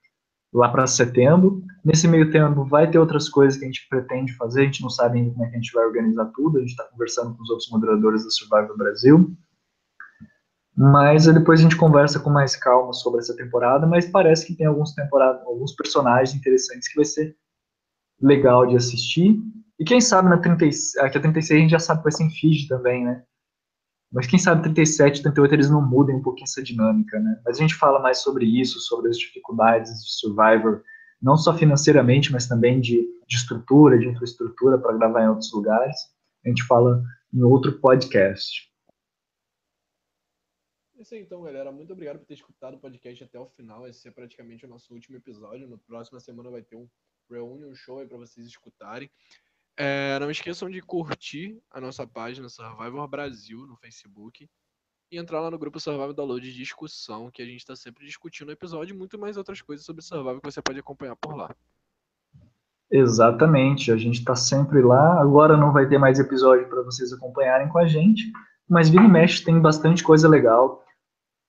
lá 0.53 0.68
para 0.69 0.85
setembro. 0.88 1.64
Nesse 1.84 2.08
meio 2.08 2.32
tempo 2.32 2.66
vai 2.66 2.90
ter 2.90 3.00
outras 3.00 3.30
coisas 3.30 3.58
que 3.58 3.64
a 3.64 3.68
gente 3.68 3.88
pretende 3.90 4.34
fazer, 4.34 4.61
a 4.61 4.66
gente 4.66 4.82
não 4.82 4.90
sabe 4.90 5.19
ainda 5.19 5.32
como 5.32 5.45
é 5.45 5.50
que 5.50 5.56
a 5.56 5.60
gente 5.60 5.74
vai 5.74 5.85
organizar 5.85 6.26
tudo, 6.35 6.58
a 6.58 6.61
gente 6.61 6.72
está 6.72 6.84
conversando 6.85 7.35
com 7.35 7.43
os 7.43 7.50
outros 7.50 7.69
moderadores 7.69 8.24
da 8.24 8.30
Survivor 8.30 8.77
Brasil. 8.77 9.35
Mas 10.82 11.26
depois 11.26 11.60
a 11.60 11.64
gente 11.64 11.77
conversa 11.77 12.19
com 12.19 12.32
mais 12.32 12.56
calma 12.56 12.92
sobre 12.92 13.19
essa 13.19 13.35
temporada, 13.35 13.85
mas 13.85 14.10
parece 14.10 14.48
que 14.48 14.56
tem 14.56 14.66
alguns 14.66 14.95
temporadas, 14.95 15.40
alguns 15.45 15.76
personagens 15.76 16.35
interessantes 16.35 16.88
que 16.88 16.95
vai 16.95 17.06
ser 17.06 17.35
legal 18.19 18.66
de 18.66 18.76
assistir. 18.76 19.40
E 19.80 19.85
quem 19.85 20.01
sabe 20.01 20.27
na 20.27 20.40
30, 20.40 20.66
aqui 21.01 21.19
a 21.19 21.22
36 21.22 21.51
a 21.51 21.61
gente 21.61 21.69
já 21.69 21.77
sabe 21.77 22.00
que 22.00 22.06
vai 22.06 22.11
ser 22.11 22.24
em 22.24 22.32
Fiji 22.32 22.68
também, 22.68 23.06
né? 23.06 23.22
Mas 24.11 24.26
quem 24.26 24.40
sabe 24.40 24.64
37, 24.64 25.22
38 25.22 25.53
eles 25.53 25.69
não 25.69 25.88
mudem 25.88 26.16
um 26.16 26.22
pouquinho 26.24 26.45
essa 26.45 26.64
dinâmica, 26.64 27.19
né? 27.19 27.40
Mas 27.45 27.58
a 27.58 27.61
gente 27.61 27.76
fala 27.76 28.00
mais 28.00 28.18
sobre 28.18 28.45
isso, 28.45 28.80
sobre 28.80 29.11
as 29.11 29.19
dificuldades 29.19 29.92
de 30.03 30.11
Survivor, 30.16 30.82
não 31.22 31.38
só 31.38 31.56
financeiramente, 31.56 32.32
mas 32.32 32.48
também 32.48 32.82
de, 32.82 33.06
de 33.27 33.35
estrutura, 33.35 34.00
de 34.00 34.08
infraestrutura 34.08 34.80
para 34.80 34.98
gravar 34.98 35.26
em 35.26 35.30
outros 35.30 35.53
lugares. 35.53 35.95
A 36.43 36.50
gente 36.50 36.64
fala 36.64 37.03
em 37.32 37.43
outro 37.43 37.74
podcast. 37.74 38.70
É 41.02 41.04
isso 41.04 41.16
aí, 41.16 41.22
então, 41.22 41.42
galera. 41.42 41.72
Muito 41.72 41.92
obrigado 41.94 42.20
por 42.20 42.28
ter 42.28 42.36
escutado 42.36 42.76
o 42.76 42.80
podcast 42.80 43.24
até 43.24 43.40
o 43.40 43.48
final. 43.48 43.88
Esse 43.88 44.08
é 44.08 44.12
praticamente 44.12 44.68
o 44.68 44.70
nosso 44.70 44.94
último 44.94 45.18
episódio. 45.18 45.68
Na 45.68 45.76
próxima 45.76 46.20
semana 46.20 46.52
vai 46.52 46.62
ter 46.62 46.76
um 46.76 46.88
reunion 47.28 47.74
show 47.74 47.98
aí 47.98 48.06
para 48.06 48.20
vocês 48.20 48.46
escutarem. 48.46 49.10
É, 49.76 50.20
não 50.20 50.30
esqueçam 50.30 50.70
de 50.70 50.80
curtir 50.80 51.60
a 51.72 51.82
nossa 51.82 52.06
página 52.06 52.48
Survivor 52.50 53.08
Brasil 53.08 53.66
no 53.66 53.76
Facebook 53.78 54.48
e 55.12 55.18
entrar 55.18 55.42
lá 55.42 55.50
no 55.50 55.58
grupo 55.58 55.80
Survivor 55.80 56.14
Download 56.14 56.48
de 56.48 56.56
discussão, 56.56 57.32
que 57.32 57.42
a 57.42 57.46
gente 57.46 57.62
está 57.62 57.76
sempre 57.76 58.06
discutindo 58.06 58.50
o 58.50 58.52
episódio 58.52 58.94
e 58.94 58.96
muito 58.96 59.18
mais 59.18 59.38
outras 59.38 59.60
coisas 59.60 59.84
sobre 59.84 60.04
Survivor 60.04 60.40
que 60.40 60.52
você 60.52 60.62
pode 60.62 60.78
acompanhar 60.78 61.16
por 61.16 61.36
lá. 61.36 61.50
Exatamente, 62.92 63.92
a 63.92 63.98
gente 63.98 64.20
está 64.20 64.36
sempre 64.36 64.84
lá. 64.84 65.20
Agora 65.20 65.58
não 65.58 65.74
vai 65.74 65.90
ter 65.90 65.98
mais 65.98 66.20
episódio 66.20 66.70
para 66.70 66.84
vocês 66.84 67.12
acompanharem 67.12 67.70
com 67.70 67.80
a 67.80 67.88
gente, 67.88 68.32
mas 68.70 68.88
vira 68.88 69.04
e 69.04 69.44
tem 69.44 69.60
bastante 69.60 70.04
coisa 70.04 70.30
legal 70.30 70.86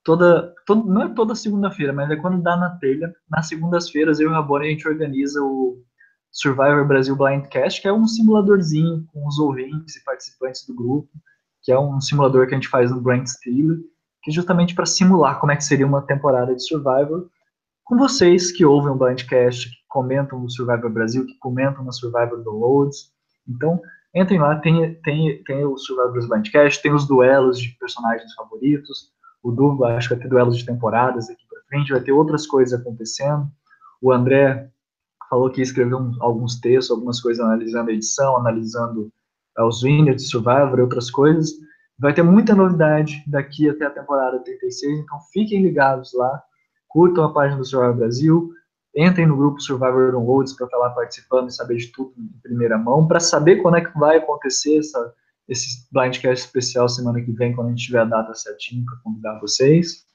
toda, 0.04 0.54
todo, 0.66 0.86
não 0.86 1.02
é 1.02 1.08
toda 1.14 1.34
segunda-feira, 1.34 1.92
mas 1.92 2.10
é 2.10 2.16
quando 2.16 2.42
dá 2.42 2.56
na 2.56 2.70
telha. 2.78 3.12
Nas 3.30 3.48
segundas-feiras, 3.48 4.20
eu 4.20 4.28
e 4.28 4.30
o 4.30 4.34
Rabone, 4.34 4.66
a 4.66 4.70
gente 4.70 4.88
organiza 4.88 5.40
o 5.42 5.82
Survivor 6.30 6.86
Brasil 6.86 7.16
Blindcast, 7.16 7.80
que 7.80 7.88
é 7.88 7.92
um 7.92 8.06
simuladorzinho 8.06 9.04
com 9.12 9.26
os 9.26 9.38
ouvintes 9.38 9.96
e 9.96 10.04
participantes 10.04 10.66
do 10.66 10.74
grupo, 10.74 11.10
que 11.62 11.70
é 11.70 11.78
um 11.78 12.00
simulador 12.00 12.46
que 12.46 12.54
a 12.54 12.56
gente 12.56 12.68
faz 12.68 12.90
no 12.90 13.00
Brain 13.00 13.26
Stealer, 13.26 13.78
que 14.22 14.30
é 14.30 14.34
justamente 14.34 14.74
para 14.74 14.86
simular 14.86 15.38
como 15.38 15.52
é 15.52 15.56
que 15.56 15.64
seria 15.64 15.86
uma 15.86 16.02
temporada 16.02 16.54
de 16.54 16.66
Survivor, 16.66 17.28
com 17.84 17.98
vocês 17.98 18.50
que 18.52 18.64
ouvem 18.64 18.92
o 18.92 18.96
Blindcast, 18.96 19.68
que 19.68 19.76
comentam 19.88 20.40
no 20.40 20.50
Survivor 20.50 20.90
Brasil, 20.90 21.26
que 21.26 21.36
comentam 21.38 21.84
no 21.84 21.92
Survivor 21.92 22.42
Downloads. 22.42 23.12
Então, 23.46 23.80
entrem 24.14 24.38
lá, 24.38 24.56
tem, 24.56 24.94
tem, 25.02 25.42
tem 25.44 25.64
o 25.64 25.76
Survivor 25.76 26.12
Brasil 26.12 26.30
Blindcast, 26.30 26.82
tem 26.82 26.92
os 26.92 27.06
duelos 27.06 27.58
de 27.58 27.76
personagens 27.78 28.32
favoritos, 28.34 29.12
o 29.42 29.50
Du, 29.50 29.84
acho 29.84 30.08
que 30.08 30.14
vai 30.14 30.22
ter 30.22 30.28
duelos 30.28 30.56
de 30.56 30.64
temporadas 30.64 31.28
aqui 31.28 31.44
para 31.48 31.62
frente, 31.68 31.92
vai 31.92 32.00
ter 32.00 32.12
outras 32.12 32.46
coisas 32.46 32.78
acontecendo. 32.78 33.48
O 34.00 34.12
André 34.12 34.70
falou 35.28 35.50
que 35.50 35.62
escreveu 35.62 35.98
um, 35.98 36.16
alguns 36.20 36.60
textos, 36.60 36.90
algumas 36.90 37.20
coisas 37.20 37.44
analisando 37.44 37.90
a 37.90 37.92
edição, 37.92 38.36
analisando 38.36 39.10
uh, 39.58 39.64
os 39.64 39.82
winners 39.82 40.22
de 40.22 40.28
Survivor 40.28 40.78
e 40.78 40.82
outras 40.82 41.10
coisas. 41.10 41.52
Vai 41.98 42.12
ter 42.12 42.22
muita 42.22 42.54
novidade 42.54 43.22
daqui 43.26 43.68
até 43.68 43.86
a 43.86 43.90
temporada 43.90 44.38
36, 44.40 45.00
então 45.00 45.18
fiquem 45.32 45.62
ligados 45.62 46.12
lá, 46.14 46.42
curtam 46.88 47.24
a 47.24 47.32
página 47.32 47.58
do 47.58 47.64
Survivor 47.64 47.96
Brasil, 47.96 48.50
entrem 48.94 49.26
no 49.26 49.36
grupo 49.36 49.60
Survivor 49.60 50.12
Downloads 50.12 50.52
para 50.52 50.66
estar 50.66 50.78
lá 50.78 50.90
participando 50.90 51.48
e 51.48 51.52
saber 51.52 51.76
de 51.76 51.90
tudo 51.92 52.12
em 52.18 52.40
primeira 52.42 52.76
mão, 52.76 53.06
para 53.06 53.20
saber 53.20 53.56
quando 53.56 53.76
é 53.76 53.80
que 53.80 53.98
vai 53.98 54.18
acontecer 54.18 54.78
essa 54.78 55.14
esse 55.48 55.88
Blindcast 55.92 56.46
especial 56.46 56.88
semana 56.88 57.22
que 57.22 57.32
vem, 57.32 57.54
quando 57.54 57.68
a 57.68 57.70
gente 57.70 57.86
tiver 57.86 58.00
a 58.00 58.04
data 58.04 58.34
certinha 58.34 58.84
para 58.84 58.96
convidar 58.98 59.38
vocês. 59.40 60.06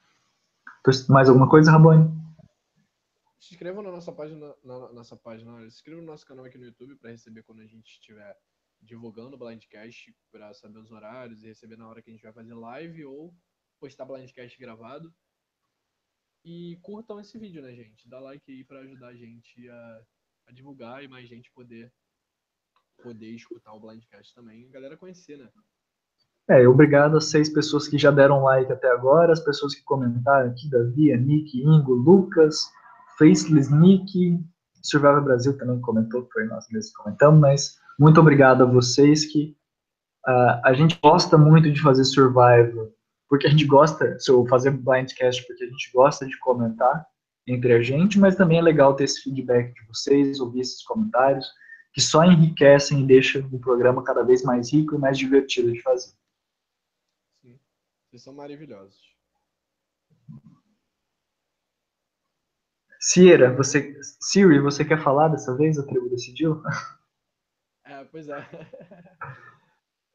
Mais 1.10 1.28
alguma 1.28 1.50
coisa, 1.50 1.72
Rabone? 1.72 2.10
Se 3.40 3.54
inscrevam 3.54 3.84
na 3.84 3.92
nossa 3.92 4.12
página, 4.12 4.54
na 4.64 4.92
nossa 4.94 5.16
página, 5.16 5.60
se 5.62 5.78
inscrevam 5.78 6.02
no 6.02 6.12
nosso 6.12 6.26
canal 6.26 6.46
aqui 6.46 6.58
no 6.58 6.66
YouTube 6.66 6.96
para 6.96 7.12
receber 7.12 7.44
quando 7.44 7.62
a 7.62 7.68
gente 7.68 7.86
estiver 7.86 8.38
divulgando 8.82 9.36
o 9.36 9.40
Blindcast, 9.40 10.16
para 10.32 10.54
saber 10.54 10.80
os 10.80 10.92
horários 10.92 11.44
e 11.44 11.48
receber 11.48 11.78
na 11.78 11.88
hora 11.88 12.02
que 12.02 12.10
a 12.10 12.14
gente 12.14 12.24
vai 12.24 12.32
fazer 12.32 12.54
live 12.54 13.06
ou 13.06 13.34
postar 13.80 14.06
Blindcast 14.06 14.58
gravado. 14.60 15.14
E 16.44 16.78
curtam 16.82 17.20
esse 17.20 17.38
vídeo, 17.38 17.62
né, 17.62 17.74
gente? 17.74 18.08
Dá 18.08 18.20
like 18.20 18.50
aí 18.50 18.64
para 18.64 18.80
ajudar 18.80 19.08
a 19.08 19.16
gente 19.16 19.70
a, 19.70 20.06
a 20.48 20.52
divulgar 20.52 21.04
e 21.04 21.08
mais 21.08 21.28
gente 21.28 21.52
poder 21.52 21.92
poder 23.01 23.30
escutar 23.32 23.74
o 23.74 23.80
Blindcast 23.80 24.34
também 24.34 24.61
e 24.61 24.67
a 24.67 24.72
galera 24.72 24.98
conhecer, 24.98 25.38
né? 25.38 25.50
É, 26.50 26.67
obrigado 26.67 27.17
às 27.17 27.26
seis 27.26 27.50
pessoas 27.50 27.88
que 27.88 27.98
já 27.98 28.09
deram 28.09 28.43
like 28.43 28.72
até 28.72 28.90
agora, 28.90 29.34
as 29.34 29.40
pessoas 29.42 29.76
que 29.76 29.84
comentaram 29.84 30.50
aqui, 30.50 30.69
Davi, 30.69 31.16
Nick, 31.17 31.61
Ingo, 31.61 31.93
Lucas, 31.93 32.72
Faceless 33.17 33.74
Nick, 33.74 34.40
Survival 34.82 35.24
Brasil 35.24 35.58
também 35.58 35.82
comentou, 35.82 36.27
foi 36.32 36.45
nós 36.45 36.66
mesmos 36.72 36.92
que 36.92 37.03
comentamos, 37.03 37.40
mas 37.42 37.77
muito 38.00 38.22
obrigado 38.22 38.64
a 38.64 38.66
vocês 38.66 39.26
que 39.26 39.58
uh, 40.26 40.61
a 40.64 40.74
gente 40.74 40.98
gosta 41.03 41.38
muito 41.38 41.69
de 41.69 41.82
fazer 41.82 42.06
Survival, 42.06 42.92
porque 43.27 43.48
a 43.48 43.50
gente 43.50 43.66
gosta, 43.66 44.17
se 44.17 44.32
eu 44.32 44.45
fazer 44.48 44.72
Blindcast 44.72 45.45
porque 45.45 45.66
a 45.66 45.67
gente 45.67 45.92
gosta 45.93 46.26
de 46.26 46.40
comentar 46.40 47.06
entre 47.45 47.74
a 47.74 47.82
gente, 47.82 48.17
mas 48.17 48.35
também 48.35 48.59
é 48.59 48.61
legal 48.61 48.95
ter 48.95 49.03
esse 49.03 49.22
feedback 49.22 49.74
de 49.74 49.85
vocês, 49.88 50.40
ouvir 50.40 50.61
esses 50.61 50.82
comentários, 50.84 51.45
que 51.94 52.02
só 52.02 52.24
enriquecem 52.24 53.02
e 53.02 53.08
deixam 53.08 53.48
o 53.52 53.60
programa 53.60 54.04
cada 54.04 54.24
vez 54.24 54.44
mais 54.44 54.72
rico 54.72 54.96
e 54.96 55.00
mais 55.00 55.18
divertido 55.18 55.72
de 55.72 55.82
fazer. 55.82 56.14
Sim, 57.42 57.60
vocês 58.10 58.24
são 58.24 58.34
maravilhosos. 58.34 59.18
Sierra, 63.00 63.54
você, 63.54 63.98
Siri, 64.22 64.60
você 64.60 64.84
quer 64.84 65.02
falar 65.02 65.30
dessa 65.30 65.56
vez? 65.56 65.78
A 65.78 65.86
tribo 65.86 66.10
decidiu? 66.10 66.62
É, 67.86 68.04
pois 68.06 68.28
é. 68.28 68.38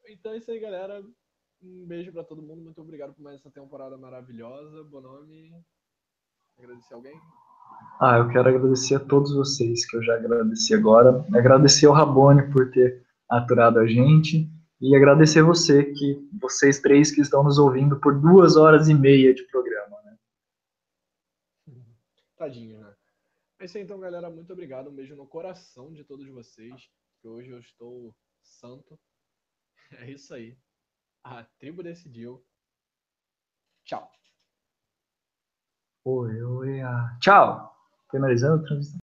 Então 0.05 0.33
é 0.33 0.37
isso 0.37 0.51
aí, 0.51 0.61
galera. 0.61 1.03
Um 1.63 1.87
beijo 1.87 2.13
para 2.13 2.23
todo 2.23 2.43
mundo. 2.43 2.61
Muito 2.61 2.83
obrigado 2.83 3.15
por 3.15 3.23
mais 3.23 3.41
essa 3.41 3.51
temporada 3.51 3.97
maravilhosa. 3.97 4.85
Bom 4.85 5.01
nome. 5.01 5.65
Agradecer 6.59 6.93
alguém? 6.93 7.19
Ah, 8.01 8.19
eu 8.19 8.29
quero 8.29 8.49
agradecer 8.49 8.97
a 8.97 9.01
todos 9.01 9.33
vocês, 9.33 9.87
que 9.87 9.97
eu 9.97 10.03
já 10.03 10.17
agradeci 10.17 10.75
agora. 10.75 11.25
Agradecer 11.33 11.87
ao 11.87 11.93
Rabone 11.93 12.51
por 12.51 12.71
ter 12.71 13.07
aturado 13.29 13.79
a 13.79 13.87
gente. 13.87 14.51
E 14.81 14.97
agradecer 14.97 15.43
você, 15.43 15.85
que 15.93 16.29
vocês 16.41 16.81
três 16.81 17.13
que 17.13 17.21
estão 17.21 17.45
nos 17.45 17.59
ouvindo 17.59 18.01
por 18.01 18.21
duas 18.21 18.57
horas 18.57 18.89
e 18.89 18.95
meia 18.95 19.33
de 19.33 19.45
programa. 19.45 20.03
Né? 20.03 20.17
Tadinho, 22.37 22.81
né? 22.81 22.93
É 23.61 23.67
isso 23.67 23.79
aí, 23.79 23.85
então, 23.85 24.01
galera. 24.01 24.29
Muito 24.29 24.53
obrigado. 24.53 24.91
Um 24.91 24.95
beijo 24.95 25.15
no 25.15 25.25
coração 25.25 25.93
de 25.93 26.03
todos 26.03 26.27
vocês. 26.29 26.91
Que 27.21 27.29
hoje 27.29 27.51
eu 27.51 27.61
estou 27.61 28.15
santo. 28.43 28.99
É 30.01 30.11
isso 30.11 30.33
aí. 30.33 30.57
A 31.23 31.45
tribo 31.61 31.83
decidiu. 31.83 32.43
Tchau. 33.85 34.11
Oi, 36.05 36.43
oi, 36.43 36.81
ah. 36.81 37.17
Tchau. 37.21 37.73
Finalizando 38.11 38.63
a 38.63 38.67
transmissão. 38.67 39.02